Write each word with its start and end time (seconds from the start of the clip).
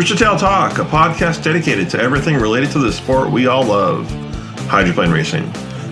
Rooster 0.00 0.16
Tail 0.16 0.38
Talk, 0.38 0.78
a 0.78 0.84
podcast 0.84 1.44
dedicated 1.44 1.90
to 1.90 2.00
everything 2.00 2.36
related 2.36 2.70
to 2.70 2.78
the 2.78 2.90
sport 2.90 3.30
we 3.30 3.48
all 3.48 3.66
love, 3.66 4.10
hydroplane 4.60 5.10
racing. 5.10 5.44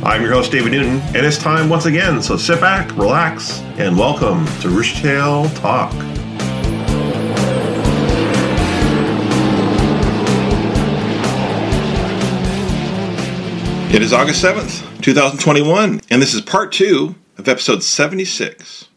I'm 0.03 0.23
your 0.23 0.33
host, 0.33 0.51
David 0.51 0.73
Newton, 0.73 1.01
and 1.15 1.17
it's 1.27 1.37
time 1.37 1.69
once 1.69 1.85
again, 1.85 2.23
so 2.23 2.39
sit 2.39 2.59
back, 2.59 2.91
relax, 2.97 3.61
and 3.77 3.99
welcome 3.99 4.47
to 4.63 4.71
Rooster 4.71 5.03
Tail 5.03 5.51
Talk. 5.51 5.93
It 13.93 14.01
is 14.01 14.15
August 14.15 14.43
7th, 14.43 15.03
2021, 15.03 16.01
and 16.09 16.23
this 16.23 16.33
is 16.33 16.41
part 16.41 16.73
two 16.73 17.15
of 17.37 17.47
episode 17.47 17.83
76. 17.83 18.89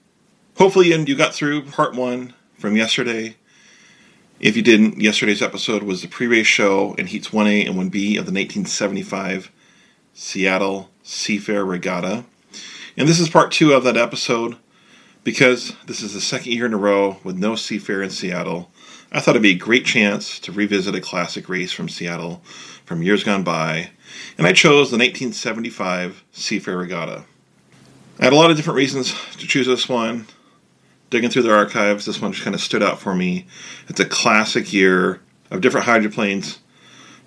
Hopefully, 0.56 0.94
you 0.94 1.16
got 1.18 1.34
through 1.34 1.64
part 1.64 1.96
one 1.96 2.34
from 2.58 2.78
yesterday. 2.78 3.36
If 4.42 4.58
you 4.58 4.64
didn't, 4.64 5.00
yesterday's 5.00 5.44
episode 5.44 5.84
was 5.84 6.02
the 6.02 6.08
pre 6.08 6.26
race 6.26 6.48
show 6.48 6.96
in 6.96 7.06
Heats 7.06 7.30
1A 7.30 7.68
and 7.68 7.76
1B 7.76 8.18
of 8.18 8.26
the 8.26 8.34
1975 8.34 9.52
Seattle 10.16 10.90
Seafair 11.04 11.68
Regatta. 11.68 12.26
And 12.98 13.08
this 13.08 13.20
is 13.20 13.30
part 13.30 13.52
two 13.52 13.74
of 13.74 13.84
that 13.84 13.98
episode 13.98 14.58
because 15.24 15.74
this 15.86 16.02
is 16.02 16.16
the 16.16 16.22
second 16.22 16.54
year 16.54 16.66
in 16.66 16.74
a 16.74 16.78
row 16.78 17.18
with 17.24 17.38
no 17.38 17.52
Seafair 17.52 18.04
in 18.04 18.10
Seattle. 18.10 18.72
I 19.12 19.20
thought 19.20 19.34
it'd 19.36 19.44
be 19.44 19.52
a 19.52 19.56
great 19.56 19.86
chance 19.86 20.40
to 20.40 20.52
revisit 20.52 20.96
a 20.96 21.02
classic 21.02 21.48
race 21.48 21.72
from 21.72 21.88
Seattle 21.88 22.42
from 22.84 23.04
years 23.04 23.24
gone 23.24 23.44
by 23.44 23.92
and 24.40 24.48
I 24.48 24.54
chose 24.54 24.90
the 24.90 24.98
1975 24.98 26.24
Seafair 26.34 26.80
Regatta. 26.80 27.26
I 28.20 28.24
had 28.24 28.34
a 28.34 28.38
lot 28.38 28.50
of 28.50 28.58
different 28.58 28.78
reasons 28.78 29.14
to 29.38 29.46
choose 29.46 29.68
this 29.68 29.88
one. 29.88 30.26
Digging 31.12 31.30
through 31.30 31.44
their 31.44 31.56
archives, 31.56 32.06
this 32.06 32.22
one 32.22 32.32
just 32.32 32.44
kind 32.44 32.56
of 32.56 32.62
stood 32.62 32.82
out 32.82 33.00
for 33.00 33.14
me. 33.14 33.46
It's 33.88 34.00
a 34.00 34.06
classic 34.06 34.74
year 34.74 35.22
of 35.52 35.62
different 35.62 35.86
hydroplanes 35.86 36.60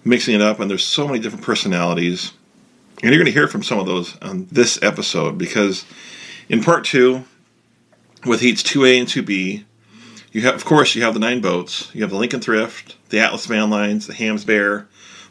mixing 0.05 0.35
it 0.35 0.41
up, 0.41 0.59
and 0.59 0.71
there's 0.71 0.83
so 0.83 1.07
many 1.07 1.19
different 1.19 1.45
personalities. 1.45 2.33
And 3.03 3.11
you're 3.13 3.23
going 3.23 3.27
to 3.27 3.39
hear 3.39 3.47
from 3.47 3.63
some 3.63 3.79
of 3.79 3.87
those 3.87 4.17
on 4.23 4.49
this 4.51 4.83
episode 4.83 5.37
because 5.37 5.85
in 6.49 6.63
part 6.63 6.85
two, 6.85 7.25
with 8.25 8.41
heats 8.41 8.63
2A 8.63 9.01
and 9.01 9.09
2B, 9.09 9.65
you 10.33 10.41
have, 10.41 10.55
of 10.55 10.65
course, 10.65 10.95
you 10.95 11.03
have 11.03 11.15
the 11.15 11.21
nine 11.21 11.41
boats. 11.41 11.91
You 11.95 12.01
have 12.01 12.11
the 12.11 12.17
Lincoln 12.17 12.41
Thrift, 12.41 12.97
the 13.11 13.21
Atlas 13.21 13.47
Van 13.47 13.69
Lines, 13.69 14.07
the 14.07 14.15
Hamm's 14.15 14.45
Bear, 14.45 14.89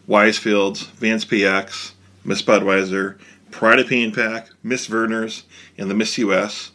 Weisfields, 0.08 0.92
Van's 0.92 1.26
PX, 1.26 1.94
Miss 2.24 2.42
Budweiser, 2.42 3.18
Pride 3.52 3.80
of 3.80 3.88
Pay 3.88 4.04
'n 4.04 4.12
Pak, 4.12 4.50
Miss 4.62 4.88
Vernors, 4.88 5.44
and 5.78 5.90
the 5.90 5.96
Miss 5.96 6.18
US. 6.20 6.72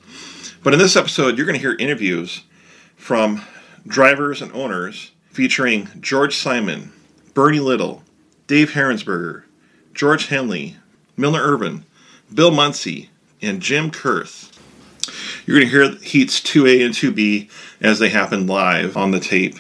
But 0.63 0.73
in 0.73 0.79
this 0.79 0.97
episode, 0.97 1.37
you're 1.37 1.47
going 1.47 1.59
to 1.59 1.61
hear 1.61 1.77
interviews 1.79 2.43
from 2.97 3.43
drivers 3.87 4.43
and 4.43 4.53
owners 4.53 5.13
featuring 5.31 5.89
George 6.01 6.37
Simon, 6.37 6.93
Bernie 7.33 7.61
Little, 7.61 8.03
Dave 8.49 8.71
Heerensperger, 8.71 9.45
George 9.95 10.27
Henley, 10.27 10.77
Milner 11.17 11.41
Irvin, 11.41 11.85
Bill 12.35 12.51
Muncey, 12.51 13.11
and 13.41 13.63
Jim 13.63 13.91
Kurth. 13.91 14.53
You're 15.47 15.61
going 15.61 15.71
to 15.71 15.71
hear 15.71 15.91
heats 16.03 16.41
2A 16.41 16.85
and 16.85 16.95
2B 16.95 17.51
as 17.81 18.01
they 18.01 18.09
happen 18.09 18.47
live 18.47 18.97
on 18.97 19.13
the 19.13 19.21
tape. 19.21 19.57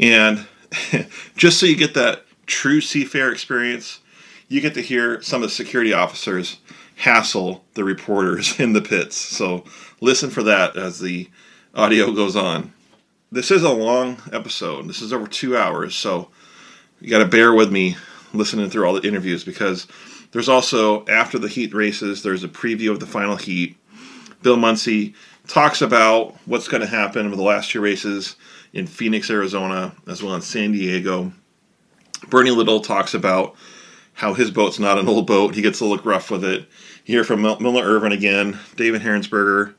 And 0.00 0.46
just 1.36 1.60
so 1.60 1.66
you 1.66 1.76
get 1.76 1.94
that 1.94 2.24
true 2.46 2.80
seafair 2.80 3.30
experience, 3.30 4.00
you 4.48 4.60
get 4.60 4.74
to 4.74 4.82
hear 4.82 5.22
some 5.22 5.42
of 5.42 5.48
the 5.48 5.54
security 5.54 5.92
officers 5.92 6.58
hassle 6.96 7.64
the 7.74 7.84
reporters 7.84 8.58
in 8.60 8.72
the 8.72 8.82
pits. 8.82 9.16
So 9.16 9.64
listen 10.00 10.30
for 10.30 10.42
that 10.44 10.76
as 10.76 11.00
the 11.00 11.28
audio 11.74 12.12
goes 12.12 12.36
on. 12.36 12.72
This 13.32 13.50
is 13.50 13.62
a 13.62 13.72
long 13.72 14.18
episode. 14.32 14.88
This 14.88 15.02
is 15.02 15.12
over 15.12 15.26
two 15.26 15.56
hours, 15.56 15.94
so 15.94 16.30
you 17.00 17.10
got 17.10 17.18
to 17.18 17.26
bear 17.26 17.52
with 17.52 17.72
me 17.72 17.96
listening 18.32 18.70
through 18.70 18.86
all 18.86 18.94
the 18.94 19.06
interviews 19.06 19.44
because 19.44 19.86
there's 20.32 20.48
also 20.48 21.04
after 21.06 21.38
the 21.38 21.48
heat 21.48 21.74
races, 21.74 22.22
there's 22.22 22.44
a 22.44 22.48
preview 22.48 22.90
of 22.90 23.00
the 23.00 23.06
final 23.06 23.36
heat. 23.36 23.76
Bill 24.42 24.56
Muncey 24.56 25.14
talks 25.48 25.80
about 25.82 26.36
what's 26.46 26.68
going 26.68 26.82
to 26.82 26.86
happen 26.86 27.30
with 27.30 27.38
the 27.38 27.44
last 27.44 27.70
two 27.70 27.80
races 27.80 28.36
in 28.72 28.86
Phoenix, 28.86 29.30
Arizona, 29.30 29.94
as 30.06 30.22
well 30.22 30.34
as 30.34 30.44
San 30.44 30.72
Diego. 30.72 31.32
Bernie 32.28 32.50
Little 32.50 32.80
talks 32.80 33.14
about 33.14 33.56
how 34.14 34.34
his 34.34 34.50
boat's 34.50 34.78
not 34.78 34.98
an 34.98 35.08
old 35.08 35.26
boat. 35.26 35.54
He 35.54 35.62
gets 35.62 35.80
a 35.80 35.84
little 35.84 36.04
rough 36.04 36.30
with 36.30 36.44
it. 36.44 36.68
You 37.04 37.16
hear 37.16 37.24
from 37.24 37.42
Milner 37.42 37.82
Irvin 37.82 38.12
again, 38.12 38.58
David 38.76 39.02
Heerensperger, 39.02 39.74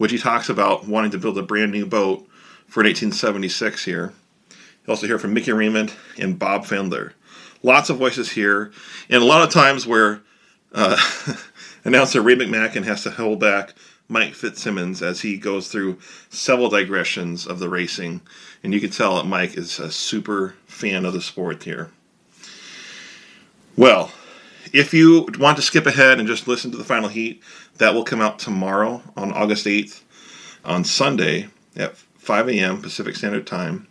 which 0.00 0.12
he 0.12 0.16
talks 0.16 0.48
about 0.48 0.88
wanting 0.88 1.10
to 1.10 1.18
build 1.18 1.36
a 1.36 1.42
brand 1.42 1.70
new 1.70 1.84
boat 1.84 2.26
for 2.66 2.82
1876 2.82 3.84
here. 3.84 4.14
You 4.48 4.56
also 4.88 5.06
hear 5.06 5.18
from 5.18 5.34
Mickey 5.34 5.50
Remund 5.50 5.92
and 6.18 6.38
Bob 6.38 6.64
Fendler. 6.64 7.12
Lots 7.62 7.90
of 7.90 7.98
voices 7.98 8.30
here, 8.30 8.72
and 9.10 9.22
a 9.22 9.26
lot 9.26 9.42
of 9.42 9.52
times 9.52 9.86
where 9.86 10.22
uh, 10.72 10.96
announcer 11.84 12.22
Ray 12.22 12.34
McMacken 12.34 12.84
has 12.84 13.02
to 13.02 13.10
hold 13.10 13.40
back 13.40 13.74
Mike 14.08 14.32
Fitzsimmons 14.32 15.02
as 15.02 15.20
he 15.20 15.36
goes 15.36 15.68
through 15.68 15.98
several 16.30 16.70
digressions 16.70 17.46
of 17.46 17.58
the 17.58 17.68
racing, 17.68 18.22
and 18.64 18.72
you 18.72 18.80
can 18.80 18.88
tell 18.88 19.16
that 19.16 19.26
Mike 19.26 19.54
is 19.58 19.78
a 19.78 19.92
super 19.92 20.54
fan 20.64 21.04
of 21.04 21.12
the 21.12 21.20
sport 21.20 21.64
here. 21.64 21.90
Well, 23.76 24.12
if 24.72 24.94
you 24.94 25.28
want 25.38 25.56
to 25.58 25.62
skip 25.62 25.84
ahead 25.84 26.18
and 26.18 26.26
just 26.26 26.48
listen 26.48 26.70
to 26.70 26.78
the 26.78 26.84
final 26.84 27.10
heat, 27.10 27.42
that 27.80 27.94
will 27.94 28.04
come 28.04 28.20
out 28.20 28.38
tomorrow 28.38 29.02
on 29.16 29.32
August 29.32 29.66
8th 29.66 30.02
on 30.64 30.84
Sunday 30.84 31.48
at 31.74 31.96
5 31.96 32.50
a.m. 32.50 32.80
Pacific 32.80 33.16
Standard 33.16 33.46
Time. 33.46 33.88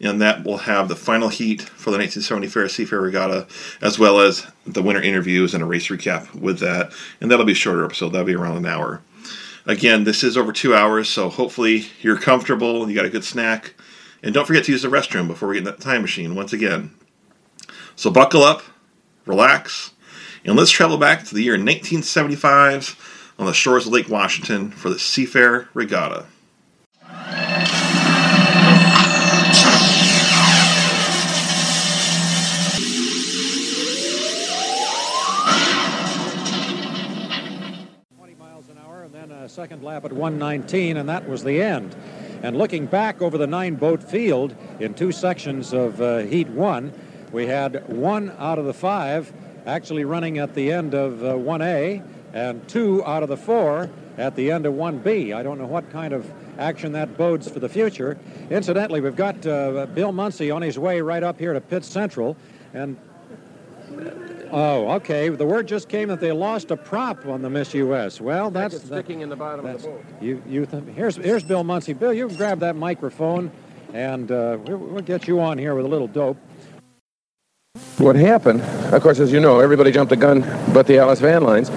And 0.00 0.20
that 0.20 0.44
will 0.44 0.58
have 0.58 0.88
the 0.88 0.94
final 0.94 1.28
heat 1.28 1.62
for 1.62 1.90
the 1.90 1.98
1970 1.98 2.46
Fair 2.46 2.64
Seafair 2.66 3.02
Regatta, 3.02 3.48
as 3.82 3.98
well 3.98 4.20
as 4.20 4.46
the 4.64 4.82
winter 4.82 5.02
interviews 5.02 5.54
and 5.54 5.62
a 5.62 5.66
race 5.66 5.88
recap 5.88 6.34
with 6.34 6.60
that. 6.60 6.92
And 7.20 7.30
that'll 7.30 7.46
be 7.46 7.52
a 7.52 7.56
shorter 7.56 7.84
episode, 7.84 8.10
that'll 8.10 8.26
be 8.26 8.36
around 8.36 8.58
an 8.58 8.66
hour. 8.66 9.02
Again, 9.66 10.04
this 10.04 10.22
is 10.22 10.36
over 10.36 10.52
two 10.52 10.74
hours, 10.74 11.08
so 11.08 11.28
hopefully 11.28 11.86
you're 12.02 12.18
comfortable, 12.18 12.88
you 12.88 12.94
got 12.94 13.06
a 13.06 13.10
good 13.10 13.24
snack, 13.24 13.74
and 14.22 14.32
don't 14.32 14.46
forget 14.46 14.64
to 14.64 14.72
use 14.72 14.82
the 14.82 14.88
restroom 14.88 15.26
before 15.26 15.48
we 15.48 15.56
get 15.56 15.60
in 15.60 15.64
that 15.64 15.80
time 15.80 16.02
machine 16.02 16.36
once 16.36 16.52
again. 16.52 16.94
So 17.96 18.10
buckle 18.10 18.44
up, 18.44 18.62
relax, 19.24 19.90
and 20.44 20.54
let's 20.54 20.70
travel 20.70 20.98
back 20.98 21.24
to 21.24 21.34
the 21.34 21.42
year 21.42 21.54
1975 21.54 23.14
on 23.38 23.46
the 23.46 23.54
shores 23.54 23.86
of 23.86 23.92
Lake 23.92 24.08
Washington 24.08 24.70
for 24.70 24.88
the 24.88 24.96
Seafair 24.96 25.68
Regatta. 25.74 26.26
second 39.48 39.82
lap 39.82 40.04
at 40.04 40.12
119, 40.12 40.98
and 40.98 41.08
that 41.08 41.26
was 41.26 41.42
the 41.42 41.62
end. 41.62 41.96
And 42.42 42.58
looking 42.58 42.84
back 42.84 43.22
over 43.22 43.38
the 43.38 43.46
nine 43.46 43.76
boat 43.76 44.02
field 44.02 44.54
in 44.80 44.92
two 44.92 45.12
sections 45.12 45.72
of 45.72 45.98
uh, 45.98 46.18
Heat 46.18 46.48
1, 46.48 46.92
we 47.32 47.46
had 47.46 47.88
one 47.88 48.34
out 48.38 48.58
of 48.58 48.66
the 48.66 48.74
five 48.74 49.32
actually 49.64 50.04
running 50.04 50.38
at 50.38 50.54
the 50.54 50.70
end 50.70 50.94
of 50.94 51.24
uh, 51.24 51.32
1A, 51.32 52.02
and 52.32 52.66
two 52.68 53.04
out 53.04 53.22
of 53.22 53.28
the 53.28 53.36
four 53.36 53.90
at 54.18 54.34
the 54.36 54.50
end 54.50 54.66
of 54.66 54.74
1B. 54.74 55.34
I 55.34 55.42
don't 55.42 55.58
know 55.58 55.66
what 55.66 55.90
kind 55.90 56.12
of 56.12 56.30
action 56.58 56.92
that 56.92 57.16
bodes 57.16 57.48
for 57.50 57.60
the 57.60 57.68
future. 57.68 58.18
Incidentally, 58.50 59.00
we've 59.00 59.16
got 59.16 59.46
uh, 59.46 59.86
Bill 59.86 60.12
Muncey 60.12 60.50
on 60.50 60.62
his 60.62 60.78
way 60.78 61.00
right 61.00 61.22
up 61.22 61.38
here 61.38 61.52
to 61.52 61.60
Pit 61.60 61.84
Central, 61.84 62.36
and 62.72 62.96
Oh, 64.50 64.92
okay. 64.92 65.28
The 65.28 65.44
word 65.44 65.66
just 65.66 65.88
came 65.88 66.08
that 66.08 66.20
they 66.20 66.32
lost 66.32 66.70
a 66.70 66.76
prop 66.76 67.26
on 67.26 67.42
the 67.42 67.50
Miss 67.50 67.74
U.S. 67.74 68.20
Well, 68.20 68.50
that's 68.50 68.80
sticking 68.80 69.20
in 69.20 69.28
the 69.28 69.36
bottom 69.36 69.66
of 69.66 69.82
the 69.82 69.88
boat. 69.88 70.04
You, 70.20 70.42
you. 70.46 70.66
Th- 70.66 70.84
here's 70.94 71.16
here's 71.16 71.42
Bill 71.42 71.64
Muncey. 71.64 71.92
Bill, 71.92 72.12
you 72.12 72.28
can 72.28 72.36
grab 72.36 72.60
that 72.60 72.76
microphone, 72.76 73.50
and 73.92 74.30
uh, 74.30 74.58
we'll, 74.64 74.78
we'll 74.78 75.02
get 75.02 75.26
you 75.26 75.40
on 75.40 75.58
here 75.58 75.74
with 75.74 75.84
a 75.84 75.88
little 75.88 76.06
dope. 76.06 76.36
What 77.98 78.16
happened? 78.16 78.62
Of 78.62 79.02
course, 79.02 79.18
as 79.18 79.32
you 79.32 79.40
know, 79.40 79.58
everybody 79.60 79.90
jumped 79.90 80.10
the 80.10 80.16
gun, 80.16 80.40
but 80.72 80.86
the 80.86 80.98
Atlas 80.98 81.20
Van 81.20 81.42
Lines, 81.42 81.70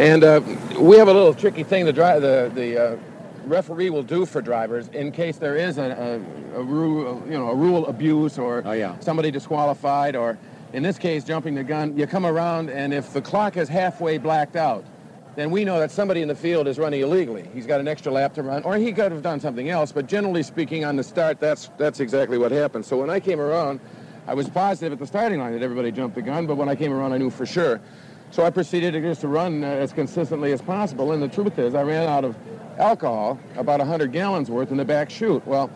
and 0.00 0.24
uh, 0.24 0.40
we 0.78 0.96
have 0.96 1.08
a 1.08 1.12
little 1.12 1.34
tricky 1.34 1.62
thing. 1.62 1.84
The 1.84 1.92
dri- 1.92 2.20
the 2.20 2.50
the 2.54 2.82
uh, 2.82 2.96
referee 3.46 3.90
will 3.90 4.02
do 4.02 4.26
for 4.26 4.42
drivers 4.42 4.88
in 4.88 5.12
case 5.12 5.36
there 5.36 5.56
is 5.56 5.78
a, 5.78 6.20
a, 6.54 6.60
a 6.60 6.62
rule, 6.62 7.22
you 7.26 7.32
know, 7.32 7.50
a 7.50 7.54
rule 7.54 7.86
abuse 7.86 8.38
or 8.38 8.62
oh, 8.64 8.72
yeah. 8.72 8.98
somebody 9.00 9.30
disqualified 9.30 10.16
or 10.16 10.38
in 10.72 10.82
this 10.82 10.98
case, 10.98 11.22
jumping 11.22 11.54
the 11.54 11.62
gun, 11.62 11.96
you 11.96 12.04
come 12.08 12.26
around, 12.26 12.68
and 12.68 12.92
if 12.92 13.12
the 13.12 13.22
clock 13.22 13.56
is 13.56 13.68
halfway 13.68 14.18
blacked 14.18 14.56
out, 14.56 14.84
then 15.36 15.52
we 15.52 15.64
know 15.64 15.78
that 15.78 15.92
somebody 15.92 16.20
in 16.20 16.26
the 16.26 16.34
field 16.34 16.66
is 16.66 16.80
running 16.80 17.00
illegally. 17.00 17.48
He's 17.54 17.64
got 17.64 17.78
an 17.78 17.86
extra 17.86 18.10
lap 18.10 18.34
to 18.34 18.42
run, 18.42 18.64
or 18.64 18.76
he 18.76 18.92
could 18.92 19.12
have 19.12 19.22
done 19.22 19.38
something 19.38 19.70
else. 19.70 19.92
But 19.92 20.08
generally 20.08 20.42
speaking, 20.42 20.84
on 20.84 20.96
the 20.96 21.04
start, 21.04 21.38
that's 21.38 21.70
that's 21.78 22.00
exactly 22.00 22.38
what 22.38 22.50
happened. 22.50 22.84
So 22.84 22.96
when 22.96 23.08
I 23.08 23.20
came 23.20 23.40
around, 23.40 23.78
I 24.26 24.34
was 24.34 24.48
positive 24.48 24.92
at 24.92 24.98
the 24.98 25.06
starting 25.06 25.38
line 25.38 25.52
that 25.52 25.62
everybody 25.62 25.92
jumped 25.92 26.16
the 26.16 26.22
gun, 26.22 26.46
but 26.46 26.56
when 26.56 26.68
I 26.68 26.74
came 26.74 26.92
around, 26.92 27.12
I 27.12 27.18
knew 27.18 27.30
for 27.30 27.46
sure. 27.46 27.80
So 28.34 28.44
I 28.44 28.50
proceeded 28.50 28.94
to 28.94 29.00
just 29.00 29.20
to 29.20 29.28
run 29.28 29.62
uh, 29.62 29.68
as 29.68 29.92
consistently 29.92 30.50
as 30.50 30.60
possible. 30.60 31.12
And 31.12 31.22
the 31.22 31.28
truth 31.28 31.56
is, 31.56 31.76
I 31.76 31.82
ran 31.82 32.08
out 32.08 32.24
of 32.24 32.34
alcohol, 32.78 33.38
about 33.54 33.78
100 33.78 34.10
gallons 34.10 34.50
worth, 34.50 34.72
in 34.72 34.76
the 34.76 34.84
back 34.84 35.08
chute. 35.08 35.46
Well, 35.46 35.70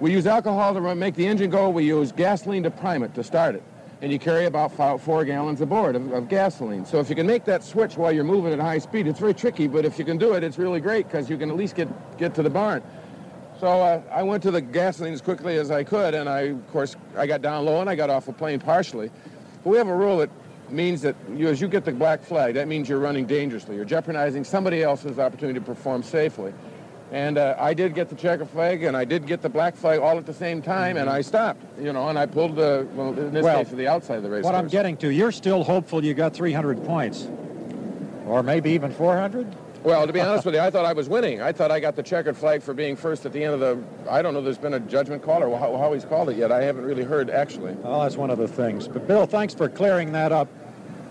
We 0.00 0.10
use 0.10 0.26
alcohol 0.26 0.74
to 0.74 0.80
run, 0.80 0.98
make 0.98 1.14
the 1.14 1.24
engine 1.24 1.50
go. 1.50 1.70
We 1.70 1.84
use 1.84 2.10
gasoline 2.10 2.64
to 2.64 2.70
prime 2.72 3.04
it, 3.04 3.14
to 3.14 3.22
start 3.22 3.54
it. 3.54 3.62
And 4.02 4.10
you 4.10 4.18
carry 4.18 4.46
about 4.46 4.72
five, 4.72 5.00
four 5.00 5.24
gallons 5.24 5.60
aboard 5.60 5.94
of, 5.94 6.10
of 6.10 6.28
gasoline. 6.28 6.84
So 6.84 6.98
if 6.98 7.08
you 7.08 7.14
can 7.14 7.28
make 7.28 7.44
that 7.44 7.62
switch 7.62 7.96
while 7.96 8.10
you're 8.10 8.24
moving 8.24 8.52
at 8.52 8.58
high 8.58 8.78
speed, 8.78 9.06
it's 9.06 9.20
very 9.20 9.34
tricky, 9.34 9.68
but 9.68 9.84
if 9.84 9.96
you 9.96 10.04
can 10.04 10.18
do 10.18 10.32
it, 10.32 10.42
it's 10.42 10.58
really 10.58 10.80
great 10.80 11.06
because 11.06 11.30
you 11.30 11.38
can 11.38 11.48
at 11.48 11.56
least 11.56 11.76
get, 11.76 11.86
get 12.18 12.34
to 12.34 12.42
the 12.42 12.50
barn. 12.50 12.82
So 13.60 13.68
uh, 13.68 14.02
I 14.10 14.24
went 14.24 14.42
to 14.42 14.50
the 14.50 14.60
gasoline 14.60 15.12
as 15.12 15.20
quickly 15.20 15.58
as 15.58 15.70
I 15.70 15.84
could, 15.84 16.14
and 16.14 16.28
I, 16.28 16.40
of 16.40 16.72
course, 16.72 16.96
I 17.16 17.28
got 17.28 17.40
down 17.40 17.66
low 17.66 17.80
and 17.80 17.88
I 17.88 17.94
got 17.94 18.10
off 18.10 18.26
the 18.26 18.32
plane 18.32 18.58
partially. 18.58 19.12
But 19.62 19.70
we 19.70 19.78
have 19.78 19.86
a 19.86 19.94
rule 19.94 20.18
that 20.18 20.30
means 20.72 21.02
that 21.02 21.16
you, 21.34 21.48
as 21.48 21.60
you 21.60 21.68
get 21.68 21.84
the 21.84 21.92
black 21.92 22.22
flag, 22.22 22.54
that 22.54 22.68
means 22.68 22.88
you're 22.88 22.98
running 22.98 23.26
dangerously. 23.26 23.76
You're 23.76 23.84
jeopardizing 23.84 24.44
somebody 24.44 24.82
else's 24.82 25.18
opportunity 25.18 25.58
to 25.58 25.64
perform 25.64 26.02
safely. 26.02 26.52
And 27.12 27.38
uh, 27.38 27.56
I 27.58 27.74
did 27.74 27.94
get 27.94 28.08
the 28.08 28.14
checker 28.14 28.44
flag, 28.44 28.84
and 28.84 28.96
I 28.96 29.04
did 29.04 29.26
get 29.26 29.42
the 29.42 29.48
black 29.48 29.74
flag 29.74 29.98
all 29.98 30.16
at 30.16 30.26
the 30.26 30.34
same 30.34 30.62
time, 30.62 30.96
and 30.96 31.10
I 31.10 31.22
stopped, 31.22 31.62
you 31.80 31.92
know, 31.92 32.08
and 32.08 32.16
I 32.16 32.26
pulled 32.26 32.54
the, 32.54 32.86
well, 32.94 33.08
in 33.18 33.32
this 33.32 33.42
Well, 33.42 33.64
case, 33.64 33.72
the 33.72 33.88
outside 33.88 34.18
of 34.18 34.22
the 34.22 34.30
race 34.30 34.44
What 34.44 34.54
I'm 34.54 34.68
getting 34.68 34.96
to, 34.98 35.10
you're 35.10 35.32
still 35.32 35.64
hopeful 35.64 36.04
you 36.04 36.14
got 36.14 36.34
300 36.34 36.84
points. 36.84 37.28
Or 38.26 38.44
maybe 38.44 38.70
even 38.70 38.92
400? 38.92 39.56
Well, 39.82 40.06
to 40.06 40.12
be 40.12 40.20
honest 40.20 40.44
with 40.44 40.54
you, 40.54 40.60
I 40.68 40.70
thought 40.70 40.84
I 40.84 40.92
was 40.92 41.08
winning. 41.08 41.42
I 41.42 41.50
thought 41.50 41.72
I 41.72 41.80
got 41.80 41.96
the 41.96 42.02
checkered 42.02 42.36
flag 42.36 42.62
for 42.62 42.74
being 42.74 42.94
first 42.94 43.26
at 43.26 43.32
the 43.32 43.42
end 43.42 43.54
of 43.54 43.60
the, 43.60 43.82
I 44.08 44.22
don't 44.22 44.32
know, 44.32 44.40
there's 44.40 44.58
been 44.58 44.74
a 44.74 44.80
judgment 44.80 45.24
call 45.24 45.42
or 45.42 45.58
how, 45.58 45.76
how 45.78 45.92
he's 45.92 46.04
called 46.04 46.28
it 46.30 46.36
yet. 46.36 46.52
I 46.52 46.62
haven't 46.62 46.84
really 46.84 47.02
heard, 47.02 47.28
actually. 47.28 47.76
Oh, 47.82 48.02
that's 48.02 48.16
one 48.16 48.30
of 48.30 48.38
the 48.38 48.46
things. 48.46 48.86
But 48.86 49.08
Bill, 49.08 49.26
thanks 49.26 49.52
for 49.52 49.68
clearing 49.68 50.12
that 50.12 50.30
up. 50.30 50.46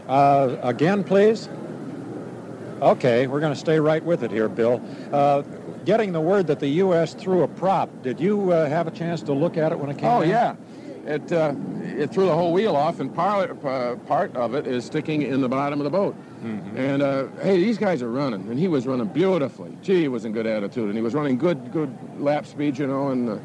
Uh, 0.10 0.58
again, 0.64 1.04
please. 1.04 1.48
Okay, 2.82 3.28
we're 3.28 3.40
going 3.40 3.54
to 3.54 3.60
stay 3.60 3.80
right 3.80 4.04
with 4.04 4.24
it 4.24 4.32
here, 4.32 4.50
Bill. 4.50 4.82
Uh, 5.14 5.44
getting 5.86 6.12
the 6.14 6.20
word 6.22 6.48
that 6.48 6.60
the 6.60 6.68
U.S. 6.68 7.14
threw 7.14 7.44
a 7.44 7.48
prop. 7.48 7.90
Did 8.02 8.20
you 8.20 8.52
uh, 8.52 8.68
have 8.68 8.88
a 8.88 8.92
chance 8.92 9.22
to 9.24 9.34
look 9.34 9.56
at 9.56 9.72
it 9.72 9.78
when 9.78 9.90
it 9.92 9.98
came 10.00 10.10
Oh, 10.10 10.22
in? 10.22 10.30
yeah. 10.30 10.56
It, 11.06 11.32
uh, 11.32 11.54
it 11.84 12.12
threw 12.12 12.26
the 12.26 12.34
whole 12.34 12.54
wheel 12.54 12.76
off, 12.76 13.00
and 13.00 13.14
part, 13.14 13.64
uh, 13.64 13.96
part 14.08 14.36
of 14.36 14.56
it 14.56 14.66
is 14.66 14.84
sticking 14.84 15.22
in 15.22 15.42
the 15.42 15.50
bottom 15.50 15.80
of 15.80 15.84
the 15.84 15.90
boat. 15.92 16.16
And, 16.42 17.02
uh, 17.02 17.28
hey, 17.42 17.58
these 17.58 17.78
guys 17.78 18.02
are 18.02 18.10
running, 18.10 18.50
and 18.50 18.58
he 18.58 18.68
was 18.68 18.88
running 18.88 19.08
beautifully. 19.08 19.78
Gee, 19.82 20.02
he 20.02 20.08
was 20.08 20.24
in 20.26 20.32
good 20.32 20.48
attitude, 20.48 20.86
and 20.86 20.96
he 20.96 21.02
was 21.02 21.14
running 21.14 21.38
good, 21.38 21.72
good 21.72 21.94
lap 22.18 22.46
speed, 22.46 22.78
you 22.78 22.88
know, 22.88 23.10
and 23.10 23.30
uh, 23.30 23.38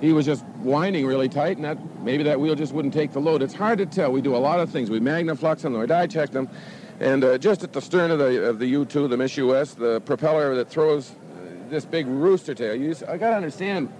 he 0.00 0.12
was 0.12 0.26
just 0.26 0.44
winding 0.58 1.06
really 1.06 1.28
tight, 1.28 1.56
and 1.56 1.64
that 1.64 1.78
maybe 2.02 2.22
that 2.24 2.38
wheel 2.38 2.54
just 2.54 2.74
wouldn't 2.74 2.92
take 2.92 3.12
the 3.12 3.20
load. 3.20 3.42
It's 3.42 3.54
hard 3.54 3.78
to 3.78 3.86
tell. 3.86 4.12
We 4.12 4.20
do 4.20 4.36
a 4.36 4.38
lot 4.38 4.60
of 4.60 4.70
things. 4.70 4.90
We 4.90 5.00
magnaflux 5.00 5.62
them, 5.62 5.78
we 5.78 5.86
dye 5.86 6.06
check 6.06 6.30
them, 6.30 6.48
and 7.00 7.24
uh, 7.24 7.38
just 7.38 7.64
at 7.64 7.72
the 7.72 7.80
stern 7.80 8.10
of 8.10 8.18
the, 8.18 8.48
of 8.48 8.58
the 8.58 8.66
U-2, 8.66 9.08
the 9.08 9.16
Miss 9.16 9.36
US, 9.38 9.74
the 9.74 10.00
propeller 10.02 10.54
that 10.54 10.68
throws 10.68 11.14
this 11.70 11.84
big 11.84 12.06
rooster 12.06 12.54
tail, 12.54 12.74
you, 12.74 12.94
I 13.08 13.16
got 13.16 13.30
to 13.30 13.36
understand, 13.36 13.92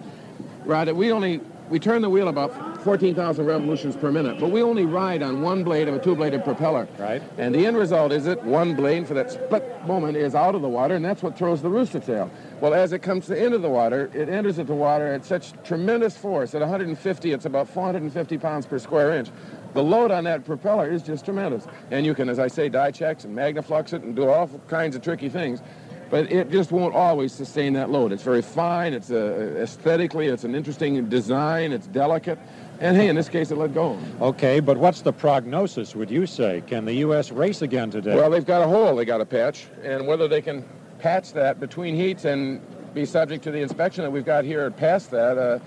Rod, 0.64 0.88
that 0.88 0.96
we 0.96 1.10
only, 1.10 1.40
we 1.70 1.78
turn 1.78 2.02
the 2.02 2.10
wheel 2.10 2.28
about 2.28 2.82
14,000 2.82 3.44
revolutions 3.44 3.96
per 3.96 4.12
minute, 4.12 4.38
but 4.38 4.50
we 4.50 4.62
only 4.62 4.84
ride 4.84 5.22
on 5.22 5.40
one 5.40 5.64
blade 5.64 5.88
of 5.88 5.94
a 5.94 5.98
two-bladed 5.98 6.44
propeller. 6.44 6.86
Right. 6.98 7.22
And 7.38 7.54
the 7.54 7.66
end 7.66 7.76
result 7.76 8.12
is 8.12 8.24
that 8.24 8.44
one 8.44 8.74
blade 8.74 9.06
for 9.08 9.14
that 9.14 9.30
split 9.30 9.64
moment 9.86 10.16
is 10.16 10.34
out 10.34 10.54
of 10.54 10.62
the 10.62 10.68
water, 10.68 10.94
and 10.94 11.04
that's 11.04 11.22
what 11.22 11.38
throws 11.38 11.62
the 11.62 11.70
rooster 11.70 12.00
tail. 12.00 12.30
Well, 12.60 12.74
as 12.74 12.92
it 12.92 13.00
comes 13.00 13.26
to 13.26 13.36
into 13.36 13.58
the 13.58 13.70
water, 13.70 14.10
it 14.14 14.28
enters 14.28 14.58
into 14.58 14.72
the 14.72 14.78
water 14.78 15.06
at 15.12 15.24
such 15.24 15.52
tremendous 15.64 16.16
force. 16.16 16.54
At 16.54 16.60
150, 16.60 17.32
it's 17.32 17.46
about 17.46 17.68
450 17.68 18.38
pounds 18.38 18.66
per 18.66 18.78
square 18.78 19.16
inch. 19.16 19.30
The 19.74 19.82
load 19.82 20.12
on 20.12 20.24
that 20.24 20.44
propeller 20.44 20.88
is 20.88 21.02
just 21.02 21.24
tremendous. 21.24 21.66
And 21.90 22.06
you 22.06 22.14
can, 22.14 22.28
as 22.28 22.38
I 22.38 22.46
say, 22.46 22.68
dye 22.68 22.92
checks 22.92 23.24
and 23.24 23.36
magnaflux 23.36 23.92
it 23.92 24.02
and 24.02 24.14
do 24.14 24.28
all 24.28 24.48
kinds 24.68 24.94
of 24.94 25.02
tricky 25.02 25.28
things. 25.28 25.62
But 26.10 26.30
it 26.30 26.50
just 26.50 26.70
won't 26.70 26.94
always 26.94 27.32
sustain 27.32 27.72
that 27.74 27.90
load. 27.90 28.12
It's 28.12 28.22
very 28.22 28.42
fine. 28.42 28.92
It's 28.92 29.10
uh, 29.10 29.56
aesthetically, 29.58 30.26
it's 30.26 30.44
an 30.44 30.54
interesting 30.54 31.08
design. 31.08 31.72
It's 31.72 31.86
delicate. 31.86 32.38
And 32.80 32.96
hey, 32.96 33.08
in 33.08 33.16
this 33.16 33.28
case, 33.28 33.50
it 33.50 33.56
let 33.56 33.72
go. 33.72 33.98
Okay, 34.20 34.60
but 34.60 34.76
what's 34.76 35.02
the 35.02 35.12
prognosis, 35.12 35.94
would 35.94 36.10
you 36.10 36.26
say? 36.26 36.62
Can 36.66 36.84
the 36.84 36.94
U.S. 36.94 37.30
race 37.30 37.62
again 37.62 37.90
today? 37.90 38.16
Well, 38.16 38.30
they've 38.30 38.44
got 38.44 38.62
a 38.62 38.66
hole 38.66 38.96
they 38.96 39.04
got 39.04 39.18
to 39.18 39.26
patch, 39.26 39.66
and 39.82 40.06
whether 40.06 40.26
they 40.26 40.42
can 40.42 40.64
patch 40.98 41.32
that 41.32 41.60
between 41.60 41.94
heats 41.94 42.24
and 42.24 42.60
be 42.94 43.04
subject 43.04 43.44
to 43.44 43.50
the 43.50 43.60
inspection 43.60 44.02
that 44.02 44.10
we've 44.10 44.24
got 44.24 44.44
here 44.44 44.70
past 44.70 45.10
that, 45.10 45.38
uh, 45.38 45.58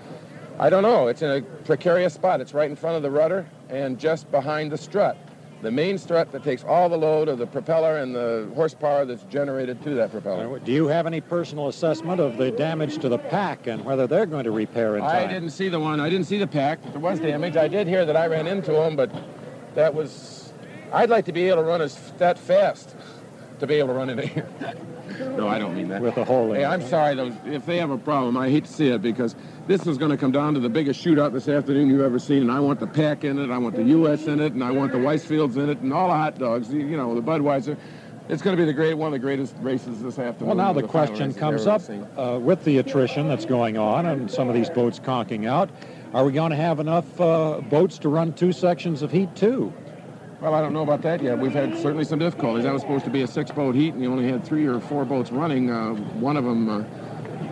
I 0.58 0.70
don't 0.70 0.82
know. 0.82 1.08
It's 1.08 1.22
in 1.22 1.30
a 1.30 1.40
precarious 1.40 2.14
spot. 2.14 2.40
It's 2.40 2.52
right 2.52 2.68
in 2.68 2.76
front 2.76 2.96
of 2.96 3.02
the 3.02 3.10
rudder 3.10 3.46
and 3.68 3.98
just 3.98 4.30
behind 4.30 4.72
the 4.72 4.78
strut. 4.78 5.16
The 5.60 5.70
main 5.72 5.98
strut 5.98 6.30
that 6.32 6.44
takes 6.44 6.62
all 6.62 6.88
the 6.88 6.96
load 6.96 7.28
of 7.28 7.38
the 7.38 7.46
propeller 7.46 7.98
and 7.98 8.14
the 8.14 8.48
horsepower 8.54 9.04
that's 9.04 9.24
generated 9.24 9.82
to 9.82 9.94
that 9.94 10.12
propeller. 10.12 10.60
Do 10.60 10.70
you 10.70 10.86
have 10.86 11.06
any 11.06 11.20
personal 11.20 11.66
assessment 11.66 12.20
of 12.20 12.36
the 12.36 12.52
damage 12.52 12.98
to 12.98 13.08
the 13.08 13.18
pack 13.18 13.66
and 13.66 13.84
whether 13.84 14.06
they're 14.06 14.26
going 14.26 14.44
to 14.44 14.52
repair 14.52 14.96
in 14.96 15.02
I 15.02 15.26
didn't 15.26 15.50
see 15.50 15.68
the 15.68 15.80
one. 15.80 15.98
I 15.98 16.08
didn't 16.08 16.26
see 16.26 16.38
the 16.38 16.46
pack. 16.46 16.80
There 16.92 17.00
was 17.00 17.18
damage. 17.18 17.56
I 17.56 17.66
did 17.66 17.88
hear 17.88 18.06
that 18.06 18.16
I 18.16 18.26
ran 18.26 18.46
into 18.46 18.72
them, 18.72 18.94
but 18.94 19.10
that 19.74 19.92
was. 19.92 20.52
I'd 20.92 21.10
like 21.10 21.24
to 21.24 21.32
be 21.32 21.48
able 21.48 21.62
to 21.62 21.68
run 21.68 21.82
as 21.82 22.12
that 22.18 22.38
fast 22.38 22.94
to 23.58 23.66
be 23.66 23.74
able 23.74 23.88
to 23.88 23.94
run 23.94 24.10
into 24.10 24.26
here. 24.26 24.48
no, 25.36 25.48
I 25.48 25.58
don't 25.58 25.74
mean 25.74 25.88
that. 25.88 26.02
With 26.02 26.16
a 26.16 26.24
hole 26.24 26.50
in 26.50 26.56
Hey, 26.56 26.62
it. 26.62 26.66
I'm 26.66 26.82
sorry. 26.82 27.14
Those, 27.14 27.32
if 27.46 27.66
they 27.66 27.78
have 27.78 27.90
a 27.90 27.98
problem, 27.98 28.36
I 28.36 28.48
hate 28.50 28.64
to 28.64 28.72
see 28.72 28.88
it 28.88 29.02
because 29.02 29.34
this 29.66 29.86
is 29.86 29.98
going 29.98 30.10
to 30.10 30.16
come 30.16 30.32
down 30.32 30.54
to 30.54 30.60
the 30.60 30.68
biggest 30.68 31.04
shootout 31.04 31.32
this 31.32 31.48
afternoon 31.48 31.88
you've 31.88 32.00
ever 32.00 32.18
seen, 32.18 32.42
and 32.42 32.52
I 32.52 32.60
want 32.60 32.80
the 32.80 32.86
pack 32.86 33.24
in 33.24 33.38
it, 33.38 33.50
I 33.50 33.58
want 33.58 33.76
the 33.76 33.84
U.S. 33.84 34.26
in 34.26 34.40
it, 34.40 34.52
and 34.52 34.62
I 34.64 34.70
want 34.70 34.92
the 34.92 34.98
Weisfields 34.98 35.56
in 35.56 35.68
it, 35.68 35.78
and 35.80 35.92
all 35.92 36.08
the 36.08 36.14
hot 36.14 36.38
dogs. 36.38 36.72
You, 36.72 36.96
know, 36.96 37.14
the 37.14 37.22
Budweiser. 37.22 37.76
It's 38.28 38.42
going 38.42 38.54
to 38.54 38.60
be 38.60 38.66
the 38.66 38.74
great 38.74 38.92
one 38.92 39.06
of 39.06 39.12
the 39.12 39.18
greatest 39.18 39.54
races 39.60 40.02
this 40.02 40.18
afternoon. 40.18 40.48
Well, 40.48 40.56
now 40.56 40.74
the 40.74 40.86
final 40.86 41.06
question 41.06 41.32
comes 41.32 41.66
up 41.66 41.80
uh, 42.18 42.38
with 42.38 42.62
the 42.64 42.76
attrition 42.76 43.26
that's 43.26 43.46
going 43.46 43.78
on 43.78 44.04
and 44.04 44.30
some 44.30 44.48
of 44.50 44.54
these 44.54 44.68
boats 44.68 44.98
conking 44.98 45.46
out. 45.46 45.70
Are 46.12 46.26
we 46.26 46.32
going 46.32 46.50
to 46.50 46.56
have 46.56 46.78
enough 46.78 47.18
uh, 47.18 47.62
boats 47.70 47.96
to 48.00 48.10
run 48.10 48.34
two 48.34 48.52
sections 48.52 49.00
of 49.00 49.10
heat 49.10 49.34
two? 49.34 49.72
Well, 50.40 50.54
I 50.54 50.60
don't 50.60 50.72
know 50.72 50.82
about 50.82 51.02
that 51.02 51.20
yet. 51.20 51.36
We've 51.36 51.52
had 51.52 51.76
certainly 51.78 52.04
some 52.04 52.20
difficulties. 52.20 52.62
That 52.62 52.72
was 52.72 52.82
supposed 52.82 53.04
to 53.06 53.10
be 53.10 53.22
a 53.22 53.26
six-boat 53.26 53.74
heat, 53.74 53.94
and 53.94 54.02
you 54.02 54.12
only 54.12 54.28
had 54.30 54.44
three 54.44 54.66
or 54.66 54.78
four 54.78 55.04
boats 55.04 55.32
running. 55.32 55.68
Uh, 55.68 55.94
one 56.20 56.36
of 56.36 56.44
them, 56.44 56.68
uh, 56.68 56.84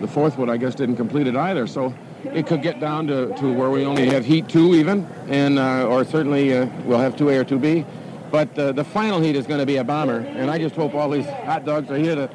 the 0.01 0.07
fourth 0.07 0.39
one, 0.39 0.49
I 0.49 0.57
guess, 0.57 0.77
didn't 0.77 0.95
complete 0.95 1.27
it 1.27 1.35
either. 1.35 1.67
So 1.67 1.93
it 2.25 2.47
could 2.47 2.63
get 2.63 2.79
down 2.79 3.09
to, 3.09 3.35
to 3.39 3.53
where 3.53 3.71
we 3.71 3.85
only 3.85 4.07
have 4.07 4.25
heat 4.25 4.49
two 4.49 4.77
even, 4.77 5.05
and 5.27 5.59
uh, 5.59 5.89
or 5.89 6.05
certainly 6.05 6.57
uh, 6.57 6.67
we'll 6.85 7.01
have 7.01 7.17
two 7.17 7.29
A 7.31 7.39
or 7.39 7.45
two 7.45 7.59
B. 7.59 7.85
But 8.31 8.57
uh, 8.57 8.71
the 8.71 8.85
final 8.85 9.21
heat 9.21 9.35
is 9.35 9.49
going 9.49 9.61
to 9.61 9.67
be 9.67 9.79
a 9.79 9.85
bomber, 9.85 10.19
and 10.19 10.49
I 10.49 10.59
just 10.59 10.77
hope 10.77 10.95
all 10.95 11.11
these 11.11 11.27
hot 11.27 11.65
dogs 11.65 11.91
are 11.91 11.97
here 11.97 12.15
to 12.15 12.31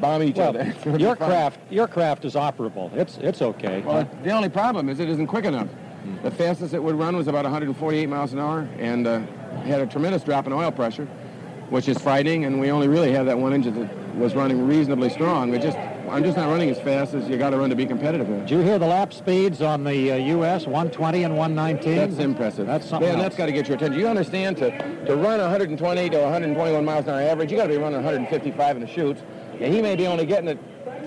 bomb 0.00 0.22
each 0.22 0.36
Well, 0.36 0.50
other. 0.50 0.72
Your 0.98 1.16
craft, 1.16 1.58
your 1.70 1.88
craft 1.88 2.24
is 2.24 2.34
operable. 2.34 2.92
It's 2.94 3.18
it's 3.18 3.42
okay. 3.42 3.80
Well, 3.80 4.08
the 4.22 4.30
only 4.30 4.50
problem 4.50 4.88
is 4.88 5.00
it 5.00 5.08
isn't 5.08 5.26
quick 5.26 5.46
enough. 5.46 5.68
The 6.22 6.30
fastest 6.30 6.74
it 6.74 6.82
would 6.82 6.94
run 6.96 7.16
was 7.16 7.28
about 7.28 7.44
148 7.44 8.06
miles 8.08 8.32
an 8.34 8.38
hour 8.38 8.68
and 8.78 9.06
uh, 9.06 9.22
had 9.62 9.80
a 9.80 9.86
tremendous 9.86 10.22
drop 10.22 10.46
in 10.46 10.52
oil 10.52 10.70
pressure, 10.70 11.06
which 11.70 11.88
is 11.88 11.98
frightening. 11.98 12.44
And 12.44 12.60
we 12.60 12.70
only 12.70 12.88
really 12.88 13.12
have 13.12 13.26
that 13.26 13.38
one 13.38 13.52
engine 13.52 13.74
that 13.80 14.16
was 14.16 14.34
running 14.34 14.66
reasonably 14.66 15.10
strong. 15.10 15.50
We 15.50 15.58
just, 15.58 15.76
I'm 16.08 16.22
just 16.22 16.36
not 16.36 16.48
running 16.48 16.70
as 16.70 16.80
fast 16.80 17.14
as 17.14 17.28
you 17.28 17.36
got 17.36 17.50
to 17.50 17.58
run 17.58 17.70
to 17.70 17.76
be 17.76 17.86
competitive 17.86 18.26
here. 18.26 18.40
Did 18.40 18.50
you 18.50 18.60
hear 18.60 18.78
the 18.78 18.86
lap 18.86 19.12
speeds 19.12 19.62
on 19.62 19.84
the 19.84 20.12
uh, 20.12 20.16
U.S. 20.16 20.66
120 20.66 21.24
and 21.24 21.36
119? 21.36 21.96
That's 21.96 22.18
impressive. 22.18 22.66
That's 22.66 22.88
something 22.88 23.08
Man, 23.08 23.18
that's 23.18 23.36
got 23.36 23.46
to 23.46 23.52
get 23.52 23.68
your 23.68 23.76
attention. 23.76 23.98
You 23.98 24.08
understand 24.08 24.56
to, 24.58 24.70
to 25.06 25.16
run 25.16 25.40
120 25.40 26.10
to 26.10 26.18
121 26.18 26.84
miles 26.84 27.04
an 27.06 27.10
hour 27.10 27.20
average, 27.20 27.50
you 27.50 27.56
got 27.56 27.64
to 27.64 27.72
be 27.72 27.78
running 27.78 28.02
155 28.02 28.76
in 28.76 28.82
the 28.82 28.88
chutes. 28.88 29.22
And 29.60 29.72
he 29.72 29.80
may 29.80 29.96
be 29.96 30.06
only 30.06 30.26
getting 30.26 30.48
it 30.48 30.58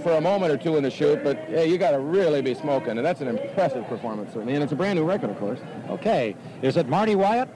for 0.03 0.13
a 0.13 0.21
moment 0.21 0.51
or 0.51 0.57
two 0.57 0.77
in 0.77 0.83
the 0.83 0.91
chute, 0.91 1.23
but 1.23 1.37
hey, 1.45 1.67
you 1.67 1.77
got 1.77 1.91
to 1.91 1.99
really 1.99 2.41
be 2.41 2.53
smoking, 2.53 2.97
and 2.97 3.05
that's 3.05 3.21
an 3.21 3.27
impressive 3.27 3.85
performance 3.87 4.31
certainly. 4.31 4.53
And 4.53 4.63
it's 4.63 4.71
a 4.71 4.75
brand 4.75 4.97
new 4.97 5.05
record, 5.05 5.29
of 5.29 5.37
course. 5.37 5.59
Okay. 5.89 6.35
Is 6.61 6.77
it 6.77 6.87
Marty 6.87 7.15
Wyatt? 7.15 7.49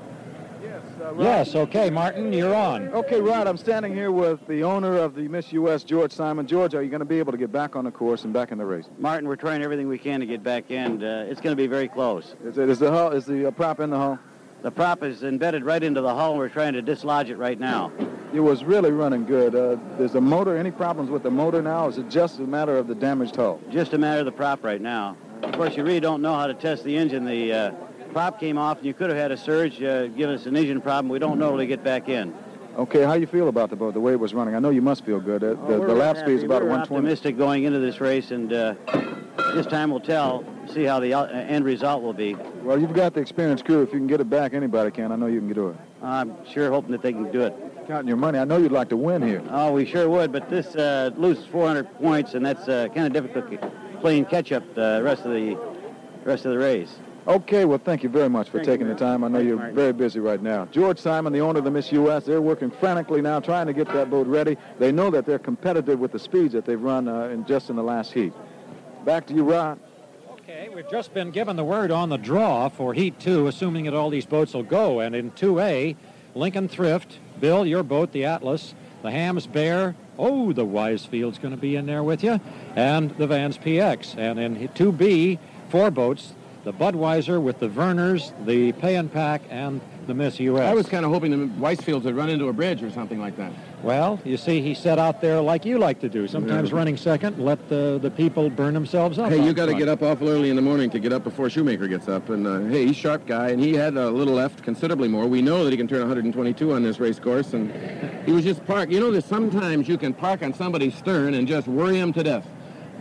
Yes, 1.11 1.17
Rod. 1.17 1.23
Yes. 1.25 1.55
Okay, 1.55 1.89
Martin, 1.89 2.31
you're 2.31 2.55
on. 2.55 2.87
Okay, 2.89 3.19
Rod, 3.19 3.47
I'm 3.47 3.57
standing 3.57 3.93
here 3.93 4.11
with 4.11 4.45
the 4.47 4.63
owner 4.63 4.97
of 4.97 5.13
the 5.13 5.27
Miss 5.27 5.51
US, 5.51 5.83
George 5.83 6.11
Simon. 6.11 6.47
George, 6.47 6.73
are 6.73 6.81
you 6.81 6.89
going 6.89 6.99
to 6.99 7.05
be 7.05 7.19
able 7.19 7.33
to 7.33 7.37
get 7.37 7.51
back 7.51 7.75
on 7.75 7.83
the 7.83 7.91
course 7.91 8.23
and 8.23 8.33
back 8.33 8.51
in 8.51 8.57
the 8.57 8.65
race? 8.65 8.85
Martin, 8.97 9.27
we're 9.27 9.35
trying 9.35 9.61
everything 9.61 9.87
we 9.89 9.97
can 9.97 10.21
to 10.21 10.25
get 10.25 10.41
back 10.41 10.71
in. 10.71 11.03
Uh, 11.03 11.25
it's 11.29 11.41
going 11.41 11.51
to 11.51 11.61
be 11.61 11.67
very 11.67 11.89
close. 11.89 12.35
Is, 12.45 12.57
it, 12.57 12.69
is 12.69 12.79
the 12.79 12.89
hull, 12.89 13.11
is 13.11 13.25
the 13.25 13.47
uh, 13.47 13.51
prop 13.51 13.79
in 13.81 13.89
the 13.89 13.97
hull? 13.97 14.19
The 14.61 14.71
prop 14.71 15.03
is 15.03 15.23
embedded 15.23 15.65
right 15.65 15.83
into 15.83 16.01
the 16.01 16.13
hull, 16.13 16.31
and 16.31 16.39
we're 16.39 16.49
trying 16.49 16.73
to 16.73 16.81
dislodge 16.81 17.29
it 17.29 17.37
right 17.37 17.59
now. 17.59 17.91
It 18.33 18.39
was 18.39 18.63
really 18.63 18.91
running 18.91 19.25
good. 19.25 19.53
Uh, 19.55 19.77
is 20.01 20.13
the 20.13 20.21
motor, 20.21 20.55
any 20.55 20.71
problems 20.71 21.09
with 21.09 21.23
the 21.23 21.31
motor 21.31 21.61
now? 21.61 21.89
Is 21.89 21.97
it 21.97 22.09
just 22.09 22.39
a 22.39 22.43
matter 22.43 22.77
of 22.77 22.87
the 22.87 22.95
damaged 22.95 23.35
hull? 23.35 23.59
Just 23.69 23.93
a 23.93 23.97
matter 23.97 24.19
of 24.19 24.25
the 24.25 24.31
prop 24.31 24.63
right 24.63 24.79
now. 24.79 25.17
Of 25.41 25.51
course, 25.53 25.75
you 25.75 25.83
really 25.83 25.99
don't 25.99 26.21
know 26.21 26.35
how 26.35 26.47
to 26.47 26.53
test 26.53 26.83
the 26.83 26.95
engine. 26.95 27.25
The 27.25 27.51
uh, 27.51 27.71
prop 28.11 28.39
came 28.39 28.57
off, 28.57 28.77
and 28.77 28.85
you 28.85 28.93
could 28.93 29.09
have 29.09 29.17
had 29.17 29.31
a 29.31 29.37
surge, 29.37 29.81
uh, 29.81 30.07
give 30.07 30.29
us 30.29 30.45
an 30.45 30.55
engine 30.55 30.81
problem. 30.81 31.09
We 31.09 31.19
don't 31.19 31.39
know 31.39 31.49
till 31.49 31.57
we 31.57 31.67
get 31.67 31.83
back 31.83 32.09
in. 32.09 32.33
Okay, 32.77 33.01
how 33.03 33.13
you 33.13 33.27
feel 33.27 33.49
about 33.49 33.69
the 33.69 33.75
boat, 33.75 33.93
the 33.93 33.99
way 33.99 34.13
it 34.13 34.19
was 34.19 34.33
running? 34.33 34.55
I 34.55 34.59
know 34.59 34.69
you 34.69 34.81
must 34.81 35.03
feel 35.03 35.19
good. 35.19 35.43
Uh, 35.43 35.55
the, 35.67 35.75
Oh, 35.75 35.87
the 35.87 35.93
lap 35.93 36.17
speed 36.17 36.35
is 36.35 36.43
about 36.43 36.61
we're 36.63 36.69
120. 36.69 36.95
optimistic 36.99 37.37
going 37.37 37.65
into 37.65 37.79
this 37.79 37.99
race, 37.99 38.31
and 38.31 38.51
uh, 38.53 38.75
this 39.53 39.65
time 39.65 39.91
will 39.91 39.99
tell. 39.99 40.45
See 40.73 40.83
how 40.85 40.99
the 41.01 41.13
uh, 41.13 41.25
end 41.25 41.65
result 41.65 42.01
will 42.01 42.13
be. 42.13 42.35
Well, 42.63 42.79
you've 42.79 42.93
got 42.93 43.13
the 43.13 43.19
experienced 43.19 43.65
crew. 43.65 43.81
If 43.81 43.91
you 43.91 43.99
can 43.99 44.07
get 44.07 44.21
it 44.21 44.29
back, 44.29 44.53
anybody 44.53 44.89
can. 44.91 45.11
I 45.11 45.17
know 45.17 45.25
you 45.25 45.39
can 45.39 45.51
do 45.51 45.69
it. 45.69 45.75
I'm 46.01 46.45
sure 46.45 46.69
hoping 46.71 46.91
that 46.91 47.01
they 47.01 47.11
can 47.11 47.29
do 47.31 47.41
it. 47.41 47.53
Counting 47.87 48.07
your 48.07 48.17
money, 48.17 48.39
I 48.39 48.45
know 48.45 48.57
you'd 48.57 48.71
like 48.71 48.89
to 48.89 48.97
win 48.97 49.21
here. 49.21 49.43
Oh, 49.49 49.73
we 49.73 49.85
sure 49.85 50.07
would, 50.07 50.31
but 50.31 50.49
this 50.49 50.73
uh, 50.75 51.09
loses 51.17 51.45
400 51.47 51.93
points, 51.99 52.35
and 52.35 52.45
that's 52.45 52.69
uh, 52.69 52.87
kind 52.95 53.07
of 53.07 53.11
difficult 53.11 53.59
playing 53.99 54.25
catch-up 54.25 54.63
the 54.75 55.01
rest 55.03 55.25
of 55.25 55.31
the 55.31 55.57
rest 56.23 56.45
of 56.45 56.51
the 56.51 56.57
race. 56.57 56.95
Okay, 57.27 57.65
well, 57.65 57.77
thank 57.77 58.01
you 58.01 58.09
very 58.09 58.29
much 58.29 58.47
for 58.47 58.57
Thank 58.57 58.67
you, 58.67 58.73
taking 58.73 58.87
the 58.87 58.95
time. 58.95 59.23
I 59.23 59.27
know 59.27 59.35
Thanks, 59.37 59.47
you're 59.47 59.57
Martin. 59.57 59.75
very 59.75 59.93
busy 59.93 60.19
right 60.19 60.41
now. 60.41 60.65
George 60.71 60.97
Simon, 60.97 61.31
the 61.31 61.39
owner 61.41 61.59
of 61.59 61.65
the 61.65 61.71
Miss 61.71 61.91
U.S., 61.91 62.25
they're 62.25 62.41
working 62.41 62.71
frantically 62.71 63.21
now 63.21 63.39
trying 63.39 63.67
to 63.67 63.73
get 63.73 63.87
that 63.89 64.09
boat 64.09 64.25
ready. 64.25 64.57
They 64.79 64.91
know 64.91 65.11
that 65.11 65.27
they're 65.27 65.37
competitive 65.37 65.99
with 65.99 66.11
the 66.11 66.19
speeds 66.19 66.53
that 66.53 66.65
they've 66.65 66.81
run 66.81 67.07
uh, 67.07 67.25
in 67.25 67.45
just 67.45 67.69
in 67.69 67.75
the 67.75 67.83
last 67.83 68.11
heat. 68.11 68.33
Back 69.05 69.27
to 69.27 69.35
you, 69.35 69.43
Rod. 69.43 69.79
Okay, 70.31 70.69
we've 70.73 70.89
just 70.89 71.13
been 71.13 71.29
given 71.29 71.55
the 71.57 71.63
word 71.63 71.91
on 71.91 72.09
the 72.09 72.17
draw 72.17 72.69
for 72.69 72.93
Heat 72.95 73.19
2, 73.19 73.45
assuming 73.45 73.85
that 73.85 73.93
all 73.93 74.09
these 74.09 74.25
boats 74.25 74.55
will 74.55 74.63
go. 74.63 74.99
And 74.99 75.13
in 75.15 75.29
2A, 75.31 75.95
Lincoln 76.33 76.67
Thrift, 76.67 77.19
Bill, 77.39 77.67
your 77.67 77.83
boat, 77.83 78.13
the 78.13 78.25
Atlas, 78.25 78.73
the 79.03 79.11
Hamm's 79.11 79.45
Bear, 79.45 79.95
oh, 80.17 80.53
the 80.53 80.65
Weisfield's 80.65 81.37
going 81.37 81.53
to 81.53 81.61
be 81.61 81.75
in 81.75 81.85
there 81.85 82.03
with 82.03 82.23
you, 82.23 82.39
and 82.75 83.11
the 83.17 83.27
Van's 83.27 83.59
PX. 83.59 84.17
And 84.17 84.39
in 84.39 84.69
2B, 84.69 85.37
four 85.69 85.91
boats, 85.91 86.33
the 86.63 86.73
Budweiser 86.73 87.41
with 87.41 87.59
the 87.59 87.67
Vernors, 87.67 88.31
the 88.45 88.71
Pay 88.73 88.95
and 88.95 89.11
Pack, 89.11 89.41
and 89.49 89.81
the 90.07 90.13
Miss 90.13 90.39
U.S. 90.39 90.63
I 90.69 90.73
was 90.73 90.87
kind 90.87 91.05
of 91.05 91.11
hoping 91.11 91.31
the 91.31 91.37
Weisfields 91.59 92.03
would 92.03 92.15
run 92.15 92.29
into 92.29 92.47
a 92.49 92.53
bridge 92.53 92.83
or 92.83 92.91
something 92.91 93.19
like 93.19 93.35
that. 93.37 93.51
Well, 93.83 94.19
you 94.23 94.37
see, 94.37 94.61
he 94.61 94.75
set 94.75 94.99
out 94.99 95.21
there 95.21 95.41
like 95.41 95.65
you 95.65 95.79
like 95.79 95.99
to 96.01 96.09
do, 96.09 96.27
sometimes 96.27 96.69
Yeah. 96.69 96.75
running 96.75 96.97
second, 96.97 97.39
let 97.39 97.67
the, 97.69 97.97
the 98.01 98.11
people 98.11 98.49
burn 98.51 98.75
themselves 98.75 99.17
up. 99.17 99.29
Hey, 99.29 99.43
you 99.43 99.53
got 99.53 99.67
to 99.67 99.73
get 99.73 99.87
up 99.89 100.03
awful 100.03 100.29
early 100.29 100.49
in 100.51 100.55
the 100.55 100.61
morning 100.61 100.89
to 100.91 100.99
get 100.99 101.11
up 101.13 101.23
before 101.23 101.49
Schumacher 101.49 101.87
gets 101.87 102.07
up. 102.07 102.29
And 102.29 102.45
uh, 102.45 102.59
hey, 102.61 102.85
he's 102.85 102.91
a 102.97 102.99
sharp 102.99 103.25
guy, 103.25 103.49
and 103.49 103.59
he 103.63 103.73
had 103.73 103.95
a 103.97 104.09
little 104.11 104.35
left, 104.35 104.61
considerably 104.63 105.07
more. 105.07 105.25
We 105.25 105.41
know 105.41 105.63
that 105.63 105.71
he 105.71 105.77
can 105.77 105.87
turn 105.87 105.99
122 106.01 106.73
on 106.73 106.83
this 106.83 106.99
race 106.99 107.19
course, 107.19 107.53
and 107.53 107.71
he 108.25 108.31
was 108.33 108.43
just 108.43 108.63
parked. 108.67 108.91
You 108.91 108.99
know 108.99 109.11
that 109.11 109.23
sometimes 109.25 109.87
you 109.87 109.97
can 109.97 110.13
park 110.13 110.43
on 110.43 110.53
somebody's 110.53 110.93
stern 110.95 111.33
and 111.33 111.47
just 111.47 111.67
worry 111.67 111.97
him 111.97 112.13
to 112.13 112.21
death. 112.23 112.45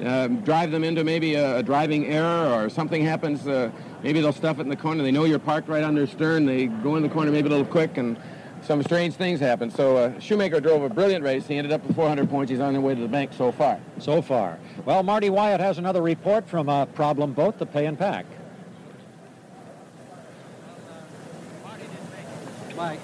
Um, 0.05 0.41
drive 0.41 0.71
them 0.71 0.83
into 0.83 1.05
maybe 1.05 1.35
a, 1.35 1.59
a 1.59 1.63
driving 1.63 2.07
error 2.07 2.53
or 2.53 2.71
something 2.71 3.05
happens. 3.05 3.47
Uh, 3.47 3.71
maybe 4.03 4.21
they'll 4.21 4.33
stuff 4.33 4.59
it 4.59 4.63
in 4.63 4.69
the 4.69 4.77
corner. 4.77 5.03
They 5.03 5.13
know 5.13 5.25
you're 5.25 5.39
parked 5.39 5.69
right 5.69 5.85
on 5.85 5.95
their 5.95 6.07
stern. 6.07 6.47
They 6.47 6.67
go 6.67 6.97
in 6.97 7.03
the 7.03 7.09
corner 7.09 7.31
maybe 7.31 7.49
a 7.49 7.51
little 7.51 7.67
quick, 7.67 7.99
and 7.99 8.17
some 8.63 8.83
strange 8.83 9.15
things 9.15 9.41
happen. 9.41 9.71
So 9.71 9.97
uh, 9.97 10.19
Schumacher 10.19 10.61
drove 10.61 10.83
a 10.83 10.89
brilliant 10.89 11.23
race. 11.23 11.47
He 11.47 11.57
ended 11.57 11.73
up 11.73 11.85
with 11.85 11.97
400 11.97 12.31
points. 12.31 12.51
He's 12.51 12.61
on 12.61 12.73
the 12.73 12.81
way 12.81 12.95
to 12.95 13.01
the 13.01 13.09
bank 13.09 13.33
so 13.37 13.53
far. 13.53 13.79
so 13.99 14.23
far. 14.23 14.59
Well, 14.85 15.03
Marty 15.03 15.29
Wyatt 15.29 15.61
has 15.61 15.79
another 15.79 16.03
report 16.03 16.49
from 16.49 16.69
a 16.69 16.87
problem 16.87 17.33
boat, 17.33 17.59
the 17.59 17.67
Pay 17.67 17.87
and 17.87 17.99
Pack. 17.99 18.27
Mike. 22.77 23.01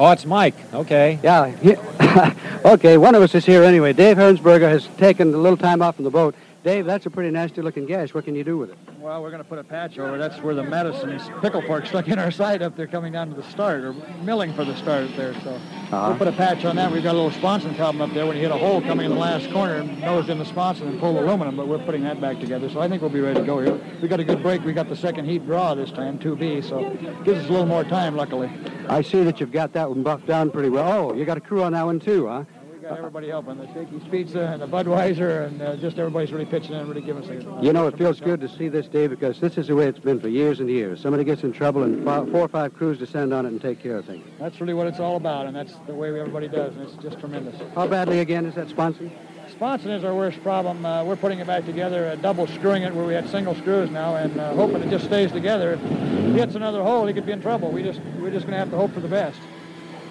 Oh, 0.00 0.10
it's 0.12 0.24
Mike. 0.24 0.54
Okay. 0.72 1.18
Yeah. 1.22 1.48
he- 1.48 1.76
okay, 2.64 2.96
one 2.96 3.14
of 3.14 3.20
us 3.22 3.34
is 3.34 3.44
here 3.44 3.62
anyway. 3.62 3.92
Dave 3.92 4.16
Heerensperger 4.16 4.62
has 4.62 4.86
taken 4.96 5.34
a 5.34 5.36
little 5.36 5.58
time 5.58 5.82
off 5.82 5.96
from 5.96 6.04
the 6.04 6.10
boat. 6.10 6.34
Dave, 6.62 6.84
that's 6.84 7.06
a 7.06 7.10
pretty 7.10 7.30
nasty 7.30 7.62
looking 7.62 7.86
gash. 7.86 8.12
What 8.12 8.26
can 8.26 8.34
you 8.34 8.44
do 8.44 8.58
with 8.58 8.68
it? 8.68 8.76
Well, 8.98 9.22
we're 9.22 9.30
going 9.30 9.42
to 9.42 9.48
put 9.48 9.58
a 9.58 9.64
patch 9.64 9.98
over. 9.98 10.18
That's 10.18 10.36
where 10.42 10.54
the 10.54 10.62
medicine's 10.62 11.22
pickle 11.40 11.62
fork 11.62 11.86
stuck 11.86 12.06
in 12.08 12.18
our 12.18 12.30
side 12.30 12.60
up 12.60 12.76
there 12.76 12.86
coming 12.86 13.14
down 13.14 13.30
to 13.30 13.34
the 13.34 13.42
start, 13.44 13.82
or 13.82 13.94
milling 14.22 14.52
for 14.52 14.66
the 14.66 14.76
start 14.76 15.04
up 15.04 15.16
there. 15.16 15.32
So 15.42 15.52
Uh-huh. 15.52 16.08
we'll 16.10 16.18
put 16.18 16.28
a 16.28 16.32
patch 16.32 16.66
on 16.66 16.76
that. 16.76 16.92
We've 16.92 17.02
got 17.02 17.12
a 17.14 17.18
little 17.18 17.30
sponson 17.30 17.74
problem 17.76 18.02
up 18.02 18.14
there. 18.14 18.26
When 18.26 18.36
you 18.36 18.42
hit 18.42 18.50
a 18.50 18.58
hole 18.58 18.82
coming 18.82 19.06
in 19.06 19.12
the 19.12 19.18
last 19.18 19.50
corner, 19.50 19.82
nose 19.82 20.28
in 20.28 20.38
the 20.38 20.44
sponson 20.44 20.86
and 20.88 21.00
pull 21.00 21.18
aluminum, 21.18 21.56
but 21.56 21.66
we're 21.66 21.78
putting 21.78 22.02
that 22.02 22.20
back 22.20 22.38
together. 22.40 22.68
So 22.68 22.80
I 22.80 22.88
think 22.88 23.00
we'll 23.00 23.10
be 23.10 23.20
ready 23.20 23.40
to 23.40 23.46
go 23.46 23.58
here. 23.60 23.80
We 24.02 24.08
got 24.08 24.20
a 24.20 24.24
good 24.24 24.42
break. 24.42 24.62
We 24.62 24.74
got 24.74 24.90
the 24.90 24.96
second 24.96 25.24
heat 25.24 25.46
draw 25.46 25.74
this 25.74 25.90
time, 25.90 26.18
2B, 26.18 26.62
so 26.68 26.90
gives 27.24 27.40
us 27.44 27.48
a 27.48 27.52
little 27.52 27.64
more 27.66 27.84
time, 27.84 28.16
luckily. 28.16 28.50
I 28.86 29.00
see 29.00 29.22
that 29.24 29.40
you've 29.40 29.52
got 29.52 29.72
that 29.72 29.88
one 29.88 30.02
buffed 30.02 30.26
down 30.26 30.50
pretty 30.50 30.68
well. 30.68 31.10
Oh, 31.10 31.14
you 31.14 31.24
got 31.24 31.38
a 31.38 31.40
crew 31.40 31.62
on 31.62 31.72
that 31.72 31.86
one 31.86 32.00
too, 32.00 32.26
huh? 32.26 32.44
Got 32.90 32.98
everybody 32.98 33.28
helping. 33.28 33.56
The 33.56 33.72
Shakey's 33.72 34.02
Pizza 34.10 34.40
and 34.40 34.60
the 34.60 34.66
Budweiser, 34.66 35.46
and 35.46 35.62
uh, 35.62 35.76
just 35.76 35.96
everybody's 35.96 36.32
really 36.32 36.44
pitching 36.44 36.72
in, 36.72 36.88
really 36.88 37.02
giving 37.02 37.22
us 37.22 37.30
a 37.30 37.64
You 37.64 37.72
know, 37.72 37.86
it 37.86 37.96
feels 37.96 38.18
good 38.18 38.40
to 38.40 38.48
see 38.48 38.66
this, 38.66 38.88
Dave, 38.88 39.10
because 39.10 39.38
this 39.38 39.56
is 39.58 39.68
the 39.68 39.76
way 39.76 39.86
it's 39.86 40.00
been 40.00 40.18
for 40.18 40.26
years 40.26 40.58
and 40.58 40.68
years. 40.68 41.00
Somebody 41.00 41.22
gets 41.22 41.44
in 41.44 41.52
trouble 41.52 41.84
and 41.84 42.04
four 42.04 42.40
or 42.40 42.48
five 42.48 42.74
crews 42.74 42.98
descend 42.98 43.32
on 43.32 43.46
it 43.46 43.50
and 43.50 43.62
take 43.62 43.80
care 43.80 43.98
of 43.98 44.06
things. 44.06 44.26
That's 44.40 44.60
really 44.60 44.74
what 44.74 44.88
it's 44.88 44.98
all 44.98 45.14
about, 45.14 45.46
and 45.46 45.54
that's 45.54 45.72
the 45.86 45.94
way 45.94 46.08
everybody 46.08 46.48
does, 46.48 46.74
and 46.74 46.88
it's 46.88 47.00
just 47.00 47.20
tremendous. 47.20 47.54
How 47.76 47.86
badly, 47.86 48.18
again, 48.18 48.44
is 48.44 48.56
that 48.56 48.68
sponsored? 48.68 49.12
Sponson 49.52 49.90
is 49.92 50.02
our 50.02 50.14
worst 50.14 50.42
problem. 50.42 50.84
Uh, 50.84 51.04
we're 51.04 51.14
putting 51.14 51.38
it 51.38 51.46
back 51.46 51.66
together, 51.66 52.08
uh, 52.08 52.16
double 52.16 52.48
screwing 52.48 52.82
it 52.82 52.92
where 52.92 53.04
we 53.04 53.14
had 53.14 53.28
single 53.28 53.54
screws 53.54 53.88
now, 53.88 54.16
and 54.16 54.40
uh, 54.40 54.52
hoping 54.54 54.82
it 54.82 54.90
just 54.90 55.04
stays 55.04 55.30
together. 55.30 55.74
If 55.74 55.80
he 55.80 56.32
hits 56.32 56.56
another 56.56 56.82
hole, 56.82 57.06
he 57.06 57.14
could 57.14 57.26
be 57.26 57.32
in 57.32 57.40
trouble. 57.40 57.70
We 57.70 57.84
just 57.84 58.00
we're 58.18 58.30
just 58.30 58.46
going 58.46 58.54
to 58.54 58.58
have 58.58 58.70
to 58.70 58.76
hope 58.76 58.92
for 58.92 59.00
the 59.00 59.08
best. 59.08 59.38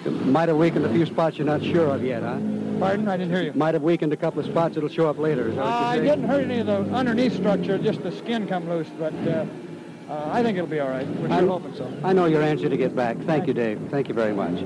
Might 0.04 0.48
have 0.48 0.56
weakened 0.56 0.86
a 0.86 0.92
few 0.92 1.04
spots 1.04 1.36
you're 1.36 1.46
not 1.46 1.62
sure 1.62 1.88
of 1.94 2.02
yet, 2.02 2.22
huh? 2.22 2.38
Pardon? 2.78 3.06
I 3.08 3.16
didn't 3.18 3.34
hear 3.34 3.42
you. 3.42 3.52
Might 3.52 3.74
have 3.74 3.82
weakened 3.82 4.12
a 4.12 4.16
couple 4.16 4.40
of 4.40 4.46
spots 4.46 4.74
that'll 4.74 4.88
show 4.88 5.08
up 5.10 5.18
later. 5.18 5.52
Uh, 5.60 5.64
I 5.64 5.98
didn't 5.98 6.24
hurt 6.24 6.44
any 6.44 6.60
of 6.60 6.66
the 6.66 6.78
underneath 6.94 7.34
structure, 7.36 7.76
just 7.76 8.02
the 8.02 8.10
skin 8.12 8.48
come 8.48 8.66
loose, 8.68 8.88
but 8.98 9.12
uh, 9.28 9.44
uh, 10.08 10.30
I 10.32 10.42
think 10.42 10.56
it'll 10.56 10.70
be 10.70 10.80
all 10.80 10.88
right. 10.88 11.06
We're 11.06 11.28
I'm- 11.28 11.46
hoping 11.48 11.74
so. 11.74 11.92
I 12.02 12.14
know 12.14 12.24
your 12.24 12.42
answer 12.42 12.68
to 12.70 12.76
get 12.76 12.96
back. 12.96 13.18
Thank 13.26 13.46
you, 13.46 13.52
Dave. 13.52 13.80
Thank 13.90 14.08
you 14.08 14.14
very 14.14 14.32
much. 14.32 14.62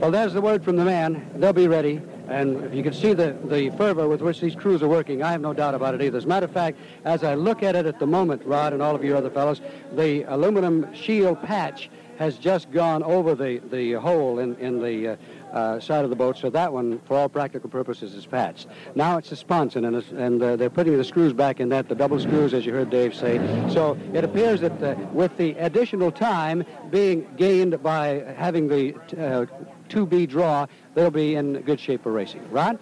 Well, 0.00 0.10
there's 0.12 0.34
the 0.34 0.40
word 0.40 0.62
from 0.64 0.76
the 0.76 0.84
man. 0.84 1.28
They'll 1.36 1.52
be 1.52 1.66
ready. 1.68 2.00
And 2.28 2.62
if 2.64 2.74
you 2.74 2.82
can 2.82 2.92
see 2.92 3.12
the, 3.12 3.36
the 3.44 3.70
fervor 3.70 4.08
with 4.08 4.20
which 4.20 4.40
these 4.40 4.54
crews 4.54 4.82
are 4.82 4.88
working, 4.88 5.22
I 5.22 5.32
have 5.32 5.40
no 5.40 5.52
doubt 5.52 5.74
about 5.74 5.94
it 5.94 6.02
either. 6.02 6.18
As 6.18 6.24
a 6.24 6.28
matter 6.28 6.46
of 6.46 6.52
fact, 6.52 6.78
as 7.04 7.24
I 7.24 7.34
look 7.34 7.62
at 7.62 7.74
it 7.74 7.86
at 7.86 7.98
the 7.98 8.06
moment, 8.06 8.44
Rod 8.44 8.72
and 8.72 8.82
all 8.82 8.94
of 8.94 9.02
you 9.04 9.16
other 9.16 9.30
fellows, 9.30 9.60
the 9.96 10.22
aluminum 10.24 10.92
shield 10.94 11.42
patch 11.42 11.88
has 12.18 12.38
just 12.38 12.70
gone 12.70 13.02
over 13.02 13.34
the, 13.34 13.60
the 13.70 13.92
hole 13.94 14.38
in, 14.38 14.54
in 14.56 14.80
the 14.80 15.08
uh, 15.08 15.16
uh, 15.52 15.80
side 15.80 16.04
of 16.04 16.10
the 16.10 16.16
boat, 16.16 16.36
so 16.36 16.50
that 16.50 16.72
one, 16.72 17.00
for 17.06 17.16
all 17.16 17.28
practical 17.28 17.70
purposes, 17.70 18.14
is 18.14 18.26
patched. 18.26 18.68
Now 18.94 19.18
it's 19.18 19.32
a 19.32 19.36
sponson, 19.36 19.84
and, 19.84 19.96
and 20.12 20.42
uh, 20.42 20.56
they're 20.56 20.70
putting 20.70 20.96
the 20.96 21.04
screws 21.04 21.32
back 21.32 21.60
in 21.60 21.68
that, 21.70 21.88
the 21.88 21.94
double 21.94 22.18
screws, 22.20 22.52
as 22.54 22.66
you 22.66 22.72
heard 22.72 22.90
Dave 22.90 23.14
say. 23.14 23.38
So 23.72 23.98
it 24.12 24.24
appears 24.24 24.60
that 24.60 24.82
uh, 24.82 24.96
with 25.12 25.36
the 25.36 25.52
additional 25.52 26.10
time 26.10 26.64
being 26.90 27.26
gained 27.36 27.82
by 27.82 28.34
having 28.36 28.68
the 28.68 28.94
uh, 28.94 29.46
2B 29.88 30.28
draw, 30.28 30.66
they'll 30.94 31.10
be 31.10 31.36
in 31.36 31.60
good 31.62 31.80
shape 31.80 32.02
for 32.02 32.12
racing. 32.12 32.48
Rod? 32.50 32.78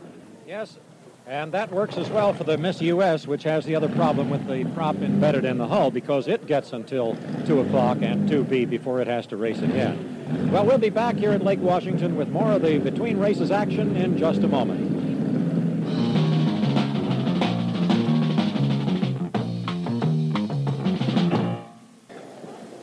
Yes, 0.47 0.79
and 1.27 1.53
that 1.53 1.71
works 1.73 1.97
as 1.97 2.11
well 2.11 2.35
for 2.35 2.45
the 2.45 2.59
Miss 2.59 2.83
US, 2.83 3.27
which 3.27 3.45
has 3.45 3.65
the 3.65 3.75
other 3.75 3.89
problem 3.89 4.29
with 4.29 4.47
the 4.47 4.65
prop 4.75 4.97
embedded 4.97 5.45
in 5.45 5.57
the 5.57 5.67
hull 5.67 5.91
because 5.91 6.29
it 6.29 6.47
gets 6.47 6.73
until 6.73 7.17
2 7.47 7.61
o'clock 7.61 7.99
and 8.03 8.29
2B 8.29 8.69
before 8.69 9.01
it 9.01 9.07
has 9.07 9.27
to 9.29 9.37
race 9.37 9.61
again. 9.61 10.51
Well, 10.53 10.67
we'll 10.67 10.79
be 10.79 10.91
back 10.91 11.17
here 11.17 11.33
at 11.33 11.43
Lake 11.43 11.61
Washington 11.61 12.17
with 12.17 12.29
more 12.29 12.53
of 12.53 12.63
the 12.63 12.79
between 12.79 13.19
races 13.19 13.51
action 13.51 13.97
in 13.97 14.19
just 14.19 14.43
a 14.43 14.49
moment. 14.49 14.93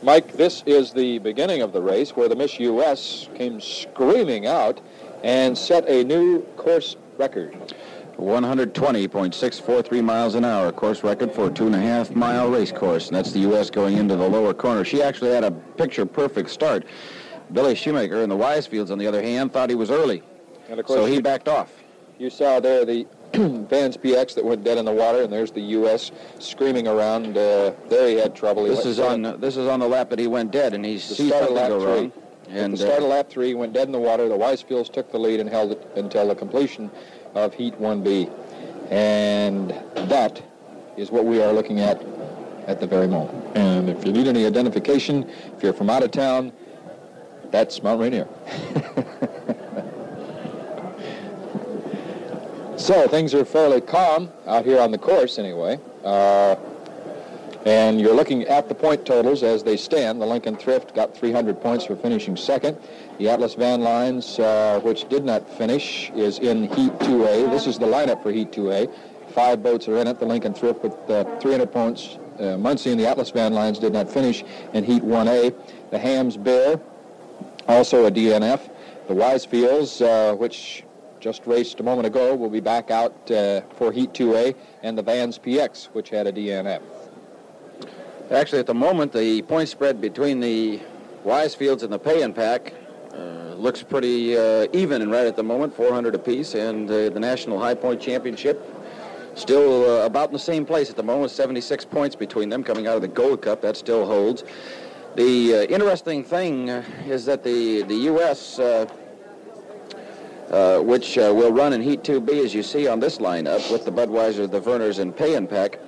Mike, 0.02 0.32
this 0.32 0.64
is 0.66 0.92
the 0.92 1.20
beginning 1.20 1.62
of 1.62 1.72
the 1.72 1.80
race 1.80 2.10
where 2.16 2.28
the 2.28 2.34
Miss 2.34 2.58
U.S. 2.58 3.28
came 3.36 3.60
screaming 3.60 4.48
out 4.48 4.80
and 5.22 5.56
set 5.56 5.88
a 5.88 6.02
new 6.02 6.42
course 6.56 6.96
record. 7.18 7.56
120.643 8.18 10.04
miles 10.04 10.34
an 10.34 10.44
hour, 10.44 10.70
course 10.72 11.02
record 11.02 11.32
for 11.32 11.46
a 11.48 11.50
two 11.50 11.66
and 11.66 11.74
a 11.74 11.80
half 11.80 12.14
mile 12.14 12.50
race 12.50 12.72
course. 12.72 13.08
And 13.08 13.16
that's 13.16 13.32
the 13.32 13.40
U.S. 13.40 13.70
going 13.70 13.96
into 13.96 14.16
the 14.16 14.28
lower 14.28 14.54
corner. 14.54 14.84
She 14.84 15.02
actually 15.02 15.30
had 15.30 15.44
a 15.44 15.50
picture 15.50 16.06
perfect 16.06 16.50
start. 16.50 16.84
Billy 17.52 17.74
Schumacher 17.74 18.22
in 18.22 18.28
the 18.28 18.36
Weisfields, 18.36 18.90
on 18.90 18.98
the 18.98 19.06
other 19.06 19.22
hand, 19.22 19.52
thought 19.52 19.68
he 19.68 19.76
was 19.76 19.90
early. 19.90 20.22
And 20.68 20.80
of 20.80 20.86
course, 20.86 20.98
So 21.00 21.06
he 21.06 21.20
backed 21.20 21.48
off. 21.48 21.70
you 22.18 22.30
saw 22.30 22.60
there 22.60 22.84
the 22.84 23.06
Van's 23.34 23.96
PX 23.96 24.34
that 24.36 24.44
went 24.44 24.62
dead 24.64 24.78
in 24.78 24.84
the 24.84 24.92
water, 24.92 25.22
and 25.22 25.32
there's 25.32 25.50
the 25.50 25.60
U.S. 25.60 26.10
screaming 26.38 26.86
around. 26.86 27.36
Uh, 27.36 27.72
there 27.88 28.08
he 28.08 28.14
had 28.16 28.34
trouble. 28.34 28.64
He 28.64 28.70
This 28.70 28.86
is 28.86 28.98
on 29.00 29.22
this 29.40 29.56
is 29.56 29.66
on 29.66 29.80
the 29.80 29.88
lap 29.88 30.10
that 30.10 30.18
he 30.18 30.26
went 30.26 30.50
dead, 30.50 30.74
and 30.74 30.84
he 30.84 30.98
sees 30.98 31.30
something 31.30 31.54
lap 31.54 31.68
go 31.68 31.80
three. 31.80 31.88
wrong. 31.90 32.12
At 32.50 32.70
the 32.72 32.76
start 32.76 33.00
uh, 33.00 33.04
of 33.04 33.10
lap 33.10 33.30
three, 33.30 33.54
went 33.54 33.72
dead 33.72 33.86
in 33.86 33.92
the 33.92 33.98
water. 33.98 34.28
The 34.28 34.36
Weisfields 34.36 34.92
took 34.92 35.10
the 35.10 35.18
lead 35.18 35.40
and 35.40 35.48
held 35.48 35.72
it 35.72 35.90
until 35.96 36.28
the 36.28 36.34
completion 36.34 36.90
of 37.34 37.54
Heat 37.54 37.78
1B. 37.80 38.30
And 38.90 39.70
that 40.08 40.42
is 40.96 41.10
what 41.10 41.24
we 41.24 41.42
are 41.42 41.52
looking 41.52 41.80
at 41.80 42.02
at 42.66 42.80
the 42.80 42.86
very 42.86 43.08
moment. 43.08 43.56
And 43.56 43.88
if 43.88 44.04
you 44.06 44.12
need 44.12 44.26
any 44.26 44.46
identification, 44.46 45.28
if 45.56 45.62
you're 45.62 45.72
from 45.72 45.90
out 45.90 46.02
of 46.02 46.10
town, 46.10 46.52
that's 47.50 47.82
Mount 47.82 48.00
Rainier. 48.00 48.28
so 52.78 53.06
things 53.08 53.34
are 53.34 53.44
fairly 53.44 53.80
calm 53.80 54.30
out 54.46 54.64
here 54.64 54.80
on 54.80 54.90
the 54.90 54.98
course 54.98 55.38
anyway. 55.38 55.78
Uh, 56.04 56.56
and 57.64 58.00
you're 58.00 58.14
looking 58.14 58.42
at 58.44 58.68
the 58.68 58.74
point 58.74 59.06
totals 59.06 59.42
as 59.42 59.62
they 59.62 59.76
stand. 59.76 60.20
The 60.20 60.26
Lincoln 60.26 60.56
Thrift 60.56 60.94
got 60.94 61.16
300 61.16 61.60
points 61.60 61.84
for 61.84 61.94
finishing 61.94 62.36
second. 62.36 62.76
The 63.18 63.28
Atlas 63.28 63.54
Van 63.54 63.82
Lines, 63.82 64.38
uh, 64.38 64.80
which 64.82 65.06
did 65.08 65.24
not 65.24 65.46
finish, 65.46 66.10
is 66.16 66.38
in 66.38 66.64
Heat 66.64 66.92
2A. 67.00 67.50
This 67.50 67.66
is 67.66 67.78
the 67.78 67.86
lineup 67.86 68.22
for 68.22 68.32
Heat 68.32 68.50
2A. 68.52 68.90
Five 69.28 69.62
boats 69.62 69.86
are 69.86 69.98
in 69.98 70.06
it. 70.06 70.18
The 70.18 70.24
Lincoln 70.24 70.54
Thrift 70.54 70.82
with 70.82 70.94
uh, 71.10 71.24
300 71.38 71.70
points. 71.70 72.18
Uh, 72.40 72.56
Muncey 72.56 72.90
and 72.90 72.98
the 72.98 73.06
Atlas 73.06 73.30
Van 73.30 73.52
Lines 73.52 73.78
did 73.78 73.92
not 73.92 74.10
finish 74.10 74.42
in 74.72 74.82
Heat 74.82 75.02
1A. 75.02 75.54
The 75.90 75.98
Hamm's 75.98 76.38
Bear, 76.38 76.80
also 77.68 78.06
a 78.06 78.10
DNF. 78.10 78.70
The 79.08 79.14
Weisfields, 79.14 80.00
uh, 80.00 80.34
which 80.34 80.82
just 81.20 81.46
raced 81.46 81.80
a 81.80 81.82
moment 81.82 82.06
ago, 82.06 82.34
will 82.34 82.50
be 82.50 82.60
back 82.60 82.90
out 82.90 83.30
uh, 83.30 83.60
for 83.76 83.92
Heat 83.92 84.14
2A. 84.14 84.56
And 84.82 84.96
the 84.96 85.02
Van's 85.02 85.38
PX, 85.38 85.86
which 85.88 86.08
had 86.08 86.26
a 86.26 86.32
DNF. 86.32 86.80
Actually, 88.30 88.60
at 88.60 88.66
the 88.66 88.74
moment, 88.74 89.12
the 89.12 89.42
point 89.42 89.68
spread 89.68 90.00
between 90.00 90.40
the 90.40 90.80
Weisfields 91.24 91.82
and 91.82 91.92
the 91.92 91.98
Pay 91.98 92.26
Pack 92.32 92.72
uh, 93.14 93.54
looks 93.56 93.82
pretty 93.82 94.36
uh, 94.36 94.66
even 94.72 95.02
and 95.02 95.10
right 95.10 95.26
at 95.26 95.36
the 95.36 95.42
moment, 95.42 95.74
400 95.74 96.14
apiece, 96.14 96.54
and 96.54 96.90
uh, 96.90 97.10
the 97.10 97.20
National 97.20 97.58
High 97.58 97.74
Point 97.74 98.00
Championship 98.00 98.60
still 99.34 99.84
uh, 99.84 100.06
about 100.06 100.28
in 100.28 100.32
the 100.32 100.38
same 100.38 100.64
place 100.64 100.90
at 100.90 100.96
the 100.96 101.02
moment, 101.02 101.30
76 101.30 101.84
points 101.86 102.16
between 102.16 102.48
them 102.48 102.64
coming 102.64 102.86
out 102.86 102.96
of 102.96 103.02
the 103.02 103.08
Gold 103.08 103.42
Cup. 103.42 103.60
That 103.60 103.76
still 103.76 104.06
holds. 104.06 104.44
The 105.14 105.54
uh, 105.54 105.62
interesting 105.64 106.24
thing 106.24 106.68
is 106.68 107.26
that 107.26 107.44
the 107.44 107.82
the 107.82 107.96
U.S. 108.12 108.58
which 110.84 111.16
will 111.16 111.52
run 111.52 111.72
in 111.74 111.82
Heat 111.82 112.02
2B, 112.02 112.44
as 112.44 112.54
you 112.54 112.62
see 112.62 112.88
on 112.88 112.98
this 112.98 113.18
lineup, 113.18 113.70
with 113.70 113.84
the 113.84 113.92
Budweiser, 113.92 114.50
the 114.50 114.60
Vernors, 114.60 114.98
and 114.98 115.14
Pay 115.14 115.34
and 115.34 115.48
Pack, 115.48 115.78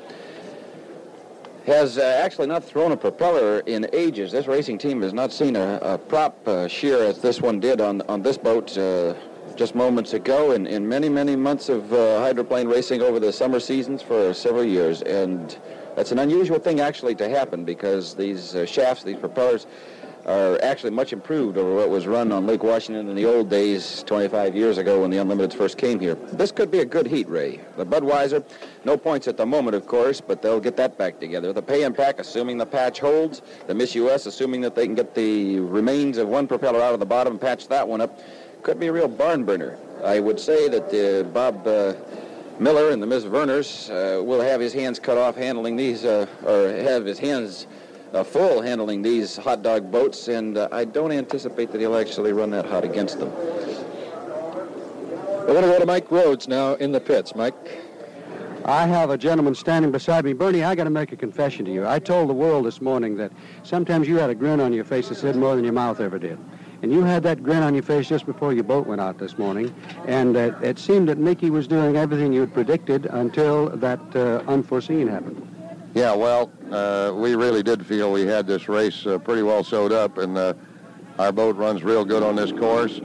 has 1.66 1.96
uh, 1.96 2.20
actually 2.22 2.46
not 2.46 2.62
thrown 2.62 2.92
a 2.92 2.96
propeller 2.96 3.60
in 3.60 3.86
ages. 3.92 4.32
This 4.32 4.46
racing 4.46 4.78
team 4.78 5.00
has 5.02 5.14
not 5.14 5.32
seen 5.32 5.56
a, 5.56 5.78
a 5.80 5.98
prop 5.98 6.46
uh, 6.46 6.68
shear 6.68 7.02
as 7.02 7.18
this 7.20 7.40
one 7.40 7.58
did 7.58 7.80
on, 7.80 8.02
on 8.02 8.22
this 8.22 8.36
boat 8.36 8.76
uh, 8.76 9.14
just 9.56 9.74
moments 9.74 10.12
ago 10.12 10.52
in, 10.52 10.66
in 10.66 10.86
many, 10.86 11.08
many 11.08 11.36
months 11.36 11.68
of 11.68 11.92
uh, 11.92 12.18
hydroplane 12.20 12.68
racing 12.68 13.00
over 13.00 13.18
the 13.18 13.32
summer 13.32 13.60
seasons 13.60 14.02
for 14.02 14.34
several 14.34 14.64
years. 14.64 15.00
And 15.02 15.56
that's 15.96 16.12
an 16.12 16.18
unusual 16.18 16.58
thing 16.58 16.80
actually 16.80 17.14
to 17.16 17.28
happen 17.28 17.64
because 17.64 18.14
these 18.14 18.54
uh, 18.54 18.66
shafts, 18.66 19.02
these 19.04 19.18
propellers, 19.18 19.66
are 20.26 20.58
actually 20.62 20.90
much 20.90 21.12
improved 21.12 21.58
over 21.58 21.74
what 21.74 21.90
was 21.90 22.06
run 22.06 22.32
on 22.32 22.46
Lake 22.46 22.62
Washington 22.62 23.08
in 23.08 23.16
the 23.16 23.26
old 23.26 23.50
days 23.50 24.02
25 24.06 24.56
years 24.56 24.78
ago 24.78 25.02
when 25.02 25.10
the 25.10 25.18
Unlimiteds 25.18 25.54
first 25.54 25.76
came 25.76 26.00
here. 26.00 26.14
This 26.14 26.50
could 26.50 26.70
be 26.70 26.78
a 26.78 26.84
good 26.84 27.06
heat, 27.06 27.28
Ray. 27.28 27.60
The 27.76 27.84
Budweiser, 27.84 28.44
no 28.84 28.96
points 28.96 29.28
at 29.28 29.36
the 29.36 29.44
moment, 29.44 29.76
of 29.76 29.86
course, 29.86 30.20
but 30.20 30.40
they'll 30.40 30.60
get 30.60 30.76
that 30.76 30.96
back 30.96 31.20
together. 31.20 31.52
The 31.52 31.62
Pay 31.62 31.82
and 31.82 31.94
Pack, 31.94 32.20
assuming 32.20 32.56
the 32.56 32.66
patch 32.66 33.00
holds. 33.00 33.42
The 33.66 33.74
Miss 33.74 33.94
U.S., 33.94 34.26
assuming 34.26 34.62
that 34.62 34.74
they 34.74 34.86
can 34.86 34.94
get 34.94 35.14
the 35.14 35.60
remains 35.60 36.16
of 36.16 36.28
one 36.28 36.46
propeller 36.46 36.80
out 36.80 36.94
of 36.94 37.00
the 37.00 37.06
bottom 37.06 37.34
and 37.34 37.40
patch 37.40 37.68
that 37.68 37.86
one 37.86 38.00
up, 38.00 38.18
could 38.62 38.80
be 38.80 38.86
a 38.86 38.92
real 38.92 39.08
barn 39.08 39.44
burner. 39.44 39.76
I 40.02 40.20
would 40.20 40.40
say 40.40 40.68
that 40.68 40.88
uh, 40.92 41.28
Bob 41.28 41.66
uh, 41.66 41.94
Miller 42.58 42.90
and 42.90 43.02
the 43.02 43.06
Miss 43.06 43.24
Vernors 43.24 43.90
uh, 43.90 44.22
will 44.22 44.40
have 44.40 44.60
his 44.60 44.72
hands 44.72 44.98
cut 44.98 45.18
off 45.18 45.36
handling 45.36 45.76
these, 45.76 46.04
uh, 46.04 46.26
or 46.44 46.68
have 46.68 47.04
his 47.04 47.18
hands 47.18 47.66
full 48.24 48.62
handling 48.62 49.02
these 49.02 49.36
hot 49.36 49.62
dog 49.62 49.90
boats, 49.90 50.28
and 50.28 50.56
uh, 50.56 50.68
I 50.70 50.84
don't 50.84 51.12
anticipate 51.12 51.72
that 51.72 51.80
he'll 51.80 51.96
actually 51.96 52.32
run 52.32 52.50
that 52.50 52.66
hot 52.66 52.84
against 52.84 53.18
them. 53.18 53.32
We're 55.46 55.52
going 55.60 55.64
to 55.64 55.70
go 55.70 55.78
to 55.78 55.86
Mike 55.86 56.10
Rhodes 56.10 56.48
now 56.48 56.74
in 56.74 56.92
the 56.92 57.00
pits. 57.00 57.34
Mike? 57.34 57.54
I 58.64 58.86
have 58.86 59.10
a 59.10 59.18
gentleman 59.18 59.54
standing 59.54 59.92
beside 59.92 60.24
me. 60.24 60.32
Bernie, 60.32 60.64
I 60.64 60.74
got 60.74 60.84
to 60.84 60.90
make 60.90 61.12
a 61.12 61.16
confession 61.16 61.66
to 61.66 61.70
you. 61.70 61.86
I 61.86 61.98
told 61.98 62.30
the 62.30 62.34
world 62.34 62.64
this 62.64 62.80
morning 62.80 63.14
that 63.18 63.30
sometimes 63.62 64.08
you 64.08 64.16
had 64.16 64.30
a 64.30 64.34
grin 64.34 64.58
on 64.58 64.72
your 64.72 64.84
face 64.84 65.10
that 65.10 65.16
said 65.16 65.36
more 65.36 65.54
than 65.54 65.64
your 65.64 65.74
mouth 65.74 66.00
ever 66.00 66.18
did. 66.18 66.38
And 66.80 66.90
you 66.90 67.02
had 67.02 67.22
that 67.24 67.42
grin 67.42 67.62
on 67.62 67.74
your 67.74 67.82
face 67.82 68.08
just 68.08 68.24
before 68.24 68.54
your 68.54 68.64
boat 68.64 68.86
went 68.86 69.02
out 69.02 69.18
this 69.18 69.36
morning. 69.36 69.74
And 70.06 70.34
uh, 70.34 70.52
it 70.62 70.78
seemed 70.78 71.10
that 71.10 71.18
Mickey 71.18 71.50
was 71.50 71.66
doing 71.66 71.96
everything 71.96 72.32
you 72.32 72.40
had 72.40 72.54
predicted 72.54 73.04
until 73.06 73.68
that 73.68 74.00
uh, 74.16 74.42
unforeseen 74.50 75.08
happened. 75.08 75.53
Yeah, 75.94 76.12
well, 76.12 76.50
uh, 76.72 77.12
we 77.14 77.36
really 77.36 77.62
did 77.62 77.86
feel 77.86 78.10
we 78.10 78.26
had 78.26 78.48
this 78.48 78.68
race 78.68 79.06
uh, 79.06 79.16
pretty 79.18 79.42
well 79.42 79.62
sewed 79.62 79.92
up, 79.92 80.18
and 80.18 80.36
uh, 80.36 80.54
our 81.20 81.30
boat 81.30 81.54
runs 81.54 81.84
real 81.84 82.04
good 82.04 82.24
on 82.24 82.34
this 82.34 82.50
course. 82.50 83.00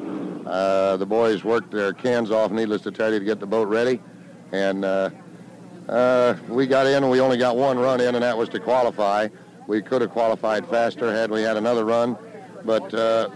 Uh, 0.48 0.98
the 0.98 1.06
boys 1.06 1.44
worked 1.44 1.70
their 1.70 1.94
cans 1.94 2.32
off, 2.32 2.50
needless 2.50 2.82
to 2.82 2.92
tell 2.92 3.14
you, 3.14 3.20
to 3.20 3.26
get 3.26 3.40
the 3.40 3.46
boat 3.46 3.68
ready. 3.68 4.02
And 4.52 4.84
uh, 4.84 5.12
uh, 5.88 6.36
we 6.48 6.66
got 6.66 6.88
in, 6.88 7.04
and 7.04 7.12
we 7.12 7.20
only 7.20 7.38
got 7.38 7.56
one 7.56 7.78
run 7.78 8.02
in, 8.02 8.16
and 8.16 8.24
that 8.24 8.36
was 8.36 8.50
to 8.50 8.60
qualify. 8.60 9.28
We 9.68 9.84
could 9.84 10.02
have 10.02 10.10
qualified 10.10 10.68
faster 10.68 11.14
had 11.14 11.30
we 11.30 11.44
had 11.44 11.58
another 11.58 11.86
run, 11.86 12.18
but 12.66 12.90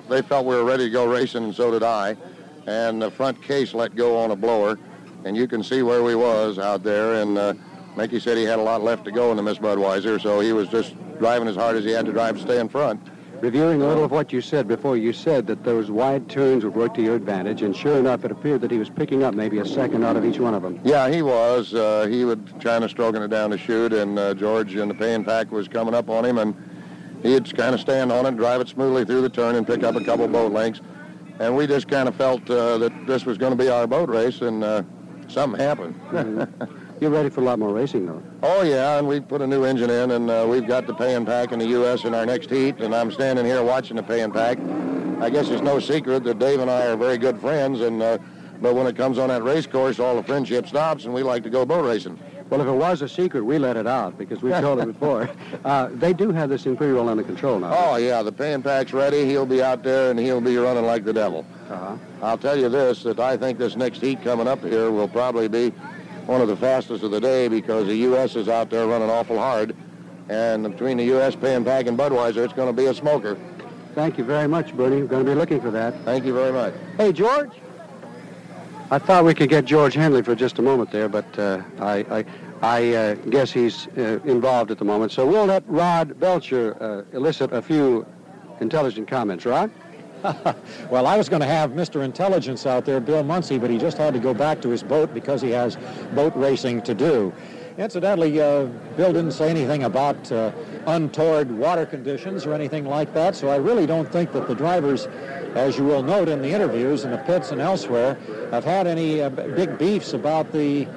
they 0.09 0.23
felt 0.23 0.47
we 0.47 0.55
were 0.55 0.65
ready 0.65 0.85
to 0.85 0.89
go 0.89 1.05
racing, 1.05 1.43
and 1.43 1.53
so 1.53 1.69
did 1.69 1.83
I. 1.83 2.17
And 2.65 2.99
the 2.99 3.11
front 3.11 3.43
case 3.43 3.75
let 3.75 3.95
go 3.95 4.17
on 4.17 4.31
a 4.31 4.35
blower, 4.35 4.79
and 5.25 5.37
you 5.37 5.47
can 5.47 5.63
see 5.63 5.83
where 5.83 6.01
we 6.01 6.15
was 6.15 6.57
out 6.57 6.81
there, 6.81 7.21
and 7.21 7.37
Mickey 7.95 8.19
said 8.19 8.37
he 8.37 8.43
had 8.43 8.59
a 8.59 8.63
lot 8.63 8.81
left 8.81 9.05
to 9.05 9.11
go 9.11 9.31
in 9.31 9.37
the 9.37 9.43
Miss 9.43 9.57
Budweiser, 9.57 10.21
so 10.21 10.39
he 10.39 10.51
was 10.51 10.67
just 10.67 10.95
driving 11.19 11.47
as 11.47 11.55
hard 11.55 11.75
as 11.75 11.83
he 11.83 11.91
had 11.91 12.05
to 12.05 12.11
drive 12.11 12.37
to 12.37 12.41
stay 12.41 12.59
in 12.59 12.67
front. 12.67 12.99
Reviewing 13.39 13.81
a 13.81 13.87
little 13.87 14.05
of 14.05 14.11
what 14.11 14.31
you 14.31 14.39
said 14.39 14.69
before, 14.69 14.95
you 14.95 15.11
said 15.11 15.45
that 15.47 15.65
those 15.65 15.91
wide 15.91 16.29
turns 16.29 16.63
would 16.63 16.75
work 16.75 16.93
to 16.93 17.01
your 17.01 17.15
advantage, 17.15 17.61
and 17.61 17.75
sure 17.75 17.97
enough, 17.97 18.23
it 18.23 18.31
appeared 18.31 18.61
that 18.61 18.71
he 18.71 18.77
was 18.77 18.89
picking 18.89 19.21
up 19.21 19.33
maybe 19.33 19.59
a 19.59 19.65
second 19.65 20.05
out 20.05 20.15
of 20.15 20.23
each 20.23 20.39
one 20.39 20.53
of 20.53 20.61
them. 20.61 20.79
Yeah, 20.85 21.09
he 21.09 21.21
was. 21.21 21.73
Uh, 21.73 22.07
he 22.09 22.23
would 22.23 22.53
kind 22.63 22.85
of 22.85 22.89
stroking 22.89 23.21
it 23.21 23.27
down 23.27 23.49
to 23.49 23.57
shoot, 23.57 23.91
and 23.91 24.17
uh, 24.17 24.33
George 24.33 24.73
in 24.75 24.87
the 24.87 24.93
Pay 24.93 25.13
and 25.13 25.25
Pack 25.25 25.51
was 25.51 25.67
coming 25.67 25.93
up 25.93 26.09
on 26.09 26.23
him, 26.23 26.37
and 26.37 26.55
he'd 27.21 27.53
kind 27.57 27.75
of 27.75 27.81
stand 27.81 28.13
on 28.13 28.25
it, 28.25 28.37
drive 28.37 28.61
it 28.61 28.69
smoothly 28.69 29.03
through 29.03 29.21
the 29.21 29.29
turn, 29.29 29.55
and 29.55 29.67
pick 29.67 29.83
up 29.83 29.95
a 29.95 30.03
couple 30.05 30.25
boat 30.29 30.53
lengths. 30.53 30.79
And 31.39 31.53
we 31.57 31.67
just 31.67 31.89
kind 31.89 32.07
of 32.07 32.15
felt 32.15 32.49
uh, 32.49 32.77
that 32.77 33.07
this 33.07 33.25
was 33.25 33.37
going 33.37 33.51
to 33.51 33.61
be 33.61 33.69
our 33.69 33.85
boat 33.87 34.07
race, 34.07 34.39
and 34.39 34.63
uh, 34.63 34.83
something 35.27 35.59
happened. 35.59 35.99
You're 37.03 37.11
ready 37.11 37.27
for 37.27 37.41
a 37.41 37.43
lot 37.43 37.59
more 37.59 37.73
racing, 37.73 38.05
though. 38.05 38.23
Oh, 38.43 38.61
yeah, 38.61 38.97
and 38.97 39.05
we 39.05 39.19
put 39.19 39.41
a 39.41 39.45
new 39.45 39.65
engine 39.65 39.89
in, 39.89 40.11
and 40.11 40.29
uh, 40.29 40.47
we've 40.49 40.65
got 40.65 40.87
the 40.87 40.93
pay 40.93 41.15
and 41.15 41.27
pack 41.27 41.51
in 41.51 41.59
the 41.59 41.67
U.S. 41.67 42.05
in 42.05 42.15
our 42.15 42.25
next 42.25 42.49
heat, 42.49 42.79
and 42.79 42.95
I'm 42.95 43.11
standing 43.11 43.43
here 43.43 43.61
watching 43.61 43.97
the 43.97 44.03
pay 44.03 44.21
and 44.21 44.33
pack. 44.33 44.57
I 45.21 45.29
guess 45.29 45.49
it's 45.49 45.61
no 45.61 45.81
secret 45.81 46.23
that 46.23 46.39
Dave 46.39 46.61
and 46.61 46.71
I 46.71 46.85
are 46.85 46.95
very 46.95 47.17
good 47.17 47.41
friends, 47.41 47.81
and 47.81 48.01
uh, 48.01 48.19
but 48.61 48.73
when 48.75 48.87
it 48.87 48.95
comes 48.95 49.17
on 49.17 49.27
that 49.27 49.43
race 49.43 49.67
course, 49.67 49.99
all 49.99 50.15
the 50.15 50.23
friendship 50.23 50.65
stops, 50.65 51.03
and 51.03 51.13
we 51.13 51.23
like 51.23 51.43
to 51.43 51.49
go 51.49 51.65
boat 51.65 51.85
racing. 51.85 52.17
Well, 52.49 52.61
if 52.61 52.67
it 52.67 52.71
was 52.71 53.01
a 53.01 53.09
secret, 53.09 53.43
we 53.43 53.57
let 53.57 53.75
it 53.75 53.85
out 53.85 54.17
because 54.17 54.41
we've 54.41 54.57
told 54.61 54.79
it 54.79 54.85
before. 54.85 55.29
Uh, 55.65 55.89
they 55.93 56.11
do 56.11 56.31
have 56.31 56.49
this 56.49 56.65
thing 56.65 56.75
pretty 56.75 56.91
well 56.91 57.07
under 57.07 57.23
control 57.23 57.57
now. 57.57 57.73
Oh, 57.73 57.95
yeah, 57.95 58.21
the 58.21 58.33
pay 58.33 58.51
and 58.51 58.61
pack's 58.61 58.91
ready. 58.91 59.25
He'll 59.25 59.45
be 59.45 59.63
out 59.63 59.81
there, 59.81 60.11
and 60.11 60.19
he'll 60.19 60.41
be 60.41 60.57
running 60.57 60.85
like 60.85 61.05
the 61.05 61.13
devil. 61.13 61.45
Uh-huh. 61.69 61.95
I'll 62.21 62.37
tell 62.37 62.59
you 62.59 62.67
this, 62.67 63.03
that 63.03 63.17
I 63.17 63.37
think 63.37 63.57
this 63.57 63.77
next 63.77 64.01
heat 64.01 64.21
coming 64.23 64.45
up 64.45 64.61
here 64.61 64.91
will 64.91 65.07
probably 65.07 65.47
be 65.47 65.71
one 66.25 66.41
of 66.41 66.47
the 66.47 66.55
fastest 66.55 67.03
of 67.03 67.11
the 67.11 67.19
day 67.19 67.47
because 67.47 67.87
the 67.87 67.95
U.S. 67.97 68.35
is 68.35 68.47
out 68.47 68.69
there 68.69 68.87
running 68.87 69.09
awful 69.09 69.37
hard. 69.37 69.75
And 70.29 70.63
between 70.63 70.97
the 70.97 71.03
U.S. 71.05 71.35
And 71.41 71.65
Pack 71.65 71.87
and 71.87 71.97
Budweiser, 71.97 72.37
it's 72.37 72.53
going 72.53 72.73
to 72.73 72.73
be 72.73 72.87
a 72.87 72.93
smoker. 72.93 73.37
Thank 73.93 74.17
you 74.17 74.23
very 74.23 74.47
much, 74.47 74.75
Bernie. 74.75 75.01
We're 75.01 75.07
going 75.07 75.25
to 75.25 75.31
be 75.31 75.35
looking 75.35 75.61
for 75.61 75.69
that. 75.71 75.93
Thank 76.05 76.25
you 76.25 76.33
very 76.33 76.51
much. 76.51 76.73
Hey, 76.97 77.11
George. 77.11 77.51
I 78.89 78.99
thought 78.99 79.25
we 79.25 79.33
could 79.33 79.49
get 79.49 79.65
George 79.65 79.93
Henley 79.93 80.21
for 80.21 80.35
just 80.35 80.59
a 80.59 80.61
moment 80.61 80.91
there, 80.91 81.09
but 81.09 81.39
uh, 81.39 81.61
I, 81.79 81.95
I, 82.09 82.25
I 82.61 82.93
uh, 82.93 83.15
guess 83.15 83.51
he's 83.51 83.87
uh, 83.97 84.19
involved 84.23 84.71
at 84.71 84.77
the 84.77 84.85
moment. 84.85 85.11
So 85.11 85.25
we'll 85.25 85.45
let 85.45 85.63
Rod 85.67 86.19
Belcher 86.19 86.77
uh, 86.81 87.15
elicit 87.15 87.51
a 87.53 87.61
few 87.61 88.05
intelligent 88.61 89.07
comments. 89.07 89.45
Rod? 89.45 89.71
well, 90.89 91.05
I 91.05 91.17
was 91.17 91.27
going 91.27 91.41
to 91.41 91.47
have 91.47 91.71
Mr. 91.71 92.03
Intelligence 92.03 92.65
out 92.65 92.85
there, 92.85 93.01
Bill 93.01 93.23
Muncey, 93.23 93.57
but 93.57 93.69
he 93.69 93.77
just 93.77 93.97
had 93.97 94.13
to 94.13 94.19
go 94.19 94.33
back 94.33 94.61
to 94.61 94.69
his 94.69 94.81
boat 94.81 95.13
because 95.13 95.41
he 95.41 95.49
has 95.51 95.77
boat 96.13 96.33
racing 96.35 96.81
to 96.83 96.93
do. 96.93 97.33
Incidentally, 97.77 98.39
uh, 98.39 98.65
Bill 98.95 99.11
didn't 99.11 99.31
say 99.31 99.49
anything 99.49 99.83
about 99.83 100.31
uh, 100.31 100.51
untoward 100.85 101.51
water 101.51 101.85
conditions 101.85 102.45
or 102.45 102.53
anything 102.53 102.85
like 102.85 103.13
that, 103.13 103.35
so 103.35 103.49
I 103.49 103.57
really 103.57 103.85
don't 103.85 104.09
think 104.11 104.31
that 104.33 104.47
the 104.47 104.55
drivers, 104.55 105.07
as 105.55 105.77
you 105.77 105.83
will 105.83 106.03
note 106.03 106.29
in 106.29 106.41
the 106.41 106.49
interviews 106.49 107.03
in 107.03 107.11
the 107.11 107.17
pits 107.17 107.51
and 107.51 107.59
elsewhere, 107.59 108.17
have 108.51 108.63
had 108.63 108.87
any 108.87 109.21
uh, 109.21 109.29
big 109.29 109.77
beefs 109.77 110.13
about 110.13 110.51
the 110.53 110.87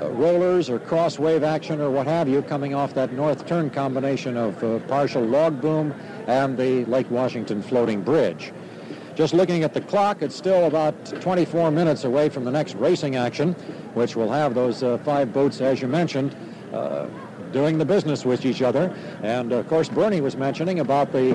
uh, 0.00 0.10
rollers 0.10 0.68
or 0.68 0.78
cross 0.78 1.18
wave 1.18 1.42
action 1.42 1.80
or 1.80 1.90
what 1.90 2.06
have 2.06 2.28
you 2.28 2.42
coming 2.42 2.74
off 2.74 2.92
that 2.94 3.12
north 3.12 3.46
turn 3.46 3.70
combination 3.70 4.36
of 4.36 4.62
uh, 4.62 4.78
partial 4.80 5.22
log 5.22 5.60
boom 5.60 5.92
and 6.26 6.58
the 6.58 6.84
Lake 6.84 7.10
Washington 7.10 7.62
floating 7.62 8.02
bridge. 8.02 8.52
Just 9.16 9.32
looking 9.32 9.64
at 9.64 9.72
the 9.72 9.80
clock, 9.80 10.20
it's 10.20 10.36
still 10.36 10.66
about 10.66 11.06
24 11.22 11.70
minutes 11.70 12.04
away 12.04 12.28
from 12.28 12.44
the 12.44 12.50
next 12.50 12.74
racing 12.74 13.16
action, 13.16 13.54
which 13.94 14.14
will 14.14 14.30
have 14.30 14.54
those 14.54 14.82
uh, 14.82 14.98
five 14.98 15.32
boats, 15.32 15.62
as 15.62 15.80
you 15.80 15.88
mentioned, 15.88 16.36
uh, 16.74 17.06
doing 17.50 17.78
the 17.78 17.84
business 17.86 18.26
with 18.26 18.44
each 18.44 18.60
other. 18.60 18.94
And 19.22 19.52
of 19.52 19.66
course, 19.68 19.88
Bernie 19.88 20.20
was 20.20 20.36
mentioning 20.36 20.80
about 20.80 21.12
the 21.12 21.32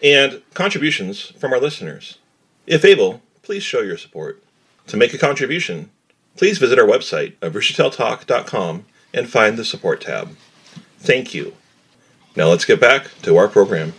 and 0.02 0.42
contributions 0.54 1.32
from 1.38 1.52
our 1.52 1.60
listeners. 1.60 2.18
If 2.66 2.84
able, 2.84 3.22
please 3.42 3.62
show 3.62 3.80
your 3.80 3.96
support. 3.96 4.42
To 4.88 4.96
make 4.96 5.14
a 5.14 5.18
contribution, 5.18 5.90
please 6.36 6.58
visit 6.58 6.78
our 6.78 6.86
website 6.86 7.34
at 7.42 7.52
roostertailtalk.com 7.52 8.84
and 9.12 9.28
find 9.28 9.56
the 9.56 9.64
support 9.64 10.00
tab. 10.00 10.36
Thank 10.98 11.34
you. 11.34 11.54
Now 12.36 12.46
let's 12.46 12.64
get 12.64 12.80
back 12.80 13.08
to 13.22 13.36
our 13.36 13.48
program. 13.48 13.94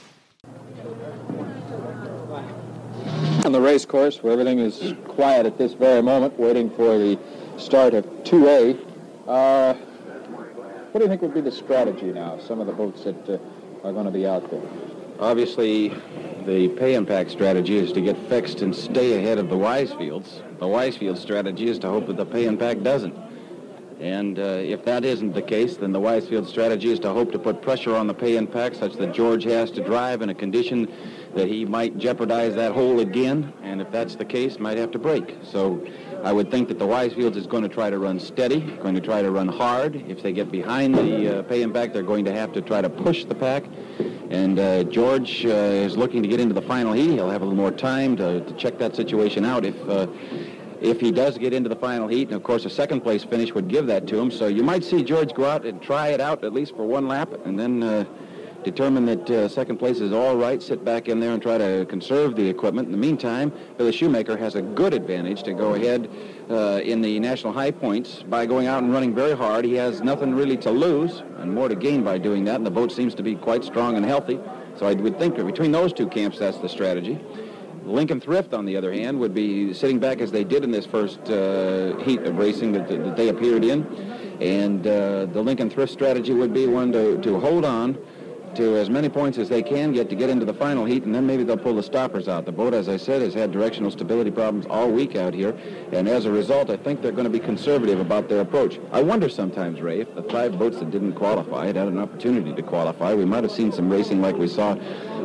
On 3.44 3.52
the 3.52 3.62
race 3.62 3.86
course, 3.86 4.22
where 4.22 4.34
everything 4.34 4.60
is 4.60 4.94
quiet 5.08 5.46
at 5.46 5.58
this 5.58 5.74
very 5.74 6.02
moment, 6.02 6.38
waiting 6.40 6.70
for 6.70 6.98
the 6.98 7.20
start 7.58 7.94
of 7.94 8.06
2A, 8.24 8.80
uh, 9.28 9.74
what 9.74 11.00
do 11.00 11.06
you 11.06 11.10
think 11.10 11.22
would 11.22 11.34
be 11.34 11.42
the 11.42 11.52
strategy 11.52 12.12
now, 12.12 12.38
some 12.40 12.60
of 12.60 12.68
the 12.68 12.74
boats 12.74 13.04
that 13.04 13.30
uh, 13.30 13.38
are 13.84 13.94
going 13.94 14.06
to 14.06 14.12
be 14.12 14.28
out 14.28 14.50
there? 14.52 14.62
Obviously, 15.22 15.90
the 16.48 16.70
Pay 16.70 16.96
'n 16.96 17.06
Pak 17.06 17.30
strategy 17.30 17.78
is 17.78 17.92
to 17.92 18.02
get 18.02 18.18
fixed 18.28 18.64
and 18.64 18.76
stay 18.76 19.20
ahead 19.20 19.38
of 19.38 19.50
the 19.50 19.56
Weisfields. 19.56 20.42
The 20.58 20.66
Weisfield 20.66 21.18
strategy 21.20 21.68
is 21.68 21.78
to 21.80 21.90
hope 21.90 22.08
that 22.08 22.18
the 22.18 22.26
Pay 22.26 22.48
'n 22.48 22.58
Pak 22.58 22.82
doesn't. 22.82 23.14
And 24.00 24.40
uh, 24.40 24.42
if 24.42 24.84
that 24.86 25.06
isn't 25.06 25.34
the 25.34 25.42
case, 25.44 25.78
then 25.78 25.92
the 25.92 26.00
Weisfield 26.00 26.48
strategy 26.48 26.92
is 26.92 27.00
to 27.02 27.10
hope 27.14 27.32
to 27.34 27.38
put 27.38 27.62
pressure 27.62 27.96
on 27.96 28.08
the 28.08 28.16
Pay 28.16 28.36
'n 28.36 28.48
Pak 28.48 28.74
such 28.74 28.94
that 28.94 29.14
George 29.14 29.44
has 29.44 29.70
to 29.72 29.84
drive 29.84 30.24
in 30.24 30.30
a 30.30 30.34
condition 30.34 30.88
that 31.36 31.48
he 31.48 31.66
might 31.66 32.00
jeopardize 32.00 32.56
that 32.56 32.72
hole 32.72 33.00
again, 33.00 33.54
and 33.62 33.80
if 33.80 33.92
that's 33.92 34.16
the 34.16 34.26
case, 34.26 34.58
might 34.58 34.80
have 34.80 34.90
to 34.90 35.00
break. 35.00 35.36
So 35.44 35.86
I 36.24 36.34
would 36.34 36.50
think 36.50 36.68
that 36.70 36.80
the 36.80 36.88
Weisfields 36.88 37.36
is 37.36 37.46
going 37.46 37.62
to 37.62 37.70
try 37.70 37.92
to 37.92 38.00
run 38.00 38.20
steady, 38.20 38.62
going 38.82 38.96
to 38.96 39.02
try 39.02 39.22
to 39.22 39.30
run 39.30 39.50
hard. 39.50 40.04
If 40.08 40.24
they 40.24 40.34
get 40.34 40.52
behind 40.52 40.96
the 40.96 41.40
uh, 41.40 41.44
Pay 41.44 41.62
'n 41.62 41.72
Pak, 41.72 41.94
they're 41.94 42.02
going 42.02 42.26
to 42.26 42.34
have 42.34 42.52
to 42.54 42.62
try 42.62 42.82
to 42.82 42.90
push 42.90 43.26
the 43.26 43.36
pack. 43.36 43.66
And 44.32 44.58
uh, 44.60 44.84
George 44.86 45.46
uh, 45.46 45.50
is 45.50 45.98
looking 45.98 46.24
to 46.24 46.30
get 46.30 46.40
into 46.40 46.54
the 46.54 46.62
final 46.62 46.94
heat. 46.94 47.12
He'll 47.12 47.30
have 47.30 47.42
a 47.42 47.46
little 47.46 47.58
more 47.58 47.70
time 47.70 48.16
to, 48.16 48.40
to 48.40 48.54
check 48.54 48.78
that 48.78 48.96
situation 48.96 49.44
out 49.44 49.66
if 49.66 49.76
uh, 49.90 50.08
if 50.80 51.02
he 51.02 51.12
does 51.12 51.38
get 51.38 51.54
into 51.54 51.68
the 51.68 51.76
final 51.76 52.08
heat, 52.08 52.30
and 52.30 52.34
of 52.38 52.42
course 52.42 52.64
a 52.64 52.70
second 52.70 53.02
place 53.02 53.26
finish 53.26 53.54
would 53.54 53.68
give 53.68 53.88
that 53.88 54.08
to 54.08 54.18
him. 54.18 54.32
So 54.32 54.48
you 54.48 54.64
might 54.64 54.86
see 54.86 55.04
George 55.04 55.34
go 55.34 55.46
out 55.46 55.66
and 55.66 55.82
try 55.82 56.08
it 56.10 56.22
out 56.22 56.46
at 56.46 56.54
least 56.54 56.76
for 56.78 56.86
one 56.86 57.10
lap, 57.10 57.30
and 57.46 57.60
then 57.60 57.84
uh, 57.84 58.06
determine 58.64 59.06
that 59.06 59.30
uh, 59.30 59.48
second 59.48 59.78
place 59.78 60.00
is 60.00 60.12
all 60.12 60.36
right, 60.36 60.62
sit 60.62 60.84
back 60.86 61.08
in 61.08 61.20
there 61.20 61.32
and 61.32 61.42
try 61.42 61.58
to 61.58 61.86
conserve 61.88 62.36
the 62.36 62.48
equipment. 62.48 62.88
In 62.88 62.92
the 62.92 62.98
meantime, 62.98 63.52
Billy 63.78 63.92
Schumacher 63.92 64.38
has 64.38 64.56
a 64.56 64.62
good 64.62 64.94
advantage 64.94 65.44
to 65.44 65.54
go 65.54 65.74
ahead 65.74 66.10
uh, 66.50 66.82
in 66.84 67.02
the 67.02 67.20
national 67.20 67.54
high 67.54 67.72
points 67.72 68.24
by 68.24 68.46
going 68.46 68.68
out 68.68 68.84
and 68.84 68.94
running 68.94 69.14
very 69.14 69.36
hard. 69.36 69.66
He 69.66 69.74
has 69.76 70.02
nothing 70.02 70.34
really 70.34 70.58
to 70.58 70.72
lose 70.72 71.24
and 71.38 71.54
more 71.54 71.70
to 71.70 71.76
gain 71.76 72.04
by 72.04 72.18
doing 72.18 72.46
that, 72.46 72.56
and 72.56 72.66
the 72.66 72.72
boat 72.72 72.92
seems 72.92 73.16
to 73.16 73.24
be 73.24 73.36
quite 73.36 73.64
strong 73.64 73.96
and 73.98 74.06
healthy. 74.06 74.40
So 74.78 74.86
I 74.86 74.94
would 74.94 75.18
think 75.20 75.36
that 75.36 75.46
between 75.46 75.72
those 75.72 75.94
two 75.94 76.08
camps, 76.08 76.40
that's 76.40 76.58
the 76.58 76.70
strategy. 76.70 77.20
Lincoln 77.86 78.22
Thrift, 78.22 78.54
on 78.54 78.66
the 78.66 78.78
other 78.78 78.94
hand, 78.94 79.20
would 79.20 79.34
be 79.34 79.74
sitting 79.74 80.00
back 80.00 80.20
as 80.20 80.32
they 80.32 80.44
did 80.44 80.64
in 80.64 80.72
this 80.72 80.86
first 80.86 81.20
uh, 81.30 81.98
heat 81.98 82.22
of 82.22 82.38
racing 82.38 82.72
that, 82.74 82.88
that, 82.88 83.16
they 83.16 83.30
appeared 83.30 83.66
in. 83.66 83.84
And 84.40 84.86
uh, 84.86 85.26
the 85.26 85.42
Lincoln 85.42 85.70
Thrift 85.70 85.92
strategy 85.92 86.34
would 86.34 86.54
be 86.54 86.68
one 86.68 86.92
to, 86.92 87.20
to 87.22 87.40
hold 87.40 87.66
on 87.66 87.98
to 88.56 88.78
as 88.78 88.90
many 88.90 89.10
points 89.10 89.38
as 89.38 89.50
they 89.50 89.64
can 89.64 89.92
get 89.92 90.10
to 90.10 90.16
get 90.16 90.30
into 90.30 90.46
the 90.46 90.54
final 90.54 90.86
heat, 90.86 91.04
and 91.04 91.14
then 91.14 91.26
maybe 91.26 91.44
they'll 91.44 91.58
pull 91.58 91.76
the 91.76 91.84
stoppers 91.84 92.28
out. 92.28 92.46
The 92.46 92.52
boat, 92.52 92.74
as 92.74 92.90
I 92.90 92.98
said, 92.98 93.22
has 93.22 93.34
had 93.34 93.52
directional 93.52 93.92
stability 93.92 94.32
problems 94.32 94.66
all 94.70 94.90
week 94.90 95.16
out 95.16 95.34
here, 95.34 95.58
and 95.92 96.08
as 96.08 96.26
a 96.26 96.32
result, 96.32 96.70
I 96.70 96.78
think 96.78 97.02
they're 97.02 97.12
going 97.12 97.26
to 97.26 97.30
be 97.30 97.40
conservative 97.40 98.00
about 98.00 98.30
their 98.30 98.42
approach. 98.42 98.80
I 98.92 99.02
wonder 99.02 99.30
sometimes, 99.30 99.82
Ray, 99.82 100.02
if 100.02 100.14
the 100.16 100.24
five 100.24 100.58
boats 100.58 100.80
that 100.80 100.92
didn't 100.92 101.14
qualify 101.14 101.68
had 101.68 101.76
had 101.76 101.88
an 101.88 101.98
opportunity 101.98 102.54
to 102.54 102.62
qualify, 102.62 103.14
we 103.14 103.26
might 103.26 103.44
have 103.44 103.52
seen 103.52 103.72
some 103.72 103.90
racing 103.90 104.22
like 104.22 104.36
we 104.38 104.48
saw 104.48 104.76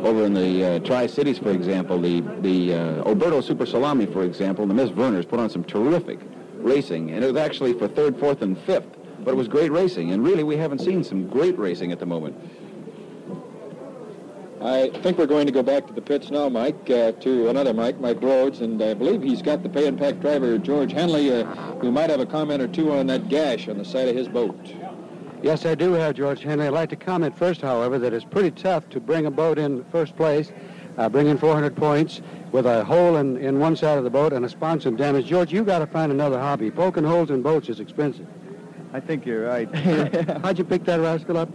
over 0.03 0.25
in 0.25 0.33
the 0.33 0.63
uh, 0.63 0.79
Tri-Cities, 0.79 1.39
for 1.39 1.51
example, 1.51 1.99
the, 1.99 2.21
the 2.41 2.73
uh, 2.73 3.03
Oberto 3.03 3.43
Super 3.43 3.65
Salami, 3.65 4.05
for 4.05 4.23
example, 4.23 4.67
the 4.67 4.73
Miss 4.73 4.91
Vernors 4.91 5.27
put 5.27 5.39
on 5.39 5.49
some 5.49 5.63
terrific 5.63 6.19
racing, 6.55 7.11
and 7.11 7.23
it 7.23 7.33
was 7.33 7.41
actually 7.41 7.73
for 7.73 7.87
third, 7.87 8.19
fourth, 8.19 8.41
and 8.41 8.57
fifth, 8.59 8.87
but 9.23 9.31
it 9.31 9.37
was 9.37 9.47
great 9.47 9.71
racing, 9.71 10.11
and 10.11 10.23
really 10.23 10.43
we 10.43 10.55
haven't 10.57 10.79
seen 10.79 11.03
some 11.03 11.27
great 11.27 11.57
racing 11.57 11.91
at 11.91 11.99
the 11.99 12.05
moment. 12.05 12.35
I 14.67 14.89
think 14.89 15.17
we're 15.17 15.27
going 15.27 15.45
to 15.45 15.53
go 15.53 15.63
back 15.63 15.87
to 15.87 15.93
the 15.93 16.01
pits 16.01 16.29
now, 16.29 16.49
Mike, 16.49 16.89
uh, 16.89 17.13
to 17.13 17.47
another 17.47 17.73
Mike, 17.73 18.01
Mike 18.01 18.21
Rhodes, 18.21 18.59
and 18.59 18.81
I 18.83 18.93
believe 18.95 19.23
he's 19.23 19.41
got 19.41 19.63
the 19.63 19.69
pay 19.69 19.87
and 19.87 19.97
pack 19.97 20.19
driver, 20.19 20.57
George 20.57 20.91
Henley, 20.91 21.31
uh, 21.31 21.45
who 21.79 21.89
might 21.89 22.09
have 22.09 22.19
a 22.19 22.25
comment 22.25 22.61
or 22.61 22.67
two 22.67 22.91
on 22.91 23.07
that 23.07 23.29
gash 23.29 23.69
on 23.69 23.77
the 23.77 23.85
side 23.85 24.09
of 24.09 24.15
his 24.15 24.27
boat. 24.27 24.59
Yes, 25.41 25.65
I 25.65 25.73
do 25.73 25.93
have 25.93 26.15
George 26.15 26.41
Henley. 26.41 26.67
I'd 26.67 26.73
like 26.73 26.89
to 26.89 26.97
comment 26.97 27.37
first, 27.37 27.61
however, 27.61 27.97
that 27.97 28.11
it's 28.11 28.25
pretty 28.25 28.51
tough 28.51 28.89
to 28.89 28.99
bring 28.99 29.25
a 29.25 29.31
boat 29.31 29.57
in 29.57 29.85
first 29.85 30.17
place, 30.17 30.51
uh, 30.97 31.07
bring 31.07 31.27
in 31.27 31.37
400 31.37 31.73
points 31.73 32.21
with 32.51 32.65
a 32.65 32.83
hole 32.83 33.15
in, 33.15 33.37
in 33.37 33.59
one 33.59 33.77
side 33.77 33.97
of 33.97 34.03
the 34.03 34.09
boat 34.09 34.33
and 34.33 34.43
a 34.43 34.49
sponson 34.49 34.97
damage. 34.97 35.27
George, 35.27 35.53
you 35.53 35.63
got 35.63 35.79
to 35.79 35.87
find 35.87 36.11
another 36.11 36.39
hobby. 36.39 36.71
Poking 36.71 37.05
holes 37.05 37.29
in 37.29 37.41
boats 37.41 37.69
is 37.69 37.79
expensive. 37.79 38.27
I 38.91 38.99
think 38.99 39.25
you're 39.25 39.45
right. 39.45 39.73
How'd 40.43 40.57
you 40.57 40.65
pick 40.65 40.83
that 40.85 40.99
rascal 40.99 41.37
up? 41.37 41.49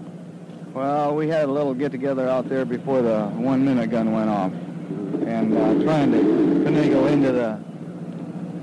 Well, 0.75 1.15
we 1.15 1.29
had 1.29 1.51
a 1.51 1.53
little 1.53 1.75
get-together 1.75 2.27
out 2.27 2.49
there 2.49 2.65
before 2.65 3.03
the 3.03 3.27
one-minute 3.27 3.91
gun 3.91 4.11
went 4.11 4.31
off, 4.31 4.53
and 4.53 5.57
uh, 5.57 5.85
trying 5.85 6.13
to 6.13 6.19
finagle 6.19 7.11
into 7.11 7.31
the 7.31 7.61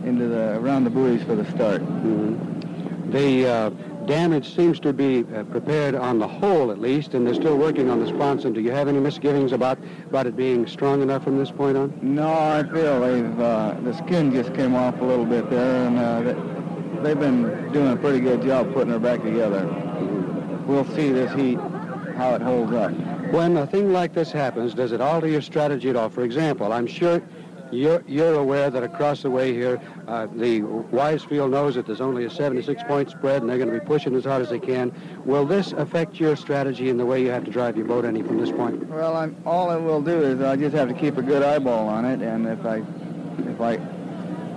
into 0.07 0.27
the 0.27 0.57
around 0.57 0.85
the 0.85 0.89
buoys 0.89 1.21
for 1.23 1.35
the 1.35 1.45
start. 1.51 1.81
Mm-hmm. 1.81 3.11
The 3.11 3.47
uh, 3.47 3.69
damage 4.07 4.55
seems 4.55 4.79
to 4.79 4.91
be 4.91 5.19
uh, 5.19 5.43
prepared 5.43 5.93
on 5.93 6.17
the 6.17 6.27
whole, 6.27 6.71
at 6.71 6.79
least, 6.79 7.13
and 7.13 7.27
they're 7.27 7.35
still 7.35 7.57
working 7.57 7.91
on 7.91 7.99
the 7.99 8.07
sponson. 8.07 8.53
Do 8.53 8.61
you 8.61 8.71
have 8.71 8.87
any 8.87 8.99
misgivings 8.99 9.51
about 9.51 9.77
about 10.07 10.25
it 10.25 10.35
being 10.35 10.65
strong 10.65 11.03
enough 11.03 11.23
from 11.23 11.37
this 11.37 11.51
point 11.51 11.77
on? 11.77 11.93
No, 12.01 12.27
I 12.27 12.63
feel 12.63 13.01
they've 13.01 13.39
uh, 13.39 13.75
the 13.83 13.93
skin 13.93 14.33
just 14.33 14.55
came 14.55 14.73
off 14.73 14.99
a 14.99 15.03
little 15.03 15.25
bit 15.25 15.47
there, 15.51 15.85
and 15.85 15.99
uh, 15.99 16.21
they, 16.21 17.03
they've 17.03 17.19
been 17.19 17.71
doing 17.71 17.91
a 17.91 17.97
pretty 17.97 18.19
good 18.19 18.41
job 18.41 18.73
putting 18.73 18.91
her 18.93 18.99
back 18.99 19.21
together. 19.21 19.67
We'll 20.65 20.85
see 20.95 21.11
this 21.11 21.31
heat 21.33 21.59
how 22.19 22.35
it 22.35 22.41
holds 22.41 22.73
up. 22.73 22.91
When 23.31 23.55
a 23.55 23.65
thing 23.65 23.93
like 23.93 24.13
this 24.13 24.29
happens, 24.29 24.73
does 24.73 24.91
it 24.91 24.99
alter 24.99 25.27
your 25.27 25.41
strategy 25.41 25.89
at 25.89 25.95
all? 25.95 26.09
For 26.09 26.23
example, 26.23 26.73
I'm 26.73 26.85
sure 26.85 27.21
you're, 27.71 28.03
you're 28.07 28.33
aware 28.33 28.69
that 28.69 28.83
across 28.83 29.21
the 29.21 29.29
way 29.29 29.53
here, 29.53 29.81
uh, 30.07 30.25
the 30.25 30.59
Weisfield 30.61 31.51
knows 31.51 31.75
that 31.75 31.85
there's 31.85 32.01
only 32.01 32.25
a 32.25 32.29
76-point 32.29 33.09
spread, 33.09 33.41
and 33.41 33.49
they're 33.49 33.57
going 33.57 33.71
to 33.71 33.79
be 33.79 33.85
pushing 33.85 34.13
as 34.15 34.25
hard 34.25 34.41
as 34.41 34.49
they 34.49 34.59
can. 34.59 34.91
Will 35.23 35.45
this 35.45 35.71
affect 35.71 36.19
your 36.19 36.35
strategy 36.35 36.89
in 36.89 36.97
the 36.97 37.05
way 37.05 37.21
you 37.21 37.29
have 37.29 37.45
to 37.45 37.51
drive 37.51 37.77
your 37.77 37.85
boat 37.85 38.03
any 38.03 38.21
from 38.21 38.37
this 38.37 38.51
point? 38.51 38.85
Well, 38.87 39.15
I'm, 39.15 39.37
all 39.45 39.71
it 39.71 39.79
will 39.79 40.01
do 40.01 40.21
is 40.21 40.41
I 40.41 40.57
just 40.57 40.75
have 40.75 40.89
to 40.89 40.93
keep 40.93 41.17
a 41.17 41.21
good 41.21 41.41
eyeball 41.41 41.87
on 41.87 42.03
it, 42.03 42.21
and 42.21 42.47
if 42.47 42.65
I 42.65 42.83
if 43.47 43.61
I 43.61 43.77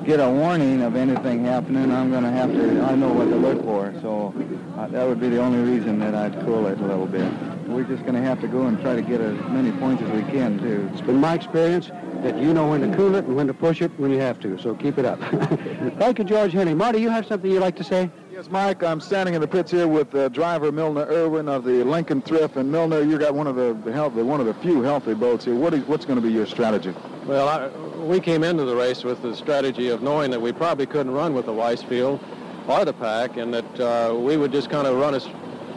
get 0.04 0.18
a 0.18 0.28
warning 0.28 0.82
of 0.82 0.96
anything 0.96 1.44
happening, 1.44 1.92
I'm 1.92 2.10
going 2.10 2.24
to 2.24 2.30
have 2.30 2.50
to, 2.52 2.82
I 2.82 2.96
know 2.96 3.12
what 3.12 3.26
to 3.26 3.36
look 3.36 3.62
for. 3.62 3.94
So 4.00 4.34
uh, 4.76 4.88
that 4.88 5.06
would 5.06 5.20
be 5.20 5.28
the 5.28 5.38
only 5.38 5.58
reason 5.58 5.98
that 6.00 6.14
I'd 6.14 6.34
cool 6.44 6.66
it 6.66 6.78
a 6.78 6.82
little 6.82 7.06
bit. 7.06 7.30
We're 7.72 7.84
just 7.84 8.02
going 8.02 8.14
to 8.14 8.22
have 8.22 8.40
to 8.42 8.48
go 8.48 8.66
and 8.66 8.78
try 8.80 8.94
to 8.94 9.02
get 9.02 9.20
as 9.20 9.36
many 9.48 9.72
points 9.72 10.02
as 10.02 10.10
we 10.10 10.22
can, 10.30 10.58
too. 10.58 10.88
It's 10.92 11.00
been 11.00 11.16
my 11.16 11.34
experience 11.34 11.90
that 12.22 12.36
you 12.36 12.52
know 12.52 12.68
when 12.68 12.82
to 12.82 12.96
cool 12.96 13.14
it 13.14 13.24
and 13.24 13.34
when 13.34 13.46
to 13.46 13.54
push 13.54 13.80
it 13.80 13.90
when 13.98 14.10
you 14.10 14.18
have 14.18 14.38
to, 14.40 14.58
so 14.58 14.74
keep 14.74 14.98
it 14.98 15.04
up. 15.04 15.18
Thank 15.98 16.18
you, 16.18 16.24
George 16.24 16.52
Henley. 16.52 16.74
Marty, 16.74 17.00
you 17.00 17.08
have 17.08 17.26
something 17.26 17.50
you'd 17.50 17.60
like 17.60 17.76
to 17.76 17.84
say? 17.84 18.10
Yes, 18.30 18.42
Yes, 18.42 18.50
Mike, 18.50 18.82
I'm 18.82 19.00
standing 19.00 19.36
in 19.36 19.40
the 19.40 19.46
pits 19.46 19.70
here 19.70 19.86
with 19.86 20.12
uh, 20.16 20.28
driver 20.28 20.72
Milner 20.72 21.04
Irvin 21.04 21.48
of 21.48 21.62
the 21.62 21.84
Lincoln 21.84 22.20
Thrift. 22.20 22.56
And 22.56 22.72
Milner, 22.72 23.00
you 23.00 23.16
got 23.16 23.36
one 23.36 23.46
of 23.46 23.54
the, 23.54 23.72
the 23.84 23.92
healthy, 23.92 24.22
one 24.22 24.40
of 24.40 24.46
the 24.46 24.54
few 24.54 24.82
healthy 24.82 25.14
boats 25.14 25.44
here. 25.44 25.54
What 25.54 25.74
is, 25.74 25.84
what's 25.84 26.04
going 26.04 26.20
to 26.20 26.26
be 26.26 26.32
your 26.32 26.46
strategy? 26.46 26.92
Well, 27.24 27.48
I, 27.48 27.68
we 28.02 28.18
came 28.18 28.42
into 28.42 28.64
the 28.64 28.74
race 28.74 29.04
with 29.04 29.22
the 29.22 29.36
strategy 29.36 29.90
of 29.90 30.02
knowing 30.02 30.32
that 30.32 30.42
we 30.42 30.50
probably 30.50 30.86
couldn't 30.86 31.12
run 31.12 31.34
with 31.34 31.46
the 31.46 31.52
Weisfield 31.52 32.20
or 32.66 32.84
the 32.84 32.92
pack, 32.92 33.36
and 33.36 33.54
that 33.54 33.80
uh, 33.80 34.12
we 34.12 34.36
would 34.36 34.50
just 34.50 34.70
kind 34.70 34.88
of 34.88 34.96
run 34.96 35.14
as 35.14 35.28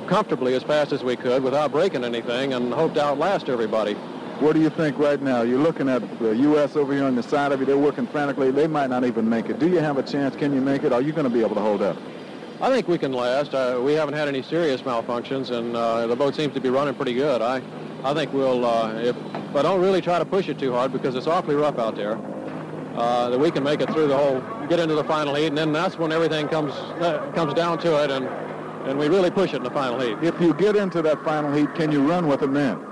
comfortably 0.08 0.54
as 0.54 0.63
fast 0.63 0.91
as 0.91 1.04
we 1.04 1.15
could 1.15 1.44
without 1.44 1.72
breaking 1.72 2.04
anything 2.04 2.54
and 2.54 2.74
hope 2.74 2.94
to 2.96 3.04
outlast 3.04 3.50
everybody. 3.50 3.94
What 4.39 4.54
do 4.54 4.62
you 4.62 4.70
think 4.70 4.98
right 4.98 5.22
now? 5.22 5.44
You're 5.44 5.60
looking 5.60 5.88
at 5.88 6.02
the 6.20 6.36
U.S. 6.36 6.76
over 6.76 6.94
here 6.94 7.06
on 7.06 7.15
the 7.15 7.24
side 7.24 7.54
of 7.54 7.60
you. 7.62 7.65
They're 7.65 7.78
working 7.78 8.06
frantically. 8.06 8.52
They 8.52 8.68
might 8.68 8.89
not 8.89 9.06
even 9.06 9.30
make 9.30 9.50
it. 9.50 9.60
Do 9.60 9.70
you 9.70 9.80
have 9.80 9.98
a 9.98 10.04
chance? 10.04 10.36
Can 10.36 10.54
you 10.54 10.60
make 10.60 10.84
it? 10.84 10.91
Are 10.91 11.02
you 11.02 11.13
going 11.13 11.24
to 11.24 11.30
be 11.30 11.39
able 11.39 11.56
to 11.56 11.62
hold 11.62 11.82
up? 11.82 11.98
I 12.62 12.70
think 12.70 12.88
we 12.88 12.98
can 12.98 13.13
last. 13.13 13.54
Uh, 13.54 13.82
we 13.84 13.94
haven't 13.94 14.15
had 14.15 14.28
any 14.28 14.41
serious 14.41 14.82
malfunctions, 14.82 15.52
and 15.52 15.76
uh, 15.76 16.08
the 16.08 16.15
boat 16.15 16.36
seems 16.36 16.54
to 16.54 16.60
be 16.60 16.70
running 16.70 16.96
pretty 16.96 17.13
good. 17.13 17.41
I, 17.41 17.62
I 18.04 18.13
think 18.13 18.34
we'll, 18.34 18.65
uh, 18.65 18.94
if, 18.96 19.15
but 19.54 19.62
don't 19.62 19.82
really 19.82 20.02
try 20.02 20.20
to 20.20 20.26
push 20.26 20.50
it 20.50 20.60
too 20.60 20.74
hard 20.74 20.91
because 20.91 21.15
it's 21.15 21.28
awfully 21.28 21.56
rough 21.56 21.80
out 21.80 21.96
there. 21.96 22.18
Uh, 22.96 23.30
that 23.30 23.39
we 23.39 23.52
can 23.52 23.62
make 23.62 23.82
it 23.82 23.89
through 23.91 24.08
the 24.08 24.18
whole, 24.18 24.39
get 24.68 24.80
into 24.80 24.96
the 24.96 25.04
final 25.04 25.36
heat, 25.36 25.48
and 25.48 25.58
then 25.58 25.74
that's 25.74 25.98
when 25.98 26.13
everything 26.13 26.48
comes 26.48 26.74
uh, 26.74 27.30
comes 27.36 27.54
down 27.54 27.78
to 27.78 28.02
it, 28.04 28.10
and 28.10 28.26
and 28.86 28.98
we 29.00 29.08
really 29.08 29.32
push 29.32 29.54
it 29.54 29.58
in 29.58 29.63
the 29.63 29.71
final 29.71 30.00
heat. 30.00 30.17
If 30.21 30.39
you 30.39 30.54
get 30.54 30.76
into 30.76 31.02
that 31.02 31.24
final 31.24 31.52
heat, 31.54 31.74
can 31.76 31.91
you 31.91 32.08
run 32.08 32.28
with 32.28 32.39
them 32.39 32.54
then? 32.54 32.84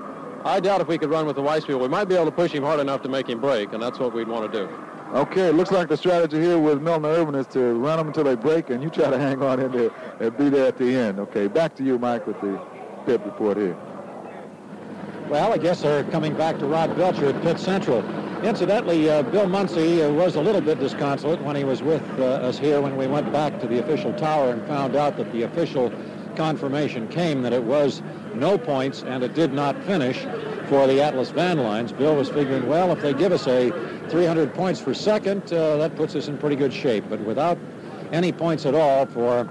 I 0.45 0.59
doubt 0.59 0.81
if 0.81 0.87
we 0.87 0.97
could 0.97 1.09
run 1.09 1.25
with 1.25 1.35
the 1.35 1.41
Weisfield. 1.41 1.79
We 1.79 1.87
might 1.87 2.05
be 2.05 2.15
able 2.15 2.25
to 2.25 2.31
push 2.31 2.51
him 2.51 2.63
hard 2.63 2.79
enough 2.79 3.01
to 3.03 3.09
make 3.09 3.29
him 3.29 3.39
break, 3.39 3.71
and 3.71 3.81
that's 3.81 3.99
what 3.99 4.13
we'd 4.13 4.27
want 4.27 4.51
to 4.51 4.59
do. 4.59 4.69
Okay, 5.13 5.47
it 5.47 5.55
looks 5.55 5.71
like 5.71 5.87
the 5.87 5.95
strategy 5.95 6.41
here 6.41 6.57
with 6.57 6.81
Milner 6.81 7.09
Irvin 7.09 7.35
is 7.35 7.47
to 7.47 7.73
run 7.75 7.97
them 7.97 8.07
until 8.07 8.23
they 8.23 8.35
break, 8.35 8.71
and 8.71 8.81
you 8.81 8.89
try 8.89 9.09
to 9.09 9.17
hang 9.27 9.41
on 9.41 9.59
in 9.59 9.71
there 9.71 9.91
and 10.19 10.35
be 10.37 10.49
there 10.49 10.67
at 10.67 10.77
the 10.77 10.95
end. 10.95 11.19
Okay, 11.19 11.47
back 11.47 11.75
to 11.75 11.83
you, 11.83 11.99
Mike, 11.99 12.25
with 12.27 12.41
the 12.41 12.59
pit 13.05 13.21
report 13.23 13.57
here. 13.57 13.77
Well, 15.29 15.53
I 15.53 15.57
guess 15.57 15.81
they're 15.81 16.03
coming 16.05 16.35
back 16.35 16.57
to 16.59 16.65
Rod 16.65 16.97
Belcher 16.97 17.27
at 17.27 17.41
Pit 17.41 17.59
Central. 17.59 18.01
Incidentally, 18.43 19.09
uh, 19.09 19.23
Bill 19.23 19.47
Muncey 19.47 20.03
uh, 20.03 20.11
was 20.11 20.35
a 20.35 20.41
little 20.41 20.59
bit 20.59 20.77
disconsolate 20.77 21.41
when 21.43 21.55
he 21.55 21.63
was 21.63 21.81
with 21.81 22.03
uh, 22.19 22.23
us 22.23 22.59
here 22.59 22.81
when 22.81 22.97
we 22.97 23.07
went 23.07 23.31
back 23.31 23.57
to 23.61 23.67
the 23.67 23.79
official 23.79 24.11
tower 24.15 24.51
and 24.51 24.67
found 24.67 24.97
out 24.97 25.15
that 25.15 25.31
the 25.31 25.43
official 25.43 25.89
confirmation 26.35 27.07
came 27.07 27.41
that 27.43 27.53
it 27.53 27.63
was 27.63 28.01
no 28.35 28.57
points 28.57 29.01
and 29.03 29.23
it 29.23 29.33
did 29.33 29.53
not 29.53 29.81
finish 29.85 30.19
for 30.67 30.87
the 30.87 31.01
Atlas 31.01 31.29
Van 31.29 31.57
Lines. 31.57 31.93
Bill 31.93 32.17
was 32.17 32.27
figuring, 32.27 32.67
well, 32.67 32.91
if 32.91 33.01
they 33.01 33.13
give 33.13 33.31
us 33.31 33.47
a 33.47 33.71
300 34.09 34.53
points 34.53 34.81
for 34.81 34.93
second, 34.93 35.41
uh, 35.53 35.77
that 35.77 35.95
puts 35.95 36.13
us 36.13 36.27
in 36.27 36.37
pretty 36.37 36.57
good 36.57 36.73
shape. 36.73 37.05
But 37.09 37.21
without 37.21 37.57
any 38.11 38.33
points 38.33 38.65
at 38.65 38.75
all 38.75 39.05
for 39.05 39.47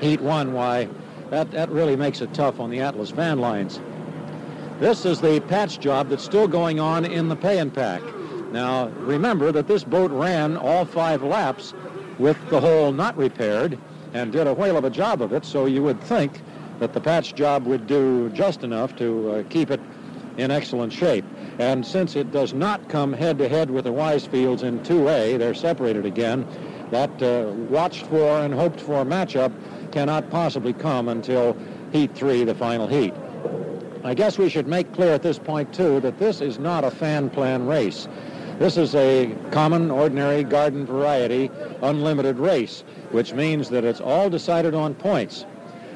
Heat 0.00 0.22
1, 0.22 0.54
why, 0.54 0.88
that, 1.28 1.50
that 1.50 1.68
really 1.68 1.96
makes 1.96 2.22
it 2.22 2.32
tough 2.32 2.58
on 2.58 2.70
the 2.70 2.80
Atlas 2.80 3.10
Van 3.10 3.38
Lines. 3.38 3.80
This 4.82 5.06
is 5.06 5.20
the 5.20 5.38
patch 5.38 5.78
job 5.78 6.08
that's 6.08 6.24
still 6.24 6.48
going 6.48 6.80
on 6.80 7.04
in 7.04 7.28
the 7.28 7.36
pay 7.36 7.60
and 7.60 7.72
pack. 7.72 8.02
Now, 8.50 8.88
remember 8.88 9.52
that 9.52 9.68
this 9.68 9.84
boat 9.84 10.10
ran 10.10 10.56
all 10.56 10.84
five 10.84 11.22
laps 11.22 11.72
with 12.18 12.36
the 12.50 12.60
hull 12.60 12.90
not 12.90 13.16
repaired 13.16 13.78
and 14.12 14.32
did 14.32 14.48
a 14.48 14.52
whale 14.52 14.76
of 14.76 14.82
a 14.82 14.90
job 14.90 15.22
of 15.22 15.32
it, 15.32 15.44
so 15.44 15.66
you 15.66 15.84
would 15.84 16.00
think 16.00 16.42
that 16.80 16.94
the 16.94 17.00
patch 17.00 17.36
job 17.36 17.64
would 17.64 17.86
do 17.86 18.28
just 18.30 18.64
enough 18.64 18.96
to 18.96 19.30
uh, 19.30 19.42
keep 19.50 19.70
it 19.70 19.80
in 20.36 20.50
excellent 20.50 20.92
shape. 20.92 21.24
And 21.60 21.86
since 21.86 22.16
it 22.16 22.32
does 22.32 22.52
not 22.52 22.88
come 22.88 23.12
head-to-head 23.12 23.70
with 23.70 23.84
the 23.84 23.92
Weisfields 23.92 24.64
in 24.64 24.80
2A, 24.80 25.38
they're 25.38 25.54
separated 25.54 26.06
again, 26.06 26.44
that 26.90 27.22
uh, 27.22 27.52
watched 27.70 28.06
for 28.06 28.40
and 28.40 28.52
hoped 28.52 28.80
for 28.80 29.04
matchup 29.04 29.52
cannot 29.92 30.28
possibly 30.28 30.72
come 30.72 31.08
until 31.08 31.56
Heat 31.92 32.16
3, 32.16 32.42
the 32.42 32.54
final 32.56 32.88
heat. 32.88 33.14
I 34.04 34.14
guess 34.14 34.36
we 34.36 34.48
should 34.48 34.66
make 34.66 34.92
clear 34.92 35.14
at 35.14 35.22
this 35.22 35.38
point, 35.38 35.72
too, 35.72 36.00
that 36.00 36.18
this 36.18 36.40
is 36.40 36.58
not 36.58 36.82
a 36.82 36.90
fan 36.90 37.30
plan 37.30 37.66
race. 37.66 38.08
This 38.58 38.76
is 38.76 38.94
a 38.94 39.34
common, 39.50 39.90
ordinary 39.90 40.42
garden 40.42 40.84
variety, 40.84 41.50
unlimited 41.82 42.38
race, 42.38 42.82
which 43.12 43.32
means 43.32 43.68
that 43.70 43.84
it's 43.84 44.00
all 44.00 44.28
decided 44.28 44.74
on 44.74 44.94
points. 44.94 45.46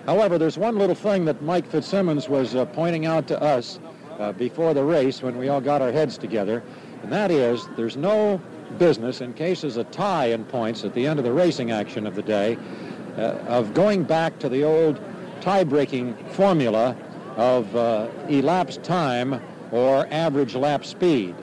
However, 0.07 0.39
there's 0.39 0.57
one 0.57 0.79
little 0.79 0.95
thing 0.95 1.25
that 1.25 1.43
Mike 1.43 1.67
Fitzsimmons 1.67 2.29
was 2.29 2.55
uh, 2.55 2.65
pointing 2.67 3.07
out 3.07 3.27
to 3.27 3.43
us 3.43 3.81
uh, 4.19 4.33
before 4.33 4.73
the 4.73 4.85
race 4.85 5.21
when 5.21 5.37
we 5.37 5.49
all 5.49 5.61
got 5.61 5.83
our 5.83 5.91
heads 5.91 6.17
together, 6.17 6.63
and 7.03 7.13
that 7.13 7.33
is 7.33 7.69
there's 7.77 7.97
no 7.97 8.41
business, 8.79 9.21
in 9.21 9.35
case 9.35 9.63
there's 9.63 9.77
a 9.77 9.85
tie 9.85 10.27
in 10.27 10.45
points 10.45 10.85
at 10.85 10.95
the 10.95 11.07
end 11.07 11.19
of 11.19 11.25
the 11.25 11.33
racing 11.33 11.73
action 11.73 12.07
of 12.07 12.15
the 12.15 12.23
day, 12.23 12.57
uh, 13.17 13.33
of 13.49 13.75
going 13.75 14.05
back 14.05 14.39
to 14.39 14.49
the 14.49 14.63
old 14.63 15.01
tie-breaking 15.41 16.15
formula 16.31 16.97
of 17.37 17.75
uh, 17.77 18.09
elapsed 18.29 18.83
time 18.83 19.41
or 19.73 20.07
average 20.11 20.55
lap 20.55 20.85
speed. 20.85 21.35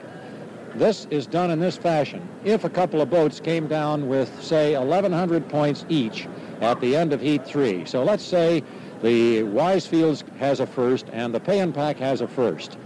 This 0.74 1.06
is 1.10 1.26
done 1.26 1.50
in 1.50 1.60
this 1.60 1.76
fashion. 1.76 2.26
If 2.44 2.64
a 2.64 2.70
couple 2.70 3.00
of 3.00 3.08
boats 3.08 3.38
came 3.38 3.68
down 3.68 4.08
with, 4.08 4.42
say, 4.42 4.76
1,100 4.76 5.48
points 5.48 5.84
each 5.88 6.26
at 6.60 6.80
the 6.80 6.96
end 6.96 7.12
of 7.12 7.20
Heat 7.20 7.46
3, 7.46 7.84
so 7.84 8.02
let's 8.02 8.24
say 8.24 8.62
the 9.02 9.42
Weisfields 9.42 10.26
has 10.38 10.60
a 10.60 10.66
first 10.66 11.06
and 11.12 11.32
the 11.32 11.40
Pay 11.40 11.60
and 11.60 11.74
Pack 11.74 11.96
has 11.98 12.20
a 12.22 12.26
first. 12.26 12.76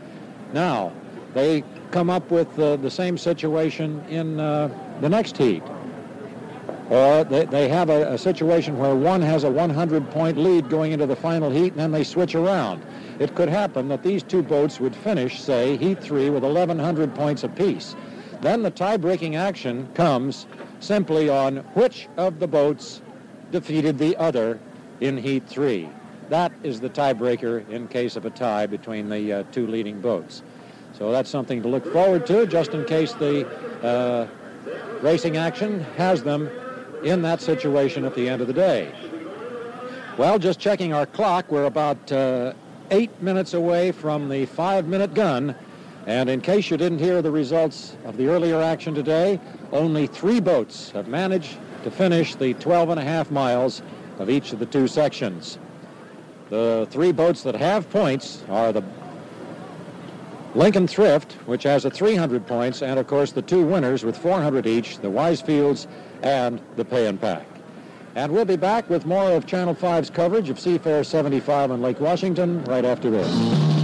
Now, 0.52 0.92
they 1.32 1.64
come 1.90 2.10
up 2.10 2.30
with 2.30 2.58
uh, 2.58 2.76
the 2.76 2.90
same 2.90 3.16
situation 3.16 4.04
in 4.08 4.38
uh, 4.40 4.68
the 5.00 5.08
next 5.08 5.36
heat. 5.36 5.62
Or 6.90 7.22
they, 7.24 7.44
they 7.44 7.68
have 7.68 7.90
a, 7.90 8.14
a 8.14 8.18
situation 8.18 8.78
where 8.78 8.94
one 8.94 9.20
has 9.20 9.44
a 9.44 9.48
100-point 9.48 10.38
lead 10.38 10.70
going 10.70 10.92
into 10.92 11.06
the 11.06 11.16
final 11.16 11.50
heat, 11.50 11.72
and 11.72 11.80
then 11.80 11.90
they 11.90 12.04
switch 12.04 12.34
around. 12.34 12.82
It 13.18 13.34
could 13.34 13.48
happen 13.48 13.88
that 13.88 14.02
these 14.02 14.22
two 14.22 14.42
boats 14.42 14.80
would 14.80 14.96
finish, 14.96 15.40
say, 15.40 15.76
Heat 15.76 16.02
3 16.02 16.30
with 16.30 16.44
1,100 16.44 17.14
points 17.14 17.44
apiece. 17.44 17.94
Then 18.40 18.62
the 18.62 18.70
tie-breaking 18.70 19.36
action 19.36 19.88
comes 19.94 20.46
simply 20.80 21.28
on 21.28 21.58
which 21.74 22.08
of 22.16 22.38
the 22.38 22.46
boats 22.46 23.02
defeated 23.50 23.98
the 23.98 24.16
other 24.16 24.58
in 25.00 25.18
Heat 25.18 25.46
3. 25.46 25.90
That 26.30 26.52
is 26.62 26.80
the 26.80 26.90
tiebreaker 26.90 27.68
in 27.68 27.88
case 27.88 28.16
of 28.16 28.24
a 28.24 28.30
tie 28.30 28.66
between 28.66 29.08
the 29.08 29.32
uh, 29.32 29.42
two 29.50 29.66
leading 29.66 30.00
boats. 30.00 30.42
So 30.96 31.10
that's 31.10 31.30
something 31.30 31.62
to 31.62 31.68
look 31.68 31.90
forward 31.92 32.26
to, 32.26 32.46
just 32.46 32.72
in 32.72 32.84
case 32.84 33.12
the 33.14 33.46
uh, 33.82 34.26
racing 35.00 35.36
action 35.36 35.80
has 35.96 36.22
them 36.22 36.50
in 37.02 37.22
that 37.22 37.40
situation 37.40 38.04
at 38.04 38.14
the 38.14 38.28
end 38.28 38.40
of 38.40 38.46
the 38.46 38.52
day. 38.52 38.92
Well, 40.16 40.38
just 40.38 40.58
checking 40.58 40.92
our 40.92 41.06
clock, 41.06 41.50
we're 41.50 41.66
about 41.66 42.10
uh, 42.10 42.52
eight 42.90 43.22
minutes 43.22 43.54
away 43.54 43.92
from 43.92 44.28
the 44.28 44.46
five-minute 44.46 45.14
gun. 45.14 45.54
And 46.06 46.28
in 46.30 46.40
case 46.40 46.70
you 46.70 46.76
didn't 46.76 46.98
hear 46.98 47.20
the 47.22 47.30
results 47.30 47.96
of 48.04 48.16
the 48.16 48.28
earlier 48.28 48.62
action 48.62 48.94
today, 48.94 49.38
only 49.72 50.06
three 50.06 50.40
boats 50.40 50.90
have 50.92 51.06
managed 51.06 51.58
to 51.84 51.90
finish 51.90 52.34
the 52.34 52.54
12 52.54 52.90
and 52.90 53.00
a 53.00 53.04
half 53.04 53.30
miles 53.30 53.82
of 54.18 54.30
each 54.30 54.52
of 54.52 54.58
the 54.58 54.66
two 54.66 54.88
sections. 54.88 55.58
The 56.50 56.88
three 56.90 57.12
boats 57.12 57.42
that 57.42 57.54
have 57.54 57.90
points 57.90 58.42
are 58.48 58.72
the 58.72 58.82
Lincoln 60.54 60.88
Thrift, 60.88 61.34
which 61.44 61.62
has 61.64 61.84
a 61.84 61.90
300 61.90 62.46
points, 62.46 62.82
and 62.82 62.98
of 62.98 63.06
course 63.06 63.32
the 63.32 63.42
two 63.42 63.64
winners 63.64 64.02
with 64.02 64.16
400 64.16 64.66
each, 64.66 64.98
the 64.98 65.08
Weisfields 65.08 65.86
and 66.22 66.60
the 66.76 66.84
Pay 66.84 67.06
and 67.06 67.20
Pack. 67.20 67.46
And 68.14 68.32
we'll 68.32 68.44
be 68.44 68.56
back 68.56 68.88
with 68.90 69.06
more 69.06 69.30
of 69.32 69.46
Channel 69.46 69.74
5's 69.74 70.10
coverage 70.10 70.50
of 70.50 70.58
Seafair 70.58 71.04
75 71.04 71.70
on 71.70 71.82
Lake 71.82 72.00
Washington 72.00 72.64
right 72.64 72.84
after 72.84 73.10
this. 73.10 73.78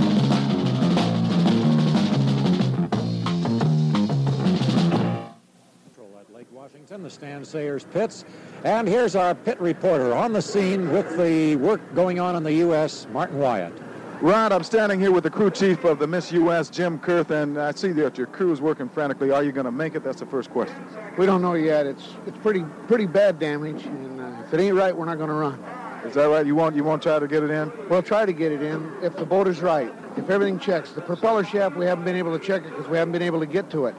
The 6.95 7.11
Stan 7.11 7.45
Sayers 7.45 7.85
pits. 7.93 8.25
And 8.63 8.89
here's 8.89 9.15
our 9.15 9.35
pit 9.35 9.61
reporter 9.61 10.15
on 10.15 10.33
the 10.33 10.41
scene 10.41 10.91
with 10.91 11.19
the 11.19 11.57
work 11.57 11.83
going 11.95 12.19
on 12.19 12.35
in 12.35 12.43
the 12.43 12.53
U.S., 12.55 13.07
Martin 13.13 13.39
Wyatt. 13.39 13.84
Rod, 14.25 14.53
I'm 14.53 14.63
standing 14.65 14.99
here 14.99 15.13
with 15.13 15.25
the 15.25 15.31
crew 15.31 15.51
chief 15.51 15.85
of 15.85 15.99
the 15.99 16.07
Miss 16.07 16.33
U.S., 16.33 16.71
Jim 16.71 16.99
Kurth, 16.99 17.29
and 17.29 17.61
I 17.61 17.73
see 17.73 17.93
that 17.93 18.17
your 18.17 18.27
crew 18.27 18.53
is 18.53 18.61
working 18.63 18.89
frantically. 18.89 19.31
Are 19.31 19.43
you 19.43 19.53
going 19.53 19.67
to 19.67 19.71
make 19.71 19.95
it? 19.95 20.03
That's 20.03 20.21
the 20.21 20.25
first 20.25 20.49
question. 20.49 20.75
We 21.19 21.27
don't 21.27 21.43
know 21.43 21.53
yet. 21.53 21.85
It's 21.85 22.09
it's 22.27 22.39
pretty 22.39 22.65
pretty 22.89 23.05
bad 23.05 23.39
damage, 23.39 23.85
and 23.85 24.23
uh, 24.23 24.43
if 24.47 24.55
it 24.55 24.61
ain't 24.61 24.77
right, 24.77 24.97
we're 24.97 25.05
not 25.05 25.19
going 25.19 25.29
to 25.29 25.35
run. 25.35 25.63
Is 26.07 26.15
that 26.15 26.25
right? 26.25 26.47
You 26.47 26.55
won't 26.55 26.75
you 26.75 26.83
won't 26.85 27.03
try 27.03 27.19
to 27.19 27.29
get 27.29 27.43
it 27.43 27.51
in? 27.51 27.71
We'll 27.91 28.03
try 28.03 28.25
to 28.25 28.33
get 28.33 28.51
it 28.51 28.63
in 28.63 28.91
if 29.03 29.15
the 29.15 29.27
boat 29.27 29.47
is 29.47 29.61
right. 29.61 29.93
If 30.17 30.31
everything 30.31 30.59
checks. 30.59 30.93
The 30.93 31.03
propeller 31.03 31.45
shaft, 31.45 31.77
we 31.77 31.85
haven't 31.85 32.07
been 32.07 32.17
able 32.17 32.33
to 32.39 32.43
check 32.43 32.65
it 32.65 32.71
because 32.71 32.89
we 32.89 32.97
haven't 32.97 33.13
been 33.13 33.21
able 33.21 33.41
to 33.41 33.47
get 33.47 33.69
to 33.73 33.85
it. 33.85 33.95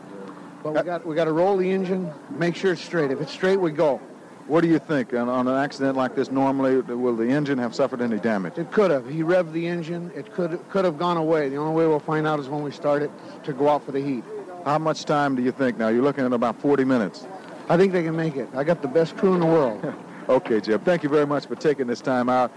But 0.63 0.73
we 0.73 0.81
got 0.81 1.05
we 1.05 1.13
got 1.13 1.25
to 1.25 1.33
roll 1.33 1.55
the 1.55 1.69
engine, 1.69 2.11
make 2.31 2.55
sure 2.55 2.71
it's 2.71 2.81
straight. 2.81 3.11
If 3.11 3.21
it's 3.21 3.31
straight, 3.31 3.61
we 3.61 3.69
go. 3.69 4.01
What 4.47 4.61
do 4.61 4.67
you 4.67 4.77
think 4.77 5.11
on, 5.13 5.27
on, 5.27 5.47
an 5.47 5.55
accident 5.55 5.97
like 5.97 6.15
this? 6.15 6.29
Normally, 6.29 6.79
will 6.79 7.15
the 7.15 7.27
engine 7.27 7.57
have 7.57 7.73
suffered 7.73 7.99
any 7.99 8.19
damage? 8.19 8.59
It 8.59 8.71
could 8.71 8.91
have. 8.91 9.09
He 9.09 9.23
revved 9.23 9.53
the 9.53 9.65
engine. 9.65 10.11
It 10.15 10.31
could 10.33 10.59
could 10.69 10.85
have 10.85 10.99
gone 10.99 11.17
away. 11.17 11.49
The 11.49 11.57
only 11.57 11.75
way 11.75 11.87
we'll 11.87 11.99
find 11.99 12.27
out 12.27 12.39
is 12.39 12.47
when 12.47 12.61
we 12.61 12.71
start 12.71 13.01
it 13.01 13.09
to 13.43 13.53
go 13.53 13.69
out 13.69 13.83
for 13.83 13.91
the 13.91 14.01
heat. 14.01 14.23
How 14.63 14.77
much 14.77 15.05
time 15.05 15.35
do 15.35 15.41
you 15.41 15.51
think 15.51 15.79
now? 15.79 15.87
You're 15.87 16.03
looking 16.03 16.25
at 16.25 16.33
about 16.33 16.59
40 16.61 16.83
minutes. 16.85 17.27
I 17.69 17.77
think 17.77 17.91
they 17.91 18.03
can 18.03 18.15
make 18.15 18.35
it. 18.35 18.47
I 18.53 18.63
got 18.63 18.83
the 18.83 18.87
best 18.87 19.17
crew 19.17 19.33
in 19.33 19.39
the 19.39 19.45
world. 19.47 19.93
Okay, 20.27 20.59
Jim. 20.59 20.79
Thank 20.79 21.03
you 21.03 21.09
very 21.09 21.27
much 21.27 21.45
for 21.45 21.53
taking 21.53 21.85
this 21.85 22.01
time 22.01 22.29
out. 22.29 22.51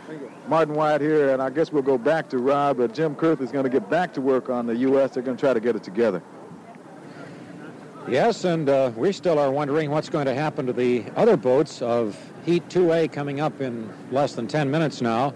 Martin 0.49 0.75
Wyatt 0.75 1.03
here, 1.03 1.35
and 1.35 1.43
I 1.43 1.51
guess 1.51 1.71
we'll 1.71 1.83
go 1.83 1.99
back 1.99 2.31
to 2.31 2.39
Rob. 2.39 2.79
But 2.79 2.95
Jim 2.95 3.15
Kurth 3.15 3.43
is 3.43 3.53
going 3.53 3.65
to 3.65 3.71
get 3.71 3.91
back 3.91 4.15
to 4.15 4.23
work 4.23 4.49
on 4.49 4.67
the 4.67 4.75
U.S. 4.77 5.11
They're 5.11 5.23
going 5.23 5.37
to 5.37 5.41
try 5.41 5.53
to 5.53 5.61
get 5.61 5.77
it 5.77 5.83
together. 5.83 6.23
Yes, 8.11 8.45
and 8.45 8.71
uh, 8.71 8.91
we 8.97 9.13
still 9.13 9.39
are 9.39 9.51
wondering 9.51 9.91
what's 9.91 10.09
going 10.09 10.25
to 10.25 10.35
happen 10.35 10.65
to 10.65 10.73
the 10.73 11.05
other 11.15 11.37
boats 11.37 11.83
of 11.83 12.19
Heat 12.47 12.67
2A 12.71 13.13
coming 13.13 13.39
up 13.39 13.61
in 13.61 13.93
less 14.11 14.35
than 14.35 14.49
10 14.49 14.71
minutes 14.71 15.03
now 15.03 15.35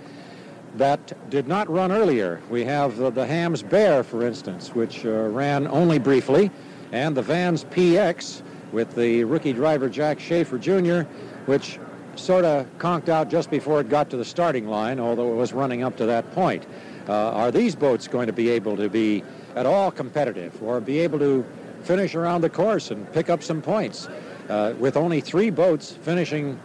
that 0.76 1.28
did 1.28 1.46
not 1.46 1.68
run 1.68 1.92
earlier. 1.92 2.40
We 2.48 2.64
have 2.64 2.98
uh, 2.98 3.10
the 3.10 3.26
Hamm's 3.26 3.62
Bear, 3.62 4.02
for 4.02 4.26
instance, 4.26 4.74
which 4.74 5.04
uh, 5.04 5.10
ran 5.10 5.66
only 5.68 5.98
briefly, 5.98 6.50
and 6.92 7.14
the 7.14 7.20
Van's 7.20 7.64
PX 7.64 8.40
with 8.72 8.94
the 8.94 9.24
rookie 9.24 9.52
driver 9.52 9.90
Jack 9.90 10.18
Schaefer 10.18 10.56
Jr., 10.56 11.02
which 11.44 11.78
sort 12.16 12.46
of 12.46 12.66
conked 12.78 13.10
out 13.10 13.28
just 13.28 13.50
before 13.50 13.80
it 13.80 13.90
got 13.90 14.08
to 14.08 14.16
the 14.16 14.24
starting 14.24 14.66
line, 14.66 14.98
although 14.98 15.30
it 15.30 15.36
was 15.36 15.52
running 15.52 15.82
up 15.82 15.94
to 15.98 16.06
that 16.06 16.32
point. 16.32 16.66
Uh, 17.06 17.32
are 17.32 17.50
these 17.50 17.76
boats 17.76 18.08
going 18.08 18.28
to 18.28 18.32
be 18.32 18.48
able 18.48 18.78
to 18.78 18.88
be 18.88 19.22
at 19.56 19.66
all 19.66 19.90
competitive 19.90 20.62
or 20.62 20.80
be 20.80 21.00
able 21.00 21.18
to 21.18 21.44
finish 21.82 22.14
around 22.14 22.40
the 22.40 22.50
course 22.50 22.90
and 22.90 23.10
pick 23.12 23.30
up 23.30 23.42
some 23.42 23.62
points? 23.62 24.08
Uh, 24.48 24.74
with 24.78 24.96
only 24.96 25.20
three 25.20 25.50
boats 25.50 25.92
finishing 25.92 26.58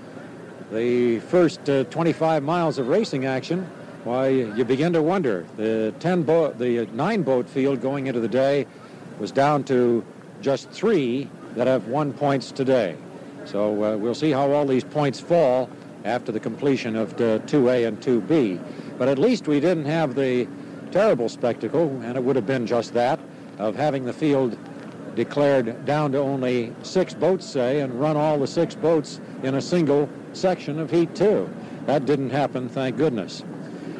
the 0.72 1.20
first 1.20 1.70
uh, 1.70 1.84
25 1.86 2.44
miles 2.44 2.78
of 2.78 2.88
racing 2.88 3.26
action, 3.26 3.64
why 4.04 4.28
you 4.30 4.64
begin 4.64 4.94
to 4.94 5.02
wonder. 5.02 5.46
The 5.58 5.94
10 6.00 6.24
boat, 6.24 6.58
the 6.58 6.86
nine 6.88 7.24
boat 7.24 7.50
field 7.50 7.82
going 7.82 8.08
into 8.08 8.20
the 8.20 8.28
day 8.28 8.66
was 9.20 9.32
down 9.32 9.64
to 9.66 10.06
just 10.42 10.70
three 10.70 11.30
that 11.56 11.68
have 11.68 11.88
won 11.88 12.14
points 12.14 12.52
today. 12.52 12.96
So 13.46 13.84
uh, 13.84 13.98
we'll 13.98 14.16
see 14.16 14.32
how 14.32 14.52
all 14.52 14.66
these 14.66 14.84
points 14.84 15.20
fall 15.20 15.70
after 16.04 16.32
the 16.32 16.40
completion 16.40 16.96
of 16.96 17.18
the 17.18 17.42
2A 17.48 17.88
and 17.88 18.00
2B. 18.00 18.62
But 18.98 19.08
at 19.08 19.18
least 19.18 19.48
we 19.48 19.60
didn't 19.60 19.86
have 19.86 20.16
the 20.16 20.48
terrible 20.92 21.30
spectacle, 21.30 21.90
and 22.04 22.18
it 22.18 22.24
would 22.24 22.36
have 22.36 22.48
been 22.48 22.66
just 22.66 22.94
that, 22.94 23.20
of 23.58 23.76
having 23.76 24.06
the 24.06 24.14
field 24.14 24.58
declared 25.18 25.84
down 25.86 26.12
to 26.14 26.20
only 26.20 26.72
six 26.84 27.14
boats, 27.14 27.46
say, 27.46 27.82
and 27.82 28.00
run 28.00 28.16
all 28.16 28.38
the 28.38 28.48
six 28.48 28.76
boats 28.76 29.20
in 29.44 29.56
a 29.56 29.62
single 29.62 30.08
section 30.32 30.80
of 30.80 30.92
Heat 30.92 31.14
2. 31.16 31.50
That 31.88 32.06
didn't 32.06 32.30
happen, 32.30 32.70
thank 32.70 32.98
goodness. 32.98 33.42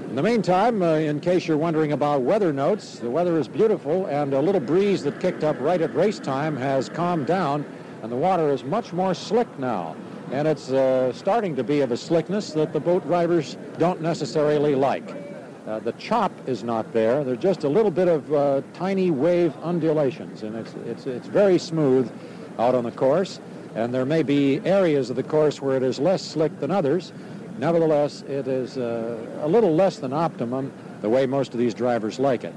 In 0.10 0.16
the 0.16 0.22
meantime, 0.24 0.82
uh, 0.82 0.94
in 0.94 1.20
case 1.20 1.48
you're 1.48 1.58
wondering 1.58 1.92
about 1.92 2.22
weather 2.22 2.54
notes, 2.54 3.00
the 3.00 3.10
weather 3.10 3.38
is 3.40 3.48
beautiful, 3.48 4.06
and 4.06 4.34
a 4.34 4.40
little 4.40 4.62
breeze 4.62 5.04
that 5.04 5.20
kicked 5.20 5.44
up 5.44 5.60
right 5.60 5.82
at 5.82 5.94
race 5.96 6.20
time 6.20 6.56
has 6.56 6.88
calmed 6.88 7.26
down, 7.26 7.66
and 8.04 8.12
the 8.12 8.16
water 8.16 8.52
is 8.52 8.64
much 8.64 8.94
more 8.94 9.14
slick 9.14 9.48
now. 9.60 9.96
And 10.32 10.48
it's 10.48 10.70
uh, 10.70 11.12
starting 11.14 11.56
to 11.56 11.64
be 11.64 11.82
of 11.82 11.92
a 11.92 11.98
slickness 11.98 12.52
that 12.52 12.74
the 12.74 12.80
boat 12.80 13.06
drivers 13.08 13.58
don't 13.80 14.02
necessarily 14.02 14.76
like. 14.76 15.27
Uh, 15.68 15.80
the 15.80 15.92
chop 15.94 16.32
is 16.48 16.64
not 16.64 16.94
there. 16.94 17.26
There's 17.26 17.40
just 17.40 17.66
a 17.66 17.70
little 17.70 17.92
bit 17.92 18.08
of 18.08 18.34
uh, 18.34 18.62
tiny 18.74 19.12
wave 19.12 19.54
undulations, 19.58 20.44
and 20.44 20.56
it's, 20.56 20.74
it's, 20.86 21.06
it's 21.06 21.28
very 21.28 21.60
smooth 21.60 22.10
out 22.58 22.74
on 22.74 22.86
the 22.86 22.92
course. 22.92 23.42
And 23.76 23.94
there 23.94 24.06
may 24.06 24.24
be 24.24 24.62
areas 24.64 25.10
of 25.10 25.18
the 25.18 25.24
course 25.24 25.62
where 25.62 25.76
it 25.76 25.84
is 25.84 26.00
less 26.00 26.24
slick 26.24 26.58
than 26.62 26.72
others. 26.72 27.12
Nevertheless, 27.58 28.22
it 28.22 28.48
is 28.48 28.78
uh, 28.78 29.18
a 29.42 29.48
little 29.48 29.76
less 29.76 29.98
than 29.98 30.14
optimum 30.14 30.72
the 31.02 31.10
way 31.10 31.26
most 31.26 31.52
of 31.52 31.60
these 31.60 31.74
drivers 31.74 32.18
like 32.18 32.46
it. 32.46 32.56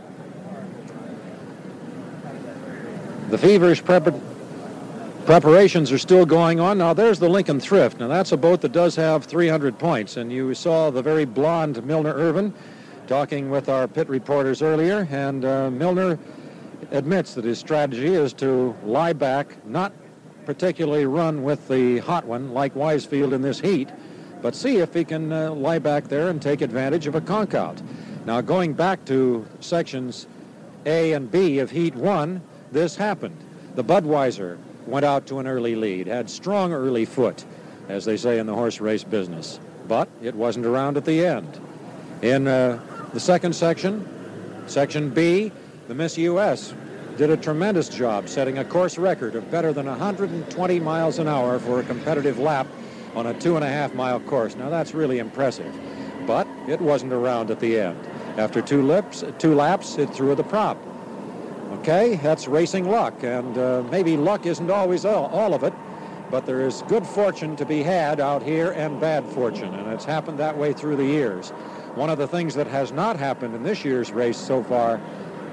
The 3.31 3.39
feverish 3.39 3.83
prep- 3.83 4.15
preparations 5.27 5.91
are 5.91 5.99
still 5.99 6.25
going 6.25 6.61
on. 6.61 6.79
Now, 6.79 6.95
there's 6.95 7.19
the 7.19 7.29
Lincoln 7.29 7.59
Thrift. 7.59 7.99
Now, 7.99 8.07
that's 8.07 8.31
a 8.31 8.37
boat 8.37 8.61
that 8.61 8.71
does 8.71 8.95
have 8.95 9.25
300 9.25 9.81
points, 9.81 10.17
and 10.17 10.31
you 10.31 10.55
saw 10.55 10.91
the 10.91 11.03
very 11.03 11.25
blonde 11.25 11.85
Milner 11.85 12.15
Irvin 12.15 12.55
talking 13.11 13.51
with 13.51 13.69
our 13.69 13.89
pit 13.89 14.09
reporters 14.09 14.63
earlier, 14.63 15.09
and 15.11 15.45
uh, 15.45 15.69
Milner 15.69 16.17
admits 16.93 17.35
that 17.35 17.45
his 17.45 17.59
strategy 17.59 18.15
is 18.15 18.33
to 18.33 18.73
lie 18.85 19.13
back, 19.13 19.67
not 19.67 19.93
particularly 20.47 21.07
run 21.07 21.43
with 21.43 21.67
the 21.67 21.99
hot 21.99 22.25
one 22.25 22.55
like 22.55 22.73
Weisfield 22.75 23.33
in 23.33 23.43
this 23.43 23.59
heat, 23.59 23.89
but 24.41 24.55
see 24.55 24.77
if 24.77 24.95
he 24.95 25.03
can 25.05 25.33
uh, 25.33 25.51
lie 25.51 25.81
back 25.81 26.05
there 26.05 26.29
and 26.29 26.41
take 26.41 26.61
advantage 26.61 27.09
of 27.09 27.17
a 27.17 27.21
conk 27.21 27.53
out. 27.53 27.83
Now, 28.27 28.41
going 28.43 28.75
back 28.75 29.05
to 29.07 29.45
sections 29.59 30.29
A 30.87 31.13
and 31.13 31.29
B 31.29 31.59
of 31.59 31.73
Heat 31.73 31.97
1, 31.97 32.41
this 32.71 32.95
happened. 32.95 33.37
The 33.75 33.83
Budweiser 33.83 34.57
went 34.87 35.05
out 35.05 35.27
to 35.27 35.41
an 35.41 35.49
early 35.49 35.75
lead, 35.75 36.07
had 36.07 36.31
strong 36.31 36.73
early 36.73 37.07
foot, 37.07 37.45
as 37.89 38.05
they 38.05 38.17
say 38.17 38.39
in 38.39 38.47
the 38.47 38.55
horse 38.55 38.81
race 38.81 39.03
business, 39.03 39.59
but 39.89 40.09
it 40.23 40.37
wasn't 40.37 40.65
around 40.65 40.97
at 40.97 41.05
the 41.05 41.27
end. 41.27 41.61
In 42.23 42.47
uh, 42.47 42.81
the 43.13 43.21
second 43.21 43.55
section, 43.55 44.07
section 44.67 45.11
B, 45.11 45.51
the 45.89 45.95
Miss 45.95 46.17
U.S. 46.19 46.75
did 47.17 47.31
a 47.31 47.37
tremendous 47.37 47.89
job 47.89 48.29
setting 48.29 48.59
a 48.59 48.65
course 48.65 48.99
record 48.99 49.35
of 49.35 49.51
better 49.51 49.73
than 49.73 49.87
120 49.87 50.81
miles 50.81 51.19
an 51.19 51.27
hour 51.27 51.59
for 51.59 51.81
a 51.81 51.83
competitive 51.83 52.39
lap 52.39 52.69
on 53.17 53.27
a 53.27 53.41
two 53.41 53.57
and 53.57 53.65
a 53.65 53.69
half 53.69 53.95
mile 53.95 54.21
course. 54.21 54.55
Now 54.55 54.71
that's 54.71 54.95
really 54.95 55.19
impressive, 55.19 55.75
but 56.25 56.47
it 56.69 56.81
wasn't 56.81 57.13
around 57.13 57.51
at 57.51 57.59
the 57.59 57.81
end. 57.81 57.99
After 58.37 58.63
two, 58.63 58.83
lips, 58.83 59.25
two 59.39 59.57
laps, 59.57 59.99
it 59.99 60.15
threw 60.15 60.35
the 60.37 60.45
prop. 60.45 60.79
Okay, 61.81 62.17
that's 62.17 62.47
racing 62.47 62.89
luck, 62.89 63.25
and 63.25 63.59
uh, 63.59 63.83
maybe 63.91 64.17
luck 64.17 64.47
isn't 64.47 64.71
always 64.71 65.05
all, 65.05 65.27
all 65.27 65.53
of 65.55 65.65
it, 65.65 65.73
but 66.31 66.47
there 66.47 66.61
is 66.61 66.83
good 66.83 67.05
fortune 67.05 67.57
to 67.57 67.67
be 67.67 67.83
had 67.83 68.21
out 68.21 68.43
here 68.43 68.71
and 68.71 69.01
bad 69.01 69.25
fortune, 69.27 69.75
and 69.75 69.93
it's 69.93 70.05
happened 70.05 70.39
that 70.39 70.57
way 70.57 70.73
through 70.73 70.97
the 70.97 71.05
years. 71.05 71.53
One 71.95 72.09
of 72.09 72.19
the 72.19 72.29
things 72.29 72.55
that 72.55 72.69
has 72.69 72.93
not 72.93 73.17
happened 73.17 73.55
in 73.55 73.63
this 73.63 73.85
year's 73.85 74.13
race 74.13 74.39
so 74.39 74.63
far 74.63 75.01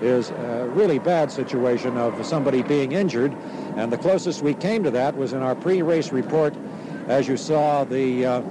is 0.01 0.29
a 0.29 0.67
really 0.73 0.99
bad 0.99 1.31
situation 1.31 1.97
of 1.97 2.23
somebody 2.25 2.61
being 2.61 2.91
injured, 2.91 3.35
and 3.75 3.91
the 3.91 3.97
closest 3.97 4.43
we 4.43 4.53
came 4.53 4.83
to 4.83 4.91
that 4.91 5.17
was 5.17 5.33
in 5.33 5.41
our 5.41 5.55
pre-race 5.55 6.11
report. 6.11 6.53
As 7.07 7.27
you 7.27 7.37
saw, 7.37 7.83
the 7.83 8.25
uh, 8.25 8.41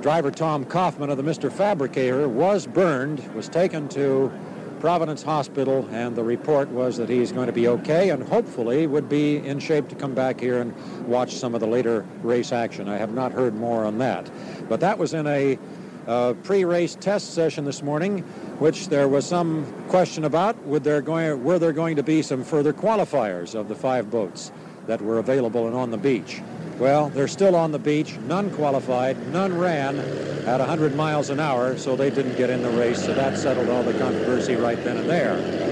driver 0.00 0.30
Tom 0.30 0.64
Kaufman 0.64 1.10
of 1.10 1.16
the 1.16 1.22
Mr. 1.22 1.52
Fabricator 1.52 2.28
was 2.28 2.66
burned, 2.66 3.24
was 3.34 3.48
taken 3.48 3.88
to 3.90 4.32
Providence 4.80 5.22
Hospital, 5.22 5.88
and 5.90 6.16
the 6.16 6.22
report 6.22 6.68
was 6.68 6.96
that 6.98 7.08
he's 7.08 7.32
going 7.32 7.46
to 7.46 7.52
be 7.52 7.66
okay 7.68 8.10
and 8.10 8.22
hopefully 8.22 8.86
would 8.86 9.08
be 9.08 9.36
in 9.36 9.58
shape 9.58 9.88
to 9.88 9.94
come 9.94 10.14
back 10.14 10.38
here 10.38 10.60
and 10.60 10.74
watch 11.06 11.34
some 11.34 11.54
of 11.54 11.60
the 11.60 11.66
later 11.66 12.04
race 12.22 12.52
action. 12.52 12.88
I 12.88 12.96
have 12.98 13.14
not 13.14 13.32
heard 13.32 13.54
more 13.54 13.84
on 13.84 13.98
that. 13.98 14.30
But 14.68 14.80
that 14.80 14.98
was 14.98 15.14
in 15.14 15.26
a 15.26 15.58
uh, 16.06 16.34
pre-race 16.44 16.96
test 17.00 17.34
session 17.34 17.64
this 17.64 17.82
morning, 17.82 18.20
which 18.58 18.88
there 18.88 19.08
was 19.08 19.26
some 19.26 19.66
question 19.88 20.24
about. 20.24 20.56
Would 20.64 20.84
there 20.84 21.02
going, 21.02 21.42
were 21.42 21.58
there 21.58 21.72
going 21.72 21.96
to 21.96 22.02
be 22.02 22.22
some 22.22 22.44
further 22.44 22.72
qualifiers 22.72 23.54
of 23.54 23.68
the 23.68 23.74
five 23.74 24.10
boats 24.10 24.52
that 24.86 25.00
were 25.00 25.18
available 25.18 25.66
and 25.66 25.76
on 25.76 25.90
the 25.90 25.98
beach? 25.98 26.40
Well, 26.78 27.08
they're 27.08 27.28
still 27.28 27.56
on 27.56 27.72
the 27.72 27.78
beach. 27.78 28.18
None 28.18 28.50
qualified. 28.50 29.32
None 29.32 29.58
ran 29.58 29.98
at 30.46 30.60
100 30.60 30.94
miles 30.94 31.30
an 31.30 31.40
hour, 31.40 31.76
so 31.78 31.96
they 31.96 32.10
didn't 32.10 32.36
get 32.36 32.50
in 32.50 32.62
the 32.62 32.70
race. 32.70 33.04
So 33.04 33.14
that 33.14 33.38
settled 33.38 33.68
all 33.68 33.82
the 33.82 33.98
controversy 33.98 34.56
right 34.56 34.82
then 34.84 34.98
and 34.98 35.08
there. 35.08 35.66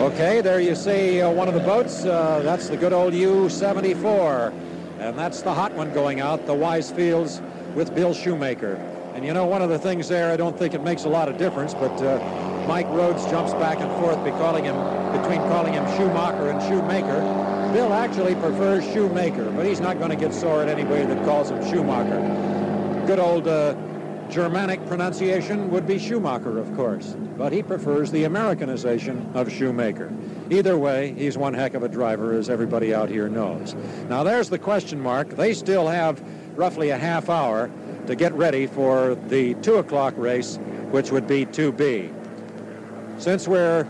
Okay, 0.00 0.40
there 0.40 0.60
you 0.60 0.74
see 0.74 1.20
uh, 1.20 1.30
one 1.30 1.46
of 1.46 1.54
the 1.54 1.60
boats. 1.60 2.04
Uh, 2.04 2.40
that's 2.42 2.68
the 2.68 2.76
good 2.76 2.92
old 2.92 3.14
U-74. 3.14 4.52
And 4.98 5.18
that's 5.18 5.42
the 5.42 5.52
hot 5.52 5.72
one 5.74 5.92
going 5.92 6.20
out, 6.20 6.46
the 6.46 6.54
Weisfields 6.54 7.42
with 7.74 7.94
Bill 7.94 8.14
Shoemaker. 8.14 8.93
And 9.14 9.24
you 9.24 9.32
know, 9.32 9.46
one 9.46 9.62
of 9.62 9.68
the 9.68 9.78
things 9.78 10.08
there, 10.08 10.32
I 10.32 10.36
don't 10.36 10.58
think 10.58 10.74
it 10.74 10.82
makes 10.82 11.04
a 11.04 11.08
lot 11.08 11.28
of 11.28 11.38
difference, 11.38 11.72
but 11.72 11.92
uh, 12.02 12.66
Mike 12.66 12.88
Rhodes 12.88 13.24
jumps 13.26 13.52
back 13.54 13.78
and 13.78 13.90
forth 13.92 14.18
calling 14.38 14.64
him, 14.64 14.76
between 15.12 15.40
calling 15.42 15.72
him 15.72 15.86
Schumacher 15.96 16.48
and 16.48 16.60
Shoemaker. 16.62 17.20
Bill 17.72 17.92
actually 17.92 18.34
prefers 18.34 18.84
Shoemaker, 18.92 19.52
but 19.52 19.66
he's 19.66 19.80
not 19.80 19.98
going 19.98 20.10
to 20.10 20.16
get 20.16 20.34
sore 20.34 20.62
at 20.62 20.68
anybody 20.68 21.04
that 21.04 21.24
calls 21.24 21.50
him 21.50 21.62
Schumacher. 21.70 23.04
Good 23.06 23.20
old 23.20 23.46
uh, 23.46 23.76
Germanic 24.30 24.84
pronunciation 24.86 25.70
would 25.70 25.86
be 25.86 25.98
Schumacher, 25.98 26.58
of 26.58 26.74
course, 26.74 27.14
but 27.36 27.52
he 27.52 27.62
prefers 27.62 28.10
the 28.10 28.24
Americanization 28.24 29.30
of 29.34 29.52
Shoemaker. 29.52 30.12
Either 30.50 30.76
way, 30.76 31.14
he's 31.16 31.38
one 31.38 31.54
heck 31.54 31.74
of 31.74 31.84
a 31.84 31.88
driver, 31.88 32.32
as 32.32 32.50
everybody 32.50 32.92
out 32.92 33.08
here 33.08 33.28
knows. 33.28 33.74
Now, 34.08 34.24
there's 34.24 34.50
the 34.50 34.58
question 34.58 35.00
mark. 35.00 35.28
They 35.30 35.54
still 35.54 35.86
have 35.86 36.20
roughly 36.56 36.90
a 36.90 36.98
half 36.98 37.28
hour 37.28 37.70
to 38.06 38.14
get 38.14 38.32
ready 38.34 38.66
for 38.66 39.14
the 39.28 39.54
2 39.54 39.76
o'clock 39.76 40.14
race, 40.16 40.56
which 40.90 41.10
would 41.10 41.26
be 41.26 41.46
2B. 41.46 42.12
Since 43.18 43.46
we're 43.46 43.86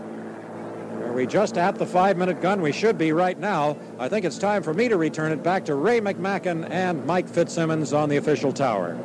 we 1.15 1.25
just 1.25 1.57
at 1.57 1.75
the 1.75 1.85
five-minute 1.85 2.41
gun? 2.41 2.61
We 2.61 2.73
should 2.73 2.97
be 2.97 3.13
right 3.13 3.39
now. 3.39 3.77
I 3.97 4.09
think 4.09 4.25
it's 4.25 4.37
time 4.37 4.61
for 4.61 4.73
me 4.73 4.89
to 4.89 4.97
return 4.97 5.31
it 5.31 5.41
back 5.41 5.63
to 5.65 5.75
Ray 5.75 6.01
McMacken 6.01 6.69
and 6.69 7.05
Mike 7.05 7.29
Fitzsimmons 7.29 7.93
on 7.93 8.09
the 8.09 8.17
official 8.17 8.51
tower. 8.51 8.97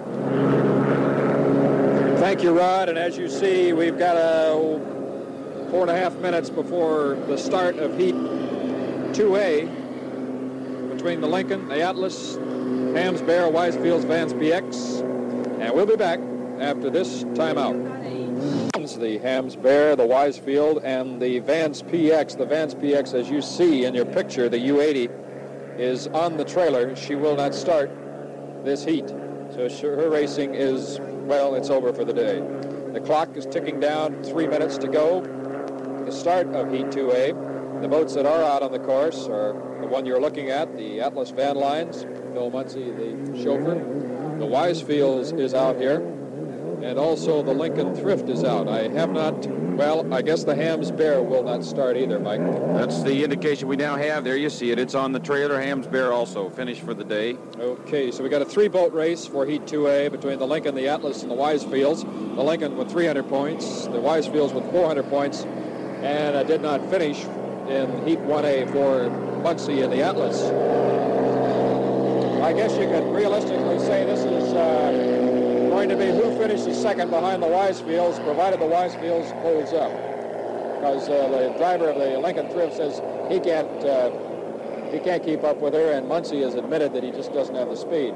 Thank 2.19 2.43
you, 2.43 2.51
Rod. 2.51 2.89
And 2.89 2.99
as 2.99 3.17
you 3.17 3.29
see, 3.29 3.73
we've 3.73 3.97
got 3.97 4.17
a 4.17 5.69
four 5.71 5.83
and 5.83 5.91
a 5.91 5.97
half 5.97 6.17
minutes 6.17 6.51
before 6.51 7.15
the 7.29 7.39
start 7.39 7.77
of 7.77 7.97
Heat 7.97 8.17
2A 8.17 9.79
between 10.91 11.21
the 11.21 11.29
Lincoln, 11.29 11.69
the 11.69 11.81
Atlas, 11.81 12.37
Hamm's 12.95 13.23
Bear, 13.23 13.45
Weisfields, 13.45 14.05
Van's 14.05 14.33
PX. 14.33 15.01
And 15.61 15.73
we'll 15.75 15.87
be 15.87 15.97
back 15.97 16.19
after 16.59 16.91
this 16.91 17.23
timeout. 17.25 17.89
The 18.99 19.19
Hamm's 19.19 19.55
Bear, 19.55 19.95
the 19.95 20.07
Weisfield, 20.07 20.83
and 20.83 21.23
the 21.23 21.39
Van's 21.39 21.83
PX. 21.83 22.37
The 22.37 22.45
Van's 22.45 22.75
PX, 22.75 23.15
as 23.15 23.31
you 23.31 23.41
see 23.41 23.85
in 23.85 23.95
your 23.95 24.05
picture, 24.05 24.49
the 24.49 24.59
U80, 24.59 25.79
is 25.79 26.09
on 26.09 26.37
the 26.37 26.45
trailer. 26.45 26.97
She 26.97 27.15
will 27.15 27.37
not 27.37 27.55
start 27.55 27.91
this 28.65 28.85
heat. 28.85 29.09
So 29.09 29.69
her 29.69 30.11
racing 30.11 30.55
is, 30.55 30.99
well, 31.01 31.55
it's 31.55 31.71
over 31.71 31.93
for 31.93 32.05
the 32.05 32.13
day. 32.13 32.41
The 32.93 33.01
clock 33.01 33.37
is 33.37 33.47
ticking 33.47 33.79
down, 33.79 34.25
three 34.25 34.49
minutes 34.49 34.77
to 34.79 34.89
go. 34.89 35.21
The 36.05 36.13
start 36.13 36.49
of 36.49 36.73
Heat 36.73 36.87
2A. 36.87 37.50
The 37.81 37.89
boats 37.89 38.15
that 38.15 38.27
are 38.27 38.43
out 38.43 38.63
on 38.63 38.73
the 38.73 38.79
course 38.79 39.27
are 39.27 39.53
the 39.81 39.87
one 39.87 40.07
you're 40.07 40.21
looking 40.21 40.51
at, 40.51 40.77
the 40.77 41.01
Atlas 41.01 41.31
Van 41.31 41.57
Lines, 41.57 42.05
Bill 42.33 42.51
Muncey, 42.51 42.91
the 42.91 43.43
chauffeur. 43.43 43.75
The 44.39 44.47
Weisfields 44.47 45.39
is 45.39 45.55
out 45.55 45.77
here 45.77 46.01
and 46.83 46.99
also 46.99 47.43
the 47.43 47.53
Lincoln 47.53 47.95
Thrift 47.95 48.29
is 48.29 48.45
out. 48.45 48.69
I 48.69 48.89
have 48.89 49.11
not, 49.11 49.47
well, 49.47 50.13
I 50.13 50.23
guess 50.23 50.45
the 50.45 50.55
Hamm's 50.55 50.91
Bear 50.91 51.23
will 51.23 51.43
not 51.43 51.65
start 51.65 51.97
either, 51.97 52.19
Mike. 52.19 52.41
That's 52.75 53.03
the 53.03 53.23
indication 53.23 53.69
we 53.69 53.77
now 53.77 53.97
have. 53.97 54.25
There 54.25 54.37
you 54.37 54.51
see 54.51 54.71
it. 54.71 54.79
It's 54.79 54.95
on 54.95 55.13
the 55.13 55.21
trailer. 55.21 55.61
Hamm's 55.61 55.87
Bear 55.87 56.13
also 56.13 56.49
finished 56.51 56.83
for 56.83 56.95
the 56.95 57.05
day. 57.05 57.37
Okay, 57.59 58.11
so 58.11 58.23
we 58.23 58.29
got 58.29 58.43
a 58.43 58.47
three-boat 58.47 58.93
race 58.93 59.27
for 59.27 59.47
Heat 59.47 59.67
2A 59.67 60.11
between 60.11 60.39
the 60.39 60.47
Lincoln, 60.47 60.75
the 60.75 60.89
Atlas, 60.89 61.23
and 61.23 61.31
the 61.31 61.37
Weisfields. 61.37 62.01
The 62.35 62.43
Lincoln 62.43 62.77
with 62.77 62.91
300 62.91 63.29
points, 63.29 63.85
the 63.85 63.99
Weisfields 63.99 64.55
with 64.55 64.71
400 64.71 65.09
points, 65.09 65.45
and 66.03 66.37
I 66.37 66.45
did 66.45 66.63
not 66.63 66.89
finish 66.89 67.27
in 67.71 68.07
Heat 68.07 68.19
1A 68.19 68.71
for 68.73 69.09
Muncey 69.43 69.83
and 69.83 69.93
the 69.93 70.03
Atlas. 70.03 70.43
I 72.43 72.53
guess 72.53 72.73
you 72.73 72.89
could 72.89 73.15
realistically 73.15 73.79
say 73.79 74.05
this 74.05 74.21
is 74.21 74.53
uh, 74.53 75.69
going 75.71 75.89
to 75.89 75.97
be 75.97 76.07
who 76.07 76.37
finishes 76.37 76.81
second 76.81 77.11
behind 77.11 77.43
the 77.43 77.47
Weisfields, 77.47 78.23
provided 78.25 78.61
the 78.61 78.65
Weisfields 78.65 79.31
holds 79.43 79.73
up. 79.73 79.93
Because 80.77 81.09
uh, 81.09 81.29
the 81.29 81.59
driver 81.59 81.91
of 81.91 81.97
the 81.97 82.19
Lincoln 82.19 82.51
Thrift 82.51 82.77
says 82.77 83.01
he 83.31 83.39
can't 83.39 83.69
uh, 83.85 84.11
he 84.91 84.99
can't 84.99 85.23
keep 85.23 85.45
up 85.45 85.59
with 85.59 85.75
her, 85.75 85.93
and 85.93 86.09
Muncey 86.09 86.43
has 86.43 86.55
admitted 86.55 86.93
that 86.95 87.05
he 87.05 87.13
just 87.13 87.33
doesn't 87.33 87.55
have 87.55 87.69
the 87.69 87.77
speed. 87.77 88.15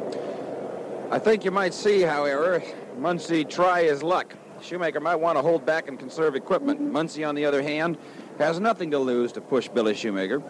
I 1.11 1.19
think 1.21 1.45
you 1.45 1.53
might 1.53 1.75
see, 1.75 2.01
however, 2.01 2.65
Muncey 2.99 3.45
try 3.45 3.85
his 3.85 4.03
luck. 4.03 4.35
Shoemaker 4.61 4.99
might 4.99 5.17
want 5.17 5.37
to 5.37 5.43
hold 5.43 5.65
back 5.65 5.89
and 5.89 5.99
conserve 5.99 6.35
equipment. 6.35 6.81
Muncey, 6.81 7.23
on 7.23 7.35
the 7.35 7.45
other 7.45 7.63
hand, 7.63 7.99
has 8.39 8.61
nothing 8.61 8.91
to 8.93 8.99
lose 8.99 9.33
to 9.33 9.41
push 9.41 9.69
Billy 9.69 9.95
Shoemaker, 9.95 10.43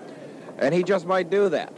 and 0.58 0.74
he 0.74 0.82
just 0.82 1.06
might 1.06 1.30
do 1.30 1.48
that. 1.50 1.72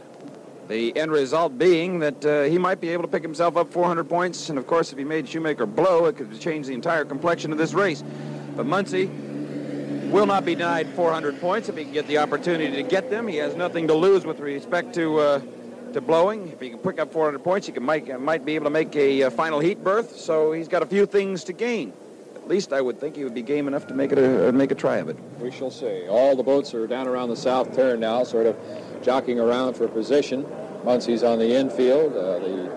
The 0.67 0.97
end 0.97 1.11
result 1.11 1.57
being 1.57 1.99
that 1.99 2.25
uh, 2.25 2.43
he 2.43 2.57
might 2.57 2.81
be 2.81 2.89
able 2.89 3.03
to 3.03 3.07
pick 3.07 3.23
himself 3.23 3.55
up 3.55 3.71
400 3.71 4.09
points, 4.09 4.49
and 4.49 4.59
of 4.59 4.67
course, 4.67 4.91
if 4.91 4.97
he 4.97 5.03
made 5.03 5.27
Shoemaker 5.27 5.65
blow, 5.65 6.05
it 6.05 6.17
could 6.17 6.39
change 6.39 6.67
the 6.67 6.73
entire 6.73 7.05
complexion 7.05 7.51
of 7.51 7.57
this 7.57 7.73
race. 7.73 8.03
But 8.55 8.65
Muncey 8.65 9.05
will 9.05 10.25
not 10.25 10.45
be 10.45 10.55
denied 10.55 10.89
400 10.89 11.39
points 11.39 11.69
if 11.69 11.77
he 11.77 11.83
can 11.83 11.93
get 11.93 12.07
the 12.07 12.17
opportunity 12.17 12.75
to 12.75 12.83
get 12.83 13.09
them. 13.09 13.27
He 13.27 13.37
has 13.37 13.55
nothing 13.55 13.87
to 13.87 13.93
lose 13.93 14.25
with 14.25 14.39
respect 14.39 14.93
to 14.95 15.19
uh, 15.19 15.41
to 15.93 16.01
blowing. 16.01 16.49
If 16.49 16.59
he 16.59 16.69
can 16.69 16.79
pick 16.79 16.99
up 16.99 17.11
400 17.11 17.43
points, 17.43 17.67
he 17.67 17.73
can 17.73 17.83
might, 17.83 18.19
might 18.19 18.45
be 18.45 18.55
able 18.55 18.65
to 18.65 18.69
make 18.69 18.95
a, 18.95 19.23
uh, 19.23 19.29
final 19.29 19.59
heat 19.59 19.83
berth. 19.83 20.17
So 20.17 20.51
he's 20.51 20.67
got 20.67 20.83
a 20.83 20.85
few 20.85 21.05
things 21.05 21.43
to 21.45 21.53
gain. 21.53 21.93
At 22.47 22.51
least 22.51 22.71
I 22.71 22.79
would 22.79 22.97
think 22.97 23.17
he 23.17 23.25
would 23.25 23.33
be 23.33 23.41
game 23.41 23.67
enough 23.67 23.87
to 23.87 23.93
make 23.93 24.13
it 24.13 24.17
a 24.17 24.53
make 24.53 24.71
a 24.71 24.75
try 24.75 24.99
of 24.99 25.09
it. 25.09 25.17
We 25.41 25.51
shall 25.51 25.69
see. 25.69 26.07
All 26.07 26.33
the 26.33 26.43
boats 26.43 26.73
are 26.73 26.87
down 26.87 27.05
around 27.05 27.27
the 27.27 27.35
south 27.35 27.75
turn 27.75 27.99
now, 27.99 28.23
sort 28.23 28.45
of 28.45 28.55
jockeying 29.03 29.37
around 29.37 29.73
for 29.73 29.85
position. 29.89 30.45
Muncey's 30.85 31.23
on 31.23 31.39
the 31.39 31.53
infield. 31.53 32.15
Uh, 32.15 32.39
the 32.39 32.71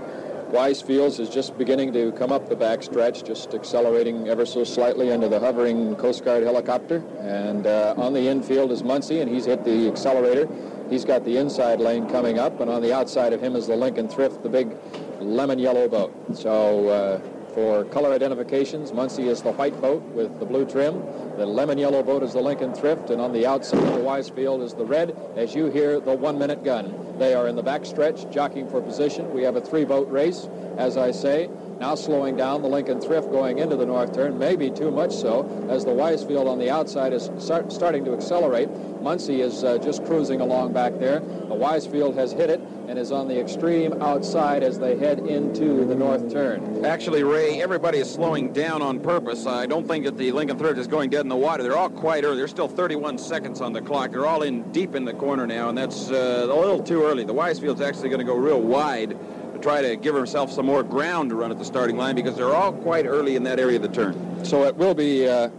Weisfields 0.51 1.21
is 1.21 1.29
just 1.29 1.57
beginning 1.57 1.93
to 1.93 2.11
come 2.19 2.33
up 2.33 2.49
the 2.49 2.57
backstretch, 2.57 3.25
just 3.25 3.55
accelerating 3.55 4.27
ever 4.27 4.45
so 4.45 4.65
slightly 4.65 5.13
under 5.13 5.29
the 5.29 5.39
hovering 5.39 5.95
Coast 5.95 6.25
Guard 6.25 6.43
helicopter. 6.43 7.05
And 7.21 7.69
uh, 7.69 7.95
on 7.97 8.13
the 8.13 8.27
infield 8.27 8.73
is 8.73 8.83
Muncey, 8.83 9.21
and 9.21 9.31
he's 9.31 9.45
hit 9.45 9.65
the 9.65 9.87
accelerator. 9.87 10.49
He's 10.91 11.05
got 11.05 11.25
the 11.25 11.37
inside 11.37 11.79
lane 11.79 12.09
coming 12.09 12.41
up, 12.41 12.59
and 12.59 12.69
on 12.69 12.83
the 12.83 12.93
outside 12.93 13.33
of 13.33 13.41
him 13.41 13.55
is 13.55 13.69
the 13.69 13.77
Lincoln 13.77 14.09
Thrift, 14.09 14.43
the 14.43 14.49
big 14.49 14.77
lemon 15.21 15.61
yellow 15.61 15.87
boat. 15.87 16.13
So 16.37 16.89
uh, 16.89 17.21
for 17.55 17.85
color 17.85 18.13
identifications, 18.13 18.93
Muncey 18.93 19.29
is 19.29 19.43
the 19.43 19.53
white 19.53 19.79
boat 19.81 20.03
with 20.15 20.39
the 20.39 20.47
blue 20.47 20.65
trim. 20.65 21.03
The 21.37 21.47
lemon 21.47 21.79
yellow 21.79 22.03
boat 22.03 22.23
is 22.23 22.33
the 22.33 22.41
Lincoln 22.41 22.75
Thrift, 22.75 23.11
and 23.11 23.21
on 23.21 23.33
the 23.33 23.47
outside 23.47 23.83
of 23.83 23.95
the 23.95 24.01
Weisfield 24.01 24.63
is 24.63 24.75
the 24.75 24.85
red. 24.85 25.17
As 25.37 25.55
you 25.55 25.67
hear 25.67 26.01
the 26.01 26.15
one-minute 26.15 26.65
gun, 26.65 26.95
they 27.19 27.35
are 27.35 27.49
in 27.49 27.57
the 27.57 27.63
backstretch, 27.63 28.31
jockeying 28.33 28.69
for 28.69 28.81
position. 28.81 29.33
We 29.33 29.43
have 29.43 29.57
a 29.57 29.61
three-boat 29.61 30.11
race, 30.11 30.49
as 30.77 30.97
I 30.97 31.11
say. 31.11 31.49
Now 31.81 31.95
slowing 31.95 32.37
down 32.37 32.61
the 32.61 32.69
Lincoln 32.69 33.01
Thrift 33.01 33.33
going 33.33 33.59
into 33.59 33.75
the 33.75 33.87
north 33.87 34.13
turn, 34.13 34.39
maybe 34.39 34.71
too 34.71 34.91
much 34.91 35.15
so, 35.15 35.67
as 35.71 35.83
the 35.83 35.91
Weisfield 35.91 36.47
on 36.47 36.59
the 36.59 36.69
outside 36.69 37.15
is 37.15 37.31
start, 37.39 37.73
starting 37.73 38.05
to 38.05 38.13
accelerate. 38.13 38.69
Muncey 39.01 39.41
is 39.41 39.65
uh, 39.65 39.79
just 39.79 40.05
cruising 40.05 40.43
along 40.43 40.75
back 40.75 40.99
there. 40.99 41.21
The 41.21 41.57
Weisfield 41.57 42.17
has 42.17 42.33
hit 42.33 42.51
it 42.51 42.61
and 42.87 42.99
is 42.99 43.11
on 43.11 43.29
the 43.29 43.41
extreme 43.41 44.03
outside 44.03 44.63
as 44.63 44.79
they 44.79 44.99
head 44.99 45.21
into 45.21 45.87
the 45.87 45.95
north 45.95 46.31
turn. 46.31 46.85
Actually, 46.85 47.23
Ray, 47.23 47.63
everybody 47.63 47.97
is 47.97 48.13
slowing 48.13 48.53
down 48.53 48.83
on 48.83 49.01
purpose. 49.01 49.47
I 49.47 49.65
don't 49.65 49.89
think 49.89 50.05
that 50.05 50.19
the 50.19 50.33
Lincoln 50.33 50.59
Thrift 50.59 50.79
is 50.79 50.87
going 50.87 51.09
dead 51.09 51.21
in 51.21 51.29
the 51.29 51.37
water. 51.37 51.63
They're 51.63 51.79
all 51.79 51.89
quite 51.89 52.25
early. 52.25 52.37
There's 52.37 52.51
still 52.51 52.69
31 52.69 53.17
seconds 53.17 53.63
on 53.63 53.73
the 53.73 53.81
clock. 53.81 54.11
They're 54.11 54.27
all 54.27 54.43
in 54.43 54.71
deep 54.71 54.95
in 54.95 55.07
the 55.07 55.15
corner 55.15 55.47
now, 55.47 55.71
and 55.71 55.79
that's 55.79 56.11
uh, 56.11 56.47
a 56.51 56.55
little 56.55 56.83
too 56.83 57.05
early. 57.05 57.25
The 57.25 57.33
Weisfield's 57.33 57.81
actually 57.81 58.11
going 58.11 58.19
to 58.19 58.27
go 58.27 58.35
real 58.35 58.61
wide 58.61 59.17
try 59.61 59.83
to 59.83 59.97
give 59.97 60.15
herself 60.15 60.51
some 60.51 60.67
more 60.67 60.83
ground 60.83 61.31
to 61.31 61.37
run 61.37 61.51
at 61.51 61.59
the 61.59 61.65
starting 61.65 61.97
line 61.97 62.15
because 62.15 62.37
they're 62.37 62.55
all 62.55 62.73
quite 62.73 63.07
early 63.07 63.37
in 63.37 63.43
that 63.45 63.61
area 63.61 63.77
of 63.77 63.83
the 63.83 63.89
turn. 63.89 64.45
So 64.45 64.65
it 64.65 64.77
will 64.77 64.95
be 64.95 65.29
uh, 65.29 65.51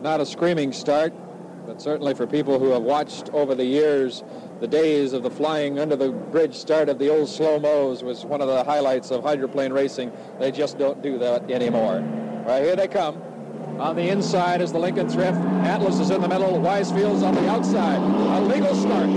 not 0.00 0.20
a 0.20 0.26
screaming 0.26 0.72
start, 0.72 1.12
but 1.66 1.82
certainly 1.82 2.14
for 2.14 2.26
people 2.26 2.58
who 2.58 2.70
have 2.70 2.82
watched 2.82 3.30
over 3.30 3.54
the 3.54 3.64
years 3.64 4.22
the 4.60 4.68
days 4.68 5.12
of 5.12 5.22
the 5.22 5.30
flying 5.30 5.78
under 5.78 5.96
the 5.96 6.10
bridge 6.10 6.54
start 6.54 6.88
of 6.88 6.98
the 6.98 7.10
old 7.10 7.28
slow-mos 7.28 8.02
was 8.02 8.24
one 8.24 8.40
of 8.40 8.48
the 8.48 8.64
highlights 8.64 9.10
of 9.10 9.22
hydroplane 9.22 9.72
racing. 9.72 10.10
They 10.38 10.50
just 10.50 10.78
don't 10.78 11.02
do 11.02 11.18
that 11.18 11.50
anymore. 11.50 12.00
Right, 12.46 12.62
here 12.62 12.76
they 12.76 12.88
come. 12.88 13.20
On 13.78 13.94
the 13.94 14.08
inside 14.08 14.62
is 14.62 14.72
the 14.72 14.78
Lincoln 14.78 15.08
Thrift. 15.08 15.38
Atlas 15.66 15.98
is 15.98 16.10
in 16.10 16.22
the 16.22 16.28
middle. 16.28 16.52
Weisfield's 16.52 17.22
on 17.22 17.34
the 17.34 17.50
outside. 17.50 17.98
A 17.98 18.40
legal 18.40 18.74
start. 18.74 19.10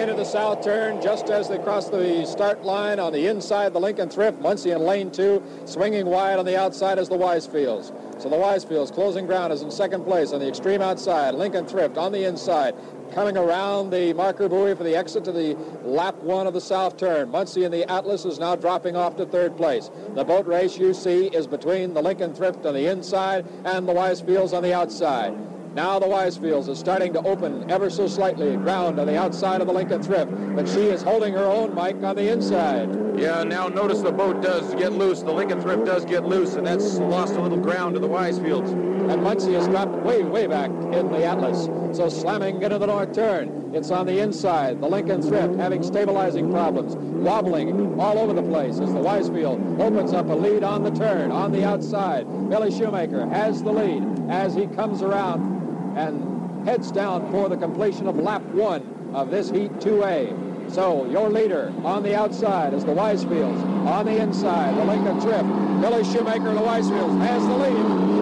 into 0.00 0.14
the 0.14 0.19
south 0.30 0.62
turn 0.62 1.02
just 1.02 1.28
as 1.28 1.48
they 1.48 1.58
cross 1.58 1.88
the 1.88 2.24
start 2.24 2.62
line 2.62 3.00
on 3.00 3.12
the 3.12 3.26
inside 3.26 3.72
the 3.72 3.80
Lincoln 3.80 4.08
Thrift. 4.08 4.40
Muncey 4.40 4.70
in 4.70 4.78
lane 4.78 5.10
two, 5.10 5.42
swinging 5.64 6.06
wide 6.06 6.38
on 6.38 6.44
the 6.44 6.56
outside 6.56 7.00
as 7.00 7.08
the 7.08 7.16
Weisfields. 7.16 7.92
So 8.22 8.28
the 8.28 8.36
Weisfields 8.36 8.94
closing 8.94 9.26
ground 9.26 9.52
is 9.52 9.62
in 9.62 9.72
second 9.72 10.04
place 10.04 10.32
on 10.32 10.38
the 10.38 10.46
extreme 10.46 10.82
outside. 10.82 11.34
Lincoln 11.34 11.66
Thrift 11.66 11.98
on 11.98 12.12
the 12.12 12.24
inside, 12.24 12.76
coming 13.12 13.36
around 13.36 13.90
the 13.90 14.12
marker 14.12 14.48
buoy 14.48 14.76
for 14.76 14.84
the 14.84 14.94
exit 14.94 15.24
to 15.24 15.32
the 15.32 15.56
lap 15.82 16.14
one 16.18 16.46
of 16.46 16.54
the 16.54 16.60
south 16.60 16.96
turn. 16.96 17.28
Muncey 17.28 17.64
and 17.64 17.74
the 17.74 17.90
Atlas 17.90 18.24
is 18.24 18.38
now 18.38 18.54
dropping 18.54 18.94
off 18.94 19.16
to 19.16 19.26
third 19.26 19.56
place. 19.56 19.90
The 20.14 20.22
boat 20.22 20.46
race 20.46 20.78
you 20.78 20.94
see 20.94 21.26
is 21.26 21.48
between 21.48 21.92
the 21.92 22.02
Lincoln 22.02 22.34
Thrift 22.34 22.64
on 22.66 22.74
the 22.74 22.86
inside 22.86 23.44
and 23.64 23.88
the 23.88 23.92
Weisfields 23.92 24.56
on 24.56 24.62
the 24.62 24.74
outside. 24.74 25.36
Now 25.74 26.00
the 26.00 26.06
Weisfields 26.06 26.68
is 26.68 26.80
starting 26.80 27.12
to 27.12 27.22
open 27.22 27.70
ever 27.70 27.90
so 27.90 28.08
slightly 28.08 28.56
ground 28.56 28.98
on 28.98 29.06
the 29.06 29.16
outside 29.16 29.60
of 29.60 29.68
the 29.68 29.72
Lincoln 29.72 30.02
Thrift, 30.02 30.32
but 30.56 30.68
she 30.68 30.86
is 30.86 31.00
holding 31.00 31.32
her 31.34 31.44
own, 31.44 31.76
Mike, 31.76 32.02
on 32.02 32.16
the 32.16 32.28
inside. 32.28 32.88
Yeah, 33.16 33.44
now 33.44 33.68
notice 33.68 34.00
the 34.00 34.10
boat 34.10 34.42
does 34.42 34.74
get 34.74 34.92
loose. 34.92 35.22
The 35.22 35.30
Lincoln 35.30 35.60
Thrift 35.60 35.84
does 35.84 36.04
get 36.04 36.24
loose, 36.24 36.56
and 36.56 36.66
that's 36.66 36.98
lost 36.98 37.34
a 37.34 37.40
little 37.40 37.58
ground 37.58 37.94
to 37.94 38.00
the 38.00 38.08
Weisfields. 38.08 38.72
And 39.12 39.22
Muncey 39.22 39.52
has 39.52 39.68
dropped 39.68 39.92
way, 40.02 40.24
way 40.24 40.48
back 40.48 40.70
in 40.70 41.08
the 41.12 41.24
Atlas. 41.24 41.66
So 41.96 42.08
slamming 42.08 42.62
into 42.62 42.78
the 42.78 42.86
north 42.86 43.12
turn. 43.12 43.70
It's 43.72 43.92
on 43.92 44.06
the 44.06 44.18
inside. 44.18 44.80
The 44.80 44.88
Lincoln 44.88 45.22
Thrift 45.22 45.54
having 45.54 45.84
stabilizing 45.84 46.50
problems, 46.50 46.96
wobbling 46.96 48.00
all 48.00 48.18
over 48.18 48.32
the 48.32 48.42
place 48.42 48.80
as 48.80 48.92
the 48.92 48.98
Weisfield 48.98 49.80
opens 49.80 50.12
up 50.12 50.28
a 50.28 50.34
lead 50.34 50.64
on 50.64 50.82
the 50.82 50.90
turn, 50.90 51.30
on 51.30 51.52
the 51.52 51.64
outside. 51.64 52.24
Billy 52.48 52.76
Shoemaker 52.76 53.26
has 53.26 53.62
the 53.62 53.72
lead 53.72 54.02
as 54.28 54.56
he 54.56 54.66
comes 54.66 55.02
around 55.02 55.59
and 55.96 56.66
heads 56.66 56.90
down 56.90 57.30
for 57.30 57.48
the 57.48 57.56
completion 57.56 58.06
of 58.06 58.16
lap 58.16 58.42
one 58.42 59.10
of 59.14 59.30
this 59.30 59.50
Heat 59.50 59.72
2A. 59.74 60.70
So 60.70 61.04
your 61.06 61.28
leader 61.28 61.72
on 61.84 62.02
the 62.02 62.14
outside 62.14 62.74
is 62.74 62.84
the 62.84 62.92
Weisfields. 62.92 63.60
On 63.86 64.04
the 64.04 64.18
inside, 64.18 64.76
the 64.76 64.84
Lincoln 64.84 65.20
Thrift. 65.20 65.48
Billy 65.80 66.04
Shoemaker, 66.04 66.54
the 66.54 66.60
Weisfields, 66.60 67.18
has 67.20 67.42
the 67.44 67.56
lead. 67.56 68.20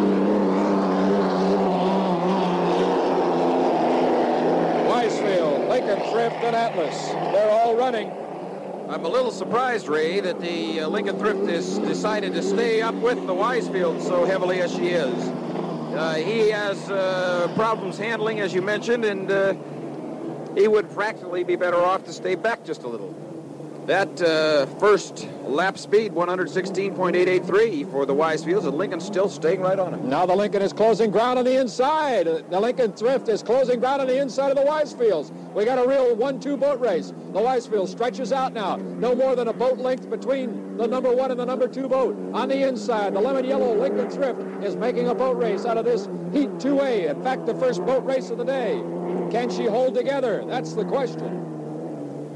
Weisfield, 4.88 5.68
Lincoln 5.68 6.10
Thrift, 6.10 6.36
and 6.36 6.56
Atlas. 6.56 7.08
They're 7.08 7.50
all 7.50 7.76
running. 7.76 8.10
I'm 8.88 9.04
a 9.04 9.08
little 9.08 9.30
surprised, 9.30 9.86
Ray, 9.86 10.20
that 10.20 10.40
the 10.40 10.80
uh, 10.80 10.88
Lincoln 10.88 11.18
Thrift 11.18 11.46
has 11.50 11.78
decided 11.80 12.32
to 12.32 12.42
stay 12.42 12.80
up 12.80 12.94
with 12.94 13.26
the 13.26 13.34
Weisfield 13.34 14.00
so 14.00 14.24
heavily 14.24 14.62
as 14.62 14.72
she 14.72 14.88
is. 14.88 15.47
Uh, 15.98 16.14
he 16.14 16.48
has 16.48 16.88
uh, 16.92 17.52
problems 17.56 17.98
handling, 17.98 18.38
as 18.38 18.54
you 18.54 18.62
mentioned, 18.62 19.04
and 19.04 19.28
uh, 19.32 19.52
he 20.54 20.68
would 20.68 20.88
practically 20.92 21.42
be 21.42 21.56
better 21.56 21.76
off 21.76 22.04
to 22.04 22.12
stay 22.12 22.36
back 22.36 22.64
just 22.64 22.84
a 22.84 22.86
little. 22.86 23.27
That 23.88 24.20
uh, 24.20 24.66
first 24.78 25.26
lap 25.44 25.78
speed, 25.78 26.12
116.883 26.12 27.90
for 27.90 28.04
the 28.04 28.14
Weisfields, 28.14 28.66
and 28.66 28.76
Lincoln 28.76 29.00
still 29.00 29.30
staying 29.30 29.62
right 29.62 29.78
on 29.78 29.94
him. 29.94 30.10
Now 30.10 30.26
the 30.26 30.36
Lincoln 30.36 30.60
is 30.60 30.74
closing 30.74 31.10
ground 31.10 31.38
on 31.38 31.46
the 31.46 31.58
inside. 31.58 32.26
The 32.26 32.60
Lincoln 32.60 32.92
Thrift 32.92 33.30
is 33.30 33.42
closing 33.42 33.80
ground 33.80 34.02
on 34.02 34.06
the 34.06 34.20
inside 34.20 34.50
of 34.50 34.56
the 34.56 34.70
Weisfields. 34.70 35.32
We 35.54 35.64
got 35.64 35.82
a 35.82 35.88
real 35.88 36.14
one-two 36.14 36.58
boat 36.58 36.80
race. 36.80 37.14
The 37.32 37.40
Weisfield 37.40 37.88
stretches 37.88 38.30
out 38.30 38.52
now. 38.52 38.76
No 38.76 39.14
more 39.14 39.34
than 39.34 39.48
a 39.48 39.54
boat 39.54 39.78
length 39.78 40.10
between 40.10 40.76
the 40.76 40.86
number 40.86 41.10
one 41.10 41.30
and 41.30 41.40
the 41.40 41.46
number 41.46 41.66
two 41.66 41.88
boat. 41.88 42.14
On 42.34 42.46
the 42.50 42.68
inside, 42.68 43.14
the 43.14 43.20
lemon 43.20 43.46
yellow 43.46 43.74
Lincoln 43.74 44.10
Thrift 44.10 44.42
is 44.62 44.76
making 44.76 45.08
a 45.08 45.14
boat 45.14 45.38
race 45.38 45.64
out 45.64 45.78
of 45.78 45.86
this 45.86 46.10
Heat 46.34 46.50
2A. 46.58 47.08
In 47.08 47.22
fact, 47.22 47.46
the 47.46 47.54
first 47.54 47.82
boat 47.86 48.04
race 48.04 48.28
of 48.28 48.36
the 48.36 48.44
day. 48.44 48.82
Can 49.30 49.48
she 49.48 49.64
hold 49.64 49.94
together? 49.94 50.44
That's 50.46 50.74
the 50.74 50.84
question. 50.84 51.47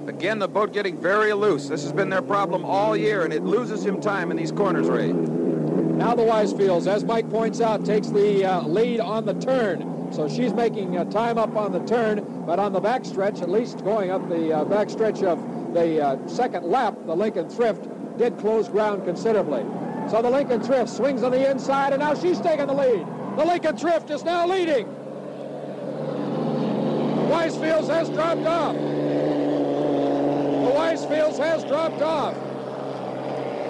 Again, 0.08 0.40
the 0.40 0.48
boat 0.48 0.72
getting 0.72 0.96
very 0.96 1.32
loose. 1.32 1.68
This 1.68 1.84
has 1.84 1.92
been 1.92 2.08
their 2.08 2.22
problem 2.22 2.64
all 2.64 2.96
year, 2.96 3.22
and 3.24 3.32
it 3.32 3.44
loses 3.44 3.86
him 3.86 4.00
time 4.00 4.32
in 4.32 4.36
these 4.36 4.50
corners, 4.50 4.88
Ray. 4.88 5.12
Now 5.12 6.16
the 6.16 6.22
Weisfields, 6.22 6.88
as 6.88 7.04
Mike 7.04 7.30
points 7.30 7.60
out, 7.60 7.84
takes 7.84 8.08
the 8.08 8.44
uh, 8.44 8.62
lead 8.62 8.98
on 8.98 9.24
the 9.24 9.34
turn. 9.34 10.10
So 10.12 10.28
she's 10.28 10.52
making 10.52 10.98
uh, 10.98 11.04
time 11.04 11.38
up 11.38 11.54
on 11.54 11.70
the 11.70 11.78
turn, 11.86 12.44
but 12.44 12.58
on 12.58 12.72
the 12.72 12.80
backstretch, 12.80 13.42
at 13.42 13.48
least 13.48 13.84
going 13.84 14.10
up 14.10 14.28
the 14.28 14.52
uh, 14.52 14.64
backstretch 14.64 15.22
of 15.22 15.38
the 15.72 16.04
uh, 16.04 16.28
second 16.28 16.64
lap, 16.64 16.96
the 17.06 17.14
Lincoln 17.14 17.48
Thrift 17.48 17.88
did 18.18 18.36
close 18.38 18.68
ground 18.68 19.04
considerably. 19.04 19.64
So 20.10 20.20
the 20.20 20.30
Lincoln 20.30 20.60
Thrift 20.60 20.90
swings 20.90 21.22
on 21.22 21.30
the 21.30 21.48
inside, 21.48 21.92
and 21.92 22.00
now 22.00 22.14
she's 22.14 22.40
taking 22.40 22.66
the 22.66 22.74
lead. 22.74 23.06
The 23.36 23.44
Lincoln 23.44 23.76
Thrift 23.76 24.10
is 24.10 24.24
now 24.24 24.48
leading. 24.48 24.86
Weisfields 27.30 27.88
has 27.88 28.10
dropped 28.10 28.44
off. 28.44 28.76
The 30.72 30.78
Weisfields 30.78 31.36
has 31.36 31.64
dropped 31.64 32.00
off. 32.00 32.34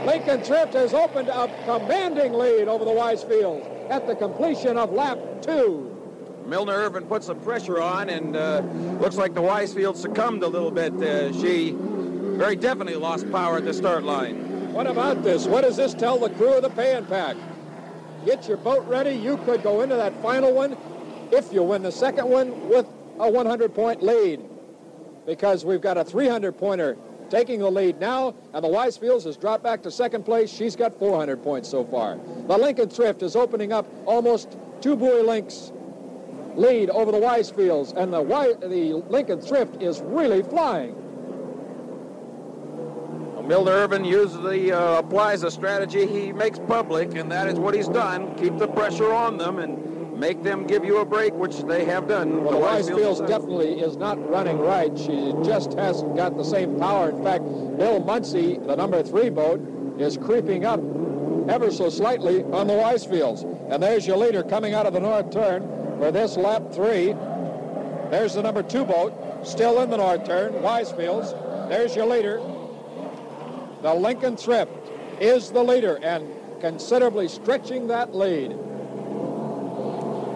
Lincoln 0.07 0.41
Thrift 0.41 0.75
has 0.75 0.95
opened 0.95 1.29
a 1.29 1.49
commanding 1.65 2.33
lead 2.33 2.69
over 2.69 2.85
the 2.85 2.93
Weisfields 2.93 3.91
at 3.91 4.07
the 4.07 4.15
completion 4.15 4.79
of 4.79 4.93
lap 4.93 5.19
two. 5.41 5.91
Milner 6.47 6.75
Irvin 6.75 7.07
put 7.07 7.25
some 7.25 7.41
pressure 7.41 7.83
on, 7.83 8.09
and 8.09 8.37
uh, 8.37 8.61
looks 9.01 9.17
like 9.17 9.35
the 9.35 9.41
Weisfield 9.41 9.97
succumbed 9.97 10.45
a 10.45 10.47
little 10.47 10.71
bit. 10.71 10.93
Uh, 10.95 11.33
she 11.33 11.75
very 11.77 12.55
definitely 12.55 12.95
lost 12.95 13.29
power 13.33 13.57
at 13.57 13.65
the 13.65 13.75
start 13.75 14.05
line. 14.05 14.73
What 14.73 14.87
about 14.87 15.25
this? 15.25 15.49
What 15.49 15.63
does 15.63 15.77
this 15.77 15.95
tell 15.95 16.19
the 16.19 16.31
crew 16.31 16.53
of 16.53 16.63
the 16.63 16.71
Pay 16.71 16.95
'n 16.95 17.05
Pak? 17.07 17.37
Get 18.25 18.47
your 18.47 18.59
boat 18.59 18.87
ready. 18.87 19.17
You 19.17 19.39
could 19.39 19.65
go 19.65 19.81
into 19.81 19.97
that 19.97 20.23
final 20.23 20.53
one 20.53 20.77
if 21.33 21.53
you 21.53 21.65
win 21.65 21.83
the 21.83 21.91
second 21.91 22.29
one 22.29 22.69
with 22.69 22.87
a 23.19 23.29
100-point 23.29 24.05
lead 24.05 24.52
because 25.27 25.65
we've 25.65 25.81
got 25.81 25.97
a 25.97 26.05
300-pointer 26.05 26.97
taking 27.31 27.61
the 27.61 27.71
lead 27.71 27.99
now, 27.99 28.35
and 28.53 28.63
the 28.65 28.69
Weisfields 28.69 29.25
has 29.25 29.37
dropped 29.37 29.63
back 29.63 29.83
to 29.83 29.91
second 29.91 30.25
place. 30.25 30.51
She's 30.51 30.77
got 30.77 30.99
400 30.99 31.43
points 31.43 31.69
so 31.69 31.85
far. 31.85 32.19
The 32.47 32.59
Lincoln 32.59 32.91
Thrift 32.91 33.23
is 33.23 33.37
opening 33.37 33.73
up 33.73 33.87
almost 34.05 34.57
two 34.81 34.97
buoy 34.97 35.23
links 35.23 35.73
lead 36.57 36.91
over 36.91 37.11
the 37.11 37.19
Weisfields, 37.19 37.97
and 37.97 38.13
the, 38.13 38.21
Wy- 38.21 38.53
the 38.61 39.03
Lincoln 39.09 39.41
Thrift 39.41 39.83
is 39.83 40.03
really 40.03 40.43
flying. 40.43 40.95
Milner 43.47 43.73
Irvin 43.73 44.05
uses 44.05 44.37
the 44.43 44.73
uh, 44.73 44.99
applies 44.99 45.43
a 45.43 45.51
strategy 45.51 46.07
he 46.07 46.33
makes 46.33 46.59
public, 46.61 47.15
and 47.17 47.31
that 47.33 47.49
is 47.49 47.59
what 47.59 47.75
he's 47.75 47.89
done. 47.89 48.35
Keep 48.37 48.59
the 48.59 48.69
pressure 48.69 49.13
on 49.13 49.37
them 49.37 49.59
and 49.59 50.02
make 50.23 50.45
them 50.45 50.69
give 50.69 50.85
you 50.85 50.99
a 50.99 51.05
break, 51.05 51.35
which 51.35 51.63
they 51.63 51.85
have 51.85 52.07
done. 52.07 52.45
Well, 52.45 52.61
the 52.61 52.65
Weisfields 52.65 53.27
definitely 53.27 53.81
is 53.81 53.97
not 53.97 54.17
running 54.31 54.57
right. 54.61 54.97
She 54.97 55.35
just 55.43 55.73
hasn't 55.73 56.15
got 56.15 56.37
the 56.37 56.45
same 56.45 56.79
power. 56.79 57.11
In 57.11 57.25
fact, 57.25 57.43
Bill 57.77 57.99
Muncey, 57.99 58.57
the 58.57 58.77
number 58.77 59.03
three 59.03 59.31
boat, 59.31 59.61
is 59.99 60.17
creeping 60.17 60.65
up 60.65 60.79
ever 61.49 61.73
so 61.73 61.91
slightly 61.91 62.45
on 62.45 62.69
the 62.69 62.73
Weisfields. 62.73 63.43
And 63.69 63.83
there's 63.83 64.07
your 64.07 64.17
leader 64.17 64.45
coming 64.45 64.75
out 64.75 64.87
of 64.87 64.93
the 64.93 65.01
north 65.01 65.33
turn 65.33 65.63
for 65.99 66.13
this 66.13 66.37
lap 66.37 66.73
three. 66.73 67.15
There's 68.13 68.35
the 68.35 68.43
number 68.43 68.63
two 68.63 68.85
boat, 68.85 69.13
still 69.43 69.83
in 69.83 69.91
the 69.91 69.97
north 69.97 70.25
turn, 70.25 70.53
Weisfields. 70.53 71.33
There's 71.69 71.97
your 71.97 72.07
leader. 72.07 72.41
The 73.83 73.93
Lincoln 73.93 74.37
Thrift 74.37 74.71
is 75.21 75.51
the 75.51 75.65
leader 75.65 75.99
and 76.01 76.33
considerably 76.61 77.27
stretching 77.27 77.89
that 77.89 78.15
lead. 78.15 78.57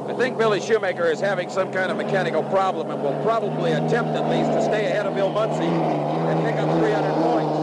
I 0.07 0.15
think 0.15 0.39
Billy 0.39 0.61
Shoemaker 0.61 1.07
is 1.07 1.19
having 1.19 1.51
some 1.51 1.73
kind 1.73 1.91
of 1.91 1.97
mechanical 1.97 2.45
problem 2.45 2.93
and 2.93 3.03
will 3.03 3.21
probably 3.25 3.73
attempt 3.73 4.11
at 4.11 4.31
least 4.31 4.53
to 4.53 4.63
stay 4.63 4.87
ahead 4.87 5.05
of 5.05 5.17
Bill 5.17 5.31
Muncey 5.31 5.65
and 5.65 6.45
pick 6.45 6.55
up 6.57 6.71
300 6.79 7.13
points. 7.23 7.59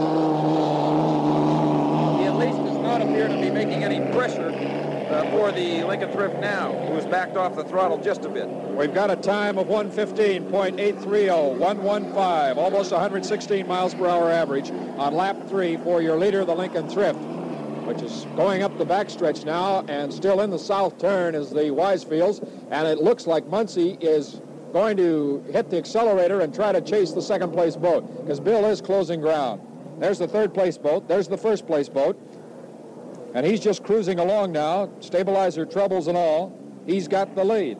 He 2.20 2.26
at 2.26 2.34
least 2.36 2.58
does 2.58 2.78
not 2.82 3.00
appear 3.00 3.28
to 3.28 3.40
be 3.40 3.50
making 3.50 3.82
any 3.82 4.00
pressure 4.12 4.50
uh, 4.50 5.30
for 5.30 5.52
the 5.52 5.84
Lincoln 5.84 6.12
Thrift 6.12 6.38
now, 6.38 6.72
who's 6.86 7.06
backed 7.06 7.38
off 7.38 7.56
the 7.56 7.64
throttle 7.64 7.96
just 7.96 8.26
a 8.26 8.28
bit. 8.28 8.46
We've 8.48 8.92
got 8.92 9.10
a 9.10 9.16
time 9.16 9.56
of 9.56 9.68
115.830, 9.68 11.58
115, 11.58 12.58
almost 12.62 12.92
116 12.92 13.66
miles 13.66 13.94
per 13.94 14.06
hour 14.06 14.30
average 14.30 14.70
on 14.70 15.14
lap 15.14 15.48
three 15.48 15.78
for 15.78 16.02
your 16.02 16.18
leader, 16.18 16.44
the 16.44 16.54
Lincoln 16.54 16.88
Thrift, 16.90 17.18
which 17.86 18.02
is 18.02 18.26
going 18.36 18.62
up 18.62 18.76
the 18.78 18.86
backstretch 18.86 19.44
now 19.44 19.84
and 19.88 20.12
still 20.12 20.40
in 20.40 20.50
the 20.50 20.58
south 20.58 20.98
turn 20.98 21.34
is 21.34 21.50
the 21.50 21.64
Weisfields. 21.64 22.46
And 22.70 22.88
it 22.88 22.98
looks 22.98 23.26
like 23.26 23.46
Muncey 23.46 23.98
is 24.00 24.40
going 24.72 24.96
to 24.96 25.44
hit 25.52 25.70
the 25.70 25.76
accelerator 25.76 26.40
and 26.40 26.54
try 26.54 26.72
to 26.72 26.80
chase 26.80 27.12
the 27.12 27.22
second 27.22 27.52
place 27.52 27.76
boat 27.76 28.22
because 28.22 28.40
Bill 28.40 28.64
is 28.66 28.80
closing 28.80 29.20
ground. 29.20 29.60
There's 29.98 30.18
the 30.18 30.28
third 30.28 30.52
place 30.52 30.76
boat. 30.76 31.06
There's 31.06 31.28
the 31.28 31.38
first 31.38 31.66
place 31.66 31.88
boat. 31.88 32.18
And 33.34 33.44
he's 33.44 33.60
just 33.60 33.84
cruising 33.84 34.18
along 34.18 34.52
now, 34.52 34.90
stabilizer 35.00 35.66
troubles 35.66 36.08
and 36.08 36.16
all. 36.16 36.56
He's 36.86 37.08
got 37.08 37.34
the 37.34 37.44
lead. 37.44 37.78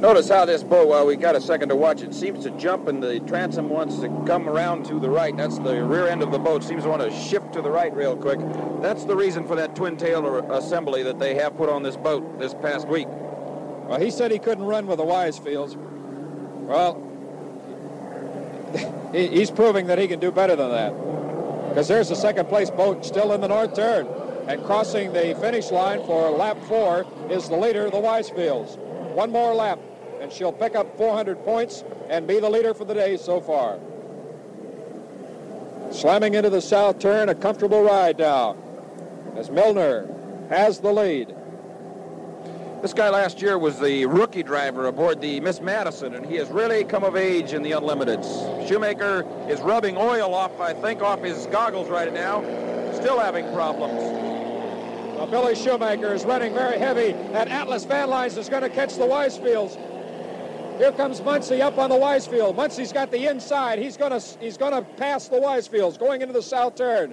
Notice 0.00 0.28
how 0.28 0.44
this 0.44 0.62
boat, 0.62 0.88
while 0.88 1.06
we 1.06 1.16
got 1.16 1.36
a 1.36 1.40
second 1.40 1.70
to 1.70 1.76
watch, 1.76 2.02
it 2.02 2.14
seems 2.14 2.44
to 2.44 2.50
jump 2.50 2.86
and 2.86 3.02
the 3.02 3.18
transom 3.20 3.70
wants 3.70 3.98
to 4.00 4.08
come 4.26 4.46
around 4.46 4.84
to 4.86 5.00
the 5.00 5.08
right. 5.08 5.34
That's 5.34 5.58
the 5.58 5.82
rear 5.82 6.06
end 6.06 6.22
of 6.22 6.30
the 6.30 6.38
boat. 6.38 6.62
Seems 6.62 6.82
to 6.82 6.90
want 6.90 7.00
to 7.00 7.10
shift 7.10 7.54
to 7.54 7.62
the 7.62 7.70
right 7.70 7.94
real 7.96 8.14
quick. 8.14 8.38
That's 8.82 9.04
the 9.04 9.16
reason 9.16 9.46
for 9.46 9.56
that 9.56 9.74
twin 9.74 9.96
tail 9.96 10.52
assembly 10.52 11.02
that 11.04 11.18
they 11.18 11.34
have 11.36 11.56
put 11.56 11.70
on 11.70 11.82
this 11.82 11.96
boat 11.96 12.38
this 12.38 12.52
past 12.52 12.86
week. 12.88 13.08
Well, 13.08 13.98
he 13.98 14.10
said 14.10 14.30
he 14.30 14.38
couldn't 14.38 14.64
run 14.64 14.86
with 14.86 14.98
the 14.98 15.04
Weisfields. 15.04 15.76
Well, 16.66 17.02
he's 19.12 19.50
proving 19.50 19.86
that 19.86 19.98
he 19.98 20.08
can 20.08 20.20
do 20.20 20.30
better 20.30 20.56
than 20.56 20.70
that. 20.72 21.70
Because 21.70 21.88
there's 21.88 22.10
the 22.10 22.16
second 22.16 22.48
place 22.48 22.68
boat 22.68 23.06
still 23.06 23.32
in 23.32 23.40
the 23.40 23.48
north 23.48 23.74
turn. 23.74 24.06
And 24.46 24.62
crossing 24.64 25.14
the 25.14 25.34
finish 25.40 25.70
line 25.70 26.04
for 26.04 26.30
lap 26.30 26.58
four 26.64 27.06
is 27.30 27.48
the 27.48 27.56
leader, 27.56 27.88
the 27.90 27.96
Weisfields. 27.96 28.78
One 29.16 29.32
more 29.32 29.54
lap, 29.54 29.78
and 30.20 30.30
she'll 30.30 30.52
pick 30.52 30.76
up 30.76 30.94
400 30.98 31.42
points 31.42 31.84
and 32.10 32.26
be 32.26 32.38
the 32.38 32.50
leader 32.50 32.74
for 32.74 32.84
the 32.84 32.92
day 32.92 33.16
so 33.16 33.40
far. 33.40 33.78
Slamming 35.90 36.34
into 36.34 36.50
the 36.50 36.60
south 36.60 36.98
turn, 36.98 37.30
a 37.30 37.34
comfortable 37.34 37.82
ride 37.82 38.18
now 38.18 38.58
as 39.34 39.48
Milner 39.48 40.06
has 40.50 40.80
the 40.80 40.92
lead. 40.92 41.34
This 42.82 42.92
guy 42.92 43.08
last 43.08 43.40
year 43.40 43.58
was 43.58 43.80
the 43.80 44.04
rookie 44.04 44.42
driver 44.42 44.86
aboard 44.86 45.22
the 45.22 45.40
Miss 45.40 45.62
Madison, 45.62 46.14
and 46.14 46.26
he 46.26 46.36
has 46.36 46.50
really 46.50 46.84
come 46.84 47.02
of 47.02 47.16
age 47.16 47.54
in 47.54 47.62
the 47.62 47.70
Unlimiteds. 47.70 48.68
Shoemaker 48.68 49.26
is 49.48 49.62
rubbing 49.62 49.96
oil 49.96 50.34
off, 50.34 50.60
I 50.60 50.74
think, 50.74 51.00
off 51.00 51.22
his 51.22 51.46
goggles 51.46 51.88
right 51.88 52.12
now. 52.12 52.42
Still 52.92 53.18
having 53.18 53.50
problems. 53.54 54.35
Well, 55.16 55.26
Billy 55.26 55.54
Shoemaker 55.54 56.12
is 56.12 56.26
running 56.26 56.52
very 56.52 56.78
heavy, 56.78 57.12
and 57.12 57.48
Atlas 57.48 57.86
Van 57.86 58.10
Lines 58.10 58.36
is 58.36 58.50
going 58.50 58.62
to 58.64 58.68
catch 58.68 58.96
the 58.96 59.06
Weisfields. 59.06 59.78
Here 60.76 60.92
comes 60.92 61.22
Muncey 61.22 61.62
up 61.62 61.78
on 61.78 61.88
the 61.88 61.96
Weisfield. 61.96 62.54
Muncey's 62.54 62.92
got 62.92 63.10
the 63.10 63.26
inside. 63.26 63.78
He's 63.78 63.96
going 63.96 64.10
to 64.10 64.38
he's 64.38 64.58
going 64.58 64.74
to 64.74 64.82
pass 64.82 65.28
the 65.28 65.38
Weisfields 65.38 65.98
going 65.98 66.20
into 66.20 66.34
the 66.34 66.42
south 66.42 66.74
turn. 66.74 67.12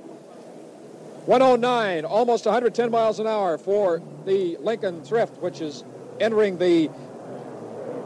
109, 1.28 2.04
almost 2.04 2.44
110 2.44 2.92
miles 2.92 3.22
an 3.22 3.28
hour 3.28 3.58
for 3.58 4.02
the 4.26 4.58
Lincoln 4.60 5.02
Thrift, 5.02 5.38
which 5.38 5.62
is 5.62 5.86
entering 6.20 6.58
the 6.58 6.90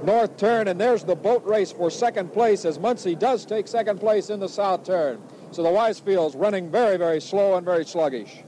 north 0.04 0.38
turn. 0.38 0.68
And 0.68 0.80
there's 0.80 1.06
the 1.06 1.16
boat 1.16 1.44
race 1.44 1.72
for 1.72 1.90
second 1.90 2.32
place 2.34 2.66
as 2.66 2.78
Muncey 2.78 3.16
does 3.16 3.48
take 3.48 3.68
second 3.68 4.00
place 4.00 4.30
in 4.30 4.40
the 4.40 4.48
south 4.48 4.84
turn. 4.84 5.20
So 5.50 5.64
the 5.64 5.70
Weisfields 5.70 6.40
running 6.40 6.70
very, 6.70 6.98
very 6.98 7.20
slow 7.20 7.56
and 7.56 7.66
very 7.66 7.84
sluggish. 7.84 8.44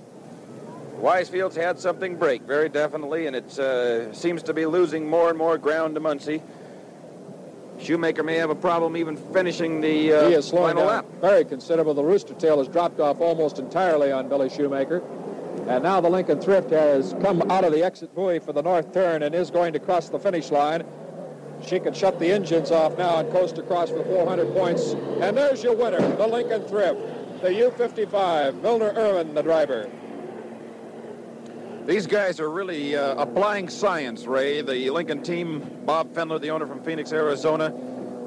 Weisfields 1.00 1.56
had 1.56 1.80
something 1.80 2.18
break, 2.18 2.41
very 2.41 2.68
definitely, 2.68 3.28
and 3.28 3.36
it 3.36 3.58
uh, 3.58 4.12
seems 4.14 4.43
to 4.43 4.54
be 4.54 4.66
losing 4.66 5.10
more 5.10 5.30
and 5.30 5.38
more 5.38 5.58
ground 5.58 5.95
to 5.95 6.02
Muncey. 6.02 6.41
Shoemaker 7.80 8.22
may 8.22 8.36
have 8.36 8.50
a 8.50 8.56
problem 8.56 8.97
even 8.97 9.16
finishing 9.32 9.80
the 9.80 10.14
uh, 10.14 10.28
he 10.28 10.34
is 10.34 10.45
slowing 10.47 10.76
final 10.76 10.84
down 10.84 11.06
lap. 11.06 11.06
very 11.22 11.45
considerable. 11.45 11.93
The 11.93 12.04
rooster 12.04 12.34
tail 12.34 12.58
has 12.58 12.68
dropped 12.68 13.00
off 13.00 13.22
almost 13.22 13.60
entirely 13.60 14.12
on 14.12 14.28
Billy 14.28 14.50
Shoemaker. 14.50 15.02
And 15.70 15.84
now 15.84 16.02
the 16.02 16.10
Lincoln 16.10 16.41
Thrift 16.41 16.72
has 16.72 17.16
come 17.22 17.50
out 17.50 17.64
of 17.64 17.72
the 17.72 17.82
exit 17.84 18.14
buoy 18.14 18.39
for 18.39 18.52
the 18.52 18.62
north 18.62 18.93
turn 18.93 19.24
and 19.24 19.34
is 19.34 19.50
going 19.50 19.72
to 19.74 19.80
cross 19.80 20.10
the 20.10 20.20
finish 20.20 20.52
line. 20.52 20.84
She 21.66 21.80
can 21.80 21.93
shut 21.93 22.20
the 22.20 22.30
engines 22.30 22.72
off 22.72 22.97
now 22.97 23.20
and 23.20 23.32
coast 23.32 23.58
across 23.58 23.89
for 23.89 24.04
400 24.04 24.54
points. 24.54 24.93
And 25.22 25.38
there's 25.38 25.64
your 25.64 25.76
winner, 25.76 26.02
the 26.18 26.28
Lincoln 26.28 26.64
Thrift, 26.64 27.00
the 27.41 27.54
U-55, 27.54 28.62
Milner 28.62 28.93
Irvin, 28.95 29.34
the 29.34 29.41
driver. 29.41 29.89
These 31.90 32.06
guys 32.06 32.40
are 32.40 32.52
really 32.52 32.96
uh, 32.96 33.16
applying 33.16 33.68
science, 33.68 34.28
Ray. 34.28 34.62
The 34.62 34.92
Lincoln 34.92 35.24
team, 35.24 35.68
Bob 35.88 36.14
Fendler, 36.14 36.40
the 36.40 36.52
owner 36.52 36.68
from 36.68 36.84
Phoenix, 36.84 37.12
Arizona, 37.12 37.74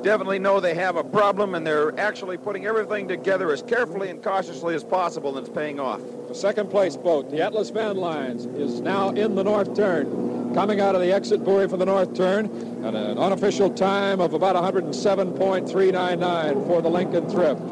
definitely 0.02 0.40
know 0.40 0.58
they 0.58 0.74
have 0.74 0.96
a 0.96 1.04
problem, 1.04 1.54
and 1.54 1.64
they're 1.64 1.96
actually 1.96 2.38
putting 2.38 2.66
everything 2.66 3.06
together 3.06 3.52
as 3.52 3.62
carefully 3.62 4.10
and 4.10 4.20
cautiously 4.20 4.74
as 4.74 4.82
possible, 4.82 5.38
and 5.38 5.46
it's 5.46 5.56
paying 5.56 5.78
off. 5.78 6.00
The 6.26 6.34
second 6.34 6.70
place 6.70 6.96
boat, 6.96 7.30
the 7.30 7.40
Atlas 7.40 7.70
Van 7.70 7.96
Lines, 7.96 8.46
is 8.46 8.80
now 8.80 9.10
in 9.10 9.36
the 9.36 9.44
north 9.44 9.76
turn, 9.76 10.54
coming 10.54 10.80
out 10.80 10.96
of 10.96 11.00
the 11.00 11.12
exit 11.12 11.44
buoy 11.44 11.68
for 11.68 11.76
the 11.76 11.86
north 11.86 12.16
turn, 12.16 12.46
and 12.84 12.96
an 12.96 13.16
unofficial 13.16 13.70
time 13.70 14.20
of 14.20 14.34
about 14.34 14.56
107.399 14.56 16.66
for 16.66 16.82
the 16.82 16.90
Lincoln 16.90 17.30
Thrift. 17.30 17.62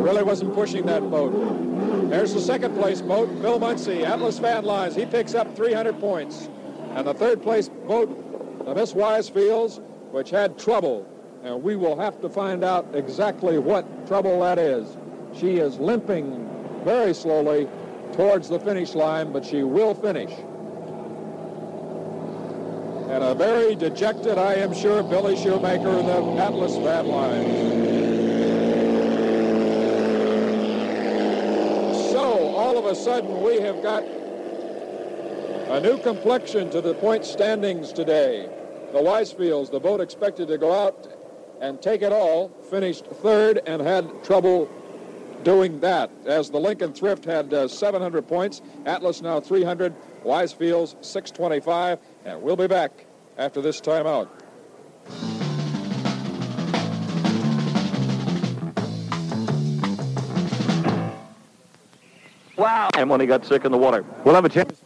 Really 0.00 0.22
wasn't 0.22 0.54
pushing 0.54 0.86
that 0.86 1.08
boat. 1.10 2.10
There's 2.10 2.34
the 2.34 2.40
second 2.40 2.76
place 2.76 3.00
boat, 3.00 3.28
Bill 3.40 3.58
Muncey, 3.58 4.04
Atlas 4.04 4.38
Van 4.38 4.64
Lines. 4.64 4.94
He 4.94 5.06
picks 5.06 5.34
up 5.34 5.56
300 5.56 5.98
points. 5.98 6.48
And 6.94 7.06
the 7.06 7.14
third 7.14 7.42
place 7.42 7.68
boat, 7.68 8.64
the 8.64 8.74
Miss 8.74 8.92
Weisfields, 8.92 9.80
which 10.12 10.30
had 10.30 10.58
trouble. 10.58 11.06
And 11.42 11.62
we 11.62 11.76
will 11.76 11.98
have 11.98 12.20
to 12.20 12.28
find 12.28 12.62
out 12.64 12.86
exactly 12.94 13.58
what 13.58 14.06
trouble 14.06 14.40
that 14.40 14.58
is. 14.58 14.96
She 15.36 15.56
is 15.56 15.78
limping 15.78 16.48
very 16.84 17.14
slowly 17.14 17.68
towards 18.12 18.48
the 18.48 18.60
finish 18.60 18.94
line, 18.94 19.32
but 19.32 19.44
she 19.44 19.62
will 19.62 19.94
finish. 19.94 20.30
And 23.10 23.22
a 23.22 23.34
very 23.34 23.74
dejected, 23.74 24.38
I 24.38 24.54
am 24.54 24.72
sure, 24.74 25.02
Billy 25.02 25.36
Shoemaker 25.36 26.02
the 26.02 26.42
Atlas 26.42 26.76
Van 26.76 27.06
Lines. 27.06 28.13
All 32.74 32.84
of 32.84 32.90
a 32.90 32.96
sudden 32.96 33.40
we 33.40 33.60
have 33.60 33.80
got 33.84 34.02
a 34.02 35.80
new 35.80 35.96
complexion 35.98 36.70
to 36.70 36.80
the 36.80 36.92
point 36.94 37.24
standings 37.24 37.92
today. 37.92 38.48
The 38.90 38.98
Weisfields, 38.98 39.70
the 39.70 39.78
boat 39.78 40.00
expected 40.00 40.48
to 40.48 40.58
go 40.58 40.72
out 40.72 41.06
and 41.60 41.80
take 41.80 42.02
it 42.02 42.10
all, 42.12 42.48
finished 42.70 43.06
third 43.06 43.60
and 43.68 43.80
had 43.80 44.24
trouble 44.24 44.68
doing 45.44 45.78
that. 45.82 46.10
As 46.26 46.50
the 46.50 46.58
Lincoln 46.58 46.92
Thrift 46.92 47.24
had 47.24 47.54
uh, 47.54 47.68
700 47.68 48.26
points, 48.26 48.60
Atlas 48.86 49.22
now 49.22 49.38
300, 49.38 49.94
Weisfields 50.24 50.96
625, 51.04 52.00
and 52.24 52.42
we'll 52.42 52.56
be 52.56 52.66
back 52.66 53.06
after 53.38 53.60
this 53.60 53.80
timeout. 53.80 54.28
Wow. 62.56 62.88
And 62.94 63.10
when 63.10 63.20
he 63.20 63.26
got 63.26 63.44
sick 63.44 63.64
in 63.64 63.72
the 63.72 63.78
water. 63.78 64.04
We'll 64.24 64.34
have 64.34 64.44
a 64.44 64.48
chance. 64.48 64.80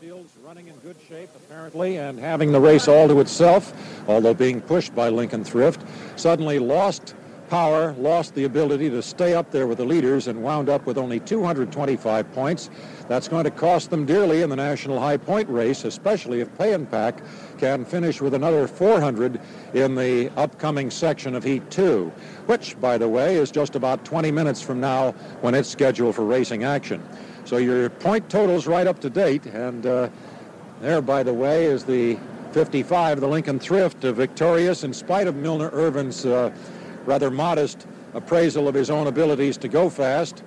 running 0.44 0.68
in 0.68 0.76
good 0.76 0.96
shape, 1.06 1.28
apparently, 1.36 1.98
and 1.98 2.18
having 2.18 2.52
the 2.52 2.60
race 2.60 2.88
all 2.88 3.06
to 3.06 3.20
itself, 3.20 3.74
although 4.08 4.32
being 4.32 4.62
pushed 4.62 4.94
by 4.94 5.10
Lincoln 5.10 5.44
Thrift, 5.44 5.82
suddenly 6.16 6.58
lost 6.58 7.14
power, 7.50 7.92
lost 7.98 8.34
the 8.34 8.44
ability 8.44 8.88
to 8.90 9.02
stay 9.02 9.34
up 9.34 9.50
there 9.50 9.66
with 9.66 9.78
the 9.78 9.84
leaders, 9.84 10.26
and 10.26 10.42
wound 10.42 10.68
up 10.68 10.86
with 10.86 10.96
only 10.96 11.20
225 11.20 12.32
points. 12.32 12.70
That's 13.08 13.28
going 13.28 13.44
to 13.44 13.50
cost 13.50 13.90
them 13.90 14.04
dearly 14.06 14.42
in 14.42 14.50
the 14.50 14.56
national 14.56 15.00
high 15.00 15.16
point 15.16 15.48
race, 15.48 15.84
especially 15.84 16.40
if 16.40 16.58
Pay 16.58 16.72
'n 16.72 16.86
Pak 16.86 17.20
can 17.58 17.84
finish 17.84 18.20
with 18.20 18.34
another 18.34 18.66
400 18.66 19.40
in 19.74 19.94
the 19.94 20.30
upcoming 20.36 20.90
section 20.90 21.34
of 21.34 21.44
Heat 21.44 21.70
2, 21.70 22.12
which, 22.46 22.78
by 22.80 22.96
the 22.98 23.08
way, 23.08 23.36
is 23.36 23.50
just 23.50 23.76
about 23.76 24.04
20 24.04 24.30
minutes 24.30 24.60
from 24.62 24.80
now 24.80 25.12
when 25.40 25.54
it's 25.54 25.68
scheduled 25.68 26.14
for 26.14 26.24
racing 26.24 26.64
action. 26.64 27.02
So 27.48 27.56
your 27.56 27.88
point 27.88 28.28
total's 28.28 28.66
right 28.66 28.86
up 28.86 29.00
to 29.00 29.08
date. 29.08 29.46
And 29.46 29.86
uh, 29.86 30.10
there, 30.82 31.00
by 31.00 31.22
the 31.22 31.32
way, 31.32 31.64
is 31.64 31.82
the 31.82 32.18
55, 32.52 33.22
the 33.22 33.26
Lincoln 33.26 33.58
Thrift, 33.58 34.04
uh, 34.04 34.12
victorious 34.12 34.84
in 34.84 34.92
spite 34.92 35.26
of 35.26 35.34
Milner 35.34 35.70
Irvin's 35.70 36.26
uh, 36.26 36.54
rather 37.06 37.30
modest 37.30 37.86
appraisal 38.12 38.68
of 38.68 38.74
his 38.74 38.90
own 38.90 39.06
abilities 39.06 39.56
to 39.58 39.68
go 39.68 39.88
fast. 39.88 40.42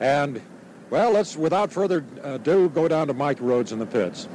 And, 0.00 0.40
well, 0.88 1.12
let's, 1.12 1.36
without 1.36 1.70
further 1.70 2.02
ado, 2.22 2.70
go 2.70 2.88
down 2.88 3.08
to 3.08 3.12
Mike 3.12 3.38
Rhodes 3.42 3.72
in 3.72 3.78
the 3.78 3.84
pits. 3.84 4.28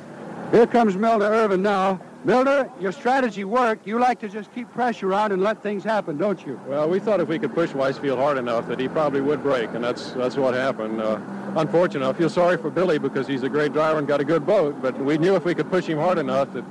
Here 0.51 0.67
comes 0.67 0.95
Milner 0.95 1.25
Irvin 1.25 1.63
now. 1.63 1.99
Milner, 2.23 2.69
your 2.79 2.91
strategy 2.91 3.43
worked. 3.43 3.87
You 3.87 3.99
like 3.99 4.19
to 4.19 4.29
just 4.29 4.53
keep 4.53 4.69
pressure 4.71 5.13
on 5.13 5.31
and 5.31 5.41
let 5.41 5.61
things 5.61 5.83
happen, 5.83 6.17
don't 6.17 6.45
you? 6.45 6.59
Well, 6.67 6.89
we 6.89 6.99
thought 6.99 7.19
if 7.19 7.27
we 7.27 7.39
could 7.39 7.53
push 7.53 7.71
Weisfield 7.71 8.17
hard 8.17 8.37
enough 8.37 8.67
that 8.67 8.79
he 8.79 8.87
probably 8.87 9.21
would 9.21 9.41
break, 9.43 9.69
and 9.73 9.83
that's 9.83 10.11
that's 10.11 10.35
what 10.35 10.53
happened. 10.53 11.01
Uh, 11.01 11.19
unfortunate. 11.55 12.07
I 12.07 12.13
feel 12.13 12.29
sorry 12.29 12.57
for 12.57 12.69
Billy 12.69 12.97
because 12.97 13.27
he's 13.27 13.43
a 13.43 13.49
great 13.49 13.71
driver 13.71 13.99
and 13.99 14.07
got 14.07 14.19
a 14.19 14.25
good 14.25 14.45
boat, 14.45 14.81
but 14.81 14.97
we 14.99 15.17
knew 15.17 15.35
if 15.35 15.45
we 15.45 15.55
could 15.55 15.69
push 15.69 15.85
him 15.85 15.99
hard 15.99 16.17
enough 16.17 16.51
that 16.53 16.65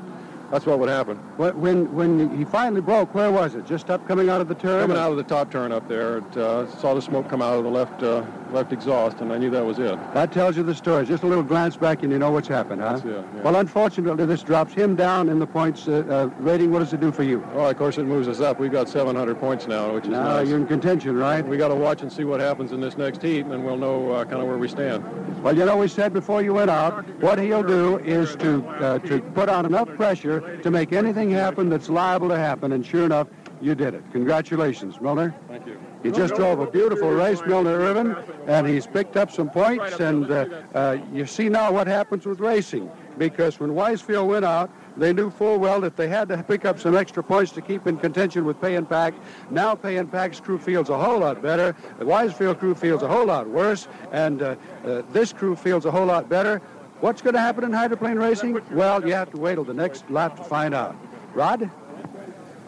that's 0.50 0.64
what 0.64 0.78
would 0.78 0.88
happen. 0.88 1.16
When 1.36 1.92
when 1.94 2.36
he 2.36 2.44
finally 2.44 2.80
broke, 2.80 3.14
where 3.14 3.32
was 3.32 3.54
it? 3.54 3.66
Just 3.66 3.90
up 3.90 4.06
coming 4.06 4.28
out 4.28 4.40
of 4.40 4.48
the 4.48 4.54
turn? 4.54 4.80
Coming 4.82 4.96
out 4.96 5.10
of 5.10 5.16
the 5.16 5.24
top 5.24 5.50
turn 5.50 5.72
up 5.72 5.88
there. 5.88 6.18
It, 6.18 6.36
uh, 6.36 6.70
saw 6.78 6.94
the 6.94 7.02
smoke 7.02 7.28
come 7.28 7.42
out 7.42 7.54
of 7.58 7.64
the 7.64 7.70
left 7.70 8.02
uh, 8.02 8.24
left 8.52 8.72
exhaust, 8.72 9.20
and 9.20 9.32
I 9.32 9.38
knew 9.38 9.50
that 9.50 9.64
was 9.64 9.78
it. 9.78 9.98
That 10.14 10.32
tells 10.32 10.56
you 10.56 10.62
the 10.62 10.74
story. 10.74 11.04
Just 11.04 11.22
a 11.22 11.26
little 11.26 11.42
glance 11.42 11.76
back, 11.76 12.02
and 12.02 12.12
you 12.12 12.18
know 12.18 12.30
what's 12.30 12.48
happened, 12.48 12.80
huh? 12.82 13.00
It, 13.04 13.08
yeah. 13.08 13.42
Well, 13.42 13.56
unfortunately, 13.56 14.26
this 14.26 14.42
drops 14.42 14.72
him 14.72 14.94
down 14.94 15.28
in 15.28 15.38
the 15.38 15.46
points 15.46 15.88
uh, 15.88 16.04
uh, 16.08 16.42
rating. 16.42 16.70
What 16.70 16.78
does 16.78 16.92
it 16.92 17.00
do 17.00 17.10
for 17.10 17.22
you? 17.22 17.40
Well, 17.54 17.68
of 17.68 17.76
course, 17.76 17.98
it 17.98 18.04
moves 18.04 18.28
us 18.28 18.40
up. 18.40 18.60
We've 18.60 18.72
got 18.72 18.88
700 18.88 19.38
points 19.40 19.66
now, 19.66 19.92
which 19.92 20.04
is 20.04 20.10
now 20.10 20.24
nice. 20.24 20.48
you're 20.48 20.58
in 20.58 20.66
contention, 20.66 21.16
right? 21.16 21.46
We 21.46 21.56
got 21.56 21.68
to 21.68 21.74
watch 21.74 22.02
and 22.02 22.12
see 22.12 22.24
what 22.24 22.40
happens 22.40 22.72
in 22.72 22.80
this 22.80 22.96
next 22.96 23.22
heat, 23.22 23.40
and 23.40 23.50
then 23.50 23.64
we'll 23.64 23.76
know 23.76 24.12
uh, 24.12 24.24
kind 24.24 24.40
of 24.42 24.46
where 24.46 24.58
we 24.58 24.68
stand. 24.68 25.04
Well, 25.42 25.56
you 25.56 25.64
know, 25.64 25.76
we 25.76 25.88
said 25.88 26.12
before 26.12 26.42
you 26.42 26.54
went 26.54 26.70
out, 26.70 27.04
what 27.20 27.38
he'll 27.38 27.62
do 27.62 27.98
is 27.98 28.36
to 28.36 28.66
uh, 28.66 28.98
to 29.00 29.20
put 29.20 29.48
on 29.48 29.66
enough 29.66 29.88
pressure 29.96 30.58
to 30.58 30.70
make 30.70 30.92
anything 30.92 31.16
anything 31.16 31.30
happen 31.30 31.68
that's 31.68 31.88
liable 31.88 32.28
to 32.28 32.36
happen, 32.36 32.72
and 32.72 32.84
sure 32.84 33.04
enough, 33.04 33.28
you 33.60 33.74
did 33.74 33.94
it. 33.94 34.02
Congratulations, 34.12 35.00
Milner. 35.00 35.34
Thank 35.48 35.66
you. 35.66 35.78
He 36.06 36.12
just 36.12 36.36
drove 36.36 36.60
a 36.60 36.70
beautiful 36.70 37.10
race, 37.10 37.40
Milner 37.44 37.80
Irvin, 37.80 38.16
and 38.46 38.64
he's 38.64 38.86
picked 38.86 39.16
up 39.16 39.28
some 39.32 39.50
points, 39.50 39.98
and 39.98 40.30
uh, 40.30 40.46
uh, 40.72 40.98
you 41.12 41.26
see 41.26 41.48
now 41.48 41.72
what 41.72 41.88
happens 41.88 42.24
with 42.24 42.38
racing, 42.38 42.88
because 43.18 43.58
when 43.58 43.70
Weisfield 43.70 44.28
went 44.28 44.44
out, 44.44 44.70
they 44.96 45.12
knew 45.12 45.30
full 45.30 45.58
well 45.58 45.80
that 45.80 45.96
they 45.96 46.06
had 46.06 46.28
to 46.28 46.40
pick 46.44 46.64
up 46.64 46.78
some 46.78 46.96
extra 46.96 47.24
points 47.24 47.50
to 47.52 47.60
keep 47.60 47.88
in 47.88 47.96
contention 47.96 48.44
with 48.44 48.60
Pay 48.60 48.76
'n 48.76 48.86
Pak. 48.86 49.14
Now 49.50 49.74
Pay 49.74 49.98
'n 49.98 50.06
Pak's 50.06 50.38
crew 50.38 50.58
feels 50.58 50.90
a 50.90 50.96
whole 50.96 51.18
lot 51.18 51.42
better. 51.42 51.74
The 51.98 52.04
Weisfield 52.04 52.60
crew 52.60 52.76
feels 52.76 53.02
a 53.02 53.08
whole 53.08 53.26
lot 53.26 53.48
worse, 53.48 53.88
and 54.12 54.42
uh, 54.42 54.54
uh, 54.84 55.02
this 55.12 55.32
crew 55.32 55.56
feels 55.56 55.86
a 55.86 55.90
whole 55.90 56.06
lot 56.06 56.28
better. 56.28 56.62
What's 57.00 57.20
going 57.20 57.34
to 57.34 57.40
happen 57.40 57.64
in 57.64 57.72
hydroplane 57.72 58.16
racing? 58.16 58.60
Well, 58.70 59.04
you 59.04 59.12
have 59.12 59.32
to 59.32 59.38
wait 59.38 59.56
till 59.56 59.64
the 59.64 59.74
next 59.74 60.08
lap 60.08 60.36
to 60.36 60.44
find 60.44 60.72
out. 60.72 60.94
Rod? 61.34 61.68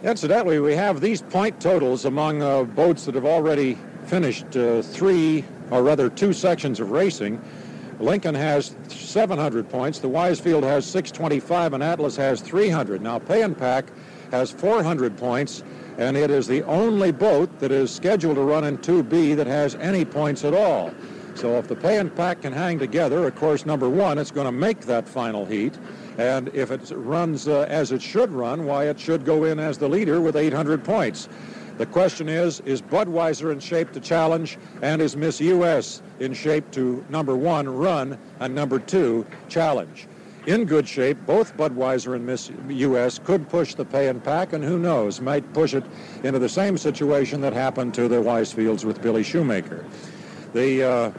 Incidentally, 0.04 0.60
we 0.60 0.76
have 0.76 1.00
these 1.00 1.22
point 1.22 1.60
totals 1.60 2.04
among 2.04 2.40
uh, 2.40 2.62
boats 2.62 3.04
that 3.04 3.16
have 3.16 3.24
already 3.24 3.76
finished 4.06 4.56
uh, 4.56 4.80
three, 4.80 5.44
or 5.72 5.82
rather 5.82 6.08
two 6.08 6.32
sections 6.32 6.78
of 6.78 6.92
racing. 6.92 7.42
Lincoln 7.98 8.36
has 8.36 8.76
700 8.86 9.68
points, 9.68 9.98
the 9.98 10.08
Weisfield 10.08 10.62
has 10.62 10.86
625, 10.86 11.72
and 11.72 11.82
Atlas 11.82 12.14
has 12.14 12.40
300. 12.40 13.02
Now, 13.02 13.18
Pay 13.18 13.42
'n 13.42 13.56
Pak 13.56 13.86
has 14.30 14.52
400 14.52 15.16
points, 15.16 15.64
and 15.98 16.16
it 16.16 16.30
is 16.30 16.46
the 16.46 16.62
only 16.62 17.10
boat 17.10 17.58
that 17.58 17.72
is 17.72 17.90
scheduled 17.90 18.36
to 18.36 18.42
run 18.42 18.62
in 18.62 18.78
2B 18.78 19.34
that 19.34 19.48
has 19.48 19.74
any 19.76 20.04
points 20.04 20.44
at 20.44 20.54
all. 20.54 20.92
So 21.34 21.58
if 21.58 21.66
the 21.66 21.74
Pay 21.74 21.98
'n 21.98 22.10
Pak 22.10 22.42
can 22.42 22.52
hang 22.52 22.78
together, 22.78 23.26
of 23.26 23.34
course, 23.34 23.66
number 23.66 23.88
one, 23.88 24.16
it's 24.16 24.30
going 24.30 24.46
to 24.46 24.52
make 24.52 24.82
that 24.82 25.08
final 25.08 25.44
heat. 25.44 25.74
And 26.18 26.48
if 26.48 26.72
it 26.72 26.90
runs 26.94 27.46
uh, 27.46 27.60
as 27.68 27.92
it 27.92 28.02
should 28.02 28.32
run, 28.32 28.66
why, 28.66 28.86
it 28.86 28.98
should 28.98 29.24
go 29.24 29.44
in 29.44 29.60
as 29.60 29.78
the 29.78 29.88
leader 29.88 30.20
with 30.20 30.36
800 30.36 30.84
points. 30.84 31.28
The 31.78 31.86
question 31.86 32.28
is, 32.28 32.58
is 32.66 32.82
Budweiser 32.82 33.52
in 33.52 33.60
shape 33.60 33.92
to 33.92 34.00
challenge, 34.00 34.58
and 34.82 35.00
is 35.00 35.16
Miss 35.16 35.40
U.S. 35.40 36.02
in 36.18 36.34
shape 36.34 36.68
to, 36.72 37.04
number 37.08 37.36
one, 37.36 37.68
run, 37.68 38.18
and 38.40 38.52
number 38.52 38.80
two, 38.80 39.24
challenge? 39.48 40.08
In 40.46 40.64
good 40.64 40.88
shape, 40.88 41.18
both 41.24 41.56
Budweiser 41.56 42.16
and 42.16 42.26
Miss 42.26 42.50
U.S. 42.68 43.20
could 43.20 43.48
push 43.48 43.74
the 43.74 43.84
Pay 43.84 44.08
'n 44.08 44.18
Pak, 44.20 44.54
and 44.54 44.64
who 44.64 44.76
knows, 44.76 45.20
might 45.20 45.52
push 45.52 45.72
it 45.72 45.84
into 46.24 46.40
the 46.40 46.48
same 46.48 46.76
situation 46.76 47.40
that 47.42 47.52
happened 47.52 47.94
to 47.94 48.08
the 48.08 48.16
Weisfields 48.16 48.84
with 48.84 49.00
Billy 49.00 49.22
Shoemaker. 49.22 49.84
The 50.54 50.82
uh, 50.82 51.12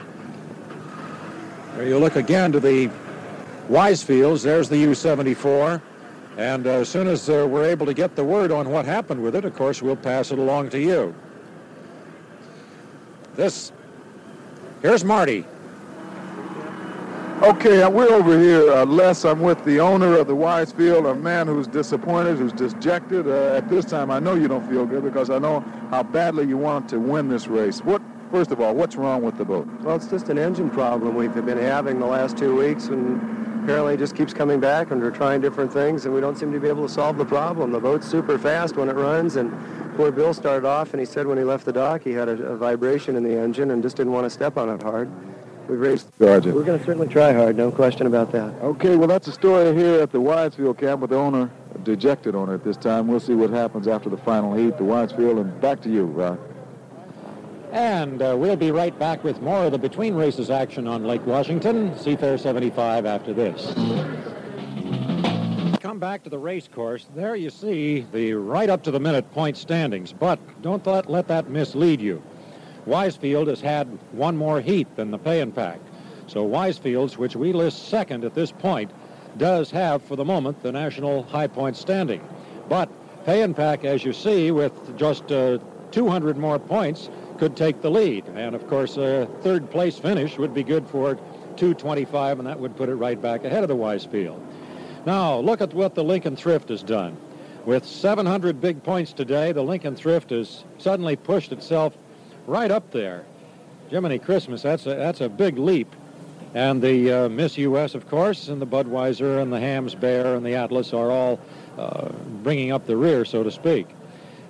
you 1.81 1.97
look 1.99 2.17
again 2.17 2.51
to 2.51 2.59
the 2.59 2.89
Weisfields. 3.69 4.43
There's 4.43 4.67
the 4.67 4.77
U-74. 4.77 5.81
And 6.37 6.67
uh, 6.67 6.71
as 6.71 6.89
soon 6.89 7.07
as 7.07 7.29
uh, 7.29 7.47
we're 7.49 7.65
able 7.65 7.85
to 7.85 7.93
get 7.93 8.15
the 8.15 8.23
word 8.23 8.51
on 8.51 8.69
what 8.69 8.85
happened 8.85 9.21
with 9.21 9.35
it, 9.35 9.45
of 9.45 9.55
course, 9.55 9.81
we'll 9.81 9.95
pass 9.95 10.31
it 10.31 10.39
along 10.39 10.69
to 10.69 10.79
you. 10.79 11.13
This, 13.35 13.71
here's 14.81 15.03
Marty. 15.03 15.45
Okay, 17.41 17.81
uh, 17.81 17.89
we're 17.89 18.11
over 18.11 18.37
here. 18.37 18.69
Uh, 18.69 18.85
Les, 18.85 19.23
I'm 19.23 19.39
with 19.39 19.63
the 19.63 19.79
owner 19.79 20.17
of 20.17 20.27
the 20.27 20.35
Weisfield, 20.35 21.09
a 21.09 21.15
man 21.15 21.47
who's 21.47 21.67
disappointed, 21.67 22.37
who's 22.37 22.51
dejected. 22.51 23.27
Uh, 23.27 23.55
at 23.55 23.69
this 23.69 23.85
time, 23.85 24.11
I 24.11 24.19
know 24.19 24.33
you 24.33 24.49
don't 24.49 24.67
feel 24.69 24.85
good 24.85 25.03
because 25.03 25.29
I 25.29 25.39
know 25.39 25.61
how 25.89 26.03
badly 26.03 26.45
you 26.45 26.57
want 26.57 26.89
to 26.89 26.99
win 26.99 27.29
this 27.29 27.47
race. 27.47 27.79
What, 27.79 28.01
first 28.29 28.51
of 28.51 28.59
all, 28.59 28.75
what's 28.75 28.97
wrong 28.97 29.23
with 29.23 29.37
the 29.37 29.45
boat? 29.45 29.67
Well, 29.81 29.95
it's 29.95 30.07
just 30.07 30.27
an 30.27 30.37
engine 30.37 30.69
problem 30.69 31.15
we've 31.15 31.33
been 31.33 31.57
having 31.57 31.99
the 31.99 32.05
last 32.05 32.37
two 32.37 32.57
weeks, 32.57 32.87
and 32.87 33.38
apparently 33.69 33.95
just 33.95 34.15
keeps 34.15 34.33
coming 34.33 34.59
back, 34.59 34.89
and 34.89 34.99
we're 34.99 35.11
trying 35.11 35.39
different 35.41 35.71
things, 35.71 36.05
and 36.05 36.11
we 36.11 36.19
don't 36.19 36.35
seem 36.39 36.51
to 36.51 36.59
be 36.59 36.67
able 36.67 36.87
to 36.87 36.91
solve 36.91 37.19
the 37.19 37.25
problem. 37.25 37.71
The 37.71 37.79
boat's 37.79 38.07
super 38.07 38.39
fast 38.39 38.75
when 38.75 38.89
it 38.89 38.95
runs, 38.95 39.35
and 39.35 39.53
poor 39.95 40.11
Bill 40.11 40.33
started 40.33 40.67
off, 40.67 40.91
and 40.91 40.99
he 40.99 41.05
said 41.05 41.27
when 41.27 41.37
he 41.37 41.43
left 41.43 41.65
the 41.65 41.71
dock, 41.71 42.01
he 42.01 42.11
had 42.11 42.27
a, 42.27 42.31
a 42.31 42.57
vibration 42.57 43.15
in 43.15 43.21
the 43.21 43.37
engine 43.37 43.69
and 43.69 43.83
just 43.83 43.95
didn't 43.95 44.11
want 44.11 44.25
to 44.25 44.31
step 44.31 44.57
on 44.57 44.69
it 44.69 44.81
hard. 44.81 45.07
We've 45.69 45.79
raised. 45.79 46.11
Sergeant. 46.17 46.55
We're 46.55 46.63
going 46.63 46.79
to 46.79 46.83
certainly 46.83 47.07
try 47.09 47.31
hard, 47.31 47.57
no 47.57 47.69
question 47.69 48.07
about 48.07 48.31
that. 48.31 48.55
Okay, 48.63 48.95
well, 48.95 49.07
that's 49.07 49.27
a 49.27 49.31
story 49.31 49.75
here 49.75 50.01
at 50.01 50.11
the 50.11 50.17
Weisfield 50.17 50.79
camp 50.79 51.01
with 51.01 51.11
the 51.11 51.17
owner, 51.17 51.51
a 51.75 51.77
dejected 51.77 52.33
owner 52.33 52.55
at 52.55 52.63
this 52.63 52.75
time. 52.75 53.07
We'll 53.07 53.19
see 53.19 53.35
what 53.35 53.51
happens 53.51 53.87
after 53.87 54.09
the 54.09 54.17
final 54.17 54.55
heat, 54.55 54.77
the 54.77 54.83
Weisfield, 54.83 55.39
and 55.39 55.61
back 55.61 55.79
to 55.81 55.91
you, 55.91 56.05
Rod. 56.05 56.39
And 57.71 58.21
uh, 58.21 58.35
we'll 58.35 58.55
be 58.55 58.71
right 58.71 58.97
back 58.97 59.23
with 59.23 59.41
more 59.41 59.65
of 59.65 59.71
the 59.71 59.77
between 59.77 60.15
races 60.15 60.49
action 60.49 60.87
on 60.87 61.03
Lake 61.03 61.25
Washington, 61.27 61.91
Seafair 61.91 62.39
75 62.39 63.05
after 63.05 63.31
this. 63.31 63.73
Come 65.79 65.99
back 65.99 66.23
to 66.23 66.29
the 66.31 66.39
race 66.39 66.67
course. 66.67 67.05
There 67.15 67.35
you 67.35 67.51
see 67.51 68.07
the 68.11 68.33
right 68.33 68.69
up 68.71 68.81
to 68.83 68.91
the 68.91 68.99
minute 68.99 69.31
point 69.33 69.55
standings, 69.55 70.11
but 70.11 70.39
don't 70.63 70.85
let, 70.87 71.11
let 71.11 71.27
that 71.27 71.49
mislead 71.49 72.01
you. 72.01 72.23
Weisfield 72.87 73.47
has 73.47 73.61
had 73.61 73.87
one 74.13 74.35
more 74.35 74.61
heat 74.61 74.87
than 74.95 75.11
the 75.11 75.19
Pay 75.19 75.41
'n 75.41 75.51
Pak. 75.51 75.79
So 76.25 76.47
Weisfield's, 76.47 77.19
which 77.19 77.35
we 77.35 77.53
list 77.53 77.89
second 77.89 78.23
at 78.23 78.33
this 78.33 78.51
point, 78.51 78.89
does 79.37 79.69
have, 79.71 80.01
for 80.01 80.15
the 80.15 80.25
moment, 80.25 80.63
the 80.63 80.71
national 80.71 81.23
high 81.23 81.47
point 81.47 81.77
standing. 81.77 82.21
But 82.67 82.89
Pay 83.25 83.43
'n 83.43 83.53
Pak, 83.53 83.85
as 83.85 84.03
you 84.03 84.11
see, 84.11 84.49
with 84.49 84.97
just 84.97 85.31
uh, 85.31 85.59
200 85.91 86.37
more 86.37 86.57
points, 86.57 87.09
could 87.39 87.55
take 87.55 87.81
the 87.81 87.89
lead. 87.89 88.25
And 88.35 88.53
of 88.53 88.67
course, 88.67 88.97
a 88.97 89.27
third 89.41 89.71
place 89.71 89.97
finish 89.97 90.37
would 90.37 90.53
be 90.53 90.61
good 90.61 90.87
for 90.87 91.15
225, 91.55 92.39
and 92.39 92.47
that 92.47 92.59
would 92.59 92.75
put 92.75 92.89
it 92.89 92.95
right 92.95 93.19
back 93.19 93.45
ahead 93.45 93.63
of 93.63 93.69
the 93.69 93.75
Weisfield. 93.75 94.39
Now, 95.05 95.39
look 95.39 95.61
at 95.61 95.73
what 95.73 95.95
the 95.95 96.03
Lincoln 96.03 96.35
Thrift 96.35 96.69
has 96.69 96.83
done. 96.83 97.17
With 97.65 97.85
700 97.85 98.59
big 98.59 98.83
points 98.83 99.13
today, 99.13 99.53
the 99.53 99.61
Lincoln 99.61 99.95
Thrift 99.95 100.31
has 100.31 100.63
suddenly 100.77 101.15
pushed 101.15 101.51
itself 101.51 101.97
right 102.45 102.71
up 102.71 102.91
there. 102.91 103.25
Jiminy 103.89 104.19
Christmas, 104.19 104.61
that's 104.61 104.85
a, 104.85 104.95
that's 104.95 105.21
a 105.21 105.29
big 105.29 105.57
leap. 105.57 105.95
And 106.53 106.81
the 106.81 107.11
uh, 107.11 107.29
Miss 107.29 107.57
U.S., 107.57 107.95
of 107.95 108.09
course, 108.09 108.49
and 108.49 108.61
the 108.61 108.67
Budweiser 108.67 109.41
and 109.41 109.53
the 109.53 109.59
Hamm's 109.59 109.95
Bear 109.95 110.35
and 110.35 110.45
the 110.45 110.55
Atlas 110.55 110.93
are 110.93 111.11
all 111.11 111.39
uh, 111.77 112.09
bringing 112.43 112.71
up 112.71 112.85
the 112.85 112.97
rear, 112.97 113.23
so 113.23 113.43
to 113.43 113.51
speak. 113.51 113.87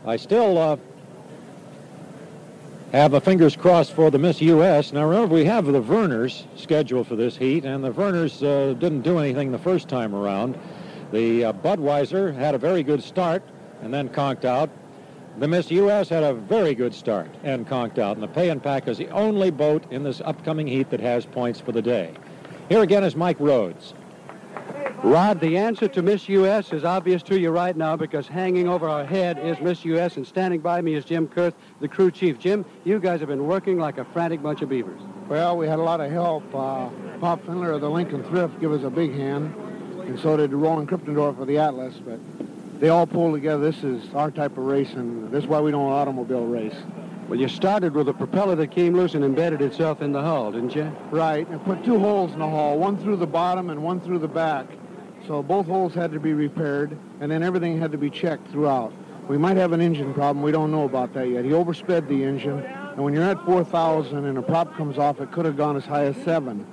I 0.06 0.16
still 0.16 0.58
uh, 0.58 0.78
have 2.92 3.12
my 3.12 3.20
fingers 3.20 3.56
crossed 3.56 3.94
for 3.94 4.10
the 4.10 4.18
Miss 4.18 4.42
U.S. 4.42 4.92
Now, 4.94 5.06
remember, 5.08 5.36
we 5.36 5.46
have 5.46 5.66
the 5.66 5.82
Vernors 5.82 6.46
scheduled 6.56 7.08
for 7.08 7.16
this 7.16 7.38
heat, 7.38 7.64
and 7.64 7.84
the 7.84 7.92
Vernors 7.92 8.42
uh, 8.42 8.74
didn't 8.74 9.02
do 9.02 9.20
anything 9.20 9.52
the 9.52 9.60
first 9.60 9.88
time 9.88 10.16
around. 10.16 10.58
The 11.12 11.46
uh, 11.46 11.54
Budweiser 11.54 12.34
had 12.34 12.56
a 12.56 12.58
very 12.58 12.82
good 12.82 13.04
start 13.04 13.44
and 13.84 13.94
then 13.94 14.10
conked 14.10 14.44
out. 14.44 14.72
The 15.38 15.48
Miss 15.48 15.70
U.S. 15.70 16.10
had 16.10 16.24
a 16.24 16.34
very 16.34 16.74
good 16.74 16.94
start 16.94 17.30
and 17.44 17.68
conked 17.68 18.00
out, 18.00 18.18
and 18.18 18.24
the 18.24 18.28
Pay 18.28 18.50
'n 18.50 18.60
Pak 18.60 18.88
is 18.88 18.98
the 18.98 19.10
only 19.10 19.52
boat 19.52 19.84
in 19.92 20.04
this 20.04 20.20
upcoming 20.26 20.66
heat 20.66 20.90
that 20.90 21.00
has 21.00 21.26
points 21.26 21.60
for 21.60 21.72
the 21.72 21.82
day. 21.82 22.14
Here 22.70 22.82
again 22.82 23.04
is 23.04 23.16
Mike 23.16 23.40
Rhodes. 23.40 23.94
Rod, 25.04 25.40
the 25.40 25.56
answer 25.58 25.88
to 25.88 26.02
Miss 26.02 26.28
U.S. 26.28 26.74
is 26.74 26.84
obvious 26.84 27.24
to 27.24 27.40
you 27.40 27.52
right 27.52 27.76
now 27.76 27.96
because 27.96 28.28
hanging 28.28 28.68
over 28.68 28.90
our 28.90 29.06
head 29.06 29.40
is 29.40 29.58
Miss 29.62 29.86
U.S. 29.86 30.18
and 30.18 30.28
standing 30.28 30.60
by 30.60 30.82
me 30.82 30.94
is 30.94 31.06
Jim 31.06 31.26
Kurth, 31.26 31.54
the 31.80 31.88
crew 31.88 32.12
chief. 32.12 32.38
Jim, 32.38 32.66
you 32.84 33.00
guys 33.00 33.22
have 33.22 33.30
been 33.30 33.48
working 33.48 33.80
like 33.80 33.98
a 33.98 34.04
frantic 34.04 34.44
bunch 34.44 34.62
of 34.62 34.68
beavers. 34.68 35.00
Well, 35.30 35.56
we 35.56 35.68
had 35.68 35.80
a 35.80 35.84
lot 35.84 36.02
of 36.02 36.12
help. 36.12 36.44
Uh, 36.54 36.90
Pop 37.22 37.42
Findler 37.46 37.74
of 37.74 37.80
the 37.80 37.90
Lincoln 37.90 38.24
Thrift 38.26 38.60
gave 38.60 38.74
us 38.74 38.84
a 38.84 38.90
big 38.90 39.14
hand, 39.14 39.56
and 40.02 40.20
so 40.20 40.36
did 40.36 40.52
Roland 40.52 40.90
Krippendorf 40.90 41.40
of 41.40 41.48
the 41.48 41.58
Atlas, 41.58 41.96
but 42.06 42.20
they 42.82 42.90
all 42.90 43.08
pulled 43.08 43.36
together. 43.36 43.72
This 43.72 43.82
is 43.86 44.14
our 44.14 44.32
type 44.32 44.58
of 44.58 44.66
race, 44.66 44.92
and 44.96 45.32
this 45.32 45.46
is 45.46 45.50
why 45.50 45.62
we 45.62 45.72
don't 45.72 45.90
automobile 45.90 46.46
race. 46.46 46.76
Well, 47.30 47.40
you 47.40 47.48
started 47.48 47.94
with 47.94 48.10
a 48.10 48.14
propeller 48.14 48.56
that 48.56 48.72
came 48.72 48.96
loose 48.96 49.14
and 49.14 49.24
embedded 49.24 49.62
itself 49.62 50.02
in 50.02 50.12
the 50.12 50.22
hull, 50.22 50.52
didn't 50.52 50.76
you? 50.76 50.92
Right, 51.10 51.48
and 51.48 51.64
put 51.64 51.86
two 51.86 52.00
holes 52.00 52.34
in 52.34 52.40
the 52.40 52.50
hull, 52.50 52.78
one 52.78 52.98
through 52.98 53.18
the 53.18 53.28
bottom 53.28 53.70
and 53.70 53.82
one 53.82 54.02
through 54.02 54.20
the 54.20 54.28
back. 54.28 54.66
So 55.30 55.44
both 55.44 55.68
holes 55.68 55.94
had 55.94 56.12
to 56.14 56.20
be 56.20 56.34
repaired, 56.34 56.98
and 57.22 57.30
then 57.32 57.44
everything 57.44 57.80
had 57.80 57.92
to 57.92 58.00
be 58.00 58.10
checked 58.10 58.50
throughout. 58.50 58.92
We 59.28 59.38
might 59.38 59.58
have 59.58 59.74
an 59.74 59.80
engine 59.80 60.12
problem. 60.12 60.42
We 60.42 60.52
don't 60.52 60.72
know 60.72 60.86
about 60.86 61.14
that 61.14 61.30
yet. 61.30 61.46
He 61.46 61.52
oversped 61.52 62.08
the 62.08 62.24
engine, 62.24 62.58
and 62.64 62.98
when 63.04 63.14
you're 63.14 63.22
at 63.22 63.46
4,000 63.46 64.26
and 64.26 64.40
a 64.40 64.42
prop 64.42 64.76
comes 64.76 64.98
off, 64.98 65.22
it 65.22 65.32
could 65.32 65.46
have 65.46 65.56
gone 65.56 65.78
as 65.78 65.86
high 65.86 66.06
as 66.06 66.18
7. 66.24 66.66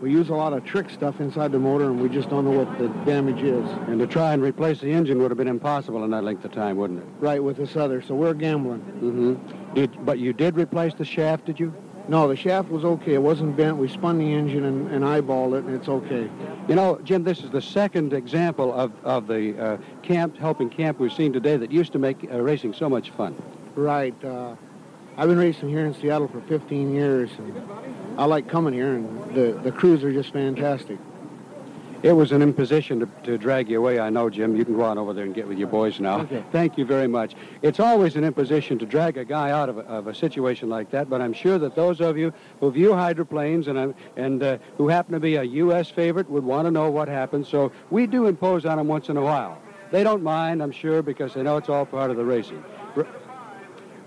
We 0.00 0.10
use 0.10 0.30
a 0.30 0.34
lot 0.34 0.54
of 0.54 0.64
trick 0.64 0.88
stuff 0.88 1.20
inside 1.20 1.52
the 1.52 1.58
motor, 1.58 1.84
and 1.84 2.00
we 2.00 2.08
just 2.08 2.30
don't 2.30 2.46
know 2.46 2.64
what 2.64 2.78
the 2.78 2.88
damage 3.04 3.42
is. 3.42 3.68
And 3.88 3.98
to 3.98 4.06
try 4.06 4.32
and 4.32 4.42
replace 4.42 4.80
the 4.80 4.90
engine 4.90 5.20
would 5.20 5.30
have 5.30 5.36
been 5.36 5.46
impossible 5.46 6.02
in 6.02 6.10
that 6.12 6.24
length 6.24 6.46
of 6.46 6.52
time, 6.52 6.78
wouldn't 6.78 7.00
it? 7.00 7.06
Right, 7.20 7.44
with 7.44 7.58
this 7.58 7.76
other, 7.76 8.00
so 8.00 8.14
we're 8.14 8.32
gambling. 8.32 8.80
Mm-hmm. 8.80 9.74
Did, 9.74 10.06
but 10.06 10.18
you 10.18 10.32
did 10.32 10.56
replace 10.56 10.94
the 10.94 11.04
shaft, 11.04 11.44
did 11.44 11.60
you? 11.60 11.74
No, 12.08 12.26
the 12.26 12.36
shaft 12.36 12.70
was 12.70 12.84
okay. 12.84 13.14
It 13.14 13.22
wasn't 13.22 13.54
bent. 13.54 13.76
We 13.76 13.86
spun 13.86 14.18
the 14.18 14.32
engine 14.32 14.64
and, 14.64 14.90
and 14.90 15.04
eyeballed 15.04 15.58
it, 15.58 15.64
and 15.64 15.74
it's 15.74 15.88
okay. 15.88 16.30
You 16.66 16.74
know, 16.74 16.98
Jim, 17.04 17.22
this 17.22 17.40
is 17.40 17.50
the 17.50 17.60
second 17.60 18.14
example 18.14 18.72
of, 18.72 18.92
of 19.04 19.26
the 19.26 19.58
uh, 19.58 19.76
camp, 20.02 20.38
helping 20.38 20.70
camp 20.70 20.98
we've 20.98 21.12
seen 21.12 21.34
today 21.34 21.58
that 21.58 21.70
used 21.70 21.92
to 21.92 21.98
make 21.98 22.26
uh, 22.32 22.40
racing 22.40 22.72
so 22.72 22.88
much 22.88 23.10
fun. 23.10 23.36
Right. 23.74 24.14
Uh, 24.24 24.56
I've 25.18 25.28
been 25.28 25.38
racing 25.38 25.68
here 25.68 25.84
in 25.84 25.92
Seattle 25.94 26.28
for 26.28 26.40
15 26.42 26.94
years, 26.94 27.30
and 27.36 27.62
I 28.16 28.24
like 28.24 28.48
coming 28.48 28.72
here, 28.72 28.94
and 28.94 29.34
the, 29.34 29.60
the 29.62 29.72
crews 29.72 30.02
are 30.02 30.12
just 30.12 30.32
fantastic. 30.32 30.98
It 32.02 32.12
was 32.12 32.30
an 32.30 32.42
imposition 32.42 33.00
to, 33.00 33.06
to 33.24 33.38
drag 33.38 33.68
you 33.68 33.78
away, 33.78 33.98
I 33.98 34.08
know, 34.08 34.30
Jim. 34.30 34.54
You 34.56 34.64
can 34.64 34.76
go 34.76 34.82
on 34.84 34.98
over 34.98 35.12
there 35.12 35.24
and 35.24 35.34
get 35.34 35.48
with 35.48 35.58
your 35.58 35.66
boys 35.66 35.98
now. 35.98 36.20
Okay. 36.20 36.44
Thank 36.52 36.78
you 36.78 36.84
very 36.84 37.08
much. 37.08 37.34
It's 37.60 37.80
always 37.80 38.14
an 38.14 38.22
imposition 38.22 38.78
to 38.78 38.86
drag 38.86 39.16
a 39.16 39.24
guy 39.24 39.50
out 39.50 39.68
of 39.68 39.78
a, 39.78 39.80
of 39.82 40.06
a 40.06 40.14
situation 40.14 40.68
like 40.68 40.90
that, 40.92 41.10
but 41.10 41.20
I'm 41.20 41.32
sure 41.32 41.58
that 41.58 41.74
those 41.74 42.00
of 42.00 42.16
you 42.16 42.32
who 42.60 42.70
view 42.70 42.94
hydroplanes 42.94 43.66
and, 43.66 43.78
uh, 43.78 43.92
and 44.16 44.42
uh, 44.42 44.58
who 44.76 44.86
happen 44.86 45.12
to 45.14 45.20
be 45.20 45.36
a 45.36 45.42
U.S. 45.42 45.90
favorite 45.90 46.30
would 46.30 46.44
want 46.44 46.66
to 46.66 46.70
know 46.70 46.88
what 46.88 47.08
happens, 47.08 47.48
so 47.48 47.72
we 47.90 48.06
do 48.06 48.26
impose 48.26 48.64
on 48.64 48.78
them 48.78 48.86
once 48.86 49.08
in 49.08 49.16
a 49.16 49.22
while. 49.22 49.60
They 49.90 50.04
don't 50.04 50.22
mind, 50.22 50.62
I'm 50.62 50.70
sure, 50.70 51.02
because 51.02 51.34
they 51.34 51.42
know 51.42 51.56
it's 51.56 51.68
all 51.68 51.84
part 51.84 52.12
of 52.12 52.16
the 52.16 52.24
racing. 52.24 52.62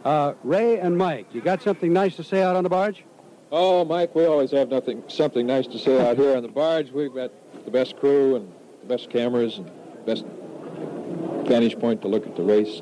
Uh, 0.06 0.34
Ray 0.44 0.80
and 0.80 0.98
Mike, 0.98 1.28
you 1.34 1.42
got 1.42 1.62
something 1.62 1.92
nice 1.92 2.16
to 2.16 2.24
say 2.24 2.42
out 2.42 2.56
on 2.56 2.64
the 2.64 2.70
barge? 2.70 3.04
Oh, 3.52 3.84
Mike, 3.84 4.16
we 4.16 4.26
always 4.26 4.52
have 4.52 4.70
nothing, 4.70 5.04
something 5.08 5.46
nice 5.46 5.68
to 5.68 5.78
say 5.78 6.00
out 6.08 6.18
here 6.18 6.38
on 6.38 6.44
the 6.44 6.50
barge. 6.50 6.90
We've 6.92 7.14
got 7.14 7.32
the 7.66 7.72
best 7.72 7.98
crew 7.98 8.36
and 8.36 8.52
the 8.82 8.88
best 8.88 9.10
cameras 9.10 9.58
and 9.58 9.70
best 10.06 10.26
vantage 11.48 11.80
point 11.80 12.02
to 12.02 12.08
look 12.08 12.26
at 12.26 12.36
the 12.36 12.44
race. 12.44 12.82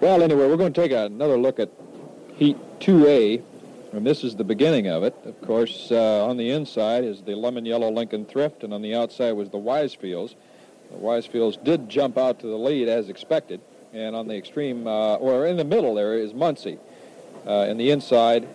Well, 0.00 0.22
anyway, 0.22 0.48
we're 0.48 0.56
going 0.56 0.72
to 0.72 0.80
take 0.80 0.92
another 0.92 1.38
look 1.38 1.58
at 1.58 1.70
Heat 2.36 2.56
2A, 2.80 3.42
and 3.92 4.06
this 4.06 4.24
is 4.24 4.36
the 4.36 4.44
beginning 4.44 4.88
of 4.88 5.04
it. 5.04 5.14
Of 5.24 5.40
course, 5.40 5.88
uh, 5.90 6.26
on 6.26 6.36
the 6.36 6.50
inside 6.50 7.04
is 7.04 7.22
the 7.22 7.34
lemon 7.34 7.64
yellow 7.64 7.90
Lincoln 7.90 8.24
Thrift, 8.24 8.64
and 8.64 8.74
on 8.74 8.82
the 8.82 8.94
outside 8.94 9.32
was 9.32 9.50
the 9.50 9.58
Weisfields. 9.58 10.34
The 10.90 10.98
Weisfields 10.98 11.62
did 11.62 11.88
jump 11.88 12.18
out 12.18 12.40
to 12.40 12.46
the 12.46 12.56
lead 12.56 12.88
as 12.88 13.08
expected, 13.08 13.60
and 13.92 14.16
on 14.16 14.26
the 14.26 14.36
extreme, 14.36 14.86
uh, 14.86 15.14
or 15.16 15.46
in 15.46 15.56
the 15.56 15.64
middle 15.64 15.94
there 15.94 16.14
is 16.14 16.34
Muncey. 16.34 16.78
Uh, 17.46 17.66
in 17.68 17.76
the 17.76 17.90
inside, 17.90 18.48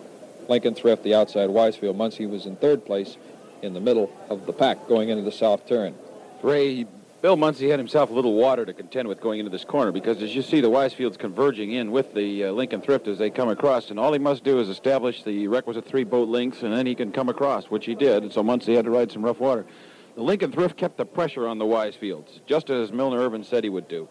Lincoln 0.48 0.74
Thrift, 0.74 1.04
the 1.04 1.14
outside 1.14 1.48
Weisfield. 1.48 1.96
Muncey 1.96 2.26
was 2.26 2.44
in 2.44 2.56
third 2.56 2.84
place 2.84 3.16
in 3.62 3.74
the 3.74 3.80
middle 3.80 4.12
of 4.28 4.46
the 4.46 4.52
pack 4.52 4.88
going 4.88 5.08
into 5.08 5.22
the 5.22 5.32
south 5.32 5.66
turn. 5.66 5.94
Ray, 6.42 6.86
Bill 7.22 7.36
Muncey 7.36 7.68
had 7.68 7.78
himself 7.78 8.08
a 8.08 8.12
little 8.14 8.32
water 8.32 8.64
to 8.64 8.72
contend 8.72 9.06
with 9.06 9.20
going 9.20 9.40
into 9.40 9.50
this 9.50 9.64
corner 9.64 9.92
because 9.92 10.22
as 10.22 10.34
you 10.34 10.40
see 10.40 10.62
the 10.62 10.70
Weisfields 10.70 11.18
converging 11.18 11.72
in 11.72 11.90
with 11.90 12.14
the 12.14 12.44
uh, 12.44 12.52
Lincoln 12.52 12.80
Thrift 12.80 13.08
as 13.08 13.18
they 13.18 13.28
come 13.28 13.50
across, 13.50 13.90
and 13.90 14.00
all 14.00 14.12
he 14.12 14.18
must 14.18 14.42
do 14.42 14.58
is 14.58 14.70
establish 14.70 15.22
the 15.22 15.46
requisite 15.46 15.86
three 15.86 16.04
boat 16.04 16.28
lengths, 16.28 16.62
and 16.62 16.72
then 16.72 16.86
he 16.86 16.94
can 16.94 17.12
come 17.12 17.28
across, 17.28 17.66
which 17.66 17.84
he 17.84 17.94
did, 17.94 18.22
and 18.22 18.32
so 18.32 18.42
Muncey 18.42 18.74
had 18.74 18.86
to 18.86 18.90
ride 18.90 19.12
some 19.12 19.22
rough 19.22 19.38
water. 19.38 19.66
The 20.14 20.22
Lincoln 20.22 20.50
Thrift 20.50 20.78
kept 20.78 20.96
the 20.96 21.04
pressure 21.04 21.46
on 21.46 21.58
the 21.58 21.66
Weisfields, 21.66 22.40
just 22.46 22.70
as 22.70 22.90
Milner 22.90 23.18
Irvin 23.18 23.44
said 23.44 23.64
he 23.64 23.70
would 23.70 23.86
do. 23.86 24.08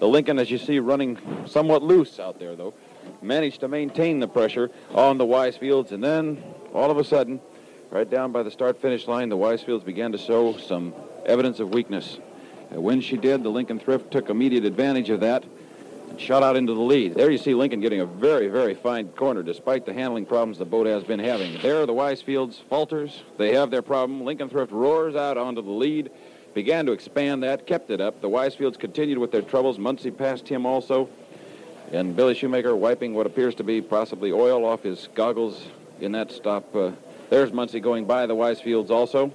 The 0.00 0.08
Lincoln, 0.08 0.38
as 0.38 0.50
you 0.50 0.58
see, 0.58 0.78
running 0.78 1.18
somewhat 1.46 1.82
loose 1.82 2.20
out 2.20 2.38
there, 2.38 2.54
though, 2.54 2.74
managed 3.22 3.60
to 3.60 3.68
maintain 3.68 4.20
the 4.20 4.28
pressure 4.28 4.70
on 4.94 5.18
the 5.18 5.24
Weisfields, 5.24 5.92
and 5.92 6.02
then 6.02 6.42
all 6.72 6.90
of 6.90 6.98
a 6.98 7.04
sudden, 7.04 7.40
right 7.90 8.08
down 8.08 8.32
by 8.32 8.42
the 8.42 8.50
start-finish 8.50 9.06
line, 9.06 9.28
the 9.28 9.36
Weisfields 9.36 9.84
began 9.84 10.12
to 10.12 10.18
show 10.18 10.56
some 10.56 10.94
evidence 11.26 11.60
of 11.60 11.74
weakness. 11.74 12.18
And 12.70 12.82
when 12.82 13.00
she 13.00 13.16
did, 13.16 13.42
the 13.42 13.48
Lincoln 13.48 13.78
Thrift 13.78 14.10
took 14.10 14.28
immediate 14.28 14.64
advantage 14.64 15.10
of 15.10 15.20
that. 15.20 15.44
And 16.10 16.18
shot 16.18 16.42
out 16.42 16.56
into 16.56 16.72
the 16.72 16.80
lead. 16.80 17.14
There 17.14 17.30
you 17.30 17.36
see 17.36 17.54
Lincoln 17.54 17.80
getting 17.80 18.00
a 18.00 18.06
very, 18.06 18.48
very 18.48 18.74
fine 18.74 19.08
corner 19.08 19.42
despite 19.42 19.84
the 19.84 19.92
handling 19.92 20.24
problems 20.24 20.56
the 20.56 20.64
boat 20.64 20.86
has 20.86 21.04
been 21.04 21.18
having. 21.18 21.60
There 21.60 21.84
the 21.84 21.92
Weisfields 21.92 22.62
falters. 22.68 23.22
They 23.36 23.54
have 23.54 23.70
their 23.70 23.82
problem. 23.82 24.24
Lincoln 24.24 24.48
Thrift 24.48 24.72
roars 24.72 25.16
out 25.16 25.36
onto 25.36 25.60
the 25.60 25.70
lead, 25.70 26.10
began 26.54 26.86
to 26.86 26.92
expand 26.92 27.42
that, 27.42 27.66
kept 27.66 27.90
it 27.90 28.00
up. 28.00 28.22
The 28.22 28.28
Weisfields 28.28 28.78
continued 28.78 29.18
with 29.18 29.32
their 29.32 29.42
troubles. 29.42 29.78
Muncey 29.78 30.10
passed 30.10 30.48
him 30.48 30.64
also. 30.64 31.10
And 31.92 32.16
Billy 32.16 32.34
Shoemaker 32.34 32.74
wiping 32.74 33.12
what 33.12 33.26
appears 33.26 33.54
to 33.56 33.64
be 33.64 33.82
possibly 33.82 34.32
oil 34.32 34.64
off 34.64 34.82
his 34.82 35.08
goggles 35.14 35.68
in 36.00 36.12
that 36.12 36.32
stop. 36.32 36.74
Uh, 36.74 36.92
there's 37.30 37.52
Muncey 37.52 37.80
going 37.80 38.04
by 38.04 38.26
the 38.26 38.34
Weisfields 38.34 38.90
also. 38.90 39.32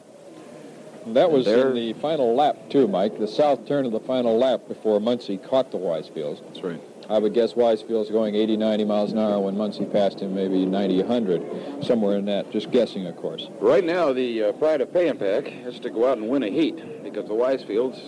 That 1.08 1.32
was 1.32 1.48
in 1.48 1.74
the 1.74 1.94
final 1.94 2.34
lap, 2.34 2.58
too, 2.70 2.88
Mike. 2.88 3.20
The 3.20 3.28
south 3.28 3.66
turn 3.68 3.86
of 3.86 3.92
the 3.92 4.00
final 4.00 4.38
lap 4.38 4.62
before 4.68 5.02
Muncey 5.02 5.38
caught 5.38 5.72
the 5.72 5.78
Weisfields. 5.78 6.42
That's 6.48 6.64
right. 6.64 6.82
I 7.10 7.20
would 7.20 7.34
guess 7.34 7.54
Weisfield's 7.54 8.10
going 8.10 8.36
80, 8.36 8.56
90 8.56 8.86
miles 8.86 9.12
an 9.12 9.20
hour 9.20 9.38
when 9.40 9.58
Muncey 9.58 9.84
passed 9.84 10.22
him 10.22 10.34
maybe 10.34 10.66
90, 10.66 11.00
100, 11.04 11.84
somewhere 11.84 12.18
in 12.18 12.26
that. 12.26 12.50
Just 12.52 12.72
guessing, 12.72 13.06
of 13.08 13.18
course. 13.18 13.50
Right 13.60 13.84
now, 13.84 14.14
the 14.14 14.44
uh, 14.44 14.52
Pride 14.54 14.80
of 14.80 14.94
Pay 14.94 15.10
'n 15.10 15.18
Pak 15.18 15.48
has 15.48 15.80
to 15.82 15.90
go 15.90 16.10
out 16.10 16.18
and 16.18 16.30
win 16.30 16.44
a 16.44 16.50
heat 16.50 17.04
because 17.04 17.28
the 17.28 17.34
Weisfields 17.34 18.00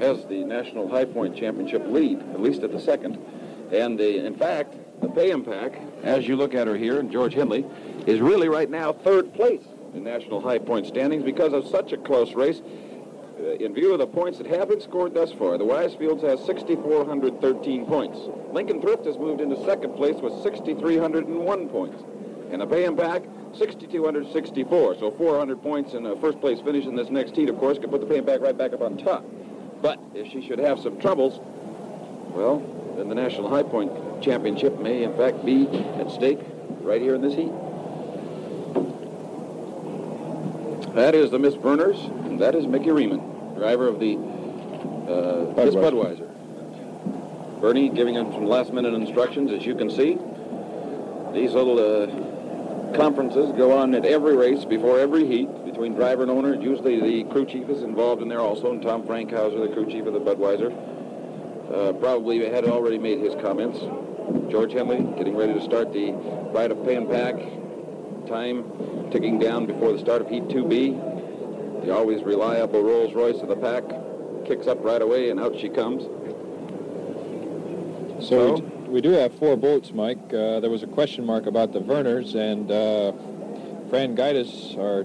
has 0.00 0.24
the 0.26 0.42
National 0.44 0.88
High 0.88 1.04
Point 1.04 1.36
Championship 1.36 1.86
lead, 1.86 2.20
at 2.32 2.40
least 2.40 2.62
at 2.64 2.72
the 2.72 2.80
second. 2.80 3.18
And 3.72 3.98
the, 3.98 4.26
in 4.26 4.34
fact, 4.34 4.74
the 5.00 5.08
Pay 5.08 5.32
'n 5.32 5.42
Pak, 5.42 5.80
as 6.02 6.26
you 6.26 6.36
look 6.36 6.54
at 6.54 6.66
her 6.66 6.76
here, 6.76 6.98
and 6.98 7.10
George 7.10 7.34
Henley, 7.34 7.64
is 8.06 8.20
really 8.20 8.48
right 8.48 8.70
now 8.70 8.92
third 8.92 9.32
place 9.34 9.64
in 9.94 10.04
National 10.04 10.40
High 10.40 10.58
Point 10.58 10.86
standings 10.86 11.22
because 11.22 11.52
of 11.52 11.66
such 11.66 11.92
a 11.92 11.96
close 11.96 12.34
race. 12.34 12.60
Uh, 13.38 13.50
in 13.52 13.74
view 13.74 13.92
of 13.92 13.98
the 13.98 14.06
points 14.06 14.38
that 14.38 14.46
have 14.46 14.68
been 14.68 14.80
scored 14.80 15.12
thus 15.12 15.32
far, 15.32 15.58
the 15.58 15.64
Weisfields 15.64 16.22
has 16.22 16.42
6,413 16.46 17.84
points. 17.84 18.18
Lincoln 18.52 18.80
Thrift 18.80 19.04
has 19.04 19.18
moved 19.18 19.40
into 19.40 19.62
second 19.64 19.94
place 19.94 20.16
with 20.16 20.32
6,301 20.42 21.68
points. 21.68 22.02
And 22.50 22.62
the 22.62 22.66
Pay 22.66 22.86
'n 22.86 22.96
Pak, 22.96 23.24
6,264. 23.52 24.94
So 24.96 25.10
400 25.10 25.62
points 25.62 25.94
in 25.94 26.06
a 26.06 26.16
first 26.16 26.40
place 26.40 26.60
finish 26.60 26.86
in 26.86 26.94
this 26.94 27.10
next 27.10 27.36
heat, 27.36 27.50
of 27.50 27.58
course, 27.58 27.78
could 27.78 27.90
put 27.90 28.00
the 28.00 28.06
Pay 28.06 28.18
'n 28.18 28.24
Pak 28.24 28.40
right 28.40 28.56
back 28.56 28.72
up 28.72 28.82
on 28.82 28.96
top. 28.96 29.24
But 29.82 29.98
if 30.14 30.28
she 30.28 30.40
should 30.40 30.58
have 30.58 30.80
some 30.80 30.98
troubles, 30.98 31.40
well, 32.36 32.62
then 32.96 33.08
the 33.08 33.14
National 33.14 33.48
High 33.48 33.62
Point 33.62 34.22
Championship 34.22 34.78
may, 34.78 35.02
in 35.02 35.16
fact, 35.16 35.44
be 35.44 35.66
at 35.98 36.10
stake 36.10 36.38
right 36.82 37.00
here 37.00 37.14
in 37.14 37.22
this 37.22 37.34
heat. 37.34 37.52
That 40.94 41.14
is 41.14 41.30
the 41.30 41.38
Miss 41.38 41.54
Vernors, 41.54 41.98
and 42.26 42.40
that 42.40 42.54
is 42.54 42.66
Mickey 42.66 42.90
Remund, 42.90 43.56
driver 43.56 43.88
of 43.88 44.00
the 44.00 44.16
uh, 44.16 45.64
Miss 45.64 45.74
Budweiser. 45.74 46.30
Budweiser. 46.30 47.60
Bernie 47.60 47.88
giving 47.88 48.14
him 48.14 48.32
some 48.32 48.46
last-minute 48.46 48.94
instructions, 48.94 49.50
as 49.50 49.64
you 49.64 49.74
can 49.74 49.90
see. 49.90 50.18
These 51.32 51.52
little 51.52 51.78
uh, 51.78 52.06
conferences 52.96 53.52
go 53.52 53.72
on 53.72 53.94
at 53.94 54.04
every 54.04 54.36
race, 54.36 54.64
before 54.64 54.98
every 54.98 55.26
heat, 55.26 55.48
between 55.64 55.94
driver 55.94 56.22
and 56.22 56.30
owner. 56.30 56.54
Usually 56.54 57.00
the 57.00 57.30
crew 57.30 57.44
chief 57.44 57.68
is 57.68 57.82
involved 57.82 58.22
in 58.22 58.28
there 58.28 58.40
also, 58.40 58.72
and 58.72 58.82
Tom 58.82 59.02
Frankhauser, 59.02 59.68
the 59.68 59.74
crew 59.74 59.86
chief 59.90 60.06
of 60.06 60.12
the 60.14 60.20
Budweiser, 60.20 60.70
uh, 61.72 61.92
probably 61.94 62.48
had 62.48 62.64
already 62.64 62.98
made 62.98 63.20
his 63.20 63.34
comments. 63.36 63.78
George 64.50 64.72
Henley 64.72 65.02
getting 65.16 65.36
ready 65.36 65.54
to 65.54 65.62
start 65.62 65.92
the 65.92 66.12
ride 66.52 66.70
of 66.70 66.84
Pay 66.84 66.96
'n 66.96 67.06
Pak. 67.06 67.36
Time 68.26 68.64
ticking 69.10 69.38
down 69.38 69.66
before 69.66 69.92
the 69.92 69.98
start 69.98 70.20
of 70.20 70.28
Heat 70.28 70.48
2B. 70.48 71.84
The 71.84 71.94
always 71.94 72.22
reliable 72.22 72.82
Rolls 72.82 73.14
Royce 73.14 73.40
of 73.40 73.48
the 73.48 73.56
pack 73.56 73.84
kicks 74.44 74.66
up 74.66 74.82
right 74.82 75.00
away, 75.02 75.30
and 75.30 75.38
out 75.38 75.56
she 75.58 75.68
comes. 75.68 76.04
So 78.20 78.54
we, 78.54 78.60
we 78.88 79.00
do 79.00 79.10
have 79.10 79.34
four 79.34 79.56
boats, 79.56 79.92
Mike. 79.92 80.18
Uh, 80.32 80.60
there 80.60 80.70
was 80.70 80.82
a 80.82 80.86
question 80.86 81.24
mark 81.24 81.46
about 81.46 81.72
the 81.72 81.80
Vernors, 81.80 82.34
and 82.34 82.70
uh, 82.70 83.12
Fran 83.90 84.16
Gaitis, 84.16 84.76
our 84.78 85.04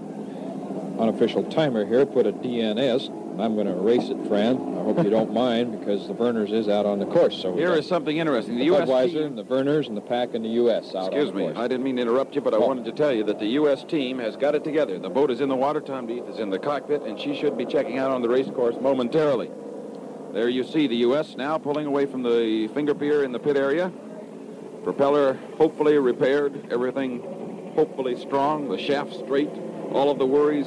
unofficial 1.00 1.44
timer 1.44 1.84
here, 1.84 2.06
put 2.06 2.26
a 2.26 2.32
DNS. 2.32 3.21
I'm 3.38 3.54
going 3.54 3.66
to 3.66 3.72
erase 3.72 4.08
it, 4.10 4.26
Fran. 4.28 4.56
I 4.78 4.82
hope 4.82 5.02
you 5.02 5.10
don't 5.10 5.32
mind, 5.32 5.78
because 5.78 6.06
the 6.06 6.14
Vernors 6.14 6.52
is 6.52 6.68
out 6.68 6.84
on 6.86 6.98
the 6.98 7.06
course. 7.06 7.36
So 7.40 7.56
Here 7.56 7.72
is 7.72 7.86
something 7.86 8.16
interesting. 8.18 8.54
The 8.54 8.60
the 8.60 8.66
U.S. 8.66 8.88
Budweiser 8.88 9.24
and 9.26 9.38
the 9.38 9.44
Vernors 9.44 9.88
and 9.88 9.96
the 9.96 10.02
pack 10.02 10.34
in 10.34 10.42
the 10.42 10.50
U.S. 10.50 10.94
out 10.94 11.06
Excuse 11.06 11.32
me, 11.32 11.44
course. 11.44 11.56
I 11.56 11.66
didn't 11.66 11.82
mean 11.84 11.96
to 11.96 12.02
interrupt 12.02 12.34
you, 12.34 12.40
but 12.40 12.52
I 12.54 12.58
Oh. 12.58 12.66
wanted 12.66 12.84
to 12.84 12.92
tell 12.92 13.12
you 13.12 13.24
that 13.24 13.38
the 13.38 13.46
U.S. 13.46 13.84
team 13.84 14.18
has 14.18 14.36
got 14.36 14.54
it 14.54 14.64
together. 14.64 14.98
The 14.98 15.08
boat 15.10 15.30
is 15.30 15.40
in 15.40 15.48
the 15.48 15.56
water, 15.56 15.80
Tom 15.80 16.06
D'Eath 16.06 16.28
is 16.28 16.38
in 16.38 16.50
the 16.50 16.58
cockpit, 16.58 17.02
and 17.02 17.18
she 17.18 17.34
should 17.34 17.56
be 17.56 17.64
checking 17.64 17.98
out 17.98 18.10
on 18.10 18.20
the 18.22 18.28
race 18.28 18.50
course 18.50 18.76
momentarily. 18.80 19.50
There 20.32 20.48
you 20.48 20.62
see 20.64 20.86
the 20.86 20.96
U.S. 20.96 21.34
now 21.36 21.58
pulling 21.58 21.86
away 21.86 22.06
from 22.06 22.22
the 22.22 22.68
finger 22.74 22.94
pier 22.94 23.24
in 23.24 23.32
the 23.32 23.38
pit 23.38 23.56
area. 23.56 23.90
Propeller 24.84 25.34
hopefully 25.56 25.96
repaired, 25.98 26.68
everything 26.70 27.72
hopefully 27.74 28.16
strong, 28.20 28.68
the 28.68 28.78
shaft 28.78 29.14
straight, 29.14 29.50
all 29.92 30.10
of 30.10 30.18
the 30.18 30.26
worries 30.26 30.66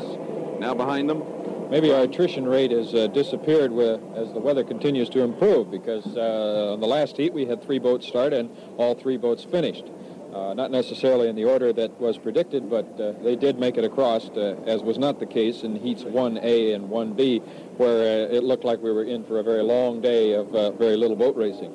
now 0.59 0.74
behind 0.74 1.09
them. 1.09 1.24
Maybe 1.70 1.91
our 1.91 2.03
attrition 2.03 2.47
rate 2.47 2.70
has 2.70 2.93
uh, 2.93 3.07
disappeared 3.07 3.72
with, 3.72 3.99
as 4.16 4.32
the 4.34 4.39
weather 4.39 4.63
continues 4.63 5.09
to 5.09 5.22
improve 5.22 5.72
because 5.72 6.05
uh, 6.16 6.74
on 6.74 6.80
the 6.80 6.86
last 6.86 7.18
heat 7.18 7.34
we 7.34 7.47
had 7.47 7.63
three 7.63 7.80
boats 7.80 8.05
start 8.07 8.34
and 8.34 8.55
all 8.78 8.93
three 8.93 9.18
boats 9.18 9.43
finished. 9.43 9.86
Uh, 10.32 10.53
not 10.53 10.70
necessarily 10.70 11.28
in 11.28 11.36
the 11.36 11.43
order 11.43 11.74
that 11.74 11.99
was 11.99 12.20
predicted, 12.20 12.70
but 12.70 12.86
uh, 12.99 13.13
they 13.24 13.36
did 13.36 13.57
make 13.57 13.78
it 13.78 13.84
across, 13.84 14.30
uh, 14.30 14.55
as 14.68 14.84
was 14.84 14.99
not 14.99 15.20
the 15.20 15.26
case 15.26 15.63
in 15.63 15.76
heats 15.76 16.03
1A 16.03 16.76
and 16.76 16.88
1B, 16.88 17.41
where 17.78 18.28
uh, 18.30 18.36
it 18.36 18.43
looked 18.43 18.63
like 18.63 18.80
we 18.84 18.91
were 18.91 19.05
in 19.05 19.24
for 19.24 19.39
a 19.39 19.43
very 19.43 19.63
long 19.63 20.01
day 20.01 20.34
of 20.34 20.51
very 20.78 20.97
little 20.97 21.16
boat 21.16 21.36
racing. 21.36 21.74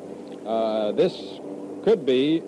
This 0.94 1.40
could 1.84 2.06
be 2.06 2.42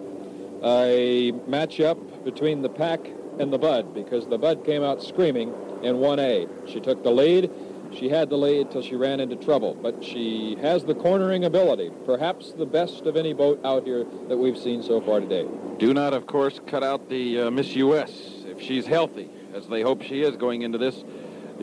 a 0.62 1.32
matchup 1.48 2.24
between 2.24 2.62
the 2.62 2.68
pack 2.68 3.00
and 3.40 3.52
the 3.52 3.58
Bud 3.58 3.94
because 3.94 4.28
the 4.28 4.38
Bud 4.38 4.64
came 4.64 4.84
out 4.84 5.02
screaming 5.02 5.52
in 5.82 5.96
1A. 5.96 6.68
She 6.72 6.80
took 6.80 7.02
the 7.02 7.10
lead. 7.10 7.50
She 7.94 8.08
had 8.08 8.30
the 8.30 8.36
lead 8.36 8.70
till 8.70 8.82
she 8.82 8.94
ran 8.94 9.20
into 9.20 9.36
trouble, 9.36 9.74
but 9.74 10.02
she 10.02 10.56
has 10.62 10.84
the 10.84 10.94
cornering 10.94 11.44
ability, 11.44 11.90
perhaps 12.06 12.52
the 12.52 12.64
best 12.64 13.02
of 13.02 13.16
any 13.16 13.34
boat 13.34 13.60
out 13.64 13.84
here 13.84 14.06
that 14.28 14.36
we've 14.36 14.56
seen 14.56 14.82
so 14.82 15.00
far 15.00 15.20
today. 15.20 15.46
Do 15.78 15.92
not, 15.92 16.14
of 16.14 16.26
course, 16.26 16.58
cut 16.66 16.82
out 16.82 17.10
the 17.10 17.42
uh, 17.42 17.50
Miss 17.50 17.74
U.S. 17.76 18.10
if 18.46 18.62
she's 18.62 18.86
healthy, 18.86 19.28
as 19.54 19.66
they 19.66 19.82
hope 19.82 20.02
she 20.02 20.22
is 20.22 20.36
going 20.36 20.62
into 20.62 20.78
this. 20.78 21.04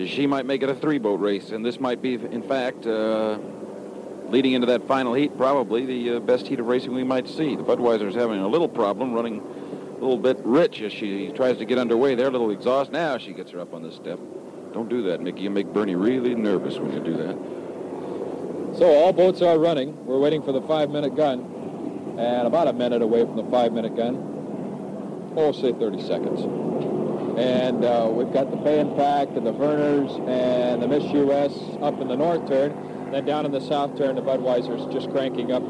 She 0.06 0.28
might 0.28 0.46
make 0.46 0.62
it 0.62 0.70
a 0.70 0.76
three-boat 0.76 1.20
race, 1.20 1.50
and 1.50 1.66
this 1.66 1.80
might 1.80 2.02
be, 2.02 2.14
in 2.14 2.44
fact, 2.44 2.86
uh, 2.86 3.40
leading 4.30 4.54
into 4.54 4.68
that 4.68 4.88
final 4.88 5.14
heat, 5.14 5.36
probably 5.36 5.86
the 5.86 6.18
uh, 6.18 6.20
best 6.20 6.48
heat 6.48 6.60
of 6.60 6.68
racing 6.68 6.94
we 6.94 7.04
might 7.04 7.28
see. 7.28 7.56
The 7.56 7.64
Budweiser's 7.64 8.16
having 8.16 8.40
a 8.40 8.48
little 8.48 8.70
problem 8.70 9.14
running 9.14 9.42
little 10.00 10.18
bit 10.18 10.38
rich 10.44 10.82
as 10.82 10.92
she 10.94 11.32
tries 11.36 11.58
to 11.58 11.66
get 11.66 11.78
underway 11.78 12.16
there, 12.16 12.28
a 12.28 12.32
little 12.32 12.52
exhaust. 12.52 12.92
Now 12.92 13.18
she 13.18 13.34
gets 13.34 13.52
her 13.52 13.60
up 13.60 13.74
on 13.74 13.84
the 13.84 13.92
step. 13.92 14.20
Don't 14.74 14.90
do 14.90 15.04
that, 15.04 15.22
Mickey. 15.22 15.42
You 15.42 15.50
make 15.50 15.68
Bernie 15.74 15.96
really 15.96 16.36
nervous 16.36 16.78
when 16.78 16.94
you 16.94 17.00
do 17.00 17.18
that. 17.18 18.78
So 18.78 18.86
all 18.86 19.12
boats 19.12 19.42
are 19.42 19.58
running. 19.58 20.06
We're 20.06 20.20
waiting 20.20 20.44
for 20.44 20.52
the 20.52 20.62
five-minute 20.62 21.16
gun, 21.16 21.40
and 22.20 22.48
about 22.48 22.68
a 22.68 22.74
minute 22.74 23.02
away 23.02 23.26
from 23.26 23.36
the 23.36 23.50
five-minute 23.50 23.96
gun. 23.96 25.34
Oh, 25.36 25.52
say 25.52 25.74
30 25.74 26.02
seconds. 26.02 26.42
And 27.40 27.86
uh, 27.86 28.10
we've 28.12 28.32
got 28.32 28.52
the 28.52 28.58
and 28.58 28.96
Pack 28.96 29.30
and 29.30 29.46
the 29.46 29.54
Vernors 29.54 30.12
and 30.28 30.82
the 30.82 30.88
Miss 30.88 31.04
U.S. 31.14 31.54
up 31.82 32.00
in 32.02 32.08
the 32.08 32.16
north 32.16 32.48
turn. 32.48 33.12
Then 33.12 33.26
down 33.26 33.46
in 33.46 33.52
the 33.52 33.62
south 33.62 33.98
turn, 33.98 34.16
the 34.16 34.22
Budweiser's 34.22 34.92
just 34.94 35.10
cranking 35.12 35.52
up, 35.52 35.64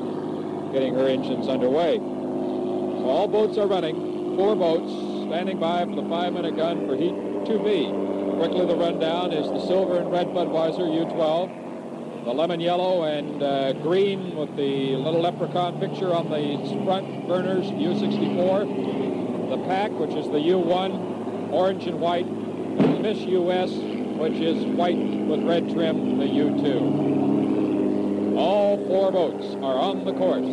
getting 0.73 0.93
her 0.95 1.07
engines 1.07 1.47
underway. 1.47 1.99
All 1.99 3.27
boats 3.27 3.57
are 3.57 3.67
running. 3.67 4.08
Four 4.39 4.55
boats 4.55 4.87
standing 5.27 5.59
by 5.59 5.83
for 5.83 5.99
the 5.99 6.07
five-minute 6.07 6.55
gun 6.55 6.87
for 6.87 6.95
Heat 6.95 7.11
2B. 7.11 8.37
Quickly, 8.37 8.65
the 8.65 8.77
rundown 8.77 9.33
is 9.33 9.51
the 9.51 9.59
silver 9.67 9.97
and 9.97 10.09
red 10.09 10.27
Budweiser 10.27 10.87
U12 10.87 12.23
the 12.23 12.31
lemon 12.31 12.61
yellow 12.61 13.03
and 13.03 13.43
uh, 13.43 13.73
green 13.73 14.37
with 14.37 14.55
the 14.55 14.95
little 14.95 15.19
leprechaun 15.19 15.77
picture 15.81 16.13
on 16.13 16.29
the 16.29 16.55
front 16.85 17.27
Vernors, 17.27 17.69
U64. 17.69 19.49
The 19.49 19.57
pack, 19.67 19.91
which 19.91 20.11
is 20.11 20.27
the 20.27 20.39
U1, 20.39 21.51
orange 21.51 21.85
and 21.85 21.99
white. 21.99 22.25
And 22.25 22.95
the 22.95 22.99
Miss 23.01 23.19
US, 23.19 23.71
which 23.71 24.39
is 24.39 24.63
white 24.63 24.95
with 24.95 25.43
red 25.43 25.69
trim, 25.69 26.17
the 26.17 26.23
U2. 26.23 28.37
All 28.37 28.77
four 28.87 29.11
boats 29.11 29.55
are 29.55 29.77
on 29.77 30.05
the 30.05 30.13
course. 30.13 30.47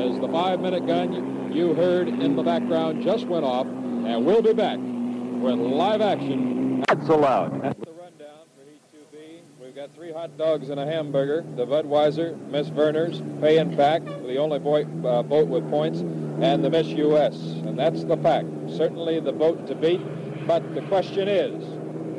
As 0.00 0.18
the 0.20 0.28
five-minute 0.28 0.86
gun 0.86 1.33
you 1.54 1.72
heard 1.72 2.08
in 2.08 2.34
the 2.34 2.42
background 2.42 3.02
just 3.02 3.26
went 3.26 3.44
off, 3.44 3.66
and 3.66 4.26
we'll 4.26 4.42
be 4.42 4.52
back 4.52 4.76
with 4.78 5.54
live 5.54 6.00
action. 6.00 6.82
That's 6.88 7.08
allowed. 7.08 7.62
That's 7.62 7.78
the 7.78 7.92
rundown 7.92 8.46
for 8.56 8.64
Heat 8.68 8.82
2B. 8.92 9.64
We've 9.64 9.74
got 9.74 9.94
three 9.94 10.12
hot 10.12 10.36
dogs 10.36 10.68
and 10.70 10.80
a 10.80 10.84
hamburger. 10.84 11.44
The 11.54 11.64
Budweiser, 11.64 12.36
Miss 12.50 12.68
Vernors, 12.70 13.20
Pay 13.40 13.60
'n 13.60 13.76
Pak, 13.76 14.04
the 14.04 14.36
only 14.38 14.58
boy, 14.58 14.84
uh, 15.04 15.22
boat 15.22 15.46
with 15.46 15.68
points, 15.70 16.00
and 16.00 16.64
the 16.64 16.70
Miss 16.70 16.88
US. 16.88 17.36
And 17.64 17.78
that's 17.78 18.02
the 18.02 18.16
fact. 18.16 18.48
Certainly 18.68 19.20
the 19.20 19.32
boat 19.32 19.68
to 19.68 19.76
beat. 19.76 20.00
But 20.48 20.74
the 20.74 20.82
question 20.82 21.28
is, 21.28 21.64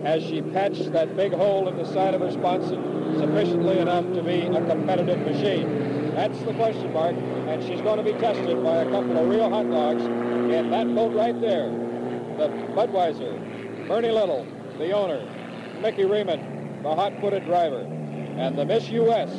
has 0.03 0.23
she 0.23 0.41
patched 0.41 0.93
that 0.93 1.17
big 1.17 1.33
hole 1.33 1.67
in 1.67 1.75
the 1.77 1.85
side 1.85 2.13
of 2.13 2.21
her 2.21 2.31
sponson 2.31 3.19
sufficiently 3.19 3.79
enough 3.79 4.05
to 4.13 4.23
be 4.23 4.43
a 4.43 4.65
competitive 4.65 5.19
machine? 5.19 5.94
That's 6.15 6.39
the 6.43 6.53
question 6.53 6.93
mark, 6.93 7.13
and 7.13 7.61
she's 7.61 7.81
going 7.81 7.97
to 7.97 8.03
be 8.03 8.17
tested 8.17 8.63
by 8.63 8.77
a 8.77 8.89
couple 8.89 9.17
of 9.17 9.27
real 9.27 9.49
hot 9.49 9.69
dogs 9.69 10.01
in 10.01 10.71
that 10.71 10.95
boat 10.95 11.13
right 11.13 11.37
there. 11.41 11.67
The 12.37 12.47
Budweiser, 12.73 13.85
Bernie 13.85 14.11
Little, 14.11 14.47
the 14.77 14.93
owner, 14.93 15.27
Mickey 15.81 16.03
Remund, 16.03 16.83
the 16.83 16.95
hot-footed 16.95 17.43
driver, 17.43 17.81
and 17.81 18.57
the 18.57 18.63
Miss 18.63 18.87
U.S. 18.91 19.29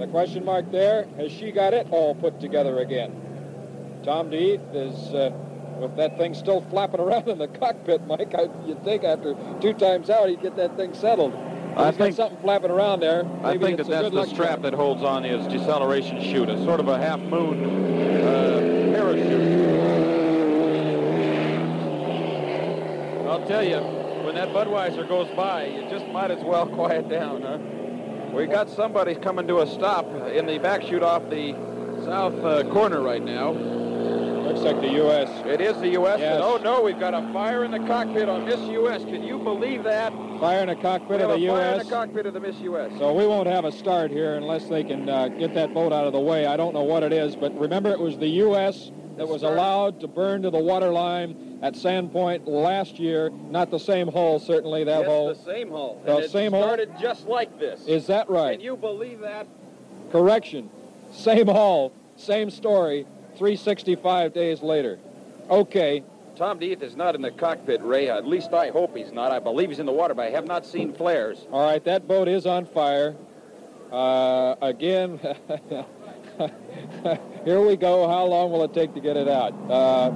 The 0.00 0.08
question 0.08 0.44
mark 0.44 0.72
there, 0.72 1.06
has 1.18 1.30
she 1.30 1.52
got 1.52 1.72
it 1.72 1.86
all 1.92 2.16
put 2.16 2.40
together 2.40 2.80
again? 2.80 4.00
Tom 4.02 4.28
D'Eath 4.28 4.60
is, 4.72 5.14
uh, 5.14 5.30
with 5.78 5.94
that 5.98 6.18
thing 6.18 6.34
still 6.34 6.62
flapping 6.62 6.98
around 7.00 7.28
in 7.28 7.38
the 7.38 7.46
cockpit, 7.46 8.04
Mike, 8.08 8.34
I, 8.34 8.48
you'd 8.66 8.82
think 8.82 9.04
after 9.04 9.36
two 9.60 9.72
times 9.72 10.10
out 10.10 10.28
he'd 10.28 10.42
get 10.42 10.56
that 10.56 10.76
thing 10.76 10.94
settled. 10.94 11.32
I 11.76 11.90
think- 11.92 12.16
something 12.16 12.38
flapping 12.40 12.70
around 12.70 13.00
there. 13.00 13.24
I 13.42 13.52
Maybe 13.52 13.64
think 13.66 13.76
that 13.78 13.86
that's 13.88 14.10
the 14.10 14.26
strap 14.26 14.62
that 14.62 14.74
holds 14.74 15.02
on 15.02 15.22
his 15.24 15.46
deceleration 15.46 16.20
chute, 16.22 16.48
a 16.48 16.62
sort 16.64 16.80
of 16.80 16.88
a 16.88 16.98
half 16.98 17.20
moon 17.20 17.64
uh, 18.24 18.92
parachute. 18.94 19.68
I'll 23.28 23.46
tell 23.46 23.62
you, 23.62 23.78
when 24.24 24.34
that 24.34 24.48
Budweiser 24.48 25.06
goes 25.08 25.28
by, 25.36 25.66
you 25.66 25.88
just 25.90 26.06
might 26.08 26.30
as 26.30 26.42
well 26.42 26.66
quiet 26.78 27.08
down, 27.08 27.42
huh? 27.42 27.58
We 28.34 28.46
got 28.46 28.68
somebody 28.68 29.14
coming 29.14 29.46
to 29.48 29.60
a 29.60 29.66
stop 29.66 30.06
in 30.32 30.46
the 30.46 30.58
back 30.58 30.82
chute 30.82 31.02
off 31.02 31.28
the 31.30 31.52
south 32.04 32.34
uh, 32.44 32.62
corner 32.70 33.00
right 33.00 33.24
now. 33.24 33.52
Looks 33.52 34.60
like 34.60 34.80
the 34.80 34.92
U.S. 34.92 35.28
It 35.46 35.60
is 35.60 35.76
the 35.80 35.88
U.S. 35.90 36.20
Yes. 36.20 36.40
Oh 36.42 36.56
no, 36.62 36.82
we've 36.82 36.98
got 36.98 37.14
a 37.14 37.32
fire 37.32 37.64
in 37.64 37.70
the 37.70 37.78
cockpit 37.80 38.28
on 38.28 38.44
Miss 38.44 38.60
U.S. 38.60 39.02
Can 39.04 39.22
you 39.22 39.38
believe 39.38 39.84
that? 39.84 40.12
Fire 40.40 40.60
in 40.60 40.68
the 40.68 40.76
cockpit 40.76 41.20
of 41.20 41.30
the 41.30 41.46
a 41.46 41.48
fire 41.48 41.72
in 41.72 41.74
U.S. 41.80 41.90
cockpit 41.90 42.26
of 42.26 42.32
the 42.32 42.38
Miss 42.38 42.56
U.S. 42.60 42.92
So 42.98 43.12
we 43.12 43.26
won't 43.26 43.48
have 43.48 43.64
a 43.64 43.72
start 43.72 44.12
here 44.12 44.36
unless 44.36 44.66
they 44.66 44.84
can 44.84 45.08
uh, 45.08 45.28
get 45.28 45.52
that 45.54 45.74
boat 45.74 45.92
out 45.92 46.06
of 46.06 46.12
the 46.12 46.20
way. 46.20 46.46
I 46.46 46.56
don't 46.56 46.72
know 46.72 46.84
what 46.84 47.02
it 47.02 47.12
is, 47.12 47.34
but 47.34 47.58
remember 47.58 47.90
it 47.90 47.98
was 47.98 48.16
the 48.18 48.28
U.S. 48.28 48.92
that 49.16 49.26
was 49.26 49.42
allowed 49.42 49.98
to 50.00 50.06
burn 50.06 50.42
to 50.42 50.50
the 50.50 50.58
waterline 50.58 51.58
at 51.60 51.74
Sand 51.74 52.12
Point 52.12 52.46
last 52.46 53.00
year. 53.00 53.30
Not 53.30 53.72
the 53.72 53.80
same 53.80 54.06
hull, 54.06 54.38
certainly, 54.38 54.84
that 54.84 55.00
yes, 55.00 55.08
hull. 55.08 55.28
the 55.34 55.42
same 55.42 55.70
hull. 55.70 56.00
The 56.04 56.16
and 56.16 56.24
it 56.24 56.30
same 56.30 56.52
hull? 56.52 56.62
started 56.62 56.92
just 57.00 57.26
like 57.26 57.58
this. 57.58 57.84
Is 57.88 58.06
that 58.06 58.30
right? 58.30 58.58
Can 58.58 58.64
you 58.64 58.76
believe 58.76 59.18
that? 59.20 59.48
Correction. 60.12 60.70
Same 61.10 61.48
hull, 61.48 61.92
same 62.16 62.50
story, 62.50 63.06
365 63.36 64.32
days 64.32 64.62
later. 64.62 65.00
Okay. 65.50 66.04
Tom 66.38 66.60
D'Eath 66.60 66.82
is 66.82 66.94
not 66.94 67.16
in 67.16 67.20
the 67.20 67.32
cockpit, 67.32 67.82
Ray. 67.82 68.08
At 68.08 68.24
least 68.24 68.52
I 68.52 68.68
hope 68.68 68.96
he's 68.96 69.10
not. 69.10 69.32
I 69.32 69.40
believe 69.40 69.70
he's 69.70 69.80
in 69.80 69.86
the 69.86 69.92
water, 69.92 70.14
but 70.14 70.28
I 70.28 70.30
have 70.30 70.46
not 70.46 70.64
seen 70.64 70.92
flares. 70.92 71.48
All 71.50 71.68
right, 71.68 71.82
that 71.82 72.06
boat 72.06 72.28
is 72.28 72.46
on 72.46 72.64
fire. 72.64 73.16
Uh, 73.90 74.54
again, 74.62 75.18
here 77.44 77.60
we 77.60 77.76
go. 77.76 78.06
How 78.06 78.24
long 78.24 78.52
will 78.52 78.62
it 78.62 78.72
take 78.72 78.94
to 78.94 79.00
get 79.00 79.16
it 79.16 79.26
out? 79.26 79.52
Uh, 79.68 80.12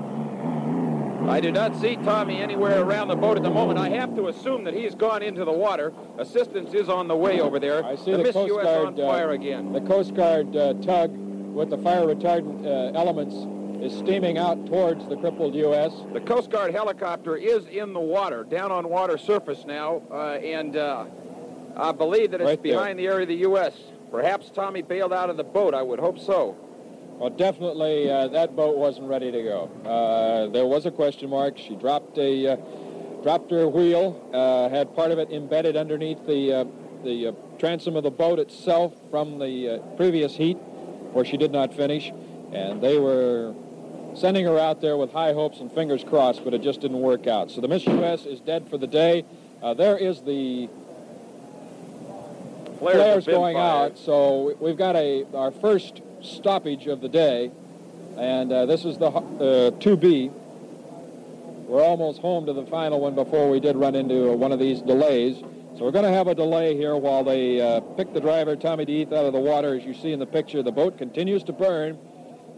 I 1.29 1.41
do 1.41 1.51
not 1.51 1.75
see 1.81 1.97
Tommy 1.97 2.41
anywhere 2.41 2.83
around 2.83 3.09
the 3.09 3.17
boat 3.17 3.37
at 3.37 3.43
the 3.43 3.51
moment. 3.51 3.81
I 3.81 3.89
have 3.89 4.15
to 4.15 4.29
assume 4.29 4.63
that 4.63 4.75
he's 4.75 4.95
gone 4.95 5.25
into 5.25 5.45
the 5.45 5.53
water. 5.53 5.93
Assistance 6.19 6.73
is 6.73 6.89
on 6.89 7.09
the 7.09 7.17
way 7.17 7.41
over 7.41 7.59
there. 7.59 7.85
I 7.85 7.97
see 7.97 8.13
the, 8.13 8.19
the, 8.19 8.23
Miss 8.23 8.33
Coast 8.35 8.53
US 8.53 8.65
Guard 8.65 8.87
on 8.87 9.01
uh, 9.01 9.09
fire 9.09 9.33
again. 9.33 9.73
The 9.73 9.81
Coast 9.81 10.15
Guard 10.15 10.55
uh, 10.55 10.75
tug 10.75 11.11
with 11.17 11.71
the 11.71 11.79
fire 11.79 12.03
retardant 12.03 12.65
uh, 12.65 12.97
elements 12.97 13.35
is 13.83 13.93
steaming 13.99 14.39
out 14.39 14.65
towards 14.67 15.07
the 15.09 15.17
crippled 15.17 15.55
U.S. 15.57 15.93
The 16.13 16.21
Coast 16.21 16.51
Guard 16.51 16.73
helicopter 16.73 17.37
is 17.37 17.67
in 17.67 17.93
the 17.93 18.01
water, 18.01 18.45
down 18.45 18.71
on 18.71 18.89
water 18.89 19.19
surface 19.19 19.65
now, 19.67 20.03
uh, 20.11 20.35
and 20.35 20.77
uh, 20.77 21.07
I 21.77 21.91
believe 21.91 22.31
that 22.31 22.41
it's 22.41 22.47
Right 22.49 22.63
there. 22.63 22.75
behind 22.75 22.99
the 22.99 23.07
area 23.07 23.23
of 23.23 23.29
the 23.29 23.35
U.S. 23.37 23.75
Perhaps 24.13 24.51
Tommy 24.51 24.83
bailed 24.83 25.13
out 25.13 25.31
of 25.31 25.37
the 25.37 25.45
boat. 25.45 25.75
I 25.75 25.83
would 25.83 25.99
hope 25.99 26.19
so. 26.21 26.57
Well, 27.19 27.31
definitely 27.31 28.09
uh, 28.11 28.29
that 28.29 28.55
boat 28.55 28.77
wasn't 28.77 29.09
ready 29.09 29.33
to 29.33 29.43
go. 29.43 29.71
Uh, 29.85 30.53
there 30.53 30.67
was 30.67 30.87
a 30.87 30.91
question 30.91 31.31
mark. 31.31 31.59
She 31.59 31.75
dropped 31.75 32.19
a 32.19 32.53
uh, 32.53 32.57
dropped 33.23 33.51
her 33.51 33.69
wheel, 33.69 34.21
uh, 34.33 34.69
had 34.69 34.95
part 34.95 35.11
of 35.11 35.19
it 35.19 35.31
embedded 35.31 35.77
underneath 35.77 36.25
the 36.27 36.53
uh, 36.53 36.65
the 37.05 37.29
uh, 37.29 37.33
transom 37.59 37.97
of 37.97 38.05
the 38.05 38.11
boat 38.11 38.39
itself 38.39 38.93
from 39.11 39.39
the 39.39 39.69
uh, 39.69 39.79
previous 39.97 40.37
heat, 40.37 40.57
where 41.13 41.25
she 41.25 41.37
did 41.37 41.51
not 41.53 41.75
finish, 41.75 42.13
and 42.53 42.81
they 42.83 42.99
were 42.99 43.55
sending 44.15 44.45
her 44.45 44.59
out 44.59 44.81
there 44.81 44.97
with 44.97 45.13
high 45.13 45.33
hopes 45.33 45.61
and 45.61 45.71
fingers 45.73 46.05
crossed, 46.05 46.45
but 46.45 46.55
it 46.55 46.63
just 46.63 46.81
didn't 46.81 47.01
work 47.01 47.27
out. 47.27 47.51
So 47.51 47.61
the 47.61 47.69
Miss 47.69 47.87
U.S. 47.87 48.27
is 48.27 48.41
dead 48.41 48.69
for 48.69 48.79
the 48.79 48.87
day. 48.87 49.25
Uh, 49.63 49.75
there 49.75 49.97
is 49.97 50.23
the 50.23 50.69
Flares, 52.79 52.97
flares 52.97 53.27
going 53.27 53.55
fired. 53.57 53.93
out. 53.93 53.99
So 53.99 54.57
we've 54.61 54.77
got 54.77 54.97
a 54.97 55.25
our 55.35 55.53
first 55.53 56.01
stoppage 56.21 56.89
of 56.89 57.01
the 57.01 57.09
day, 57.09 57.53
and 58.17 58.53
uh, 58.53 58.67
this 58.67 58.85
is 58.85 58.99
the 58.99 59.07
uh, 59.07 59.71
2B. 59.71 60.33
We're 61.67 61.85
almost 61.85 62.21
home 62.21 62.45
to 62.47 62.53
the 62.53 62.67
final 62.67 63.01
one 63.01 63.15
before 63.15 63.49
we 63.49 63.61
did 63.61 63.77
run 63.77 63.95
into 63.95 64.31
uh, 64.31 64.35
one 64.35 64.53
of 64.53 64.59
these 64.59 64.81
delays. 64.83 65.39
So 65.79 65.85
we're 65.85 65.93
going 65.93 66.05
to 66.05 66.13
have 66.13 66.27
a 66.27 66.35
delay 66.35 66.77
here 66.77 66.97
while 66.97 67.25
they 67.25 67.61
uh, 67.61 67.81
pick 67.81 68.13
the 68.13 68.21
driver, 68.21 68.57
Tommy 68.57 68.85
D'Eath, 68.85 69.13
out 69.13 69.25
of 69.25 69.33
the 69.33 69.41
water. 69.41 69.75
As 69.75 69.85
you 69.85 69.95
see 69.95 70.13
in 70.13 70.19
the 70.19 70.27
picture, 70.27 70.63
the 70.63 70.73
boat 70.73 70.99
continues 70.99 71.45
to 71.45 71.53
burn. 71.53 71.99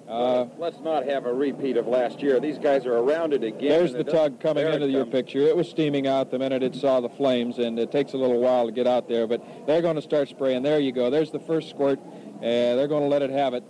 Uh, 0.08 0.46
Let's 0.58 0.80
not 0.80 1.06
have 1.06 1.24
a 1.24 1.32
repeat 1.32 1.76
of 1.78 1.86
last 1.86 2.20
year. 2.20 2.38
These 2.38 2.58
guys 2.58 2.84
are 2.84 2.96
around 2.96 3.32
it 3.32 3.42
again. 3.42 3.70
There's 3.70 3.92
the 3.92 4.04
tug 4.04 4.38
coming 4.38 4.66
into 4.66 4.88
your 4.88 5.02
comes. 5.04 5.12
picture. 5.12 5.40
It 5.40 5.56
was 5.56 5.68
steaming 5.68 6.06
out 6.06 6.30
the 6.30 6.38
minute 6.38 6.62
it 6.62 6.74
saw 6.74 7.00
the 7.00 7.08
flames, 7.08 7.58
and 7.58 7.78
it 7.78 7.90
takes 7.90 8.12
a 8.12 8.18
little 8.18 8.38
while 8.38 8.66
to 8.66 8.72
get 8.72 8.86
out 8.86 9.08
there, 9.08 9.26
but 9.26 9.42
they're 9.66 9.80
going 9.82 9.96
to 9.96 10.02
start 10.02 10.28
spraying. 10.28 10.62
There 10.62 10.78
you 10.78 10.92
go. 10.92 11.08
There's 11.08 11.30
the 11.30 11.40
first 11.40 11.70
squirt. 11.70 11.98
Uh, 12.36 12.40
they're 12.40 12.88
going 12.88 13.02
to 13.02 13.08
let 13.08 13.22
it 13.22 13.30
have 13.30 13.54
it. 13.54 13.64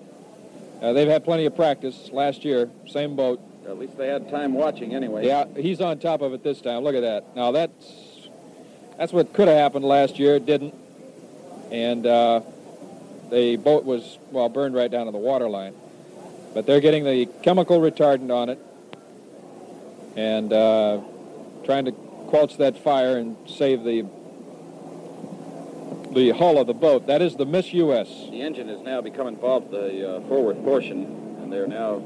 Uh, 0.82 0.92
they've 0.92 1.08
had 1.08 1.24
plenty 1.24 1.46
of 1.46 1.54
practice 1.54 2.10
last 2.12 2.44
year. 2.44 2.68
Same 2.88 3.14
boat. 3.14 3.40
At 3.66 3.78
least 3.78 3.96
they 3.96 4.08
had 4.08 4.28
time 4.28 4.54
watching 4.54 4.94
anyway. 4.94 5.26
Yeah, 5.26 5.44
he's 5.56 5.80
on 5.80 5.98
top 5.98 6.20
of 6.20 6.34
it 6.34 6.42
this 6.42 6.60
time. 6.60 6.82
Look 6.82 6.94
at 6.96 7.00
that. 7.00 7.34
Now 7.34 7.52
that's 7.52 8.28
that's 8.98 9.12
what 9.12 9.32
could 9.32 9.48
have 9.48 9.56
happened 9.56 9.84
last 9.84 10.18
year. 10.18 10.34
It 10.34 10.44
didn't, 10.44 10.74
and 11.70 12.06
uh, 12.06 12.40
the 13.30 13.56
boat 13.56 13.84
was 13.84 14.18
well 14.30 14.48
burned 14.50 14.74
right 14.74 14.90
down 14.90 15.06
to 15.06 15.12
the 15.12 15.18
water 15.18 15.48
line. 15.48 15.74
But 16.54 16.66
they're 16.66 16.80
getting 16.80 17.04
the 17.04 17.26
chemical 17.42 17.80
retardant 17.80 18.32
on 18.32 18.48
it 18.48 18.58
and 20.16 20.52
uh, 20.52 21.00
trying 21.64 21.84
to 21.86 21.92
quench 21.92 22.56
that 22.58 22.78
fire 22.78 23.16
and 23.16 23.36
save 23.48 23.84
the 23.84 24.06
the 26.12 26.30
hull 26.30 26.58
of 26.58 26.68
the 26.68 26.74
boat. 26.74 27.08
That 27.08 27.22
is 27.22 27.34
the 27.34 27.44
Miss 27.44 27.72
U.S. 27.72 28.08
The 28.30 28.40
engine 28.40 28.68
has 28.68 28.80
now 28.80 29.00
become 29.00 29.26
involved, 29.26 29.72
the 29.72 30.18
uh, 30.18 30.20
forward 30.28 30.62
portion, 30.62 31.04
and 31.42 31.52
they're 31.52 31.66
now 31.66 32.00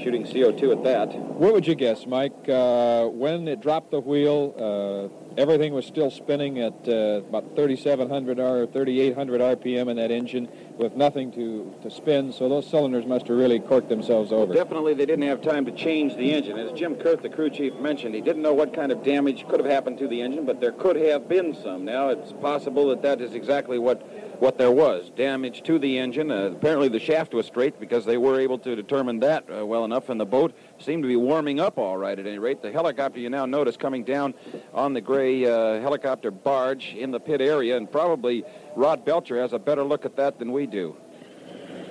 shooting 0.00 0.24
CO2 0.24 0.76
at 0.76 0.84
that. 0.84 1.14
What 1.18 1.52
would 1.52 1.66
you 1.66 1.74
guess, 1.74 2.06
Mike? 2.06 2.48
Uh, 2.48 3.06
when 3.06 3.48
it 3.48 3.60
dropped 3.60 3.90
the 3.90 4.00
wheel, 4.00 4.54
uh, 4.56 5.23
everything 5.36 5.72
was 5.74 5.86
still 5.86 6.10
spinning 6.10 6.60
at 6.60 6.74
uh, 6.88 7.22
about 7.28 7.56
3,700 7.56 8.38
or 8.38 8.66
3,800 8.66 9.40
RPM 9.40 9.90
in 9.90 9.96
that 9.96 10.10
engine 10.10 10.48
with 10.78 10.96
nothing 10.96 11.32
to, 11.32 11.74
to 11.82 11.90
spin, 11.90 12.32
so 12.32 12.48
those 12.48 12.68
cylinders 12.68 13.06
must 13.06 13.28
have 13.28 13.36
really 13.36 13.60
corked 13.60 13.88
themselves 13.88 14.32
over. 14.32 14.52
Definitely 14.52 14.94
they 14.94 15.06
didn't 15.06 15.26
have 15.26 15.42
time 15.42 15.64
to 15.66 15.72
change 15.72 16.16
the 16.16 16.32
engine. 16.32 16.58
As 16.58 16.72
Jim 16.72 16.96
Kurth, 16.96 17.22
the 17.22 17.28
crew 17.28 17.50
chief, 17.50 17.74
mentioned, 17.74 18.14
he 18.14 18.20
didn't 18.20 18.42
know 18.42 18.54
what 18.54 18.74
kind 18.74 18.90
of 18.90 19.02
damage 19.02 19.46
could 19.48 19.60
have 19.60 19.70
happened 19.70 19.98
to 19.98 20.08
the 20.08 20.20
engine, 20.20 20.44
but 20.44 20.60
there 20.60 20.72
could 20.72 20.96
have 20.96 21.28
been 21.28 21.54
some. 21.62 21.84
Now 21.84 22.08
it's 22.08 22.32
possible 22.32 22.88
that 22.88 23.02
that 23.02 23.20
is 23.20 23.34
exactly 23.34 23.78
what 23.78 24.23
what 24.38 24.58
there 24.58 24.70
was. 24.70 25.10
Damage 25.10 25.62
to 25.64 25.78
the 25.78 25.98
engine. 25.98 26.30
Uh, 26.30 26.52
apparently 26.52 26.88
the 26.88 26.98
shaft 26.98 27.34
was 27.34 27.46
straight 27.46 27.78
because 27.80 28.04
they 28.04 28.16
were 28.16 28.40
able 28.40 28.58
to 28.58 28.76
determine 28.76 29.20
that 29.20 29.44
uh, 29.50 29.64
well 29.64 29.84
enough, 29.84 30.08
and 30.08 30.20
the 30.20 30.26
boat 30.26 30.56
seemed 30.78 31.02
to 31.02 31.08
be 31.08 31.16
warming 31.16 31.60
up 31.60 31.78
all 31.78 31.96
right 31.96 32.18
at 32.18 32.26
any 32.26 32.38
rate. 32.38 32.62
The 32.62 32.72
helicopter 32.72 33.20
you 33.20 33.30
now 33.30 33.46
notice 33.46 33.76
coming 33.76 34.04
down 34.04 34.34
on 34.72 34.92
the 34.92 35.00
gray 35.00 35.44
uh, 35.44 35.80
helicopter 35.80 36.30
barge 36.30 36.94
in 36.94 37.10
the 37.10 37.20
pit 37.20 37.40
area, 37.40 37.76
and 37.76 37.90
probably 37.90 38.44
Rod 38.76 39.04
Belcher 39.04 39.40
has 39.40 39.52
a 39.52 39.58
better 39.58 39.84
look 39.84 40.04
at 40.04 40.16
that 40.16 40.38
than 40.38 40.52
we 40.52 40.66
do. 40.66 40.96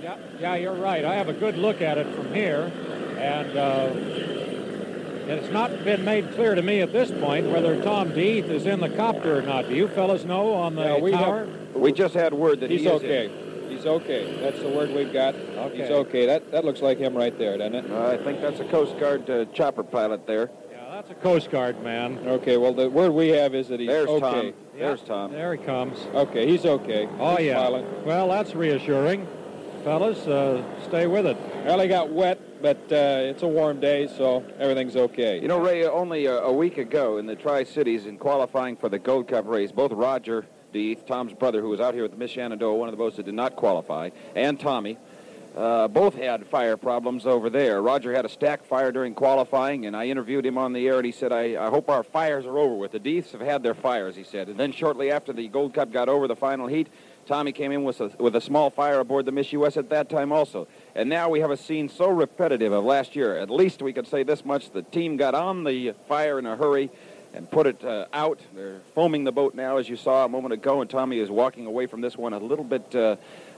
Yeah, 0.02 0.18
yeah, 0.40 0.56
you're 0.56 0.76
right. 0.76 1.06
I 1.06 1.16
have 1.16 1.30
a 1.30 1.34
good 1.34 1.58
look 1.58 1.82
at 1.82 1.98
it 1.98 2.14
from 2.14 2.34
here, 2.34 2.72
and 3.18 4.43
uh, 5.28 5.34
it's 5.34 5.52
not 5.52 5.84
been 5.84 6.04
made 6.06 6.32
clear 6.34 6.56
to 6.56 6.62
me 6.62 6.82
at 6.82 6.92
this 6.94 7.12
point 7.12 7.50
whether 7.50 7.82
Tom 7.82 8.14
D'Eath 8.14 8.46
is 8.46 8.66
in 8.66 8.80
the 8.80 8.90
copter 8.90 9.38
or 9.38 9.42
not. 9.42 9.68
Do 9.70 9.76
you 9.76 9.88
fellas 9.88 10.26
know 10.26 10.54
on 10.54 10.76
the 10.76 10.84
Yeah, 10.84 11.00
we 11.00 11.12
tower? 11.12 11.46
have- 11.46 11.76
We 11.76 11.92
just 11.92 12.14
had 12.14 12.34
word 12.34 12.60
that 12.62 12.70
He's 12.70 12.82
he 12.82 12.88
is 12.88 12.94
okay. 12.94 13.32
He's 13.70 13.86
okay. 13.86 14.40
That's 14.42 14.60
the 14.62 14.70
word 14.70 14.92
we've 14.94 15.12
got. 15.12 15.34
He's 15.74 15.90
okay. 15.90 16.26
That 16.28 16.52
that 16.52 16.64
looks 16.64 16.82
like 16.82 16.98
him 17.00 17.16
right 17.16 17.38
there, 17.38 17.58
doesn't 17.58 17.74
it? 17.76 17.92
Uh, 17.92 18.08
I 18.10 18.18
think 18.18 18.40
that's 18.42 18.60
a 18.60 18.66
Coast 18.66 18.98
Guard 19.00 19.28
uh, 19.30 19.46
chopper 19.46 19.84
pilot 19.84 20.28
there. 20.28 20.52
Yeah, 20.72 20.78
that's 20.92 21.10
a 21.10 21.16
Coast 21.16 21.50
Guard 21.50 21.82
man. 21.84 22.20
Okay, 22.28 22.58
well, 22.58 22.74
the 22.74 22.90
word 22.90 23.12
we 23.12 23.30
have 23.30 23.56
is 23.56 23.68
that 23.70 23.80
he's 23.80 23.90
There's 23.90 24.08
okay. 24.08 24.20
Tom. 24.52 24.54
There's 24.78 25.02
Tom. 25.02 25.32
There 25.32 25.56
he 25.56 25.64
comes. 25.64 25.98
Okay, 26.14 26.48
he's 26.48 26.66
okay. 26.66 27.08
Oh, 27.20 27.36
He's 27.38 27.48
yeah. 27.48 27.70
Well, 28.06 28.28
that's 28.30 28.54
reassuring. 28.54 29.28
Fellas, 29.84 30.26
uh, 30.28 30.64
stay 30.86 31.08
with 31.08 31.26
it. 31.26 31.36
Well, 31.66 31.78
he 31.82 31.90
got 31.90 32.10
wet, 32.10 32.62
but 32.62 32.78
uh, 32.90 33.28
it's 33.30 33.44
a 33.44 33.48
warm 33.48 33.82
day, 33.82 34.08
so 34.08 34.46
everything's 34.58 34.96
okay. 34.96 35.42
You 35.42 35.50
know, 35.50 35.60
Ray, 35.60 35.86
only 35.86 36.26
a, 36.26 36.38
a 36.38 36.54
week 36.54 36.78
ago 36.78 37.18
in 37.18 37.26
the 37.26 37.36
Tri-Cities 37.36 38.06
in 38.06 38.18
qualifying 38.18 38.78
for 38.78 38.88
the 38.88 38.98
Gold 38.98 39.28
Cup 39.28 39.46
race, 39.46 39.74
both 39.74 39.92
Roger 39.92 40.46
D'Eath, 40.72 41.06
Tom's 41.06 41.34
brother, 41.34 41.60
who 41.60 41.68
was 41.68 41.82
out 41.82 41.94
here 41.96 42.04
with 42.04 42.14
the 42.14 42.18
Miss 42.18 42.32
Shenandoah, 42.32 42.76
one 42.76 42.88
of 42.88 42.94
the 42.94 42.98
boats 42.98 43.18
that 43.18 43.26
did 43.26 43.34
not 43.34 43.58
qualify, 43.58 44.12
and 44.38 44.58
Tommy, 44.58 44.98
uh, 45.58 45.90
both 45.90 46.16
had 46.16 46.48
fire 46.48 46.78
problems 46.78 47.28
over 47.28 47.50
there. 47.50 47.82
Roger 47.82 48.14
had 48.14 48.26
a 48.26 48.30
stack 48.30 48.66
fire 48.66 48.92
during 48.92 49.14
qualifying, 49.14 49.86
and 49.86 49.98
I 49.98 50.06
interviewed 50.06 50.46
him 50.46 50.58
on 50.58 50.72
the 50.72 50.88
air, 50.88 50.96
and 50.96 51.06
he 51.06 51.12
said, 51.12 51.34
I, 51.34 51.62
I 51.62 51.70
hope 51.70 51.90
our 51.90 52.04
fires 52.04 52.46
are 52.46 52.58
over 52.58 52.74
with. 52.74 52.94
The 52.94 53.00
D'Eaths 53.00 53.34
have 53.34 53.42
had 53.42 53.62
their 53.64 53.76
fires, 53.76 54.16
he 54.16 54.24
said. 54.24 54.48
And 54.48 54.58
then 54.58 54.72
shortly 54.72 55.12
after 55.12 55.34
the 55.34 55.50
Gold 55.50 55.74
Cup 55.74 55.92
got 55.92 56.10
over 56.10 56.28
the 56.28 56.36
final 56.36 56.68
heat, 56.68 56.88
Tommy 57.26 57.52
came 57.52 57.72
in 57.72 57.84
with 57.84 58.02
a, 58.02 58.12
with 58.20 58.36
a 58.36 58.42
small 58.42 58.70
fire 58.70 59.00
aboard 59.00 59.26
the 59.26 59.32
Miss 59.32 59.54
U.S. 59.54 59.78
at 59.78 59.90
that 59.90 60.10
time 60.10 60.32
also. 60.32 60.68
And 60.96 61.10
now 61.10 61.30
we 61.30 61.40
have 61.40 61.52
a 61.52 61.58
scene 61.58 61.90
so 61.90 62.10
repetitive 62.10 62.74
of 62.74 62.84
last 62.84 63.16
year. 63.16 63.38
At 63.38 63.50
least 63.50 63.82
we 63.82 63.94
could 63.94 64.08
say 64.08 64.24
this 64.24 64.44
much. 64.44 64.72
The 64.72 64.82
team 64.82 65.18
got 65.18 65.36
on 65.36 65.64
the 65.64 65.94
fire 66.08 66.40
in 66.40 66.46
a 66.46 66.56
hurry 66.56 66.90
and 67.34 67.50
put 67.50 67.66
it 67.66 67.84
uh, 67.84 68.06
out. 68.14 68.40
They're 68.56 68.82
foaming 68.94 69.24
the 69.24 69.32
boat 69.32 69.56
now, 69.56 69.78
as 69.78 69.90
you 69.90 69.96
saw 69.96 70.26
a 70.26 70.30
moment 70.30 70.54
ago, 70.54 70.82
and 70.82 70.90
Tommy 70.90 71.20
is 71.20 71.32
walking 71.32 71.66
away 71.66 71.88
from 71.88 72.02
this 72.02 72.16
one 72.16 72.34
a 72.34 72.38
little 72.38 72.66
bit 72.66 72.94
uh, 72.94 73.16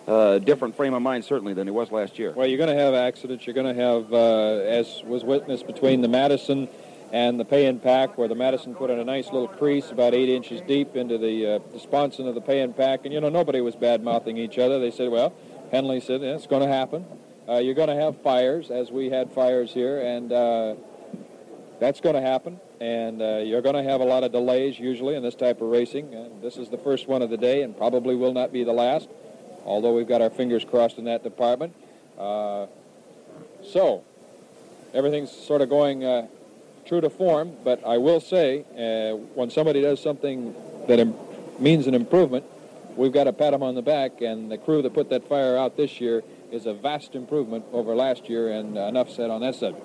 uh, 0.07 0.39
different 0.39 0.75
frame 0.75 0.93
of 0.93 1.01
mind, 1.01 1.25
certainly, 1.25 1.53
than 1.53 1.67
he 1.67 1.71
was 1.71 1.91
last 1.91 2.17
year. 2.17 2.31
Well, 2.31 2.47
you're 2.47 2.57
going 2.57 2.75
to 2.75 2.81
have 2.81 2.93
accidents. 2.93 3.45
You're 3.45 3.53
going 3.53 3.75
to 3.75 3.81
have, 3.81 4.13
uh, 4.13 4.61
as 4.61 5.03
was 5.03 5.23
witnessed 5.23 5.67
between 5.67 6.01
the 6.01 6.07
Madison 6.07 6.69
and 7.15 7.39
the 7.39 7.45
Pay 7.45 7.65
'n 7.65 7.79
Pak, 7.79 8.17
where 8.17 8.27
the 8.27 8.35
Madison 8.35 8.75
put 8.75 8.89
in 8.89 8.99
a 8.99 9.03
nice 9.05 9.31
little 9.31 9.47
crease 9.47 9.89
about 9.89 10.13
eight 10.13 10.27
inches 10.27 10.59
deep 10.67 10.97
into 10.97 11.17
the, 11.17 11.47
uh, 11.47 11.59
the 11.71 11.79
sponson 11.79 12.27
of 12.27 12.35
the 12.35 12.41
Pay 12.41 12.59
'n 12.59 12.73
Pak. 12.73 13.05
And, 13.05 13.13
you 13.13 13.21
know, 13.21 13.29
nobody 13.29 13.61
was 13.61 13.73
bad 13.73 14.03
mouthing 14.03 14.35
each 14.37 14.59
other. 14.59 14.79
They 14.79 14.91
said, 14.91 15.09
well, 15.09 15.31
Henley 15.71 16.01
said, 16.01 16.21
yeah, 16.21 16.35
it's 16.35 16.45
going 16.45 16.61
to 16.61 16.67
happen. 16.67 17.05
Uh, 17.47 17.59
you're 17.59 17.73
going 17.73 17.87
to 17.87 17.95
have 17.95 18.19
fires, 18.21 18.69
as 18.69 18.91
we 18.91 19.09
had 19.09 19.31
fires 19.31 19.73
here, 19.73 20.01
and 20.01 20.33
uh, 20.33 20.75
that's 21.79 22.01
going 22.01 22.15
to 22.15 22.21
happen. 22.21 22.59
And 22.81 23.21
uh, 23.21 23.37
you're 23.37 23.61
going 23.61 23.75
to 23.75 23.89
have 23.89 24.01
a 24.01 24.05
lot 24.05 24.25
of 24.25 24.33
delays 24.33 24.77
usually 24.77 25.15
in 25.15 25.23
this 25.23 25.35
type 25.35 25.61
of 25.61 25.69
racing. 25.69 26.13
And 26.13 26.41
this 26.41 26.57
is 26.57 26.67
the 26.67 26.77
first 26.77 27.07
one 27.07 27.21
of 27.21 27.29
the 27.29 27.37
day 27.37 27.61
and 27.61 27.77
probably 27.77 28.17
will 28.17 28.33
not 28.33 28.51
be 28.51 28.65
the 28.65 28.73
last, 28.73 29.07
although 29.63 29.95
we've 29.95 30.07
got 30.07 30.21
our 30.21 30.29
fingers 30.29 30.65
crossed 30.65 30.97
in 30.97 31.05
that 31.05 31.23
department. 31.23 31.73
Uh, 32.19 32.65
so, 33.63 34.03
everything's 34.93 35.31
sort 35.31 35.61
of 35.61 35.69
going 35.69 36.03
uh, 36.03 36.27
true 36.85 37.01
to 37.01 37.09
form, 37.09 37.53
but 37.63 37.83
I 37.85 37.97
will 37.97 38.19
say 38.19 38.61
uh, 38.73 39.15
when 39.33 39.49
somebody 39.49 39.81
does 39.81 40.01
something 40.01 40.55
that 40.87 40.99
Im- 40.99 41.15
means 41.59 41.87
an 41.87 41.93
improvement, 41.95 42.45
we've 42.95 43.11
got 43.11 43.25
to 43.25 43.33
pat 43.33 43.51
them 43.51 43.63
on 43.63 43.75
the 43.75 43.81
back, 43.81 44.21
and 44.21 44.51
the 44.51 44.57
crew 44.57 44.81
that 44.81 44.93
put 44.93 45.09
that 45.09 45.27
fire 45.27 45.57
out 45.57 45.77
this 45.77 45.99
year 45.99 46.23
is 46.51 46.65
a 46.65 46.73
vast 46.73 47.15
improvement 47.15 47.65
over 47.73 47.95
last 47.95 48.29
year, 48.29 48.51
and 48.51 48.77
enough 48.77 49.09
said 49.09 49.29
on 49.29 49.41
that 49.41 49.55
subject. 49.55 49.83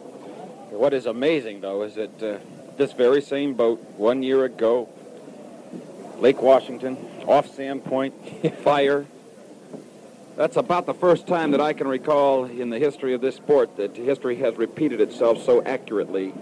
What 0.71 0.95
is 0.95 1.07
amazing, 1.07 1.63
though, 1.63 1.83
is 1.83 1.95
that 1.95 2.23
uh, 2.23 2.39
this 2.77 2.93
very 2.93 3.21
same 3.23 3.55
boat, 3.55 3.79
one 3.97 4.23
year 4.23 4.45
ago, 4.45 4.89
Lake 6.19 6.41
Washington, 6.43 6.97
off 7.27 7.55
Sand 7.55 7.85
Point, 7.85 8.15
fire. 8.63 9.07
That's 10.37 10.57
about 10.57 10.87
the 10.87 10.95
first 10.95 11.27
time 11.27 11.51
that 11.51 11.61
I 11.61 11.73
can 11.73 11.89
recall 11.89 12.45
in 12.45 12.71
the 12.71 12.79
history 12.79 13.15
of 13.15 13.21
this 13.21 13.37
sport 13.37 13.77
that 13.77 13.97
history 13.97 14.37
has 14.37 14.57
repeated 14.57 15.01
itself 15.01 15.43
so 15.45 15.63
accurately. 15.65 16.33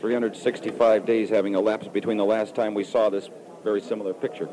365 0.00 1.04
days 1.06 1.28
having 1.28 1.54
elapsed 1.54 1.92
between 1.92 2.16
the 2.16 2.24
last 2.24 2.54
time 2.54 2.74
we 2.74 2.84
saw 2.84 3.10
this 3.10 3.28
very 3.62 3.80
similar 3.80 4.14
picture. 4.14 4.48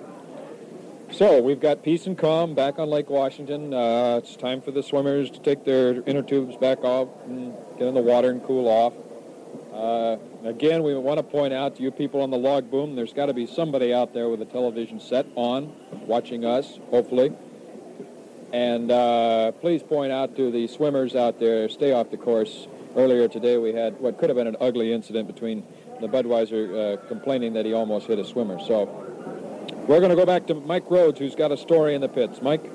So 1.11 1.41
we've 1.41 1.61
got 1.61 1.83
peace 1.83 2.05
and 2.05 2.17
calm 2.17 2.53
back 2.53 2.79
on 2.79 2.89
Lake 2.89 3.09
Washington. 3.09 3.73
Uh, 3.73 4.19
it's 4.21 4.35
time 4.35 4.61
for 4.61 4.71
the 4.71 4.83
swimmers 4.83 5.31
to 5.31 5.39
take 5.39 5.63
their 5.63 6.01
inner 6.05 6.21
tubes 6.21 6.57
back 6.57 6.83
off 6.83 7.07
and 7.25 7.55
get 7.77 7.87
in 7.87 7.93
the 7.93 8.01
water 8.01 8.29
and 8.29 8.43
cool 8.43 8.67
off. 8.67 8.93
Uh, 9.73 10.17
again, 10.43 10.83
we 10.83 10.93
want 10.95 11.17
to 11.17 11.23
point 11.23 11.53
out 11.53 11.77
to 11.77 11.83
you 11.83 11.91
people 11.91 12.21
on 12.21 12.29
the 12.29 12.37
log 12.37 12.69
boom, 12.69 12.95
there's 12.95 13.13
got 13.13 13.27
to 13.27 13.33
be 13.33 13.45
somebody 13.45 13.93
out 13.93 14.13
there 14.13 14.27
with 14.27 14.41
a 14.41 14.45
television 14.45 14.99
set 14.99 15.25
on, 15.35 15.73
watching 16.05 16.43
us, 16.43 16.77
hopefully. 16.89 17.31
And 18.51 18.91
uh, 18.91 19.51
please 19.53 19.83
point 19.83 20.11
out 20.11 20.35
to 20.35 20.51
the 20.51 20.67
swimmers 20.67 21.15
out 21.15 21.39
there, 21.39 21.69
stay 21.69 21.93
off 21.93 22.11
the 22.11 22.17
course. 22.17 22.67
Earlier 22.97 23.27
today, 23.27 23.59
we 23.59 23.73
had 23.73 23.99
what 23.99 24.17
could 24.17 24.29
have 24.29 24.37
been 24.37 24.47
an 24.47 24.57
ugly 24.59 24.91
incident 24.91 25.27
between 25.27 25.63
the 26.01 26.07
Budweiser 26.07 26.95
uh, 26.95 27.07
complaining 27.07 27.53
that 27.53 27.63
he 27.63 27.71
almost 27.71 28.07
hit 28.07 28.17
a 28.17 28.25
swimmer. 28.25 28.59
So 28.59 28.85
we're 29.87 29.99
going 29.99 30.09
to 30.09 30.15
go 30.15 30.25
back 30.25 30.47
to 30.47 30.55
Mike 30.55 30.89
Rhodes, 30.89 31.19
who's 31.19 31.35
got 31.35 31.51
a 31.51 31.57
story 31.57 31.93
in 31.93 32.01
the 32.01 32.09
pits. 32.09 32.41
Mike? 32.41 32.65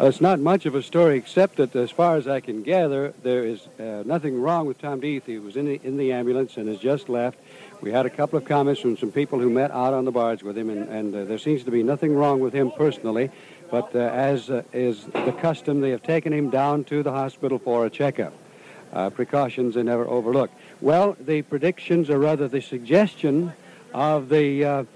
Uh, 0.00 0.06
it's 0.06 0.22
not 0.22 0.40
much 0.40 0.64
of 0.64 0.74
a 0.74 0.82
story, 0.82 1.18
except 1.18 1.56
that 1.56 1.76
as 1.76 1.90
far 1.90 2.16
as 2.16 2.26
I 2.26 2.40
can 2.40 2.62
gather, 2.62 3.12
there 3.22 3.44
is 3.44 3.68
uh, 3.78 4.04
nothing 4.06 4.40
wrong 4.40 4.66
with 4.66 4.78
Tom 4.80 5.00
D'Eath. 5.00 5.26
He 5.26 5.36
was 5.36 5.54
in 5.54 5.66
the, 5.66 5.80
in 5.84 5.98
the 5.98 6.12
ambulance 6.12 6.56
and 6.56 6.66
has 6.66 6.78
just 6.78 7.10
left. 7.10 7.38
We 7.82 7.92
had 7.92 8.06
a 8.06 8.10
couple 8.10 8.38
of 8.38 8.46
comments 8.46 8.80
from 8.80 8.96
some 8.96 9.12
people 9.12 9.38
who 9.38 9.50
met 9.50 9.70
out 9.70 9.92
on 9.92 10.06
the 10.06 10.12
barge 10.12 10.42
with 10.42 10.56
him, 10.56 10.70
and, 10.70 10.88
and 10.88 11.14
uh, 11.14 11.24
there 11.24 11.38
seems 11.38 11.62
to 11.64 11.70
be 11.70 11.82
nothing 11.82 12.14
wrong 12.14 12.40
with 12.40 12.54
him 12.54 12.70
personally. 12.70 13.30
But 13.70 13.94
uh, 13.94 13.98
as 13.98 14.48
uh, 14.48 14.62
is 14.72 15.04
the 15.04 15.32
custom, 15.32 15.82
they 15.82 15.90
have 15.90 16.02
taken 16.02 16.32
him 16.32 16.48
down 16.48 16.84
to 16.84 17.02
the 17.02 17.12
hospital 17.12 17.58
for 17.58 17.84
a 17.84 17.90
checkup. 17.90 18.32
Uh, 18.96 19.10
precautions 19.10 19.76
are 19.76 19.84
never 19.84 20.08
overlooked. 20.08 20.54
Well, 20.80 21.18
the 21.20 21.42
predictions, 21.42 22.08
or 22.08 22.18
rather 22.18 22.48
the 22.48 22.62
suggestion 22.62 23.52
of 23.92 24.30
the, 24.30 24.86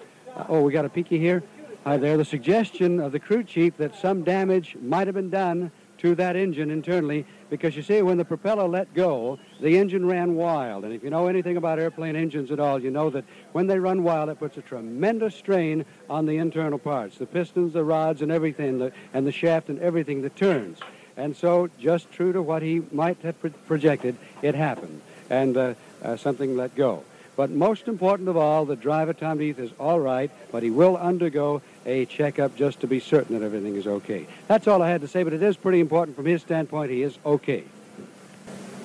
oh, 0.48 0.62
we 0.62 0.72
got 0.72 0.86
a 0.86 0.88
peeky 0.88 1.18
here. 1.18 1.42
There. 1.84 2.16
The 2.16 2.24
suggestion 2.24 2.98
of 2.98 3.12
the 3.12 3.20
crew 3.20 3.44
chief 3.44 3.76
that 3.76 3.94
some 3.94 4.22
damage 4.22 4.74
might 4.80 5.06
have 5.06 5.16
been 5.16 5.28
done 5.28 5.70
to 5.98 6.14
that 6.14 6.34
engine 6.34 6.70
internally 6.70 7.26
because 7.50 7.76
you 7.76 7.82
see, 7.82 8.00
when 8.00 8.16
the 8.16 8.24
propeller 8.24 8.66
let 8.66 8.94
go, 8.94 9.38
the 9.60 9.76
engine 9.76 10.06
ran 10.06 10.34
wild. 10.34 10.84
And 10.84 10.94
if 10.94 11.04
you 11.04 11.10
know 11.10 11.26
anything 11.26 11.58
about 11.58 11.78
airplane 11.78 12.16
engines 12.16 12.50
at 12.50 12.58
all, 12.58 12.82
you 12.82 12.90
know 12.90 13.10
that 13.10 13.24
when 13.52 13.66
they 13.66 13.78
run 13.78 14.02
wild, 14.02 14.30
it 14.30 14.38
puts 14.38 14.56
a 14.56 14.62
tremendous 14.62 15.34
strain 15.34 15.84
on 16.08 16.24
the 16.24 16.38
internal 16.38 16.78
parts 16.78 17.18
the 17.18 17.26
pistons, 17.26 17.74
the 17.74 17.84
rods, 17.84 18.22
and 18.22 18.32
everything, 18.32 18.78
the, 18.78 18.92
and 19.12 19.26
the 19.26 19.32
shaft 19.32 19.68
and 19.68 19.78
everything 19.80 20.22
that 20.22 20.36
turns. 20.36 20.78
And 21.20 21.36
so, 21.36 21.68
just 21.78 22.10
true 22.12 22.32
to 22.32 22.40
what 22.40 22.62
he 22.62 22.80
might 22.92 23.18
have 23.18 23.38
pro- 23.38 23.50
projected, 23.50 24.16
it 24.40 24.54
happened. 24.54 25.02
And 25.28 25.54
uh, 25.54 25.74
uh, 26.02 26.16
something 26.16 26.56
let 26.56 26.74
go. 26.74 27.04
But 27.36 27.50
most 27.50 27.88
important 27.88 28.30
of 28.30 28.38
all, 28.38 28.64
the 28.64 28.74
driver, 28.74 29.12
Tom 29.12 29.36
D'Eath, 29.36 29.58
is 29.58 29.70
all 29.78 30.00
right, 30.00 30.30
but 30.50 30.62
he 30.62 30.70
will 30.70 30.96
undergo 30.96 31.60
a 31.84 32.06
checkup 32.06 32.56
just 32.56 32.80
to 32.80 32.86
be 32.86 33.00
certain 33.00 33.38
that 33.38 33.44
everything 33.44 33.76
is 33.76 33.86
okay. 33.86 34.26
That's 34.48 34.66
all 34.66 34.80
I 34.80 34.88
had 34.88 35.02
to 35.02 35.08
say, 35.08 35.22
but 35.22 35.34
it 35.34 35.42
is 35.42 35.58
pretty 35.58 35.80
important 35.80 36.16
from 36.16 36.24
his 36.24 36.40
standpoint. 36.40 36.90
He 36.90 37.02
is 37.02 37.18
okay. 37.26 37.64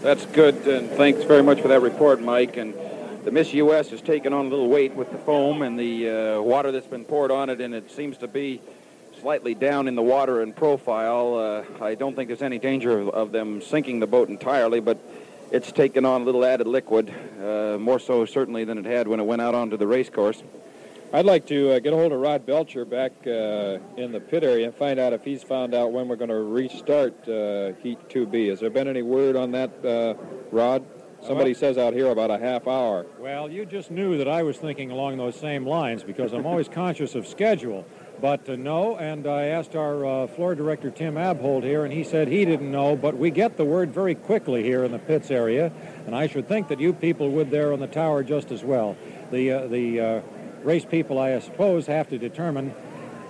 That's 0.01 0.25
good, 0.25 0.55
and 0.67 0.89
thanks 0.89 1.23
very 1.23 1.41
much 1.41 1.61
for 1.61 1.69
that 1.69 1.79
report, 1.79 2.21
Mike. 2.21 2.57
And 2.57 2.73
the 3.23 3.31
Miss 3.31 3.53
U.S. 3.53 3.91
has 3.91 4.01
taken 4.01 4.33
on 4.33 4.47
a 4.47 4.49
little 4.49 4.67
weight 4.67 4.93
with 4.93 5.09
the 5.09 5.17
foam 5.20 5.62
and 5.62 5.79
the 5.79 6.09
uh, 6.09 6.41
water 6.41 6.74
that's 6.74 6.86
been 6.86 7.05
poured 7.05 7.32
on 7.32 7.49
it, 7.49 7.62
and 7.62 7.74
it 7.74 7.89
seems 7.91 8.17
to 8.17 8.28
be 8.28 8.59
slightly 9.26 9.56
down 9.56 9.88
in 9.88 9.96
the 9.96 10.04
water 10.04 10.43
and 10.43 10.56
profile. 10.56 11.34
Uh, 11.34 11.84
I 11.84 11.96
don't 11.96 12.16
think 12.16 12.28
there's 12.28 12.43
any 12.43 12.60
danger 12.60 13.00
of, 13.00 13.10
of, 13.10 13.32
them 13.32 13.60
sinking 13.60 14.00
the 14.00 14.06
boat 14.06 14.30
entirely, 14.30 14.80
but 14.80 15.00
it's 15.52 15.72
taken 15.72 16.06
on 16.06 16.22
a 16.22 16.24
little 16.24 16.46
added 16.46 16.68
liquid, 16.68 17.12
uh, 17.43 17.80
more 17.80 17.97
so 17.97 18.26
certainly 18.26 18.66
than 18.66 18.78
it 18.78 18.86
had 18.86 19.08
when 19.08 19.20
it 19.20 19.24
went 19.24 19.42
out 19.42 19.56
onto 19.56 19.78
the 19.78 19.88
race 19.88 20.12
course. 20.12 20.43
I'd 21.12 21.26
like 21.26 21.47
to 21.47 21.72
uh, 21.72 21.80
get 21.80 21.92
a 21.92 21.96
hold 21.96 22.12
of 22.12 22.20
Rod 22.20 22.46
Belcher 22.46 22.86
back 22.86 23.14
uh, 23.26 23.80
in 23.97 24.12
the 24.12 24.20
pit 24.20 24.43
area 24.43 24.68
and 24.68 24.76
find 24.76 25.00
out 25.00 25.12
if 25.12 25.24
he's 25.24 25.42
found 25.42 25.74
out 25.74 25.92
when 25.92 26.08
we're 26.08 26.18
going 26.18 26.30
to 26.30 26.43
restart 26.43 27.28
uh, 27.28 27.72
Heat 27.82 27.97
2B. 28.10 28.50
Has 28.50 28.60
there 28.60 28.70
been 28.70 28.88
any 28.88 29.02
word 29.02 29.36
on 29.36 29.50
that, 29.54 29.84
uh, 29.84 30.14
Rod? 30.52 30.86
Somebody 31.22 31.54
Well- 31.54 31.60
says 31.60 31.80
out 31.80 31.93
here 31.93 32.10
about 32.10 32.30
a 32.30 32.38
half 32.38 32.68
hour. 32.68 33.08
Well, 33.18 33.50
you 33.50 33.66
just 33.66 33.89
knew 33.89 34.20
that 34.20 34.28
I 34.28 34.43
was 34.43 34.58
thinking 34.58 34.92
along 34.92 35.18
those 35.18 35.36
same 35.36 35.66
lines 35.66 36.04
because 36.04 36.32
I'm 36.32 36.46
always 36.46 36.68
conscious 36.70 37.16
of 37.16 37.26
schedule. 37.26 37.86
But 38.26 38.50
uh, 38.50 38.56
no, 38.56 38.97
and 38.97 39.28
I 39.28 39.43
asked 39.50 39.76
our 39.76 40.04
uh, 40.04 40.26
floor 40.26 40.56
director 40.56 40.89
Tim 40.89 41.14
Abhold 41.14 41.62
here, 41.62 41.84
and 41.84 41.93
he 41.93 42.04
said 42.04 42.28
he 42.28 42.43
didn't 42.43 42.72
know. 42.72 42.96
But 42.96 43.16
we 43.16 43.30
get 43.30 43.56
the 43.56 43.66
word 43.66 43.92
very 43.92 44.16
quickly 44.16 44.64
here 44.64 44.84
in 44.84 44.92
the 44.92 44.97
pits 44.97 45.30
area, 45.30 45.72
and 46.08 46.16
I 46.16 46.26
should 46.26 46.47
think 46.47 46.70
that 46.70 46.80
you 46.80 46.92
people 46.92 47.30
would 47.30 47.52
there 47.52 47.72
on 47.72 47.80
the 47.80 47.86
tower 47.86 48.24
just 48.24 48.50
as 48.50 48.64
well. 48.64 48.97
The 49.30 49.52
uh, 49.52 49.68
the 49.68 50.00
uh, 50.00 50.22
race 50.64 50.86
people, 50.86 51.20
I 51.20 51.38
suppose, 51.38 51.86
have 51.86 52.10
to 52.10 52.18
determine 52.18 52.74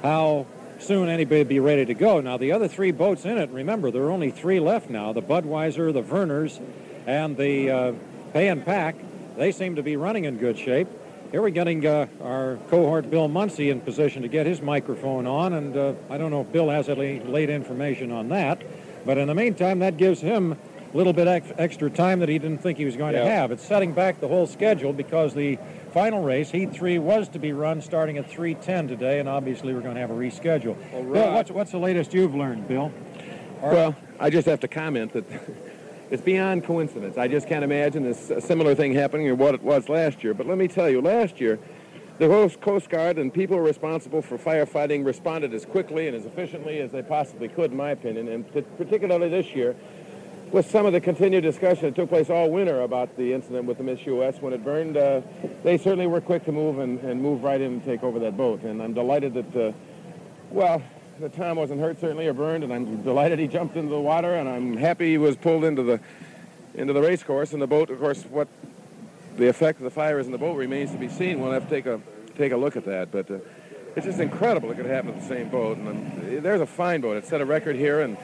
how 0.02 0.46
soon 0.80 1.10
anybody 1.10 1.44
be 1.44 1.60
ready 1.60 1.84
to 1.84 1.94
go. 1.94 2.22
Now, 2.22 2.38
the 2.38 2.54
other 2.54 2.70
three 2.70 2.92
boats 2.92 3.26
in 3.26 3.38
it, 3.38 3.50
remember, 3.50 3.92
there 3.92 4.04
are 4.04 4.12
only 4.12 4.32
three 4.32 4.62
left 4.62 4.90
now: 4.90 5.12
the 5.12 5.22
Budweiser, 5.22 5.92
the 5.92 6.04
Vernors, 6.04 6.62
and 7.06 7.36
the 7.36 7.70
uh, 7.70 7.94
Pay 8.32 8.48
'n 8.48 8.62
Pak. 8.62 8.96
They 9.36 9.52
seem 9.52 9.76
to 9.76 9.84
be 9.84 9.98
running 9.98 10.24
in 10.24 10.38
good 10.38 10.58
shape. 10.58 10.88
Here 11.36 11.42
we're 11.42 11.50
getting 11.50 11.86
uh, 11.86 12.08
our 12.24 12.58
cohort 12.70 13.12
Bill 13.12 13.28
Muncey 13.28 13.70
in 13.70 13.82
position 13.82 14.22
to 14.22 14.30
get 14.30 14.46
his 14.46 14.62
microphone 14.62 15.28
on, 15.28 15.52
and 15.52 15.76
uh, 15.76 15.94
I 16.10 16.18
don't 16.18 16.32
know 16.32 16.40
if 16.40 16.52
Bill 16.54 16.70
has 16.70 16.88
any 16.88 17.20
late 17.20 17.50
information 17.50 18.10
on 18.10 18.30
that, 18.30 18.64
but 19.06 19.18
in 19.18 19.28
the 19.28 19.36
meantime, 19.36 19.80
that 19.80 19.98
gives 19.98 20.22
him 20.22 20.54
a 20.54 20.96
little 20.96 21.12
bit 21.12 21.28
ex- 21.28 21.52
extra 21.58 21.90
time 21.90 22.22
that 22.22 22.30
he 22.30 22.40
didn't 22.40 22.60
think 22.60 22.78
he 22.78 22.86
was 22.86 22.96
going 22.96 23.16
to 23.16 23.26
have. 23.26 23.52
It's 23.52 23.66
setting 23.66 23.92
back 23.92 24.22
the 24.22 24.30
whole 24.30 24.48
schedule 24.48 24.94
because 24.94 25.34
the 25.34 25.60
final 25.92 26.24
race, 26.24 26.52
Heat 26.52 26.72
3, 26.72 27.00
was 27.00 27.28
to 27.28 27.38
be 27.38 27.52
run 27.52 27.82
starting 27.82 28.18
at 28.18 28.32
3.10 28.32 28.88
today, 28.88 29.20
and 29.20 29.28
obviously 29.28 29.74
we're 29.74 29.82
going 29.82 29.96
to 29.96 30.02
have 30.02 30.12
a 30.12 30.14
reschedule. 30.14 30.78
Bill, 30.94 31.34
what's, 31.34 31.52
what's 31.52 31.72
the 31.72 31.80
latest 31.80 32.14
you've 32.14 32.34
learned, 32.34 32.66
Bill? 32.70 32.94
Well, 33.62 33.94
I 34.22 34.30
just 34.30 34.48
have 34.48 34.62
to 34.62 34.70
comment 34.70 35.12
that 35.12 35.26
it's 36.10 36.22
beyond 36.22 36.64
coincidence. 36.64 37.18
I 37.18 37.28
just 37.28 37.48
can't 37.48 37.64
imagine 37.64 38.04
this 38.04 38.30
a 38.30 38.42
similar 38.42 38.76
thing 38.76 38.94
happening 38.94 39.28
or 39.28 39.36
what 39.36 39.56
it 39.56 39.62
was 39.62 39.90
last 39.90 40.24
year. 40.24 40.34
But 40.34 40.48
let 40.48 40.58
me 40.58 40.68
tell 40.68 40.90
you, 40.90 41.02
last 41.02 41.40
year 41.42 41.60
the 42.18 42.58
Coast 42.62 42.90
Guard 42.90 43.18
and 43.18 43.34
people 43.34 43.60
responsible 43.60 44.22
for 44.22 44.38
firefighting 44.38 45.06
responded 45.06 45.54
as 45.54 45.66
quickly 45.66 46.08
and 46.08 46.16
as 46.16 46.26
efficiently 46.26 46.80
as 46.80 46.92
they 46.92 47.02
possibly 47.02 47.50
could, 47.50 47.72
in 47.72 47.78
my 47.78 47.92
opinion, 47.92 48.30
and 48.30 48.50
particularly 48.78 49.28
this 49.28 49.54
year, 49.54 49.76
with 50.52 50.70
some 50.70 50.86
of 50.86 50.94
the 50.94 51.02
continued 51.02 51.42
discussion 51.42 51.86
that 51.86 51.96
took 51.96 52.08
place 52.08 52.30
all 52.30 52.50
winter 52.50 52.82
about 52.82 53.18
the 53.18 53.34
incident 53.34 53.66
with 53.66 53.78
the 53.78 53.84
Miss 53.84 54.06
U.S. 54.06 54.38
when 54.40 54.54
it 54.54 54.64
burned, 54.64 54.96
uh, 54.96 55.20
they 55.64 55.78
certainly 55.78 56.08
were 56.08 56.22
quick 56.22 56.46
to 56.46 56.54
move 56.54 56.80
and, 56.80 57.00
and 57.00 57.22
move 57.22 57.44
right 57.44 57.60
in 57.60 57.74
and 57.74 57.84
take 57.84 58.04
over 58.04 58.20
that 58.20 58.38
boat. 58.38 58.62
And 58.62 58.82
I'm 58.82 58.94
delighted 58.94 59.34
that, 59.34 59.56
uh, 59.56 59.74
well, 60.52 60.82
that 61.20 61.34
Tom 61.34 61.58
wasn't 61.58 61.80
hurt 61.80 62.00
certainly 62.00 62.28
or 62.28 62.34
burned, 62.34 62.64
and 62.64 62.74
I'm 62.74 63.02
delighted 63.04 63.40
he 63.40 63.48
jumped 63.48 63.76
into 63.76 63.90
the 63.90 64.00
water, 64.00 64.36
and 64.36 64.50
I'm 64.50 64.76
happy 64.76 65.12
he 65.12 65.18
was 65.18 65.36
pulled 65.36 65.64
into 65.64 65.84
the 65.84 66.00
into 66.74 66.92
the 66.92 67.02
race 67.02 67.24
course. 67.24 67.54
And 67.54 67.62
the 67.62 67.68
boat, 67.68 67.90
of 67.90 68.00
course, 68.00 68.24
what 68.24 68.48
the 69.38 69.48
effect 69.48 69.80
of 69.80 69.86
the 69.86 69.90
fire 69.92 70.20
is 70.20 70.26
in 70.26 70.32
the 70.32 70.38
boat 70.38 70.58
remains 70.58 70.92
to 70.92 70.98
be 70.98 71.08
seen. 71.08 71.40
We'll 71.40 71.52
have 71.52 71.64
to 71.64 71.70
take 71.70 71.86
a 71.86 72.02
take 72.38 72.52
a 72.52 72.58
look 72.58 72.76
at 72.76 72.86
that, 72.86 73.12
but. 73.12 73.30
Uh, 73.30 73.38
it's 73.96 74.06
just 74.06 74.20
incredible 74.20 74.70
it 74.72 74.76
could 74.76 74.88
happen 74.88 75.14
to 75.14 75.20
the 75.22 75.26
same 75.26 75.48
boat. 75.48 75.78
And 75.78 75.88
um, 75.88 76.44
there's 76.44 76.60
a 76.60 76.66
fine 76.66 77.00
boat. 77.00 77.16
It 77.16 77.26
set 77.26 77.40
a 77.40 77.46
record 77.46 77.78
here, 77.78 78.02
and 78.02 78.18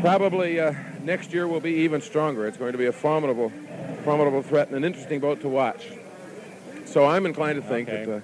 probably 0.00 0.60
uh, 0.60 0.72
next 1.02 1.32
year 1.32 1.48
will 1.48 1.58
be 1.58 1.72
even 1.72 2.00
stronger. 2.00 2.46
It's 2.46 2.56
going 2.56 2.70
to 2.70 2.78
be 2.78 2.86
a 2.86 2.92
formidable, 2.92 3.50
formidable 4.04 4.42
threat 4.44 4.68
and 4.68 4.76
an 4.76 4.84
interesting 4.84 5.18
boat 5.18 5.40
to 5.40 5.48
watch. 5.48 5.88
So 6.84 7.04
I'm 7.04 7.26
inclined 7.26 7.60
to 7.60 7.68
think 7.68 7.88
Okay. 7.88 8.04
that 8.04 8.16
uh, 8.18 8.20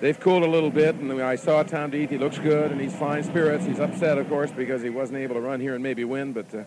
they've 0.00 0.18
cooled 0.18 0.42
a 0.42 0.48
little 0.48 0.70
bit. 0.70 0.96
And 0.96 1.20
I 1.22 1.36
saw 1.36 1.62
Tom 1.62 1.90
D'Eath. 1.90 2.10
He 2.10 2.18
looks 2.18 2.38
good, 2.38 2.72
and 2.72 2.80
he's 2.80 2.94
fine 2.94 3.22
spirits. 3.22 3.64
He's 3.64 3.80
upset, 3.80 4.18
of 4.18 4.28
course, 4.28 4.50
because 4.50 4.82
he 4.82 4.90
wasn't 4.90 5.18
able 5.18 5.34
to 5.34 5.40
run 5.40 5.60
here 5.60 5.74
and 5.74 5.82
maybe 5.82 6.04
win. 6.04 6.32
But 6.32 6.54
uh, 6.54 6.64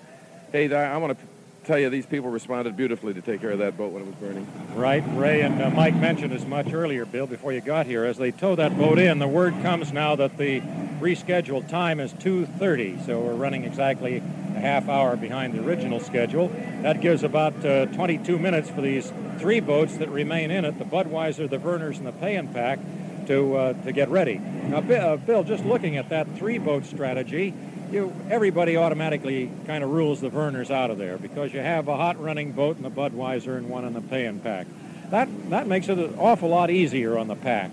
hey, 0.51 0.73
I, 0.73 0.93
I 0.93 0.97
want 0.97 1.17
to 1.17 1.25
tell 1.63 1.79
you, 1.79 1.89
these 1.89 2.05
people 2.05 2.29
responded 2.29 2.75
beautifully 2.75 3.13
to 3.13 3.21
take 3.21 3.41
care 3.41 3.51
of 3.51 3.59
that 3.59 3.77
boat 3.77 3.91
when 3.91 4.03
it 4.03 4.05
was 4.05 4.15
burning. 4.15 4.47
Right. 4.75 5.03
Ray 5.15 5.41
and 5.41 5.61
uh, 5.61 5.69
Mike 5.69 5.95
mentioned 5.95 6.33
as 6.33 6.45
much 6.45 6.73
earlier, 6.73 7.05
Bill, 7.05 7.27
before 7.27 7.53
you 7.53 7.61
got 7.61 7.85
here. 7.85 8.05
As 8.05 8.17
they 8.17 8.31
tow 8.31 8.55
that 8.55 8.77
boat 8.77 8.99
in, 8.99 9.19
the 9.19 9.27
word 9.27 9.53
comes 9.61 9.93
now 9.93 10.15
that 10.15 10.37
the 10.37 10.61
rescheduled 10.99 11.69
time 11.69 11.99
is 11.99 12.13
2.30, 12.13 13.05
so 13.05 13.19
we're 13.19 13.33
running 13.33 13.63
exactly 13.63 14.17
a 14.17 14.59
half 14.59 14.87
hour 14.87 15.15
behind 15.15 15.53
the 15.53 15.63
original 15.63 15.99
schedule. 15.99 16.49
That 16.81 17.01
gives 17.01 17.23
about 17.23 17.65
uh, 17.65 17.87
22 17.87 18.37
minutes 18.37 18.69
for 18.69 18.81
these 18.81 19.11
three 19.39 19.59
boats 19.59 19.97
that 19.97 20.09
remain 20.09 20.51
in 20.51 20.65
it, 20.65 20.77
the 20.79 20.85
Budweiser, 20.85 21.49
the 21.49 21.57
Vernors, 21.57 21.97
and 21.97 22.07
the 22.07 22.11
Pay 22.11 22.37
'n 22.37 22.47
Pak, 22.49 22.79
to, 23.27 23.55
uh, 23.55 23.73
to 23.83 23.91
get 23.91 24.09
ready. 24.09 24.35
Now, 24.35 24.77
uh, 24.77 25.17
Bill, 25.17 25.43
just 25.43 25.65
looking 25.65 25.97
at 25.97 26.09
that 26.09 26.27
three-boat 26.37 26.85
strategy, 26.85 27.53
you, 27.91 28.13
everybody 28.29 28.75
automatically 28.75 29.51
kind 29.67 29.83
of 29.83 29.91
rules 29.91 30.19
the 30.19 30.29
Vernors 30.29 30.71
out 30.71 30.89
of 30.89 30.97
there 30.97 31.17
because 31.17 31.53
you 31.53 31.59
have 31.59 31.87
a 31.87 31.95
hot 31.95 32.19
running 32.21 32.51
boat 32.51 32.77
in 32.77 32.83
the 32.83 32.89
Budweiser 32.89 33.57
and 33.57 33.69
one 33.69 33.85
in 33.85 33.93
the 33.93 34.01
Pay 34.01 34.25
'n 34.25 34.39
Pak. 34.39 34.65
That 35.11 35.27
that 35.51 35.67
makes 35.67 35.89
it 35.89 35.99
an 35.99 36.15
awful 36.17 36.49
lot 36.49 36.71
easier 36.71 37.17
on 37.17 37.27
the 37.27 37.35
Pak. 37.35 37.69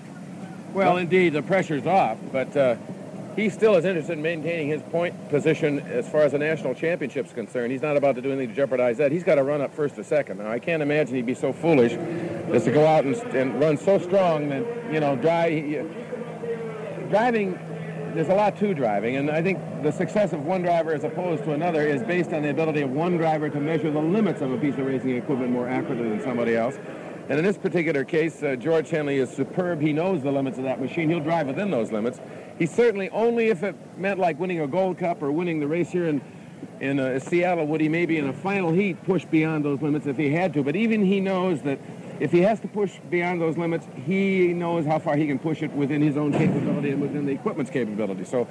Well, 0.75 0.99
indeed, 0.99 1.33
the 1.33 1.43
pressure's 1.43 1.87
off, 1.87 2.19
but 2.31 2.55
uh, 2.57 2.77
he 3.41 3.49
still 3.49 3.75
is 3.77 3.85
interested 3.85 4.13
in 4.13 4.23
maintaining 4.23 4.69
his 4.69 4.83
point 4.83 5.29
position 5.31 5.81
as 5.81 6.09
far 6.09 6.23
as 6.23 6.33
the 6.33 6.39
national 6.39 6.75
championship's 6.75 7.33
concerned. 7.33 7.73
He's 7.73 7.83
not 7.83 7.97
about 7.97 8.15
to 8.17 8.23
do 8.23 8.31
anything 8.31 8.51
to 8.51 8.55
jeopardize 8.55 8.99
that. 8.99 9.11
He's 9.11 9.25
got 9.25 9.37
to 9.37 9.43
run 9.43 9.61
up 9.61 9.75
first 9.75 9.99
or 9.99 10.05
second. 10.05 10.39
Now, 10.39 10.51
I 10.51 10.59
can't 10.59 10.83
imagine 10.83 11.15
he'd 11.15 11.27
be 11.27 11.35
so 11.35 11.53
foolish 11.53 11.93
as 12.53 12.65
to 12.65 12.71
go 12.71 12.87
out 12.87 13.05
and, 13.05 13.17
and 13.35 13.59
run 13.59 13.79
so 13.79 13.99
strong 13.99 14.49
that, 14.51 14.93
you 14.93 15.01
know, 15.01 15.17
drive, 15.17 15.51
driving, 17.09 17.59
there's 18.15 18.29
a 18.29 18.35
lot 18.35 18.59
to 18.59 18.75
driving, 18.75 19.17
and 19.17 19.31
I 19.31 19.41
think 19.41 19.61
the 19.83 19.93
success 19.93 20.33
of 20.33 20.45
one 20.45 20.63
driver 20.63 20.93
as 20.93 21.05
opposed 21.05 21.45
to 21.45 21.53
another 21.53 21.87
is 21.87 22.03
based 22.03 22.33
on 22.33 22.43
the 22.43 22.51
ability 22.51 22.83
of 22.83 22.91
one 22.91 23.17
driver 23.17 23.49
to 23.49 23.61
measure 23.61 23.91
the 23.91 24.01
limits 24.01 24.41
of 24.41 24.53
a 24.53 24.59
piece 24.59 24.75
of 24.75 24.87
racing 24.87 25.17
equipment 25.17 25.53
more 25.53 25.69
accurately 25.69 26.09
than 26.09 26.21
somebody 26.23 26.57
else. 26.57 26.77
And 27.29 27.39
in 27.39 27.45
this 27.45 27.57
particular 27.57 28.03
case, 28.03 28.43
uh, 28.43 28.57
George 28.57 28.91
Henley 28.91 29.19
is 29.19 29.31
superb. 29.31 29.81
He 29.81 29.93
knows 29.93 30.21
the 30.25 30.33
limits 30.33 30.59
of 30.59 30.65
that 30.65 30.81
machine. 30.81 31.09
He'll 31.09 31.21
drive 31.21 31.47
within 31.47 31.71
those 31.71 31.93
limits. 31.93 32.19
He 32.61 32.67
certainly, 32.67 33.09
only 33.09 33.49
if 33.49 33.63
it 33.63 33.75
meant 33.97 34.21
like 34.21 34.39
winning 34.39 34.61
a 34.61 34.67
Gold 34.67 34.99
Cup 34.99 35.23
or 35.23 35.33
winning 35.33 35.61
the 35.61 35.67
race 35.67 35.89
here 35.89 36.07
in, 36.07 36.21
in 36.79 37.01
uh, 37.01 37.19
Seattle, 37.19 37.67
would 37.67 37.81
he 37.81 37.89
maybe 37.89 38.19
in 38.19 38.29
a 38.29 38.35
final 38.35 38.71
heat 38.71 39.03
push 39.05 39.25
beyond 39.25 39.65
those 39.65 39.81
limits 39.81 40.07
if 40.07 40.19
he 40.19 40.31
had 40.31 40.53
to. 40.53 40.63
But 40.63 40.77
even 40.77 41.03
he 41.03 41.21
knows 41.21 41.63
that 41.63 41.81
if 42.21 42.31
he 42.31 42.43
has 42.43 42.61
to 42.61 42.69
push 42.69 42.99
beyond 43.09 43.41
those 43.41 43.57
limits, 43.57 43.89
he 44.05 44.49
knows 44.49 44.85
how 44.85 44.99
far 44.99 45.17
he 45.17 45.27
can 45.27 45.39
push 45.39 45.63
it 45.63 45.73
within 45.73 46.03
his 46.03 46.19
own 46.19 46.33
capability 46.33 46.91
and 46.91 47.01
within 47.01 47.25
the 47.25 47.33
equipment's 47.33 47.71
capability. 47.71 48.27
So 48.27 48.47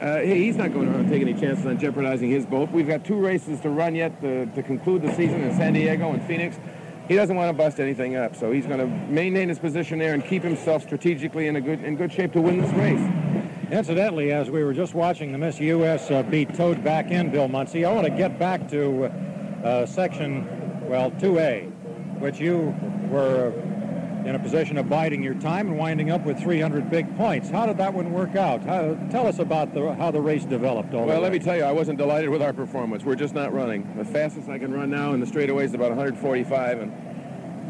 uh, 0.00 0.18
he's 0.18 0.56
not 0.56 0.72
going 0.72 0.92
to 0.92 1.08
take 1.08 1.22
any 1.22 1.34
chances 1.34 1.64
on 1.64 1.78
jeopardizing 1.78 2.30
his 2.30 2.44
boat. 2.46 2.72
We've 2.72 2.88
got 2.88 3.04
two 3.04 3.20
races 3.20 3.60
to 3.60 3.70
run 3.70 3.94
yet 3.94 4.20
to, 4.22 4.46
to 4.46 4.62
conclude 4.64 5.02
the 5.02 5.14
season 5.14 5.42
in 5.42 5.56
San 5.56 5.74
Diego 5.74 6.10
and 6.10 6.20
Phoenix. 6.26 6.58
He 7.06 7.14
doesn't 7.14 7.36
want 7.36 7.50
to 7.50 7.52
bust 7.52 7.78
anything 7.78 8.16
up, 8.16 8.34
so 8.34 8.50
he's 8.50 8.66
going 8.66 8.80
to 8.80 8.86
maintain 9.12 9.48
his 9.48 9.60
position 9.60 10.00
there 10.00 10.14
and 10.14 10.24
keep 10.24 10.42
himself 10.42 10.82
strategically 10.82 11.46
in 11.46 11.56
a 11.56 11.60
good 11.60 11.84
in 11.84 11.96
good 11.96 12.12
shape 12.12 12.32
to 12.32 12.40
win 12.40 12.60
this 12.60 12.72
race. 12.72 13.33
Incidentally, 13.74 14.30
as 14.30 14.50
we 14.52 14.62
were 14.62 14.72
just 14.72 14.94
watching 14.94 15.32
the 15.32 15.38
Miss 15.38 15.58
U.S. 15.58 16.08
Uh, 16.08 16.22
be 16.22 16.44
towed 16.44 16.84
back 16.84 17.10
in, 17.10 17.32
Bill 17.32 17.48
Muncey, 17.48 17.84
I 17.84 17.92
want 17.92 18.06
to 18.06 18.12
get 18.12 18.38
back 18.38 18.68
to 18.70 19.06
uh, 19.06 19.84
section, 19.84 20.46
well, 20.88 21.10
2A, 21.10 21.72
which 22.20 22.38
you 22.38 22.72
were 23.10 23.52
in 24.24 24.36
a 24.36 24.38
position 24.38 24.78
of 24.78 24.88
biding 24.88 25.24
your 25.24 25.34
time 25.34 25.66
and 25.66 25.76
winding 25.76 26.12
up 26.12 26.24
with 26.24 26.38
300 26.38 26.88
big 26.88 27.16
points. 27.16 27.50
How 27.50 27.66
did 27.66 27.76
that 27.78 27.92
one 27.92 28.12
work 28.12 28.36
out? 28.36 28.62
How, 28.62 28.94
tell 29.10 29.26
us 29.26 29.40
about 29.40 29.74
the, 29.74 29.92
how 29.94 30.12
the 30.12 30.20
race 30.20 30.44
developed. 30.44 30.94
All 30.94 31.04
Well, 31.04 31.20
let 31.20 31.32
me 31.32 31.40
tell 31.40 31.56
you, 31.56 31.64
I 31.64 31.72
wasn't 31.72 31.98
delighted 31.98 32.30
with 32.30 32.42
our 32.42 32.52
performance. 32.52 33.02
We're 33.02 33.16
just 33.16 33.34
not 33.34 33.52
running. 33.52 33.92
The 33.96 34.04
fastest 34.04 34.48
I 34.48 34.60
can 34.60 34.72
run 34.72 34.88
now 34.88 35.14
in 35.14 35.20
the 35.20 35.26
straightaways 35.26 35.64
is 35.64 35.74
about 35.74 35.88
145, 35.88 36.78
and 36.78 37.13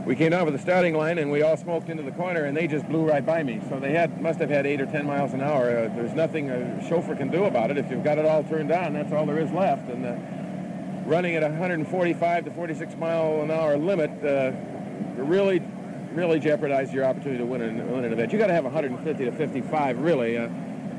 we 0.07 0.15
came 0.15 0.31
down 0.31 0.45
with 0.45 0.55
the 0.55 0.61
starting 0.61 0.95
line, 0.95 1.19
and 1.19 1.31
we 1.31 1.43
all 1.43 1.57
smoked 1.57 1.89
into 1.89 2.03
the 2.03 2.13
corner, 2.13 2.45
and 2.45 2.57
they 2.57 2.67
just 2.67 2.87
blew 2.89 3.07
right 3.09 3.25
by 3.25 3.43
me. 3.43 3.61
So 3.69 3.81
they 3.81 3.93
had 3.93 4.21
must 4.21 4.39
have 4.39 4.51
had 4.51 4.67
eight 4.67 4.81
or 4.81 4.87
10 4.87 5.07
miles 5.07 5.33
an 5.33 5.41
hour. 5.41 5.71
Uh, 5.71 5.89
there's 5.97 6.13
nothing 6.13 6.51
a 6.51 6.87
chauffeur 6.89 7.17
can 7.17 7.31
do 7.31 7.45
about 7.45 7.71
it. 7.71 7.79
If 7.79 7.91
you've 7.91 8.05
got 8.05 8.19
it 8.19 8.27
all 8.27 8.45
turned 8.45 8.71
on, 8.71 8.93
that's 8.93 9.13
all 9.13 9.25
there 9.25 9.39
is 9.39 9.51
left. 9.51 9.89
And 9.89 10.05
uh, 10.05 11.09
running 11.09 11.37
at 11.37 11.43
145 11.43 12.45
to 12.45 12.51
46 12.51 12.97
mile 12.97 13.41
an 13.43 13.51
hour 13.51 13.79
limit 13.79 14.11
uh, 14.25 14.53
really, 15.17 15.61
really 16.13 16.39
jeopardizes 16.39 16.93
your 16.93 17.05
opportunity 17.05 17.39
to 17.39 17.47
win 17.47 17.63
an, 17.63 17.91
win 17.91 18.05
an 18.05 18.13
event. 18.13 18.33
You 18.33 18.39
got 18.39 18.49
to 18.49 18.55
have 18.55 18.65
150 18.65 19.25
to 19.25 19.33
55 19.33 19.99
really. 19.99 20.37
Uh, 20.39 20.49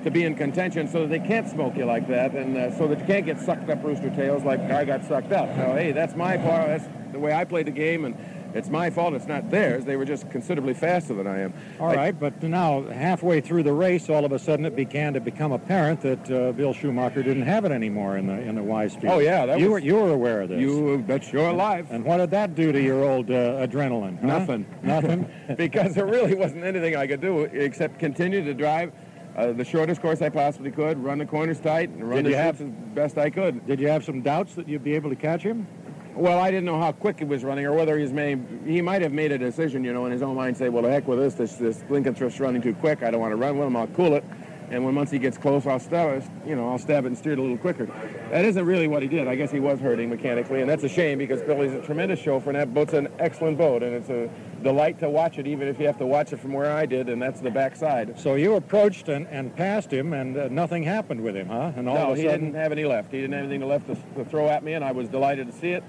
to 0.04 0.12
be 0.12 0.24
in 0.24 0.36
contention 0.36 0.88
so 0.88 1.02
that 1.02 1.08
they 1.08 1.18
can't 1.28 1.50
smoke 1.50 1.76
you 1.76 1.84
like 1.84 2.08
that 2.08 2.36
and 2.36 2.56
uh, 2.56 2.78
so 2.78 2.88
that 2.88 3.00
you 3.00 3.06
can't 3.06 3.26
get 3.26 3.40
sucked 3.40 3.68
up 3.72 3.84
rooster 3.84 4.12
tails 4.12 4.44
like 4.44 4.60
I 4.70 4.86
got 4.86 5.04
sucked 5.04 5.32
up. 5.32 5.50
Now, 5.58 5.74
hey, 5.74 5.94
that's 5.94 6.16
my 6.16 6.38
part. 6.38 6.68
That's 6.68 6.88
the 7.12 7.18
way 7.18 7.34
I 7.34 7.44
played 7.44 7.66
the 7.66 7.72
game, 7.72 8.06
and 8.06 8.16
it's 8.56 8.70
my 8.70 8.90
fault. 8.90 9.14
It's 9.14 9.28
not 9.28 9.52
theirs. 9.52 9.86
They 9.86 9.96
were 9.98 10.06
just 10.06 10.30
considerably 10.32 10.74
faster 10.74 11.14
than 11.14 11.28
I 11.28 11.42
am. 11.42 11.54
All 11.80 11.94
right, 11.94 12.18
but 12.18 12.42
now 12.42 12.84
halfway 12.84 13.42
through 13.42 13.64
the 13.64 13.74
race, 13.74 14.10
all 14.10 14.26
of 14.26 14.32
a 14.32 14.40
sudden 14.40 14.66
it 14.66 14.76
began 14.76 15.14
to 15.14 15.20
become 15.20 15.52
apparent 15.52 16.02
that 16.02 16.32
uh, 16.32 16.52
Bill 16.54 16.74
Schumacher 16.74 17.22
didn't 17.22 17.44
have 17.44 17.66
it 17.66 17.72
anymore 17.72 18.18
in 18.18 18.28
the 18.28 18.40
in 18.42 18.56
the 18.56 18.62
Weisfield. 18.62 19.10
Oh, 19.12 19.20
yeah, 19.20 19.46
that 19.46 19.60
you 19.60 19.66
was- 19.66 19.72
were 19.74 19.80
you 19.80 19.96
were 19.96 20.12
aware 20.14 20.42
of 20.42 20.50
this. 20.50 20.60
You 20.60 20.98
bet 21.06 21.32
you're 21.32 21.50
alive. 21.50 21.88
And 21.92 22.04
what 22.06 22.18
did 22.18 22.32
that 22.32 22.56
do 22.56 22.72
to 22.72 22.82
your 22.82 23.04
old 23.04 23.30
uh, 23.30 23.66
adrenaline? 23.68 24.20
huh? 24.22 24.28
Nothing. 24.28 24.66
Nothing. 24.84 25.30
because 25.58 25.94
there 25.94 26.06
really 26.06 26.34
wasn't 26.36 26.64
anything 26.64 26.96
I 26.96 27.08
could 27.08 27.22
do 27.22 27.42
except 27.42 28.00
continue 28.00 28.44
to 28.44 28.54
drive 28.54 28.92
uh, 29.36 29.52
the 29.52 29.66
shortest 29.66 30.02
course 30.02 30.22
I 30.22 30.30
possibly 30.30 30.72
could, 30.72 30.98
run 30.98 31.18
the 31.18 31.26
corners 31.26 31.60
tight, 31.60 31.90
and 31.90 32.04
run 32.10 32.18
Did 32.18 32.26
the 32.28 32.30
you 32.30 32.36
have- 32.38 32.62
as 32.62 32.70
best 32.94 33.18
I 33.18 33.30
could. 33.30 33.68
Did 33.68 33.82
you 33.82 33.90
have 33.90 34.06
some 34.06 34.22
doubts 34.22 34.56
that 34.56 34.70
you'd 34.70 34.84
be 34.84 34.96
able 34.96 35.10
to 35.10 35.16
catch 35.18 35.44
him? 35.44 35.68
Well, 36.16 36.40
I 36.40 36.50
didn't 36.50 36.66
know 36.66 36.80
how 36.80 36.94
quick 36.94 37.20
he 37.20 37.26
was 37.26 37.44
running, 37.44 37.66
or 37.66 37.74
whether 37.74 37.98
he's 37.98 38.14
made. 38.14 38.42
He 38.66 38.82
might 38.82 39.02
have 39.02 39.12
made 39.12 39.34
a 39.34 39.38
decision, 39.38 39.84
you 39.84 39.94
know, 39.94 40.06
in 40.06 40.12
his 40.12 40.22
own 40.22 40.36
mind, 40.36 40.56
say, 40.56 40.70
"Well, 40.70 40.84
the 40.84 40.90
heck 40.90 41.08
with 41.08 41.20
this. 41.20 41.34
This 41.34 41.56
this 41.56 41.84
Lincoln 41.90 42.16
Thrift's 42.16 42.40
running 42.40 42.62
too 42.62 42.74
quick. 42.74 43.04
I 43.04 43.12
don't 43.12 43.20
want 43.20 43.34
to 43.34 43.38
run 43.38 43.58
with 43.58 43.68
him. 43.68 43.76
I'll 43.76 43.88
cool 43.88 44.16
it." 44.16 44.24
And 44.72 44.84
when 44.84 44.96
once 44.96 45.12
he 45.12 45.20
gets 45.20 45.38
close, 45.38 45.68
I'll 45.68 45.80
stab 45.80 46.18
it, 46.18 46.30
you 46.46 46.56
know, 46.56 46.70
I'll 46.70 46.80
stab 46.80 47.06
it 47.06 47.10
and 47.10 47.18
steer 47.18 47.34
it 47.34 47.40
a 47.40 47.42
little 47.42 47.58
quicker. 47.58 47.86
That 48.32 48.46
isn't 48.46 48.66
really 48.66 48.88
what 48.88 49.04
he 49.04 49.08
did. 49.08 49.28
I 49.28 49.36
guess 49.36 49.52
he 49.52 49.60
was 49.60 49.80
hurting 49.80 50.10
mechanically, 50.10 50.62
and 50.62 50.70
that's 50.70 50.84
a 50.84 50.90
shame 50.90 51.20
because 51.20 51.42
Billy's 51.44 51.74
a 51.74 51.82
tremendous 51.82 52.20
chauffeur, 52.20 52.50
and 52.50 52.58
that 52.58 52.74
boat's 52.74 52.94
an 52.94 53.08
excellent 53.20 53.58
boat, 53.58 53.84
and 53.84 53.94
it's 53.94 54.10
a 54.10 54.28
delight 54.64 55.00
to 55.00 55.10
watch 55.10 55.38
it, 55.38 55.46
even 55.46 55.68
if 55.68 55.80
you 55.80 55.86
have 55.86 56.00
to 56.00 56.06
watch 56.08 56.34
it 56.34 56.40
from 56.40 56.52
where 56.52 56.72
I 56.72 56.88
did, 56.88 57.10
and 57.10 57.22
that's 57.22 57.42
the 57.42 57.52
backside. 57.52 58.20
So 58.20 58.34
you 58.36 58.56
approached 58.56 59.08
and, 59.08 59.28
and 59.28 59.56
passed 59.56 59.94
him, 59.94 60.14
and 60.14 60.36
uh, 60.36 60.48
nothing 60.48 60.82
happened 60.82 61.22
with 61.22 61.36
him, 61.36 61.48
huh? 61.48 61.74
And 61.76 61.88
all 61.88 61.96
no, 61.96 62.12
of 62.12 62.18
a 62.18 62.22
sudden... 62.22 62.40
he 62.40 62.46
didn't 62.46 62.56
have 62.56 62.72
any 62.72 62.86
left. 62.86 63.12
He 63.12 63.22
didn't 63.22 63.34
have 63.34 63.46
anything 63.46 63.68
left 63.68 63.86
to, 63.88 63.96
to 64.16 64.26
throw 64.26 64.50
at 64.50 64.64
me, 64.64 64.74
and 64.74 64.84
I 64.84 64.94
was 64.94 65.10
delighted 65.10 65.46
to 65.46 65.54
see 65.54 65.70
it. 65.70 65.84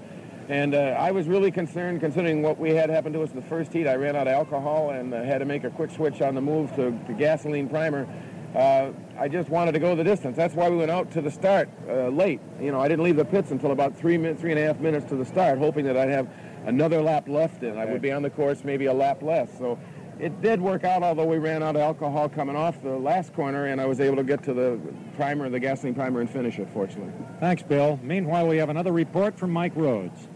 And 0.49 0.73
uh, 0.73 0.95
I 0.97 1.11
was 1.11 1.27
really 1.27 1.51
concerned, 1.51 1.99
considering 1.99 2.41
what 2.41 2.57
we 2.57 2.69
had 2.69 2.89
happened 2.89 3.13
to 3.15 3.21
us 3.21 3.31
in 3.31 3.35
the 3.35 3.41
first 3.47 3.73
heat. 3.73 3.85
I 3.85 3.95
ran 3.95 4.15
out 4.15 4.27
of 4.27 4.33
alcohol 4.33 4.91
and 4.91 5.13
uh, 5.13 5.23
had 5.23 5.39
to 5.39 5.45
make 5.45 5.65
a 5.65 5.69
quick 5.69 5.91
switch 5.91 6.21
on 6.21 6.35
the 6.35 6.41
move 6.41 6.73
to, 6.75 6.91
to 7.05 7.13
gasoline 7.13 7.67
primer. 7.67 8.07
Uh, 8.55 8.91
I 9.19 9.27
just 9.27 9.49
wanted 9.49 9.73
to 9.73 9.79
go 9.79 9.93
the 9.93 10.05
distance. 10.05 10.37
That's 10.37 10.55
why 10.55 10.69
we 10.69 10.77
went 10.77 10.89
out 10.89 11.11
to 11.11 11.21
the 11.21 11.29
start 11.29 11.69
uh, 11.89 12.07
late. 12.07 12.39
You 12.61 12.71
know, 12.71 12.79
I 12.79 12.87
didn't 12.87 13.03
leave 13.03 13.17
the 13.17 13.25
pits 13.25 13.51
until 13.51 13.71
about 13.71 13.97
three 13.97 14.17
minutes, 14.17 14.39
three 14.39 14.51
and 14.51 14.59
a 14.59 14.65
half 14.65 14.79
minutes 14.79 15.05
to 15.09 15.17
the 15.17 15.25
start, 15.25 15.59
hoping 15.59 15.85
that 15.85 15.97
I'd 15.97 16.09
have 16.09 16.29
another 16.65 17.01
lap 17.01 17.27
left 17.27 17.63
and 17.63 17.77
I 17.77 17.85
would 17.85 18.01
be 18.01 18.11
on 18.11 18.21
the 18.21 18.29
course 18.29 18.63
maybe 18.63 18.85
a 18.85 18.93
lap 18.93 19.21
less. 19.21 19.49
So 19.57 19.77
it 20.19 20.41
did 20.41 20.61
work 20.61 20.83
out, 20.83 21.03
although 21.03 21.25
we 21.25 21.37
ran 21.37 21.61
out 21.61 21.75
of 21.75 21.81
alcohol 21.81 22.29
coming 22.29 22.55
off 22.55 22.81
the 22.81 22.97
last 22.97 23.33
corner, 23.33 23.65
and 23.65 23.79
I 23.79 23.85
was 23.85 23.99
able 23.99 24.15
to 24.15 24.23
get 24.23 24.43
to 24.43 24.53
the 24.53 24.79
primer, 25.15 25.49
the 25.49 25.59
gasoline 25.59 25.93
primer, 25.93 26.21
and 26.21 26.29
finish 26.29 26.57
it, 26.57 26.67
fortunately. 26.73 27.13
Thanks, 27.39 27.61
Bill. 27.61 27.99
Meanwhile, 28.01 28.47
we 28.47 28.57
have 28.57 28.69
another 28.69 28.91
report 28.91 29.37
from 29.37 29.51
Mike 29.51 29.73
Rhodes. 29.75 30.27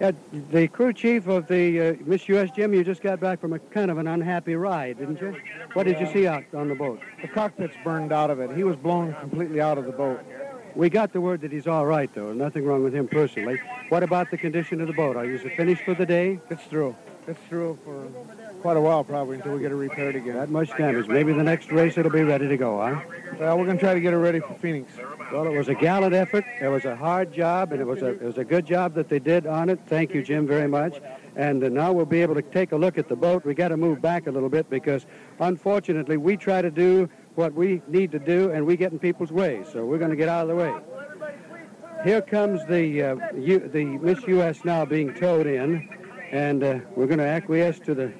Yeah, 0.00 0.12
the 0.50 0.66
crew 0.68 0.92
chief 0.92 1.28
of 1.28 1.46
the 1.46 1.80
uh, 1.80 1.94
Miss 2.04 2.28
U.S. 2.28 2.50
Jim, 2.50 2.74
you 2.74 2.82
just 2.82 3.02
got 3.02 3.20
back 3.20 3.40
from 3.40 3.52
a 3.52 3.58
kind 3.58 3.90
of 3.90 3.98
an 3.98 4.08
unhappy 4.08 4.54
ride, 4.56 4.98
didn't 4.98 5.20
you? 5.20 5.36
What 5.74 5.84
did 5.84 6.00
you 6.00 6.12
see 6.12 6.26
out 6.26 6.44
on 6.54 6.68
the 6.68 6.74
boat? 6.74 7.00
The 7.20 7.28
cockpit's 7.28 7.76
burned 7.84 8.12
out 8.12 8.30
of 8.30 8.40
it. 8.40 8.50
He 8.56 8.64
was 8.64 8.76
blown 8.76 9.14
completely 9.20 9.60
out 9.60 9.78
of 9.78 9.84
the 9.84 9.92
boat. 9.92 10.20
We 10.74 10.88
got 10.88 11.12
the 11.12 11.20
word 11.20 11.42
that 11.42 11.52
he's 11.52 11.66
all 11.66 11.86
right, 11.86 12.12
though. 12.14 12.32
Nothing 12.32 12.64
wrong 12.64 12.82
with 12.82 12.94
him 12.94 13.06
personally. 13.06 13.60
What 13.90 14.02
about 14.02 14.30
the 14.30 14.38
condition 14.38 14.80
of 14.80 14.86
the 14.86 14.94
boat? 14.94 15.16
Are 15.16 15.26
you 15.26 15.38
finished 15.38 15.82
for 15.84 15.94
the 15.94 16.06
day? 16.06 16.40
It's 16.50 16.64
through. 16.64 16.96
It's 17.28 17.40
through 17.48 17.78
for 17.84 18.08
quite 18.62 18.76
a 18.76 18.80
while, 18.80 19.02
probably, 19.02 19.36
until 19.36 19.54
we 19.54 19.60
get 19.60 19.72
it 19.72 19.74
repaired 19.74 20.14
again. 20.14 20.34
That 20.34 20.48
much 20.48 20.74
damage. 20.78 21.08
Maybe 21.08 21.32
the 21.32 21.42
next 21.42 21.72
race 21.72 21.98
it'll 21.98 22.12
be 22.12 22.22
ready 22.22 22.46
to 22.46 22.56
go, 22.56 22.80
huh? 22.80 23.00
Well, 23.38 23.58
we're 23.58 23.64
going 23.64 23.76
to 23.76 23.82
try 23.82 23.92
to 23.92 24.00
get 24.00 24.14
it 24.14 24.18
ready 24.18 24.38
for 24.38 24.54
Phoenix. 24.54 24.92
Well, 25.32 25.46
it 25.46 25.58
was 25.58 25.68
a 25.68 25.74
gallant 25.74 26.14
effort. 26.14 26.44
It 26.60 26.68
was 26.68 26.84
a 26.84 26.94
hard 26.94 27.32
job, 27.32 27.72
and 27.72 27.80
it 27.80 27.84
was 27.84 28.02
a, 28.02 28.10
it 28.10 28.22
was 28.22 28.38
a 28.38 28.44
good 28.44 28.64
job 28.64 28.94
that 28.94 29.08
they 29.08 29.18
did 29.18 29.48
on 29.48 29.68
it. 29.68 29.80
Thank 29.88 30.14
you, 30.14 30.22
Jim, 30.22 30.46
very 30.46 30.68
much. 30.68 31.00
And 31.34 31.64
uh, 31.64 31.70
now 31.70 31.92
we'll 31.92 32.06
be 32.06 32.22
able 32.22 32.36
to 32.36 32.42
take 32.42 32.70
a 32.70 32.76
look 32.76 32.98
at 32.98 33.08
the 33.08 33.16
boat. 33.16 33.44
We 33.44 33.52
got 33.52 33.68
to 33.68 33.76
move 33.76 34.00
back 34.00 34.28
a 34.28 34.30
little 34.30 34.48
bit 34.48 34.70
because, 34.70 35.06
unfortunately, 35.40 36.16
we 36.16 36.36
try 36.36 36.62
to 36.62 36.70
do 36.70 37.10
what 37.34 37.52
we 37.54 37.82
need 37.88 38.12
to 38.12 38.20
do, 38.20 38.52
and 38.52 38.64
we 38.64 38.76
get 38.76 38.92
in 38.92 39.00
people's 39.00 39.32
way. 39.32 39.64
So 39.72 39.84
we're 39.84 39.98
going 39.98 40.10
to 40.10 40.16
get 40.16 40.28
out 40.28 40.42
of 40.42 40.48
the 40.48 40.54
way. 40.54 40.72
Here 42.04 42.22
comes 42.22 42.64
the 42.66 43.02
uh, 43.02 43.16
U, 43.34 43.58
the 43.58 43.84
Miss 43.84 44.22
U.S. 44.28 44.64
now 44.64 44.84
being 44.84 45.14
towed 45.14 45.48
in, 45.48 45.88
and 46.30 46.62
uh, 46.62 46.78
we're 46.94 47.06
going 47.06 47.18
to 47.18 47.26
acquiesce 47.26 47.80
to 47.80 47.94
the 47.94 48.12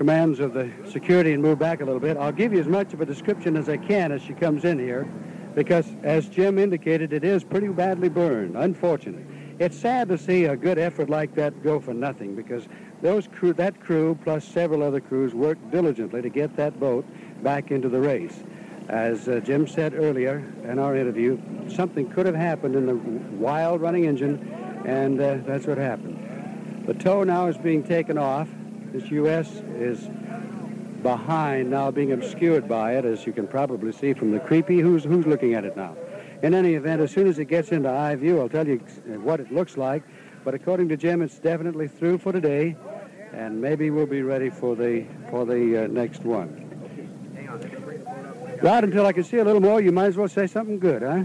commands 0.00 0.40
of 0.40 0.54
the 0.54 0.72
security 0.90 1.34
and 1.34 1.42
move 1.42 1.58
back 1.58 1.82
a 1.82 1.84
little 1.84 2.00
bit. 2.00 2.16
I'll 2.16 2.32
give 2.32 2.54
you 2.54 2.58
as 2.58 2.66
much 2.66 2.94
of 2.94 3.02
a 3.02 3.04
description 3.04 3.54
as 3.54 3.68
I 3.68 3.76
can 3.76 4.12
as 4.12 4.22
she 4.22 4.32
comes 4.32 4.64
in 4.64 4.78
here, 4.78 5.06
because 5.54 5.94
as 6.02 6.26
Jim 6.26 6.58
indicated, 6.58 7.12
it 7.12 7.22
is 7.22 7.44
pretty 7.44 7.68
badly 7.68 8.08
burned. 8.08 8.56
Unfortunate. 8.56 9.26
It's 9.58 9.78
sad 9.78 10.08
to 10.08 10.16
see 10.16 10.46
a 10.46 10.56
good 10.56 10.78
effort 10.78 11.10
like 11.10 11.34
that 11.34 11.62
go 11.62 11.80
for 11.80 11.92
nothing, 11.92 12.34
because 12.34 12.64
those 13.02 13.28
crew, 13.28 13.52
that 13.52 13.78
crew 13.78 14.18
plus 14.24 14.42
several 14.42 14.82
other 14.82 15.00
crews 15.02 15.34
worked 15.34 15.70
diligently 15.70 16.22
to 16.22 16.30
get 16.30 16.56
that 16.56 16.80
boat 16.80 17.04
back 17.42 17.70
into 17.70 17.90
the 17.90 18.00
race. 18.00 18.42
As 18.88 19.28
uh, 19.28 19.40
Jim 19.40 19.66
said 19.66 19.92
earlier 19.92 20.42
in 20.64 20.78
our 20.78 20.96
interview, 20.96 21.38
something 21.68 22.08
could 22.08 22.24
have 22.24 22.34
happened 22.34 22.74
in 22.74 22.86
the 22.86 22.94
wild 23.36 23.82
running 23.82 24.06
engine, 24.06 24.82
and 24.86 25.20
uh, 25.20 25.36
that's 25.44 25.66
what 25.66 25.76
happened. 25.76 26.86
The 26.86 26.94
tow 26.94 27.22
now 27.22 27.48
is 27.48 27.58
being 27.58 27.82
taken 27.82 28.16
off. 28.16 28.48
This 28.92 29.10
U.S. 29.12 29.48
is 29.76 30.08
behind 31.02 31.70
now, 31.70 31.90
being 31.90 32.12
obscured 32.12 32.68
by 32.68 32.96
it, 32.96 33.04
as 33.04 33.26
you 33.26 33.32
can 33.32 33.46
probably 33.46 33.92
see 33.92 34.12
from 34.12 34.32
the 34.32 34.40
creepy. 34.40 34.80
Who's, 34.80 35.04
who's 35.04 35.26
looking 35.26 35.54
at 35.54 35.64
it 35.64 35.76
now? 35.76 35.96
In 36.42 36.54
any 36.54 36.74
event, 36.74 37.00
as 37.00 37.10
soon 37.10 37.26
as 37.28 37.38
it 37.38 37.44
gets 37.44 37.70
into 37.70 37.88
eye 37.88 38.16
view, 38.16 38.40
I'll 38.40 38.48
tell 38.48 38.66
you 38.66 38.78
what 39.22 39.40
it 39.40 39.52
looks 39.52 39.76
like. 39.76 40.02
But 40.44 40.54
according 40.54 40.88
to 40.88 40.96
Jim, 40.96 41.22
it's 41.22 41.38
definitely 41.38 41.86
through 41.86 42.18
for 42.18 42.32
today, 42.32 42.76
and 43.32 43.60
maybe 43.60 43.90
we'll 43.90 44.06
be 44.06 44.22
ready 44.22 44.50
for 44.50 44.74
the 44.74 45.04
for 45.28 45.44
the 45.44 45.84
uh, 45.84 45.86
next 45.86 46.24
one. 46.24 46.66
Right 48.62 48.82
until 48.82 49.06
I 49.06 49.12
can 49.12 49.24
see 49.24 49.38
a 49.38 49.44
little 49.44 49.60
more, 49.60 49.80
you 49.80 49.92
might 49.92 50.06
as 50.06 50.16
well 50.16 50.28
say 50.28 50.46
something 50.46 50.78
good, 50.78 51.02
huh? 51.02 51.24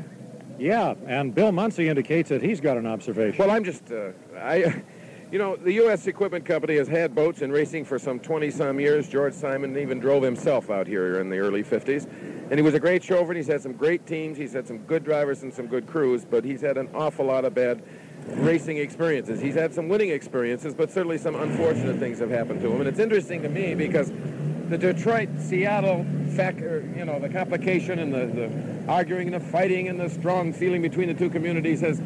Yeah, 0.58 0.96
and 1.08 1.34
Bill 1.36 1.52
Muncey 1.52 1.90
indicates 1.90 2.30
that 2.30 2.42
he's 2.42 2.62
got 2.62 2.78
an 2.78 2.86
observation. 2.86 3.38
Well, 3.38 3.54
I'm 3.54 3.64
just, 3.64 3.92
uh, 3.92 4.12
I, 4.38 4.84
you 5.32 5.40
know, 5.40 5.56
the 5.56 5.74
U.S. 5.74 6.08
Equipment 6.08 6.46
Company 6.46 6.76
has 6.78 6.88
had 6.88 7.16
boats 7.16 7.42
in 7.42 7.52
racing 7.52 7.86
for 7.86 7.98
some 7.98 8.20
20-some 8.20 8.80
years. 8.80 9.10
George 9.10 9.34
Simon 9.34 9.78
even 9.78 10.00
drove 10.00 10.22
himself 10.22 10.70
out 10.70 10.88
here 10.88 11.20
in 11.20 11.30
the 11.30 11.40
early 11.40 11.64
50s. 11.64 12.08
And 12.50 12.54
he 12.54 12.62
was 12.62 12.76
a 12.76 12.80
great 12.80 13.04
chauffeur, 13.04 13.32
and 13.32 13.38
he's 13.38 13.48
had 13.48 13.62
some 13.62 13.74
great 13.74 14.06
teams. 14.06 14.38
He's 14.38 14.54
had 14.54 14.68
some 14.68 14.78
good 14.80 15.04
drivers 15.04 15.42
and 15.42 15.54
some 15.54 15.66
good 15.66 15.88
crews, 15.88 16.26
but 16.26 16.44
he's 16.44 16.62
had 16.62 16.78
an 16.78 16.90
awful 16.94 17.26
lot 17.26 17.44
of 17.44 17.56
bad 17.56 17.82
racing 18.28 18.78
experiences. 18.78 19.42
He's 19.42 19.56
had 19.56 19.74
some 19.74 19.90
winning 19.90 20.10
experiences, 20.10 20.74
but 20.76 20.92
certainly 20.92 21.18
some 21.18 21.36
unfortunate 21.36 21.98
things 21.98 22.20
have 22.20 22.30
happened 22.30 22.62
to 22.62 22.72
him. 22.72 22.80
And 22.80 22.88
it's 22.88 23.00
interesting 23.00 23.42
to 23.42 23.50
me 23.50 23.74
because 23.74 24.12
the 24.70 24.78
Detroit-Seattle 24.78 26.06
factor, 26.36 26.78
er, 26.78 26.98
you 26.98 27.06
know, 27.06 27.20
the 27.20 27.30
complication 27.30 28.00
and 28.00 28.14
the, 28.14 28.26
the 28.28 28.92
arguing 28.92 29.34
and 29.34 29.42
the 29.42 29.48
fighting 29.48 29.88
and 29.88 30.00
the 30.00 30.10
strong 30.10 30.54
feeling 30.54 30.82
between 30.82 31.08
the 31.08 31.14
two 31.14 31.30
communities 31.30 31.82
has 31.82 32.00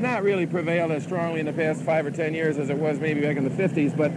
not 0.00 0.22
really 0.22 0.46
prevailed 0.46 0.90
as 0.92 1.02
strongly 1.02 1.40
in 1.40 1.46
the 1.46 1.52
past 1.52 1.82
five 1.82 2.06
or 2.06 2.10
ten 2.10 2.34
years 2.34 2.58
as 2.58 2.70
it 2.70 2.76
was 2.76 3.00
maybe 3.00 3.20
back 3.20 3.36
in 3.36 3.44
the 3.44 3.50
50s. 3.50 3.96
But 3.96 4.12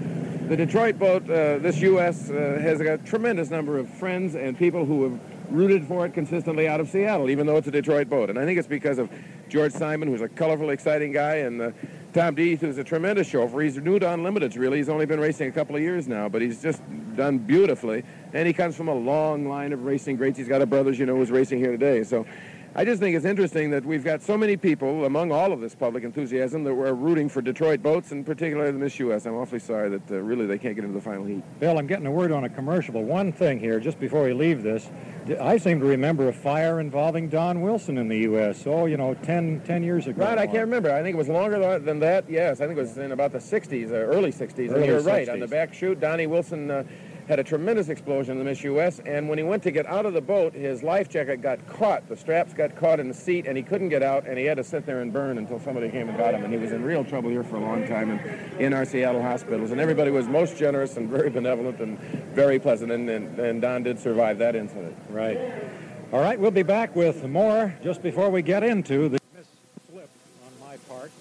the 0.50 0.58
Detroit 0.58 0.98
boat, 0.98 1.24
uh, 1.24 1.60
this 1.60 1.80
U.S., 1.82 2.30
uh, 2.30 2.60
has 2.62 2.82
a 2.82 2.98
tremendous 3.00 3.50
number 3.50 3.78
of 3.78 3.90
friends 3.90 4.36
and 4.36 4.58
people 4.58 4.86
who 4.86 5.04
have 5.04 5.20
rooted 5.52 5.86
for 5.88 6.06
it 6.06 6.14
consistently 6.14 6.68
out 6.68 6.80
of 6.80 6.90
Seattle, 6.90 7.30
even 7.30 7.48
though 7.48 7.58
it's 7.58 7.68
a 7.68 7.72
Detroit 7.72 8.10
boat. 8.10 8.30
And 8.30 8.38
I 8.38 8.46
think 8.46 8.60
it's 8.60 8.68
because 8.68 9.00
of 9.00 9.10
George 9.48 9.74
Simon, 9.74 10.08
who's 10.08 10.22
a 10.22 10.30
colorful, 10.30 10.70
exciting 10.70 11.12
guy, 11.12 11.36
and 11.36 11.62
uh, 11.62 11.72
Tom 12.14 12.36
D'Eath, 12.36 12.62
who's 12.62 12.78
a 12.78 12.84
tremendous 12.84 13.28
chauffeur. 13.28 13.62
He's 13.62 13.78
new 13.78 14.00
to 14.00 14.06
Unlimiteds, 14.06 14.58
really. 14.58 14.78
He's 14.78 14.90
only 14.90 15.06
been 15.06 15.20
racing 15.20 15.50
a 15.50 15.52
couple 15.52 15.76
of 15.76 15.82
years 15.82 16.08
now, 16.08 16.28
but 16.30 16.42
he's 16.42 16.62
just 16.62 16.82
done 17.16 17.38
beautifully. 17.38 18.04
And 18.34 18.48
he 18.48 18.54
comes 18.54 18.76
from 18.76 18.88
a 18.88 18.94
long 18.94 19.48
line 19.48 19.74
of 19.74 19.84
racing 19.86 20.16
greats. 20.16 20.38
He's 20.38 20.48
got 20.48 20.62
a 20.62 20.66
brother, 20.66 20.92
you 20.92 21.06
know, 21.06 21.16
who's 21.16 21.32
racing 21.32 21.60
here 21.60 21.72
today. 21.72 22.04
So 22.04 22.26
I 22.80 22.86
just 22.86 23.02
think 23.02 23.14
it's 23.14 23.26
interesting 23.26 23.72
that 23.72 23.84
we've 23.84 24.06
got 24.06 24.22
so 24.22 24.38
many 24.38 24.56
people 24.56 25.04
among 25.04 25.34
all 25.34 25.52
of 25.52 25.60
this 25.60 25.76
public 25.76 26.06
enthusiasm 26.06 26.64
that 26.64 26.74
were 26.74 26.94
rooting 26.94 27.28
for 27.28 27.42
Detroit 27.42 27.84
boats, 27.84 28.14
and 28.14 28.26
particularly 28.26 28.72
the 28.72 28.78
Miss 28.78 28.98
U.S. 29.00 29.26
I'm 29.26 29.36
awfully 29.36 29.60
sorry 29.60 29.90
that 29.90 30.10
uh, 30.10 30.16
really 30.16 30.46
they 30.46 30.58
can't 30.58 30.76
get 30.76 30.86
into 30.86 30.98
the 30.98 31.04
final 31.04 31.26
heat. 31.26 31.44
Bill, 31.60 31.78
I'm 31.78 31.88
getting 31.88 32.06
a 32.06 32.12
word 32.12 32.32
on 32.32 32.46
a 32.46 32.50
commercial, 32.50 32.94
but 32.94 33.04
one 33.04 33.34
thing 33.34 33.60
here, 33.60 33.82
just 33.82 34.00
before 34.00 34.24
we 34.24 34.32
leave 34.32 34.64
this, 34.64 34.90
I 35.42 35.58
seem 35.58 35.82
to 35.82 35.86
remember 35.86 36.30
a 36.30 36.34
fire 36.34 36.80
involving 36.80 37.28
Don 37.28 37.62
Wilson 37.62 37.98
in 37.98 38.08
the 38.08 38.20
U.S. 38.20 38.66
Oh, 38.66 38.86
you 38.86 38.96
know, 38.96 39.14
10, 39.14 39.64
10 39.66 39.84
years 39.84 40.08
ago. 40.08 40.24
Right, 40.24 40.38
I 40.38 40.46
can't 40.46 40.60
remember. 40.60 40.90
I 40.90 41.04
think 41.04 41.16
it 41.16 41.18
was 41.18 41.28
longer 41.28 41.80
than 41.80 42.00
that. 42.00 42.30
Yes, 42.30 42.62
I 42.62 42.68
think 42.68 42.78
it 42.78 42.82
was 42.84 42.98
in 42.98 43.12
about 43.12 43.34
the 43.34 43.40
60s, 43.40 43.92
uh, 43.92 43.96
early 43.96 44.32
60s. 44.32 44.72
Early 44.72 44.76
and 44.76 44.86
you're 44.86 45.02
60s. 45.02 45.06
right. 45.06 45.28
On 45.28 45.40
the 45.42 45.50
back 45.50 45.74
chute, 45.74 46.00
Donnie 46.00 46.28
Wilson 46.28 46.72
uh, 46.72 46.84
had 47.30 47.38
a 47.38 47.44
tremendous 47.44 47.90
explosion 47.90 48.32
in 48.32 48.40
the 48.40 48.44
Miss 48.44 48.64
U.S. 48.64 49.00
And 49.06 49.30
when 49.30 49.38
he 49.38 49.44
went 49.44 49.62
to 49.62 49.72
get 49.72 49.86
out 49.86 50.08
of 50.08 50.14
the 50.14 50.22
boat, 50.22 50.56
his 50.56 50.82
life 50.82 51.08
jacket 51.08 51.44
got 51.44 51.66
caught. 51.68 52.10
The 52.10 52.18
straps 52.18 52.56
got 52.56 52.76
caught 52.76 53.00
in 53.00 53.08
the 53.08 53.14
seat, 53.14 53.46
and 53.46 53.56
he 53.56 53.62
couldn't 53.62 53.90
get 53.90 54.02
out, 54.02 54.26
and 54.28 54.36
he 54.36 54.46
had 54.46 54.58
to 54.58 54.64
sit 54.64 54.88
there 54.88 55.02
and 55.02 55.14
burn 55.14 55.38
until 55.38 55.60
somebody 55.60 55.92
came 55.92 56.10
and 56.10 56.18
got 56.18 56.34
him. 56.34 56.44
And 56.44 56.52
he 56.52 56.60
was 56.60 56.72
in 56.72 56.84
real 56.84 57.06
trouble 57.06 57.30
here 57.30 57.44
for 57.44 57.58
a 57.58 57.60
long 57.60 57.88
time 57.88 58.10
in, 58.10 58.20
in 58.60 58.74
our 58.74 58.84
Seattle 58.84 59.22
hospitals. 59.22 59.70
And 59.70 59.80
everybody 59.80 60.10
was 60.10 60.28
most 60.28 60.58
generous 60.58 60.98
and 60.98 61.08
very 61.10 61.30
benevolent 61.30 61.80
and 61.80 62.00
very 62.34 62.58
pleasant. 62.58 62.92
And, 62.92 63.08
and, 63.08 63.38
and 63.38 63.62
Don 63.62 63.84
did 63.84 64.00
survive 64.00 64.40
that 64.40 64.56
incident. 64.56 64.98
Right. 65.10 65.40
All 66.12 66.22
right, 66.22 66.40
we'll 66.40 66.50
be 66.50 66.64
back 66.64 66.96
with 66.96 67.24
more 67.26 67.76
just 67.84 68.02
before 68.02 68.32
we 68.32 68.42
get 68.42 68.64
into 68.64 69.08
the 69.08 69.20
Miss 69.38 69.46
Flip 69.92 70.10
on 70.48 70.68
my 70.68 70.78
part. 70.78 71.12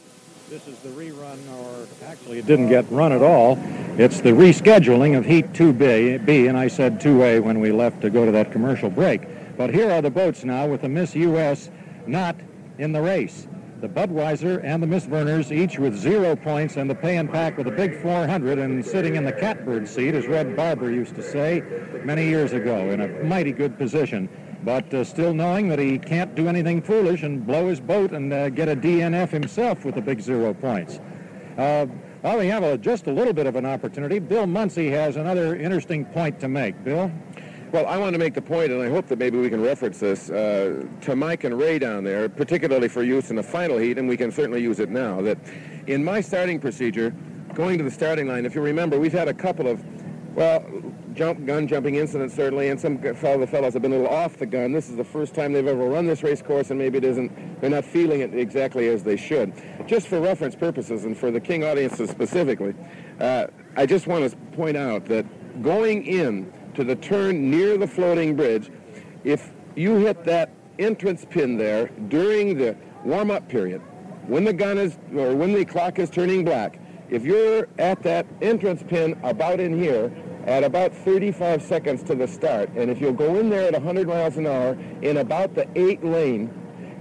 This 0.50 0.66
is 0.66 0.78
the 0.78 0.88
rerun, 0.88 1.38
or 1.58 1.86
actually 2.06 2.38
it 2.38 2.46
didn't 2.46 2.70
get 2.70 2.90
run 2.90 3.12
at 3.12 3.20
all. 3.20 3.58
It's 3.98 4.22
the 4.22 4.30
rescheduling 4.30 5.14
of 5.18 5.26
Heat 5.26 5.52
2B, 5.52 6.24
B, 6.24 6.46
and 6.46 6.56
I 6.56 6.68
said 6.68 7.02
2A 7.02 7.42
when 7.42 7.60
we 7.60 7.70
left 7.70 8.00
to 8.00 8.08
go 8.08 8.24
to 8.24 8.32
that 8.32 8.50
commercial 8.50 8.88
break. 8.88 9.20
But 9.58 9.74
here 9.74 9.90
are 9.90 10.00
the 10.00 10.10
boats 10.10 10.44
now 10.44 10.66
with 10.66 10.80
the 10.80 10.88
Miss 10.88 11.14
U.S. 11.14 11.68
not 12.06 12.34
in 12.78 12.92
the 12.92 13.02
race. 13.02 13.46
The 13.82 13.90
Budweiser 13.90 14.64
and 14.64 14.82
the 14.82 14.86
Miss 14.86 15.04
Vernors, 15.04 15.52
each 15.52 15.78
with 15.78 15.94
zero 15.94 16.34
points, 16.34 16.78
and 16.78 16.88
the 16.88 16.94
Pay 16.94 17.18
'n 17.18 17.28
Pak 17.28 17.58
with 17.58 17.66
a 17.66 17.72
big 17.72 18.00
400, 18.00 18.58
and 18.58 18.82
sitting 18.84 19.16
in 19.16 19.24
the 19.24 19.32
catbird 19.32 19.86
seat, 19.86 20.14
as 20.14 20.26
Red 20.26 20.56
Barber 20.56 20.90
used 20.90 21.14
to 21.16 21.22
say 21.22 21.62
many 22.04 22.26
years 22.26 22.54
ago, 22.54 22.88
in 22.88 23.02
a 23.02 23.08
mighty 23.22 23.52
good 23.52 23.76
position 23.76 24.30
but 24.64 24.92
uh, 24.92 25.04
still 25.04 25.32
knowing 25.32 25.68
that 25.68 25.78
he 25.78 25.98
can't 25.98 26.34
do 26.34 26.48
anything 26.48 26.82
foolish 26.82 27.22
and 27.22 27.46
blow 27.46 27.68
his 27.68 27.80
boat 27.80 28.12
and 28.12 28.32
uh, 28.32 28.48
get 28.50 28.68
a 28.68 28.76
DNF 28.76 29.30
himself 29.30 29.84
with 29.84 29.94
the 29.94 30.00
big 30.00 30.20
zero 30.20 30.52
points. 30.54 31.00
Uh, 31.56 31.86
well, 32.22 32.38
we 32.38 32.48
have 32.48 32.64
a, 32.64 32.76
just 32.76 33.06
a 33.06 33.12
little 33.12 33.32
bit 33.32 33.46
of 33.46 33.56
an 33.56 33.64
opportunity. 33.64 34.18
Bill 34.18 34.46
Muncey 34.46 34.90
has 34.90 35.16
another 35.16 35.56
interesting 35.56 36.04
point 36.04 36.40
to 36.40 36.48
make. 36.48 36.82
Bill? 36.82 37.10
Well, 37.70 37.86
I 37.86 37.98
want 37.98 38.14
to 38.14 38.18
make 38.18 38.32
the 38.32 38.42
point, 38.42 38.72
and 38.72 38.82
I 38.82 38.88
hope 38.88 39.08
that 39.08 39.18
maybe 39.18 39.38
we 39.38 39.50
can 39.50 39.60
reference 39.60 40.00
this 40.00 40.30
uh, 40.30 40.84
to 41.02 41.14
Mike 41.14 41.44
and 41.44 41.58
Ray 41.58 41.78
down 41.78 42.02
there, 42.02 42.28
particularly 42.28 42.88
for 42.88 43.02
use 43.02 43.28
in 43.28 43.36
the 43.36 43.42
final 43.42 43.76
heat, 43.76 43.98
and 43.98 44.08
we 44.08 44.16
can 44.16 44.32
certainly 44.32 44.62
use 44.62 44.80
it 44.80 44.88
now. 44.88 45.20
That 45.20 45.38
in 45.86 46.02
my 46.02 46.22
starting 46.22 46.58
procedure, 46.58 47.14
going 47.54 47.76
to 47.76 47.84
the 47.84 47.90
starting 47.90 48.26
line, 48.26 48.46
if 48.46 48.54
you 48.54 48.62
remember, 48.62 48.98
we've 48.98 49.12
had 49.12 49.28
a 49.28 49.34
couple 49.34 49.68
of, 49.68 49.84
well, 50.34 50.64
jump 51.18 51.44
gun 51.44 51.66
jumping 51.66 51.96
incidents 51.96 52.32
certainly, 52.32 52.68
and 52.68 52.80
some 52.80 52.96
fellow, 53.16 53.40
the 53.40 53.46
fellows 53.46 53.72
have 53.72 53.82
been 53.82 53.92
a 53.92 53.96
little 53.98 54.14
off 54.14 54.36
the 54.36 54.46
gun. 54.46 54.70
This 54.70 54.88
is 54.88 54.94
the 54.94 55.04
first 55.04 55.34
time 55.34 55.52
they've 55.52 55.66
ever 55.66 55.88
run 55.88 56.06
this 56.06 56.22
race 56.22 56.40
course, 56.40 56.70
and 56.70 56.78
maybe 56.78 56.98
it 56.98 57.04
isn't. 57.04 57.60
They're 57.60 57.70
not 57.70 57.84
feeling 57.84 58.20
it 58.20 58.32
exactly 58.34 58.86
as 58.88 59.02
they 59.02 59.16
should. 59.16 59.52
Just 59.88 60.06
for 60.06 60.20
reference 60.20 60.54
purposes, 60.54 61.04
and 61.04 61.18
for 61.18 61.32
the 61.32 61.40
King 61.40 61.64
audiences 61.64 62.08
specifically, 62.08 62.72
uh, 63.18 63.48
I 63.76 63.84
just 63.84 64.06
want 64.06 64.30
to 64.30 64.36
point 64.56 64.76
out 64.76 65.06
that 65.06 65.26
going 65.60 66.06
in 66.06 66.52
to 66.74 66.84
the 66.84 66.94
turn 66.94 67.50
near 67.50 67.76
the 67.76 67.88
floating 67.88 68.36
bridge, 68.36 68.70
if 69.24 69.50
you 69.74 69.96
hit 69.96 70.22
that 70.24 70.50
entrance 70.78 71.26
pin 71.28 71.58
there 71.58 71.88
during 72.08 72.56
the 72.56 72.76
warm-up 73.04 73.48
period, 73.48 73.82
when 74.28 74.44
the 74.44 74.52
gun 74.52 74.78
is 74.78 74.98
or 75.16 75.34
when 75.34 75.52
the 75.52 75.64
clock 75.64 75.98
is 75.98 76.10
turning 76.10 76.44
black, 76.44 76.78
if 77.10 77.24
you're 77.24 77.66
at 77.78 78.02
that 78.04 78.26
entrance 78.40 78.84
pin 78.86 79.18
about 79.24 79.58
in 79.58 79.76
here, 79.76 80.12
at 80.48 80.64
about 80.64 80.94
35 80.94 81.62
seconds 81.62 82.02
to 82.04 82.14
the 82.14 82.26
start, 82.26 82.70
and 82.74 82.90
if 82.90 83.02
you'll 83.02 83.12
go 83.12 83.38
in 83.38 83.50
there 83.50 83.66
at 83.66 83.74
100 83.74 84.08
miles 84.08 84.38
an 84.38 84.46
hour 84.46 84.78
in 85.02 85.18
about 85.18 85.54
the 85.54 85.68
eight 85.78 86.02
lane 86.02 86.50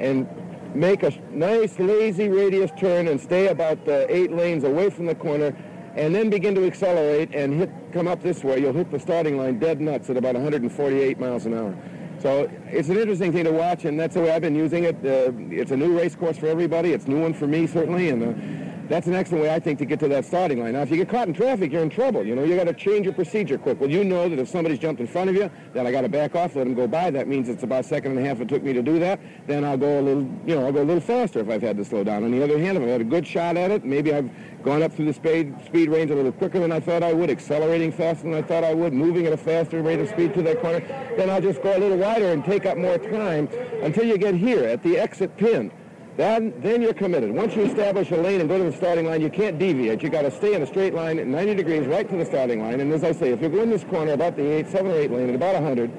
and 0.02 0.28
make 0.76 1.02
a 1.02 1.12
nice, 1.32 1.80
lazy 1.80 2.28
radius 2.28 2.72
turn 2.78 3.08
and 3.08 3.22
stay 3.22 3.48
about 3.48 3.86
the 3.86 4.06
eight 4.14 4.34
lanes 4.34 4.66
away 4.66 4.90
from 4.90 5.06
the 5.06 5.16
corner, 5.16 5.56
and 5.96 6.14
then 6.14 6.30
begin 6.30 6.54
to 6.56 6.66
accelerate 6.66 7.34
and 7.34 7.54
hit, 7.54 7.72
come 7.94 8.06
up 8.06 8.22
this 8.22 8.44
way. 8.44 8.60
You'll 8.60 8.74
hit 8.74 8.92
the 8.92 9.00
starting 9.00 9.38
line 9.38 9.60
dead 9.60 9.80
nuts 9.80 10.10
at 10.10 10.18
about 10.18 10.36
148 10.36 11.18
miles 11.18 11.46
an 11.46 11.54
hour. 11.54 11.74
So 12.20 12.52
it's 12.66 12.90
an 12.90 12.98
interesting 12.98 13.32
thing 13.32 13.46
to 13.46 13.52
watch, 13.52 13.86
and 13.86 13.98
that's 13.98 14.16
the 14.16 14.22
way 14.22 14.32
I've 14.32 14.42
been 14.42 14.56
using 14.56 14.84
it. 14.84 14.96
Uh, 14.98 15.32
it's 15.50 15.72
a 15.72 15.78
new 15.78 15.98
race 15.98 16.18
course 16.18 16.38
for 16.38 16.48
everybody. 16.48 16.92
It's 16.92 17.06
a 17.06 17.10
new 17.10 17.22
one 17.22 17.34
for 17.34 17.48
me, 17.48 17.66
certainly, 17.66 18.10
and 18.10 18.24
uh, 18.24 18.67
that's 18.90 19.08
an 19.08 19.16
excellent 19.16 19.44
way, 19.44 19.54
I 19.54 19.60
think, 19.60 19.80
to 19.80 19.86
get 19.86 20.00
to 20.00 20.08
that 20.08 20.26
starting 20.26 20.60
line. 20.60 20.74
Now, 20.74 20.82
if 20.82 20.92
you 20.92 20.98
get 20.98 21.10
caught 21.10 21.28
in 21.28 21.34
traffic, 21.34 21.72
you're 21.72 21.84
in 21.84 21.90
trouble. 21.90 22.26
You 22.26 22.36
know, 22.36 22.44
you 22.44 22.56
got 22.56 22.66
to 22.66 22.74
change 22.74 23.06
your 23.06 23.14
procedure 23.14 23.58
quick. 23.58 23.80
Well, 23.80 23.90
you 23.90 24.04
know 24.04 24.30
that 24.30 24.40
if 24.40 24.48
somebody's 24.48 24.80
jumped 24.80 25.02
in 25.02 25.08
front 25.08 25.30
of 25.30 25.36
you, 25.36 25.50
then 25.74 25.86
I 25.86 25.92
got 25.92 26.02
to 26.02 26.10
back 26.10 26.36
off, 26.36 26.56
let 26.56 26.64
them 26.64 26.74
go 26.74 26.88
by. 26.88 27.12
That 27.12 27.28
means 27.28 27.50
it's 27.50 27.64
about 27.64 27.86
a 27.86 27.88
second 27.88 28.12
and 28.12 28.26
a 28.26 28.28
half 28.28 28.40
it 28.42 28.48
took 28.48 28.64
me 28.64 28.74
to 28.74 28.82
do 28.82 29.00
that. 29.00 29.20
Then 29.46 29.64
I'll 29.64 29.78
go 29.78 30.00
a 30.00 30.02
little, 30.02 30.24
you 30.46 30.56
know, 30.56 30.66
I'll 30.66 30.72
go 30.72 30.82
a 30.82 30.86
little 30.86 31.02
faster 31.02 31.40
if 31.40 31.50
I've 31.50 31.62
had 31.62 31.78
to 31.78 31.86
slow 31.86 32.04
down. 32.04 32.24
On 32.24 32.32
the 32.32 32.44
other 32.44 32.60
hand, 32.60 32.78
if 32.78 32.84
I 32.84 32.88
had 32.88 33.02
a 33.02 33.06
good 33.06 33.28
shot 33.28 33.58
at 33.58 33.72
it, 33.72 33.84
maybe 33.84 34.14
I've 34.14 34.30
gone 34.64 34.84
up 34.84 34.94
through 34.94 35.06
the 35.06 35.14
speed, 35.14 35.56
speed 35.66 35.90
range 35.90 36.12
a 36.12 36.16
little 36.16 36.32
quicker 36.32 36.60
than 36.60 36.72
I 36.72 36.80
thought 36.80 37.04
I 37.04 37.14
would, 37.14 37.30
accelerating 37.30 37.92
faster 37.92 38.24
than 38.24 38.34
I 38.34 38.42
thought 38.42 38.64
I 38.64 38.74
would, 38.74 38.94
moving 38.94 39.26
at 39.26 39.34
a 39.34 39.38
faster 39.38 39.82
rate 39.82 40.00
of 40.00 40.10
speed 40.10 40.34
to 40.34 40.42
that 40.44 40.62
corner, 40.62 40.80
then 41.18 41.30
I'll 41.30 41.42
just 41.42 41.62
go 41.62 41.76
a 41.76 41.80
little 41.80 41.98
wider 41.98 42.32
and 42.32 42.44
take 42.44 42.66
up 42.66 42.78
more 42.78 42.98
time 42.98 43.48
until 43.82 44.06
you 44.06 44.18
get 44.18 44.36
here 44.36 44.64
at 44.66 44.84
the 44.84 44.98
exit 44.98 45.36
pin. 45.38 45.72
Then, 46.18 46.52
then 46.62 46.82
you're 46.82 46.96
committed. 46.96 47.32
Once 47.32 47.56
you 47.56 47.62
establish 47.62 48.10
a 48.10 48.18
lane 48.18 48.42
and 48.42 48.50
go 48.50 48.58
to 48.58 48.64
the 48.64 48.76
starting 48.76 49.06
line, 49.06 49.22
you 49.22 49.30
can't 49.30 49.60
deviate. 49.60 50.02
You 50.02 50.10
got 50.10 50.24
to 50.24 50.32
stay 50.32 50.56
in 50.56 50.64
a 50.64 50.66
straight 50.66 50.96
line 50.96 51.20
at 51.20 51.28
90 51.28 51.54
degrees 51.54 51.86
right 51.86 52.10
to 52.10 52.18
the 52.18 52.26
starting 52.26 52.60
line. 52.60 52.80
And 52.80 52.92
as 52.92 53.04
I 53.04 53.12
say, 53.12 53.30
if 53.30 53.40
you 53.40 53.50
go 53.50 53.62
in 53.62 53.70
this 53.70 53.84
corner 53.84 54.14
about 54.14 54.36
the 54.36 54.42
eight, 54.42 54.68
seven 54.68 54.92
or 54.92 54.96
eight 54.96 55.12
lane 55.12 55.30
at 55.30 55.36
about 55.36 55.54
100, 55.54 55.92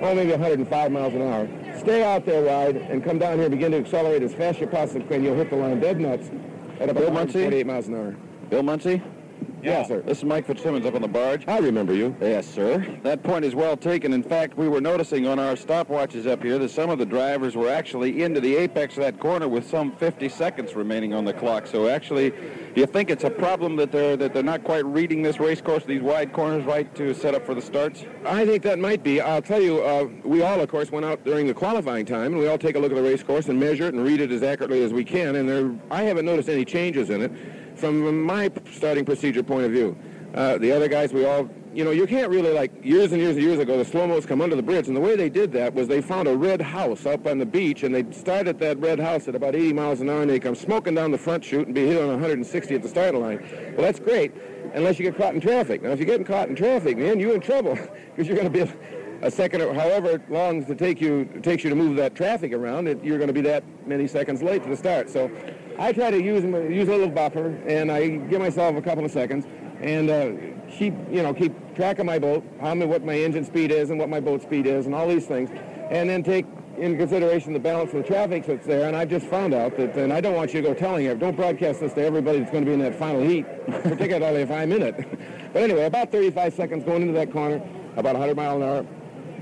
or 0.00 0.12
maybe 0.12 0.32
105 0.32 0.90
miles 0.90 1.14
an 1.14 1.22
hour, 1.22 1.48
stay 1.78 2.02
out 2.02 2.26
there 2.26 2.42
wide 2.42 2.76
and 2.76 3.04
come 3.04 3.18
down 3.18 3.36
here, 3.36 3.46
and 3.46 3.52
begin 3.52 3.70
to 3.70 3.78
accelerate 3.78 4.24
as 4.24 4.34
fast 4.34 4.56
as 4.56 4.62
you 4.62 4.66
possibly 4.66 5.06
can. 5.06 5.22
You'll 5.22 5.36
hit 5.36 5.50
the 5.50 5.56
line 5.56 5.78
dead 5.78 6.00
nuts 6.00 6.28
at 6.80 6.88
about 6.88 7.04
148 7.04 7.64
miles 7.64 7.86
an 7.86 7.94
hour. 7.94 8.16
Bill 8.50 8.64
Muncey? 8.64 9.00
Yes, 9.64 9.88
sir. 9.88 10.02
This 10.02 10.18
is 10.18 10.24
Mike 10.24 10.46
Fitzsimmons 10.46 10.84
up 10.84 10.94
on 10.94 11.00
the 11.00 11.08
barge. 11.08 11.48
I 11.48 11.56
remember 11.56 11.94
you. 11.94 12.14
Yes, 12.20 12.46
sir. 12.46 12.98
That 13.02 13.22
point 13.22 13.46
is 13.46 13.54
well 13.54 13.78
taken. 13.78 14.12
In 14.12 14.22
fact, 14.22 14.58
we 14.58 14.68
were 14.68 14.80
noticing 14.80 15.26
on 15.26 15.38
our 15.38 15.54
stopwatches 15.54 16.26
up 16.26 16.42
here 16.42 16.58
that 16.58 16.70
some 16.70 16.90
of 16.90 16.98
the 16.98 17.06
drivers 17.06 17.56
were 17.56 17.70
actually 17.70 18.22
into 18.22 18.40
the 18.40 18.56
apex 18.56 18.98
of 18.98 19.04
that 19.04 19.18
corner 19.18 19.48
with 19.48 19.66
some 19.68 19.92
50 19.92 20.28
seconds 20.28 20.74
remaining 20.74 21.14
on 21.14 21.24
the 21.24 21.32
clock. 21.32 21.66
So 21.66 21.88
actually, 21.88 22.30
do 22.30 22.80
you 22.80 22.86
think 22.86 23.08
it's 23.08 23.24
a 23.24 23.30
problem 23.30 23.76
that 23.76 23.90
they're 23.90 24.18
that 24.18 24.34
they're 24.34 24.42
not 24.42 24.64
quite 24.64 24.84
reading 24.84 25.22
this 25.22 25.40
race 25.40 25.62
course, 25.62 25.84
these 25.84 26.02
wide 26.02 26.34
corners, 26.34 26.64
right 26.64 26.94
to 26.96 27.14
set 27.14 27.34
up 27.34 27.46
for 27.46 27.54
the 27.54 27.62
starts? 27.62 28.04
I 28.26 28.44
think 28.44 28.62
that 28.64 28.78
might 28.78 29.02
be. 29.02 29.22
I'll 29.22 29.40
tell 29.40 29.62
you, 29.62 29.82
uh, 29.82 30.08
we 30.24 30.42
all, 30.42 30.60
of 30.60 30.68
course, 30.68 30.92
went 30.92 31.06
out 31.06 31.24
during 31.24 31.46
the 31.46 31.54
qualifying 31.54 32.04
time, 32.04 32.32
and 32.32 32.38
we 32.38 32.48
all 32.48 32.58
take 32.58 32.76
a 32.76 32.78
look 32.78 32.92
at 32.92 32.96
the 32.96 33.02
race 33.02 33.22
course 33.22 33.48
and 33.48 33.58
measure 33.58 33.86
it 33.86 33.94
and 33.94 34.04
read 34.04 34.20
it 34.20 34.30
as 34.30 34.42
accurately 34.42 34.82
as 34.82 34.92
we 34.92 35.04
can. 35.04 35.36
And 35.36 35.48
there, 35.48 35.74
I 35.90 36.02
haven't 36.02 36.26
noticed 36.26 36.50
any 36.50 36.66
changes 36.66 37.08
in 37.08 37.22
it 37.22 37.32
from 37.74 38.22
my 38.22 38.50
starting 38.72 39.04
procedure 39.04 39.42
point 39.42 39.64
of 39.64 39.72
view. 39.72 39.96
Uh, 40.34 40.58
the 40.58 40.72
other 40.72 40.88
guys, 40.88 41.12
we 41.12 41.24
all, 41.24 41.48
you 41.72 41.84
know, 41.84 41.92
you 41.92 42.08
can't 42.08 42.28
really, 42.28 42.52
like, 42.52 42.84
years 42.84 43.12
and 43.12 43.20
years 43.20 43.36
and 43.36 43.44
years 43.44 43.60
ago, 43.60 43.78
the 43.78 43.84
slow-mos 43.84 44.26
come 44.26 44.40
under 44.40 44.56
the 44.56 44.62
bridge, 44.62 44.88
and 44.88 44.96
the 44.96 45.00
way 45.00 45.14
they 45.14 45.28
did 45.28 45.52
that 45.52 45.72
was 45.74 45.86
they 45.86 46.00
found 46.00 46.26
a 46.26 46.36
red 46.36 46.60
house 46.60 47.06
up 47.06 47.26
on 47.26 47.38
the 47.38 47.46
beach, 47.46 47.84
and 47.84 47.94
they 47.94 48.04
start 48.12 48.48
at 48.48 48.58
that 48.58 48.76
red 48.80 48.98
house 48.98 49.28
at 49.28 49.36
about 49.36 49.54
80 49.54 49.72
miles 49.74 50.00
an 50.00 50.10
hour, 50.10 50.22
and 50.22 50.30
they 50.30 50.40
come 50.40 50.56
smoking 50.56 50.94
down 50.94 51.12
the 51.12 51.18
front 51.18 51.44
chute 51.44 51.66
and 51.66 51.74
be 51.74 51.86
hit 51.86 52.02
on 52.02 52.08
160 52.08 52.74
at 52.74 52.82
the 52.82 52.88
starting 52.88 53.20
line. 53.20 53.38
Well, 53.76 53.82
that's 53.82 54.00
great, 54.00 54.32
unless 54.74 54.98
you 54.98 55.04
get 55.04 55.16
caught 55.16 55.34
in 55.34 55.40
traffic. 55.40 55.82
Now, 55.82 55.90
if 55.90 56.00
you're 56.00 56.06
getting 56.06 56.26
caught 56.26 56.48
in 56.48 56.56
traffic, 56.56 56.98
man, 56.98 57.20
you're 57.20 57.34
in 57.34 57.40
trouble, 57.40 57.74
because 58.16 58.26
you're 58.26 58.36
going 58.36 58.52
to 58.52 58.66
be 58.66 58.72
a, 59.24 59.30
second 59.30 59.62
or 59.62 59.74
however 59.74 60.22
long 60.28 60.62
it 60.62 60.78
take 60.78 61.00
you, 61.00 61.24
takes 61.42 61.64
you 61.64 61.70
to 61.70 61.76
move 61.76 61.96
that 61.96 62.14
traffic 62.14 62.52
around, 62.52 62.88
it, 62.88 63.02
you're 63.02 63.18
going 63.18 63.28
to 63.28 63.34
be 63.34 63.40
that 63.42 63.64
many 63.86 64.06
seconds 64.06 64.42
late 64.42 64.62
to 64.62 64.68
the 64.68 64.76
start. 64.76 65.08
So 65.08 65.30
I 65.78 65.92
try 65.92 66.10
to 66.10 66.22
use, 66.22 66.44
use 66.44 66.88
a 66.88 66.92
little 66.92 67.08
buffer, 67.08 67.56
and 67.66 67.90
I 67.90 68.08
give 68.08 68.40
myself 68.40 68.76
a 68.76 68.82
couple 68.82 69.04
of 69.04 69.10
seconds, 69.10 69.46
and 69.80 70.10
uh, 70.10 70.32
keep 70.70 70.94
you 71.10 71.22
know 71.22 71.34
keep 71.34 71.52
track 71.74 71.98
of 71.98 72.06
my 72.06 72.18
boat, 72.18 72.44
how 72.60 72.74
many, 72.74 72.90
what 72.90 73.04
my 73.04 73.14
engine 73.14 73.44
speed 73.44 73.70
is, 73.70 73.90
and 73.90 73.98
what 73.98 74.08
my 74.08 74.20
boat 74.20 74.42
speed 74.42 74.66
is, 74.66 74.86
and 74.86 74.94
all 74.94 75.08
these 75.08 75.26
things, 75.26 75.50
and 75.90 76.08
then 76.08 76.22
take 76.22 76.46
in 76.78 76.96
consideration 76.96 77.52
the 77.52 77.58
balance 77.58 77.92
of 77.92 78.02
the 78.02 78.08
traffic 78.08 78.46
that's 78.46 78.66
there. 78.66 78.88
And 78.88 78.96
I've 78.96 79.08
just 79.08 79.26
found 79.26 79.54
out 79.54 79.76
that, 79.76 79.94
and 79.96 80.12
I 80.12 80.20
don't 80.20 80.34
want 80.34 80.52
you 80.52 80.60
to 80.62 80.68
go 80.68 80.74
telling 80.74 81.06
it. 81.06 81.18
Don't 81.18 81.36
broadcast 81.36 81.80
this 81.80 81.92
to 81.94 82.02
everybody 82.02 82.40
that's 82.40 82.50
going 82.50 82.64
to 82.64 82.68
be 82.68 82.74
in 82.74 82.80
that 82.80 82.98
final 82.98 83.22
heat, 83.22 83.46
particularly 83.66 84.42
if 84.42 84.50
I'm 84.50 84.72
in 84.72 84.82
it. 84.82 84.96
but 85.52 85.62
anyway, 85.62 85.84
about 85.84 86.10
35 86.10 86.54
seconds 86.54 86.84
going 86.84 87.02
into 87.02 87.14
that 87.14 87.32
corner, 87.32 87.62
about 87.96 88.14
100 88.14 88.36
mile 88.36 88.56
an 88.56 88.62
hour. 88.62 88.86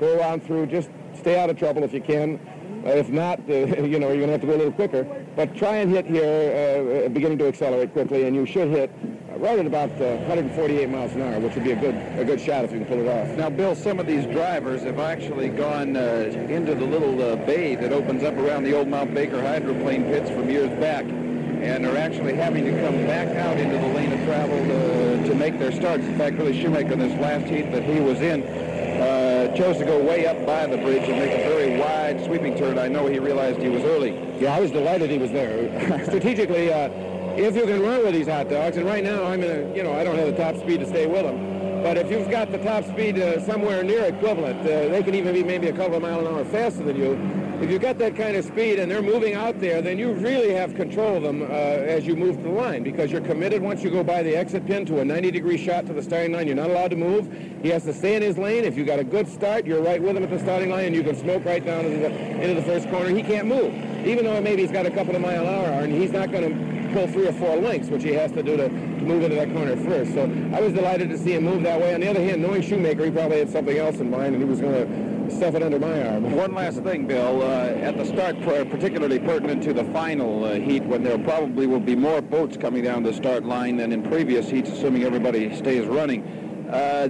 Go 0.02 0.18
around 0.18 0.42
through. 0.42 0.66
Just 0.66 0.90
stay 1.14 1.38
out 1.38 1.48
of 1.48 1.56
trouble 1.56 1.84
if 1.84 1.92
you 1.92 2.00
can. 2.00 2.40
Uh, 2.84 2.88
if 2.88 3.08
not, 3.08 3.38
uh, 3.48 3.52
you 3.84 4.00
know, 4.00 4.08
you're 4.08 4.26
going 4.26 4.26
to 4.26 4.32
have 4.32 4.40
to 4.40 4.48
go 4.48 4.54
a 4.54 4.58
little 4.58 4.72
quicker. 4.72 5.04
But 5.36 5.54
try 5.54 5.76
and 5.76 5.88
hit 5.92 6.06
here, 6.06 7.04
uh, 7.06 7.08
beginning 7.08 7.38
to 7.38 7.46
accelerate 7.46 7.92
quickly, 7.92 8.24
and 8.24 8.34
you 8.34 8.44
should 8.44 8.66
hit 8.66 8.90
right 9.36 9.60
at 9.60 9.64
about 9.64 9.90
148 9.90 10.90
miles 10.90 11.12
an 11.12 11.22
hour, 11.22 11.38
which 11.38 11.54
would 11.54 11.62
be 11.62 11.70
a 11.70 11.76
good 11.76 11.94
a 12.18 12.24
good 12.24 12.40
shot 12.40 12.64
if 12.64 12.72
you 12.72 12.78
can 12.78 12.86
pull 12.88 12.98
it 12.98 13.06
off. 13.06 13.28
Now, 13.38 13.48
Bill, 13.48 13.76
some 13.76 14.00
of 14.00 14.08
these 14.08 14.26
drivers 14.26 14.82
have 14.82 14.98
actually 14.98 15.50
gone 15.50 15.94
into 15.94 16.74
the 16.74 16.84
little 16.84 17.36
bay 17.36 17.76
that 17.76 17.92
opens 17.92 18.24
up 18.24 18.34
around 18.34 18.64
the 18.64 18.76
old 18.76 18.88
Mount 18.88 19.14
Baker 19.14 19.40
hydroplane 19.40 20.02
pits 20.06 20.28
from 20.30 20.50
years 20.50 20.70
back 20.80 21.04
and 21.04 21.86
are 21.86 21.96
actually 21.96 22.34
having 22.34 22.64
to 22.64 22.72
come 22.82 23.06
back 23.06 23.28
out 23.36 23.56
into 23.56 23.78
the 23.78 23.86
lane 23.94 24.12
of 24.12 24.18
travel 24.24 24.58
to, 24.58 25.28
to 25.28 25.34
make 25.36 25.60
their 25.60 25.70
starts. 25.70 26.04
In 26.04 26.18
fact, 26.18 26.36
Billy 26.36 26.60
Schumacher 26.60 26.94
in 26.94 26.98
this 26.98 27.16
last 27.20 27.46
heat 27.46 27.70
that 27.70 27.84
he 27.84 28.00
was 28.00 28.20
in 28.20 28.42
uh, 29.02 29.56
chose 29.56 29.78
to 29.78 29.84
go 29.84 30.02
way 30.02 30.26
up 30.26 30.46
by 30.46 30.66
the 30.66 30.78
bridge 30.78 31.08
and 31.08 31.18
make 31.18 31.32
a 31.32 31.48
very 31.48 31.78
wide 31.78 32.24
sweeping 32.24 32.56
turn. 32.56 32.78
I 32.78 32.88
know 32.88 33.06
he 33.06 33.18
realized 33.18 33.60
he 33.60 33.68
was 33.68 33.82
early. 33.82 34.12
Yeah, 34.38 34.54
I 34.54 34.60
was 34.60 34.70
delighted 34.70 35.10
he 35.10 35.18
was 35.18 35.32
there. 35.32 36.04
Strategically, 36.04 36.72
uh, 36.72 36.88
if 37.36 37.56
you 37.56 37.64
can 37.64 37.82
run 37.82 38.04
with 38.04 38.14
these 38.14 38.28
hot 38.28 38.48
dogs, 38.48 38.76
and 38.76 38.86
right 38.86 39.02
now 39.02 39.24
I'm 39.24 39.42
in 39.42 39.50
a, 39.50 39.74
you 39.76 39.82
know, 39.82 39.92
I 39.92 40.04
don't 40.04 40.16
have 40.16 40.26
the 40.26 40.36
top 40.36 40.56
speed 40.56 40.80
to 40.80 40.86
stay 40.86 41.06
with 41.06 41.24
them, 41.24 41.82
but 41.82 41.96
if 41.96 42.10
you've 42.10 42.30
got 42.30 42.52
the 42.52 42.58
top 42.58 42.84
speed 42.84 43.18
uh, 43.18 43.40
somewhere 43.44 43.82
near 43.82 44.04
equivalent, 44.04 44.60
uh, 44.60 44.88
they 44.88 45.02
can 45.02 45.14
even 45.14 45.34
be 45.34 45.42
maybe 45.42 45.68
a 45.68 45.72
couple 45.72 45.96
of 45.96 46.02
miles 46.02 46.26
an 46.26 46.34
hour 46.34 46.44
faster 46.44 46.84
than 46.84 46.96
you. 46.96 47.41
If 47.62 47.70
you've 47.70 47.80
got 47.80 47.96
that 47.98 48.16
kind 48.16 48.36
of 48.36 48.44
speed 48.44 48.80
and 48.80 48.90
they're 48.90 49.00
moving 49.00 49.34
out 49.34 49.60
there, 49.60 49.80
then 49.80 49.96
you 49.96 50.14
really 50.14 50.52
have 50.52 50.74
control 50.74 51.18
of 51.18 51.22
them 51.22 51.42
uh, 51.42 51.44
as 51.44 52.04
you 52.04 52.16
move 52.16 52.38
to 52.38 52.42
the 52.42 52.48
line 52.48 52.82
because 52.82 53.12
you're 53.12 53.20
committed 53.20 53.62
once 53.62 53.84
you 53.84 53.90
go 53.90 54.02
by 54.02 54.20
the 54.20 54.34
exit 54.34 54.66
pin 54.66 54.84
to 54.86 54.98
a 54.98 55.04
90 55.04 55.30
degree 55.30 55.56
shot 55.56 55.86
to 55.86 55.92
the 55.92 56.02
starting 56.02 56.32
line. 56.32 56.48
You're 56.48 56.56
not 56.56 56.70
allowed 56.70 56.90
to 56.90 56.96
move. 56.96 57.32
He 57.62 57.68
has 57.68 57.84
to 57.84 57.94
stay 57.94 58.16
in 58.16 58.22
his 58.22 58.36
lane. 58.36 58.64
If 58.64 58.76
you've 58.76 58.88
got 58.88 58.98
a 58.98 59.04
good 59.04 59.28
start, 59.28 59.64
you're 59.64 59.80
right 59.80 60.02
with 60.02 60.16
him 60.16 60.24
at 60.24 60.30
the 60.30 60.40
starting 60.40 60.70
line 60.70 60.86
and 60.86 60.94
you 60.96 61.04
can 61.04 61.14
smoke 61.14 61.44
right 61.44 61.64
down 61.64 61.84
into 61.84 62.00
the, 62.00 62.10
into 62.42 62.60
the 62.60 62.66
first 62.66 62.90
corner. 62.90 63.10
He 63.10 63.22
can't 63.22 63.46
move. 63.46 63.72
Even 64.04 64.24
though 64.24 64.40
maybe 64.40 64.62
he's 64.62 64.72
got 64.72 64.84
a 64.84 64.90
couple 64.90 65.14
of 65.14 65.22
mile 65.22 65.46
an 65.46 65.54
hour 65.54 65.84
and 65.84 65.92
he's 65.92 66.10
not 66.10 66.32
going 66.32 66.48
to 66.50 66.92
pull 66.92 67.06
three 67.06 67.28
or 67.28 67.32
four 67.32 67.54
lengths, 67.58 67.90
which 67.90 68.02
he 68.02 68.12
has 68.12 68.32
to 68.32 68.42
do 68.42 68.56
to, 68.56 68.68
to 68.70 68.74
move 68.74 69.22
into 69.22 69.36
that 69.36 69.52
corner 69.52 69.76
first. 69.76 70.14
So 70.14 70.24
I 70.52 70.60
was 70.60 70.72
delighted 70.72 71.10
to 71.10 71.16
see 71.16 71.34
him 71.34 71.44
move 71.44 71.62
that 71.62 71.80
way. 71.80 71.94
On 71.94 72.00
the 72.00 72.10
other 72.10 72.24
hand, 72.24 72.42
knowing 72.42 72.60
Schumacher, 72.60 73.04
he 73.04 73.12
probably 73.12 73.38
had 73.38 73.50
something 73.50 73.78
else 73.78 74.00
in 74.00 74.10
mind 74.10 74.34
and 74.34 74.42
he 74.42 74.50
was 74.50 74.60
going 74.60 74.74
to 74.74 75.11
stuff 75.32 75.54
it 75.54 75.62
under 75.62 75.78
my 75.78 76.08
arm. 76.08 76.32
One 76.36 76.54
last 76.54 76.80
thing, 76.82 77.06
Bill. 77.06 77.42
Uh, 77.42 77.66
at 77.80 77.96
the 77.96 78.04
start, 78.04 78.40
particularly 78.42 79.18
pertinent 79.18 79.62
to 79.64 79.72
the 79.72 79.84
final 79.92 80.44
uh, 80.44 80.54
heat, 80.54 80.84
when 80.84 81.02
there 81.02 81.18
probably 81.18 81.66
will 81.66 81.80
be 81.80 81.96
more 81.96 82.20
boats 82.20 82.56
coming 82.56 82.84
down 82.84 83.02
the 83.02 83.12
start 83.12 83.44
line 83.44 83.76
than 83.76 83.92
in 83.92 84.02
previous 84.02 84.48
heats, 84.48 84.70
assuming 84.70 85.04
everybody 85.04 85.54
stays 85.56 85.86
running. 85.86 86.22
Uh, 86.70 87.08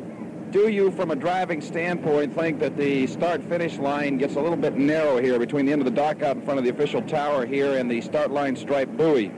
do 0.51 0.69
you, 0.69 0.91
from 0.91 1.11
a 1.11 1.17
driving 1.17 1.63
standpoint, 1.63 2.35
think 2.35 2.59
that 2.61 2.77
the 2.77 3.07
start-finish 3.07 3.79
line 3.79 4.19
gets 4.19 4.35
a 4.37 4.41
little 4.41 4.57
bit 4.57 4.77
narrow 4.77 5.19
here 5.19 5.39
between 5.39 5.65
the 5.65 5.73
end 5.73 5.81
of 5.81 5.87
the 5.87 5.91
dock 5.91 6.23
out 6.23 6.37
in 6.37 6.43
front 6.43 6.59
of 6.59 6.65
the 6.65 6.71
official 6.71 7.01
tower 7.03 7.47
here 7.47 7.79
and 7.79 7.91
the 7.91 8.01
start 8.03 8.31
line 8.31 8.55
stripe 8.55 8.91
buoy? 8.97 9.33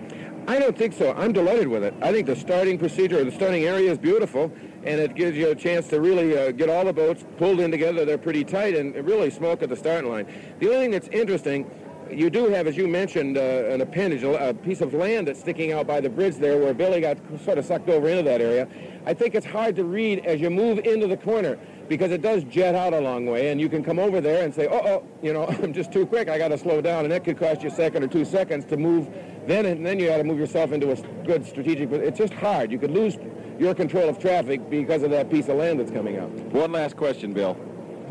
I 0.49 0.59
don't 0.59 0.77
think 0.77 0.93
so. 0.93 1.15
I'm 1.17 1.33
delighted 1.33 1.69
with 1.69 1.85
it. 1.85 1.95
I 2.03 2.13
think 2.13 2.27
the 2.27 2.37
starting 2.37 2.79
procedure, 2.79 3.21
or 3.21 3.25
the 3.25 3.33
starting 3.33 3.65
area 3.65 3.91
is 3.91 3.97
beautiful, 3.97 4.53
and 4.85 5.01
it 5.01 5.15
gives 5.15 5.37
you 5.37 5.51
a 5.51 5.55
chance 5.55 5.89
to 5.89 6.01
really 6.01 6.37
uh, 6.37 6.51
get 6.53 6.69
all 6.69 6.85
the 6.85 6.93
boats 6.93 7.25
pulled 7.39 7.61
in 7.61 7.71
together. 7.71 8.05
They're 8.05 8.19
pretty 8.19 8.45
tight 8.45 8.75
and 8.75 8.95
really 9.07 9.31
smoke 9.31 9.63
at 9.63 9.69
the 9.69 9.77
starting 9.77 10.11
line. 10.11 10.27
The 10.61 10.67
only 10.67 10.79
thing 10.81 10.91
that's 10.91 11.09
interesting, 11.09 11.71
you 12.11 12.29
do 12.29 12.49
have, 12.49 12.67
as 12.67 12.77
you 12.77 12.87
mentioned, 12.87 13.39
uh, 13.39 13.41
an 13.41 13.81
appendage, 13.81 14.23
a 14.23 14.55
piece 14.55 14.81
of 14.81 14.93
land 14.93 15.29
that's 15.29 15.41
sticking 15.41 15.73
out 15.73 15.87
by 15.87 16.01
the 16.01 16.11
bridge 16.11 16.37
there 16.37 16.59
where 16.59 16.75
Billy 16.75 17.01
got 17.01 17.19
sort 17.45 17.59
of 17.59 17.65
sucked 17.65 17.89
over 17.89 18.09
into 18.09 18.23
that 18.25 18.41
area. 18.41 18.69
I 19.07 19.15
think 19.15 19.35
it's 19.35 19.47
hard 19.47 19.77
to 19.77 19.85
read 19.85 20.25
as 20.27 20.41
you 20.41 20.51
move 20.51 20.79
into 20.79 21.07
the 21.07 21.17
corner 21.17 21.59
because 21.89 22.11
it 22.11 22.23
does 22.23 22.45
jet 22.45 22.75
out 22.75 22.95
a 22.95 23.01
long 23.01 23.27
way, 23.27 23.51
and 23.51 23.61
you 23.61 23.69
can 23.69 23.85
come 23.85 23.99
over 23.99 24.21
there 24.21 24.45
and 24.45 24.55
say, 24.55 24.67
oh, 24.69 24.81
oh, 24.85 25.07
you 25.23 25.33
know, 25.33 25.47
I'm 25.63 25.73
just 25.73 25.93
too 25.93 26.07
quick. 26.07 26.29
I 26.29 26.39
got 26.39 26.49
to 26.49 26.59
slow 26.59 26.81
down, 26.81 27.05
and 27.05 27.13
that 27.13 27.25
could 27.25 27.39
cost 27.39 27.63
you 27.63 27.69
a 27.69 27.73
second 27.73 28.03
or 28.05 28.09
two 28.09 28.25
seconds 28.25 28.65
to 28.67 28.77
move. 28.77 29.09
Then 29.47 29.67
and 29.67 29.85
then 29.85 29.99
you 29.99 30.07
got 30.09 30.17
to 30.19 30.25
move 30.25 30.39
yourself 30.39 30.73
into 30.73 30.91
a 30.91 30.97
good 31.27 31.45
strategic. 31.45 31.91
But 31.91 32.01
it's 32.01 32.19
just 32.19 32.33
hard. 32.33 32.73
You 32.73 32.79
could 32.79 32.91
lose 32.91 33.19
your 33.59 33.75
control 33.75 34.09
of 34.09 34.19
traffic 34.19 34.69
because 34.69 35.03
of 35.03 35.11
that 35.11 35.31
piece 35.31 35.49
of 35.49 35.57
land 35.57 35.81
that's 35.81 35.91
coming 35.91 36.19
out. 36.19 36.31
One 36.53 36.73
last 36.73 36.97
question, 36.97 37.33
Bill. 37.33 37.57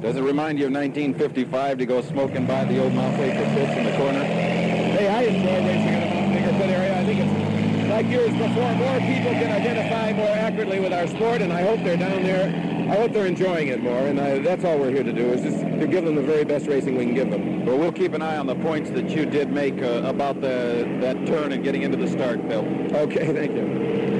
Does 0.01 0.15
it 0.15 0.21
remind 0.21 0.59
you 0.59 0.65
of 0.65 0.73
1955 0.73 1.77
to 1.77 1.85
go 1.85 2.01
smoking 2.01 2.45
by 2.45 2.65
the 2.65 2.81
old 2.81 2.93
Mount 2.93 3.15
Baker 3.17 3.43
pits 3.53 3.77
in 3.77 3.85
the 3.85 3.97
corner? 3.97 4.23
Hey, 4.23 5.07
I 5.07 5.21
enjoy 5.23 5.65
racing 5.65 5.93
in 5.93 5.99
the 5.99 6.15
Mount 6.15 6.33
Baker 6.33 6.57
pit 6.57 6.69
area. 6.69 6.99
I 6.99 7.05
think 7.05 7.19
it's 7.19 7.89
like 7.89 8.07
years 8.07 8.31
before, 8.31 8.73
more 8.73 8.99
people 8.99 9.31
can 9.33 9.51
identify 9.51 10.13
more 10.13 10.27
accurately 10.27 10.79
with 10.79 10.93
our 10.93 11.07
sport, 11.07 11.41
and 11.41 11.53
I 11.53 11.61
hope 11.61 11.83
they're 11.83 11.97
down 11.97 12.23
there. 12.23 12.47
I 12.91 12.95
hope 12.95 13.13
they're 13.13 13.27
enjoying 13.27 13.67
it 13.67 13.81
more, 13.81 14.07
and 14.07 14.19
I, 14.19 14.39
that's 14.39 14.65
all 14.65 14.77
we're 14.77 14.89
here 14.89 15.03
to 15.03 15.13
do, 15.13 15.31
is 15.31 15.41
just 15.41 15.59
to 15.59 15.87
give 15.87 16.03
them 16.03 16.15
the 16.15 16.21
very 16.21 16.43
best 16.43 16.67
racing 16.67 16.97
we 16.97 17.05
can 17.05 17.13
give 17.13 17.29
them. 17.29 17.63
But 17.63 17.77
we'll 17.77 17.91
keep 17.91 18.13
an 18.13 18.21
eye 18.21 18.37
on 18.37 18.47
the 18.47 18.55
points 18.55 18.89
that 18.91 19.09
you 19.09 19.25
did 19.25 19.51
make 19.51 19.81
uh, 19.81 20.01
about 20.05 20.41
the 20.41 20.87
that 21.01 21.25
turn 21.25 21.51
and 21.51 21.63
getting 21.63 21.83
into 21.83 21.97
the 21.97 22.07
start, 22.07 22.47
Bill. 22.49 22.65
Okay, 22.93 23.31
thank 23.33 23.51
you. 23.53 24.12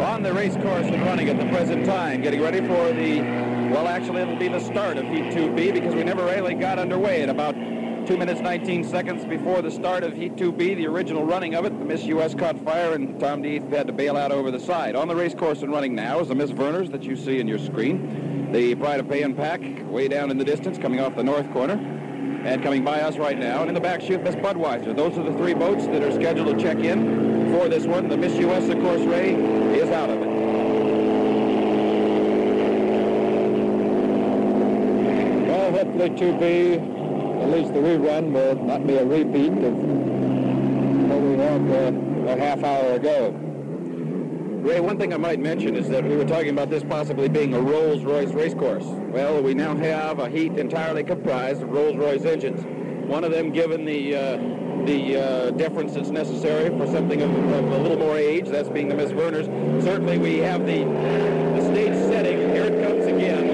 On 0.00 0.22
the 0.22 0.32
race 0.32 0.54
course 0.54 0.86
and 0.86 1.02
running 1.02 1.28
at 1.28 1.40
the 1.40 1.46
present 1.46 1.84
time, 1.84 2.22
getting 2.22 2.40
ready 2.40 2.60
for 2.60 2.92
the, 2.92 3.20
well, 3.72 3.88
actually 3.88 4.22
it'll 4.22 4.36
be 4.36 4.46
the 4.46 4.60
start 4.60 4.96
of 4.96 5.04
Heat 5.06 5.24
2B 5.32 5.72
because 5.72 5.92
we 5.92 6.04
never 6.04 6.24
really 6.24 6.54
got 6.54 6.78
underway 6.78 7.22
at 7.22 7.28
about 7.28 7.54
2 8.06 8.16
minutes 8.16 8.40
19 8.40 8.84
seconds 8.84 9.24
before 9.24 9.60
the 9.60 9.70
start 9.70 10.04
of 10.04 10.14
Heat 10.14 10.36
2B, 10.36 10.76
the 10.76 10.86
original 10.86 11.24
running 11.24 11.56
of 11.56 11.64
it. 11.64 11.76
The 11.76 11.84
Miss 11.84 12.04
U.S. 12.04 12.32
caught 12.32 12.56
fire 12.64 12.94
and 12.94 13.18
Tom 13.18 13.42
D'Eath 13.42 13.68
had 13.70 13.88
to 13.88 13.92
bail 13.92 14.16
out 14.16 14.30
over 14.30 14.52
the 14.52 14.60
side. 14.60 14.94
On 14.94 15.08
the 15.08 15.16
race 15.16 15.34
course 15.34 15.62
and 15.62 15.72
running 15.72 15.96
now 15.96 16.20
is 16.20 16.28
the 16.28 16.34
Miss 16.36 16.52
Vernors 16.52 16.92
that 16.92 17.02
you 17.02 17.16
see 17.16 17.40
in 17.40 17.48
your 17.48 17.58
screen. 17.58 18.52
The 18.52 18.76
Pride 18.76 19.00
of 19.00 19.08
Pay 19.08 19.24
'n 19.24 19.34
Pak 19.34 19.60
way 19.90 20.06
down 20.06 20.30
in 20.30 20.38
the 20.38 20.44
distance 20.44 20.78
coming 20.78 21.00
off 21.00 21.16
the 21.16 21.24
north 21.24 21.50
corner 21.52 21.74
and 22.44 22.62
coming 22.62 22.84
by 22.84 23.00
us 23.00 23.18
right 23.18 23.38
now. 23.38 23.60
And 23.60 23.68
in 23.68 23.74
the 23.74 23.80
back 23.80 24.00
chute, 24.00 24.22
Miss 24.22 24.36
Budweiser. 24.36 24.94
Those 24.94 25.18
are 25.18 25.24
the 25.24 25.36
three 25.36 25.54
boats 25.54 25.86
that 25.86 26.04
are 26.04 26.12
scheduled 26.12 26.56
to 26.56 26.62
check 26.62 26.78
in 26.78 27.37
for 27.50 27.68
this 27.68 27.86
one. 27.86 28.08
The 28.08 28.16
Miss 28.16 28.34
of 28.34 28.80
course, 28.80 29.02
Ray, 29.02 29.34
is 29.34 29.90
out 29.90 30.10
of 30.10 30.20
it. 30.20 30.28
Well, 35.48 35.72
hopefully 35.72 36.10
2B, 36.10 37.42
at 37.42 37.50
least 37.50 37.74
the 37.74 37.80
rerun, 37.80 38.32
will 38.32 38.54
not 38.64 38.86
be 38.86 38.96
a 38.96 39.04
repeat 39.04 39.52
of 39.52 39.74
what 41.08 41.20
we 41.20 41.36
had 41.38 41.70
uh, 41.70 42.32
a 42.32 42.38
half 42.38 42.62
hour 42.62 42.94
ago. 42.94 43.34
Ray, 44.62 44.80
one 44.80 44.98
thing 44.98 45.14
I 45.14 45.16
might 45.16 45.40
mention 45.40 45.76
is 45.76 45.88
that 45.88 46.04
we 46.04 46.16
were 46.16 46.24
talking 46.24 46.50
about 46.50 46.68
this 46.68 46.82
possibly 46.82 47.28
being 47.28 47.54
a 47.54 47.60
Rolls-Royce 47.60 48.32
race 48.32 48.54
course. 48.54 48.84
Well, 48.84 49.42
we 49.42 49.54
now 49.54 49.74
have 49.76 50.18
a 50.18 50.28
heat 50.28 50.58
entirely 50.58 51.04
comprised 51.04 51.62
of 51.62 51.70
Rolls-Royce 51.70 52.24
engines. 52.24 52.62
One 53.08 53.24
of 53.24 53.30
them 53.30 53.50
given 53.52 53.86
the 53.86 54.14
uh, 54.14 54.57
the 54.88 55.16
uh, 55.16 55.50
deference 55.50 55.92
that's 55.92 56.08
necessary 56.08 56.70
for 56.70 56.86
something 56.86 57.20
of, 57.20 57.30
of, 57.30 57.72
a 57.72 57.78
little 57.78 57.98
more 57.98 58.16
age, 58.16 58.48
that's 58.48 58.70
being 58.70 58.88
the 58.88 58.94
Miss 58.94 59.10
Vernors. 59.10 59.44
Certainly 59.82 60.16
we 60.16 60.38
have 60.38 60.64
the, 60.64 60.84
the 60.84 61.62
stage 61.72 61.92
setting. 62.10 62.38
Here 62.54 62.64
it 62.64 62.82
comes 62.82 63.04
again. 63.04 63.46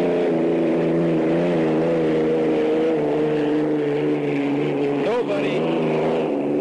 Nobody, 5.04 5.58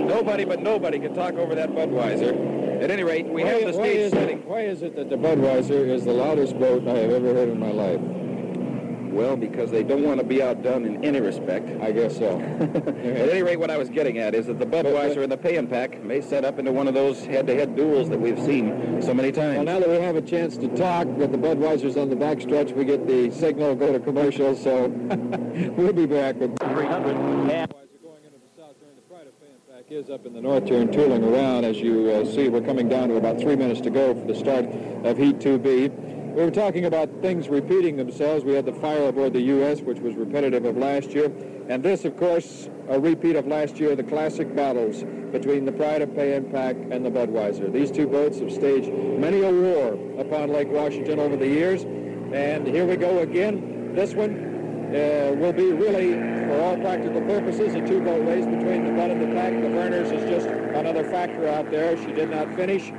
nobody 0.06 0.46
but 0.46 0.60
nobody 0.62 0.98
can 0.98 1.14
talk 1.14 1.36
over 1.36 1.54
that 1.54 1.70
Budweiser. 1.70 2.82
At 2.82 2.90
any 2.90 3.04
rate, 3.04 3.28
we 3.28 3.44
why, 3.44 3.50
have 3.50 3.60
the 3.74 3.78
why 3.78 3.88
stage 3.90 3.98
is 3.98 4.12
setting. 4.12 4.40
It, 4.40 4.48
why 4.48 4.62
is 4.62 4.82
it 4.82 4.96
that 4.96 5.10
the 5.12 5.18
Budweiser 5.18 5.88
is 5.88 6.04
the 6.04 6.14
loudest 6.14 6.58
boat 6.58 6.88
I 6.88 6.98
have 6.98 7.12
ever 7.12 7.34
heard 7.34 7.50
in 7.50 7.60
my 7.60 7.72
life? 7.72 8.02
Well, 9.14 9.38
because 9.38 9.70
they 9.70 9.84
don't 9.84 10.04
want 10.04 10.20
to 10.20 10.26
be 10.26 10.42
outdone 10.42 10.86
in 10.86 11.06
any 11.06 11.22
respect. 11.22 11.70
I 11.82 11.92
guess 11.92 12.18
so. 12.18 12.40
At 12.60 13.30
any 13.30 13.44
rate, 13.44 13.60
what 13.60 13.70
I 13.70 13.78
was 13.78 13.90
getting 13.90 14.18
at 14.18 14.34
is 14.34 14.48
that 14.48 14.58
the 14.58 14.66
Budweiser 14.66 15.22
and 15.22 15.32
the 15.32 15.38
Pay 15.38 15.56
'n 15.58 15.68
Pak 15.68 16.04
may 16.04 16.20
set 16.20 16.44
up 16.44 16.58
into 16.58 16.72
one 16.72 16.88
of 16.88 16.96
those 16.96 17.24
head-to-head 17.24 17.76
duels 17.76 18.10
that 18.10 18.20
we've 18.20 18.42
seen 18.42 19.02
so 19.02 19.14
many 19.14 19.32
times. 19.32 19.58
Well, 19.58 19.66
now 19.66 19.80
that 19.80 19.90
we 19.90 19.98
have 19.98 20.16
a 20.16 20.22
chance 20.22 20.58
to 20.58 20.68
talk 20.70 21.08
with 21.08 21.32
the 21.32 21.38
Budweisers 21.38 22.02
on 22.02 22.10
the 22.10 22.16
backstretch, 22.16 22.76
we 22.76 22.86
get 22.86 23.06
the 23.06 23.30
signal 23.30 23.76
go 23.76 23.94
to 23.94 24.00
commercial, 24.00 24.56
so 24.56 24.88
we'll 25.78 25.94
be 25.94 26.08
back 26.08 26.36
with 26.38 26.58
300. 26.60 27.70
Pak 29.84 29.92
is 29.92 30.10
up 30.10 30.26
in 30.26 30.34
the 30.34 30.42
north 30.42 30.66
turn 30.66 30.92
tooling 30.92 31.24
around. 31.24 31.66
As 31.66 31.78
you 31.78 32.10
uh, 32.10 32.26
see, 32.26 32.48
we're 32.48 32.62
coming 32.62 32.88
down 32.88 33.10
to 33.10 33.18
about 33.18 33.40
three 33.40 33.56
minutes 33.56 33.82
to 33.82 33.90
go 33.90 34.14
for 34.14 34.26
the 34.26 34.36
start 34.36 34.66
of 35.04 35.18
Heat 35.18 35.40
2B. 35.40 36.13
We 36.34 36.42
were 36.42 36.50
talking 36.50 36.86
about 36.86 37.22
things 37.22 37.48
repeating 37.48 37.96
themselves. 37.96 38.44
We 38.44 38.56
had 38.56 38.66
the 38.66 38.74
fire 38.74 39.08
aboard 39.08 39.34
the 39.34 39.42
U.S., 39.42 39.82
which 39.82 40.00
was 40.00 40.16
repetitive 40.16 40.66
of 40.66 40.76
last 40.76 41.12
year. 41.12 41.32
And 41.70 41.84
this, 41.84 42.06
of 42.06 42.18
course, 42.18 42.70
a 42.90 43.00
repeat 43.00 43.36
of 43.36 43.46
last 43.46 43.78
year, 43.78 43.96
the 43.96 44.04
classic 44.04 44.56
battles 44.56 45.04
between 45.32 45.64
the 45.64 45.72
Pride 45.72 46.02
of 46.02 46.16
Pay 46.16 46.34
'n 46.34 46.46
Pak 46.46 46.76
and 46.90 47.06
the 47.06 47.12
Budweiser. 47.12 47.72
These 47.72 47.92
two 47.92 48.08
boats 48.08 48.40
have 48.40 48.52
staged 48.52 48.92
many 48.92 49.44
a 49.44 49.52
war 49.52 49.94
upon 50.18 50.52
Lake 50.52 50.72
Washington 50.72 51.20
over 51.20 51.38
the 51.38 51.48
years. 51.48 51.84
And 52.34 52.66
here 52.66 52.88
we 52.88 52.96
go 52.96 53.20
again. 53.20 53.94
This 53.94 54.16
one 54.16 54.34
uh, 54.90 55.36
will 55.38 55.54
be 55.54 55.72
really, 55.72 56.14
for 56.48 56.60
all 56.64 56.78
practical 56.78 57.22
purposes, 57.22 57.76
a 57.76 57.88
two-boat 57.88 58.26
race 58.26 58.46
between 58.48 58.86
the 58.86 58.92
Bud 58.94 59.12
and 59.12 59.22
the 59.22 59.36
Pak. 59.36 59.54
The 59.54 59.70
Vernors 59.70 60.12
is 60.12 60.28
just 60.28 60.48
another 60.48 61.04
factor 61.04 61.48
out 61.48 61.70
there. 61.70 61.96
She 61.96 62.12
did 62.12 62.32
not 62.32 62.52
finish 62.56 62.90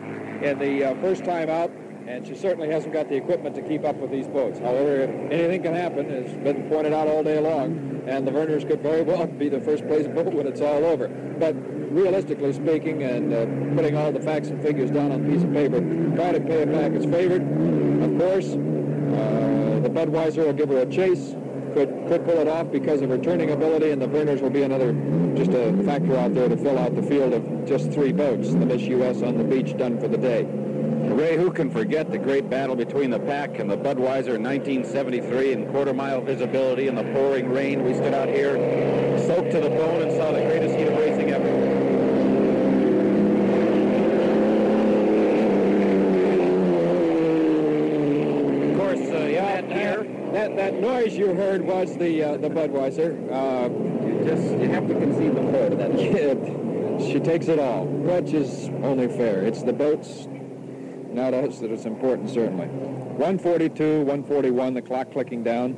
in 0.40 0.56
the 0.61 0.85
uh, 0.85 0.94
first 1.01 1.24
time 1.24 1.51
out 1.51 1.73
and 2.07 2.27
she 2.27 2.35
certainly 2.35 2.71
hasn't 2.71 2.93
got 2.93 3.09
the 3.09 3.17
equipment 3.17 3.55
to 3.57 3.63
keep 3.63 3.85
up 3.85 3.97
with 3.97 4.11
these 4.11 4.27
boats. 4.27 4.59
However, 4.59 5.01
if 5.03 5.11
anything 5.33 5.63
can 5.63 5.75
happen, 5.75 6.09
has 6.11 6.33
been 6.35 6.69
pointed 6.69 6.93
out 6.93 7.09
all 7.09 7.23
day 7.23 7.41
long, 7.41 8.03
and 8.07 8.27
the 8.27 8.31
Vernors 8.31 8.67
could 8.67 8.81
very 8.81 9.03
well 9.03 9.27
be 9.27 9.49
the 9.49 9.61
first 9.61 9.87
place 9.87 10.07
boat 10.07 10.33
when 10.33 10.47
it's 10.47 10.61
all 10.61 10.85
over. 10.85 11.09
But 11.09 11.55
realistically 11.93 12.53
speaking, 12.53 13.03
and 13.03 13.33
uh, 13.33 13.77
putting 13.77 13.97
all 13.97 14.13
the 14.13 14.21
facts 14.21 14.49
and 14.49 14.63
figures 14.63 14.91
down 14.91 15.13
on 15.13 15.25
a 15.25 15.29
piece 15.29 15.43
of 15.43 15.53
paper, 15.53 15.81
Pride 16.15 16.35
of 16.35 16.47
Pay 16.47 16.63
'n 16.63 16.73
Pak 16.73 16.93
is 16.93 17.05
favored. 17.07 17.43
Of 18.03 18.19
course, 18.19 18.53
uh, 18.53 19.81
the 19.81 19.91
Budweiser 19.91 20.45
will 20.45 20.53
give 20.53 20.69
her 20.69 20.79
a 20.79 20.87
chase. 20.87 21.35
Could, 21.73 22.07
could 22.07 22.25
pull 22.25 22.39
it 22.39 22.47
off 22.47 22.71
because 22.71 23.03
of 23.03 23.11
her 23.11 23.19
turning 23.19 23.51
ability, 23.51 23.91
and 23.91 24.01
the 24.01 24.07
Vernors 24.07 24.41
will 24.41 24.51
be 24.51 24.63
another, 24.63 24.93
just 25.35 25.51
a 25.51 25.73
factor 25.83 26.17
out 26.17 26.33
there 26.33 26.49
to 26.49 26.57
fill 26.57 26.79
out 26.79 26.95
the 26.95 27.03
field 27.03 27.33
of 27.33 27.67
just 27.67 27.91
three 27.91 28.13
boats. 28.13 28.51
The 28.51 28.65
Miss 28.65 28.83
U.S. 28.83 29.23
on 29.23 29.39
the 29.39 29.43
beach 29.43 29.77
done 29.77 29.99
for 29.99 30.07
the 30.07 30.19
day. 30.19 30.47
Ray, 31.11 31.37
who 31.37 31.53
can 31.53 31.71
forget 31.71 32.11
the 32.11 32.19
great 32.19 32.51
battle 32.51 32.75
between 32.75 33.11
the 33.11 33.21
Pak 33.21 33.59
and 33.59 33.71
the 33.71 33.77
Budweiser 33.77 34.35
in 34.35 34.43
1973 34.43 35.53
in 35.53 35.71
quarter-mile 35.71 36.23
visibility 36.23 36.89
in 36.89 36.95
the 36.95 37.05
pouring 37.05 37.51
rain? 37.51 37.85
We 37.85 37.95
stood 37.95 38.15
out 38.15 38.29
here, 38.29 38.57
soaked 39.27 39.53
to 39.53 39.61
the 39.61 39.69
bone, 39.69 40.03
and 40.03 40.13
saw 40.13 40.33
the 40.33 40.41
greatest 40.41 40.77
heat 40.77 40.89
of 40.89 40.99
racing 40.99 41.31
ever. 41.31 41.49
Of 48.71 48.79
course, 48.79 49.11
uh. 49.11 50.05
That, 50.33 50.57
that 50.57 50.75
noise 50.81 51.17
you 51.17 51.35
heard 51.35 51.63
was 51.63 51.97
the 51.97 52.23
uh, 52.23 52.37
the 52.39 52.49
Budweiser. 52.49 53.15
Uh, 53.31 53.69
you 54.05 54.25
just 54.25 54.43
you 54.59 54.69
have 54.71 54.89
to 54.89 54.95
concede 54.95 55.37
the 55.37 55.43
floor 55.43 55.71
to 55.71 55.77
that 55.77 55.93
kid. 55.97 56.61
She 57.01 57.21
takes 57.21 57.47
it 57.49 57.59
all, 57.59 57.87
which 57.87 58.33
is 58.33 58.69
only 58.83 59.09
fair. 59.09 59.43
It's 59.43 59.63
the 59.63 59.73
boats 59.73 60.27
not 61.15 61.32
us 61.32 61.61
that 61.61 61.70
it's 61.70 61.85
important, 61.85 62.28
certainly. 62.28 62.66
142, 62.66 63.99
141, 63.99 64.74
the 64.74 64.82
clock 64.82 65.12
clicking 65.12 65.45
down. 65.45 65.74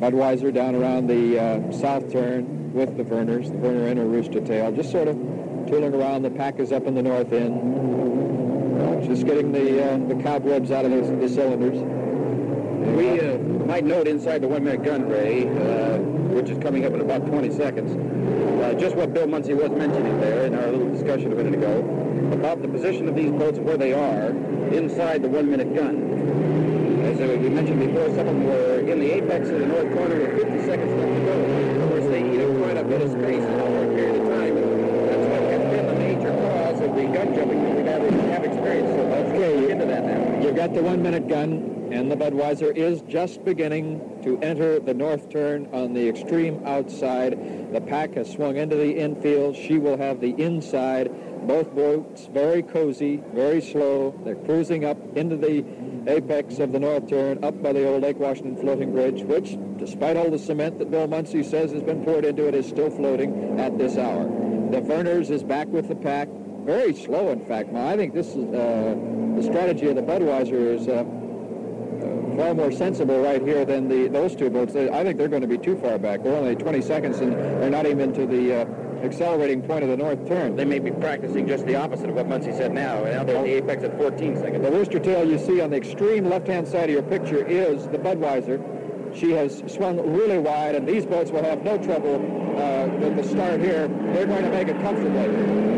Budweiser 0.00 0.54
down 0.54 0.76
around 0.76 1.08
the 1.08 1.38
uh, 1.38 1.72
south 1.72 2.12
turn 2.12 2.72
with 2.72 2.96
the 2.96 3.02
Vernors, 3.02 3.50
the 3.50 3.58
Verner 3.58 3.88
and 3.88 3.98
her 3.98 4.06
rooster 4.06 4.40
tail, 4.40 4.70
just 4.70 4.92
sort 4.92 5.08
of 5.08 5.16
tooling 5.66 5.92
around. 5.92 6.22
The 6.22 6.30
Pak 6.30 6.60
is 6.60 6.70
up 6.70 6.86
in 6.86 6.94
the 6.94 7.02
north 7.02 7.32
end, 7.32 9.08
just 9.08 9.26
getting 9.26 9.50
the 9.50 9.84
uh, 9.84 9.98
the 10.06 10.22
cobwebs 10.22 10.70
out 10.70 10.84
of 10.84 10.92
the, 10.92 11.00
the 11.16 11.28
cylinders. 11.28 11.78
We 12.96 13.20
uh, 13.20 13.38
might 13.66 13.84
note 13.84 14.06
inside 14.06 14.42
the 14.42 14.48
one-minute 14.48 14.84
gun, 14.84 15.08
Ray, 15.08 15.48
uh, 15.48 15.98
which 15.98 16.48
is 16.48 16.58
coming 16.62 16.84
up 16.84 16.92
in 16.92 17.00
about 17.00 17.26
20 17.26 17.50
seconds, 17.50 17.90
uh, 18.62 18.74
just 18.78 18.94
what 18.94 19.12
Bill 19.12 19.26
Muncey 19.26 19.54
was 19.54 19.70
mentioning 19.72 20.20
there 20.20 20.46
in 20.46 20.54
our 20.54 20.70
little 20.70 20.92
discussion 20.92 21.32
a 21.32 21.34
minute 21.34 21.54
ago 21.54 22.07
about 22.32 22.62
the 22.62 22.68
position 22.68 23.08
of 23.08 23.14
these 23.14 23.30
boats 23.30 23.58
where 23.58 23.76
they 23.76 23.92
are 23.92 24.28
inside 24.72 25.22
the 25.22 25.28
one-minute 25.28 25.74
gun. 25.74 25.96
As 27.04 27.18
we 27.18 27.48
mentioned 27.48 27.80
before, 27.80 28.08
some 28.10 28.20
of 28.20 28.26
them 28.26 28.44
were 28.44 28.80
in 28.80 29.00
the 29.00 29.10
apex 29.12 29.48
of 29.48 29.60
the 29.60 29.66
north 29.66 29.92
corner 29.94 30.16
with 30.16 30.36
50 30.42 30.66
seconds 30.66 30.92
left 30.92 31.14
to 31.14 31.20
go. 31.24 31.32
Of 31.82 31.90
course, 31.90 32.06
they 32.06 32.22
eat 32.22 32.40
up 32.40 32.56
quite 32.58 32.76
a 32.76 32.84
bit 32.84 33.00
of 33.02 33.10
space 33.12 33.42
in 33.42 33.54
a 33.54 33.58
short 33.58 33.96
period 33.96 34.20
of 34.20 34.28
time, 34.28 34.56
and 34.56 35.08
that's 35.08 35.26
what 35.26 35.42
has 35.50 35.62
been 35.72 35.86
the 35.86 35.94
major 35.94 36.30
cause 36.30 36.80
of 36.80 36.94
the 36.94 37.04
gun 37.04 37.34
jumping 37.34 37.84
that 37.84 38.00
we 38.02 38.08
have, 38.30 38.44
experienced 38.44 38.94
so 38.94 39.08
much. 39.08 39.26
Okay, 39.34 39.70
into 39.70 39.86
that 39.86 40.04
now. 40.04 40.40
You've 40.42 40.56
got 40.56 40.74
the 40.74 40.82
one-minute 40.82 41.28
gun, 41.28 41.77
and 41.90 42.10
the 42.10 42.16
Budweiser 42.16 42.76
is 42.76 43.02
just 43.02 43.44
beginning 43.44 44.20
to 44.22 44.38
enter 44.40 44.78
the 44.78 44.94
north 44.94 45.30
turn 45.30 45.68
on 45.72 45.94
the 45.94 46.08
extreme 46.08 46.64
outside. 46.66 47.72
The 47.72 47.80
Pak 47.80 48.14
has 48.14 48.30
swung 48.30 48.56
into 48.56 48.76
the 48.76 48.92
infield. 48.98 49.56
She 49.56 49.78
will 49.78 49.96
have 49.96 50.20
the 50.20 50.30
inside. 50.42 51.10
Both 51.46 51.74
boats 51.74 52.26
very 52.26 52.62
cozy, 52.62 53.22
very 53.32 53.60
slow. 53.60 54.14
They're 54.24 54.36
cruising 54.36 54.84
up 54.84 54.98
into 55.16 55.36
the 55.36 55.64
apex 56.06 56.58
of 56.58 56.72
the 56.72 56.80
north 56.80 57.08
turn, 57.08 57.42
up 57.42 57.62
by 57.62 57.72
the 57.72 57.86
old 57.86 58.02
Lake 58.02 58.18
Washington 58.18 58.56
floating 58.56 58.92
bridge, 58.92 59.22
which, 59.22 59.56
despite 59.78 60.16
all 60.16 60.30
the 60.30 60.38
cement 60.38 60.78
that 60.78 60.90
Bill 60.90 61.06
Muncey 61.06 61.42
says 61.42 61.72
has 61.72 61.82
been 61.82 62.04
poured 62.04 62.24
into 62.24 62.48
it, 62.48 62.54
is 62.54 62.66
still 62.66 62.90
floating 62.90 63.58
at 63.58 63.78
this 63.78 63.96
hour. 63.96 64.24
The 64.70 64.80
Vernors 64.82 65.30
is 65.30 65.42
back 65.42 65.68
with 65.68 65.88
the 65.88 65.94
Pak, 65.94 66.28
very 66.64 66.94
slow, 66.94 67.30
in 67.30 67.44
fact. 67.46 67.70
Now, 67.72 67.88
I 67.88 67.96
think 67.96 68.12
this 68.12 68.28
is 68.28 68.44
uh, 68.54 68.94
the 69.36 69.42
strategy 69.42 69.88
of 69.88 69.96
the 69.96 70.02
Budweiser 70.02 70.74
is 70.74 70.88
uh, 70.88 71.04
far 72.38 72.54
more 72.54 72.70
sensible 72.70 73.20
right 73.20 73.42
here 73.42 73.64
than 73.64 73.88
the 73.88 74.06
those 74.06 74.36
two 74.36 74.48
boats. 74.48 74.72
They, 74.72 74.88
I 74.88 75.02
think 75.02 75.18
they're 75.18 75.26
going 75.26 75.42
to 75.42 75.48
be 75.48 75.58
too 75.58 75.76
far 75.76 75.98
back. 75.98 76.22
They're 76.22 76.36
only 76.36 76.54
20 76.54 76.80
seconds, 76.82 77.18
and 77.18 77.32
they're 77.32 77.68
not 77.68 77.84
even 77.84 78.14
to 78.14 78.26
the 78.26 78.62
uh, 78.62 78.64
accelerating 79.02 79.60
point 79.60 79.82
of 79.82 79.88
the 79.90 79.96
north 79.96 80.24
turn. 80.28 80.54
They 80.54 80.64
may 80.64 80.78
be 80.78 80.92
practicing 80.92 81.48
just 81.48 81.66
the 81.66 81.74
opposite 81.74 82.10
of 82.10 82.14
what 82.14 82.28
Muncey 82.28 82.52
said 82.52 82.72
now. 82.72 83.02
Now 83.02 83.24
they're 83.24 83.38
at 83.38 83.44
the 83.44 83.56
apex 83.56 83.82
at 83.82 83.98
14 83.98 84.36
seconds. 84.36 84.62
The 84.62 84.70
rooster 84.70 85.00
tail 85.00 85.28
you 85.28 85.36
see 85.36 85.60
on 85.60 85.70
the 85.70 85.76
extreme 85.76 86.28
left-hand 86.30 86.68
side 86.68 86.84
of 86.84 86.90
your 86.90 87.02
picture 87.02 87.44
is 87.44 87.88
the 87.88 87.98
Budweiser. 87.98 88.62
She 89.16 89.32
has 89.32 89.64
swung 89.66 89.98
really 90.12 90.38
wide, 90.38 90.76
and 90.76 90.86
these 90.86 91.06
boats 91.06 91.32
will 91.32 91.42
have 91.42 91.64
no 91.64 91.76
trouble 91.78 92.16
uh, 92.56 92.86
with 92.98 93.16
the 93.16 93.24
start 93.24 93.60
here. 93.60 93.88
They're 93.88 94.26
going 94.26 94.44
to 94.44 94.50
make 94.50 94.68
it 94.68 94.80
comfortably. 94.80 95.68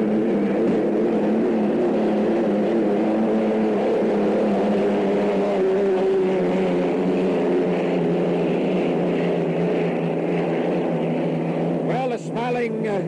Well, 11.90 12.08
the 12.10 12.18
smiling 12.18 12.86
uh, 12.86 12.98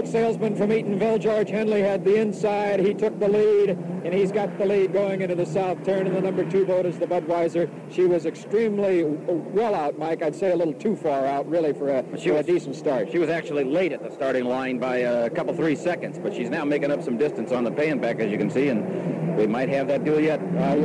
boat 0.00 0.08
salesman 0.10 0.56
from 0.56 0.70
Eatonville, 0.70 1.20
George 1.20 1.50
Henley, 1.50 1.82
had 1.82 2.04
the 2.04 2.16
inside. 2.16 2.80
He 2.80 2.94
took 2.94 3.18
the 3.20 3.28
lead, 3.28 3.70
and 3.70 4.14
he's 4.14 4.32
got 4.32 4.56
the 4.56 4.64
lead 4.64 4.92
going 4.94 5.20
into 5.20 5.34
the 5.34 5.44
south 5.44 5.84
turn. 5.84 6.06
And 6.06 6.16
the 6.16 6.22
number 6.22 6.48
two 6.50 6.64
boat 6.64 6.86
is 6.86 6.98
the 6.98 7.06
Budweiser. 7.06 7.68
She 7.92 8.06
was 8.06 8.24
extremely 8.24 9.04
well 9.04 9.74
out, 9.74 9.98
Mike. 9.98 10.22
I'd 10.22 10.34
say 10.34 10.52
a 10.52 10.56
little 10.56 10.72
too 10.72 10.96
far 10.96 11.26
out, 11.26 11.46
really, 11.48 11.74
for 11.74 11.90
a, 11.90 12.02
She 12.18 12.28
for 12.28 12.36
was- 12.36 12.48
a 12.48 12.52
decent 12.52 12.76
start. 12.76 13.10
She 13.12 13.18
was 13.18 13.28
actually 13.28 13.64
late 13.64 13.92
at 13.92 14.02
the 14.02 14.10
starting 14.10 14.44
line 14.44 14.78
by 14.78 14.96
a 14.98 15.28
couple, 15.28 15.52
three 15.54 15.76
seconds, 15.76 16.18
but 16.18 16.34
she's 16.34 16.48
now 16.48 16.64
making 16.64 16.90
up 16.90 17.02
some 17.02 17.18
distance 17.18 17.52
on 17.52 17.64
the 17.64 17.70
Pay 17.70 17.90
'n 17.90 18.00
Pak, 18.00 18.20
as 18.20 18.30
you 18.30 18.38
can 18.38 18.48
see, 18.48 18.68
and 18.68 19.36
we 19.36 19.46
might 19.46 19.68
have 19.68 19.86
that 19.88 20.04
deal 20.04 20.18
yet. 20.20 20.40
Uh, 20.58 20.76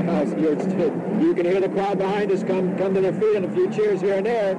you 1.22 1.34
can 1.34 1.46
hear 1.46 1.62
the 1.62 1.70
crowd 1.70 1.98
behind 1.98 2.32
us 2.32 2.44
come 2.44 2.78
come 2.78 2.94
to 2.94 3.00
their 3.02 3.14
feet 3.14 3.36
and 3.38 3.46
a 3.46 3.52
few 3.52 3.70
cheers 3.72 4.02
here 4.02 4.16
and 4.16 4.26
there 4.26 4.58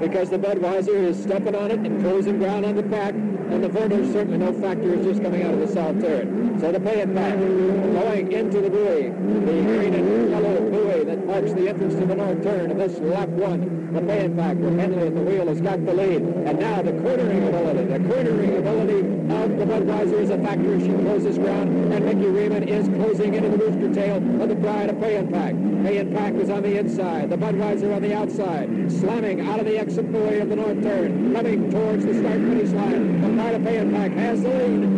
because 0.00 0.30
the 0.30 0.38
Budweiser 0.38 0.94
is 0.94 1.22
stepping 1.22 1.54
on 1.54 1.70
it 1.70 1.78
and 1.78 2.02
closing 2.02 2.38
ground 2.38 2.64
on 2.64 2.76
the 2.76 2.82
Pak, 2.82 3.14
and 3.14 3.62
the 3.62 3.68
Vernors 3.68 4.12
certainly 4.12 4.38
no 4.38 4.52
factor 4.52 4.94
is 4.94 5.04
just 5.06 5.22
coming 5.22 5.42
out 5.42 5.54
of 5.54 5.60
the 5.60 5.68
south 5.68 6.00
turn. 6.00 6.58
So 6.60 6.72
the 6.72 6.80
Pay 6.80 7.02
'n 7.02 7.14
Pak, 7.14 7.38
going 7.38 8.32
into 8.32 8.60
the 8.60 8.70
buoy, 8.70 9.10
the 9.10 9.62
green 9.62 9.94
and 9.94 10.30
yellow 10.30 10.70
buoy 10.70 11.04
that 11.04 11.26
marks 11.26 11.52
the 11.52 11.68
entrance 11.68 11.94
to 11.94 12.06
the 12.06 12.14
north 12.14 12.42
turn 12.42 12.70
of 12.70 12.78
this 12.78 12.98
lap 13.00 13.28
one. 13.28 13.83
The 13.94 14.00
Pak 14.36 14.56
with 14.56 14.78
Henley 14.78 15.06
at 15.06 15.14
the 15.14 15.20
wheel 15.20 15.46
has 15.46 15.60
got 15.60 15.86
the 15.86 15.94
lead, 15.94 16.22
and 16.22 16.58
now 16.58 16.82
the 16.82 16.92
cornering 16.92 17.46
ability, 17.46 17.84
the 17.84 17.98
cornering 18.00 18.56
ability 18.56 18.98
of 18.98 19.56
the 19.56 19.64
Budweiser 19.64 20.20
is 20.20 20.30
a 20.30 20.38
factor. 20.38 20.80
She 20.80 20.88
closes 20.88 21.38
ground, 21.38 21.92
and 21.92 22.04
Mickey 22.04 22.26
Remund 22.26 22.66
is 22.68 22.88
closing 22.88 23.34
into 23.34 23.50
the 23.50 23.56
rooster 23.56 23.94
tail 23.94 24.16
of 24.42 24.48
the 24.48 24.56
pride 24.56 24.90
of 24.90 24.98
Pay 25.00 25.16
'n 25.16 25.28
Pak. 25.30 25.54
Pay 25.84 25.98
'n 25.98 26.12
Pak 26.12 26.34
is 26.34 26.50
on 26.50 26.62
the 26.64 26.76
inside, 26.76 27.30
the 27.30 27.36
Budweiser 27.36 27.94
on 27.94 28.02
the 28.02 28.12
outside, 28.12 28.68
slamming 28.90 29.40
out 29.42 29.60
of 29.60 29.66
the 29.66 29.78
exit 29.78 30.10
buoy 30.10 30.40
of 30.40 30.48
the 30.48 30.56
north 30.56 30.82
turn, 30.82 31.32
coming 31.32 31.70
towards 31.70 32.04
the 32.04 32.14
start 32.14 32.40
finish 32.40 32.72
line. 32.72 33.20
The 33.22 33.28
pride 33.28 33.54
of 33.54 33.62
Pay 33.62 33.78
'n 33.78 33.92
Pak 33.92 34.10
has 34.12 34.42
the 34.42 34.48
lead. 34.48 34.88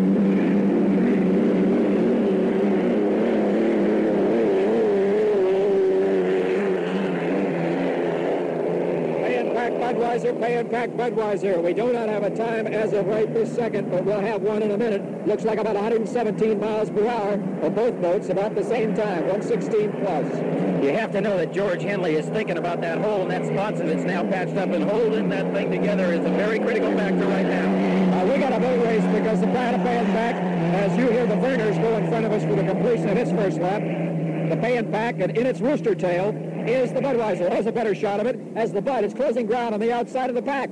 Pay 9.23 9.37
'n 9.39 9.51
Pak 9.55 9.73
And 10.37 10.71
Pak 10.71 10.91
Budweiser. 10.91 11.63
We 11.63 11.73
do 11.73 11.93
not 11.93 12.09
have 12.11 12.23
a 12.23 12.31
time 12.31 12.67
as 12.67 12.93
of 12.93 13.07
right 13.07 13.33
this 13.33 13.53
second, 13.55 13.91
but 13.91 14.05
we'll 14.05 14.21
have 14.21 14.43
one 14.43 14.63
in 14.63 14.71
a 14.71 14.77
minute. 14.77 15.27
Looks 15.27 15.45
like 15.45 15.59
about 15.59 15.75
117 15.75 16.61
miles 16.61 16.91
per 16.91 17.09
hour 17.09 17.43
for 17.61 17.71
both 17.71 18.01
boats 18.03 18.29
about 18.29 18.55
the 18.55 18.63
same 18.63 18.95
time, 18.95 19.27
116 19.27 19.93
plus. 19.93 20.27
You 20.85 20.93
have 20.93 21.11
to 21.13 21.21
know 21.23 21.39
that 21.39 21.53
George 21.53 21.83
Henley 21.83 22.17
is 22.17 22.27
thinking 22.27 22.59
about 22.59 22.83
that 22.83 22.99
hole 22.99 23.23
and 23.23 23.31
that 23.31 23.47
spots 23.47 23.81
and 23.81 23.89
it's 23.89 24.05
now 24.05 24.23
patched 24.23 24.57
up 24.57 24.69
and 24.71 24.85
holding 24.85 25.29
that 25.31 25.53
thing 25.55 25.71
together 25.71 26.13
is 26.13 26.25
a 26.25 26.31
very 26.31 26.59
critical 26.59 26.93
factor 26.93 27.27
right 27.27 27.47
now. 27.47 28.21
Uh, 28.21 28.27
we 28.27 28.39
got 28.39 28.53
a 28.53 28.61
big 28.61 28.81
race 28.83 29.05
because 29.19 29.41
the 29.41 29.49
Pride 29.49 29.75
of 29.75 29.83
Pak, 29.83 30.37
as 30.37 30.97
you 30.99 31.09
hear 31.09 31.27
the 31.27 31.37
Vernors 31.37 31.81
go 31.81 31.97
in 31.97 32.09
front 32.09 32.27
of 32.27 32.33
us 32.33 32.43
for 32.45 32.55
the 32.55 32.65
completion 32.65 33.09
of 33.09 33.17
its 33.17 33.31
first 33.31 33.59
lap, 33.59 33.81
the 33.81 34.57
Pay 34.57 34.77
'n 34.77 34.93
Pak, 34.93 35.19
and 35.19 35.37
in 35.37 35.47
its 35.47 35.61
rooster 35.61 35.95
tail, 35.95 36.35
is 36.69 36.93
the 36.93 37.01
Budweiser. 37.01 37.51
There's 37.51 37.67
a 37.67 37.73
better 37.73 37.95
shot 37.95 38.21
of 38.21 38.27
it 38.27 38.39
as 38.57 38.73
the 38.73 38.83
Bud 38.83 39.05
is 39.05 39.15
closing 39.15 39.47
ground 39.47 39.75
on 39.75 39.81
the 39.81 39.93
outside 39.93 40.29
of 40.29 40.37
the 40.37 40.43
Pak. 40.43 40.71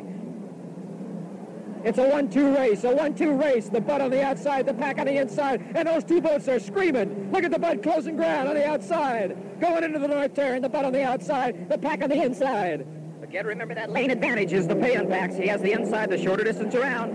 It's 1.84 1.98
a 1.98 2.08
one-two 2.08 2.54
race, 2.56 2.82
a 2.84 2.94
one-two 2.94 3.34
race. 3.34 3.68
The 3.68 3.80
Bud 3.80 4.00
on 4.00 4.10
the 4.10 4.24
outside, 4.24 4.64
the 4.64 4.72
Pak 4.72 4.98
on 4.98 5.06
the 5.06 5.18
inside, 5.18 5.60
and 5.74 5.86
those 5.86 6.02
two 6.02 6.20
boats 6.20 6.48
are 6.48 6.58
screaming. 6.58 7.30
Look 7.30 7.44
at 7.44 7.50
the 7.50 7.58
Bud 7.58 7.82
closing 7.82 8.16
ground 8.16 8.48
on 8.48 8.54
the 8.54 8.66
outside, 8.66 9.36
going 9.60 9.84
into 9.84 9.98
the 9.98 10.08
north 10.08 10.34
turn. 10.34 10.62
The 10.62 10.68
Bud 10.70 10.86
on 10.86 10.94
the 10.94 11.02
outside, 11.02 11.68
the 11.68 11.76
Pak 11.76 12.02
on 12.02 12.08
the 12.08 12.22
inside. 12.22 12.86
Again, 13.22 13.46
remember 13.46 13.74
that 13.74 13.90
lane 13.90 14.10
advantage 14.10 14.54
is 14.54 14.66
the 14.66 14.76
Pay 14.76 14.96
'n 14.96 15.08
Pak's. 15.08 15.36
He 15.36 15.46
has 15.48 15.60
the 15.60 15.72
inside, 15.72 16.08
the 16.08 16.16
shorter 16.16 16.44
distance 16.44 16.74
around. 16.74 17.12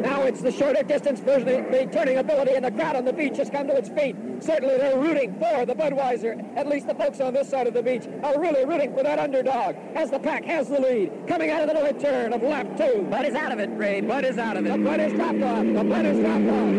Now 0.00 0.22
it's 0.22 0.40
the 0.40 0.50
shorter 0.50 0.82
distance 0.82 1.20
version 1.20 1.46
the, 1.46 1.60
the 1.70 1.86
turning 1.92 2.16
ability, 2.16 2.54
and 2.54 2.64
the 2.64 2.70
crowd 2.70 2.96
on 2.96 3.04
the 3.04 3.12
beach 3.12 3.36
has 3.36 3.50
come 3.50 3.66
to 3.66 3.76
its 3.76 3.90
feet. 3.90 4.16
Certainly 4.40 4.78
they're 4.78 4.98
rooting 4.98 5.34
for 5.34 5.66
the 5.66 5.74
Budweiser. 5.74 6.56
At 6.56 6.66
least 6.68 6.86
the 6.86 6.94
folks 6.94 7.20
on 7.20 7.34
this 7.34 7.50
side 7.50 7.66
of 7.66 7.74
the 7.74 7.82
beach 7.82 8.06
are 8.22 8.40
really 8.40 8.64
rooting 8.64 8.94
for 8.94 9.02
that 9.02 9.18
underdog 9.18 9.76
as 9.94 10.10
the 10.10 10.18
Pak 10.18 10.44
has 10.46 10.68
the 10.68 10.80
lead. 10.80 11.12
Coming 11.28 11.50
out 11.50 11.62
of 11.62 11.68
the 11.68 11.74
north 11.74 12.00
turn 12.00 12.32
of 12.32 12.42
lap 12.42 12.66
two. 12.78 13.06
Bud 13.10 13.26
is 13.26 13.34
out 13.34 13.52
of 13.52 13.58
it, 13.58 13.68
Ray. 13.74 14.00
Bud 14.00 14.24
is 14.24 14.38
out 14.38 14.56
of 14.56 14.64
it. 14.64 14.72
The 14.72 14.78
Bud 14.78 15.00
is 15.00 15.12
dropped 15.12 15.42
off. 15.42 15.64
The 15.66 15.84
Bud 15.84 16.06
is 16.06 16.18
dropped 16.18 16.48
off. 16.48 16.70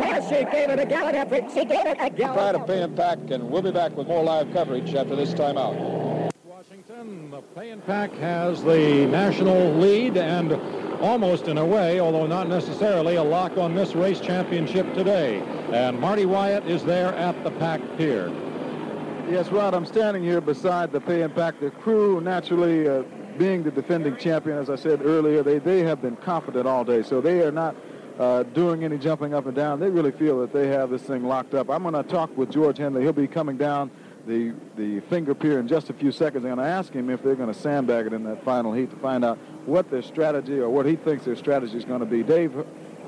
Well, 0.00 0.28
she 0.28 0.44
gave 0.50 0.70
it 0.70 0.78
a 0.78 0.86
gallon 0.86 1.14
effort. 1.16 1.50
She 1.52 1.64
gave 1.64 1.86
it 1.86 1.96
a 2.00 2.10
gallon 2.10 2.34
Pride 2.34 2.54
of 2.54 2.66
Pay 2.66 2.82
'n 2.82 2.94
Pak, 2.96 3.18
and 3.30 3.50
we'll 3.50 3.62
be 3.62 3.72
back 3.72 3.94
with 3.96 4.06
more 4.06 4.24
live 4.24 4.50
coverage 4.52 4.94
after 4.94 5.14
this 5.16 5.34
timeout. 5.34 6.11
Washington, 7.02 7.30
the 7.30 7.42
Pay 7.60 7.70
'n 7.70 7.80
Pak 7.80 8.12
has 8.14 8.62
the 8.62 9.06
national 9.06 9.74
lead 9.74 10.16
and 10.16 10.52
almost 11.00 11.48
in 11.48 11.58
a 11.58 11.64
way, 11.64 11.98
although 11.98 12.26
not 12.26 12.48
necessarily, 12.48 13.16
a 13.16 13.22
lock 13.22 13.58
on 13.58 13.74
this 13.74 13.94
race 13.96 14.20
championship 14.20 14.92
today. 14.94 15.40
And 15.72 15.98
Marty 15.98 16.26
Wyatt 16.26 16.64
is 16.66 16.84
there 16.84 17.12
at 17.14 17.42
the 17.42 17.50
Pak 17.52 17.80
Pier. 17.96 18.30
Yes, 19.28 19.48
Rod, 19.50 19.74
I'm 19.74 19.86
standing 19.86 20.22
here 20.22 20.40
beside 20.40 20.92
the 20.92 21.00
Pay 21.00 21.22
'n 21.22 21.30
Pak. 21.30 21.58
The 21.58 21.70
crew, 21.70 22.20
naturally, 22.20 22.86
uh, 22.88 23.02
being 23.36 23.64
the 23.64 23.70
defending 23.70 24.16
champion, 24.16 24.58
as 24.58 24.70
I 24.70 24.76
said 24.76 25.04
earlier, 25.04 25.42
they, 25.42 25.58
they 25.58 25.80
have 25.80 26.02
been 26.02 26.16
confident 26.16 26.66
all 26.68 26.84
day. 26.84 27.02
So 27.02 27.20
they 27.20 27.40
are 27.42 27.52
not 27.52 27.74
uh, 28.20 28.42
doing 28.42 28.84
any 28.84 28.98
jumping 28.98 29.34
up 29.34 29.46
and 29.46 29.56
down. 29.56 29.80
They 29.80 29.90
really 29.90 30.12
feel 30.12 30.38
that 30.40 30.52
they 30.52 30.68
have 30.68 30.90
this 30.90 31.02
thing 31.02 31.24
locked 31.24 31.54
up. 31.54 31.70
I'm 31.70 31.82
going 31.82 31.94
to 31.94 32.02
talk 32.02 32.36
with 32.36 32.50
George 32.50 32.78
Henley. 32.78 33.02
He'll 33.02 33.12
be 33.12 33.26
coming 33.26 33.56
down 33.56 33.90
the, 34.26 34.54
the 34.76 35.00
finger 35.00 35.34
pier 35.34 35.58
in 35.58 35.68
just 35.68 35.90
a 35.90 35.92
few 35.92 36.12
seconds. 36.12 36.44
I'm 36.44 36.54
going 36.54 36.66
to 36.66 36.72
ask 36.72 36.92
him 36.92 37.10
if 37.10 37.22
they're 37.22 37.34
going 37.34 37.52
to 37.52 37.58
sandbag 37.58 38.06
it 38.06 38.12
in 38.12 38.24
that 38.24 38.44
final 38.44 38.72
heat 38.72 38.90
to 38.90 38.96
find 38.96 39.24
out 39.24 39.38
what 39.66 39.90
their 39.90 40.02
strategy 40.02 40.58
or 40.58 40.68
what 40.68 40.86
he 40.86 40.96
thinks 40.96 41.24
their 41.24 41.36
strategy 41.36 41.76
is 41.76 41.84
going 41.84 42.00
to 42.00 42.06
be. 42.06 42.22
Dave 42.22 42.52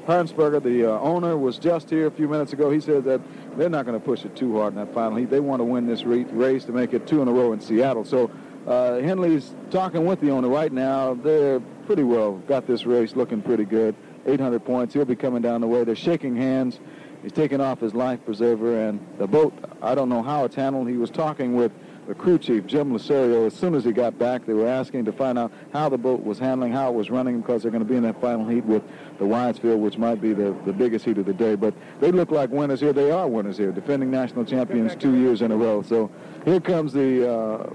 Heerensperger, 0.07 0.63
the 0.63 0.93
uh, 0.93 1.01
owner, 1.01 1.37
was 1.37 1.59
just 1.59 1.89
here 1.89 2.07
a 2.07 2.11
few 2.11 2.29
minutes 2.29 2.53
ago. 2.53 2.71
He 2.71 2.81
said 2.81 3.05
that 3.05 3.21
they're 3.57 3.71
not 3.71 3.87
going 3.87 3.99
to 3.99 4.05
push 4.05 4.25
it 4.25 4.37
too 4.37 4.59
hard 4.59 4.75
in 4.75 4.79
that 4.79 4.93
final 4.93 5.17
heat. 5.17 5.31
They 5.31 5.41
want 5.41 5.61
to 5.61 5.65
win 5.65 5.87
this 5.87 6.05
re- 6.05 6.25
race 6.25 6.65
to 6.67 6.73
make 6.73 6.93
it 6.93 7.07
two 7.07 7.23
in 7.23 7.29
a 7.29 7.33
row 7.33 7.53
in 7.53 7.61
Seattle. 7.61 8.05
So 8.05 8.31
uh, 8.67 8.99
Henley's 8.99 9.55
talking 9.71 10.05
with 10.05 10.21
the 10.21 10.31
owner 10.31 10.49
right 10.49 10.73
now. 10.73 11.15
They're 11.15 11.61
pretty 11.87 12.03
well 12.03 12.33
got 12.47 12.67
this 12.67 12.87
race 12.87 13.15
looking 13.15 13.43
pretty 13.43 13.65
good. 13.65 13.95
800 14.27 14.65
points. 14.65 14.95
He'll 14.95 15.05
be 15.05 15.17
coming 15.17 15.43
down 15.43 15.61
the 15.61 15.67
way. 15.67 15.85
They're 15.85 15.95
shaking 15.95 16.37
hands. 16.37 16.81
He's 17.25 17.33
taking 17.33 17.59
off 17.59 17.81
his 17.81 17.95
life 17.95 18.23
preserver 18.27 18.87
and 18.87 19.01
the 19.17 19.27
boat. 19.27 19.55
I 19.81 19.95
don't 19.95 20.11
know 20.11 20.23
how 20.23 20.45
it's 20.45 20.55
handled. 20.55 20.91
He 20.91 20.99
was 20.99 21.09
talking 21.09 21.55
with 21.55 21.73
the 22.07 22.15
crew 22.15 22.39
chief, 22.39 22.67
Jim 22.67 22.93
Lucero, 22.93 23.47
as 23.47 23.55
soon 23.55 23.75
as 23.75 23.83
he 23.83 23.93
got 23.93 24.19
back. 24.19 24.45
They 24.45 24.53
were 24.53 24.69
asking 24.69 25.07
to 25.07 25.13
find 25.13 25.39
out 25.39 25.51
how 25.73 25.89
the 25.89 25.97
boat 25.97 26.23
was 26.23 26.39
handling, 26.39 26.73
how 26.73 26.91
it 26.91 26.95
was 26.95 27.09
running, 27.09 27.41
because 27.41 27.63
they're 27.63 27.71
going 27.71 27.83
to 27.83 27.89
be 27.89 27.97
in 27.97 28.03
that 28.03 28.21
final 28.21 28.47
heat 28.47 28.67
with 28.67 28.83
the 29.19 29.25
Weisfield, 29.25 29.79
which 29.79 29.97
might 29.97 30.21
be 30.21 30.35
the, 30.35 30.55
the 30.67 30.73
biggest 30.75 31.07
heat 31.07 31.17
of 31.17 31.25
the 31.25 31.33
day. 31.33 31.55
But 31.55 31.73
they 31.99 32.13
look 32.13 32.31
like 32.31 32.51
winners 32.51 32.81
here. 32.81 32.93
They 32.93 33.11
are 33.11 33.27
winners 33.27 33.57
here, 33.57 33.73
defending 33.73 34.11
national 34.11 34.45
champions 34.45 34.95
two 34.95 35.17
years 35.17 35.41
in 35.41 35.51
a 35.51 35.57
row. 35.57 35.81
So 35.81 36.11
here 36.45 36.61
comes 36.61 36.93
the 36.93 37.27
uh, 37.27 37.71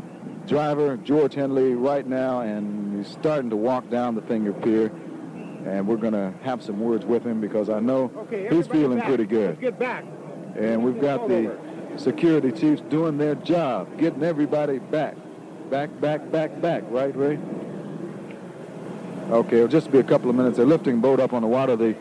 driver, 0.46 0.96
George 0.98 1.34
Henley, 1.34 1.74
right 1.74 2.06
now, 2.06 2.42
and 2.42 3.04
he's 3.04 3.12
starting 3.12 3.50
to 3.50 3.56
walk 3.56 3.90
down 3.90 4.14
the 4.14 4.22
finger 4.22 4.54
pier. 4.54 4.92
And 5.66 5.88
we're 5.88 5.98
going 5.98 6.14
to 6.14 6.34
have 6.44 6.64
some 6.64 6.80
words 6.80 7.06
with 7.06 7.26
him 7.26 7.42
because 7.42 7.70
I 7.70 7.80
know 7.80 8.12
Okay, 8.16 8.48
he's 8.50 8.68
feeling 8.68 9.00
back. 9.00 9.08
pretty 9.08 9.26
good. 9.26 9.50
Let's 9.50 9.62
get 9.62 9.80
back. 9.80 10.06
And 10.56 10.84
we've 10.84 11.00
got 11.00 11.28
the 11.28 11.58
security 11.98 12.52
chiefs 12.52 12.82
doing 12.90 13.18
their 13.18 13.36
job, 13.36 13.98
getting 13.98 14.24
everybody 14.24 14.80
back. 14.80 15.16
Back, 15.70 15.90
back, 16.02 16.32
back, 16.32 16.60
back. 16.62 16.84
Right, 16.90 17.16
Ray? 17.16 17.38
Okay, 19.30 19.58
it'll 19.58 19.68
just 19.68 19.92
be 19.92 20.00
a 20.00 20.04
couple 20.04 20.30
of 20.30 20.36
minutes. 20.36 20.58
They're 20.58 20.66
lifting 20.66 21.02
boat 21.02 21.20
up 21.20 21.34
on 21.34 21.42
the 21.44 21.48
water. 21.48 21.76
The, 21.76 21.96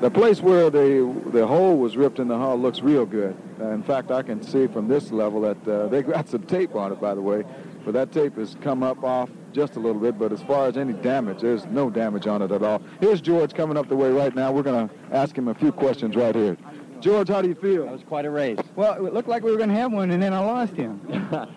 the 0.00 0.10
place 0.10 0.40
where 0.40 0.70
the, 0.70 1.14
the 1.26 1.46
hole 1.46 1.76
was 1.76 1.96
ripped 1.96 2.18
in 2.20 2.28
the 2.28 2.38
hull 2.38 2.56
looks 2.58 2.80
real 2.80 3.04
good. 3.04 3.36
Uh, 3.60 3.66
in 3.72 3.82
fact, 3.82 4.10
I 4.10 4.22
can 4.22 4.42
see 4.42 4.66
from 4.66 4.88
this 4.88 5.10
level 5.10 5.42
that 5.42 5.68
uh, 5.68 5.88
they 5.88 6.02
got 6.02 6.28
some 6.30 6.42
tape 6.44 6.74
on 6.74 6.90
it, 6.92 7.00
by 7.00 7.14
the 7.14 7.20
way. 7.20 7.44
But 7.84 7.94
that 7.94 8.12
tape 8.12 8.36
has 8.36 8.56
come 8.60 8.82
up 8.82 9.02
off 9.02 9.30
just 9.52 9.76
a 9.76 9.80
little 9.80 10.00
bit. 10.00 10.18
But 10.18 10.32
as 10.32 10.42
far 10.42 10.66
as 10.66 10.76
any 10.76 10.92
damage, 10.92 11.40
there's 11.40 11.66
no 11.66 11.90
damage 11.90 12.26
on 12.26 12.42
it 12.42 12.52
at 12.52 12.62
all. 12.62 12.82
Here's 13.00 13.20
George 13.20 13.54
coming 13.54 13.76
up 13.76 13.88
the 13.88 13.96
way 13.96 14.10
right 14.10 14.34
now. 14.34 14.52
We're 14.52 14.62
going 14.62 14.88
to 14.88 14.94
ask 15.12 15.36
him 15.36 15.48
a 15.48 15.54
few 15.54 15.72
questions 15.72 16.16
right 16.16 16.34
here. 16.34 16.56
George, 17.00 17.28
how 17.28 17.40
do 17.40 17.48
you 17.48 17.54
feel? 17.54 17.84
That 17.84 17.92
was 17.92 18.02
quite 18.02 18.26
a 18.26 18.30
race. 18.30 18.58
Well, 18.76 19.06
it 19.06 19.14
looked 19.14 19.28
like 19.28 19.42
we 19.42 19.50
were 19.50 19.56
going 19.56 19.70
to 19.70 19.74
have 19.74 19.90
one, 19.90 20.10
and 20.10 20.22
then 20.22 20.34
I 20.34 20.40
lost 20.40 20.74
him. 20.74 21.00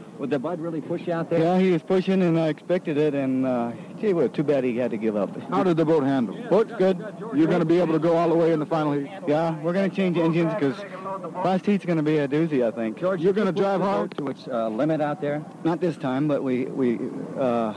Would 0.20 0.30
the 0.30 0.40
Bud 0.40 0.62
really 0.62 0.80
push 0.80 1.02
you 1.06 1.12
out 1.12 1.30
there? 1.30 1.40
Yeah, 1.40 1.60
he 1.60 1.72
was 1.72 1.82
pushing, 1.82 2.22
and 2.22 2.40
I 2.40 2.48
expected 2.48 2.98
it, 2.98 3.14
and 3.14 3.46
uh, 3.46 3.74
gee, 4.00 4.14
well, 4.14 4.30
too 4.30 4.44
bad 4.44 4.64
he 4.64 4.78
had 4.78 4.92
to 4.92 4.98
give 4.98 5.18
up. 5.18 5.36
How 5.50 5.64
did 5.64 5.76
the 5.76 5.84
boat 5.84 6.04
handle? 6.04 6.42
Boat's 6.50 6.72
good. 6.78 6.98
You're 7.36 7.48
going 7.48 7.60
to 7.60 7.66
be 7.66 7.80
able 7.80 7.94
to 7.94 8.00
go 8.00 8.16
all 8.16 8.30
the 8.30 8.36
way 8.36 8.54
in 8.54 8.60
the 8.60 8.66
final 8.66 8.94
heat? 8.94 9.10
Yeah, 9.28 9.60
we're 9.60 9.74
going 9.74 9.90
to 9.90 9.96
change 9.96 10.18
engines 10.18 10.54
because 10.54 10.78
last 11.44 11.66
heat's 11.66 11.86
going 11.86 11.98
to 11.98 12.04
be 12.04 12.18
a 12.18 12.28
doozy, 12.28 12.66
I 12.66 12.72
think. 12.72 13.00
George, 13.00 13.22
you're 13.22 13.34
going 13.34 13.48
to 13.48 13.54
drive 13.54 13.82
hard 13.82 14.16
to 14.18 14.28
its 14.30 14.48
uh, 14.48 14.70
limit 14.70 15.02
out 15.02 15.22
there. 15.22 15.44
Not 15.64 15.80
this 15.80 15.98
time, 15.98 16.28
but 16.28 16.44
we 16.44 16.66
we 16.66 17.00
uh, 17.40 17.74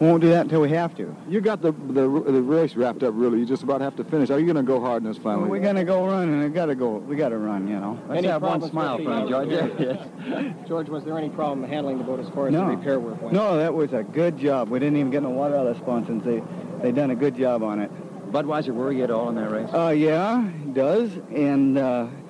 won't 0.00 0.20
do 0.20 0.28
that 0.30 0.42
until 0.42 0.60
we 0.60 0.70
have 0.70 0.94
to. 0.96 1.14
You 1.28 1.40
got 1.40 1.62
the, 1.62 1.72
the 1.72 2.02
the 2.08 2.42
race 2.42 2.74
wrapped 2.74 3.02
up 3.02 3.14
really. 3.16 3.38
You 3.38 3.46
just 3.46 3.62
about 3.62 3.80
have 3.80 3.96
to 3.96 4.04
finish. 4.04 4.30
Are 4.30 4.38
you 4.38 4.46
going 4.46 4.56
to 4.56 4.62
go 4.62 4.80
hard 4.80 5.02
in 5.02 5.08
this 5.08 5.18
final? 5.18 5.42
Well, 5.42 5.50
we're 5.50 5.60
going 5.60 5.76
to 5.76 5.84
go 5.84 6.06
run, 6.06 6.28
and 6.28 6.42
we 6.42 6.48
got 6.48 6.66
to 6.66 6.74
go. 6.74 6.96
We 6.98 7.16
got 7.16 7.28
to 7.30 7.38
run, 7.38 7.68
you 7.68 7.78
know. 7.78 7.98
Let's 8.08 8.18
Any 8.18 8.28
have 8.28 8.42
one 8.42 8.60
problems 8.60 8.72
smile 8.72 8.96
with 8.98 9.06
from 9.06 9.24
the- 9.24 9.30
George. 9.30 9.70
Yes. 10.24 10.56
George, 10.68 10.88
was 10.88 11.04
there 11.04 11.16
any 11.18 11.28
problem 11.28 11.68
handling 11.68 11.98
the 11.98 12.04
boat 12.04 12.20
as 12.20 12.28
far 12.30 12.46
as 12.48 12.52
No. 12.52 12.60
the 12.68 12.76
repair 12.76 12.98
work 12.98 13.20
went? 13.20 13.34
No, 13.34 13.56
that 13.56 13.72
was 13.74 13.92
a 13.92 14.02
good 14.02 14.38
job. 14.38 14.68
We 14.68 14.78
didn't 14.78 14.96
even 14.96 15.10
get 15.10 15.22
no 15.22 15.30
water 15.30 15.56
out 15.56 15.66
of 15.66 15.76
the 15.76 15.80
sponsons. 15.82 16.24
They 16.24 16.42
they 16.82 16.92
done 16.92 17.10
a 17.10 17.16
good 17.16 17.36
job 17.36 17.62
on 17.62 17.80
it. 17.80 17.90
Budweiser 18.32 18.70
worry 18.74 18.96
you 18.98 19.04
at 19.04 19.10
all 19.12 19.28
in 19.28 19.36
that 19.36 19.48
race? 19.50 19.68
Uh, 19.72 19.90
yeah, 19.90 20.44
it 20.48 20.74
does. 20.74 21.10
And 21.32 21.78
uh, 21.78 22.08
qu- 22.08 22.23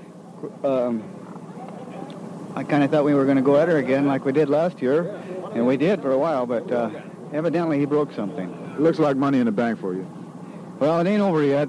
um, 0.65 1.03
I 2.57 2.63
kind 2.65 2.85
of 2.85 2.91
thought 2.91 3.05
we 3.05 3.15
were 3.15 3.25
going 3.25 3.37
to 3.37 3.43
go 3.43 3.57
at 3.57 3.69
her 3.69 3.79
again 3.79 4.07
like 4.07 4.25
we 4.25 4.33
did 4.33 4.49
last 4.49 4.81
year, 4.81 5.21
and 5.55 5.67
we 5.67 5.77
did 5.77 6.01
for 6.03 6.13
a 6.13 6.19
while. 6.19 6.47
But 6.47 6.71
uh, 6.71 6.91
evidently 7.33 7.79
he 7.79 7.85
broke 7.85 8.13
something. 8.13 8.51
It 8.75 8.81
looks 8.81 8.99
like 8.99 9.17
money 9.17 9.39
in 9.39 9.47
the 9.47 9.53
bank 9.53 9.81
for 9.81 9.95
you. 9.95 10.07
Well, 10.79 11.01
it 11.01 11.07
ain't 11.09 11.23
over 11.23 11.43
yet. 11.43 11.69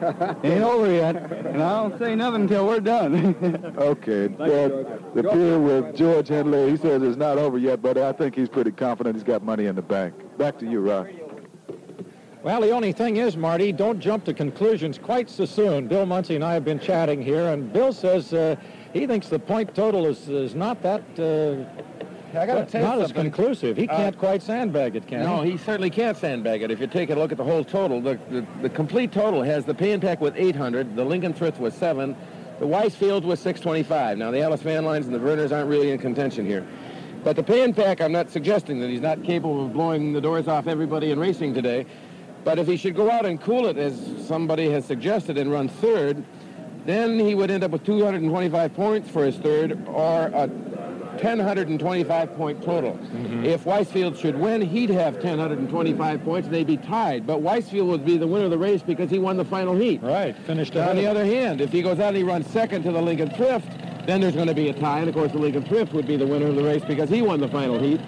it 0.00 0.44
ain't 0.44 0.62
over 0.62 0.90
yet, 0.90 1.16
and 1.16 1.62
I 1.62 1.82
don't 1.82 1.98
say 1.98 2.14
nothing 2.14 2.42
until 2.42 2.66
we're 2.66 2.80
done. 2.80 3.34
Okay. 3.76 4.28
Well, 4.28 5.00
the 5.14 5.22
pier 5.22 5.58
with 5.58 5.94
George 5.94 6.28
Henley, 6.28 6.70
he 6.70 6.76
says 6.76 7.02
it's 7.02 7.16
not 7.16 7.38
over 7.38 7.58
yet, 7.58 7.82
but 7.82 7.96
I 7.98 8.12
think 8.12 8.34
he's 8.34 8.48
pretty 8.48 8.72
confident 8.72 9.14
he's 9.16 9.22
got 9.24 9.42
money 9.42 9.66
in 9.66 9.76
the 9.76 9.82
bank. 9.82 10.14
Back 10.38 10.58
to 10.60 10.66
you, 10.66 10.80
Rock. 10.80 11.08
Well, 12.46 12.60
the 12.60 12.70
only 12.70 12.92
thing 12.92 13.16
is, 13.16 13.36
Marty, 13.36 13.72
don't 13.72 13.98
jump 13.98 14.24
to 14.26 14.32
conclusions 14.32 14.98
quite 14.98 15.28
so 15.28 15.46
soon. 15.46 15.88
Bill 15.88 16.06
Muncey 16.06 16.36
and 16.36 16.44
I 16.44 16.54
have 16.54 16.64
been 16.64 16.78
chatting 16.78 17.20
here, 17.20 17.48
and 17.48 17.72
Bill 17.72 17.92
says 17.92 18.32
uh, 18.32 18.54
he 18.92 19.04
thinks 19.04 19.28
the 19.28 19.40
point 19.40 19.74
total 19.74 20.06
is, 20.06 20.28
is 20.28 20.54
not 20.54 20.80
that 20.82 21.02
uh, 21.18 22.38
I 22.38 22.46
gotta 22.46 22.64
tell 22.64 22.82
you 22.82 22.86
not 22.86 23.00
as 23.00 23.10
conclusive. 23.10 23.76
He 23.76 23.88
Uh, 23.88 23.96
can't 23.96 24.16
quite 24.16 24.44
sandbag 24.44 24.94
it, 24.94 25.08
can 25.08 25.22
he? 25.22 25.26
No, 25.26 25.42
he? 25.42 25.50
he 25.50 25.56
certainly 25.58 25.90
can't 25.90 26.16
sandbag 26.16 26.62
it. 26.62 26.70
If 26.70 26.78
you 26.78 26.86
take 26.86 27.10
a 27.10 27.16
look 27.16 27.32
at 27.32 27.36
the 27.36 27.42
whole 27.42 27.64
total, 27.64 28.00
the, 28.00 28.16
the, 28.30 28.46
the 28.62 28.68
complete 28.68 29.10
total 29.10 29.42
has 29.42 29.64
the 29.64 29.74
Pay 29.74 29.94
'n 29.94 30.00
Pak 30.00 30.20
with 30.20 30.34
800, 30.36 30.94
the 30.94 31.04
Lincoln 31.04 31.34
Thrift 31.34 31.58
with 31.58 31.74
7, 31.74 32.14
the 32.60 32.66
Weisfield 32.66 33.24
with 33.24 33.40
625. 33.40 34.18
Now, 34.18 34.30
the 34.30 34.40
Atlas 34.40 34.62
Van 34.62 34.84
Lines 34.84 35.06
and 35.06 35.14
the 35.16 35.18
Vernors 35.18 35.50
aren't 35.50 35.68
really 35.68 35.90
in 35.90 35.98
contention 35.98 36.46
here. 36.46 36.64
But 37.24 37.34
the 37.34 37.42
Pak, 37.42 38.00
I'm 38.00 38.12
not 38.12 38.30
suggesting 38.30 38.78
that 38.78 38.88
he's 38.88 39.00
not 39.00 39.24
capable 39.24 39.66
of 39.66 39.72
blowing 39.72 40.12
the 40.12 40.20
doors 40.20 40.46
off 40.46 40.68
everybody 40.68 41.10
in 41.10 41.18
racing 41.18 41.54
today. 41.54 41.84
But 42.46 42.60
if 42.60 42.68
he 42.68 42.76
should 42.76 42.94
go 42.94 43.10
out 43.10 43.26
and 43.26 43.40
cool 43.40 43.66
it, 43.66 43.76
as 43.76 44.00
somebody 44.24 44.70
has 44.70 44.84
suggested, 44.84 45.36
and 45.36 45.50
run 45.50 45.68
third, 45.68 46.24
then 46.84 47.18
he 47.18 47.34
would 47.34 47.50
end 47.50 47.64
up 47.64 47.72
with 47.72 47.84
225 47.84 48.72
points 48.72 49.10
for 49.10 49.24
his 49.24 49.36
third, 49.38 49.84
or 49.88 50.28
a 50.28 50.46
1,025 51.20 52.36
point 52.36 52.62
total. 52.62 52.92
Mm-hmm. 52.92 53.44
If 53.46 53.64
Weisfield 53.64 54.16
should 54.16 54.38
win, 54.38 54.60
he'd 54.60 54.90
have 54.90 55.14
1,025 55.14 56.22
points. 56.22 56.46
They'd 56.46 56.68
be 56.68 56.76
tied. 56.76 57.26
But 57.26 57.40
Weisfield 57.40 57.88
would 57.88 58.04
be 58.04 58.16
the 58.16 58.28
winner 58.28 58.44
of 58.44 58.52
the 58.52 58.58
race 58.58 58.80
because 58.80 59.10
he 59.10 59.18
won 59.18 59.36
the 59.36 59.44
final 59.44 59.74
heat. 59.74 60.00
Right, 60.00 60.36
finished 60.46 60.76
on 60.76 60.94
the 60.94 61.06
other 61.06 61.24
hand, 61.24 61.60
if 61.60 61.72
he 61.72 61.82
goes 61.82 61.98
out 61.98 62.10
and 62.10 62.16
he 62.16 62.22
runs 62.22 62.46
second 62.46 62.84
to 62.84 62.92
the 62.92 63.02
Lincoln 63.02 63.30
Thrift, 63.30 63.72
then 64.06 64.20
there's 64.20 64.36
going 64.36 64.46
to 64.46 64.54
be 64.54 64.68
a 64.68 64.72
tie. 64.72 65.00
And 65.00 65.08
of 65.08 65.16
course, 65.16 65.32
the 65.32 65.38
Lincoln 65.38 65.64
Thrift 65.64 65.92
would 65.94 66.06
be 66.06 66.16
the 66.16 66.28
winner 66.28 66.46
of 66.46 66.54
the 66.54 66.62
race 66.62 66.84
because 66.84 67.10
he 67.10 67.22
won 67.22 67.40
the 67.40 67.48
final 67.48 67.76
heat. 67.76 68.00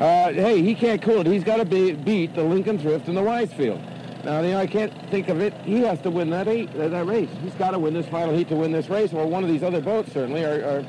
Uh, 0.00 0.32
hey, 0.32 0.62
he 0.62 0.74
can't 0.74 1.00
cool 1.02 1.20
it. 1.20 1.26
He's 1.26 1.44
got 1.44 1.56
to 1.56 1.64
be, 1.64 1.92
beat 1.92 2.34
the 2.34 2.42
Lincoln 2.42 2.78
Thrift 2.78 3.08
and 3.08 3.16
the 3.16 3.20
Weisfield. 3.20 3.80
Now, 4.24 4.40
you 4.40 4.52
know, 4.52 4.58
I 4.58 4.66
can't 4.66 4.92
think 5.10 5.28
of 5.28 5.40
it. 5.40 5.52
He 5.64 5.80
has 5.80 6.00
to 6.02 6.10
win 6.10 6.30
that, 6.30 6.48
eight, 6.48 6.70
uh, 6.76 6.88
that 6.88 7.06
race. 7.06 7.28
He's 7.42 7.54
got 7.54 7.72
to 7.72 7.78
win 7.78 7.92
this 7.92 8.06
final 8.06 8.34
heat 8.36 8.48
to 8.48 8.56
win 8.56 8.72
this 8.72 8.88
race, 8.88 9.12
or 9.12 9.26
one 9.26 9.42
of 9.42 9.50
these 9.50 9.62
other 9.62 9.80
boats 9.80 10.12
certainly. 10.12 10.44
Or, 10.44 10.64
or 10.64 10.86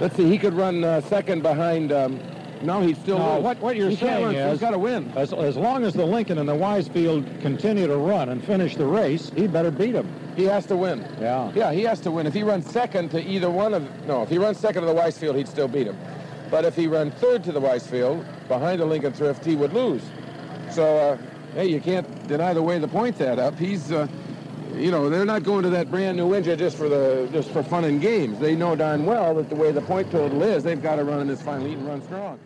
let's 0.00 0.16
see, 0.16 0.28
he 0.28 0.38
could 0.38 0.54
run 0.54 0.84
uh, 0.84 1.00
second 1.02 1.42
behind. 1.42 1.92
Um, 1.92 2.20
no, 2.62 2.80
he's 2.80 2.96
still. 2.98 3.18
No, 3.18 3.40
what, 3.40 3.58
what 3.58 3.74
you're 3.74 3.90
He 3.90 3.96
saying 3.96 4.24
run, 4.24 4.34
is, 4.36 4.52
he's 4.52 4.60
got 4.60 4.70
to 4.70 4.78
win. 4.78 5.12
As, 5.16 5.32
as 5.32 5.56
long 5.56 5.82
as 5.84 5.92
the 5.94 6.06
Lincoln 6.06 6.38
and 6.38 6.48
the 6.48 6.54
Weisfield 6.54 7.40
continue 7.42 7.88
to 7.88 7.96
run 7.96 8.28
and 8.28 8.42
finish 8.44 8.76
the 8.76 8.86
race, 8.86 9.30
he 9.34 9.48
better 9.48 9.72
beat 9.72 9.92
them. 9.92 10.08
He 10.36 10.44
has 10.44 10.64
to 10.66 10.76
win. 10.76 11.04
Yeah. 11.20 11.50
Yeah, 11.56 11.72
he 11.72 11.82
has 11.82 12.00
to 12.02 12.12
win. 12.12 12.28
If 12.28 12.34
he 12.34 12.44
runs 12.44 12.70
second 12.70 13.10
to 13.10 13.20
either 13.20 13.50
one 13.50 13.74
of 13.74 14.06
no, 14.06 14.22
if 14.22 14.28
he 14.28 14.38
runs 14.38 14.58
second 14.58 14.82
to 14.82 14.86
the 14.86 14.94
Weisfield, 14.94 15.36
he'd 15.36 15.48
still 15.48 15.66
beat 15.68 15.88
him. 15.88 15.98
But 16.52 16.66
if 16.66 16.76
he 16.76 16.86
ran 16.86 17.10
third 17.10 17.42
to 17.44 17.52
the 17.52 17.62
Weisfield 17.62 18.26
behind 18.46 18.78
the 18.78 18.84
Lincoln 18.84 19.14
Thrift, 19.14 19.42
he 19.42 19.56
would 19.56 19.72
lose. 19.72 20.02
So 20.70 20.84
uh, 20.98 21.18
hey, 21.54 21.66
you 21.66 21.80
can't 21.80 22.28
deny 22.28 22.52
the 22.52 22.62
way 22.62 22.78
the 22.78 22.86
points 22.86 23.22
add 23.22 23.38
up. 23.38 23.58
He's 23.58 23.90
uh, 23.90 24.06
you 24.74 24.90
know, 24.90 25.08
they're 25.08 25.24
not 25.24 25.44
going 25.44 25.62
to 25.62 25.70
that 25.70 25.90
brand 25.90 26.18
new 26.18 26.34
engine 26.34 26.58
just 26.58 26.76
for 26.76 26.90
the 26.90 27.26
just 27.32 27.48
for 27.52 27.62
fun 27.62 27.84
and 27.84 28.02
games. 28.02 28.38
They 28.38 28.54
know 28.54 28.76
darn 28.76 29.06
well 29.06 29.34
that 29.36 29.48
the 29.48 29.54
way 29.54 29.72
the 29.72 29.80
point 29.80 30.10
total 30.10 30.42
is, 30.42 30.62
they've 30.62 30.82
got 30.82 30.96
to 30.96 31.04
run 31.04 31.20
in 31.20 31.26
this 31.26 31.40
final 31.40 31.66
heat 31.66 31.78
and 31.78 31.86
run 31.86 32.02
strong. 32.02 32.38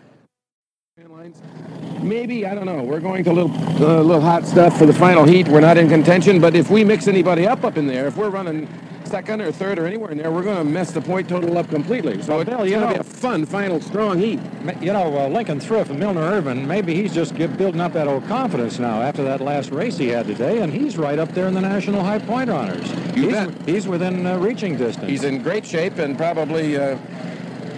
Maybe 2.00 2.46
I 2.46 2.54
don't 2.54 2.66
know. 2.66 2.84
We're 2.84 3.00
going 3.00 3.24
to 3.24 3.32
a 3.32 3.32
little 3.32 3.52
uh, 3.52 4.02
little 4.02 4.20
hot 4.20 4.46
stuff 4.46 4.78
for 4.78 4.86
the 4.86 4.94
final 4.94 5.24
heat. 5.24 5.48
We're 5.48 5.60
not 5.60 5.78
in 5.78 5.88
contention, 5.88 6.40
but 6.40 6.54
if 6.54 6.70
we 6.70 6.84
mix 6.84 7.08
anybody 7.08 7.44
up 7.44 7.64
up 7.64 7.76
in 7.76 7.88
there, 7.88 8.06
if 8.06 8.16
we're 8.16 8.30
running 8.30 8.68
second 9.06 9.40
or 9.40 9.52
third 9.52 9.78
or 9.78 9.86
anywhere 9.86 10.10
in 10.10 10.18
there, 10.18 10.30
we're 10.30 10.42
going 10.42 10.58
to 10.58 10.64
mess 10.64 10.90
the 10.90 11.00
point 11.00 11.28
total 11.28 11.56
up 11.56 11.68
completely. 11.68 12.20
So 12.22 12.40
it's 12.40 12.48
Bill, 12.48 12.58
going 12.58 12.70
you 12.70 12.80
to 12.80 12.88
be 12.88 12.94
a 12.94 13.04
fun 13.04 13.46
final 13.46 13.80
strong 13.80 14.18
heat. 14.18 14.40
You 14.80 14.92
know, 14.92 15.16
uh, 15.16 15.28
Lincoln 15.28 15.60
Thrift 15.60 15.90
and 15.90 15.98
Milner 15.98 16.20
Irvin, 16.20 16.66
maybe 16.66 16.94
he's 16.94 17.14
just 17.14 17.34
get, 17.34 17.56
building 17.56 17.80
up 17.80 17.92
that 17.92 18.08
old 18.08 18.26
confidence 18.26 18.78
now 18.78 19.00
after 19.00 19.22
that 19.24 19.40
last 19.40 19.70
race 19.70 19.96
he 19.96 20.08
had 20.08 20.26
today, 20.26 20.60
and 20.60 20.72
he's 20.72 20.98
right 20.98 21.18
up 21.18 21.32
there 21.32 21.46
in 21.46 21.54
the 21.54 21.60
National 21.60 22.02
High 22.02 22.18
Point 22.18 22.50
Honors. 22.50 22.90
You 23.16 23.24
he's, 23.24 23.32
bet. 23.32 23.68
he's 23.68 23.86
within 23.86 24.26
uh, 24.26 24.38
reaching 24.38 24.76
distance. 24.76 25.08
He's 25.08 25.24
in 25.24 25.42
great 25.42 25.64
shape 25.64 25.98
and 25.98 26.16
probably. 26.16 26.76
Uh, 26.76 26.98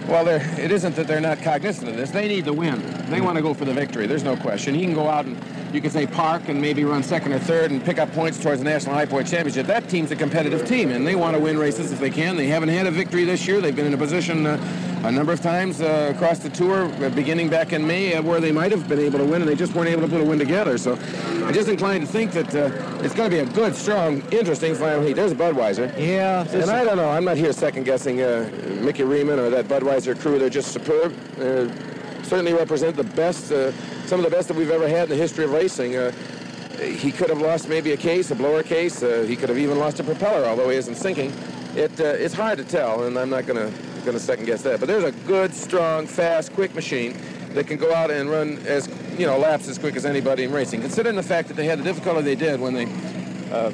well, 0.07 0.27
it 0.27 0.71
isn't 0.71 0.95
that 0.95 1.05
they're 1.05 1.21
not 1.21 1.39
cognizant 1.43 1.87
of 1.87 1.95
this. 1.95 2.09
They 2.09 2.27
need 2.27 2.45
the 2.45 2.53
win. 2.53 2.81
They 3.11 3.21
want 3.21 3.35
to 3.35 3.43
go 3.43 3.53
for 3.53 3.65
the 3.65 3.73
victory. 3.73 4.07
There's 4.07 4.23
no 4.23 4.35
question. 4.35 4.73
He 4.73 4.81
can 4.81 4.95
go 4.95 5.07
out 5.07 5.25
and 5.25 5.39
you 5.73 5.81
can 5.81 5.91
say 5.91 6.07
park 6.07 6.49
and 6.49 6.59
maybe 6.59 6.83
run 6.83 7.03
second 7.03 7.33
or 7.33 7.39
third 7.39 7.71
and 7.71 7.83
pick 7.83 7.99
up 7.99 8.11
points 8.13 8.41
towards 8.41 8.59
the 8.59 8.65
National 8.65 8.95
High 8.95 9.05
Point 9.05 9.27
Championship. 9.27 9.67
That 9.67 9.89
team's 9.89 10.11
a 10.11 10.15
competitive 10.15 10.67
team, 10.67 10.91
and 10.91 11.05
they 11.05 11.15
want 11.15 11.35
to 11.35 11.41
win 11.41 11.57
races 11.57 11.91
if 11.91 11.99
they 11.99 12.09
can. 12.09 12.35
They 12.35 12.47
haven't 12.47 12.69
had 12.69 12.87
a 12.87 12.91
victory 12.91 13.23
this 13.25 13.47
year. 13.47 13.61
They've 13.61 13.75
been 13.75 13.85
in 13.85 13.93
a 13.93 13.97
position 13.97 14.45
uh, 14.45 15.01
a 15.03 15.11
number 15.11 15.31
of 15.31 15.41
times 15.41 15.81
uh, 15.81 16.11
across 16.13 16.39
the 16.39 16.49
tour, 16.49 16.85
uh, 17.03 17.09
beginning 17.09 17.49
back 17.49 17.71
in 17.71 17.85
May, 17.85 18.15
uh, 18.15 18.21
where 18.21 18.41
they 18.41 18.51
might 18.51 18.71
have 18.71 18.87
been 18.89 18.99
able 18.99 19.19
to 19.19 19.25
win, 19.25 19.41
and 19.41 19.49
they 19.49 19.55
just 19.55 19.73
weren't 19.73 19.89
able 19.89 20.01
to 20.01 20.07
put 20.07 20.21
a 20.21 20.25
win 20.25 20.39
together. 20.39 20.77
So 20.77 20.97
I'm 21.45 21.53
just 21.53 21.69
inclined 21.69 22.05
to 22.05 22.11
think 22.11 22.31
that 22.33 22.55
uh, 22.55 23.03
it's 23.03 23.13
going 23.13 23.29
to 23.29 23.35
be 23.35 23.41
a 23.41 23.53
good, 23.53 23.75
strong, 23.75 24.21
interesting 24.31 24.75
final 24.75 25.01
heat. 25.05 25.13
There's 25.13 25.33
Budweiser. 25.33 25.95
Yeah. 25.97 26.47
And 26.49 26.69
I 26.69 26.83
don't 26.83 26.97
know. 26.97 27.09
I'm 27.09 27.25
not 27.25 27.37
here 27.37 27.53
second 27.53 27.83
guessing 27.83 28.21
uh, 28.21 28.49
Mickey 28.81 29.03
Remund 29.03 29.37
or 29.37 29.49
that 29.49 29.65
Budweiser 29.65 30.19
crew. 30.19 30.39
They're 30.39 30.49
just 30.49 30.71
superb. 30.71 31.15
Certainly 32.23 32.53
represent 32.53 32.95
the 32.95 33.03
best, 33.03 33.51
uh, 33.51 33.71
some 34.09 34.19
of 34.19 34.25
the 34.25 34.35
best 34.35 34.47
that 34.47 34.57
we've 34.57 34.71
ever 34.71 34.89
had 34.89 35.03
in 35.03 35.09
the 35.09 35.15
history 35.15 35.45
of 35.45 35.51
racing. 35.51 35.95
Uh, 35.95 36.11
he 36.81 37.11
could 37.11 37.29
have 37.29 37.41
lost 37.41 37.69
maybe 37.69 37.91
a 37.91 37.97
case, 37.97 38.31
a 38.31 38.35
blower 38.35 38.63
case. 38.63 39.03
Uh, 39.03 39.23
he 39.27 39.35
could 39.35 39.49
have 39.49 39.57
even 39.59 39.77
lost 39.77 39.99
a 39.99 40.03
propeller, 40.03 40.47
although 40.47 40.67
he 40.69 40.77
isn't 40.77 40.95
sinking. 40.95 41.31
It, 41.75 41.91
uh, 41.99 42.05
it's 42.05 42.33
hard 42.33 42.57
to 42.57 42.63
tell, 42.63 43.03
and 43.03 43.19
I'm 43.19 43.29
not 43.29 43.45
going 43.45 43.71
to 43.71 43.77
going 44.05 44.17
to 44.17 44.19
second 44.19 44.45
guess 44.45 44.63
that. 44.63 44.79
But 44.79 44.87
there's 44.87 45.03
a 45.03 45.11
good, 45.27 45.53
strong, 45.53 46.07
fast, 46.07 46.53
quick 46.53 46.73
machine 46.73 47.15
that 47.53 47.67
can 47.67 47.77
go 47.77 47.93
out 47.93 48.09
and 48.09 48.31
run 48.31 48.57
as 48.65 48.89
you 49.19 49.27
know 49.27 49.37
laps 49.37 49.67
as 49.67 49.77
quick 49.77 49.95
as 49.95 50.05
anybody 50.07 50.45
in 50.45 50.51
racing. 50.51 50.81
Considering 50.81 51.15
the 51.15 51.21
fact 51.21 51.47
that 51.49 51.53
they 51.53 51.65
had 51.65 51.77
the 51.77 51.83
difficulty 51.83 52.21
they 52.23 52.35
did 52.35 52.59
when 52.59 52.73
they 52.73 52.85
uh, 53.51 53.71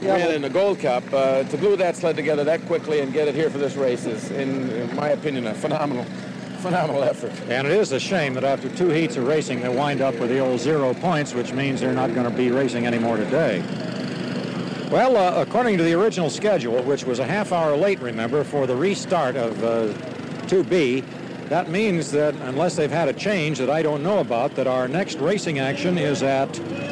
ran 0.00 0.34
in 0.34 0.40
the 0.40 0.48
Gold 0.48 0.78
Cup, 0.78 1.04
uh, 1.12 1.42
to 1.44 1.56
glue 1.58 1.76
that 1.76 1.96
sled 1.96 2.16
together 2.16 2.44
that 2.44 2.64
quickly 2.64 3.00
and 3.00 3.12
get 3.12 3.28
it 3.28 3.34
here 3.34 3.50
for 3.50 3.58
this 3.58 3.76
race 3.76 4.06
is, 4.06 4.30
in, 4.30 4.70
in 4.70 4.96
my 4.96 5.10
opinion, 5.10 5.46
a 5.46 5.54
phenomenal, 5.54 6.06
phenomenal 6.64 7.04
effort. 7.04 7.30
And 7.50 7.66
it 7.66 7.74
is 7.74 7.92
a 7.92 8.00
shame 8.00 8.32
that 8.34 8.44
after 8.44 8.70
two 8.70 8.88
heats 8.88 9.16
of 9.16 9.26
racing, 9.26 9.60
they 9.60 9.68
wind 9.68 10.00
up 10.00 10.14
with 10.18 10.30
the 10.30 10.38
old 10.38 10.60
zero 10.60 10.94
points, 10.94 11.34
which 11.34 11.52
means 11.52 11.78
they're 11.78 11.92
not 11.92 12.14
going 12.14 12.28
to 12.28 12.34
be 12.34 12.50
racing 12.50 12.86
anymore 12.86 13.18
today. 13.18 13.62
Well, 14.90 15.18
uh, 15.18 15.42
according 15.42 15.76
to 15.76 15.84
the 15.84 15.92
original 15.92 16.30
schedule, 16.30 16.82
which 16.82 17.04
was 17.04 17.18
a 17.18 17.26
half 17.26 17.52
hour 17.52 17.76
late, 17.76 18.00
remember, 18.00 18.44
for 18.44 18.66
the 18.66 18.74
restart 18.74 19.36
of 19.36 19.62
uh, 19.62 19.92
2B, 20.46 21.04
that 21.50 21.68
means 21.68 22.10
that 22.12 22.34
unless 22.36 22.76
they've 22.76 22.90
had 22.90 23.08
a 23.08 23.12
change 23.12 23.58
that 23.58 23.68
I 23.68 23.82
don't 23.82 24.02
know 24.02 24.20
about, 24.20 24.54
that 24.54 24.66
our 24.66 24.88
next 24.88 25.18
racing 25.18 25.58
action 25.58 25.98
is 25.98 26.22
at 26.22 26.46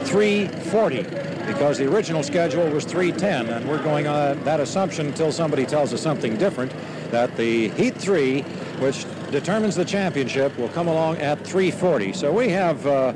340 0.04 1.04
because 1.46 1.78
the 1.78 1.90
original 1.90 2.22
schedule 2.22 2.68
was 2.68 2.84
310 2.84 3.48
and 3.48 3.66
we're 3.66 3.82
going 3.82 4.06
on 4.06 4.44
that 4.44 4.60
assumption 4.60 5.06
until 5.06 5.32
somebody 5.32 5.64
tells 5.64 5.94
us 5.94 6.02
something 6.02 6.36
different 6.36 6.72
that 7.10 7.34
the 7.36 7.68
heat 7.70 7.96
3 7.96 8.42
which 8.78 9.06
determines 9.32 9.74
the 9.74 9.84
championship 9.84 10.56
will 10.58 10.68
come 10.68 10.86
along 10.86 11.16
at 11.16 11.44
340 11.44 12.12
so 12.12 12.30
we 12.30 12.50
have 12.50 12.86
uh, 12.86 13.12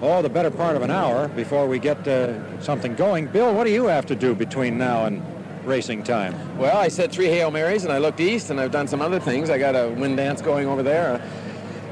oh 0.00 0.22
the 0.22 0.28
better 0.28 0.50
part 0.50 0.76
of 0.76 0.82
an 0.82 0.90
hour 0.90 1.28
before 1.28 1.66
we 1.66 1.78
get 1.78 2.06
uh, 2.06 2.60
something 2.60 2.94
going 2.94 3.26
bill 3.26 3.52
what 3.52 3.64
do 3.64 3.70
you 3.70 3.86
have 3.86 4.06
to 4.06 4.14
do 4.14 4.34
between 4.34 4.78
now 4.78 5.04
and 5.06 5.22
racing 5.68 6.02
time 6.02 6.34
Well, 6.58 6.76
I 6.76 6.88
said 6.88 7.12
three 7.12 7.26
Hail 7.26 7.50
Marys, 7.50 7.84
and 7.84 7.92
I 7.92 7.98
looked 7.98 8.20
east, 8.20 8.50
and 8.50 8.58
I've 8.58 8.70
done 8.70 8.88
some 8.88 9.02
other 9.02 9.20
things. 9.20 9.50
I 9.50 9.58
got 9.58 9.74
a 9.74 9.90
wind 9.90 10.16
dance 10.16 10.40
going 10.40 10.66
over 10.66 10.82
there. 10.82 11.20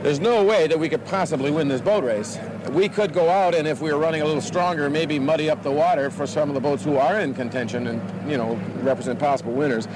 there's 0.03 0.19
no 0.19 0.43
way 0.43 0.67
that 0.67 0.79
we 0.79 0.89
could 0.89 1.05
possibly 1.05 1.51
win 1.51 1.69
this 1.69 1.83
boat 1.83 2.03
race. 2.03 2.39
We 2.71 2.89
could 2.89 3.13
go 3.13 3.29
out 3.29 3.55
and 3.55 3.69
if 3.69 3.81
we 3.83 3.93
were 3.93 3.99
running 3.99 4.23
a 4.23 4.25
little 4.25 4.41
stronger, 4.41 4.89
maybe 4.89 5.19
muddy 5.19 5.51
up 5.51 5.63
the 5.63 5.71
water 5.71 6.11
for 6.11 6.27
some 6.27 6.49
of 6.49 6.55
the 6.55 6.61
boats 6.61 6.85
who 6.85 6.97
are 6.97 7.21
in 7.21 7.35
contention 7.35 7.87
and, 7.87 8.31
you 8.31 8.39
know, 8.39 8.59
represent 8.83 9.19
possible 9.19 9.53
winners. 9.53 9.87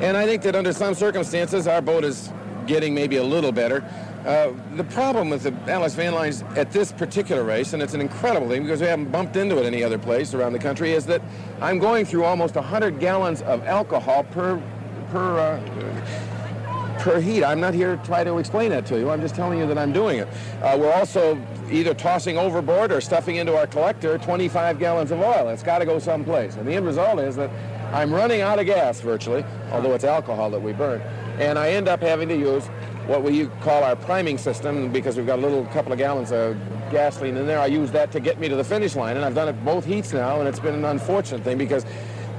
And 0.00 0.16
I 0.16 0.24
think 0.26 0.42
that 0.42 0.54
under 0.54 0.72
some 0.72 0.94
circumstances, 0.94 1.66
our 1.66 1.82
boat 1.82 2.04
is 2.04 2.30
getting 2.66 2.94
maybe 2.94 3.16
a 3.16 3.24
little 3.24 3.52
better. 3.52 3.84
Uh, 4.26 4.52
the 4.74 4.84
problem 4.84 5.30
with 5.30 5.44
the 5.44 5.52
Atlas 5.70 5.94
Van 5.94 6.12
Lines 6.12 6.42
at 6.56 6.72
this 6.72 6.90
particular 6.90 7.44
race, 7.44 7.72
and 7.74 7.82
it's 7.82 7.94
an 7.94 8.00
incredible 8.00 8.48
thing 8.48 8.62
because 8.62 8.80
we 8.80 8.86
haven't 8.86 9.12
bumped 9.12 9.36
into 9.36 9.58
it 9.58 9.64
any 9.66 9.84
other 9.84 9.98
place 9.98 10.34
around 10.34 10.52
the 10.52 10.58
country, 10.58 10.92
is 10.92 11.06
that 11.06 11.22
I'm 11.60 11.78
going 11.78 12.04
through 12.04 12.24
almost 12.24 12.56
100 12.56 12.98
gallons 12.98 13.42
of 13.42 13.64
alcohol 13.64 14.24
per 14.24 14.60
per 15.12 15.38
uh, 15.38 16.98
per 16.98 17.20
heat. 17.20 17.44
I'm 17.44 17.60
not 17.60 17.72
here 17.72 17.96
to 17.96 18.04
try 18.04 18.24
to 18.24 18.38
explain 18.38 18.70
that 18.70 18.84
to 18.86 18.98
you. 18.98 19.10
I'm 19.10 19.20
just 19.20 19.36
telling 19.36 19.60
you 19.60 19.66
that 19.68 19.78
I'm 19.78 19.92
doing 19.92 20.18
it. 20.18 20.28
Uh, 20.60 20.76
we're 20.76 20.92
also 20.92 21.40
either 21.70 21.94
tossing 21.94 22.36
overboard 22.36 22.90
or 22.90 23.00
stuffing 23.00 23.36
into 23.36 23.56
our 23.56 23.68
collector 23.68 24.18
25 24.18 24.80
gallons 24.80 25.12
of 25.12 25.20
oil. 25.20 25.48
It's 25.50 25.62
got 25.62 25.78
to 25.78 25.84
go 25.84 26.00
someplace. 26.00 26.56
And 26.56 26.66
the 26.66 26.74
end 26.74 26.84
result 26.84 27.20
is 27.20 27.36
that 27.36 27.50
I'm 27.92 28.12
running 28.12 28.40
out 28.40 28.58
of 28.58 28.66
gas 28.66 29.00
virtually, 29.00 29.44
although 29.70 29.94
it's 29.94 30.04
alcohol 30.04 30.50
that 30.50 30.60
we 30.60 30.72
burn. 30.72 31.00
And 31.38 31.58
I 31.58 31.70
end 31.70 31.88
up 31.88 32.00
having 32.00 32.28
to 32.28 32.36
use 32.36 32.66
what 33.06 33.22
we 33.22 33.46
call 33.60 33.84
our 33.84 33.94
priming 33.94 34.38
system 34.38 34.90
because 34.90 35.16
we've 35.16 35.26
got 35.26 35.38
a 35.38 35.42
little 35.42 35.64
couple 35.66 35.92
of 35.92 35.98
gallons 35.98 36.32
of 36.32 36.56
gasoline 36.90 37.36
in 37.36 37.46
there. 37.46 37.60
I 37.60 37.66
use 37.66 37.92
that 37.92 38.10
to 38.12 38.20
get 38.20 38.40
me 38.40 38.48
to 38.48 38.56
the 38.56 38.64
finish 38.64 38.96
line, 38.96 39.16
and 39.16 39.24
I've 39.24 39.34
done 39.34 39.48
it 39.48 39.64
both 39.64 39.84
heats 39.84 40.12
now, 40.12 40.40
and 40.40 40.48
it's 40.48 40.58
been 40.58 40.74
an 40.74 40.84
unfortunate 40.84 41.42
thing 41.42 41.58
because 41.58 41.84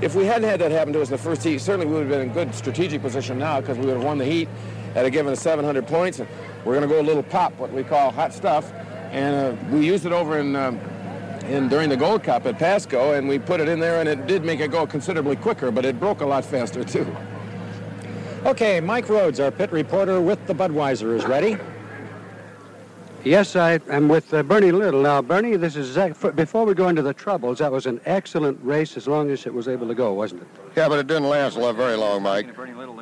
if 0.02 0.14
we 0.16 0.26
hadn't 0.26 0.48
had 0.48 0.60
that 0.62 0.72
happen 0.72 0.94
to 0.94 1.02
us 1.02 1.10
in 1.10 1.14
the 1.14 1.18
first 1.18 1.44
heat, 1.44 1.60
certainly 1.60 1.86
we 1.86 1.94
would 1.94 2.02
have 2.02 2.10
been 2.10 2.22
in 2.22 2.30
a 2.30 2.34
good 2.34 2.54
strategic 2.54 3.02
position 3.02 3.40
now 3.40 3.62
because 3.62 3.78
we 3.78 3.86
would 3.86 3.96
have 3.96 4.04
won 4.04 4.18
the 4.18 4.26
heat 4.26 4.50
at 4.96 5.06
a 5.06 5.10
given 5.10 5.36
700 5.36 5.88
points. 5.88 6.20
And 6.20 6.28
we're 6.66 6.74
going 6.74 6.88
to 6.88 6.94
go 6.94 7.02
a 7.02 7.04
little 7.04 7.24
pop, 7.24 7.58
what 7.58 7.72
we 7.72 7.84
call 7.84 8.12
hot 8.12 8.34
stuff, 8.34 8.72
and 9.12 9.58
uh, 9.58 9.76
we 9.76 9.86
used 9.86 10.06
it 10.06 10.12
over 10.12 10.38
in. 10.38 10.56
Um, 10.56 10.80
in 11.48 11.70
during 11.70 11.88
the 11.88 11.96
Gold 11.96 12.24
Cup 12.24 12.46
at 12.46 12.60
Pasco, 12.60 13.14
and 13.14 13.30
we 13.30 13.40
put 13.40 13.62
it 13.62 13.70
in 13.70 13.80
there, 13.80 14.02
and 14.02 14.10
it 14.10 14.28
did 14.28 14.44
make 14.44 14.60
it 14.60 14.70
go 14.70 14.86
considerably 14.86 15.38
quicker, 15.38 15.72
but 15.72 15.86
it 15.86 15.98
broke 15.98 16.20
a 16.20 16.26
lot 16.26 16.44
faster 16.44 16.84
too. 16.84 17.08
Okay, 18.46 18.80
Mike 18.80 19.10
Rhodes, 19.10 19.40
our 19.40 19.52
pit 19.52 19.72
reporter 19.72 20.22
with 20.22 20.46
the 20.48 20.54
Budweiser, 20.54 21.16
is 21.16 21.26
ready. 21.26 21.58
Yes, 23.24 23.56
I 23.56 23.80
am 23.90 24.08
with 24.08 24.34
uh, 24.34 24.44
Bernie 24.44 24.72
Little. 24.72 25.02
Now, 25.02 25.22
Bernie, 25.22 25.58
this 25.58 25.76
is 25.76 25.98
before 26.36 26.64
we 26.66 26.74
go 26.74 26.88
into 26.88 27.02
the 27.02 27.14
troubles. 27.14 27.58
That 27.58 27.72
was 27.72 27.88
an 27.88 28.00
excellent 28.06 28.58
race 28.64 28.96
as 28.96 29.08
long 29.08 29.32
as 29.32 29.46
it 29.46 29.54
was 29.54 29.68
able 29.68 29.88
to 29.88 29.96
go, 29.96 30.14
wasn't 30.14 30.44
it? 30.44 30.48
Yeah, 30.78 30.88
but 30.88 31.00
it 31.00 31.08
didn't 31.08 31.28
last 31.28 31.58
very 31.58 31.98
long, 31.98 32.22
Mike. 32.24 32.56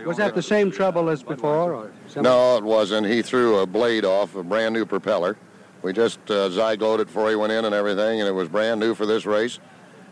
Was 0.05 0.17
that 0.17 0.33
the 0.33 0.41
same 0.41 0.71
trouble 0.71 1.09
as 1.09 1.21
before? 1.21 1.73
Or 1.73 1.91
no, 2.15 2.57
it 2.57 2.63
wasn't. 2.63 3.05
He 3.05 3.21
threw 3.21 3.59
a 3.59 3.67
blade 3.67 4.05
off 4.05 4.35
a 4.35 4.43
brand 4.43 4.73
new 4.73 4.85
propeller. 4.85 5.37
We 5.81 5.93
just 5.93 6.19
uh, 6.31 6.49
zygoed 6.49 7.01
it 7.01 7.07
before 7.07 7.29
he 7.29 7.35
went 7.35 7.51
in 7.51 7.65
and 7.65 7.75
everything, 7.75 8.19
and 8.21 8.27
it 8.27 8.33
was 8.33 8.49
brand 8.49 8.79
new 8.79 8.95
for 8.95 9.05
this 9.05 9.25
race. 9.25 9.59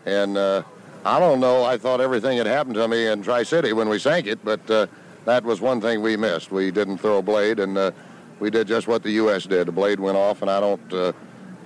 And 0.06 0.38
uh, 0.38 0.64
I 1.06 1.20
don't 1.20 1.40
know. 1.40 1.64
I 1.64 1.78
thought 1.78 2.02
everything 2.02 2.38
had 2.38 2.46
happened 2.46 2.76
to 2.76 2.88
me 2.88 3.08
in 3.08 3.24
Tri 3.24 3.44
City 3.44 3.74
when 3.74 3.90
we 3.90 3.98
sank 3.98 4.28
it, 4.28 4.44
but 4.44 4.70
uh, 4.70 4.88
that 5.26 5.44
was 5.44 5.62
one 5.62 5.80
thing 5.82 6.02
we 6.02 6.18
missed. 6.18 6.52
We 6.52 6.72
didn't 6.72 6.98
throw 6.98 7.18
a 7.18 7.22
blade, 7.22 7.60
and 7.60 7.78
uh, 7.78 7.92
we 8.40 8.50
did 8.50 8.68
just 8.68 8.88
what 8.88 9.04
the 9.04 9.12
U.S. 9.12 9.44
did. 9.44 9.68
The 9.68 9.72
blade 9.72 10.00
went 10.00 10.18
off, 10.18 10.42
and 10.42 10.52
I 10.52 10.60
don't. 10.60 10.94
Uh, 10.94 11.14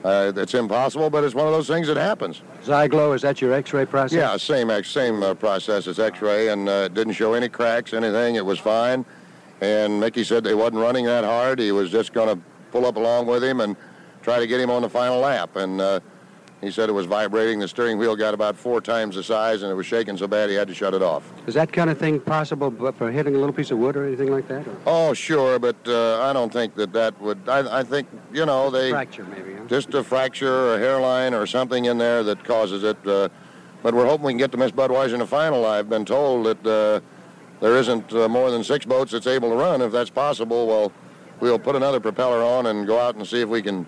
uh, 0.03 0.31
it's 0.35 0.53
impossible, 0.53 1.09
but 1.09 1.23
it's 1.23 1.33
one 1.35 1.47
of 1.47 1.53
those 1.53 1.67
things 1.67 1.87
that 1.87 1.97
happens. 1.97 2.41
Zyglo, 2.63 3.15
is 3.15 3.23
that 3.23 3.41
your 3.41 3.51
X-ray 3.53 3.85
process? 3.85 4.15
Yeah, 4.15 4.37
same 4.37 4.83
same 4.83 5.23
uh, 5.23 5.33
process 5.33 5.87
as 5.87 5.99
X-ray, 5.99 6.49
and 6.49 6.69
uh, 6.69 6.83
it 6.85 6.93
didn't 6.93 7.13
show 7.13 7.33
any 7.33 7.49
cracks, 7.49 7.93
anything. 7.93 8.35
It 8.35 8.45
was 8.45 8.59
fine. 8.59 9.05
And 9.59 9.99
Mickey 9.99 10.23
said 10.23 10.43
they 10.43 10.53
wasn't 10.53 10.77
running 10.77 11.05
that 11.05 11.23
hard. 11.23 11.59
He 11.59 11.71
was 11.71 11.89
just 11.89 12.13
going 12.13 12.35
to 12.35 12.41
pull 12.71 12.85
up 12.85 12.95
along 12.95 13.25
with 13.25 13.43
him 13.43 13.59
and 13.59 13.75
try 14.21 14.39
to 14.39 14.45
get 14.45 14.59
him 14.59 14.69
on 14.69 14.83
the 14.83 14.89
final 14.89 15.19
lap. 15.19 15.55
And 15.55 15.81
uh, 15.81 15.99
he 16.61 16.71
said 16.71 16.89
it 16.89 16.93
was 16.93 17.05
vibrating. 17.05 17.59
The 17.59 17.67
steering 17.67 17.97
wheel 17.97 18.15
got 18.15 18.33
about 18.33 18.55
four 18.55 18.81
times 18.81 19.15
the 19.15 19.23
size, 19.23 19.61
and 19.61 19.71
it 19.71 19.75
was 19.75 19.85
shaking 19.85 20.17
so 20.17 20.27
bad 20.27 20.49
he 20.49 20.55
had 20.55 20.67
to 20.67 20.73
shut 20.73 20.93
it 20.93 21.03
off. 21.03 21.31
Is 21.45 21.53
that 21.53 21.71
kind 21.71 21.89
of 21.89 21.97
thing 21.99 22.19
possible 22.19 22.71
for 22.93 23.11
hitting 23.11 23.35
a 23.35 23.37
little 23.37 23.53
piece 23.53 23.69
of 23.69 23.77
wood 23.77 23.95
or 23.95 24.05
anything 24.05 24.31
like 24.31 24.47
that? 24.47 24.67
Or? 24.67 24.77
Oh, 24.85 25.13
sure, 25.13 25.59
but 25.59 25.75
uh, 25.87 26.21
I 26.23 26.33
don't 26.33 26.51
think 26.51 26.73
that 26.75 26.93
that 26.93 27.19
would. 27.21 27.47
I, 27.47 27.79
I 27.79 27.83
think 27.83 28.07
you 28.33 28.45
know 28.45 28.71
they 28.71 28.89
fracture 28.89 29.25
maybe. 29.25 29.53
Huh? 29.53 29.65
Just 29.67 29.93
a 29.93 30.03
fracture 30.03 30.51
or 30.51 30.75
a 30.75 30.79
hairline 30.79 31.33
or 31.33 31.45
something 31.45 31.85
in 31.85 31.97
there 31.97 32.23
that 32.23 32.43
causes 32.43 32.83
it. 32.83 32.97
Uh, 33.05 33.29
but 33.83 33.93
we're 33.93 34.05
hoping 34.05 34.25
we 34.25 34.31
can 34.33 34.39
get 34.39 34.51
to 34.51 34.57
Miss 34.57 34.71
Budweiser 34.71 35.13
in 35.13 35.19
the 35.19 35.27
final. 35.27 35.65
I've 35.65 35.89
been 35.89 36.05
told 36.05 36.47
that 36.47 36.65
uh, 36.65 36.99
there 37.59 37.77
isn't 37.77 38.11
uh, 38.13 38.27
more 38.27 38.49
than 38.49 38.63
six 38.63 38.85
boats 38.85 39.11
that's 39.11 39.27
able 39.27 39.49
to 39.49 39.55
run. 39.55 39.81
If 39.81 39.91
that's 39.91 40.09
possible, 40.09 40.65
well, 40.65 40.91
we'll 41.39 41.59
put 41.59 41.75
another 41.75 41.99
propeller 41.99 42.41
on 42.43 42.65
and 42.65 42.87
go 42.87 42.99
out 42.99 43.15
and 43.15 43.25
see 43.27 43.41
if 43.41 43.49
we 43.49 43.61
can 43.61 43.85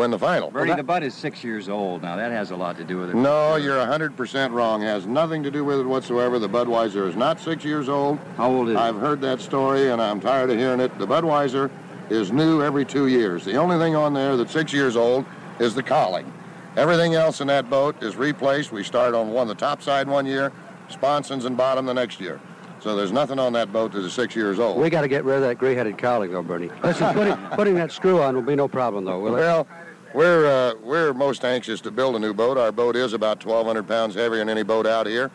win 0.00 0.10
the 0.10 0.18
final. 0.18 0.50
Bernie, 0.50 0.68
well, 0.68 0.76
that, 0.76 0.82
the 0.82 0.86
Bud 0.86 1.02
is 1.02 1.14
six 1.14 1.44
years 1.44 1.68
old 1.68 2.02
now. 2.02 2.16
That 2.16 2.32
has 2.32 2.50
a 2.50 2.56
lot 2.56 2.76
to 2.78 2.84
do 2.84 2.96
with 2.96 3.10
it. 3.10 3.16
No, 3.16 3.56
you're 3.56 3.76
100% 3.76 4.50
wrong. 4.52 4.82
It 4.82 4.86
has 4.86 5.06
nothing 5.06 5.42
to 5.42 5.50
do 5.50 5.62
with 5.62 5.78
it 5.78 5.84
whatsoever. 5.84 6.38
The 6.38 6.48
Budweiser 6.48 7.06
is 7.06 7.16
not 7.16 7.38
six 7.38 7.64
years 7.64 7.88
old. 7.88 8.18
How 8.36 8.50
old 8.50 8.68
is 8.70 8.74
it? 8.74 8.78
I've 8.78 8.96
heard 8.96 9.20
that 9.20 9.40
story, 9.40 9.90
and 9.90 10.00
I'm 10.00 10.18
tired 10.18 10.50
of 10.50 10.58
hearing 10.58 10.80
it. 10.80 10.98
The 10.98 11.06
Budweiser 11.06 11.70
is 12.08 12.32
new 12.32 12.62
every 12.62 12.86
two 12.86 13.08
years. 13.08 13.44
The 13.44 13.56
only 13.56 13.78
thing 13.78 13.94
on 13.94 14.14
there 14.14 14.36
that's 14.36 14.52
six 14.52 14.72
years 14.72 14.96
old 14.96 15.26
is 15.58 15.74
the 15.74 15.82
cowling. 15.82 16.32
Everything 16.76 17.14
else 17.14 17.42
in 17.42 17.48
that 17.48 17.68
boat 17.68 18.02
is 18.02 18.16
replaced. 18.16 18.72
We 18.72 18.82
start 18.82 19.14
on 19.14 19.30
one 19.30 19.48
the 19.48 19.54
top 19.54 19.82
side 19.82 20.08
one 20.08 20.24
year, 20.24 20.50
sponsons 20.88 21.44
and 21.44 21.56
bottom 21.56 21.84
the 21.84 21.94
next 21.94 22.20
year. 22.20 22.40
So 22.80 22.96
there's 22.96 23.12
nothing 23.12 23.38
on 23.38 23.52
that 23.52 23.72
boat 23.72 23.92
that 23.92 24.04
is 24.04 24.14
six 24.14 24.34
years 24.34 24.58
old. 24.58 24.78
We 24.78 24.88
got 24.88 25.02
to 25.02 25.08
get 25.08 25.24
rid 25.24 25.36
of 25.36 25.42
that 25.42 25.58
gray-headed 25.58 25.98
cowling, 25.98 26.32
though, 26.32 26.42
Bernie. 26.42 26.70
Listen, 26.82 27.12
putting, 27.12 27.36
putting 27.52 27.74
that 27.74 27.92
screw 27.92 28.22
on 28.22 28.34
will 28.34 28.42
be 28.42 28.56
no 28.56 28.68
problem, 28.68 29.04
though, 29.04 29.18
will 29.18 29.32
well, 29.32 29.60
it? 29.62 29.66
We're, 30.12 30.46
uh, 30.46 30.74
we're 30.82 31.14
most 31.14 31.44
anxious 31.44 31.80
to 31.82 31.90
build 31.90 32.16
a 32.16 32.18
new 32.18 32.34
boat. 32.34 32.58
Our 32.58 32.72
boat 32.72 32.96
is 32.96 33.12
about 33.12 33.44
1,200 33.44 33.86
pounds 33.86 34.14
heavier 34.14 34.38
than 34.38 34.48
any 34.48 34.64
boat 34.64 34.86
out 34.86 35.06
here, 35.06 35.30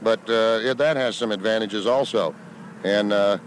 but 0.00 0.20
uh, 0.30 0.60
it, 0.62 0.78
that 0.78 0.96
has 0.96 1.14
some 1.14 1.30
advantages 1.30 1.86
also. 1.86 2.34
And 2.84 3.12
uh, 3.12 3.38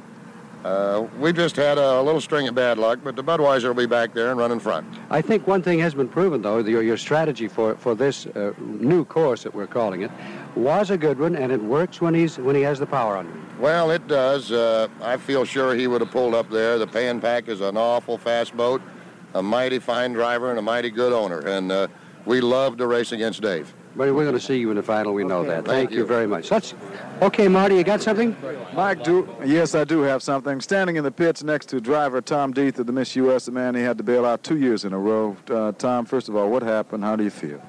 uh, 0.64 1.08
we 1.18 1.34
just 1.34 1.56
had 1.56 1.80
a 1.80 2.02
little 2.02 2.22
string 2.22 2.48
of 2.48 2.54
bad 2.54 2.78
luck, 2.78 3.00
but 3.04 3.16
the 3.16 3.24
Budweiser 3.24 3.64
will 3.64 3.74
be 3.74 3.86
back 3.88 4.14
there 4.14 4.30
and 4.30 4.40
run 4.40 4.52
in 4.52 4.60
front. 4.60 4.88
I 5.10 5.22
think 5.22 5.48
one 5.48 5.64
thing 5.64 5.80
has 5.80 5.96
been 5.96 6.10
proven, 6.10 6.44
though, 6.44 6.60
your, 6.60 6.84
your 6.84 6.98
strategy 6.98 7.48
for, 7.48 7.76
for 7.78 7.96
this 7.96 8.28
uh, 8.28 8.54
new 8.60 9.04
course 9.04 9.44
that 9.44 9.56
we're 9.56 9.68
calling 9.68 10.02
it 10.02 10.12
was 10.56 10.92
a 10.92 10.98
good 10.98 11.18
one, 11.20 11.36
and 11.36 11.52
it 11.52 11.62
works 11.62 12.02
when 12.02 12.14
he's 12.14 12.38
when 12.38 12.56
he 12.56 12.62
has 12.64 12.80
the 12.80 12.86
power 12.86 13.18
on 13.18 13.28
him. 13.28 13.48
Well, 13.60 13.90
it 13.92 14.08
does. 14.08 14.52
Uh, 14.52 14.88
I 15.02 15.18
feel 15.18 15.46
sure 15.46 15.74
he 15.74 15.88
would 15.88 16.02
have 16.02 16.12
pulled 16.12 16.36
up 16.36 16.50
there. 16.50 16.78
The 16.78 16.88
Pay 16.88 17.08
'n 17.08 17.20
Pak 17.20 17.48
is 17.48 17.62
an 17.62 17.78
awful 17.78 18.18
fast 18.18 18.56
boat, 18.58 18.82
a 19.34 19.42
mighty 19.42 19.80
fine 19.80 20.14
driver, 20.14 20.50
and 20.50 20.60
a 20.60 20.62
mighty 20.62 20.90
good 20.90 21.14
owner, 21.14 21.40
and 21.40 21.72
uh, 21.72 21.88
we 22.26 22.42
love 22.42 22.78
to 22.78 22.88
race 22.88 23.12
against 23.12 23.42
Dave. 23.42 23.74
But 23.96 24.14
we're 24.14 24.26
going 24.26 24.36
to 24.36 24.40
see 24.40 24.58
you 24.60 24.70
in 24.70 24.76
the 24.76 24.84
final. 24.84 25.14
We 25.14 25.24
know 25.24 25.40
okay, 25.40 25.50
that. 25.50 25.66
Thank, 25.66 25.90
thank 25.90 25.92
you. 25.92 26.00
you. 26.00 26.06
very 26.06 26.28
much. 26.28 26.50
That's 26.50 26.76
okay, 27.22 27.48
Marty. 27.48 27.76
You 27.78 27.84
got 27.84 28.02
something? 28.02 28.36
Mike, 28.76 29.04
do 29.04 29.28
yes, 29.44 29.74
I 29.74 29.86
do 29.86 30.02
have 30.02 30.22
something. 30.22 30.62
Standing 30.62 30.98
in 30.98 31.04
the 31.04 31.12
pits 31.12 31.42
next 31.42 31.68
to 31.70 31.82
driver 31.82 32.22
Tom 32.22 32.52
D'Eath 32.52 32.78
of 32.78 32.86
the 32.86 32.94
Miss 32.94 33.16
U.S., 33.16 33.46
the 33.46 33.52
man 33.52 33.74
he 33.74 33.82
had 33.82 33.98
to 33.98 34.04
bail 34.04 34.24
out 34.24 34.44
two 34.44 34.58
years 34.58 34.86
in 34.86 34.94
a 34.94 35.00
row. 35.00 35.36
Uh, 35.50 35.72
Tom, 35.72 36.06
first 36.06 36.30
of 36.30 36.36
all, 36.36 36.50
what 36.50 36.62
happened? 36.62 37.04
How 37.04 37.16
do 37.16 37.24
you 37.24 37.32
feel? 37.32 37.60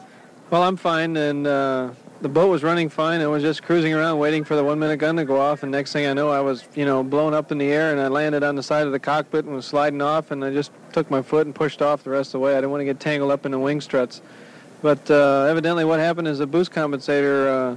Well, 0.50 0.62
I'm 0.62 0.76
fine, 0.76 1.16
and 1.16 1.46
uh, 1.46 1.90
the 2.20 2.28
boat 2.28 2.48
was 2.48 2.62
running 2.62 2.88
fine. 2.88 3.20
I 3.20 3.26
was 3.26 3.42
just 3.42 3.62
cruising 3.62 3.94
around, 3.94 4.18
waiting 4.18 4.42
for 4.44 4.56
the 4.56 4.64
one-minute 4.64 4.96
gun 4.96 5.16
to 5.16 5.24
go 5.24 5.40
off, 5.40 5.62
and 5.62 5.70
next 5.70 5.92
thing 5.92 6.06
I 6.06 6.12
know, 6.12 6.30
I 6.30 6.40
was, 6.40 6.64
you 6.74 6.84
know, 6.84 7.04
blown 7.04 7.32
up 7.32 7.52
in 7.52 7.58
the 7.58 7.70
air, 7.70 7.92
and 7.92 8.00
I 8.00 8.08
landed 8.08 8.42
on 8.42 8.56
the 8.56 8.62
side 8.62 8.86
of 8.86 8.92
the 8.92 8.98
cockpit 8.98 9.44
and 9.44 9.54
was 9.54 9.66
sliding 9.66 10.02
off, 10.02 10.30
and 10.30 10.44
I 10.44 10.52
just 10.52 10.72
took 10.92 11.10
my 11.10 11.22
foot 11.22 11.46
and 11.46 11.54
pushed 11.54 11.80
off 11.80 12.02
the 12.02 12.10
rest 12.10 12.28
of 12.28 12.32
the 12.32 12.38
way. 12.40 12.52
I 12.52 12.56
didn't 12.56 12.70
want 12.70 12.80
to 12.80 12.86
get 12.86 12.98
tangled 12.98 13.30
up 13.30 13.46
in 13.46 13.52
the 13.52 13.58
wing 13.58 13.80
struts. 13.80 14.20
But 14.82 15.10
uh, 15.10 15.46
evidently 15.48 15.84
what 15.84 15.98
happened 16.00 16.28
is 16.28 16.38
the 16.38 16.46
boost 16.46 16.72
compensator 16.72 17.74
uh, 17.74 17.76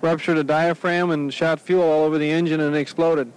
ruptured 0.00 0.38
a 0.38 0.44
diaphragm 0.44 1.10
and 1.10 1.32
shot 1.32 1.60
fuel 1.60 1.82
all 1.82 2.04
over 2.04 2.18
the 2.18 2.30
engine 2.30 2.60
and 2.60 2.74
exploded. 2.74 3.32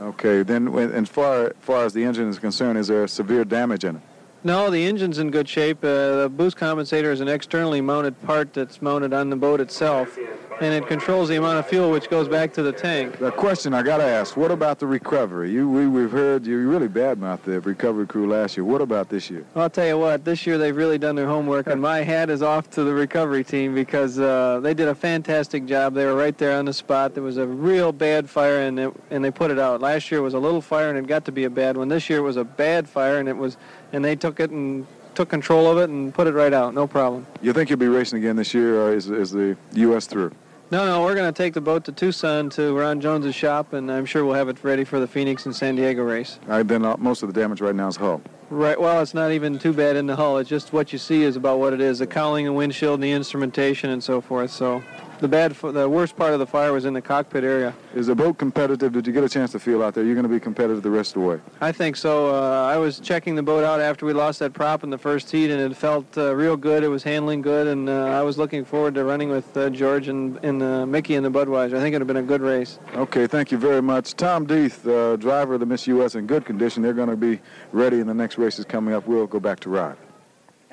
Okay, 0.00 0.42
then 0.42 0.74
as 0.76 1.08
far, 1.08 1.54
far 1.60 1.84
as 1.84 1.92
the 1.92 2.04
engine 2.04 2.28
is 2.28 2.38
concerned, 2.38 2.78
is 2.78 2.88
there 2.88 3.06
severe 3.06 3.44
damage 3.44 3.84
in 3.84 3.96
it? 3.96 4.02
No, 4.46 4.70
the 4.70 4.86
engine's 4.86 5.18
in 5.18 5.32
good 5.32 5.48
shape. 5.48 5.78
Uh, 5.82 6.22
the 6.22 6.30
boost 6.32 6.56
compensator 6.56 7.10
is 7.10 7.20
an 7.20 7.26
externally 7.26 7.80
mounted 7.80 8.22
part 8.22 8.52
that's 8.52 8.80
mounted 8.80 9.12
on 9.12 9.28
the 9.28 9.34
boat 9.34 9.60
itself, 9.60 10.16
and 10.60 10.72
it 10.72 10.86
controls 10.86 11.28
the 11.28 11.34
amount 11.34 11.58
of 11.58 11.66
fuel 11.66 11.90
which 11.90 12.08
goes 12.08 12.28
back 12.28 12.52
to 12.52 12.62
the 12.62 12.70
tank. 12.70 13.18
The 13.18 13.32
question 13.32 13.74
I 13.74 13.82
got 13.82 13.96
to 13.96 14.04
ask, 14.04 14.36
what 14.36 14.52
about 14.52 14.78
the 14.78 14.86
recovery? 14.86 15.50
You, 15.50 15.68
we, 15.68 15.88
we've 15.88 16.12
heard 16.12 16.46
you 16.46 16.58
really 16.70 16.86
badmouthed 16.86 17.42
the 17.42 17.60
recovery 17.60 18.06
crew 18.06 18.30
last 18.30 18.56
year. 18.56 18.62
What 18.62 18.80
about 18.80 19.08
this 19.08 19.28
year? 19.30 19.44
I'll 19.56 19.68
tell 19.68 19.84
you 19.88 19.98
what, 19.98 20.24
this 20.24 20.46
year 20.46 20.58
they've 20.58 20.76
really 20.76 20.96
done 20.96 21.16
their 21.16 21.26
homework, 21.26 21.66
and 21.66 21.82
my 21.82 22.02
hat 22.02 22.30
is 22.30 22.40
off 22.40 22.70
to 22.70 22.84
the 22.84 22.94
recovery 22.94 23.42
team 23.42 23.74
because 23.74 24.16
uh, 24.20 24.60
they 24.62 24.74
did 24.74 24.86
a 24.86 24.94
fantastic 24.94 25.66
job. 25.66 25.94
They 25.94 26.04
were 26.04 26.14
right 26.14 26.38
there 26.38 26.56
on 26.56 26.66
the 26.66 26.72
spot. 26.72 27.14
There 27.14 27.24
was 27.24 27.36
a 27.36 27.46
real 27.48 27.90
bad 27.90 28.30
fire, 28.30 28.60
and, 28.60 28.78
it, 28.78 28.94
and 29.10 29.24
they 29.24 29.32
put 29.32 29.50
it 29.50 29.58
out. 29.58 29.80
Last 29.80 30.12
year 30.12 30.22
was 30.22 30.34
a 30.34 30.38
little 30.38 30.60
fire, 30.60 30.88
and 30.88 30.96
it 30.96 31.08
got 31.08 31.24
to 31.24 31.32
be 31.32 31.42
a 31.42 31.50
bad 31.50 31.76
one. 31.76 31.88
This 31.88 32.08
year 32.08 32.20
it 32.20 32.22
was 32.22 32.36
a 32.36 32.44
bad 32.44 32.88
fire, 32.88 33.18
and 33.18 33.28
it 33.28 33.36
was, 33.36 33.56
and 33.92 34.04
they 34.04 34.16
took 34.16 34.40
it 34.40 34.50
and 34.50 34.86
took 35.14 35.28
control 35.28 35.70
of 35.70 35.78
it 35.78 35.88
and 35.88 36.12
put 36.14 36.26
it 36.26 36.34
right 36.34 36.52
out. 36.52 36.74
No 36.74 36.86
problem. 36.86 37.26
You 37.40 37.52
think 37.52 37.70
you'll 37.70 37.78
be 37.78 37.88
racing 37.88 38.18
again 38.18 38.36
this 38.36 38.52
year, 38.54 38.80
or 38.80 38.92
is, 38.92 39.10
is 39.10 39.30
the 39.30 39.56
U.S. 39.72 40.06
through? 40.06 40.32
No, 40.70 40.84
no, 40.84 41.04
we're 41.04 41.14
going 41.14 41.32
to 41.32 41.36
take 41.36 41.54
the 41.54 41.60
boat 41.60 41.84
to 41.84 41.92
Tucson 41.92 42.50
to 42.50 42.76
Ron 42.76 43.00
Jones's 43.00 43.36
shop, 43.36 43.72
and 43.72 43.90
I'm 43.90 44.04
sure 44.04 44.24
we'll 44.24 44.34
have 44.34 44.48
it 44.48 44.64
ready 44.64 44.82
for 44.82 44.98
the 44.98 45.06
Phoenix 45.06 45.46
and 45.46 45.54
San 45.54 45.76
Diego 45.76 46.02
race. 46.02 46.40
All 46.48 46.56
right, 46.56 46.66
then 46.66 46.84
uh, 46.84 46.96
most 46.98 47.22
of 47.22 47.32
the 47.32 47.40
damage 47.40 47.60
right 47.60 47.74
now 47.74 47.86
is 47.86 47.94
hull. 47.94 48.20
Right. 48.50 48.80
Well, 48.80 49.00
it's 49.00 49.14
not 49.14 49.30
even 49.30 49.60
too 49.60 49.72
bad 49.72 49.94
in 49.96 50.06
the 50.06 50.16
hull. 50.16 50.38
It's 50.38 50.50
just 50.50 50.72
what 50.72 50.92
you 50.92 50.98
see 50.98 51.22
is 51.22 51.36
about 51.36 51.60
what 51.60 51.72
it 51.72 51.80
is: 51.80 52.00
the 52.00 52.06
cowling, 52.06 52.46
the 52.46 52.52
windshield, 52.52 52.94
and 52.94 53.02
the 53.04 53.12
instrumentation, 53.12 53.90
and 53.90 54.02
so 54.02 54.20
forth. 54.20 54.50
So, 54.50 54.82
the 55.20 55.28
bad, 55.28 55.52
the 55.52 55.88
worst 55.88 56.16
part 56.16 56.32
of 56.32 56.38
the 56.38 56.46
fire 56.46 56.72
was 56.72 56.84
in 56.84 56.94
the 56.94 57.02
cockpit 57.02 57.44
area. 57.44 57.74
Is 57.94 58.06
the 58.06 58.14
boat 58.14 58.38
competitive? 58.38 58.92
Did 58.92 59.06
you 59.06 59.12
get 59.12 59.24
a 59.24 59.28
chance 59.28 59.52
to 59.52 59.58
feel 59.58 59.82
out 59.82 59.94
there? 59.94 60.04
You're 60.04 60.14
going 60.14 60.24
to 60.24 60.32
be 60.32 60.40
competitive 60.40 60.82
the 60.82 60.90
rest 60.90 61.16
of 61.16 61.22
the 61.22 61.28
way. 61.28 61.40
I 61.60 61.72
think 61.72 61.96
so. 61.96 62.34
Uh, 62.34 62.66
I 62.66 62.76
was 62.76 63.00
checking 63.00 63.34
the 63.34 63.42
boat 63.42 63.64
out 63.64 63.80
after 63.80 64.06
we 64.06 64.12
lost 64.12 64.38
that 64.40 64.52
prop 64.52 64.84
in 64.84 64.90
the 64.90 64.98
first 64.98 65.30
heat, 65.30 65.50
and 65.50 65.60
it 65.60 65.76
felt 65.76 66.06
uh, 66.16 66.34
real 66.34 66.56
good. 66.56 66.84
It 66.84 66.88
was 66.88 67.02
handling 67.02 67.42
good, 67.42 67.66
and 67.66 67.88
uh, 67.88 68.06
I 68.06 68.22
was 68.22 68.38
looking 68.38 68.64
forward 68.64 68.94
to 68.94 69.04
running 69.04 69.30
with 69.30 69.56
uh, 69.56 69.70
George 69.70 70.08
and, 70.08 70.36
and 70.44 70.62
uh, 70.62 70.86
Mickey 70.86 71.14
and 71.14 71.24
the 71.24 71.30
Budweiser. 71.30 71.76
I 71.76 71.80
think 71.80 71.94
it 71.94 71.98
would 71.98 72.00
have 72.00 72.06
been 72.08 72.16
a 72.16 72.22
good 72.22 72.42
race. 72.42 72.78
Okay, 72.94 73.26
thank 73.26 73.50
you 73.50 73.58
very 73.58 73.82
much. 73.82 74.14
Tom 74.14 74.46
D'Eath, 74.46 74.86
uh, 74.86 75.16
driver 75.16 75.54
of 75.54 75.60
the 75.60 75.66
Miss 75.66 75.86
U.S. 75.86 76.14
in 76.14 76.26
good 76.26 76.44
condition. 76.44 76.82
They're 76.82 76.92
going 76.92 77.08
to 77.08 77.16
be 77.16 77.40
ready 77.72 78.00
in 78.00 78.06
the 78.06 78.14
next 78.14 78.38
races 78.38 78.64
coming 78.64 78.94
up. 78.94 79.06
We'll 79.06 79.26
go 79.26 79.40
back 79.40 79.60
to 79.60 79.70
Rod. 79.70 79.96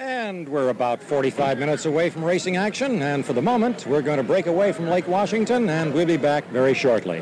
And 0.04 0.50
we're 0.50 0.68
about 0.68 1.02
45 1.02 1.60
minutes 1.60 1.86
away 1.86 2.10
from 2.10 2.26
racing 2.26 2.58
action, 2.58 3.02
and 3.02 3.26
for 3.26 3.32
the 3.32 3.42
moment, 3.42 3.88
we're 3.88 4.02
going 4.02 4.18
to 4.18 4.24
break 4.24 4.48
away 4.48 4.74
from 4.74 4.90
Lake 4.90 5.08
Washington, 5.08 5.70
and 5.70 5.94
we'll 5.94 6.06
be 6.06 6.18
back 6.18 6.44
very 6.50 6.74
shortly. 6.74 7.22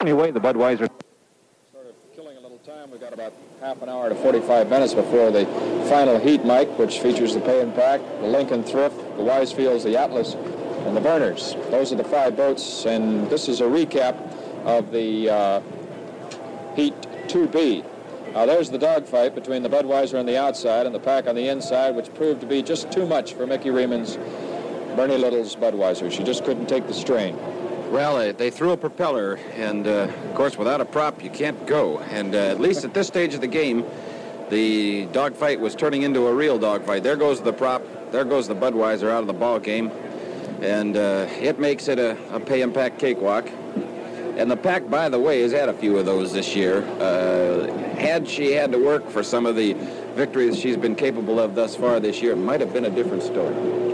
Anyway, 0.00 0.30
the 0.30 0.38
Budweiser. 0.38 0.88
Sort 1.72 1.86
of 1.88 1.94
killing 2.14 2.36
a 2.36 2.40
little 2.40 2.58
time. 2.58 2.92
We've 2.92 3.00
got 3.00 3.12
about 3.12 3.32
half 3.60 3.82
an 3.82 3.88
hour 3.88 4.08
to 4.08 4.14
45 4.14 4.70
minutes 4.70 4.94
before 4.94 5.32
the 5.32 5.46
final 5.88 6.20
heat, 6.20 6.44
Mike, 6.44 6.78
which 6.78 7.00
features 7.00 7.34
the 7.34 7.40
Pay 7.40 7.60
'n 7.60 7.72
Pak, 7.72 8.00
the 8.20 8.28
Lincoln 8.28 8.62
Thrift, 8.62 8.96
the 9.16 9.24
Weisfields, 9.24 9.82
the 9.82 9.96
Atlas, 9.96 10.34
and 10.86 10.96
the 10.96 11.00
Vernors. 11.00 11.56
Those 11.72 11.92
are 11.92 11.96
the 11.96 12.04
five 12.04 12.36
boats, 12.36 12.86
and 12.86 13.28
this 13.28 13.48
is 13.48 13.60
a 13.60 13.64
recap 13.64 14.14
of 14.64 14.92
the 14.92 15.28
uh, 15.28 15.60
Heat 16.76 16.94
2B. 17.26 17.84
Now 18.34 18.46
there's 18.46 18.70
the 18.70 18.78
dogfight 18.78 19.34
between 19.34 19.62
the 19.62 19.68
Budweiser 19.68 20.18
on 20.18 20.24
the 20.24 20.38
outside 20.38 20.86
and 20.86 20.94
the 20.94 21.00
Pak 21.00 21.26
on 21.26 21.34
the 21.34 21.48
inside, 21.48 21.94
which 21.94 22.12
proved 22.14 22.40
to 22.40 22.46
be 22.46 22.62
just 22.62 22.90
too 22.90 23.04
much 23.04 23.34
for 23.34 23.46
Mickey 23.46 23.68
Remund's 23.68 24.16
Bernie 24.96 25.18
Little's 25.18 25.54
Budweiser. 25.54 26.10
She 26.10 26.22
just 26.22 26.42
couldn't 26.44 26.66
take 26.66 26.86
the 26.86 26.94
strain. 26.94 27.36
Well, 27.90 28.16
uh, 28.16 28.32
they 28.32 28.48
threw 28.48 28.70
a 28.70 28.76
propeller, 28.78 29.34
and 29.54 29.86
uh, 29.86 30.08
of 30.30 30.34
course, 30.34 30.56
without 30.56 30.80
a 30.80 30.86
prop, 30.86 31.22
you 31.22 31.28
can't 31.28 31.66
go. 31.66 31.98
And 31.98 32.34
uh, 32.34 32.38
at 32.38 32.58
least 32.58 32.84
at 32.84 32.94
this 32.94 33.06
stage 33.06 33.34
of 33.34 33.42
the 33.42 33.46
game, 33.46 33.84
the 34.48 35.04
dogfight 35.12 35.60
was 35.60 35.74
turning 35.74 36.00
into 36.00 36.26
a 36.26 36.34
real 36.34 36.58
dogfight. 36.58 37.02
There 37.02 37.16
goes 37.16 37.42
the 37.42 37.52
prop. 37.52 37.82
There 38.12 38.24
goes 38.24 38.48
the 38.48 38.54
Budweiser 38.54 39.10
out 39.10 39.20
of 39.20 39.26
the 39.26 39.34
ball 39.34 39.58
game, 39.58 39.90
and 40.62 40.96
uh, 40.96 41.26
it 41.38 41.58
makes 41.58 41.88
it 41.88 41.98
a, 41.98 42.16
a 42.34 42.40
Pay 42.40 42.62
'n 42.62 42.72
Pak 42.72 42.98
cakewalk. 42.98 43.46
And 44.36 44.50
the 44.50 44.56
Pak, 44.56 44.88
by 44.88 45.08
the 45.08 45.20
way, 45.20 45.42
has 45.42 45.52
had 45.52 45.68
a 45.68 45.74
few 45.74 45.98
of 45.98 46.06
those 46.06 46.32
this 46.32 46.56
year. 46.56 46.82
Uh, 46.98 47.66
had 47.96 48.26
she 48.28 48.52
had 48.52 48.72
to 48.72 48.78
work 48.78 49.08
for 49.10 49.22
some 49.22 49.46
of 49.46 49.56
the 49.56 49.74
victories 50.14 50.58
she's 50.58 50.76
been 50.76 50.94
capable 50.94 51.38
of 51.38 51.54
thus 51.54 51.76
far 51.76 52.00
this 52.00 52.22
year, 52.22 52.32
it 52.32 52.36
might 52.36 52.60
have 52.60 52.72
been 52.72 52.86
a 52.86 52.90
different 52.90 53.22
story. 53.22 53.91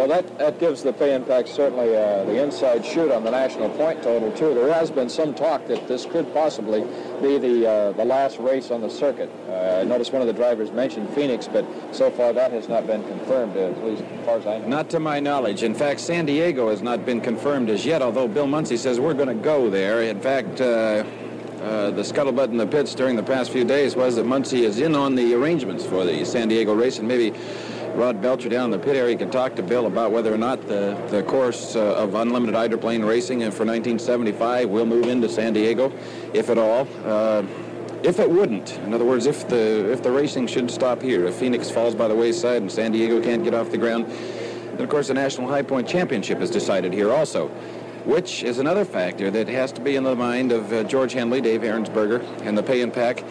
Well, 0.00 0.08
that, 0.08 0.38
that 0.38 0.58
gives 0.58 0.82
the 0.82 0.94
Pay 0.94 1.12
'n 1.12 1.26
Pak 1.26 1.46
certainly 1.46 1.94
uh, 1.94 2.24
the 2.24 2.42
inside 2.42 2.86
shoot 2.86 3.12
on 3.12 3.22
the 3.22 3.30
national 3.30 3.68
point 3.68 4.02
total, 4.02 4.32
too. 4.32 4.54
There 4.54 4.72
has 4.72 4.90
been 4.90 5.10
some 5.10 5.34
talk 5.34 5.66
that 5.66 5.88
this 5.88 6.06
could 6.06 6.32
possibly 6.32 6.80
be 7.20 7.36
the, 7.36 7.68
uh, 7.68 7.92
the 7.92 8.06
last 8.06 8.38
race 8.38 8.70
on 8.70 8.80
the 8.80 8.88
circuit. 8.88 9.30
Uh, 9.46 9.80
I 9.82 9.84
noticed 9.84 10.10
one 10.14 10.22
of 10.22 10.26
the 10.26 10.32
drivers 10.32 10.72
mentioned 10.72 11.10
Phoenix, 11.10 11.46
but 11.46 11.66
so 11.92 12.10
far 12.10 12.32
that 12.32 12.50
has 12.50 12.66
not 12.66 12.86
been 12.86 13.06
confirmed, 13.08 13.54
uh, 13.58 13.60
at 13.60 13.84
least 13.84 14.02
as 14.02 14.24
far 14.24 14.38
as 14.38 14.46
I 14.46 14.58
know. 14.60 14.68
Not 14.68 14.88
to 14.88 15.00
my 15.00 15.20
knowledge. 15.20 15.62
In 15.62 15.74
fact, 15.74 16.00
San 16.00 16.24
Diego 16.24 16.70
has 16.70 16.80
not 16.80 17.04
been 17.04 17.20
confirmed 17.20 17.68
as 17.68 17.84
yet, 17.84 18.00
although 18.00 18.26
Bill 18.26 18.46
Muncey 18.46 18.78
says 18.78 18.98
we're 18.98 19.12
going 19.12 19.28
to 19.28 19.34
go 19.34 19.68
there. 19.68 20.00
In 20.00 20.18
fact, 20.18 20.62
uh, 20.62 21.04
uh, 21.62 21.90
the 21.90 22.00
scuttlebutt 22.00 22.48
in 22.48 22.56
the 22.56 22.66
pits 22.66 22.94
during 22.94 23.16
the 23.16 23.22
past 23.22 23.50
few 23.50 23.64
days 23.66 23.96
was 23.96 24.16
that 24.16 24.24
Muncey 24.24 24.64
is 24.64 24.80
in 24.80 24.94
on 24.94 25.14
the 25.14 25.34
arrangements 25.34 25.84
for 25.84 26.06
the 26.06 26.24
San 26.24 26.48
Diego 26.48 26.72
race, 26.72 26.98
and 26.98 27.06
maybe 27.06 27.36
Rod 28.00 28.22
Belcher 28.22 28.48
down 28.48 28.64
in 28.64 28.70
the 28.70 28.78
pit 28.78 28.96
area 28.96 29.14
can 29.14 29.30
talk 29.30 29.54
to 29.56 29.62
Bill 29.62 29.84
about 29.84 30.10
whether 30.10 30.32
or 30.32 30.38
not 30.38 30.66
the, 30.66 30.98
the 31.10 31.22
course 31.22 31.76
uh, 31.76 31.96
of 31.96 32.14
unlimited 32.14 32.54
hydroplane 32.54 33.04
racing 33.04 33.40
for 33.40 33.66
1975 33.66 34.70
will 34.70 34.86
move 34.86 35.04
into 35.04 35.28
San 35.28 35.52
Diego, 35.52 35.92
if 36.32 36.48
at 36.48 36.56
all. 36.56 36.88
Uh, 37.04 37.42
if 38.02 38.18
it 38.18 38.30
wouldn't, 38.30 38.78
in 38.78 38.94
other 38.94 39.04
words, 39.04 39.26
if 39.26 39.46
the 39.50 39.92
if 39.92 40.02
the 40.02 40.10
racing 40.10 40.46
should 40.46 40.70
stop 40.70 41.02
here, 41.02 41.26
if 41.26 41.34
Phoenix 41.34 41.70
falls 41.70 41.94
by 41.94 42.08
the 42.08 42.14
wayside 42.14 42.62
and 42.62 42.72
San 42.72 42.90
Diego 42.90 43.22
can't 43.22 43.44
get 43.44 43.52
off 43.52 43.70
the 43.70 43.76
ground, 43.76 44.06
then 44.06 44.80
of 44.80 44.88
course 44.88 45.08
the 45.08 45.14
National 45.14 45.46
High 45.46 45.60
Point 45.60 45.86
Championship 45.86 46.40
is 46.40 46.50
decided 46.50 46.94
here 46.94 47.12
also, 47.12 47.48
which 48.06 48.42
is 48.42 48.60
another 48.60 48.86
factor 48.86 49.30
that 49.30 49.46
has 49.48 49.72
to 49.72 49.82
be 49.82 49.96
in 49.96 50.04
the 50.04 50.16
mind 50.16 50.52
of 50.52 50.72
uh, 50.72 50.84
George 50.84 51.12
Henley, 51.12 51.42
Dave 51.42 51.60
Heerensperger, 51.60 52.22
and 52.46 52.56
the 52.56 52.62
Pay 52.62 52.80
'n 52.80 52.92
Pak, 52.92 53.22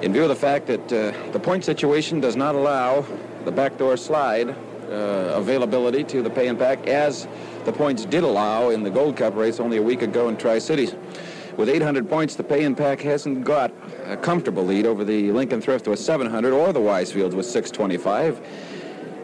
in 0.00 0.12
view 0.12 0.22
of 0.22 0.28
the 0.28 0.36
fact 0.36 0.68
that 0.68 0.92
uh, 0.92 1.32
the 1.32 1.40
point 1.40 1.64
situation 1.64 2.20
does 2.20 2.36
not 2.36 2.54
allow 2.54 3.04
the 3.44 3.52
backdoor 3.52 3.96
slide 3.96 4.50
uh, 4.50 5.32
availability 5.34 6.04
to 6.04 6.22
the 6.22 6.30
Pay 6.30 6.48
'n 6.48 6.56
Pak 6.56 6.86
as 6.86 7.26
the 7.64 7.72
points 7.72 8.04
did 8.04 8.24
allow 8.24 8.70
in 8.70 8.82
the 8.82 8.90
Gold 8.90 9.16
Cup 9.16 9.34
race 9.36 9.60
only 9.60 9.78
a 9.78 9.82
week 9.82 10.02
ago 10.02 10.28
in 10.28 10.36
Tri-Cities. 10.36 10.94
With 11.56 11.68
800 11.68 12.08
points, 12.08 12.34
the 12.34 12.44
Pay 12.44 12.64
'n 12.64 12.74
Pak 12.74 13.00
hasn't 13.00 13.44
got 13.44 13.72
a 14.06 14.16
comfortable 14.16 14.64
lead 14.64 14.86
over 14.86 15.04
the 15.04 15.32
Lincoln 15.32 15.60
Thrift 15.60 15.86
with 15.86 15.98
700 15.98 16.52
or 16.52 16.72
the 16.72 16.80
Weisfields 16.80 17.34
with 17.34 17.46
625. 17.46 18.40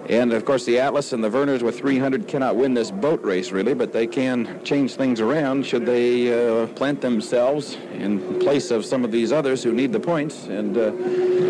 And 0.09 0.33
of 0.33 0.47
course, 0.47 0.65
the 0.65 0.81
Atlas 0.81 1.13
and 1.13 1.23
the 1.23 1.29
Vernors 1.29 1.61
with 1.61 1.79
300 1.79 2.27
cannot 2.27 2.57
win 2.57 2.73
this 2.73 2.91
boat 2.91 3.23
race, 3.23 3.53
really, 3.53 3.75
but 3.75 3.93
they 3.93 4.07
can 4.07 4.63
change 4.65 4.95
things 4.95 5.21
around 5.21 5.67
should 5.67 5.85
they 5.85 6.33
uh, 6.33 6.67
plant 6.69 7.03
themselves 7.03 7.77
in 7.93 8.39
place 8.39 8.71
of 8.71 8.87
some 8.87 9.05
of 9.05 9.13
these 9.13 9.33
others 9.33 9.63
who 9.63 9.73
need 9.73 9.93
the 9.93 10.01
points 10.01 10.47
and 10.47 10.79
uh, 10.79 10.93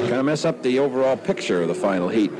kind 0.08 0.14
of 0.14 0.24
mess 0.24 0.44
up 0.44 0.60
the 0.62 0.80
overall 0.80 1.16
picture 1.16 1.62
of 1.62 1.68
the 1.68 1.74
final 1.74 2.08
heat. 2.08 2.32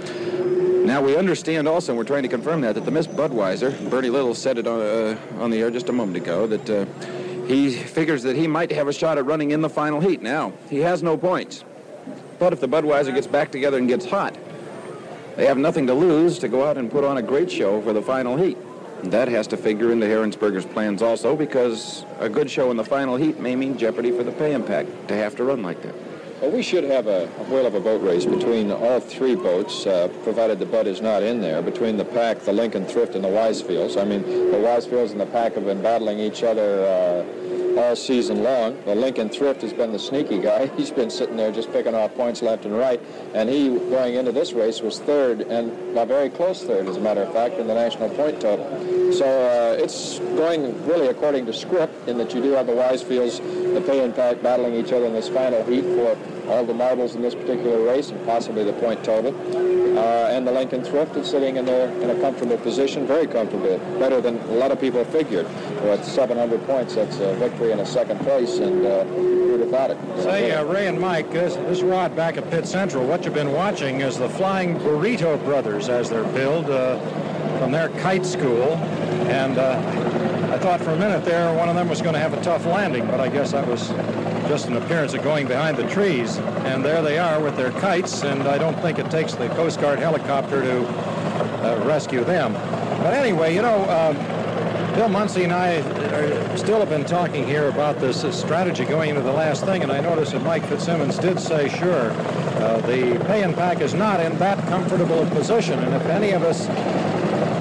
Now, 0.85 1.03
we 1.03 1.17
understand 1.17 1.69
also, 1.69 1.93
and 1.93 1.99
we're 1.99 2.05
trying 2.05 2.25
to 2.25 2.29
confirm 2.29 2.63
that, 2.63 2.75
that 2.75 2.85
the 2.85 2.91
Miss 2.91 3.07
Budweiser, 3.07 3.89
Bernie 3.89 4.11
Little 4.11 4.35
said 4.35 4.59
it 4.59 4.67
on, 4.67 4.81
uh, 4.81 5.17
on 5.39 5.51
the 5.51 5.61
air 5.61 5.71
just 5.71 5.89
a 5.89 5.93
moment 5.93 6.17
ago, 6.17 6.49
that 6.49 6.71
uh, 6.71 6.85
he 7.47 7.71
figures 7.71 8.25
that 8.25 8.35
he 8.35 8.49
might 8.49 8.73
have 8.73 8.89
a 8.89 8.93
shot 8.93 9.19
at 9.19 9.27
running 9.27 9.53
in 9.53 9.61
the 9.61 9.69
final 9.69 10.01
heat. 10.01 10.21
Now, 10.21 10.53
he 10.69 10.79
has 10.79 11.03
no 11.03 11.17
points. 11.17 11.63
But 12.39 12.53
if 12.53 12.61
the 12.61 12.69
Budweiser 12.69 13.15
gets 13.15 13.27
back 13.27 13.53
together 13.53 13.79
and 13.79 13.87
gets 13.87 14.07
hot, 14.07 14.37
they 15.39 15.47
have 15.47 15.57
nothing 15.57 15.87
to 15.87 15.95
lose 15.95 16.37
to 16.41 16.49
go 16.49 16.69
out 16.69 16.77
and 16.77 16.91
put 16.91 17.05
on 17.05 17.19
a 17.19 17.23
great 17.23 17.49
show 17.49 17.81
for 17.83 17.93
the 17.93 18.03
final 18.03 18.37
heat. 18.37 18.59
That 19.05 19.29
has 19.29 19.47
to 19.47 19.57
figure 19.57 19.93
into 19.93 20.05
Heerensperger's 20.05 20.67
plans 20.67 21.01
also 21.01 21.37
because 21.37 22.05
a 22.19 22.29
good 22.29 22.51
show 22.51 22.73
in 22.73 22.77
the 22.77 22.85
final 22.85 23.15
heat 23.15 23.39
may 23.39 23.55
mean 23.55 23.79
jeopardy 23.79 24.11
for 24.11 24.25
the 24.25 24.33
Pay 24.33 24.53
'n 24.53 24.65
Pak 24.65 24.87
to 25.07 25.15
have 25.15 25.37
to 25.37 25.45
run 25.45 25.63
like 25.63 25.81
that. 25.83 25.95
Well, 26.43 26.51
we 26.51 26.63
should 26.63 26.83
have 26.83 27.07
a, 27.07 27.31
a 27.39 27.45
whale 27.45 27.67
of 27.67 27.75
a 27.77 27.81
boat 27.81 28.03
race 28.03 28.25
between 28.25 28.73
all 28.73 28.99
three 28.99 29.37
boats, 29.37 29.87
uh, 29.87 30.09
provided 30.25 30.59
the 30.59 30.67
Bud 30.67 30.89
is 30.89 31.01
not 31.01 31.23
in 31.23 31.41
there, 31.41 31.63
between 31.63 31.97
the 31.97 32.05
Pak, 32.05 32.41
the 32.41 32.53
Lincoln 32.53 32.85
Thrift, 32.85 33.15
and 33.15 33.23
the 33.23 33.29
Weisfields. 33.29 34.01
I 34.01 34.05
mean, 34.05 34.23
the 34.23 34.57
Weisfields 34.57 35.13
and 35.13 35.21
the 35.21 35.27
Pak 35.27 35.55
have 35.55 35.65
been 35.65 35.83
battling 35.83 36.19
each 36.19 36.43
other 36.43 36.85
uh, 36.85 37.48
all 37.79 37.97
season 37.97 38.43
long. 38.43 38.77
The 38.85 38.95
Lincoln 38.95 39.29
Thrift 39.29 39.63
has 39.63 39.73
been 39.73 39.93
the 39.93 39.99
sneaky 39.99 40.41
guy. 40.41 40.67
He's 40.77 40.91
been 40.91 41.11
sitting 41.11 41.37
there 41.37 41.53
just 41.53 41.73
picking 41.73 41.95
off 41.95 42.15
points 42.15 42.43
left 42.43 42.65
and 42.65 42.77
right, 42.77 43.01
and 43.35 43.49
he, 43.49 43.69
going 43.69 44.15
into 44.15 44.33
this 44.33 44.53
race, 44.53 44.81
was 44.81 44.99
third, 45.01 45.43
and 45.43 45.71
a 45.97 46.07
very 46.07 46.31
close 46.31 46.65
third, 46.65 46.89
as 46.89 46.97
a 46.97 47.01
matter 47.01 47.23
of 47.23 47.33
fact, 47.33 47.55
in 47.57 47.67
the 47.67 47.75
national 47.75 48.09
point 48.11 48.41
total. 48.41 48.67
So 49.13 49.25
uh, 49.25 49.83
it's 49.83 50.19
going 50.19 50.87
really 50.87 51.09
according 51.09 51.47
to 51.47 51.53
script 51.53 52.09
in 52.09 52.19
that 52.19 52.35
you 52.35 52.43
do 52.43 52.53
have 52.53 52.67
the 52.67 52.73
Weisfields, 52.73 53.39
the 53.75 53.81
Pay 53.81 54.01
'n 54.01 54.13
Pak 54.13 54.43
battling 54.43 54.75
each 54.75 54.93
other 54.93 55.07
in 55.07 55.13
this 55.13 55.29
final 55.29 55.65
heat 55.65 55.83
for 55.83 56.17
all 56.49 56.65
the 56.65 56.75
marbles 56.75 57.15
in 57.15 57.23
this 57.23 57.35
particular 57.35 57.85
race 57.85 58.11
and 58.11 58.25
possibly 58.27 58.65
the 58.65 58.73
point 58.75 59.05
total. 59.05 59.35
Uh, 59.99 60.29
and 60.31 60.47
the 60.47 60.53
Lincoln 60.53 60.85
Thrift 60.85 61.17
is 61.17 61.29
sitting 61.29 61.57
in 61.57 61.65
there 61.65 61.91
in 62.03 62.11
a 62.11 62.21
comfortable 62.21 62.57
position, 62.59 63.07
very 63.07 63.27
comfortable, 63.27 63.79
better 63.99 64.21
than 64.21 64.39
a 64.39 64.53
lot 64.53 64.71
of 64.71 64.81
people 64.81 65.05
figured. 65.05 65.47
With 65.83 66.05
700 66.05 66.65
points, 66.67 66.95
that's 66.95 67.19
a 67.19 67.35
victory 67.37 67.73
in 67.73 67.81
a 67.81 67.87
second 67.87 68.21
place, 68.21 68.59
and 68.59 68.87
uh, 68.87 69.05
who'd 69.05 69.61
have 69.61 69.71
thought 69.71 69.91
it? 69.91 70.23
Say, 70.23 70.53
uh, 70.53 70.65
Ray 70.65 70.87
and 70.87 71.01
Mike, 71.01 71.31
this, 71.33 71.57
this 71.57 71.83
rod 71.83 72.15
back 72.15 72.37
at 72.37 72.49
Pit 72.51 72.67
Central, 72.67 73.07
what 73.07 73.25
you've 73.25 73.35
been 73.35 73.53
watching 73.53 74.01
is 74.01 74.19
the 74.19 74.29
Flying 74.29 74.77
Burrito 74.77 75.43
Brothers 75.45 75.89
as 75.89 76.09
they're 76.09 76.25
billed 76.33 76.71
uh, 76.71 76.99
from 77.59 77.73
their 77.73 77.89
kite 78.01 78.25
school. 78.25 78.75
And 79.29 79.59
uh, 79.59 80.38
I 80.51 80.59
thought 80.59 80.81
for 80.81 80.91
a 80.91 80.99
minute 80.99 81.25
there 81.25 81.55
one 81.55 81.69
of 81.69 81.75
them 81.75 81.89
was 81.89 82.01
going 82.01 82.15
to 82.15 82.21
have 82.21 82.33
a 82.33 82.41
tough 82.43 82.65
landing, 82.65 83.07
but 83.07 83.21
I 83.21 83.29
guess 83.29 83.53
that 83.53 83.67
was 83.67 83.89
just 84.49 84.67
an 84.67 84.77
appearance 84.77 85.13
of 85.13 85.23
going 85.23 85.47
behind 85.47 85.77
the 85.77 85.87
trees. 85.89 86.39
And 86.65 86.83
there 86.83 87.03
they 87.03 87.19
are 87.19 87.39
with 87.41 87.57
their 87.57 87.71
kites, 87.73 88.23
and 88.25 88.43
I 88.43 88.57
don't 88.57 88.79
think 88.81 88.99
it 88.99 89.11
takes 89.11 89.35
the 89.35 89.49
Coast 89.51 89.79
Guard 89.79 89.99
helicopter 89.99 90.63
to 90.63 90.89
uh, 90.89 91.85
rescue 91.85 92.25
them. 92.25 92.55
But 93.03 93.13
anyway, 93.13 93.55
you 93.55 93.61
know, 93.61 93.89
um, 93.91 94.17
Bill 94.95 95.09
Muncey 95.09 95.45
and 95.45 95.53
I 95.53 95.77
are, 95.77 96.57
still 96.57 96.81
have 96.81 96.89
been 96.89 97.05
talking 97.05 97.47
here 97.47 97.69
about 97.69 98.01
this, 98.01 98.23
this, 98.23 98.41
strategy 98.41 98.85
going 98.85 99.11
into 99.11 99.23
the 99.23 99.33
last 99.33 99.65
thing, 99.65 99.83
and 99.83 99.93
I 99.93 100.01
noticed 100.01 100.33
that 100.33 100.43
Mike 100.43 100.65
Fitzsimmons 100.65 101.19
did 101.19 101.39
say, 101.39 101.69
sure, 101.69 102.11
uh, 102.11 102.81
the 102.81 103.23
Pay 103.27 103.45
'n 103.45 103.55
Pak 103.55 103.81
is 103.81 103.93
not 103.93 104.19
in 104.19 104.37
that 104.39 104.59
comfortable 104.67 105.23
a 105.23 105.27
position, 105.27 105.79
and 105.79 105.95
if 105.95 106.07
any 106.07 106.31
of 106.33 106.43
us 106.43 106.67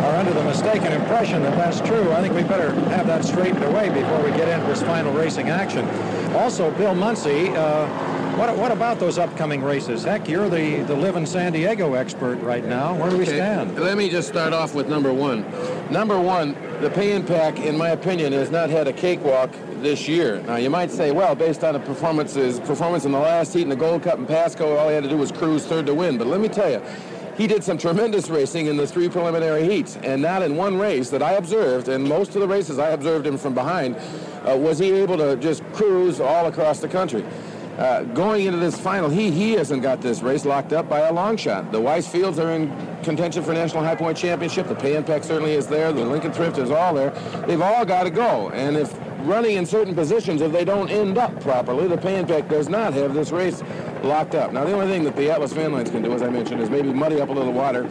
are 0.01 0.15
under 0.15 0.33
the 0.33 0.43
mistaken 0.43 0.91
impression 0.93 1.43
that 1.43 1.55
that's 1.57 1.79
true, 1.81 2.11
I 2.11 2.21
think 2.21 2.33
we 2.35 2.43
better 2.43 2.71
have 2.91 3.07
that 3.07 3.23
straightened 3.25 3.63
away 3.63 3.89
before 3.89 4.21
we 4.23 4.29
get 4.31 4.47
into 4.47 4.67
this 4.67 4.81
final 4.81 5.13
racing 5.13 5.49
action. 5.49 5.87
Also, 6.35 6.71
Bill 6.71 6.93
Muncey 6.95 7.49
uh, 7.49 7.87
What, 8.37 8.55
what 8.57 8.71
about 8.71 8.99
those 8.99 9.17
upcoming 9.17 9.63
races? 9.63 10.03
Heck, 10.03 10.29
you're 10.29 10.49
the, 10.49 10.83
the 10.83 10.95
live 10.95 11.15
in 11.15 11.25
San 11.25 11.53
Diego 11.53 11.95
expert 11.95 12.35
right 12.41 12.63
now. 12.63 12.93
Where 12.95 13.09
do 13.09 13.17
we 13.17 13.23
Okay, 13.23 13.37
stand? 13.37 13.79
Let 13.79 13.97
me 13.97 14.09
just 14.09 14.27
start 14.27 14.53
off 14.53 14.75
with 14.75 14.87
number 14.87 15.11
one. 15.11 15.43
Number 15.91 16.19
one, 16.19 16.55
the 16.81 16.91
Pay 16.91 17.13
'n 17.13 17.25
Pak, 17.25 17.59
in 17.59 17.75
my 17.75 17.89
opinion, 17.89 18.33
has 18.33 18.51
not 18.51 18.69
had 18.69 18.87
a 18.87 18.93
cakewalk 18.93 19.49
this 19.81 20.07
year. 20.07 20.39
Now, 20.45 20.57
you 20.57 20.69
might 20.69 20.91
say, 20.91 21.09
well, 21.11 21.33
based 21.33 21.63
on 21.63 21.73
the 21.73 21.79
performances, 21.79 22.59
performance 22.59 23.05
in 23.05 23.11
the 23.11 23.19
last 23.19 23.53
heat 23.53 23.63
in 23.63 23.69
the 23.69 23.75
Gold 23.75 24.03
Cup 24.03 24.19
in 24.19 24.27
Pasco, 24.27 24.75
all 24.77 24.89
he 24.89 24.93
had 24.93 25.03
to 25.03 25.09
do 25.09 25.17
was 25.17 25.31
cruise 25.31 25.65
third 25.65 25.87
to 25.87 25.95
win. 25.95 26.19
But 26.19 26.27
let 26.27 26.39
me 26.39 26.47
tell 26.49 26.69
you, 26.69 26.81
he 27.37 27.47
did 27.47 27.63
some 27.63 27.77
tremendous 27.77 28.29
racing 28.29 28.65
in 28.65 28.77
the 28.77 28.87
three 28.87 29.09
preliminary 29.09 29.63
heats, 29.63 29.95
and 29.97 30.21
not 30.21 30.41
in 30.41 30.55
one 30.55 30.77
race 30.77 31.09
that 31.11 31.21
I 31.21 31.33
observed, 31.33 31.87
and 31.87 32.03
most 32.03 32.35
of 32.35 32.41
the 32.41 32.47
races 32.47 32.79
I 32.79 32.89
observed 32.89 33.27
him 33.27 33.37
from 33.37 33.53
behind, 33.53 33.95
uh, 33.95 34.55
was 34.57 34.79
he 34.79 34.91
able 34.91 35.17
to 35.17 35.35
just 35.37 35.63
cruise 35.73 36.19
all 36.19 36.47
across 36.47 36.79
the 36.79 36.87
country. 36.87 37.23
Uh, 37.77 38.01
going 38.05 38.47
into 38.47 38.57
this 38.57 38.75
final, 38.79 39.07
he 39.07 39.29
he 39.29 39.51
hasn't 39.53 39.83
got 39.83 40.01
this 40.01 40.23
race 40.23 40.45
locked 40.45 40.73
up 40.73 40.89
by 40.89 41.01
a 41.01 41.13
long 41.13 41.37
shot. 41.37 41.71
The 41.71 41.79
Weisfields 41.79 42.43
are 42.43 42.51
in 42.51 42.75
contention 43.03 43.43
for 43.43 43.53
National 43.53 43.83
High 43.83 43.93
Point 43.93 44.17
Championship. 44.17 44.67
The 44.67 44.73
Pay 44.73 44.97
'n 44.97 45.03
Pak 45.03 45.23
certainly 45.23 45.53
is 45.53 45.67
there. 45.67 45.93
The 45.93 46.03
Lincoln 46.03 46.33
Thrift 46.33 46.57
is 46.57 46.71
all 46.71 46.95
there. 46.95 47.11
They've 47.45 47.61
all 47.61 47.85
got 47.85 48.03
to 48.03 48.09
go. 48.09 48.49
And 48.49 48.75
if 48.75 48.91
running 49.27 49.57
in 49.57 49.65
certain 49.65 49.93
positions, 49.93 50.41
if 50.41 50.51
they 50.51 50.65
don't 50.65 50.89
end 50.89 51.17
up 51.17 51.39
properly, 51.41 51.87
the 51.87 51.97
Pak 51.97 52.47
does 52.47 52.69
not 52.69 52.93
have 52.93 53.13
this 53.13 53.31
race 53.31 53.61
locked 54.03 54.35
up. 54.35 54.53
Now, 54.53 54.63
the 54.63 54.73
only 54.73 54.87
thing 54.87 55.03
that 55.03 55.15
the 55.15 55.29
Atlas 55.29 55.51
Van 55.53 55.73
Lines 55.73 55.89
can 55.89 56.01
do, 56.01 56.13
as 56.13 56.21
I 56.21 56.29
mentioned, 56.29 56.61
is 56.61 56.69
maybe 56.69 56.93
muddy 56.93 57.19
up 57.19 57.29
a 57.29 57.31
little 57.31 57.53
water. 57.53 57.87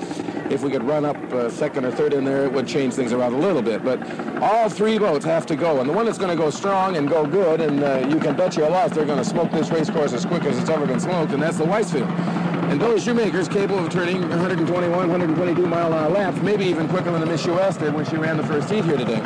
If 0.51 0.63
we 0.63 0.71
could 0.71 0.83
run 0.83 1.05
up 1.05 1.17
uh, 1.33 1.51
second 1.51 1.85
or 1.85 1.91
third 1.91 2.13
in 2.13 2.25
there, 2.25 2.45
it 2.45 2.53
would 2.53 2.67
change 2.67 2.95
things 2.95 3.13
around 3.13 3.35
a 3.35 3.39
little 3.39 3.63
bit. 3.63 3.85
But 3.85 4.01
all 4.43 4.69
three 4.69 4.99
boats 4.99 5.25
have 5.25 5.47
to 5.47 5.57
go. 5.57 5.81
And 5.81 5.89
the 5.89 5.93
one 5.93 6.07
that's 6.07 6.19
going 6.19 6.31
to 6.31 6.43
go 6.43 6.51
strong 6.51 6.97
and 6.97 7.09
go 7.09 7.27
good, 7.27 7.61
and 7.61 7.83
uh, 7.83 8.07
you 8.09 8.19
can 8.19 8.37
bet 8.37 8.57
your 8.57 8.71
life 8.71 8.95
they're 8.95 9.05
going 9.05 9.19
to 9.19 9.25
smoke 9.25 9.51
this 9.51 9.71
race 9.71 9.91
course 9.91 10.13
as 10.13 10.25
quick 10.25 10.45
as 10.45 10.59
it's 10.59 10.71
ever 10.71 10.87
been 10.87 11.01
smoked, 11.01 11.33
and 11.33 11.43
that's 11.43 11.59
the 11.59 11.65
Weisfield. 11.65 12.09
And 12.71 12.81
Billy 12.81 12.99
Schumacher 12.99 13.39
is 13.39 13.49
capable 13.49 13.85
of 13.85 13.91
turning 13.91 14.23
121, 14.29 14.91
122 14.91 15.67
mile 15.67 15.93
an 15.93 15.93
hour 15.93 16.11
laps, 16.11 16.41
maybe 16.43 16.65
even 16.65 16.89
quicker 16.89 17.13
than 17.13 17.21
the 17.21 17.27
Miss 17.27 17.45
US 17.47 17.77
did 17.77 17.95
when 17.95 18.05
she 18.05 18.17
ran 18.17 18.37
the 18.37 18.43
first 18.43 18.71
heat 18.71 18.85
here 18.85 18.97
today. 18.97 19.23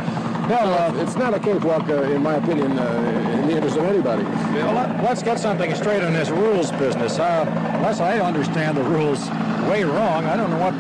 Hell, 0.51 0.74
uh, 0.74 1.01
it's 1.01 1.14
not 1.14 1.32
a 1.32 1.39
cakewalk, 1.39 1.89
uh, 1.89 2.02
in 2.02 2.24
my 2.24 2.35
opinion, 2.35 2.77
uh, 2.77 3.39
in 3.40 3.47
the 3.47 3.55
interest 3.55 3.77
of 3.77 3.85
anybody. 3.85 4.24
Well, 4.24 4.74
let- 4.74 5.05
let's 5.05 5.22
get 5.22 5.39
something 5.39 5.72
straight 5.77 6.02
on 6.02 6.12
this 6.12 6.28
rules 6.28 6.72
business. 6.72 7.20
Uh, 7.20 7.47
unless 7.74 8.01
I 8.01 8.18
understand 8.18 8.77
the 8.77 8.82
rules 8.82 9.31
way 9.70 9.85
wrong, 9.85 10.24
I 10.24 10.36
don't 10.36 10.51
know 10.51 10.59
what 10.59 10.74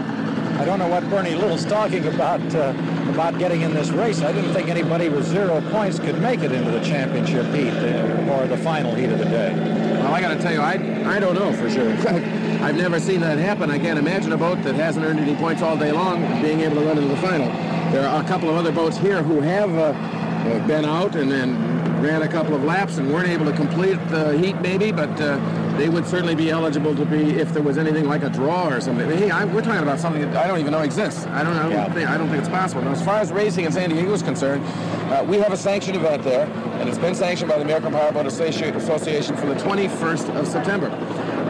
I 0.58 0.64
don't 0.64 0.80
know 0.80 0.88
what 0.88 1.08
Bernie 1.08 1.36
Little's 1.36 1.64
talking 1.64 2.04
about 2.08 2.40
uh, 2.52 2.74
about 3.10 3.38
getting 3.38 3.62
in 3.62 3.72
this 3.72 3.90
race. 3.90 4.22
I 4.22 4.32
didn't 4.32 4.52
think 4.52 4.68
anybody 4.68 5.08
with 5.08 5.24
zero 5.24 5.62
points 5.70 6.00
could 6.00 6.20
make 6.20 6.42
it 6.42 6.50
into 6.50 6.72
the 6.72 6.80
championship 6.80 7.46
heat 7.54 7.72
uh, 7.72 8.32
or 8.32 8.48
the 8.48 8.58
final 8.58 8.92
heat 8.92 9.10
of 9.10 9.20
the 9.20 9.24
day. 9.24 9.54
Well, 10.02 10.12
I 10.12 10.20
got 10.20 10.34
to 10.34 10.42
tell 10.42 10.52
you, 10.52 10.60
I, 10.60 10.72
I 11.06 11.20
don't 11.20 11.36
know 11.36 11.52
for 11.52 11.70
sure. 11.70 11.90
I've 12.60 12.76
never 12.76 12.98
seen 12.98 13.20
that 13.20 13.38
happen. 13.38 13.70
I 13.70 13.78
can't 13.78 14.00
imagine 14.00 14.32
a 14.32 14.36
boat 14.36 14.62
that 14.64 14.74
hasn't 14.74 15.06
earned 15.06 15.20
any 15.20 15.36
points 15.36 15.62
all 15.62 15.76
day 15.76 15.92
long 15.92 16.20
being 16.42 16.60
able 16.60 16.74
to 16.74 16.82
run 16.82 16.98
into 16.98 17.08
the 17.08 17.20
final. 17.22 17.69
There 17.92 18.08
are 18.08 18.22
a 18.22 18.26
couple 18.26 18.48
of 18.48 18.56
other 18.56 18.70
boats 18.70 18.96
here 18.96 19.20
who 19.20 19.40
have 19.40 19.70
uh, 19.76 19.82
uh, 19.82 20.66
been 20.68 20.84
out 20.84 21.16
and 21.16 21.30
then 21.30 21.56
ran 22.00 22.22
a 22.22 22.28
couple 22.28 22.54
of 22.54 22.62
laps 22.62 22.98
and 22.98 23.12
weren't 23.12 23.28
able 23.28 23.44
to 23.46 23.52
complete 23.52 23.98
the 24.08 24.38
heat 24.38 24.60
maybe, 24.60 24.92
but 24.92 25.10
uh, 25.20 25.38
they 25.76 25.88
would 25.88 26.06
certainly 26.06 26.36
be 26.36 26.50
eligible 26.50 26.94
to 26.94 27.04
be 27.04 27.30
if 27.38 27.52
there 27.52 27.62
was 27.64 27.76
anything 27.78 28.06
like 28.06 28.22
a 28.22 28.30
draw 28.30 28.68
or 28.68 28.80
something. 28.80 29.10
Hey, 29.10 29.30
I, 29.30 29.44
we're 29.44 29.60
talking 29.60 29.82
about 29.82 29.98
something 29.98 30.22
that 30.22 30.36
I 30.36 30.46
don't 30.46 30.60
even 30.60 30.70
know 30.70 30.82
exists. 30.82 31.26
I 31.26 31.42
don't, 31.42 31.56
I 31.56 31.68
don't, 31.68 31.92
think, 31.92 32.08
I 32.08 32.16
don't 32.16 32.28
think 32.28 32.40
it's 32.40 32.48
possible. 32.48 32.82
Now, 32.82 32.92
as 32.92 33.04
far 33.04 33.18
as 33.18 33.32
racing 33.32 33.64
in 33.64 33.72
San 33.72 33.90
Diego 33.90 34.12
is 34.12 34.22
concerned, 34.22 34.64
uh, 35.12 35.24
we 35.28 35.38
have 35.38 35.52
a 35.52 35.56
sanctioned 35.56 35.96
event 35.96 36.22
there, 36.22 36.46
and 36.46 36.88
it's 36.88 36.98
been 36.98 37.16
sanctioned 37.16 37.50
by 37.50 37.56
the 37.56 37.64
American 37.64 37.92
Powerboat 37.92 38.26
Associ- 38.26 38.74
Association 38.76 39.36
for 39.36 39.46
the 39.46 39.54
21st 39.54 40.36
of 40.36 40.46
September. 40.46 40.88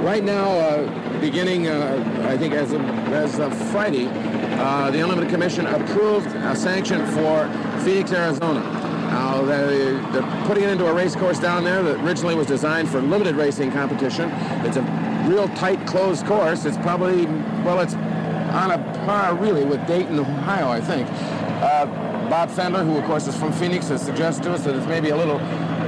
Right 0.02 0.24
now, 0.24 0.50
uh, 0.50 1.20
beginning, 1.20 1.68
uh, 1.68 2.26
I 2.28 2.38
think 2.38 2.54
as 2.54 2.72
of, 2.72 2.80
as 3.12 3.38
of 3.38 3.54
Friday, 3.70 4.06
uh, 4.60 4.90
the 4.90 5.00
Unlimited 5.00 5.30
Commission 5.30 5.66
approved 5.66 6.28
a 6.28 6.54
sanction 6.54 7.04
for 7.06 7.48
Phoenix, 7.84 8.12
Arizona. 8.12 8.60
Now, 9.10 9.42
they- 9.42 9.98
they're 10.12 10.44
putting 10.46 10.64
it 10.64 10.70
into 10.70 10.86
a 10.86 10.92
race 10.94 11.16
course 11.16 11.38
down 11.38 11.64
there 11.64 11.82
that 11.82 11.96
originally 12.04 12.34
was 12.34 12.46
designed 12.46 12.88
for 12.88 13.00
limited 13.00 13.34
racing 13.36 13.72
competition. 13.72 14.30
It's 14.64 14.76
a 14.76 14.82
real 15.26 15.48
tight, 15.56 15.84
closed 15.86 16.26
course. 16.26 16.64
It's 16.64 16.76
probably, 16.78 17.26
well, 17.64 17.80
it's 17.80 17.94
on 17.94 18.70
a 18.72 18.78
par, 19.06 19.34
really, 19.34 19.64
with 19.64 19.84
Dayton, 19.86 20.18
Ohio, 20.18 20.68
I 20.68 20.80
think. 20.80 21.08
Uh, 21.62 21.86
Bob 22.28 22.48
Fendler, 22.50 22.84
who, 22.84 22.96
of 22.96 23.04
course, 23.04 23.26
is 23.26 23.34
from 23.36 23.52
Phoenix, 23.52 23.88
has 23.88 24.02
suggested 24.02 24.44
to 24.44 24.52
us 24.52 24.64
that 24.64 24.74
it's 24.76 24.86
maybe 24.86 25.10
a 25.10 25.16
little 25.16 25.38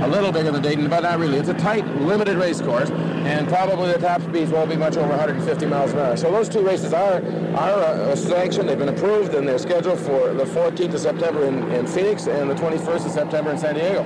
a 0.02 0.08
little 0.08 0.32
bigger 0.32 0.50
than 0.50 0.62
Dayton, 0.62 0.88
but 0.88 1.00
not 1.00 1.18
really. 1.18 1.38
It's 1.38 1.48
a 1.48 1.54
tight, 1.54 1.86
limited 1.98 2.36
race 2.36 2.60
course, 2.60 2.90
and 2.90 3.46
probably 3.48 3.92
the 3.92 3.98
top 3.98 4.20
speeds 4.22 4.50
won't 4.50 4.68
be 4.68 4.76
much 4.76 4.96
over 4.96 5.10
150 5.10 5.66
miles 5.66 5.92
an 5.92 6.00
hour. 6.00 6.16
So 6.16 6.30
those 6.30 6.48
two 6.48 6.66
races 6.66 6.92
are 6.92 7.22
are 7.56 7.80
uh, 7.84 8.16
sanctioned. 8.16 8.68
They've 8.68 8.78
been 8.78 8.88
approved, 8.88 9.34
and 9.34 9.46
they're 9.46 9.58
scheduled 9.58 10.00
for 10.00 10.34
the 10.34 10.44
14th 10.44 10.94
of 10.94 11.00
September 11.00 11.44
in, 11.44 11.70
in 11.70 11.86
Phoenix 11.86 12.26
and 12.26 12.50
the 12.50 12.54
21st 12.54 13.06
of 13.06 13.12
September 13.12 13.50
in 13.52 13.58
San 13.58 13.74
Diego. 13.74 14.02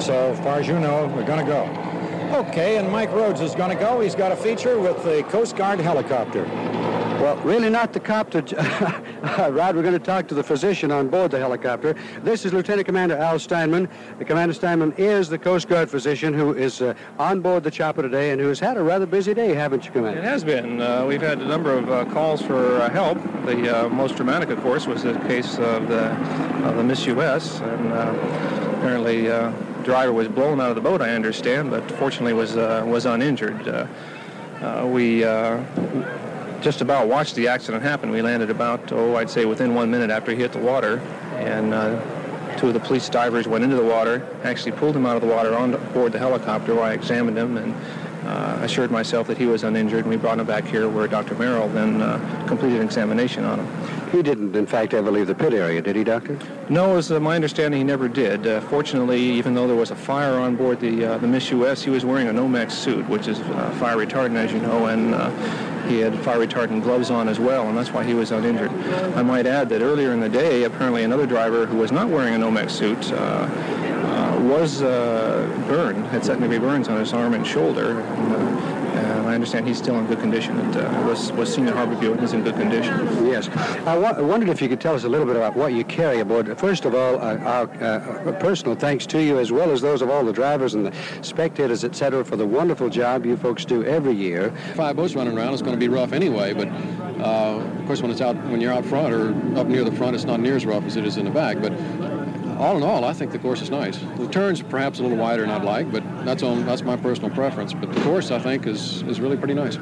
So 0.00 0.32
as 0.32 0.38
far 0.38 0.58
as 0.58 0.66
you 0.66 0.78
know, 0.78 1.06
we're 1.14 1.26
going 1.26 1.44
to 1.44 1.50
go. 1.50 1.84
Okay, 2.34 2.78
and 2.78 2.90
Mike 2.90 3.12
Rhodes 3.12 3.40
is 3.40 3.54
going 3.54 3.70
to 3.70 3.76
go. 3.76 4.00
He's 4.00 4.14
got 4.14 4.32
a 4.32 4.36
feature 4.36 4.80
with 4.80 5.04
the 5.04 5.22
Coast 5.24 5.56
Guard 5.56 5.78
helicopter. 5.78 6.44
Well, 7.20 7.36
really 7.38 7.70
not 7.70 7.92
the 7.92 8.00
copter, 8.00 8.40
Rod. 9.50 9.76
We're 9.76 9.82
going 9.82 9.92
to 9.92 9.98
talk 9.98 10.28
to 10.28 10.34
the 10.34 10.42
physician 10.42 10.90
on 10.90 11.08
board 11.08 11.30
the 11.30 11.38
helicopter. 11.38 11.94
This 12.22 12.44
is 12.44 12.52
Lieutenant 12.52 12.86
Commander 12.86 13.16
Al 13.16 13.38
Steinman. 13.38 13.88
The 14.18 14.24
Commander 14.24 14.52
Steinman 14.52 14.92
is 14.98 15.28
the 15.28 15.38
Coast 15.38 15.68
Guard 15.68 15.88
physician 15.88 16.34
who 16.34 16.54
is 16.54 16.82
uh, 16.82 16.94
on 17.18 17.40
board 17.40 17.62
the 17.64 17.70
chopper 17.70 18.02
today 18.02 18.32
and 18.32 18.40
who 18.40 18.48
has 18.48 18.60
had 18.60 18.76
a 18.76 18.82
rather 18.82 19.06
busy 19.06 19.32
day, 19.32 19.54
haven't 19.54 19.84
you, 19.84 19.92
Commander? 19.92 20.18
It 20.18 20.24
has 20.24 20.44
been. 20.44 20.80
Uh, 20.80 21.06
we've 21.06 21.22
had 21.22 21.40
a 21.40 21.46
number 21.46 21.72
of 21.72 21.90
uh, 21.90 22.04
calls 22.12 22.42
for 22.42 22.80
uh, 22.80 22.90
help. 22.90 23.18
The 23.46 23.84
uh, 23.84 23.88
most 23.88 24.16
dramatic, 24.16 24.50
of 24.50 24.60
course, 24.60 24.86
was 24.86 25.02
the 25.02 25.14
case 25.20 25.58
of 25.58 25.88
the, 25.88 26.10
of 26.66 26.76
the 26.76 26.82
Miss 26.82 27.06
U.S. 27.06 27.60
And 27.60 27.92
uh, 27.92 28.14
apparently, 28.78 29.30
uh, 29.30 29.50
driver 29.84 30.12
was 30.12 30.28
blown 30.28 30.60
out 30.60 30.70
of 30.70 30.74
the 30.74 30.80
boat. 30.80 31.00
I 31.00 31.10
understand, 31.10 31.70
but 31.70 31.88
fortunately 31.92 32.32
was 32.32 32.56
uh, 32.56 32.82
was 32.86 33.06
uninjured. 33.06 33.68
Uh, 33.68 33.86
uh, 34.60 34.86
we 34.86 35.24
uh, 35.24 35.62
just 36.64 36.80
about 36.80 37.08
watched 37.08 37.34
the 37.34 37.46
accident 37.46 37.82
happen. 37.82 38.10
We 38.10 38.22
landed 38.22 38.48
about, 38.48 38.90
oh, 38.90 39.16
I'd 39.16 39.28
say 39.28 39.44
within 39.44 39.74
one 39.74 39.90
minute 39.90 40.08
after 40.08 40.30
he 40.32 40.38
hit 40.38 40.50
the 40.52 40.58
water, 40.58 40.98
and 41.34 41.74
uh, 41.74 42.56
two 42.56 42.68
of 42.68 42.72
the 42.72 42.80
police 42.80 43.06
divers 43.10 43.46
went 43.46 43.62
into 43.64 43.76
the 43.76 43.84
water, 43.84 44.26
actually 44.44 44.72
pulled 44.72 44.96
him 44.96 45.04
out 45.04 45.14
of 45.14 45.20
the 45.20 45.28
water 45.28 45.54
on 45.54 45.72
board 45.92 46.12
the 46.12 46.18
helicopter 46.18 46.74
where 46.74 46.84
I 46.84 46.94
examined 46.94 47.36
him 47.36 47.58
and 47.58 47.74
uh, 48.26 48.58
assured 48.62 48.90
myself 48.90 49.26
that 49.26 49.38
he 49.38 49.46
was 49.46 49.64
uninjured, 49.64 50.00
and 50.00 50.10
we 50.10 50.16
brought 50.16 50.38
him 50.38 50.46
back 50.46 50.64
here 50.64 50.88
where 50.88 51.06
Dr. 51.06 51.34
Merrill 51.34 51.68
then 51.68 52.00
uh, 52.00 52.44
completed 52.46 52.80
an 52.80 52.86
examination 52.86 53.44
on 53.44 53.60
him. 53.60 54.10
He 54.10 54.22
didn't, 54.22 54.54
in 54.54 54.66
fact, 54.66 54.94
ever 54.94 55.10
leave 55.10 55.26
the 55.26 55.34
pit 55.34 55.52
area, 55.52 55.82
did 55.82 55.96
he, 55.96 56.04
Doctor? 56.04 56.38
No, 56.68 56.96
as 56.96 57.10
uh, 57.10 57.18
my 57.18 57.34
understanding, 57.34 57.78
he 57.78 57.84
never 57.84 58.08
did. 58.08 58.46
Uh, 58.46 58.60
fortunately, 58.62 59.20
even 59.20 59.54
though 59.54 59.66
there 59.66 59.76
was 59.76 59.90
a 59.90 59.96
fire 59.96 60.38
on 60.38 60.54
board 60.54 60.78
the 60.78 61.04
uh, 61.04 61.18
the 61.18 61.26
Miss 61.26 61.50
US, 61.50 61.82
he 61.82 61.90
was 61.90 62.04
wearing 62.04 62.28
a 62.28 62.32
Nomex 62.32 62.72
suit, 62.72 63.08
which 63.08 63.26
is 63.26 63.40
uh, 63.40 63.76
fire 63.80 63.96
retardant, 63.96 64.36
as 64.36 64.52
you 64.52 64.60
know, 64.60 64.86
and 64.86 65.14
uh, 65.14 65.30
he 65.88 65.98
had 65.98 66.18
fire 66.20 66.38
retardant 66.38 66.82
gloves 66.82 67.10
on 67.10 67.28
as 67.28 67.40
well, 67.40 67.68
and 67.68 67.76
that's 67.76 67.90
why 67.90 68.04
he 68.04 68.14
was 68.14 68.30
uninjured. 68.30 68.70
I 69.16 69.22
might 69.22 69.46
add 69.46 69.68
that 69.70 69.82
earlier 69.82 70.12
in 70.12 70.20
the 70.20 70.28
day, 70.28 70.62
apparently 70.62 71.02
another 71.02 71.26
driver 71.26 71.66
who 71.66 71.76
was 71.76 71.92
not 71.92 72.08
wearing 72.08 72.34
a 72.34 72.38
Nomex 72.38 72.70
suit 72.70 73.12
was 74.48 74.82
uh, 74.82 75.46
burned, 75.68 76.06
had 76.06 76.24
second 76.24 76.42
degree 76.42 76.58
burns 76.58 76.88
on 76.88 76.98
his 76.98 77.12
arm 77.12 77.34
and 77.34 77.46
shoulder. 77.46 78.00
And, 78.00 78.32
uh, 78.32 78.70
and 78.94 79.28
I 79.28 79.34
understand 79.34 79.66
he's 79.66 79.78
still 79.78 79.98
in 79.98 80.06
good 80.06 80.20
condition. 80.20 80.58
And 80.58 80.76
uh, 80.76 81.04
was 81.06 81.32
was 81.32 81.52
seen 81.52 81.66
at 81.66 81.74
Harborview 81.74 82.12
and 82.12 82.22
is 82.22 82.32
in 82.32 82.44
good 82.44 82.54
condition. 82.54 83.26
Yes. 83.26 83.48
I 83.86 83.98
wa- 83.98 84.20
wondered 84.22 84.48
if 84.48 84.62
you 84.62 84.68
could 84.68 84.80
tell 84.80 84.94
us 84.94 85.04
a 85.04 85.08
little 85.08 85.26
bit 85.26 85.36
about 85.36 85.56
what 85.56 85.72
you 85.72 85.84
carry 85.84 86.20
aboard. 86.20 86.56
First 86.58 86.84
of 86.84 86.94
all, 86.94 87.16
uh, 87.16 87.36
our 87.38 87.64
uh, 87.82 88.32
personal 88.38 88.76
thanks 88.76 89.06
to 89.06 89.22
you, 89.22 89.38
as 89.38 89.50
well 89.50 89.70
as 89.70 89.80
those 89.80 90.00
of 90.00 90.10
all 90.10 90.24
the 90.24 90.32
drivers 90.32 90.74
and 90.74 90.86
the 90.86 90.92
spectators, 91.22 91.84
et 91.84 91.94
cetera, 91.96 92.24
for 92.24 92.36
the 92.36 92.46
wonderful 92.46 92.88
job 92.88 93.26
you 93.26 93.36
folks 93.36 93.64
do 93.64 93.82
every 93.84 94.14
year. 94.14 94.52
Five 94.74 94.96
boats 94.96 95.14
running 95.14 95.36
around, 95.36 95.52
it's 95.52 95.62
going 95.62 95.74
to 95.74 95.80
be 95.80 95.88
rough 95.88 96.12
anyway, 96.12 96.54
but 96.54 96.68
uh, 97.20 97.58
of 97.58 97.86
course 97.86 98.00
when 98.02 98.10
it's 98.10 98.20
out, 98.20 98.36
when 98.48 98.60
you're 98.60 98.72
out 98.72 98.84
front 98.84 99.12
or 99.12 99.30
up 99.58 99.66
near 99.66 99.84
the 99.84 99.92
front, 99.92 100.14
it's 100.14 100.24
not 100.24 100.40
near 100.40 100.54
as 100.56 100.64
rough 100.66 100.84
as 100.84 100.96
it 100.96 101.04
is 101.04 101.16
in 101.16 101.24
the 101.24 101.30
back, 101.30 101.60
but 101.60 101.72
all 102.58 102.76
in 102.76 102.82
all, 102.82 103.04
I 103.04 103.12
think 103.12 103.32
the 103.32 103.38
course 103.38 103.62
is 103.62 103.70
nice. 103.70 103.98
The 104.16 104.28
turns 104.28 104.60
are 104.60 104.64
perhaps 104.64 104.98
a 104.98 105.02
little 105.02 105.18
wider 105.18 105.42
than 105.42 105.50
I'd 105.50 105.64
like, 105.64 105.90
but 105.90 106.02
that's 106.24 106.42
on, 106.42 106.64
that's 106.64 106.82
my 106.82 106.96
personal 106.96 107.30
preference, 107.30 107.74
but 107.74 107.92
the 107.92 108.00
course 108.02 108.30
I 108.30 108.38
think 108.38 108.66
is, 108.66 109.02
is 109.02 109.20
really 109.20 109.36
pretty 109.36 109.54
nice. 109.54 109.78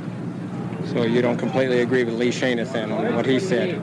So 0.86 1.03
you 1.03 1.23
don't 1.23 1.39
completely 1.39 1.81
agree 1.81 2.05
with 2.05 2.15
Lee 2.15 2.31
Schoenith 2.31 2.73
then 2.73 2.90
on 2.93 3.15
what 3.15 3.27
he 3.27 3.39
said? 3.39 3.81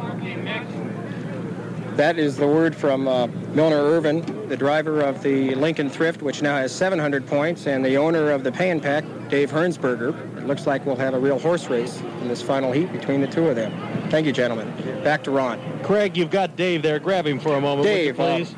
That 1.96 2.18
is 2.18 2.38
the 2.38 2.48
word 2.48 2.76
from 2.76 3.08
uh, 3.08 3.28
Milner 3.54 3.82
Irvin, 3.82 4.48
the 4.48 4.56
driver 4.56 5.02
of 5.02 5.22
the 5.22 5.54
Lincoln 5.56 5.90
Thrift, 5.90 6.22
which 6.22 6.42
now 6.42 6.56
has 6.56 6.74
700 6.74 7.28
points, 7.28 7.68
and 7.68 7.84
the 7.84 7.98
owner 7.98 8.32
of 8.32 8.44
the 8.46 8.52
Pay 8.52 8.70
'n 8.70 8.80
Pak, 8.80 9.04
Dave 9.28 9.52
Heerensperger. 9.52 10.38
It 10.38 10.48
looks 10.48 10.66
like 10.66 10.86
we'll 10.86 10.96
have 10.96 11.14
a 11.14 11.20
real 11.20 11.38
horse 11.38 11.68
race 11.68 12.00
in 12.22 12.30
this 12.30 12.42
final 12.42 12.72
heat 12.72 12.92
between 12.94 13.20
the 13.20 13.28
two 13.28 13.50
of 13.50 13.58
them. 13.58 13.74
Thank 14.10 14.26
you, 14.26 14.32
gentlemen. 14.32 14.72
Back 15.04 15.24
to 15.26 15.32
Ron. 15.32 15.60
Craig, 15.84 16.16
you've 16.16 16.32
got 16.32 16.56
Dave 16.56 16.84
there. 16.84 17.00
Grab 17.00 17.28
him 17.28 17.38
for 17.38 17.56
a 17.56 17.62
moment, 17.62 17.80
would 17.80 17.90
you, 17.90 18.14
Dave, 18.14 18.20
uh, 18.20 18.38
please. 18.38 18.56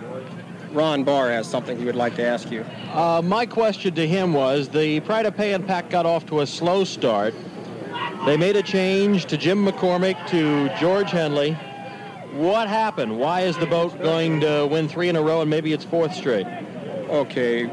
Ron 0.74 1.04
Barr 1.04 1.30
has 1.30 1.48
something 1.48 1.78
he 1.78 1.86
would 1.86 1.96
like 1.96 2.16
to 2.16 2.26
ask 2.26 2.50
you. 2.52 2.66
Uh, 2.94 3.22
my 3.24 3.46
question 3.46 3.94
to 3.96 4.08
him 4.08 4.34
was 4.34 4.70
the 4.70 5.00
Pride 5.02 5.26
of 5.26 5.36
Pay 5.36 5.54
'n 5.54 5.64
Pak 5.64 5.90
got 5.90 6.06
off 6.06 6.26
to 6.28 6.42
a 6.42 6.48
slow 6.48 6.84
start. 6.84 7.34
They 8.26 8.38
made 8.38 8.56
a 8.56 8.64
change 8.64 9.26
to 9.26 9.38
Jim 9.38 9.66
McCormick 9.66 10.28
to 10.28 10.70
George 10.80 11.12
Henley. 11.12 11.58
What 12.34 12.68
happened? 12.70 13.20
Why 13.20 13.42
is 13.42 13.58
the 13.58 13.66
boat 13.66 14.02
going 14.02 14.40
to 14.42 14.68
win 14.72 14.88
three 14.88 15.10
in 15.10 15.16
a 15.16 15.22
row 15.22 15.42
and 15.42 15.50
maybe 15.50 15.74
it's 15.74 15.84
fourth 15.84 16.14
straight? 16.14 16.48
Okay, 17.10 17.66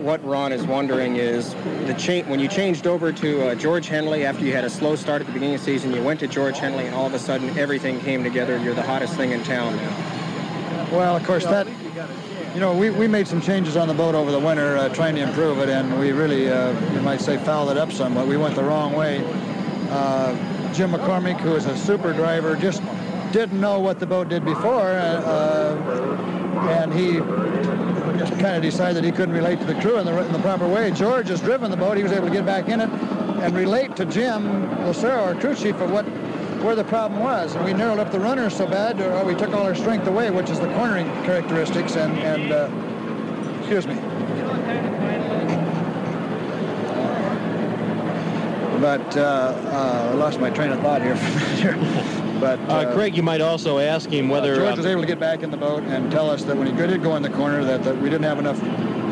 what 0.00 0.24
Ron 0.24 0.52
is 0.52 0.64
wondering 0.64 1.16
is 1.16 1.54
the 1.86 1.94
cha- 1.94 2.26
when 2.30 2.40
you 2.40 2.48
changed 2.48 2.86
over 2.86 3.12
to 3.12 3.48
uh, 3.48 3.54
George 3.56 3.88
Henley 3.88 4.24
after 4.24 4.44
you 4.44 4.52
had 4.54 4.64
a 4.64 4.70
slow 4.70 4.96
start 4.96 5.20
at 5.20 5.26
the 5.26 5.32
beginning 5.32 5.56
of 5.56 5.60
the 5.60 5.66
season, 5.66 5.92
you 5.92 6.02
went 6.02 6.20
to 6.20 6.28
George 6.28 6.58
Henley, 6.58 6.86
and 6.86 6.94
all 6.94 7.06
of 7.06 7.12
a 7.12 7.18
sudden 7.18 7.58
everything 7.58 8.00
came 8.00 8.22
together. 8.24 8.54
And 8.54 8.64
you're 8.64 8.74
the 8.74 8.82
hottest 8.82 9.14
thing 9.14 9.32
in 9.32 9.42
town 9.42 9.76
now. 9.76 10.88
Well, 10.92 11.16
of 11.16 11.24
course, 11.24 11.44
that, 11.44 11.66
you 12.54 12.60
know, 12.60 12.76
we, 12.76 12.90
we 12.90 13.06
made 13.06 13.28
some 13.28 13.40
changes 13.40 13.76
on 13.76 13.88
the 13.88 13.94
boat 13.94 14.14
over 14.14 14.30
the 14.30 14.38
winter 14.38 14.76
uh, 14.76 14.88
trying 14.90 15.14
to 15.16 15.22
improve 15.22 15.58
it, 15.58 15.68
and 15.68 15.98
we 16.00 16.12
really, 16.12 16.48
uh, 16.48 16.72
you 16.92 17.00
might 17.00 17.20
say, 17.20 17.36
fouled 17.38 17.70
it 17.70 17.76
up 17.76 17.92
somewhat. 17.92 18.26
We 18.26 18.36
went 18.36 18.54
the 18.54 18.64
wrong 18.64 18.94
way. 18.94 19.22
Uh, 19.90 20.34
Jim 20.72 20.92
McCormick, 20.92 21.38
who 21.40 21.54
is 21.54 21.66
a 21.66 21.76
super 21.76 22.12
driver, 22.12 22.56
just 22.56 22.82
didn't 23.32 23.60
know 23.60 23.80
what 23.80 24.00
the 24.00 24.06
boat 24.06 24.28
did 24.28 24.44
before, 24.44 24.90
uh, 24.90 25.76
and 26.70 26.92
he 26.92 27.18
kind 28.40 28.56
of 28.56 28.62
decided 28.62 29.04
he 29.04 29.12
couldn't 29.12 29.34
relate 29.34 29.58
to 29.60 29.66
the 29.66 29.74
crew 29.80 29.98
in 29.98 30.06
the, 30.06 30.24
in 30.24 30.32
the 30.32 30.38
proper 30.38 30.66
way. 30.66 30.90
George 30.90 31.28
has 31.28 31.40
driven 31.40 31.70
the 31.70 31.76
boat. 31.76 31.96
He 31.96 32.02
was 32.02 32.12
able 32.12 32.28
to 32.28 32.32
get 32.32 32.46
back 32.46 32.68
in 32.68 32.80
it 32.80 32.88
and 32.88 33.54
relate 33.54 33.96
to 33.96 34.04
Jim 34.04 34.84
Lucero, 34.86 35.24
our 35.24 35.34
crew 35.34 35.54
chief, 35.54 35.80
of 35.80 35.90
what 35.90 36.06
where 36.62 36.74
the 36.74 36.84
problem 36.84 37.20
was. 37.20 37.54
And 37.54 37.64
we 37.64 37.72
narrowed 37.72 37.98
up 37.98 38.10
the 38.10 38.20
runners 38.20 38.56
so 38.56 38.66
bad, 38.66 39.00
or 39.00 39.24
we 39.24 39.34
took 39.34 39.54
all 39.54 39.64
our 39.64 39.74
strength 39.74 40.06
away, 40.06 40.30
which 40.30 40.50
is 40.50 40.60
the 40.60 40.72
cornering 40.74 41.06
characteristics. 41.24 41.96
And, 41.96 42.18
and 42.18 42.52
uh, 42.52 43.58
excuse 43.58 43.86
me. 43.86 43.94
But 48.80 49.16
uh, 49.16 49.20
uh, 49.20 50.10
I 50.12 50.14
lost 50.14 50.38
my 50.38 50.50
train 50.50 50.70
of 50.70 50.80
thought 50.80 51.02
here. 51.02 51.16
But 52.38 52.60
uh, 52.70 52.92
Craig, 52.94 53.16
you 53.16 53.22
might 53.24 53.40
also 53.40 53.78
ask 53.78 54.08
him 54.10 54.28
whether 54.28 54.54
George 54.54 54.76
was 54.76 54.86
able 54.86 55.00
to 55.00 55.08
get 55.08 55.18
back 55.18 55.42
in 55.42 55.50
the 55.50 55.56
boat 55.56 55.82
and 55.82 56.08
tell 56.08 56.30
us 56.30 56.44
that 56.44 56.56
when 56.56 56.68
he 56.68 56.72
did 56.72 57.02
go 57.02 57.16
in 57.16 57.22
the 57.22 57.30
corner, 57.30 57.64
that, 57.64 57.82
that 57.82 57.96
we 57.96 58.08
didn't 58.08 58.26
have 58.26 58.38
enough 58.38 58.58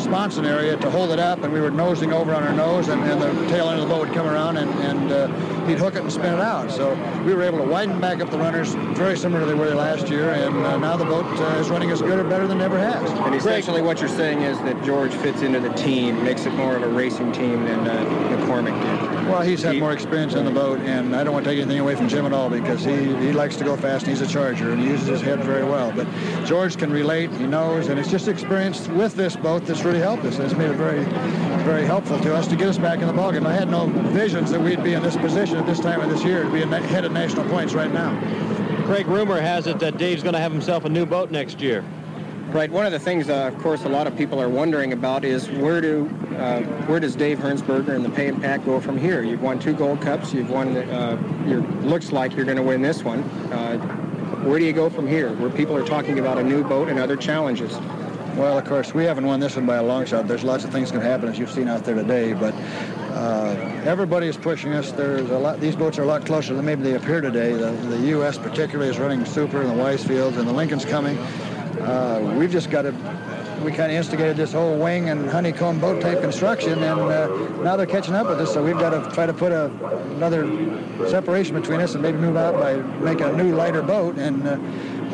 sponson 0.01 0.47
area 0.47 0.77
to 0.77 0.91
hold 0.91 1.11
it 1.11 1.19
up, 1.19 1.43
and 1.43 1.53
we 1.53 1.61
were 1.61 1.71
nosing 1.71 2.13
over 2.13 2.33
on 2.35 2.45
our 2.45 2.53
nose, 2.53 2.89
and, 2.89 3.03
and 3.03 3.21
the 3.21 3.33
tail 3.49 3.69
end 3.69 3.81
of 3.81 3.89
the 3.89 3.93
boat 3.93 4.07
would 4.07 4.15
come 4.15 4.29
around, 4.29 4.59
and, 4.59 4.71
and 4.85 5.11
uh, 5.11 5.27
he'd 5.69 5.79
hook 5.79 5.95
it 5.95 6.03
and 6.03 6.13
spin 6.13 6.35
it 6.35 6.41
out. 6.41 6.71
So 6.71 6.95
we 7.25 7.35
were 7.35 7.43
able 7.43 7.59
to 7.59 7.65
widen 7.65 8.01
back 8.01 8.21
up 8.21 8.31
the 8.31 8.39
runners, 8.39 8.75
very 8.97 9.17
similar 9.17 9.41
to 9.41 9.47
they 9.47 9.55
were 9.55 9.75
last 9.75 10.09
year, 10.09 10.31
and 10.31 10.57
uh, 10.65 10.77
now 10.79 10.97
the 10.97 11.05
boat 11.05 11.25
uh, 11.25 11.61
is 11.61 11.71
running 11.71 11.91
as 11.91 12.03
good 12.03 12.19
or 12.19 12.25
better 12.25 12.47
than 12.47 12.61
it 12.61 12.65
ever 12.65 12.79
has. 12.79 13.11
And 13.11 13.35
essentially 13.35 13.83
what 13.83 14.01
you're 14.01 14.09
saying 14.09 14.43
is 14.43 14.59
that 14.61 14.83
George 14.85 15.13
fits 15.13 15.43
into 15.43 15.61
the 15.61 15.73
team, 15.75 16.23
makes 16.25 16.47
it 16.47 16.53
more 16.55 16.77
of 16.77 16.83
a 16.83 16.89
racing 16.89 17.33
team 17.33 17.65
than 17.65 17.87
uh, 17.87 18.05
McCormick 18.31 18.81
did. 18.83 19.29
Well, 19.29 19.43
he's 19.43 19.63
had 19.63 19.77
more 19.79 19.93
experience 19.93 20.35
in 20.35 20.45
the 20.45 20.51
boat, 20.51 20.79
and 20.81 21.15
I 21.15 21.25
don't 21.25 21.33
want 21.33 21.45
to 21.45 21.51
take 21.51 21.61
anything 21.61 21.81
away 21.81 21.97
from 21.97 22.09
Jim 22.09 22.27
at 22.27 22.33
all 22.33 22.49
because 22.49 22.85
he, 22.85 22.95
he 23.17 23.33
likes 23.33 23.57
to 23.57 23.65
go 23.65 23.77
fast, 23.77 24.07
and 24.07 24.17
he's 24.17 24.29
a 24.29 24.33
charger, 24.33 24.71
and 24.71 24.81
he 24.81 24.89
uses 24.89 25.09
his 25.09 25.21
head 25.21 25.43
very 25.43 25.65
well. 25.65 25.93
But 25.93 26.07
George 26.45 26.77
can 26.77 26.93
relate, 26.93 27.31
he 27.33 27.47
knows, 27.47 27.89
and 27.89 27.99
it's 27.99 28.11
just 28.11 28.29
experience 28.29 28.87
with 28.89 29.15
this 29.17 29.35
boat 29.35 29.67
that's 29.67 29.83
really 29.83 29.99
helped 29.99 30.25
us. 30.25 30.39
It's 30.39 30.55
made 30.55 30.71
it 30.71 30.77
very, 30.77 31.05
very 31.67 31.85
helpful 31.85 32.17
to 32.21 32.33
us 32.33 32.47
to 32.47 32.55
get 32.55 32.69
us 32.69 32.79
back 32.79 33.01
in 33.01 33.09
the 33.09 33.13
ballgame. 33.13 33.45
I 33.45 33.53
had 33.53 33.69
no 33.69 33.87
visions 33.87 34.53
that 34.53 34.61
we'd 34.61 34.85
be 34.85 34.93
in 34.93 35.03
this 35.03 35.17
position 35.17 35.57
at 35.57 35.67
this 35.67 35.81
time 35.81 36.01
of 36.01 36.09
this 36.09 36.23
year 36.23 36.45
to 36.45 36.51
be 36.51 36.63
ahead 36.63 37.05
of 37.05 37.11
national 37.11 37.45
points 37.49 37.75
right 37.75 37.93
now. 37.93 38.15
Craig, 38.85 39.09
rumor 39.09 39.41
has 39.41 39.67
it 39.67 39.81
that 39.81 39.99
Dave's 39.99 40.23
going 40.23 40.35
to 40.35 40.39
have 40.39 40.53
himself 40.53 40.85
a 40.85 40.89
new 40.89 41.05
boat 41.05 41.33
next 41.33 41.61
year. 41.61 41.85
Right. 42.51 42.71
One 42.71 42.87
of 42.87 42.93
the 42.93 43.01
things, 43.01 43.29
uh, 43.29 43.51
of 43.53 43.59
course, 43.59 43.83
a 43.83 43.89
lot 43.89 44.07
of 44.07 44.17
people 44.17 44.41
are 44.41 44.49
wondering 44.49 44.93
about 44.93 45.25
is 45.25 45.51
where 45.51 45.81
do 45.81 46.07
uh, 46.39 46.61
where 46.87 47.01
does 47.01 47.17
Dave 47.17 47.41
Heerensperger 47.41 47.97
and 47.97 48.05
the 48.05 48.11
Pay 48.11 48.29
'n 48.29 48.41
Pak 48.41 48.65
go 48.65 48.79
from 48.79 48.97
here? 48.97 49.25
You've 49.25 49.43
won 49.43 49.59
two 49.59 49.75
Gold 49.75 50.01
Cups. 50.01 50.33
You've 50.33 50.51
won. 50.51 50.77
Uh, 50.77 51.19
your 51.49 51.63
looks 51.83 52.13
like 52.13 52.37
you're 52.37 52.45
going 52.45 52.57
to 52.59 52.63
win 52.63 52.81
this 52.81 53.03
one. 53.03 53.25
Uh, 53.53 53.79
where 54.45 54.61
do 54.61 54.65
you 54.65 54.73
go 54.73 54.89
from 54.89 55.09
here? 55.09 55.33
Where 55.33 55.51
people 55.51 55.77
are 55.77 55.85
talking 55.85 56.21
about 56.21 56.39
a 56.39 56.45
new 56.45 56.63
boat 56.63 56.89
and 56.89 57.01
other 57.01 57.17
challenges. 57.17 57.77
Well, 58.37 58.59
of 58.59 58.67
course, 58.67 58.93
we 58.93 59.05
haven't 59.05 59.25
won 59.25 59.41
this 59.41 59.57
one 59.57 59.65
by 59.65 59.77
a 59.77 59.83
long 59.83 60.05
shot. 60.05 60.29
There's 60.29 60.45
lots 60.45 60.63
of 60.63 60.71
things 60.71 60.91
can 60.91 61.01
happen, 61.01 61.27
as 61.31 61.39
you've 61.39 61.51
seen 61.51 61.69
out 61.69 61.85
there 61.85 61.95
today, 61.95 62.35
but 62.35 62.53
uh, 63.13 63.57
everybody 63.87 64.27
is 64.27 64.37
pushing 64.37 64.75
us. 64.75 64.93
There's 64.93 65.31
a 65.31 65.39
lot. 65.39 65.59
These 65.59 65.75
boats 65.75 65.99
are 65.99 66.03
a 66.03 66.07
lot 66.07 66.27
closer 66.27 66.53
than 66.53 66.67
maybe 66.67 66.83
they 66.83 66.97
appear 66.97 67.23
today. 67.23 67.55
The, 67.55 67.71
the 67.71 67.99
U.S. 68.09 68.37
particularly 68.37 68.91
is 68.91 68.99
running 68.99 69.25
super, 69.25 69.63
and 69.63 69.71
the 69.71 69.83
Weisfields, 69.83 70.37
and 70.37 70.47
the 70.47 70.53
Lincoln's 70.53 70.85
coming. 70.85 71.17
Uh, 71.17 72.37
we've 72.39 72.51
just 72.51 72.69
got 72.69 72.83
to 72.83 72.93
we 73.63 73.73
kind 73.73 73.91
of 73.91 73.97
instigated 73.97 74.37
this 74.37 74.53
whole 74.53 74.79
wing 74.79 75.09
and 75.09 75.29
honeycomb 75.29 75.81
boat 75.81 76.01
type 76.03 76.21
construction, 76.21 76.83
and 76.83 77.01
uh, 77.01 77.27
now 77.63 77.75
they're 77.75 77.87
catching 77.87 78.15
up 78.15 78.29
with 78.29 78.39
us. 78.41 78.53
So 78.53 78.63
we've 78.63 78.79
got 78.79 78.91
to 78.91 79.15
try 79.15 79.27
to 79.27 79.33
put 79.33 79.51
a, 79.51 79.67
another 80.15 80.47
separation 81.09 81.59
between 81.59 81.81
us 81.81 81.95
and 81.95 82.03
maybe 82.03 82.19
move 82.19 82.37
out 82.37 82.55
by 82.55 82.77
making 83.03 83.25
a 83.27 83.33
new 83.33 83.55
lighter 83.55 83.83
boat. 83.83 84.19
And 84.19 84.47
uh, 84.47 84.59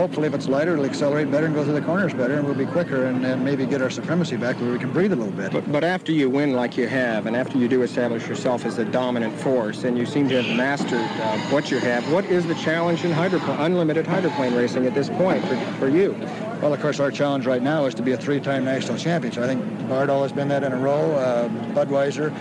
hopefully, 0.02 0.26
if 0.26 0.34
it's 0.34 0.48
lighter, 0.48 0.72
it'll 0.72 0.84
accelerate 0.84 1.30
better 1.30 1.46
and 1.46 1.54
go 1.54 1.62
through 1.62 1.74
the 1.74 1.80
corners 1.80 2.12
better, 2.12 2.34
and 2.34 2.44
we'll 2.44 2.56
be 2.56 2.66
quicker 2.66 3.04
and, 3.04 3.24
and 3.24 3.44
maybe 3.44 3.64
get 3.64 3.80
our 3.80 3.88
supremacy 3.88 4.36
back 4.36 4.60
where 4.60 4.72
we 4.72 4.76
can 4.76 4.92
breathe 4.92 5.12
a 5.12 5.16
little 5.16 5.32
bit. 5.32 5.52
But, 5.52 5.70
but 5.70 5.84
after 5.84 6.10
you 6.10 6.28
win 6.28 6.54
like 6.54 6.76
you 6.76 6.88
have, 6.88 7.26
and 7.26 7.36
after 7.36 7.56
you 7.56 7.68
do 7.68 7.82
establish 7.82 8.26
yourself 8.26 8.66
as 8.66 8.78
a 8.78 8.84
dominant 8.84 9.32
force, 9.38 9.84
and 9.84 9.96
you 9.96 10.04
seem 10.04 10.28
to 10.30 10.42
have 10.42 10.56
mastered 10.56 10.98
uh, 10.98 11.38
what 11.50 11.70
you 11.70 11.78
have, 11.78 12.02
what 12.12 12.24
is 12.24 12.44
the 12.44 12.56
challenge 12.56 13.04
in 13.04 13.12
hydroplane, 13.12 13.60
unlimited 13.60 14.04
hydroplane 14.04 14.56
racing 14.56 14.86
at 14.86 14.92
this 14.92 15.08
point 15.08 15.44
for, 15.46 15.56
for 15.78 15.88
you? 15.88 16.16
Well, 16.60 16.74
of 16.74 16.80
course, 16.80 16.98
our 16.98 17.12
challenge 17.12 17.46
right 17.46 17.62
now 17.62 17.84
is 17.84 17.94
to 17.94 18.02
be 18.02 18.10
a 18.10 18.16
three-time 18.16 18.64
national 18.64 18.98
champion. 18.98 19.32
So 19.32 19.44
I 19.44 19.46
think 19.46 19.62
Bardahl 19.82 20.22
has 20.22 20.32
been 20.32 20.48
that 20.48 20.64
in 20.64 20.72
a 20.72 20.78
row, 20.78 21.12
uh, 21.12 21.48
Budweiser, 21.74 22.34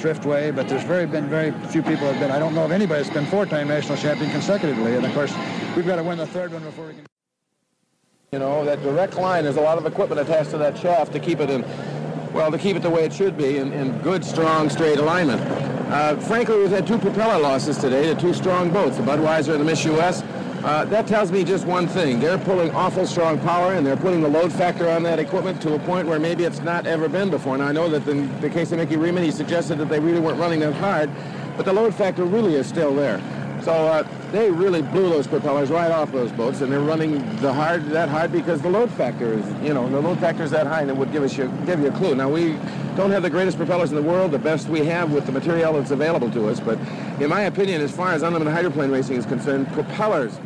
Thriftway, 0.00 0.54
but 0.54 0.68
there's 0.68 0.82
very 0.82 1.06
been 1.06 1.28
very 1.28 1.52
few 1.68 1.82
people 1.82 2.06
have 2.06 2.18
been. 2.18 2.30
I 2.30 2.38
don't 2.38 2.54
know 2.54 2.64
of 2.64 2.72
anybody 2.72 3.02
that's 3.02 3.14
been 3.14 3.26
four-time 3.26 3.68
national 3.68 3.98
champion 3.98 4.30
consecutively. 4.30 4.96
And 4.96 5.04
of 5.04 5.12
course, 5.12 5.34
we've 5.76 5.86
got 5.86 5.96
to 5.96 6.02
win 6.02 6.16
the 6.16 6.26
third 6.26 6.52
one 6.52 6.62
before 6.62 6.86
we 6.86 6.94
can. 6.94 7.06
You 8.32 8.38
know, 8.38 8.64
that 8.64 8.82
direct 8.82 9.16
line, 9.16 9.44
there's 9.44 9.56
a 9.56 9.60
lot 9.60 9.76
of 9.76 9.86
equipment 9.86 10.20
attached 10.20 10.50
to 10.50 10.58
that 10.58 10.78
shaft 10.78 11.12
to 11.12 11.18
keep 11.18 11.40
it 11.40 11.50
in, 11.50 11.64
well, 12.32 12.50
to 12.50 12.58
keep 12.58 12.76
it 12.76 12.82
the 12.82 12.88
way 12.88 13.04
it 13.04 13.12
should 13.12 13.36
be 13.36 13.58
in, 13.58 13.72
in 13.72 13.98
good, 13.98 14.24
strong, 14.24 14.70
straight 14.70 14.98
alignment. 14.98 15.40
Uh, 15.90 16.16
frankly, 16.16 16.56
we've 16.56 16.70
had 16.70 16.86
two 16.86 16.98
propeller 16.98 17.38
losses 17.38 17.76
today 17.76 18.06
to 18.06 18.18
two 18.18 18.32
strong 18.32 18.70
boats, 18.70 18.96
the 18.96 19.02
Budweiser 19.02 19.52
and 19.52 19.60
the 19.60 19.64
Miss 19.64 19.84
US. 19.84 20.22
Uh, 20.62 20.84
that 20.84 21.06
tells 21.06 21.32
me 21.32 21.42
just 21.42 21.66
one 21.66 21.88
thing. 21.88 22.20
They're 22.20 22.36
pulling 22.36 22.70
awful 22.72 23.06
strong 23.06 23.38
power, 23.40 23.72
and 23.72 23.86
they're 23.86 23.96
putting 23.96 24.20
the 24.20 24.28
load 24.28 24.52
factor 24.52 24.90
on 24.90 25.02
that 25.04 25.18
equipment 25.18 25.62
to 25.62 25.74
a 25.74 25.78
point 25.78 26.06
where 26.06 26.18
maybe 26.18 26.44
it's 26.44 26.60
not 26.60 26.86
ever 26.86 27.08
been 27.08 27.30
before. 27.30 27.56
Now, 27.56 27.68
I 27.68 27.72
know 27.72 27.88
that 27.88 28.06
in 28.06 28.40
the 28.42 28.50
case 28.50 28.70
of 28.70 28.78
Mickey 28.78 28.96
Remund, 28.96 29.24
he 29.24 29.30
suggested 29.30 29.78
that 29.78 29.88
they 29.88 29.98
really 29.98 30.20
weren't 30.20 30.38
running 30.38 30.60
that 30.60 30.74
hard, 30.74 31.10
but 31.56 31.64
the 31.64 31.72
load 31.72 31.94
factor 31.94 32.24
really 32.24 32.56
is 32.56 32.66
still 32.66 32.94
there. 32.94 33.22
So 33.62 33.72
uh, 33.72 34.06
they 34.32 34.50
really 34.50 34.82
blew 34.82 35.10
those 35.10 35.26
propellers 35.26 35.70
right 35.70 35.90
off 35.90 36.12
those 36.12 36.32
boats, 36.32 36.60
and 36.60 36.72
they're 36.72 36.80
running 36.80 37.18
the 37.36 37.52
hard 37.52 37.86
that 37.90 38.08
hard 38.08 38.32
because 38.32 38.62
the 38.62 38.70
load 38.70 38.90
factor 38.92 39.34
is, 39.34 39.46
you 39.62 39.74
know, 39.74 39.88
the 39.88 40.00
load 40.00 40.18
factor 40.18 40.42
is 40.42 40.50
that 40.52 40.66
high, 40.66 40.80
and 40.80 40.90
it 40.90 40.96
would 40.96 41.12
give 41.12 41.22
us 41.22 41.36
you, 41.36 41.52
give 41.66 41.80
you 41.80 41.88
a 41.88 41.92
clue. 41.92 42.14
Now 42.14 42.30
we 42.30 42.56
don't 42.96 43.10
have 43.10 43.22
the 43.22 43.30
greatest 43.30 43.56
propellers 43.56 43.90
in 43.90 43.96
the 43.96 44.02
world, 44.02 44.30
the 44.30 44.38
best 44.38 44.68
we 44.68 44.84
have 44.86 45.12
with 45.12 45.26
the 45.26 45.32
material 45.32 45.74
that's 45.74 45.90
available 45.90 46.30
to 46.30 46.48
us, 46.48 46.60
but 46.60 46.78
in 47.20 47.28
my 47.28 47.42
opinion, 47.42 47.82
as 47.82 47.90
far 47.90 48.12
as 48.12 48.22
unlimited 48.22 48.52
hydroplane 48.52 48.90
racing 48.90 49.16
is 49.16 49.26
concerned, 49.26 49.70
propellers 49.72 50.38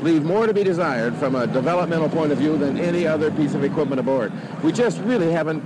leave 0.00 0.24
more 0.24 0.46
to 0.46 0.54
be 0.54 0.64
desired 0.64 1.14
from 1.16 1.34
a 1.34 1.46
developmental 1.46 2.08
point 2.08 2.32
of 2.32 2.38
view 2.38 2.56
than 2.58 2.78
any 2.78 3.06
other 3.06 3.30
piece 3.30 3.54
of 3.54 3.64
equipment 3.64 4.00
aboard. 4.00 4.32
We 4.62 4.72
just 4.72 4.98
really 5.00 5.30
haven't, 5.30 5.64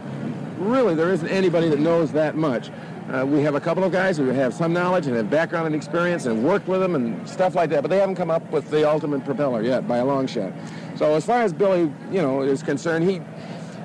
really, 0.59 0.95
there 0.95 1.11
isn't 1.11 1.29
anybody 1.29 1.69
that 1.71 1.81
knows 1.81 2.13
that 2.13 2.37
much. 2.37 2.71
Uh, 3.13 3.25
we 3.25 3.41
have 3.41 3.55
a 3.55 3.61
couple 3.61 3.85
of 3.85 3.93
guys 3.93 4.17
who 4.17 4.27
have 4.27 4.53
some 4.53 4.73
knowledge 4.73 5.07
and 5.07 5.15
have 5.15 5.31
background 5.31 5.67
and 5.67 5.77
experience 5.77 6.27
and 6.27 6.43
worked 6.43 6.67
with 6.67 6.81
them 6.81 6.97
and 6.97 7.29
stuff 7.29 7.55
like 7.55 7.71
that, 7.71 7.83
but 7.83 7.89
they 7.89 7.99
haven't 7.99 8.17
come 8.17 8.31
up 8.31 8.51
with 8.51 8.69
the 8.71 8.89
ultimate 8.89 9.25
propeller 9.25 9.63
yet 9.63 9.87
by 9.87 9.99
a 9.99 10.05
long 10.05 10.27
shot. 10.27 10.53
So 10.97 11.15
as 11.15 11.25
far 11.25 11.43
as 11.43 11.53
Billy, 11.53 11.93
you 12.11 12.21
know, 12.21 12.43
is 12.43 12.65
concerned, 12.65 13.09
he, 13.09 13.21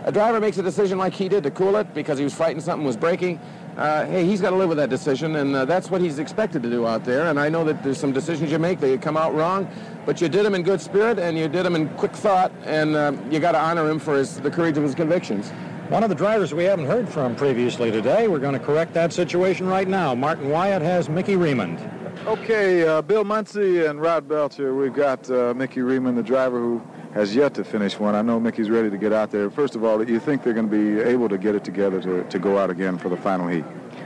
a 0.06 0.12
driver 0.12 0.40
makes 0.40 0.58
a 0.58 0.64
decision 0.64 0.98
like 0.98 1.14
he 1.14 1.30
did 1.30 1.44
to 1.44 1.52
cool 1.52 1.76
it 1.76 1.94
because 1.94 2.18
he 2.18 2.24
was 2.24 2.34
frightened 2.34 2.64
something 2.64 2.86
was 2.86 2.98
breaking. 2.98 3.40
Uh, 3.78 4.06
hey, 4.08 4.26
he's 4.26 4.42
got 4.42 4.50
to 4.50 4.56
live 4.56 4.70
with 4.70 4.78
that 4.80 4.90
decision, 4.90 5.36
and 5.36 5.56
uh, 5.56 5.66
that's 5.66 5.92
what 5.92 6.02
he's 6.02 6.18
expected 6.18 6.64
to 6.64 6.70
do 6.70 6.88
out 6.88 7.06
there. 7.06 7.28
And 7.28 7.40
I 7.40 7.48
know 7.48 7.64
that 7.64 7.84
there's 7.84 8.00
some 8.00 8.12
decisions 8.12 8.52
you 8.52 8.60
make 8.60 8.80
that 8.80 8.90
you 8.90 8.98
come 8.98 9.18
out 9.18 9.36
wrong, 9.36 9.70
but 10.06 10.20
you 10.20 10.30
did 10.30 10.46
them 10.46 10.56
in 10.56 10.64
good 10.64 10.82
spirit 10.82 11.20
and 11.20 11.38
you 11.38 11.48
did 11.48 11.64
them 11.64 11.76
in 11.76 11.90
quick 11.90 12.14
thought, 12.14 12.52
and 12.64 12.96
uh, 12.96 13.14
you 13.30 13.40
got 13.40 13.52
to 13.52 13.60
honor 13.60 13.88
him 13.88 14.00
for 14.00 14.18
his, 14.18 14.40
the 14.40 14.50
courage 14.50 14.78
of 14.78 14.84
his 14.84 14.96
convictions. 14.96 15.52
One 15.92 16.04
of 16.04 16.10
the 16.10 16.16
drivers 16.16 16.54
we 16.54 16.64
haven't 16.64 16.86
heard 16.86 17.10
from 17.10 17.36
previously 17.36 17.92
today, 17.92 18.30
we're 18.30 18.40
going 18.40 18.58
to 18.58 18.66
correct 18.66 18.94
that 18.94 19.12
situation 19.12 19.68
right 19.68 19.90
now. 19.90 20.16
Martin 20.16 20.48
Wyatt 20.48 20.82
has 20.82 21.10
Mickey 21.10 21.36
Remund. 21.36 21.82
Okay, 22.26 22.88
uh, 22.88 23.02
Bill 23.02 23.26
Muncey 23.26 23.86
and 23.86 24.00
Rod 24.00 24.26
Belcher, 24.26 24.74
we've 24.74 24.94
got 24.94 25.30
uh, 25.30 25.54
Mickey 25.54 25.82
Remund, 25.82 26.16
the 26.16 26.24
driver 26.24 26.62
who 26.62 26.82
has 27.14 27.36
yet 27.36 27.54
to 27.56 27.66
finish 27.66 28.00
one. 28.00 28.16
I 28.16 28.22
know 28.22 28.40
Mickey's 28.40 28.70
ready 28.70 28.90
to 28.90 28.98
get 28.98 29.12
out 29.12 29.32
there. 29.32 29.52
First 29.52 29.76
of 29.76 29.84
all, 29.84 30.02
do 30.02 30.14
you 30.14 30.22
think 30.22 30.44
they're 30.44 30.54
going 30.54 30.70
to 30.70 30.72
be 30.72 31.02
able 31.02 31.28
to 31.28 31.38
get 31.38 31.56
it 31.56 31.66
together 31.66 32.00
to, 32.00 32.24
to 32.24 32.40
go 32.40 32.58
out 32.58 32.70
again 32.70 32.98
for 32.98 33.10
the 33.10 33.18
final 33.18 33.50
heat? 33.50 33.66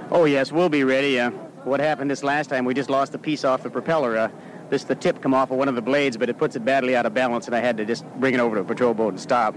Oh, 0.10 0.26
yes, 0.26 0.52
we'll 0.52 0.70
be 0.70 0.84
ready. 0.84 1.20
Uh, 1.20 1.30
what 1.66 1.80
happened 1.80 2.10
this 2.10 2.24
last 2.24 2.48
time, 2.48 2.66
we 2.66 2.74
just 2.74 2.90
lost 2.90 3.14
a 3.14 3.20
piece 3.20 3.46
off 3.46 3.62
the 3.62 3.70
propeller. 3.70 4.18
Uh, 4.18 4.32
this 4.72 4.86
the 4.86 4.96
tip 4.96 5.22
come 5.22 5.36
off 5.36 5.52
of 5.52 5.60
one 5.60 5.68
of 5.68 5.76
the 5.76 5.84
blades, 5.84 6.18
but 6.18 6.30
it 6.30 6.40
puts 6.40 6.56
it 6.56 6.66
badly 6.66 6.96
out 6.96 7.06
of 7.06 7.14
balance, 7.14 7.46
and 7.46 7.56
I 7.56 7.60
had 7.60 7.78
to 7.78 7.86
just 7.86 8.06
bring 8.16 8.34
it 8.34 8.40
over 8.40 8.56
to 8.56 8.62
a 8.62 8.66
patrol 8.66 8.96
boat 8.96 9.10
and 9.10 9.20
stop. 9.20 9.56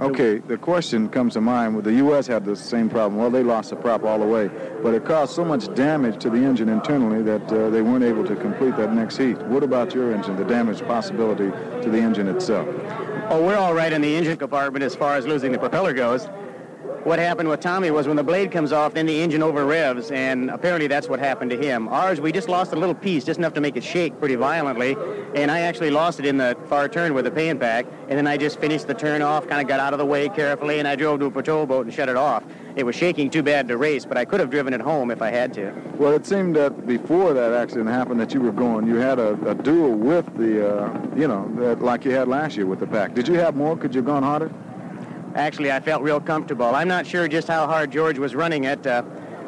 Okay, 0.00 0.38
the 0.38 0.56
question 0.56 1.10
comes 1.10 1.34
to 1.34 1.42
mind. 1.42 1.74
Well, 1.74 1.82
the 1.82 1.92
U.S. 1.94 2.26
had 2.26 2.46
the 2.46 2.56
same 2.56 2.88
problem. 2.88 3.20
Well, 3.20 3.30
they 3.30 3.42
lost 3.42 3.68
the 3.68 3.76
prop 3.76 4.02
all 4.02 4.18
the 4.18 4.26
way, 4.26 4.48
but 4.82 4.94
it 4.94 5.04
caused 5.04 5.34
so 5.34 5.44
much 5.44 5.72
damage 5.74 6.18
to 6.22 6.30
the 6.30 6.38
engine 6.38 6.70
internally 6.70 7.22
that 7.22 7.52
uh, 7.52 7.68
they 7.68 7.82
weren't 7.82 8.04
able 8.04 8.26
to 8.26 8.34
complete 8.34 8.78
that 8.78 8.94
next 8.94 9.18
heat. 9.18 9.36
What 9.42 9.62
about 9.62 9.94
your 9.94 10.14
engine, 10.14 10.36
the 10.36 10.44
damage 10.44 10.80
possibility 10.86 11.50
to 11.82 11.90
the 11.90 11.98
engine 11.98 12.28
itself? 12.28 12.66
Oh, 13.28 13.44
we're 13.44 13.58
all 13.58 13.74
right 13.74 13.92
in 13.92 14.00
the 14.00 14.16
engine 14.16 14.38
compartment 14.38 14.82
as 14.82 14.94
far 14.94 15.16
as 15.16 15.26
losing 15.26 15.52
the 15.52 15.58
propeller 15.58 15.92
goes. 15.92 16.26
What 17.04 17.18
happened 17.18 17.48
with 17.48 17.60
Tommy 17.60 17.90
was 17.90 18.06
when 18.06 18.16
the 18.16 18.22
blade 18.22 18.52
comes 18.52 18.72
off, 18.72 18.92
then 18.92 19.06
the 19.06 19.22
engine 19.22 19.42
over 19.42 19.64
revs, 19.64 20.10
and 20.10 20.50
apparently 20.50 20.86
that's 20.86 21.08
what 21.08 21.18
happened 21.18 21.50
to 21.50 21.56
him. 21.56 21.88
Ours, 21.88 22.20
we 22.20 22.30
just 22.30 22.50
lost 22.50 22.74
a 22.74 22.76
little 22.76 22.94
piece, 22.94 23.24
just 23.24 23.38
enough 23.38 23.54
to 23.54 23.60
make 23.62 23.74
it 23.74 23.82
shake 23.82 24.18
pretty 24.18 24.34
violently, 24.34 24.98
and 25.34 25.50
I 25.50 25.60
actually 25.60 25.90
lost 25.90 26.20
it 26.20 26.26
in 26.26 26.36
the 26.36 26.58
far 26.68 26.90
turn 26.90 27.14
with 27.14 27.24
the 27.24 27.30
Pay 27.30 27.48
'n 27.48 27.58
Pak, 27.58 27.86
and 28.10 28.18
then 28.18 28.26
I 28.26 28.36
just 28.36 28.60
finished 28.60 28.86
the 28.86 28.92
turn 28.92 29.22
off, 29.22 29.48
kind 29.48 29.62
of 29.62 29.66
got 29.66 29.80
out 29.80 29.94
of 29.94 29.98
the 29.98 30.04
way 30.04 30.28
carefully, 30.28 30.78
and 30.78 30.86
I 30.86 30.94
drove 30.94 31.20
to 31.20 31.26
a 31.26 31.30
patrol 31.30 31.64
boat 31.64 31.86
and 31.86 31.94
shut 31.94 32.10
it 32.10 32.16
off. 32.16 32.44
It 32.76 32.84
was 32.84 32.94
shaking 32.94 33.30
too 33.30 33.42
bad 33.42 33.66
to 33.68 33.78
race, 33.78 34.04
but 34.04 34.18
I 34.18 34.26
could 34.26 34.38
have 34.38 34.50
driven 34.50 34.74
it 34.74 34.82
home 34.82 35.10
if 35.10 35.22
I 35.22 35.30
had 35.30 35.54
to. 35.54 35.72
Well, 35.96 36.12
it 36.12 36.26
seemed 36.26 36.54
that 36.56 36.86
before 36.86 37.32
that 37.32 37.54
accident 37.54 37.88
happened 37.88 38.20
that 38.20 38.34
you 38.34 38.42
were 38.42 38.52
going, 38.52 38.86
you 38.86 38.96
had 38.96 39.18
a, 39.18 39.32
a 39.48 39.54
duel 39.54 39.92
with 39.92 40.26
the, 40.36 40.84
uh, 40.84 41.00
you 41.16 41.26
know, 41.26 41.50
that, 41.56 41.80
like 41.80 42.04
you 42.04 42.10
had 42.10 42.28
last 42.28 42.58
year 42.58 42.66
with 42.66 42.80
the 42.80 42.86
Pak. 42.86 43.14
Did 43.14 43.26
you 43.26 43.34
have 43.34 43.56
more? 43.56 43.74
Could 43.74 43.94
you 43.94 44.00
have 44.00 44.06
gone 44.06 44.22
harder? 44.22 44.50
Actually, 45.34 45.70
I 45.70 45.80
felt 45.80 46.02
real 46.02 46.20
comfortable. 46.20 46.74
I'm 46.74 46.88
not 46.88 47.06
sure 47.06 47.28
just 47.28 47.46
how 47.46 47.66
hard 47.66 47.92
George 47.92 48.18
was 48.18 48.34
running 48.34 48.64
it. 48.64 48.84
Uh, 48.84 49.02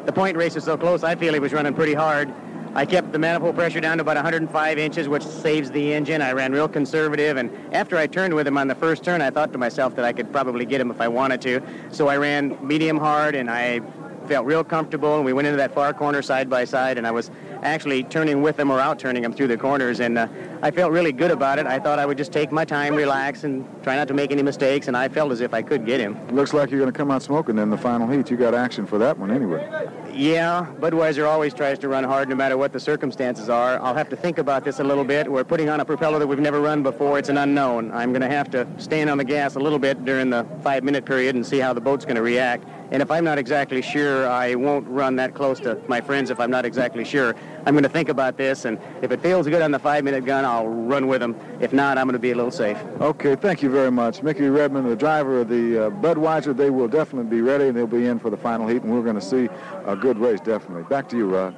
the 0.05 0.13
point 0.13 0.37
race 0.37 0.55
is 0.55 0.63
so 0.63 0.77
close, 0.77 1.03
I 1.03 1.15
feel 1.15 1.33
he 1.33 1.39
was 1.39 1.53
running 1.53 1.73
pretty 1.73 1.93
hard. 1.93 2.33
I 2.75 2.85
kept 2.85 3.11
the 3.11 3.19
manifold 3.19 3.55
pressure 3.55 3.79
down 3.79 3.97
to 3.97 4.01
about 4.01 4.15
105 4.15 4.77
inches, 4.77 5.07
which 5.07 5.23
saves 5.23 5.69
the 5.71 5.93
engine. 5.93 6.21
I 6.21 6.31
ran 6.31 6.51
real 6.53 6.67
conservative, 6.67 7.37
and 7.37 7.51
after 7.73 7.97
I 7.97 8.07
turned 8.07 8.33
with 8.33 8.47
him 8.47 8.57
on 8.57 8.67
the 8.67 8.75
first 8.75 9.03
turn, 9.03 9.21
I 9.21 9.29
thought 9.29 9.51
to 9.51 9.59
myself 9.59 9.95
that 9.95 10.05
I 10.05 10.11
could 10.11 10.31
probably 10.31 10.65
get 10.65 10.81
him 10.81 10.89
if 10.89 10.99
I 10.99 11.07
wanted 11.07 11.41
to. 11.41 11.61
So 11.91 12.07
I 12.07 12.17
ran 12.17 12.57
medium 12.65 12.97
hard, 12.97 13.35
and 13.35 13.49
I 13.49 13.81
felt 14.27 14.45
real 14.45 14.63
comfortable, 14.63 15.17
and 15.17 15.25
we 15.25 15.33
went 15.33 15.47
into 15.47 15.57
that 15.57 15.73
far 15.73 15.93
corner 15.93 16.21
side 16.21 16.49
by 16.49 16.65
side, 16.65 16.97
and 16.97 17.05
I 17.05 17.11
was 17.11 17.29
actually 17.63 18.03
turning 18.03 18.41
with 18.41 18.57
them 18.57 18.69
or 18.69 18.79
out 18.79 18.99
turning 18.99 19.23
him 19.23 19.33
through 19.33 19.47
the 19.47 19.57
corners, 19.57 19.99
and 19.99 20.17
uh, 20.17 20.27
I 20.61 20.71
felt 20.71 20.91
really 20.91 21.11
good 21.11 21.31
about 21.31 21.59
it. 21.59 21.65
I 21.65 21.79
thought 21.79 21.97
I 21.99 22.05
would 22.05 22.17
just 22.17 22.31
take 22.31 22.51
my 22.51 22.65
time, 22.65 22.95
relax, 22.95 23.43
and 23.43 23.65
try 23.83 23.95
not 23.95 24.07
to 24.09 24.13
make 24.13 24.31
any 24.31 24.43
mistakes, 24.43 24.87
and 24.87 24.95
I 24.95 25.07
felt 25.07 25.31
as 25.31 25.41
if 25.41 25.53
I 25.53 25.61
could 25.61 25.85
get 25.85 25.99
him. 25.99 26.17
Looks 26.27 26.53
like 26.53 26.69
you're 26.69 26.79
going 26.79 26.91
to 26.91 26.97
come 26.97 27.09
out 27.09 27.23
smoking 27.23 27.57
in 27.57 27.69
the 27.69 27.77
final 27.77 28.07
heat. 28.07 28.29
You 28.29 28.37
got 28.37 28.53
action 28.53 28.85
for 28.85 28.97
that 28.99 29.17
one 29.17 29.31
anyway. 29.31 29.89
Yeah, 30.13 30.67
Budweiser 30.79 31.27
always 31.27 31.53
tries 31.55 31.79
to 31.79 31.87
run 31.87 32.03
hard 32.03 32.29
no 32.29 32.35
matter 32.35 32.55
what 32.55 32.71
the 32.71 32.79
circumstances 32.79 33.49
are. 33.49 33.81
I'll 33.81 33.95
have 33.95 34.09
to 34.09 34.15
think 34.15 34.37
about 34.37 34.63
this 34.63 34.79
a 34.79 34.83
little 34.83 35.03
bit. 35.03 35.31
We're 35.31 35.43
putting 35.43 35.69
on 35.69 35.79
a 35.79 35.85
propeller 35.85 36.19
that 36.19 36.27
we've 36.27 36.39
never 36.39 36.61
run 36.61 36.83
before. 36.83 37.17
It's 37.17 37.29
an 37.29 37.37
unknown. 37.37 37.91
I'm 37.91 38.11
going 38.11 38.21
to 38.21 38.29
have 38.29 38.51
to 38.51 38.67
stand 38.77 39.09
on 39.09 39.17
the 39.17 39.23
gas 39.23 39.55
a 39.55 39.59
little 39.59 39.79
bit 39.79 40.05
during 40.05 40.29
the 40.29 40.45
five-minute 40.61 41.05
period 41.05 41.35
and 41.35 41.43
see 41.45 41.57
how 41.57 41.73
the 41.73 41.81
boat's 41.81 42.05
going 42.05 42.17
to 42.17 42.21
react. 42.21 42.67
And 42.91 43.01
if 43.01 43.09
I'm 43.09 43.23
not 43.23 43.39
exactly 43.39 43.81
sure, 43.81 44.27
I 44.27 44.53
won't 44.53 44.87
run 44.87 45.15
that 45.15 45.33
close 45.33 45.59
to 45.61 45.81
my 45.87 45.99
friends 45.99 46.29
if 46.29 46.39
I'm 46.39 46.51
not 46.51 46.63
exactly 46.63 47.03
sure. 47.03 47.33
I'm 47.65 47.73
going 47.73 47.83
to 47.83 47.89
think 47.89 48.09
about 48.09 48.37
this, 48.37 48.65
and 48.65 48.77
if 49.01 49.11
it 49.11 49.21
feels 49.21 49.47
good 49.47 49.61
on 49.61 49.71
the 49.71 49.79
five-minute 49.79 50.25
gun, 50.25 50.43
I'll 50.43 50.67
run 50.67 51.07
with 51.07 51.21
them. 51.21 51.35
If 51.61 51.71
not, 51.71 51.97
I'm 51.97 52.05
going 52.05 52.13
to 52.13 52.19
be 52.19 52.31
a 52.31 52.35
little 52.35 52.51
safe. 52.51 52.77
Okay, 52.99 53.35
thank 53.35 53.63
you 53.63 53.69
very 53.69 53.91
much. 53.91 54.21
Mickey 54.21 54.41
Remund, 54.41 54.89
the 54.89 54.95
driver 54.95 55.41
of 55.41 55.49
the 55.49 55.87
uh, 55.87 55.89
Budweiser, 55.89 56.55
they 56.55 56.69
will 56.69 56.89
definitely 56.89 57.29
be 57.29 57.41
ready, 57.41 57.67
and 57.67 57.77
they'll 57.77 57.87
be 57.87 58.07
in 58.07 58.19
for 58.19 58.29
the 58.29 58.37
final 58.37 58.67
heat, 58.67 58.83
and 58.83 58.93
we're 58.93 59.01
going 59.01 59.15
to 59.15 59.21
see 59.21 59.47
a 59.85 59.95
good 59.95 60.17
race, 60.17 60.41
definitely. 60.41 60.83
Back 60.83 61.07
to 61.09 61.17
you, 61.17 61.27
Rod. 61.27 61.55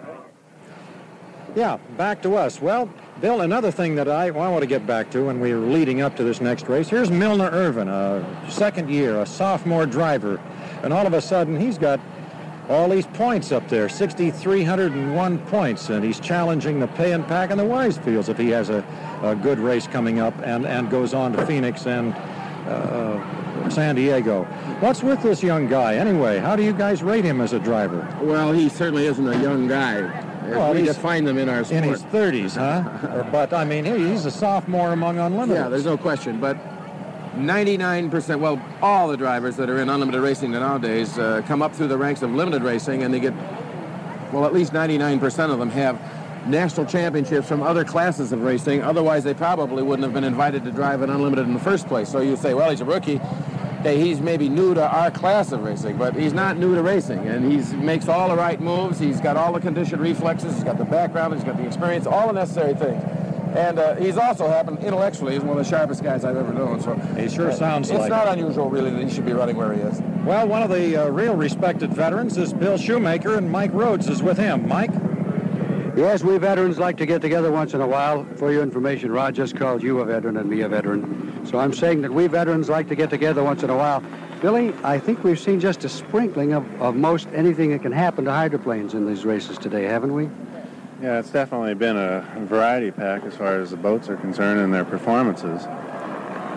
Yeah, 1.55 1.77
back 1.97 2.21
to 2.23 2.35
us. 2.35 2.61
Well, 2.61 2.89
Bill, 3.21 3.41
another 3.41 3.71
thing 3.71 3.95
that 3.95 4.09
I, 4.09 4.29
well, 4.29 4.43
I 4.43 4.49
want 4.49 4.63
to 4.63 4.67
get 4.67 4.85
back 4.85 5.09
to 5.11 5.25
when 5.25 5.39
we 5.39 5.53
are 5.53 5.59
leading 5.59 6.01
up 6.01 6.17
to 6.17 6.23
this 6.23 6.41
next 6.41 6.67
race, 6.67 6.89
here's 6.89 7.09
Milner 7.09 7.49
Irvin, 7.49 7.87
a 7.87 8.51
second 8.51 8.89
year, 8.89 9.21
a 9.21 9.25
sophomore 9.25 9.85
driver, 9.85 10.39
and 10.83 10.91
all 10.91 11.07
of 11.07 11.13
a 11.13 11.21
sudden 11.21 11.57
he's 11.57 11.77
got 11.77 12.01
all 12.69 12.89
these 12.89 13.05
points 13.07 13.51
up 13.51 13.67
there, 13.69 13.87
6,301 13.89 15.39
points, 15.47 15.89
and 15.89 16.03
he's 16.03 16.19
challenging 16.19 16.79
the 16.79 16.87
Pay 16.87 17.13
'n 17.13 17.23
Pak 17.23 17.51
and 17.51 17.59
the 17.59 17.63
Weisfields 17.63 18.29
if 18.29 18.37
he 18.37 18.49
has 18.49 18.69
a, 18.69 18.83
a 19.23 19.35
good 19.35 19.59
race 19.59 19.87
coming 19.87 20.19
up 20.19 20.33
and, 20.43 20.65
and 20.65 20.89
goes 20.89 21.13
on 21.13 21.33
to 21.33 21.45
Phoenix 21.45 21.85
and 21.85 22.13
uh, 22.67 23.69
San 23.69 23.95
Diego. 23.95 24.43
What's 24.79 25.03
with 25.03 25.21
this 25.21 25.43
young 25.43 25.67
guy 25.67 25.95
anyway? 25.95 26.39
How 26.39 26.55
do 26.55 26.63
you 26.63 26.73
guys 26.73 27.03
rate 27.03 27.25
him 27.25 27.41
as 27.41 27.53
a 27.53 27.59
driver? 27.59 28.07
Well, 28.21 28.51
he 28.51 28.69
certainly 28.69 29.05
isn't 29.05 29.27
a 29.27 29.41
young 29.41 29.67
guy. 29.67 30.01
Well, 30.49 30.73
we 30.73 30.81
he's 30.81 30.95
define 30.95 31.25
them 31.25 31.37
in 31.37 31.49
our 31.49 31.63
sport. 31.63 31.83
In 31.83 31.89
his 31.89 32.03
30s, 32.03 32.55
huh? 32.55 33.23
But 33.31 33.53
I 33.53 33.65
mean, 33.65 33.85
he's 33.85 34.25
a 34.25 34.31
sophomore 34.31 34.91
among 34.93 35.17
unlimited. 35.17 35.55
Yeah, 35.63 35.69
there's 35.69 35.85
no 35.85 35.97
question. 35.97 36.39
But 36.39 36.57
99%, 37.35 38.39
well, 38.39 38.61
all 38.81 39.07
the 39.07 39.17
drivers 39.17 39.55
that 39.57 39.69
are 39.69 39.79
in 39.79 39.89
unlimited 39.89 40.21
racing 40.21 40.51
nowadays 40.51 41.17
uh, 41.17 41.41
come 41.47 41.61
up 41.61 41.73
through 41.73 41.87
the 41.87 41.97
ranks 41.97 42.21
of 42.21 42.31
limited 42.31 42.63
racing 42.63 43.03
and 43.03 43.13
they 43.13 43.19
get, 43.19 43.33
well, 44.31 44.45
at 44.45 44.53
least 44.53 44.73
99% 44.73 45.51
of 45.51 45.59
them 45.59 45.69
have 45.69 45.99
national 46.47 46.85
championships 46.85 47.47
from 47.47 47.63
other 47.63 47.83
classes 47.83 48.31
of 48.31 48.41
racing. 48.41 48.81
Otherwise, 48.81 49.23
they 49.23 49.33
probably 49.33 49.83
wouldn't 49.83 50.03
have 50.03 50.13
been 50.13 50.23
invited 50.23 50.63
to 50.63 50.71
drive 50.71 51.01
an 51.01 51.09
unlimited 51.09 51.47
in 51.47 51.53
the 51.53 51.59
first 51.59 51.87
place. 51.87 52.09
So 52.09 52.19
you 52.21 52.35
say, 52.35 52.53
well, 52.53 52.69
he's 52.69 52.81
a 52.81 52.85
rookie. 52.85 53.19
Okay, 53.79 53.99
he's 53.99 54.19
maybe 54.19 54.49
new 54.49 54.73
to 54.73 54.87
our 54.87 55.11
class 55.11 55.51
of 55.51 55.63
racing, 55.63 55.97
but 55.97 56.15
he's 56.15 56.33
not 56.33 56.57
new 56.57 56.73
to 56.73 56.81
racing, 56.81 57.19
and 57.27 57.51
he 57.51 57.75
makes 57.75 58.07
all 58.07 58.29
the 58.29 58.35
right 58.35 58.59
moves. 58.59 58.97
He's 58.97 59.21
got 59.21 59.37
all 59.37 59.53
the 59.53 59.59
conditioned 59.59 60.01
reflexes. 60.01 60.55
He's 60.55 60.63
got 60.63 60.79
the 60.79 60.85
background. 60.85 61.35
He's 61.35 61.43
got 61.43 61.57
the 61.57 61.67
experience, 61.67 62.07
all 62.07 62.27
the 62.27 62.33
necessary 62.33 62.73
things. 62.73 63.24
And 63.55 63.79
uh, 63.79 63.95
he's 63.95 64.17
also 64.17 64.47
happened 64.49 64.79
intellectually. 64.79 65.33
He's 65.33 65.41
one 65.41 65.57
of 65.57 65.63
the 65.63 65.69
sharpest 65.69 66.03
guys 66.03 66.25
I've 66.25 66.35
ever 66.35 66.53
known. 66.53 66.81
So 66.81 66.95
He 67.17 67.29
sure 67.29 67.51
uh, 67.51 67.55
sounds 67.55 67.89
it's 67.89 67.99
like 67.99 68.09
not 68.09 68.27
it. 68.27 68.37
unusual, 68.39 68.69
really, 68.69 68.89
that 68.91 69.01
he 69.01 69.09
should 69.09 69.25
be 69.25 69.31
running 69.33 69.55
where 69.55 69.73
he 69.73 69.79
is. 69.79 70.01
Well, 70.25 70.45
one 70.47 70.61
of 70.61 70.69
the 70.69 70.97
uh, 71.05 71.09
real 71.09 71.35
respected 71.35 71.93
veterans 71.93 72.37
is 72.37 72.51
Bill 72.53 72.77
Schumacher, 72.77 73.35
and 73.37 73.49
Mike 73.49 73.71
Rhodes 73.73 74.09
is 74.09 74.21
with 74.21 74.37
him. 74.37 74.67
Mike? 74.67 74.91
Yes, 75.95 76.21
we 76.23 76.37
veterans 76.37 76.77
like 76.77 76.97
to 76.97 77.05
get 77.05 77.21
together 77.21 77.49
once 77.49 77.73
in 77.73 77.79
a 77.79 77.87
while. 77.87 78.25
For 78.35 78.51
your 78.51 78.61
information, 78.61 79.13
Rod 79.13 79.33
just 79.33 79.55
called 79.55 79.81
you 79.81 80.01
a 80.01 80.05
veteran 80.05 80.35
and 80.35 80.49
me 80.49 80.59
a 80.61 80.67
veteran. 80.67 81.45
So 81.45 81.57
I'm 81.57 81.71
saying 81.73 82.01
that 82.01 82.11
we 82.11 82.27
veterans 82.27 82.67
like 82.67 82.89
to 82.89 82.95
get 82.95 83.09
together 83.09 83.41
once 83.41 83.63
in 83.63 83.69
a 83.69 83.77
while. 83.77 84.03
Billy, 84.41 84.73
I 84.83 84.99
think 84.99 85.23
we've 85.23 85.39
seen 85.39 85.61
just 85.61 85.85
a 85.85 85.89
sprinkling 85.89 86.51
of, 86.51 86.65
of 86.81 86.97
most 86.97 87.29
anything 87.33 87.71
that 87.71 87.81
can 87.81 87.93
happen 87.93 88.25
to 88.25 88.31
hydroplanes 88.31 88.93
in 88.93 89.07
these 89.07 89.23
races 89.23 89.57
today, 89.57 89.83
haven't 89.83 90.13
we? 90.13 90.29
Yeah, 91.01 91.19
it's 91.19 91.29
definitely 91.29 91.73
been 91.73 91.97
a 91.97 92.21
variety 92.45 92.89
pack 92.89 93.25
as 93.25 93.35
far 93.35 93.59
as 93.59 93.71
the 93.71 93.77
boats 93.77 94.07
are 94.07 94.15
concerned 94.15 94.61
and 94.61 94.73
their 94.73 94.85
performances. 94.85 95.67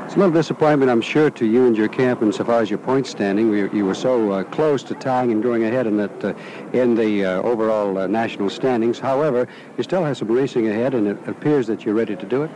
It's 0.05 0.15
a 0.15 0.19
little 0.19 0.33
disappointment, 0.33 0.91
I'm 0.91 1.03
sure, 1.03 1.29
to 1.29 1.45
you 1.45 1.67
and 1.67 1.77
your 1.77 1.89
camp 1.89 2.23
insofar 2.23 2.63
as 2.63 2.71
your 2.71 2.79
point 2.79 3.07
standing. 3.07 3.51
We, 3.51 3.71
you 3.77 3.85
were 3.85 3.97
so 3.97 4.31
uh, 4.31 4.45
close 4.45 4.83
to 4.85 4.95
tying 4.95 5.33
and 5.33 5.43
going 5.43 5.65
ahead 5.65 5.87
in, 5.87 5.97
that, 5.99 6.25
uh, 6.25 6.35
in 6.73 6.95
the 6.95 7.25
uh, 7.25 7.43
overall 7.43 7.99
uh, 7.99 8.07
national 8.07 8.49
standings. 8.49 8.99
However, 8.99 9.47
you 9.77 9.83
still 9.83 10.05
have 10.05 10.17
some 10.17 10.31
racing 10.31 10.69
ahead, 10.69 10.95
and 10.95 11.09
it 11.09 11.19
appears 11.29 11.67
that 11.67 11.85
you're 11.85 11.95
ready 11.95 12.17
to 12.17 12.25
do 12.25 12.45
it. 12.45 12.51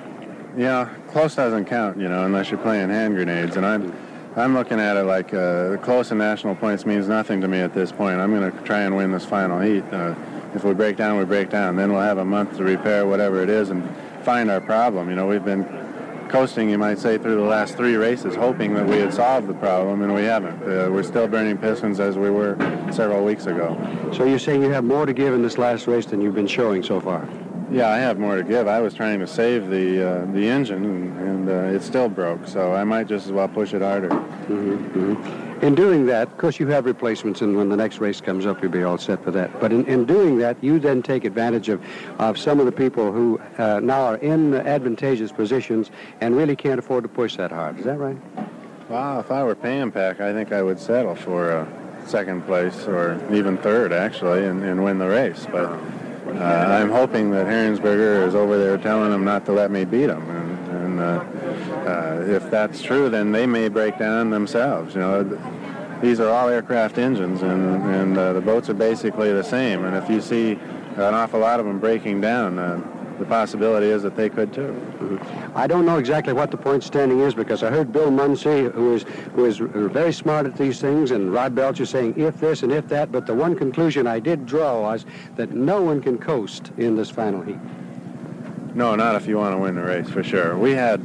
Yeah, 0.56 0.88
close 1.08 1.34
doesn't 1.34 1.66
count, 1.66 1.98
you 1.98 2.08
know, 2.08 2.24
unless 2.24 2.50
you're 2.50 2.60
playing 2.60 2.88
hand 2.88 3.16
grenades. 3.16 3.56
And 3.56 3.66
I'm, 3.66 3.92
I'm 4.36 4.54
looking 4.54 4.80
at 4.80 4.96
it 4.96 5.02
like 5.02 5.34
uh, 5.34 5.76
close 5.78 6.10
in 6.10 6.18
national 6.18 6.54
points 6.54 6.86
means 6.86 7.08
nothing 7.08 7.40
to 7.42 7.48
me 7.48 7.58
at 7.58 7.74
this 7.74 7.92
point. 7.92 8.20
I'm 8.20 8.30
going 8.30 8.50
to 8.50 8.58
try 8.62 8.82
and 8.82 8.96
win 8.96 9.12
this 9.12 9.26
final 9.26 9.60
heat. 9.60 9.84
If 10.54 10.64
we 10.64 10.74
break 10.74 10.96
down, 10.96 11.18
we 11.18 11.24
break 11.24 11.50
down. 11.50 11.76
Then 11.76 11.92
we'll 11.92 12.02
have 12.02 12.18
a 12.18 12.24
month 12.24 12.56
to 12.58 12.64
repair 12.64 13.06
whatever 13.06 13.42
it 13.42 13.48
is 13.48 13.70
and 13.70 13.88
find 14.22 14.50
our 14.50 14.60
problem. 14.60 15.08
You 15.08 15.16
know, 15.16 15.26
we've 15.26 15.44
been 15.44 15.64
coasting, 16.28 16.70
you 16.70 16.78
might 16.78 16.98
say, 16.98 17.18
through 17.18 17.36
the 17.36 17.42
last 17.42 17.76
three 17.76 17.96
races, 17.96 18.34
hoping 18.34 18.74
that 18.74 18.86
we 18.86 18.96
had 18.96 19.12
solved 19.12 19.46
the 19.46 19.54
problem, 19.54 20.02
and 20.02 20.14
we 20.14 20.22
haven't. 20.22 20.62
Uh, 20.62 20.90
we're 20.90 21.02
still 21.02 21.28
burning 21.28 21.58
pistons 21.58 22.00
as 22.00 22.16
we 22.16 22.30
were 22.30 22.56
several 22.90 23.24
weeks 23.24 23.46
ago. 23.46 23.76
So 24.14 24.24
you're 24.24 24.38
saying 24.38 24.62
you 24.62 24.70
have 24.70 24.84
more 24.84 25.06
to 25.06 25.12
give 25.12 25.34
in 25.34 25.42
this 25.42 25.58
last 25.58 25.86
race 25.86 26.06
than 26.06 26.20
you've 26.20 26.34
been 26.34 26.46
showing 26.46 26.82
so 26.82 27.00
far? 27.00 27.28
Yeah, 27.72 27.88
I 27.88 27.98
have 27.98 28.18
more 28.18 28.36
to 28.36 28.42
give. 28.42 28.68
I 28.68 28.80
was 28.80 28.92
trying 28.92 29.18
to 29.20 29.26
save 29.26 29.70
the 29.70 30.06
uh, 30.06 30.24
the 30.32 30.46
engine, 30.46 30.84
and, 30.84 31.18
and 31.18 31.48
uh, 31.48 31.76
it 31.76 31.82
still 31.82 32.08
broke. 32.08 32.46
So 32.46 32.74
I 32.74 32.84
might 32.84 33.08
just 33.08 33.26
as 33.26 33.32
well 33.32 33.48
push 33.48 33.72
it 33.72 33.80
harder. 33.80 34.10
Mm-hmm. 34.10 35.64
In 35.64 35.74
doing 35.74 36.06
that, 36.06 36.28
of 36.28 36.36
course, 36.38 36.58
you 36.60 36.66
have 36.66 36.84
replacements, 36.84 37.40
and 37.40 37.56
when 37.56 37.68
the 37.68 37.76
next 37.76 37.98
race 37.98 38.20
comes 38.20 38.46
up, 38.46 38.60
you'll 38.60 38.72
be 38.72 38.82
all 38.82 38.98
set 38.98 39.22
for 39.24 39.30
that. 39.30 39.60
But 39.60 39.72
in, 39.72 39.86
in 39.86 40.04
doing 40.04 40.36
that, 40.38 40.62
you 40.62 40.80
then 40.80 41.02
take 41.02 41.24
advantage 41.24 41.68
of, 41.68 41.80
of 42.18 42.36
some 42.36 42.58
of 42.58 42.66
the 42.66 42.72
people 42.72 43.12
who 43.12 43.40
uh, 43.58 43.78
now 43.78 44.02
are 44.02 44.16
in 44.16 44.54
advantageous 44.54 45.30
positions 45.30 45.90
and 46.20 46.36
really 46.36 46.56
can't 46.56 46.80
afford 46.80 47.04
to 47.04 47.08
push 47.08 47.36
that 47.36 47.52
hard. 47.52 47.78
Is 47.78 47.84
that 47.84 47.96
right? 47.96 48.18
Wow, 48.88 49.20
if 49.20 49.30
I 49.30 49.44
were 49.44 49.54
Pay 49.54 49.78
'n 49.78 49.92
Pak, 49.92 50.20
I 50.20 50.32
think 50.32 50.52
I 50.52 50.62
would 50.62 50.80
settle 50.80 51.14
for 51.14 51.52
uh, 51.52 52.06
second 52.06 52.44
place 52.44 52.88
or 52.88 53.18
even 53.32 53.56
third, 53.56 53.92
actually, 53.92 54.44
and, 54.44 54.64
and 54.64 54.82
win 54.82 54.98
the 54.98 55.08
race. 55.08 55.46
But 55.50 55.78
uh, 56.38 56.78
I'm 56.80 56.90
hoping 56.90 57.30
that 57.32 57.46
Heerensperger 57.46 58.26
is 58.26 58.34
over 58.34 58.58
there 58.58 58.78
telling 58.78 59.10
them 59.10 59.24
not 59.24 59.44
to 59.46 59.52
let 59.52 59.70
me 59.70 59.84
beat 59.84 60.10
him. 60.10 60.28
And, 60.30 60.68
and 60.68 61.00
uh, 61.00 61.24
uh, 61.88 62.24
if 62.26 62.50
that's 62.50 62.82
true, 62.82 63.08
then 63.08 63.32
they 63.32 63.46
may 63.46 63.68
break 63.68 63.98
down 63.98 64.30
themselves. 64.30 64.94
You 64.94 65.00
know, 65.00 65.98
these 66.02 66.20
are 66.20 66.28
all 66.28 66.48
aircraft 66.48 66.98
engines, 66.98 67.42
and, 67.42 67.82
and 67.84 68.18
uh, 68.18 68.32
the 68.32 68.40
boats 68.40 68.68
are 68.68 68.74
basically 68.74 69.32
the 69.32 69.44
same. 69.44 69.84
And 69.84 69.96
if 69.96 70.10
you 70.10 70.20
see 70.20 70.52
an 70.96 71.14
awful 71.14 71.40
lot 71.40 71.60
of 71.60 71.66
them 71.66 71.78
breaking 71.78 72.20
down, 72.20 72.58
uh, 72.58 72.80
the 73.22 73.28
possibility 73.28 73.86
is 73.86 74.02
that 74.02 74.16
they 74.16 74.28
could 74.28 74.52
too. 74.52 75.20
I 75.54 75.66
don't 75.66 75.86
know 75.86 75.98
exactly 75.98 76.32
what 76.32 76.50
the 76.50 76.56
point 76.56 76.82
standing 76.82 77.20
is 77.20 77.34
because 77.34 77.62
I 77.62 77.70
heard 77.70 77.92
Bill 77.92 78.10
Muncey, 78.10 78.64
who 78.64 78.94
is 78.94 79.04
who 79.34 79.44
is 79.44 79.58
very 79.58 80.12
smart 80.12 80.44
at 80.46 80.56
these 80.56 80.80
things, 80.80 81.12
and 81.12 81.32
Rod 81.32 81.54
Belcher 81.54 81.86
saying 81.86 82.18
if 82.18 82.40
this 82.40 82.62
and 82.62 82.72
if 82.72 82.88
that. 82.88 83.12
But 83.12 83.26
the 83.26 83.34
one 83.34 83.54
conclusion 83.54 84.06
I 84.06 84.18
did 84.18 84.44
draw 84.44 84.80
was 84.80 85.06
that 85.36 85.52
no 85.52 85.80
one 85.80 86.02
can 86.02 86.18
coast 86.18 86.72
in 86.76 86.96
this 86.96 87.10
final 87.10 87.42
heat. 87.42 87.58
No, 88.74 88.96
not 88.96 89.14
if 89.14 89.26
you 89.26 89.36
want 89.36 89.54
to 89.54 89.58
win 89.58 89.76
the 89.76 89.82
race 89.82 90.08
for 90.08 90.24
sure. 90.24 90.58
We 90.58 90.72
had 90.72 91.00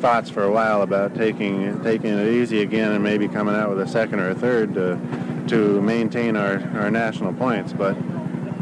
thoughts 0.00 0.28
for 0.28 0.42
a 0.42 0.52
while 0.52 0.82
about 0.82 1.14
taking 1.14 1.82
taking 1.82 2.10
it 2.10 2.28
easy 2.28 2.60
again 2.60 2.92
and 2.92 3.02
maybe 3.02 3.28
coming 3.28 3.54
out 3.54 3.70
with 3.70 3.80
a 3.80 3.88
second 3.88 4.20
or 4.20 4.28
a 4.28 4.34
third 4.34 4.74
to 4.74 4.98
to 5.48 5.80
maintain 5.80 6.36
our, 6.36 6.60
our 6.74 6.90
national 6.90 7.32
points, 7.32 7.72
but 7.72 7.96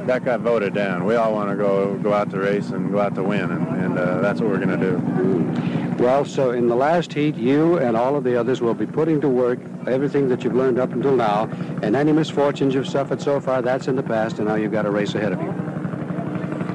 that 0.06 0.24
got 0.24 0.40
voted 0.40 0.74
down. 0.74 1.04
We 1.04 1.16
all 1.16 1.32
want 1.32 1.50
to 1.50 1.56
go 1.56 1.96
go 1.96 2.12
out 2.12 2.30
to 2.30 2.38
race 2.38 2.70
and 2.70 2.92
go 2.92 3.00
out 3.00 3.14
to 3.14 3.22
win, 3.22 3.50
and, 3.50 3.66
and 3.68 3.98
uh, 3.98 4.20
that's 4.20 4.40
what 4.40 4.50
we're 4.50 4.64
going 4.64 4.78
to 4.78 4.90
do. 4.90 6.02
Well, 6.02 6.24
so 6.24 6.50
in 6.50 6.68
the 6.68 6.76
last 6.76 7.12
heat, 7.12 7.36
you 7.36 7.78
and 7.78 7.96
all 7.96 8.16
of 8.16 8.24
the 8.24 8.38
others 8.38 8.60
will 8.60 8.74
be 8.74 8.86
putting 8.86 9.20
to 9.20 9.28
work 9.28 9.58
everything 9.86 10.28
that 10.28 10.42
you've 10.44 10.54
learned 10.54 10.78
up 10.78 10.92
until 10.92 11.14
now, 11.16 11.44
and 11.82 11.94
any 11.96 12.12
misfortunes 12.12 12.74
you've 12.74 12.88
suffered 12.88 13.20
so 13.22 13.40
far, 13.40 13.62
that's 13.62 13.88
in 13.88 13.96
the 13.96 14.02
past, 14.02 14.38
and 14.38 14.48
now 14.48 14.56
you've 14.56 14.72
got 14.72 14.86
a 14.86 14.90
race 14.90 15.14
ahead 15.14 15.32
of 15.32 15.40
you. 15.40 15.54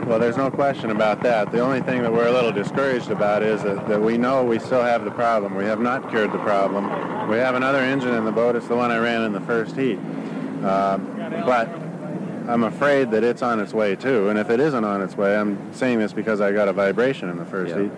Well, 0.08 0.18
there's 0.18 0.38
no 0.38 0.50
question 0.50 0.90
about 0.90 1.22
that. 1.22 1.52
The 1.52 1.60
only 1.60 1.82
thing 1.82 2.02
that 2.02 2.12
we're 2.12 2.28
a 2.28 2.32
little 2.32 2.52
discouraged 2.52 3.12
about 3.12 3.44
is 3.44 3.62
that, 3.62 3.88
that 3.88 4.02
we 4.02 4.18
know 4.18 4.44
we 4.44 4.58
still 4.58 4.82
have 4.82 5.04
the 5.06 5.12
problem. 5.12 5.54
We 5.54 5.66
have 5.66 5.80
not 5.80 6.10
cured 6.10 6.32
the 6.32 6.40
problem. 6.40 7.30
We 7.30 7.38
have 7.38 7.54
another 7.54 7.80
engine 7.80 8.16
in 8.16 8.26
the 8.26 8.32
boat. 8.32 8.56
It's 8.56 8.68
the 8.68 8.76
one 8.76 8.90
I 8.90 8.98
ran 8.98 9.22
in 9.22 9.34
the 9.34 9.42
first 9.42 9.76
heat. 9.76 10.00
Uh, 10.64 10.98
but 11.46 11.70
I'm 12.50 12.64
afraid 12.64 13.12
that 13.12 13.24
it's 13.24 13.44
on 13.44 13.60
its 13.60 13.74
way 13.74 13.96
too. 13.96 14.30
And 14.30 14.40
if 14.40 14.50
it 14.50 14.60
isn't 14.60 14.84
on 14.84 15.04
its 15.04 15.16
way, 15.16 15.38
I'm 15.38 15.72
saying 15.72 16.00
this 16.00 16.14
because 16.14 16.42
I 16.42 16.52
got 16.52 16.68
a 16.68 16.74
vibration 16.74 17.30
in 17.30 17.38
the 17.38 17.46
first 17.46 17.76
Yeah. 17.76 17.84
heat. 17.84 17.92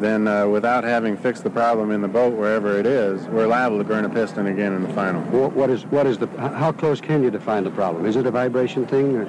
Then, 0.00 0.26
uh, 0.26 0.48
without 0.48 0.82
having 0.82 1.16
fixed 1.16 1.44
the 1.44 1.50
problem 1.50 1.92
in 1.92 2.02
the 2.02 2.08
boat 2.08 2.34
wherever 2.34 2.76
it 2.76 2.86
is, 2.86 3.24
we're 3.28 3.46
liable 3.46 3.78
to 3.78 3.84
burn 3.84 4.04
a 4.04 4.08
piston 4.08 4.46
again 4.48 4.72
in 4.72 4.82
the 4.82 4.88
final. 4.92 5.20
What, 5.30 5.52
what 5.52 5.70
is 5.70 5.84
what 5.86 6.06
is 6.08 6.18
the 6.18 6.26
how 6.36 6.72
close 6.72 7.00
can 7.00 7.22
you 7.22 7.30
define 7.30 7.62
the 7.62 7.70
problem? 7.70 8.04
Is 8.04 8.16
it 8.16 8.26
a 8.26 8.32
vibration 8.32 8.84
thing? 8.86 9.14
Or? 9.16 9.26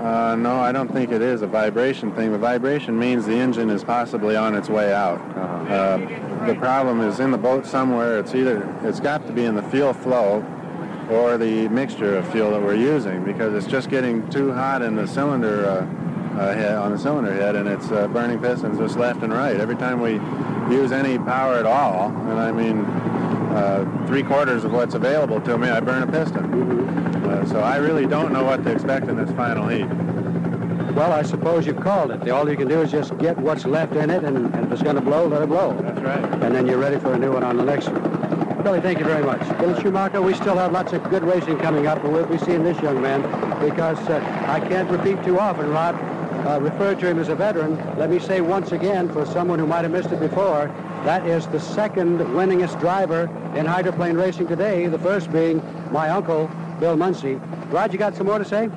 Uh, 0.00 0.36
no, 0.36 0.60
I 0.60 0.70
don't 0.70 0.92
think 0.92 1.10
it 1.10 1.20
is 1.20 1.42
a 1.42 1.48
vibration 1.48 2.12
thing. 2.12 2.30
The 2.30 2.38
vibration 2.38 2.96
means 2.96 3.26
the 3.26 3.34
engine 3.34 3.70
is 3.70 3.82
possibly 3.82 4.36
on 4.36 4.54
its 4.54 4.68
way 4.68 4.92
out. 4.92 5.20
Uh, 5.68 5.98
the 6.46 6.54
problem 6.54 7.00
is 7.00 7.18
in 7.18 7.32
the 7.32 7.38
boat 7.38 7.66
somewhere. 7.66 8.20
It's 8.20 8.34
either 8.36 8.68
it's 8.84 9.00
got 9.00 9.26
to 9.26 9.32
be 9.32 9.44
in 9.44 9.56
the 9.56 9.62
fuel 9.64 9.92
flow 9.92 10.44
or 11.10 11.36
the 11.36 11.68
mixture 11.68 12.16
of 12.16 12.30
fuel 12.32 12.50
that 12.52 12.62
we're 12.62 12.74
using 12.74 13.24
because 13.24 13.54
it's 13.54 13.70
just 13.70 13.90
getting 13.90 14.28
too 14.30 14.52
hot 14.52 14.82
in 14.82 14.96
the 14.96 15.06
cylinder 15.06 15.66
uh, 15.66 16.40
uh, 16.40 16.54
head, 16.54 16.76
on 16.76 16.90
the 16.90 16.98
cylinder 16.98 17.32
head, 17.32 17.56
and 17.56 17.68
it's 17.68 17.90
uh, 17.90 18.08
burning 18.08 18.40
pistons 18.40 18.78
just 18.78 18.96
left 18.96 19.22
and 19.22 19.32
right. 19.32 19.56
Every 19.60 19.76
time 19.76 20.00
we 20.00 20.14
use 20.74 20.92
any 20.92 21.18
power 21.18 21.54
at 21.54 21.66
all, 21.66 22.08
and 22.08 22.40
I 22.40 22.50
mean 22.50 22.84
uh, 23.54 24.06
three 24.06 24.22
quarters 24.22 24.64
of 24.64 24.72
what's 24.72 24.94
available 24.94 25.40
to 25.42 25.56
me, 25.58 25.68
I 25.68 25.80
burn 25.80 26.02
a 26.02 26.10
piston. 26.10 27.24
Uh, 27.24 27.46
so 27.46 27.60
I 27.60 27.76
really 27.76 28.06
don't 28.06 28.32
know 28.32 28.42
what 28.42 28.64
to 28.64 28.72
expect 28.72 29.08
in 29.08 29.16
this 29.16 29.30
final 29.36 29.68
heat. 29.68 29.86
Well, 30.94 31.12
I 31.12 31.22
suppose 31.22 31.66
you've 31.66 31.80
called 31.80 32.12
it. 32.12 32.28
All 32.30 32.48
you 32.48 32.56
can 32.56 32.68
do 32.68 32.80
is 32.80 32.90
just 32.90 33.16
get 33.18 33.36
what's 33.36 33.64
left 33.64 33.94
in 33.94 34.10
it, 34.10 34.24
and, 34.24 34.54
and 34.54 34.66
if 34.66 34.72
it's 34.72 34.82
going 34.82 34.96
to 34.96 35.02
blow, 35.02 35.26
let 35.26 35.42
it 35.42 35.48
blow. 35.48 35.76
That's 35.80 36.00
right. 36.00 36.24
And 36.42 36.54
then 36.54 36.66
you're 36.66 36.78
ready 36.78 36.98
for 36.98 37.14
a 37.14 37.18
new 37.18 37.32
one 37.32 37.42
on 37.42 37.56
the 37.56 37.64
next 37.64 37.88
one. 37.88 38.33
Billy, 38.64 38.80
thank 38.80 38.98
you 38.98 39.04
very 39.04 39.22
much. 39.22 39.46
Bill 39.58 39.78
Schumacher, 39.78 40.22
we 40.22 40.32
still 40.32 40.56
have 40.56 40.72
lots 40.72 40.94
of 40.94 41.02
good 41.10 41.22
racing 41.22 41.58
coming 41.58 41.86
up, 41.86 42.02
and 42.02 42.14
we'll 42.14 42.24
be 42.24 42.38
seeing 42.38 42.64
this 42.64 42.80
young 42.80 43.02
man 43.02 43.20
because 43.60 43.98
uh, 44.08 44.46
I 44.48 44.58
can't 44.58 44.88
repeat 44.88 45.22
too 45.22 45.38
often, 45.38 45.68
Rod. 45.68 45.94
Uh, 46.46 46.58
referred 46.60 46.98
to 47.00 47.06
him 47.06 47.18
as 47.18 47.28
a 47.28 47.34
veteran. 47.34 47.76
Let 47.98 48.08
me 48.08 48.18
say 48.18 48.40
once 48.40 48.72
again, 48.72 49.12
for 49.12 49.26
someone 49.26 49.58
who 49.58 49.66
might 49.66 49.82
have 49.82 49.90
missed 49.90 50.12
it 50.12 50.20
before, 50.20 50.68
that 51.04 51.26
is 51.26 51.46
the 51.48 51.60
second 51.60 52.18
winningest 52.18 52.80
driver 52.80 53.24
in 53.54 53.66
hydroplane 53.66 54.16
racing 54.16 54.46
today, 54.46 54.86
the 54.86 54.98
first 54.98 55.30
being 55.30 55.62
my 55.92 56.08
uncle, 56.08 56.50
Bill 56.80 56.96
Muncey. 56.96 57.34
Rod, 57.68 57.92
you 57.92 57.98
got 57.98 58.16
some 58.16 58.26
more 58.26 58.38
to 58.38 58.46
say? 58.46 58.68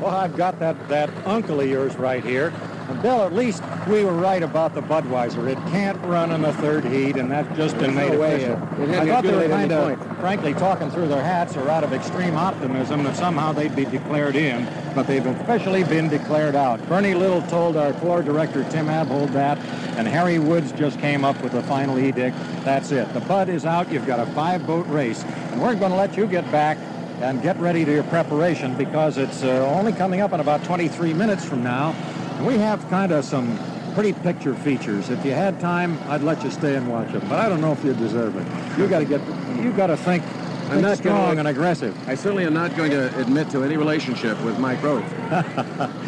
Well, 0.00 0.14
I've 0.14 0.36
got 0.36 0.60
that, 0.60 0.88
that 0.88 1.10
uncle 1.26 1.60
of 1.60 1.68
yours 1.68 1.96
right 1.96 2.24
here. 2.24 2.52
And 2.88 3.02
Bill, 3.02 3.22
at 3.22 3.32
least 3.32 3.64
we 3.88 4.04
were 4.04 4.12
right 4.12 4.44
about 4.44 4.74
the 4.74 4.80
Budweiser. 4.80 5.48
It 5.50 5.58
can't 5.70 6.00
run 6.04 6.30
in 6.30 6.42
the 6.42 6.52
third 6.54 6.84
heat, 6.84 7.16
and 7.16 7.28
that's 7.28 7.56
just 7.56 7.76
been 7.78 7.96
made 7.96 8.12
no 8.12 8.22
official. 8.22 8.54
I 8.94 9.06
thought 9.06 9.24
they 9.24 9.34
were 9.34 9.48
kind 9.48 9.72
of, 9.72 10.18
frankly, 10.20 10.54
talking 10.54 10.90
through 10.90 11.08
their 11.08 11.22
hats 11.22 11.56
or 11.56 11.68
out 11.68 11.82
of 11.82 11.92
extreme 11.92 12.36
optimism 12.36 13.02
that 13.02 13.16
somehow 13.16 13.52
they'd 13.52 13.74
be 13.74 13.86
declared 13.86 14.36
in, 14.36 14.68
but 14.94 15.08
they've 15.08 15.26
officially 15.26 15.82
been 15.82 16.08
declared 16.08 16.54
out. 16.54 16.86
Bernie 16.88 17.14
Little 17.14 17.42
told 17.42 17.76
our 17.76 17.92
floor 17.94 18.22
director, 18.22 18.62
Tim 18.70 18.86
Abhold, 18.86 19.32
that, 19.32 19.58
and 19.98 20.06
Harry 20.06 20.38
Woods 20.38 20.70
just 20.70 21.00
came 21.00 21.24
up 21.24 21.40
with 21.42 21.52
the 21.52 21.62
final 21.64 21.98
edict. 21.98 22.36
That's 22.64 22.92
it. 22.92 23.12
The 23.14 23.20
Bud 23.20 23.48
is 23.48 23.66
out. 23.66 23.90
You've 23.90 24.06
got 24.06 24.20
a 24.20 24.26
five-boat 24.26 24.86
race, 24.86 25.24
and 25.24 25.60
we're 25.60 25.74
going 25.74 25.90
to 25.90 25.98
let 25.98 26.16
you 26.16 26.26
get 26.28 26.48
back 26.52 26.78
and 27.20 27.42
get 27.42 27.58
ready 27.58 27.84
to 27.84 27.92
your 27.92 28.04
preparation 28.04 28.76
because 28.76 29.18
it's 29.18 29.42
uh, 29.42 29.66
only 29.74 29.92
coming 29.92 30.20
up 30.20 30.32
in 30.32 30.40
about 30.40 30.62
23 30.64 31.14
minutes 31.14 31.44
from 31.44 31.64
now. 31.64 31.94
And 32.36 32.46
we 32.46 32.58
have 32.58 32.88
kind 32.90 33.12
of 33.12 33.24
some 33.24 33.58
pretty 33.94 34.12
picture 34.12 34.54
features. 34.54 35.08
If 35.10 35.24
you 35.24 35.32
had 35.32 35.58
time, 35.58 35.98
I'd 36.08 36.22
let 36.22 36.42
you 36.44 36.50
stay 36.50 36.76
and 36.76 36.88
watch 36.88 37.12
them, 37.12 37.26
but 37.28 37.38
I 37.38 37.48
don't 37.48 37.60
know 37.60 37.72
if 37.72 37.82
you 37.84 37.94
deserve 37.94 38.36
it. 38.36 38.78
You 38.78 38.86
got 38.88 38.98
to 38.98 39.04
get, 39.06 39.20
you 39.56 39.72
got 39.72 39.86
to 39.86 39.96
think, 39.96 40.22
I'm 40.68 40.82
not 40.82 40.98
strong 40.98 41.36
gonna- 41.36 41.38
and 41.40 41.48
aggressive. 41.48 41.96
I 42.08 42.14
certainly 42.14 42.44
am 42.44 42.52
not 42.52 42.76
going 42.76 42.90
to 42.90 43.18
admit 43.20 43.48
to 43.50 43.62
any 43.62 43.76
relationship 43.76 44.40
with 44.42 44.58
Mike 44.58 44.82
Roth. 44.82 45.04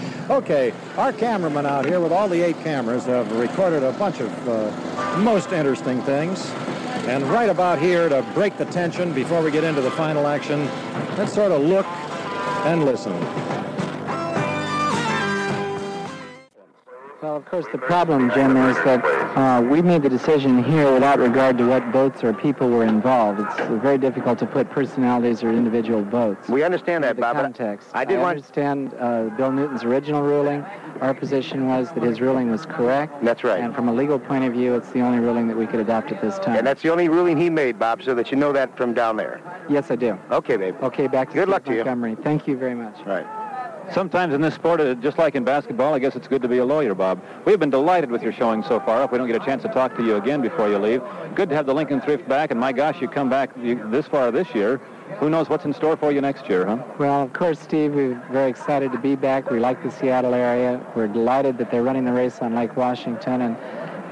Okay, 0.28 0.74
our 0.98 1.10
cameramen 1.10 1.64
out 1.64 1.86
here 1.86 2.00
with 2.00 2.12
all 2.12 2.28
the 2.28 2.42
eight 2.42 2.60
cameras 2.60 3.06
have 3.06 3.32
recorded 3.32 3.82
a 3.82 3.92
bunch 3.92 4.20
of 4.20 4.30
uh, 4.46 5.16
most 5.20 5.52
interesting 5.52 6.02
things. 6.02 6.50
And 7.08 7.24
right 7.30 7.48
about 7.48 7.78
here, 7.78 8.10
to 8.10 8.20
break 8.34 8.58
the 8.58 8.66
tension 8.66 9.14
before 9.14 9.40
we 9.40 9.50
get 9.50 9.64
into 9.64 9.80
the 9.80 9.90
final 9.92 10.26
action, 10.26 10.66
let's 11.16 11.32
sort 11.32 11.50
of 11.50 11.62
look 11.62 11.86
and 12.66 12.84
listen. 12.84 13.14
Well, 17.20 17.34
of 17.34 17.44
course, 17.46 17.66
the 17.72 17.78
problem, 17.78 18.30
Jim, 18.30 18.56
is 18.56 18.76
that 18.84 19.04
uh, 19.36 19.60
we 19.60 19.82
made 19.82 20.02
the 20.02 20.08
decision 20.08 20.62
here 20.62 20.92
without 20.92 21.18
regard 21.18 21.58
to 21.58 21.66
what 21.66 21.90
boats 21.90 22.22
or 22.22 22.32
people 22.32 22.68
were 22.70 22.84
involved. 22.84 23.40
It's 23.40 23.56
very 23.82 23.98
difficult 23.98 24.38
to 24.38 24.46
put 24.46 24.70
personalities 24.70 25.42
or 25.42 25.52
individual 25.52 26.02
boats. 26.02 26.48
We 26.48 26.62
understand 26.62 27.02
that, 27.02 27.16
Bob. 27.18 27.34
context. 27.34 27.88
I 27.92 28.04
did 28.04 28.20
want. 28.20 28.38
To 28.38 28.60
understand 28.60 28.94
uh, 29.00 29.36
Bill 29.36 29.50
Newton's 29.50 29.82
original 29.82 30.22
ruling. 30.22 30.62
Our 31.00 31.12
position 31.12 31.66
was 31.66 31.90
that 31.92 32.04
his 32.04 32.20
ruling 32.20 32.52
was 32.52 32.66
correct. 32.66 33.24
That's 33.24 33.42
right. 33.42 33.60
And 33.60 33.74
from 33.74 33.88
a 33.88 33.92
legal 33.92 34.20
point 34.20 34.44
of 34.44 34.52
view, 34.52 34.76
it's 34.76 34.90
the 34.90 35.00
only 35.00 35.18
ruling 35.18 35.48
that 35.48 35.56
we 35.56 35.66
could 35.66 35.80
adopt 35.80 36.12
at 36.12 36.22
this 36.22 36.38
time. 36.38 36.56
And 36.56 36.64
that's 36.64 36.82
the 36.82 36.90
only 36.90 37.08
ruling 37.08 37.36
he 37.36 37.50
made, 37.50 37.80
Bob, 37.80 38.00
so 38.00 38.14
that 38.14 38.30
you 38.30 38.36
know 38.36 38.52
that 38.52 38.76
from 38.76 38.94
down 38.94 39.16
there. 39.16 39.40
yes, 39.68 39.90
I 39.90 39.96
do. 39.96 40.16
Okay, 40.30 40.56
babe. 40.56 40.76
Okay, 40.82 41.08
back 41.08 41.30
to 41.30 41.34
Good 41.34 41.42
Steve 41.42 41.48
luck 41.48 41.64
to 41.64 41.72
you. 41.72 41.78
Montgomery. 41.78 42.14
Thank 42.22 42.46
you 42.46 42.56
very 42.56 42.76
much. 42.76 42.96
Right. 43.04 43.26
Sometimes 43.92 44.34
in 44.34 44.40
this 44.42 44.54
sport, 44.54 44.80
uh, 44.80 44.94
just 44.94 45.16
like 45.16 45.34
in 45.34 45.44
basketball, 45.44 45.94
I 45.94 45.98
guess 45.98 46.14
it's 46.14 46.28
good 46.28 46.42
to 46.42 46.48
be 46.48 46.58
a 46.58 46.64
lawyer, 46.64 46.94
Bob. 46.94 47.22
We've 47.46 47.58
been 47.58 47.70
delighted 47.70 48.10
with 48.10 48.22
your 48.22 48.32
showing 48.32 48.62
so 48.62 48.80
far. 48.80 49.02
If 49.04 49.12
we 49.12 49.18
don't 49.18 49.26
get 49.26 49.40
a 49.40 49.44
chance 49.44 49.62
to 49.62 49.68
talk 49.68 49.96
to 49.96 50.04
you 50.04 50.16
again 50.16 50.42
before 50.42 50.68
you 50.68 50.78
leave, 50.78 51.02
good 51.34 51.48
to 51.48 51.54
have 51.54 51.64
the 51.64 51.74
Lincoln 51.74 52.00
Thrift 52.00 52.28
back. 52.28 52.50
And 52.50 52.60
my 52.60 52.72
gosh, 52.72 53.00
you 53.00 53.08
come 53.08 53.30
back 53.30 53.50
this 53.56 54.06
far 54.06 54.30
this 54.30 54.54
year. 54.54 54.78
Who 55.20 55.30
knows 55.30 55.48
what's 55.48 55.64
in 55.64 55.72
store 55.72 55.96
for 55.96 56.12
you 56.12 56.20
next 56.20 56.48
year, 56.48 56.66
huh? 56.66 56.82
Well, 56.98 57.22
of 57.22 57.32
course, 57.32 57.58
Steve, 57.58 57.94
we're 57.94 58.22
very 58.30 58.50
excited 58.50 58.92
to 58.92 58.98
be 58.98 59.16
back. 59.16 59.50
We 59.50 59.58
like 59.58 59.82
the 59.82 59.90
Seattle 59.90 60.34
area. 60.34 60.84
We're 60.94 61.08
delighted 61.08 61.56
that 61.58 61.70
they're 61.70 61.82
running 61.82 62.04
the 62.04 62.12
race 62.12 62.40
on 62.40 62.54
Lake 62.54 62.76
Washington, 62.76 63.40
and 63.40 63.56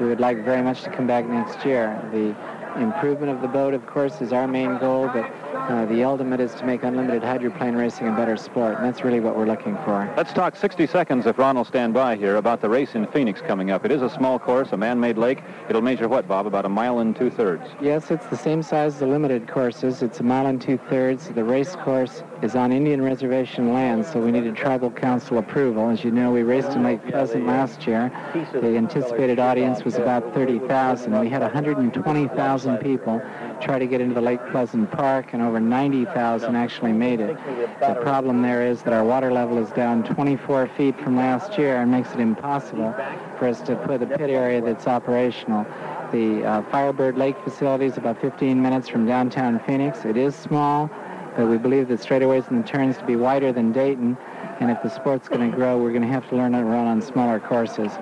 we 0.00 0.06
would 0.06 0.20
like 0.20 0.42
very 0.42 0.62
much 0.62 0.82
to 0.84 0.90
come 0.90 1.06
back 1.06 1.26
next 1.26 1.64
year. 1.66 2.00
The 2.12 2.34
improvement 2.80 3.32
of 3.32 3.40
the 3.40 3.48
boat, 3.48 3.74
of 3.74 3.86
course, 3.86 4.20
is 4.20 4.32
our 4.32 4.46
main 4.46 4.78
goal, 4.78 5.08
but 5.12 5.30
uh, 5.54 5.84
the 5.86 6.04
ultimate 6.04 6.40
is 6.40 6.54
to 6.54 6.64
make 6.64 6.84
unlimited 6.84 7.22
hydroplane 7.22 7.74
racing 7.74 8.06
a 8.06 8.12
better 8.12 8.36
sport, 8.36 8.76
and 8.76 8.84
that's 8.84 9.02
really 9.02 9.20
what 9.20 9.36
we're 9.36 9.46
looking 9.46 9.74
for. 9.84 10.12
Let's 10.16 10.32
talk 10.32 10.54
60 10.54 10.86
seconds, 10.86 11.26
if 11.26 11.38
Ron 11.38 11.56
will 11.56 11.64
stand 11.64 11.92
by 11.92 12.16
here, 12.16 12.36
about 12.36 12.60
the 12.60 12.68
race 12.68 12.94
in 12.94 13.06
Phoenix 13.08 13.40
coming 13.40 13.70
up. 13.70 13.84
It 13.84 13.90
is 13.90 14.02
a 14.02 14.10
small 14.10 14.38
course, 14.38 14.68
a 14.72 14.76
man-made 14.76 15.18
lake. 15.18 15.42
It'll 15.68 15.82
measure 15.82 16.08
what, 16.08 16.28
Bob? 16.28 16.46
About 16.46 16.64
a 16.64 16.68
mile 16.68 17.00
and 17.00 17.16
two-thirds. 17.16 17.64
Yes, 17.80 18.10
it's 18.10 18.26
the 18.26 18.36
same 18.36 18.62
size 18.62 18.94
as 18.94 19.00
the 19.00 19.06
limited 19.06 19.48
courses. 19.48 20.02
It's 20.02 20.20
a 20.20 20.22
mile 20.22 20.46
and 20.46 20.60
two-thirds. 20.60 21.30
The 21.30 21.44
race 21.44 21.74
course 21.74 22.22
is 22.42 22.54
on 22.54 22.70
Indian 22.70 23.02
reservation 23.02 23.72
land, 23.72 24.06
so 24.06 24.20
we 24.20 24.30
needed 24.30 24.54
tribal 24.54 24.90
council 24.90 25.38
approval. 25.38 25.88
As 25.88 26.04
you 26.04 26.10
know, 26.10 26.30
we 26.30 26.42
raced 26.42 26.70
in 26.70 26.84
Lake 26.84 27.04
Pleasant 27.08 27.46
last 27.46 27.86
year. 27.86 28.12
The 28.52 28.76
anticipated 28.76 29.38
audience 29.38 29.84
was 29.84 29.96
about 29.96 30.34
30,000. 30.34 31.18
We 31.18 31.28
had 31.28 31.42
120,000 31.42 32.65
people 32.78 33.22
try 33.60 33.78
to 33.78 33.86
get 33.86 34.00
into 34.00 34.14
the 34.14 34.20
Lake 34.20 34.40
Pleasant 34.50 34.90
Park, 34.90 35.32
and 35.32 35.42
over 35.42 35.60
90,000 35.60 36.56
actually 36.56 36.92
made 36.92 37.20
it. 37.20 37.36
The 37.80 37.98
problem 38.02 38.42
there 38.42 38.66
is 38.66 38.82
that 38.82 38.92
our 38.92 39.04
water 39.04 39.32
level 39.32 39.58
is 39.58 39.70
down 39.70 40.02
24 40.04 40.68
feet 40.76 40.98
from 41.00 41.16
last 41.16 41.56
year 41.58 41.76
and 41.76 41.90
makes 41.90 42.12
it 42.12 42.20
impossible 42.20 42.92
for 43.38 43.46
us 43.48 43.60
to 43.62 43.76
put 43.76 44.02
a 44.02 44.06
pit 44.06 44.30
area 44.30 44.60
that's 44.60 44.86
operational. 44.86 45.64
The 46.12 46.44
uh, 46.44 46.62
Firebird 46.70 47.16
Lake 47.16 47.36
facility 47.44 47.86
is 47.86 47.96
about 47.96 48.20
15 48.20 48.60
minutes 48.60 48.88
from 48.88 49.06
downtown 49.06 49.60
Phoenix. 49.66 50.04
It 50.04 50.16
is 50.16 50.34
small, 50.34 50.90
but 51.36 51.46
we 51.46 51.58
believe 51.58 51.88
that 51.88 52.00
straightaways 52.00 52.48
and 52.48 52.62
the 52.64 52.68
turns 52.68 52.96
to 52.98 53.04
be 53.04 53.16
wider 53.16 53.52
than 53.52 53.72
Dayton. 53.72 54.16
And 54.60 54.70
if 54.70 54.82
the 54.82 54.88
sport's 54.88 55.28
going 55.28 55.50
to 55.50 55.56
grow, 55.56 55.78
we're 55.78 55.90
going 55.90 56.02
to 56.02 56.08
have 56.08 56.28
to 56.30 56.36
learn 56.36 56.52
to 56.52 56.64
run 56.64 56.86
on 56.86 57.02
smaller 57.02 57.40
courses. 57.40 57.92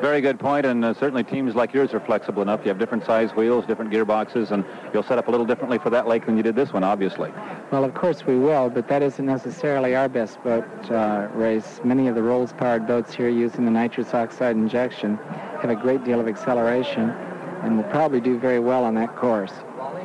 Very 0.00 0.20
good 0.20 0.40
point, 0.40 0.66
and 0.66 0.84
uh, 0.84 0.94
certainly 0.94 1.22
teams 1.22 1.54
like 1.54 1.72
yours 1.72 1.94
are 1.94 2.00
flexible 2.00 2.42
enough. 2.42 2.60
You 2.64 2.68
have 2.68 2.78
different 2.78 3.04
size 3.04 3.30
wheels, 3.30 3.64
different 3.66 3.92
gearboxes, 3.92 4.50
and 4.50 4.64
you'll 4.92 5.04
set 5.04 5.18
up 5.18 5.28
a 5.28 5.30
little 5.30 5.46
differently 5.46 5.78
for 5.78 5.90
that 5.90 6.08
lake 6.08 6.26
than 6.26 6.36
you 6.36 6.42
did 6.42 6.56
this 6.56 6.72
one, 6.72 6.82
obviously. 6.82 7.30
Well, 7.70 7.84
of 7.84 7.94
course 7.94 8.26
we 8.26 8.36
will, 8.36 8.68
but 8.68 8.88
that 8.88 9.02
isn't 9.02 9.24
necessarily 9.24 9.94
our 9.94 10.08
best 10.08 10.42
boat 10.42 10.64
uh, 10.90 11.28
race. 11.34 11.80
Many 11.84 12.08
of 12.08 12.14
the 12.14 12.22
Rolls-powered 12.22 12.86
boats 12.86 13.14
here 13.14 13.28
using 13.28 13.64
the 13.64 13.70
nitrous 13.70 14.12
oxide 14.12 14.56
injection 14.56 15.18
have 15.60 15.70
a 15.70 15.76
great 15.76 16.04
deal 16.04 16.18
of 16.20 16.26
acceleration 16.26 17.10
and 17.62 17.76
will 17.76 17.90
probably 17.90 18.20
do 18.20 18.38
very 18.38 18.58
well 18.58 18.84
on 18.84 18.94
that 18.96 19.14
course. 19.14 19.52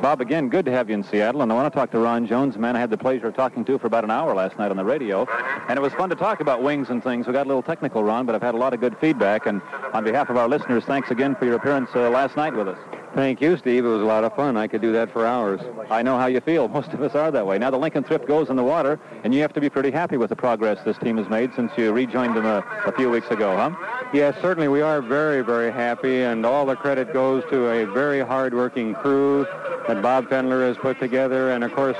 Bob, 0.00 0.20
again, 0.20 0.48
good 0.48 0.64
to 0.64 0.70
have 0.70 0.88
you 0.88 0.94
in 0.94 1.02
Seattle, 1.02 1.42
and 1.42 1.50
I 1.50 1.54
want 1.54 1.72
to 1.72 1.76
talk 1.76 1.90
to 1.90 1.98
Ron 1.98 2.26
Jones, 2.26 2.56
a 2.56 2.58
man 2.58 2.76
I 2.76 2.80
had 2.80 2.90
the 2.90 2.96
pleasure 2.96 3.26
of 3.26 3.34
talking 3.34 3.64
to 3.64 3.78
for 3.78 3.86
about 3.86 4.04
an 4.04 4.10
hour 4.10 4.34
last 4.34 4.58
night 4.58 4.70
on 4.70 4.76
the 4.76 4.84
radio, 4.84 5.26
and 5.68 5.76
it 5.76 5.82
was 5.82 5.92
fun 5.94 6.08
to 6.10 6.14
talk 6.14 6.40
about 6.40 6.62
wings 6.62 6.90
and 6.90 7.02
things. 7.02 7.26
We 7.26 7.32
got 7.32 7.46
a 7.46 7.48
little 7.48 7.62
technical, 7.62 8.04
Ron, 8.04 8.24
but 8.24 8.34
I've 8.34 8.42
had 8.42 8.54
a 8.54 8.58
lot 8.58 8.74
of 8.74 8.80
good 8.80 8.96
feedback, 8.98 9.46
and 9.46 9.60
on 9.92 10.04
behalf 10.04 10.30
of 10.30 10.36
our 10.36 10.48
listeners, 10.48 10.84
thanks 10.84 11.10
again 11.10 11.34
for 11.34 11.44
your 11.44 11.56
appearance 11.56 11.90
uh, 11.94 12.10
last 12.10 12.36
night 12.36 12.54
with 12.54 12.68
us. 12.68 12.97
Thank 13.14 13.40
you, 13.40 13.56
Steve. 13.56 13.84
It 13.84 13.88
was 13.88 14.02
a 14.02 14.04
lot 14.04 14.24
of 14.24 14.34
fun. 14.36 14.56
I 14.56 14.66
could 14.66 14.80
do 14.80 14.92
that 14.92 15.12
for 15.12 15.26
hours. 15.26 15.60
I 15.90 16.02
know 16.02 16.18
how 16.18 16.26
you 16.26 16.40
feel. 16.40 16.68
Most 16.78 16.92
of 16.92 17.02
us 17.02 17.14
are 17.14 17.30
that 17.30 17.46
way. 17.46 17.58
Now 17.58 17.70
the 17.70 17.78
Lincoln 17.78 18.04
Thrift 18.04 18.26
goes 18.26 18.50
in 18.50 18.56
the 18.56 18.64
water, 18.64 19.00
and 19.24 19.34
you 19.34 19.40
have 19.40 19.52
to 19.54 19.60
be 19.60 19.70
pretty 19.70 19.90
happy 19.90 20.16
with 20.16 20.30
the 20.30 20.36
progress 20.36 20.78
this 20.84 20.98
team 20.98 21.16
has 21.16 21.28
made 21.28 21.52
since 21.54 21.72
you 21.76 21.92
rejoined 21.92 22.36
them 22.36 22.46
a, 22.46 22.64
a 22.86 22.92
few 22.92 23.10
weeks 23.10 23.28
ago, 23.30 23.56
huh? 23.56 23.70
Yes, 24.12 24.36
certainly 24.40 24.68
we 24.68 24.82
are 24.82 25.00
very, 25.00 25.42
very 25.42 25.72
happy, 25.72 26.22
and 26.22 26.44
all 26.46 26.66
the 26.66 26.76
credit 26.76 27.12
goes 27.12 27.42
to 27.50 27.68
a 27.68 27.86
very 27.86 28.20
hard-working 28.20 28.94
crew 28.96 29.46
that 29.88 30.02
Bob 30.02 30.28
Fendler 30.28 30.66
has 30.66 30.76
put 30.76 31.00
together, 31.00 31.50
and 31.50 31.64
of 31.64 31.72
course, 31.72 31.96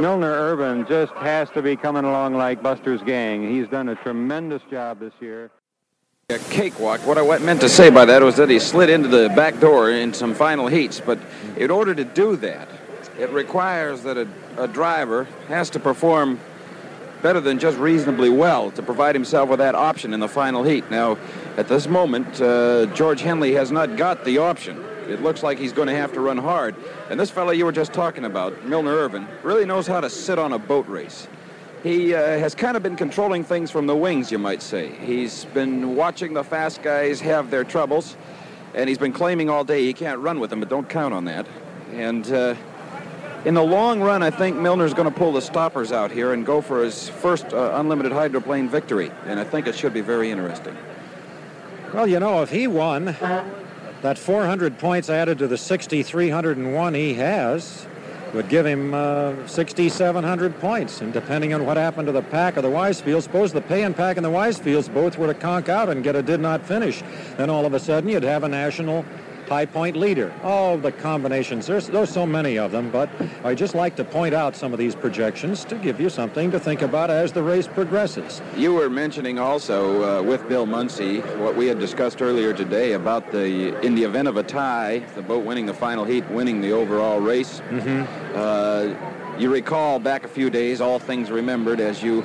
Milner 0.00 0.32
Irvin 0.32 0.86
just 0.86 1.12
has 1.14 1.48
to 1.50 1.62
be 1.62 1.76
coming 1.76 2.04
along 2.04 2.34
like 2.34 2.62
Buster's 2.62 3.02
gang. 3.02 3.48
He's 3.48 3.68
done 3.68 3.88
a 3.90 3.94
tremendous 3.94 4.62
job 4.70 5.00
this 5.00 5.12
year. 5.20 5.50
A 6.28 6.38
cakewalk. 6.38 7.06
What 7.06 7.18
I 7.18 7.38
meant 7.38 7.60
to 7.60 7.68
say 7.68 7.88
by 7.88 8.04
that 8.06 8.20
was 8.20 8.34
that 8.38 8.50
he 8.50 8.58
slid 8.58 8.90
into 8.90 9.06
the 9.06 9.28
back 9.36 9.60
door 9.60 9.92
in 9.92 10.12
some 10.12 10.34
final 10.34 10.66
heats, 10.66 10.98
but 11.00 11.20
in 11.56 11.70
order 11.70 11.94
to 11.94 12.04
do 12.04 12.34
that, 12.38 12.68
it 13.16 13.30
requires 13.30 14.02
that 14.02 14.16
a, 14.18 14.26
a 14.58 14.66
driver 14.66 15.28
has 15.46 15.70
to 15.70 15.78
perform 15.78 16.40
better 17.22 17.38
than 17.38 17.60
just 17.60 17.78
reasonably 17.78 18.28
well 18.28 18.72
to 18.72 18.82
provide 18.82 19.14
himself 19.14 19.48
with 19.48 19.60
that 19.60 19.76
option 19.76 20.12
in 20.12 20.18
the 20.18 20.26
final 20.26 20.64
heat. 20.64 20.90
Now, 20.90 21.16
at 21.56 21.68
this 21.68 21.86
moment, 21.86 22.40
uh, 22.40 22.86
George 22.86 23.20
Henley 23.20 23.52
has 23.52 23.70
not 23.70 23.96
got 23.96 24.24
the 24.24 24.38
option. 24.38 24.84
It 25.08 25.22
looks 25.22 25.44
like 25.44 25.60
he's 25.60 25.72
going 25.72 25.86
to 25.86 25.94
have 25.94 26.12
to 26.14 26.20
run 26.20 26.38
hard. 26.38 26.74
And 27.08 27.20
this 27.20 27.30
fellow 27.30 27.52
you 27.52 27.64
were 27.64 27.70
just 27.70 27.92
talking 27.92 28.24
about, 28.24 28.64
Milner 28.64 28.96
Irvin, 28.96 29.28
really 29.44 29.64
knows 29.64 29.86
how 29.86 30.00
to 30.00 30.10
sit 30.10 30.40
on 30.40 30.52
a 30.52 30.58
boat 30.58 30.88
race. 30.88 31.28
He 31.86 32.14
uh, 32.14 32.20
has 32.40 32.56
kind 32.56 32.76
of 32.76 32.82
been 32.82 32.96
controlling 32.96 33.44
things 33.44 33.70
from 33.70 33.86
the 33.86 33.94
wings, 33.94 34.32
you 34.32 34.38
might 34.38 34.60
say. 34.60 34.90
He's 35.04 35.44
been 35.44 35.94
watching 35.94 36.34
the 36.34 36.42
fast 36.42 36.82
guys 36.82 37.20
have 37.20 37.48
their 37.48 37.62
troubles, 37.62 38.16
and 38.74 38.88
he's 38.88 38.98
been 38.98 39.12
claiming 39.12 39.48
all 39.48 39.62
day 39.62 39.84
he 39.84 39.92
can't 39.92 40.18
run 40.18 40.40
with 40.40 40.50
them, 40.50 40.58
but 40.58 40.68
don't 40.68 40.88
count 40.88 41.14
on 41.14 41.26
that. 41.26 41.46
And 41.92 42.28
uh, 42.32 42.56
in 43.44 43.54
the 43.54 43.62
long 43.62 44.00
run, 44.00 44.24
I 44.24 44.30
think 44.30 44.56
Milner's 44.56 44.94
going 44.94 45.08
to 45.08 45.16
pull 45.16 45.32
the 45.32 45.40
stoppers 45.40 45.92
out 45.92 46.10
here 46.10 46.32
and 46.32 46.44
go 46.44 46.60
for 46.60 46.82
his 46.82 47.08
first 47.08 47.52
uh, 47.52 47.70
unlimited 47.74 48.10
hydroplane 48.10 48.68
victory, 48.68 49.12
and 49.26 49.38
I 49.38 49.44
think 49.44 49.68
it 49.68 49.76
should 49.76 49.94
be 49.94 50.00
very 50.00 50.32
interesting. 50.32 50.76
Well, 51.94 52.08
you 52.08 52.18
know, 52.18 52.42
if 52.42 52.50
he 52.50 52.66
won, 52.66 53.14
that 54.02 54.18
400 54.18 54.76
points 54.80 55.08
added 55.08 55.38
to 55.38 55.46
the 55.46 55.56
6,301 55.56 56.94
he 56.94 57.14
has 57.14 57.86
would 58.36 58.48
give 58.50 58.66
him 58.66 58.92
uh, 58.92 59.34
6,700 59.46 60.60
points. 60.60 61.00
And 61.00 61.12
depending 61.12 61.54
on 61.54 61.64
what 61.64 61.76
happened 61.76 62.06
to 62.06 62.12
the 62.12 62.22
Pak 62.22 62.56
of 62.56 62.62
the 62.62 62.68
Weisfields, 62.68 63.22
suppose 63.22 63.52
the 63.52 63.62
Pay 63.62 63.82
'n 63.82 63.94
Pak 63.94 64.16
and 64.16 64.24
the 64.24 64.30
Weisfields 64.30 64.92
both 64.92 65.18
were 65.18 65.26
to 65.26 65.34
conk 65.34 65.68
out 65.68 65.88
and 65.88 66.04
get 66.04 66.14
a 66.14 66.22
did 66.22 66.40
not 66.40 66.64
finish, 66.64 67.02
then 67.38 67.48
all 67.48 67.64
of 67.64 67.72
a 67.72 67.80
sudden 67.80 68.10
you'd 68.10 68.22
have 68.22 68.44
a 68.44 68.48
national 68.48 69.04
high 69.48 69.66
point 69.66 69.96
leader. 69.96 70.32
Oh, 70.42 70.76
the 70.76 70.92
combinations. 70.92 71.66
There's, 71.66 71.86
there's 71.88 72.10
so 72.10 72.26
many 72.26 72.58
of 72.58 72.72
them, 72.72 72.90
but 72.90 73.08
I 73.44 73.54
just 73.54 73.74
like 73.74 73.96
to 73.96 74.04
point 74.04 74.34
out 74.34 74.56
some 74.56 74.72
of 74.72 74.78
these 74.78 74.94
projections 74.94 75.64
to 75.66 75.76
give 75.76 76.00
you 76.00 76.08
something 76.08 76.50
to 76.50 76.60
think 76.60 76.82
about 76.82 77.10
as 77.10 77.32
the 77.32 77.42
race 77.42 77.66
progresses. 77.66 78.42
You 78.56 78.74
were 78.74 78.90
mentioning 78.90 79.38
also 79.38 80.20
uh, 80.20 80.22
with 80.22 80.48
Bill 80.48 80.66
Muncey 80.66 81.20
what 81.38 81.56
we 81.56 81.66
had 81.66 81.78
discussed 81.78 82.22
earlier 82.22 82.52
today 82.52 82.92
about 82.92 83.30
the, 83.32 83.78
in 83.84 83.94
the 83.94 84.04
event 84.04 84.28
of 84.28 84.36
a 84.36 84.42
tie, 84.42 84.98
the 85.14 85.22
boat 85.22 85.44
winning 85.44 85.66
the 85.66 85.74
final 85.74 86.04
heat, 86.04 86.28
winning 86.30 86.60
the 86.60 86.72
overall 86.72 87.20
race. 87.20 87.60
Mm-hmm. 87.70 88.36
Uh, 88.36 89.38
you 89.38 89.52
recall 89.52 89.98
back 89.98 90.24
a 90.24 90.28
few 90.28 90.48
days, 90.48 90.80
all 90.80 90.98
things 90.98 91.30
remembered, 91.30 91.78
as 91.78 92.02
you 92.02 92.24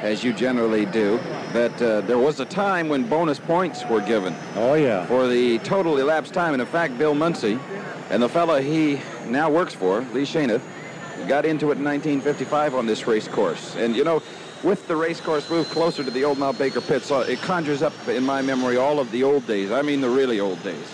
as 0.00 0.22
you 0.22 0.32
generally 0.32 0.86
do, 0.86 1.18
that 1.52 1.80
uh, 1.82 2.00
there 2.02 2.18
was 2.18 2.40
a 2.40 2.44
time 2.44 2.88
when 2.88 3.08
bonus 3.08 3.38
points 3.38 3.84
were 3.86 4.00
given. 4.00 4.34
Oh, 4.54 4.74
yeah. 4.74 5.06
For 5.06 5.26
the 5.26 5.58
total 5.60 5.98
elapsed 5.98 6.34
time. 6.34 6.52
And 6.52 6.60
in 6.60 6.68
fact, 6.68 6.98
Bill 6.98 7.14
Muncey 7.14 7.58
and 8.10 8.22
the 8.22 8.28
fellow 8.28 8.60
he 8.60 9.00
now 9.26 9.50
works 9.50 9.74
for, 9.74 10.00
Lee 10.12 10.22
Schoenith, 10.22 10.62
got 11.26 11.44
into 11.44 11.70
it 11.70 11.78
in 11.78 11.84
1955 11.84 12.74
on 12.74 12.86
this 12.86 13.06
race 13.06 13.28
course. 13.28 13.74
And, 13.76 13.96
you 13.96 14.04
know, 14.04 14.22
with 14.62 14.86
the 14.88 14.96
race 14.96 15.20
course 15.20 15.48
moved 15.50 15.70
closer 15.70 16.02
to 16.02 16.10
the 16.10 16.24
old 16.24 16.38
Mount 16.38 16.58
Baker 16.58 16.80
pits, 16.80 17.10
uh, 17.10 17.26
it 17.28 17.40
conjures 17.40 17.82
up 17.82 17.92
in 18.08 18.24
my 18.24 18.42
memory 18.42 18.76
all 18.76 18.98
of 18.98 19.10
the 19.10 19.22
old 19.22 19.46
days. 19.46 19.70
I 19.70 19.82
mean 19.82 20.00
the 20.00 20.10
really 20.10 20.40
old 20.40 20.62
days. 20.62 20.86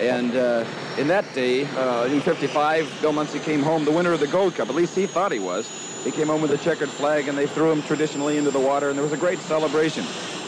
And 0.00 0.34
uh, 0.34 0.64
in 0.98 1.06
that 1.08 1.24
day, 1.34 1.64
uh, 1.66 2.04
in 2.06 2.20
55, 2.20 2.98
Bill 3.00 3.12
Muncey 3.12 3.38
came 3.38 3.62
home 3.62 3.84
the 3.84 3.92
winner 3.92 4.12
of 4.12 4.20
the 4.20 4.26
Gold 4.26 4.54
Cup. 4.54 4.68
At 4.68 4.74
least 4.74 4.94
he 4.94 5.06
thought 5.06 5.32
he 5.32 5.38
was. 5.38 5.68
He 6.04 6.10
came 6.10 6.26
home 6.26 6.42
with 6.42 6.50
a 6.50 6.58
checkered 6.58 6.88
flag, 6.88 7.28
and 7.28 7.38
they 7.38 7.46
threw 7.46 7.70
him 7.70 7.82
traditionally 7.82 8.36
into 8.36 8.50
the 8.50 8.60
water, 8.60 8.88
and 8.88 8.96
there 8.96 9.04
was 9.04 9.12
a 9.12 9.18
great 9.18 9.38
celebration. 9.40 10.04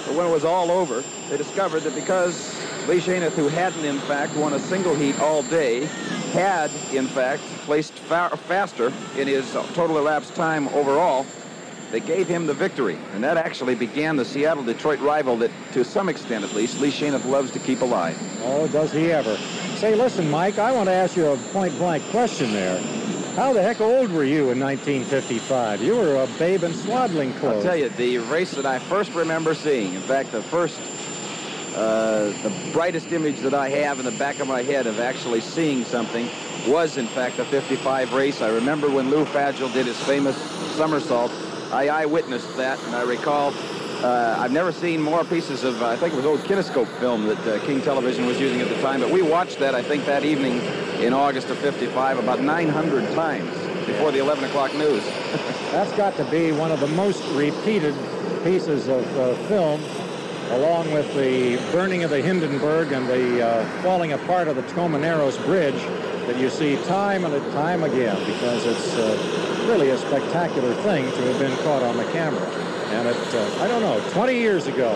But 0.07 0.17
when 0.17 0.27
it 0.27 0.31
was 0.31 0.45
all 0.45 0.71
over, 0.71 1.05
they 1.31 1.37
discovered 1.37 1.81
that 1.81 1.95
because 1.95 2.59
Lee 2.89 2.99
Schoenith, 2.99 3.33
who 3.33 3.49
hadn't, 3.49 3.85
in 3.85 3.99
fact, 4.01 4.35
won 4.37 4.53
a 4.53 4.59
single 4.59 4.95
heat 4.95 5.19
all 5.21 5.43
day, 5.45 5.85
had, 6.33 6.71
in 6.93 7.07
fact, 7.07 7.43
placed 7.65 7.93
fa 7.93 8.37
faster 8.49 8.93
in 9.17 9.29
his 9.29 9.51
total 9.53 9.99
elapsed 9.99 10.35
time 10.35 10.69
overall, 10.69 11.25
they 11.95 12.01
gave 12.01 12.27
him 12.27 12.45
the 12.45 12.55
victory. 12.55 12.99
And 13.13 13.23
that 13.23 13.37
actually 13.37 13.77
began 13.77 14.17
the 14.17 14.25
Seattle-Detroit 14.25 14.99
rival 14.99 15.37
that, 15.37 15.53
to 15.75 15.85
some 15.85 16.09
extent 16.09 16.45
at 16.45 16.53
least, 16.53 16.81
Lee 16.81 16.91
Schoenith 16.91 17.25
loves 17.25 17.53
to 17.53 17.61
keep 17.61 17.83
alive. 17.83 18.19
Oh, 18.43 18.67
does 18.67 18.91
he 18.91 19.13
ever. 19.13 19.37
Say, 19.77 19.95
listen, 19.95 20.29
Mike, 20.29 20.59
I 20.59 20.73
want 20.73 20.89
to 20.89 20.93
ask 20.93 21.17
you 21.17 21.29
a 21.29 21.37
point-blank 21.53 22.03
question 22.11 22.53
there. 22.53 22.81
How 23.37 23.53
the 23.53 23.63
heck 23.63 23.81
old 23.81 24.11
were 24.11 24.25
you 24.25 24.51
in 24.51 24.59
1955? 24.59 25.83
You 25.83 25.95
were 25.95 26.17
a 26.17 26.27
babe 26.37 26.65
in 26.65 26.75
swaddling 26.75 27.33
clothes. 27.35 27.59
I'll 27.59 27.63
tell 27.63 27.77
you, 27.77 27.91
the 27.91 28.19
race 28.19 28.51
that 28.55 28.67
I 28.67 28.81
first 28.81 29.13
remember 29.13 29.55
seeing, 29.55 29.95
in 29.95 30.03
fact, 30.03 30.33
the 30.33 30.43
first, 30.43 30.81
uh, 31.77 32.25
the 32.43 32.53
brightest 32.73 33.13
image 33.13 33.39
that 33.43 33.55
I 33.55 33.69
have 33.69 34.01
in 34.01 34.05
the 34.05 34.19
back 34.19 34.41
of 34.41 34.49
my 34.49 34.63
head 34.63 34.89
of 34.89 34.99
actually 34.99 35.43
seeing 35.43 35.85
something 35.85 36.29
was, 36.67 36.97
in 36.97 37.07
fact, 37.07 37.37
the 37.37 37.45
55 37.45 38.13
race. 38.15 38.43
I 38.43 38.49
remember 38.49 38.91
when 38.91 39.11
Lou 39.11 39.25
Fageol 39.27 39.73
did 39.73 39.87
his 39.87 40.03
famous 40.03 40.37
somersault. 40.73 41.31
I 41.75 41.89
eyewitnessed 41.89 42.57
that, 42.57 42.79
and 42.85 42.95
I 42.95 43.03
recall 43.03 43.53
uh, 44.05 44.37
I've 44.39 44.53
never 44.53 44.71
seen 44.71 45.03
more 45.03 45.25
pieces 45.25 45.65
of, 45.65 45.83
I 45.83 45.97
think 45.97 46.13
it 46.13 46.17
was 46.17 46.25
old 46.25 46.39
kinescope 46.41 46.87
film 47.01 47.27
that 47.27 47.39
uh, 47.49 47.67
King 47.67 47.83
Television 47.83 48.27
was 48.27 48.39
using 48.39 48.61
at 48.61 48.69
the 48.69 48.81
time, 48.81 49.01
but 49.01 49.11
we 49.11 49.23
watched 49.23 49.59
that, 49.59 49.75
I 49.75 49.83
think, 49.83 50.07
that 50.07 50.25
evening 50.25 50.61
in 51.03 51.13
August 51.13 51.49
of 51.49 51.59
55 51.59 52.21
about 52.21 52.41
900 52.41 53.13
times 53.15 53.51
before 53.87 54.13
the 54.13 54.21
11 54.21 54.45
o'clock 54.45 54.73
news. 54.75 55.05
That's 55.73 55.91
got 55.97 56.17
to 56.19 56.25
be 56.27 56.53
one 56.53 56.71
of 56.71 56.79
the 56.79 56.87
most 56.87 57.25
repeated 57.35 57.97
pieces 58.45 58.87
of 58.87 59.05
uh, 59.19 59.35
film, 59.49 59.83
along 60.53 60.93
with 60.93 61.13
the 61.17 61.57
burning 61.73 62.05
of 62.05 62.11
the 62.11 62.23
Hindenburg 62.23 62.93
and 62.93 63.09
the 63.09 63.45
uh, 63.45 63.83
falling 63.83 64.13
apart 64.13 64.47
of 64.47 64.55
the 64.55 64.63
Tacoma 64.63 65.01
Narrows 65.01 65.39
Bridge 65.39 65.83
that 66.27 66.39
you 66.39 66.51
see 66.51 66.77
time 66.85 67.25
and 67.25 67.53
time 67.53 67.83
again 67.83 68.17
because 68.27 68.65
it's 68.65 68.95
uh, 68.95 69.54
really 69.65 69.91
a 69.91 69.99
spectacular 69.99 70.75
thing 70.83 71.05
to 71.05 71.21
have 71.23 71.39
been 71.39 71.57
caught 71.65 71.83
on 71.83 71.97
the 71.97 72.05
camera. 72.13 72.47
And 72.95 73.09
it, 73.09 73.17
uh, 73.17 73.63
I 73.63 73.69
don't 73.69 73.81
know, 73.83 74.01
20 74.11 74.35
years 74.35 74.67
ago, 74.67 74.93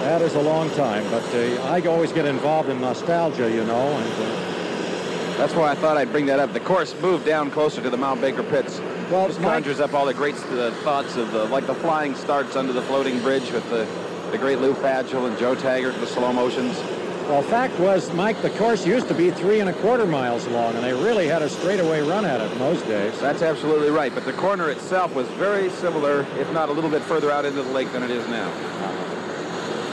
that 0.00 0.22
is 0.22 0.34
a 0.34 0.40
long 0.40 0.70
time, 0.70 1.04
but 1.10 1.22
uh, 1.34 1.62
I 1.64 1.80
always 1.86 2.12
get 2.12 2.26
involved 2.26 2.68
in 2.68 2.80
nostalgia, 2.80 3.50
you 3.50 3.64
know, 3.64 3.88
and 3.88 4.12
uh, 4.12 5.36
that's 5.38 5.54
why 5.54 5.70
I 5.70 5.74
thought 5.74 5.96
I'd 5.96 6.10
bring 6.10 6.26
that 6.26 6.40
up. 6.40 6.52
The 6.52 6.60
course 6.60 6.94
moved 7.00 7.24
down 7.24 7.50
closer 7.50 7.82
to 7.82 7.90
the 7.90 7.96
Mount 7.96 8.20
Baker 8.20 8.42
pits. 8.42 8.80
Well, 9.10 9.28
Just 9.28 9.40
conjures 9.40 9.80
up 9.80 9.92
all 9.92 10.06
the 10.06 10.14
great 10.14 10.34
uh, 10.34 10.70
thoughts 10.82 11.16
of 11.16 11.32
the, 11.32 11.44
like 11.44 11.66
the 11.66 11.74
flying 11.74 12.14
starts 12.14 12.56
under 12.56 12.72
the 12.72 12.82
floating 12.82 13.20
bridge 13.20 13.50
with 13.52 13.68
the, 13.70 13.86
the 14.30 14.38
great 14.38 14.58
Lou 14.58 14.74
Fageol 14.74 15.28
and 15.28 15.38
Joe 15.38 15.54
Taggart, 15.54 15.94
the 16.00 16.06
Slo-mo-shuns. 16.06 17.01
Well, 17.28 17.42
fact 17.42 17.78
was, 17.78 18.12
Mike, 18.12 18.42
the 18.42 18.50
course 18.50 18.86
used 18.86 19.08
to 19.08 19.14
be 19.14 19.30
three 19.30 19.60
and 19.60 19.70
a 19.70 19.72
quarter 19.74 20.06
miles 20.06 20.46
long, 20.48 20.74
and 20.74 20.84
they 20.84 20.92
really 20.92 21.26
had 21.28 21.40
a 21.40 21.48
straightaway 21.48 22.00
run 22.02 22.24
at 22.24 22.40
it 22.40 22.50
in 22.52 22.58
those 22.58 22.82
days. 22.82 23.18
That's 23.20 23.42
absolutely 23.42 23.90
right. 23.90 24.14
But 24.14 24.24
the 24.24 24.32
corner 24.34 24.70
itself 24.70 25.14
was 25.14 25.26
very 25.28 25.70
similar, 25.70 26.26
if 26.38 26.52
not 26.52 26.68
a 26.68 26.72
little 26.72 26.90
bit 26.90 27.00
further 27.02 27.30
out 27.30 27.44
into 27.44 27.62
the 27.62 27.70
lake 27.70 27.90
than 27.92 28.02
it 28.02 28.10
is 28.10 28.26
now. 28.28 28.48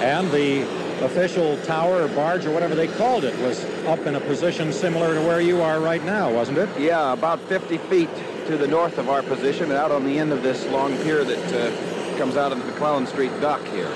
And 0.02 0.30
the 0.32 0.64
official 1.06 1.58
tower 1.64 2.04
or 2.04 2.08
barge 2.10 2.46
or 2.46 2.52
whatever 2.52 2.76
they 2.76 2.88
called 2.88 3.24
it 3.24 3.38
was 3.40 3.64
up 3.86 4.00
in 4.00 4.16
a 4.16 4.20
position 4.22 4.74
similar 4.74 5.14
to 5.14 5.22
where 5.22 5.40
you 5.40 5.62
are 5.62 5.80
right 5.80 6.04
now, 6.04 6.32
wasn't 6.32 6.58
it? 6.58 6.70
Yeah, 6.80 7.14
about 7.14 7.40
50 7.42 7.78
feet 7.78 8.10
to 8.48 8.58
the 8.58 8.68
north 8.68 8.98
of 8.98 9.08
our 9.08 9.22
position 9.24 9.66
and 9.66 9.74
out 9.74 9.92
on 9.92 10.04
the 10.04 10.18
end 10.18 10.32
of 10.32 10.44
this 10.44 10.66
long 10.68 10.98
pier 11.04 11.24
that 11.24 11.54
uh, 11.54 12.18
comes 12.18 12.36
out 12.36 12.52
of 12.52 12.60
the 12.60 12.66
McClellan 12.66 13.08
Street 13.08 13.32
dock 13.40 13.64
here. 13.68 13.90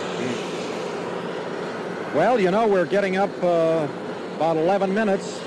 Well, 2.13 2.39
you 2.39 2.51
know, 2.51 2.67
we're 2.67 2.85
getting 2.85 3.17
up 3.17 3.31
uh, 3.43 3.87
about 4.35 4.55
11 4.55 4.93
minutes. 4.93 5.41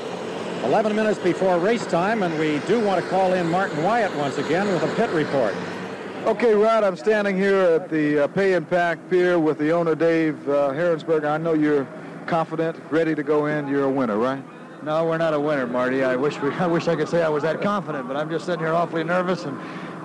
11 0.65 0.97
minutes 0.97 1.17
before 1.21 1.61
race 1.61 1.87
time, 1.87 2.25
and 2.25 2.37
we 2.41 2.59
do 2.67 2.85
want 2.85 3.01
to 3.01 3.09
call 3.09 3.35
in 3.35 3.49
Martin 3.49 3.85
Wyatt 3.85 4.13
once 4.17 4.37
again 4.39 4.67
with 4.67 4.83
a 4.83 4.93
pit 4.97 5.09
report. 5.11 5.55
Okay, 6.25 6.55
Rod, 6.55 6.83
I'm 6.83 6.97
standing 6.97 7.37
here 7.37 7.55
at 7.55 7.89
the 7.89 8.25
uh, 8.25 8.27
Pay 8.27 8.55
'n 8.57 8.65
Pak 8.65 8.99
Pier 9.09 9.39
with 9.39 9.59
the 9.59 9.71
owner, 9.71 9.95
Dave 9.95 10.37
uh, 10.49 10.71
Heerensperger. 10.71 11.31
I 11.31 11.37
know 11.37 11.53
you're 11.53 11.87
confident, 12.27 12.77
ready 12.91 13.15
to 13.15 13.23
go 13.23 13.47
in. 13.47 13.69
You're 13.69 13.85
a 13.85 13.91
winner, 13.91 14.17
right? 14.17 14.43
No, 14.83 15.05
we're 15.05 15.19
not 15.19 15.35
a 15.35 15.41
winner, 15.41 15.69
Marty. 15.69 16.03
I 16.03 16.17
wish 16.17 16.37
we, 16.41 16.51
I 16.55 16.67
wish 16.67 16.89
I 16.89 16.97
could 16.97 17.09
say 17.09 17.23
I 17.23 17.29
was 17.29 17.45
that 17.45 17.63
confident, 17.63 18.09
but 18.09 18.17
I'm 18.17 18.29
just 18.29 18.45
sitting 18.45 18.65
here 18.65 18.75
awfully 18.75 19.05
nervous 19.05 19.45
and 19.45 19.57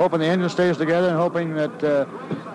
hoping 0.01 0.19
the 0.19 0.25
engine 0.25 0.49
stays 0.49 0.77
together 0.77 1.09
and 1.09 1.17
hoping 1.17 1.53
that 1.53 1.83
uh, 1.83 2.05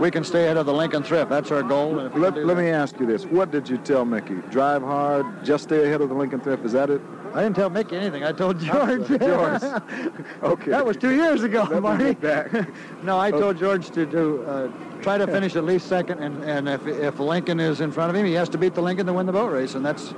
we 0.01 0.11
can 0.11 0.25
stay 0.25 0.45
ahead 0.47 0.57
of 0.57 0.67
the 0.67 0.75
Lincoln 0.75 1.05
Thrift. 1.05 1.31
That's 1.31 1.53
our 1.53 1.63
goal. 1.63 1.93
Let, 1.93 2.45
let 2.45 2.57
me 2.57 2.71
ask 2.71 2.99
you 2.99 3.07
this. 3.07 3.25
What 3.25 3.53
did 3.53 3.69
you 3.69 3.79
tell 3.79 4.05
Mickey? 4.05 4.35
Drive 4.51 4.83
hard, 4.83 5.45
just 5.45 5.63
stay 5.65 5.85
ahead 5.85 6.01
of 6.01 6.09
the 6.09 6.15
Lincoln 6.15 6.41
Thrift. 6.41 6.65
Is 6.65 6.73
that 6.73 6.91
it? 6.91 7.01
I 7.35 7.43
didn't 7.43 7.55
tell 7.55 7.71
Mickey 7.71 7.97
anything. 7.97 8.25
I 8.25 8.33
told 8.33 8.59
George. 8.71 9.07
George. 9.07 9.63
okay. 10.43 10.71
That 10.73 10.85
was 10.85 10.97
two 10.97 11.15
years 11.15 11.45
ago, 11.45 11.61
Let 11.63 11.71
me 11.75 11.81
Marty. 11.81 12.05
get 12.15 12.21
back. 12.21 12.69
no, 13.05 13.17
I 13.21 13.31
told 13.31 13.59
George 13.59 13.91
to 13.91 14.07
do 14.07 14.43
uh, 14.43 14.69
try 15.01 15.17
to 15.17 15.27
finish 15.29 15.55
at 15.55 15.65
least 15.65 15.87
second, 15.87 16.19
and, 16.19 16.43
and 16.43 16.69
if, 16.69 16.85
if 16.89 17.21
Lincoln 17.21 17.61
is 17.61 17.81
in 17.81 17.93
front 17.93 18.11
of 18.11 18.17
him, 18.17 18.27
he 18.27 18.33
has 18.33 18.49
to 18.49 18.59
beat 18.59 18.75
the 18.75 18.83
Lincoln 18.83 19.07
to 19.07 19.13
win 19.13 19.25
the 19.27 19.33
boat 19.33 19.53
race, 19.53 19.77
and 19.77 19.87
that's 19.87 20.15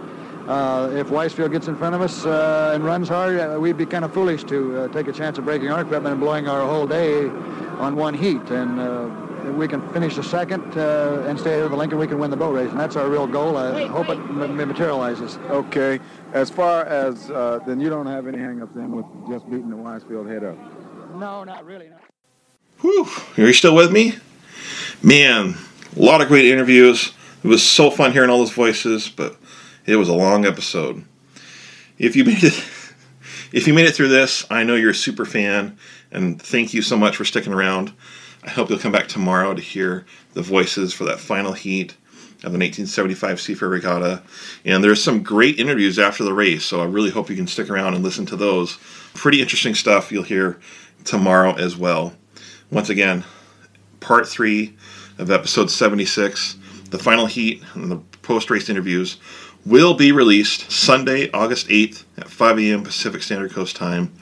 uh, 0.49 0.91
if 0.95 1.09
Weisfield 1.09 1.53
gets 1.53 1.69
in 1.69 1.77
front 1.77 1.95
of 1.95 2.01
us 2.01 2.25
uh, 2.25 2.73
and 2.75 2.83
runs 2.83 3.09
hard, 3.09 3.39
uh, 3.39 3.59
we'd 3.61 3.77
be 3.77 3.85
kind 3.85 4.03
of 4.05 4.15
foolish 4.15 4.45
to 4.45 4.81
uh, 4.81 4.89
take 4.89 5.07
a 5.07 5.13
chance 5.13 5.37
of 5.37 5.45
breaking 5.45 5.71
our 5.71 5.83
equipment 5.83 6.13
and 6.13 6.21
blowing 6.21 6.49
our 6.49 6.67
whole 6.67 6.87
day 6.87 7.27
on 7.79 7.97
one 7.97 8.15
heat. 8.15 8.41
And 8.51 8.81
uh, 8.81 9.53
we 9.53 9.69
can 9.69 9.87
finish 9.93 10.17
the 10.17 10.23
second 10.23 10.63
uh, 10.79 11.27
and 11.29 11.39
stay 11.39 11.53
ahead 11.53 11.65
of 11.65 11.71
the 11.71 11.77
Lincoln, 11.77 11.99
we 11.99 12.07
can 12.07 12.19
win 12.19 12.31
the 12.31 12.37
boat 12.37 12.55
race, 12.55 12.71
and 12.71 12.81
that's 12.81 12.97
our 12.97 13.11
real 13.11 13.27
goal. 13.27 13.59
I 13.59 13.87
hope 13.87 14.09
it 14.09 14.19
m- 14.19 14.57
materializes. 14.57 15.37
Okay. 15.51 16.01
As 16.33 16.49
far 16.49 16.87
as, 16.87 17.31
uh, 17.31 17.61
then 17.67 17.79
you 17.79 17.91
don't 17.91 18.07
have 18.07 18.27
any 18.27 18.39
hang-ups 18.39 18.73
then 18.75 18.93
with 18.93 19.07
just 19.31 19.45
beating 19.51 19.69
the 19.69 19.77
Weisfield 19.77 20.31
head 20.31 20.45
up? 20.45 20.57
No, 21.15 21.45
not 21.45 21.67
really. 21.67 21.89
No. 21.89 21.97
Whew. 22.81 23.07
Are 23.37 23.47
you 23.47 23.53
still 23.53 23.75
with 23.75 23.93
me? 23.93 24.15
Man, 25.03 25.57
a 25.95 26.01
lot 26.01 26.23
of 26.23 26.29
great 26.29 26.47
interviews. 26.47 27.13
It 27.45 27.49
was 27.49 27.63
so 27.63 27.91
fun 27.91 28.13
hearing 28.13 28.31
all 28.31 28.39
those 28.39 28.51
voices, 28.51 29.09
but 29.09 29.37
it 29.89 29.97
was 29.97 30.11
a 30.11 30.15
long 30.15 30.45
episode. 30.45 31.03
If 31.97 32.15
you 32.15 32.23
made 32.23 32.45
it, 32.45 32.53
if 33.53 33.67
you 33.67 33.73
made 33.73 33.87
it 33.87 33.95
through 33.95 34.09
this, 34.09 34.45
I 34.51 34.63
know 34.63 34.75
you're 34.75 34.91
a 34.91 34.95
super 34.95 35.25
fan, 35.25 35.79
and 36.13 36.41
thank 36.41 36.75
you 36.75 36.83
so 36.83 36.97
much 36.97 37.17
for 37.17 37.25
sticking 37.25 37.55
around. 37.55 37.95
I 38.45 38.51
hope 38.51 38.69
you'll 38.69 38.79
come 38.79 38.93
back 38.93 39.09
tomorrow 39.09 39.55
to 39.55 39.63
hear 39.63 40.05
the 40.35 40.43
voices 40.43 40.93
for 40.93 41.05
that 41.05 41.19
final 41.19 41.55
heat 41.55 41.93
of 42.45 42.53
the 42.53 42.59
1975 42.59 43.39
Seafair 43.39 43.71
Regatta. 43.71 44.23
And 44.65 44.85
there's 44.85 45.03
some 45.03 45.23
great 45.23 45.59
interviews 45.59 45.99
after 45.99 46.23
the 46.23 46.35
race, 46.35 46.67
so 46.67 46.83
I 46.83 46.85
really 46.85 47.11
hope 47.11 47.31
you 47.31 47.37
can 47.37 47.47
stick 47.47 47.71
around 47.71 47.95
and 47.95 48.05
listen 48.05 48.27
to 48.27 48.37
those. 48.37 48.77
Pretty 49.15 49.41
interesting 49.41 49.75
stuff 49.75 50.13
you'll 50.13 50.23
hear 50.23 50.61
tomorrow 51.05 51.55
as 51.55 51.79
well. 51.79 52.13
Once 52.71 52.91
again, 52.91 53.25
part 54.01 54.29
three 54.29 54.77
of 55.17 55.31
episode 55.31 55.71
76, 55.71 56.57
the 56.91 56.99
final 56.99 57.25
heat 57.25 57.63
and 57.75 57.91
the 57.91 57.97
post 58.23 58.51
race 58.51 58.69
interviews 58.69 59.17
will 59.69 59.95
be 59.95 60.13
released 60.13 60.71
Sunday, 60.71 61.31
August 61.33 61.69
8th 61.69 62.05
at 62.17 62.29
5 62.29 62.59
a.m. 62.59 62.83
Pacific 62.83 63.23
Standard 63.23 63.53
Coast 63.53 63.77
time. 63.77 64.13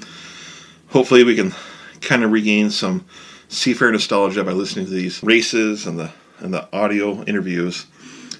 Hopefully, 0.88 1.22
we 1.22 1.36
can 1.36 1.54
kind 2.00 2.24
of 2.24 2.32
regain 2.32 2.70
some 2.70 3.04
seafair 3.48 3.92
nostalgia 3.92 4.42
by 4.42 4.52
listening 4.52 4.86
to 4.86 4.90
these 4.90 5.22
races 5.22 5.86
and 5.86 5.98
the 5.98 6.10
and 6.38 6.52
the 6.52 6.68
audio 6.72 7.22
interviews 7.24 7.86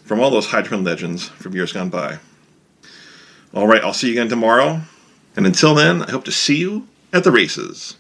from 0.05 0.20
all 0.20 0.31
those 0.31 0.47
hydroplane 0.47 0.85
legends 0.85 1.28
from 1.28 1.55
years 1.55 1.73
gone 1.73 1.89
by. 1.89 2.19
All 3.55 3.66
right, 3.66 3.83
I'll 3.83 3.95
see 3.95 4.09
you 4.09 4.12
again 4.15 4.28
tomorrow. 4.28 4.83
And 5.35 5.47
until 5.47 5.74
then, 5.74 6.03
I 6.03 6.11
hope 6.11 6.24
to 6.24 6.33
see 6.33 6.57
you 6.57 6.89
at 7.12 7.24
the 7.24 7.33
races. 7.33 7.97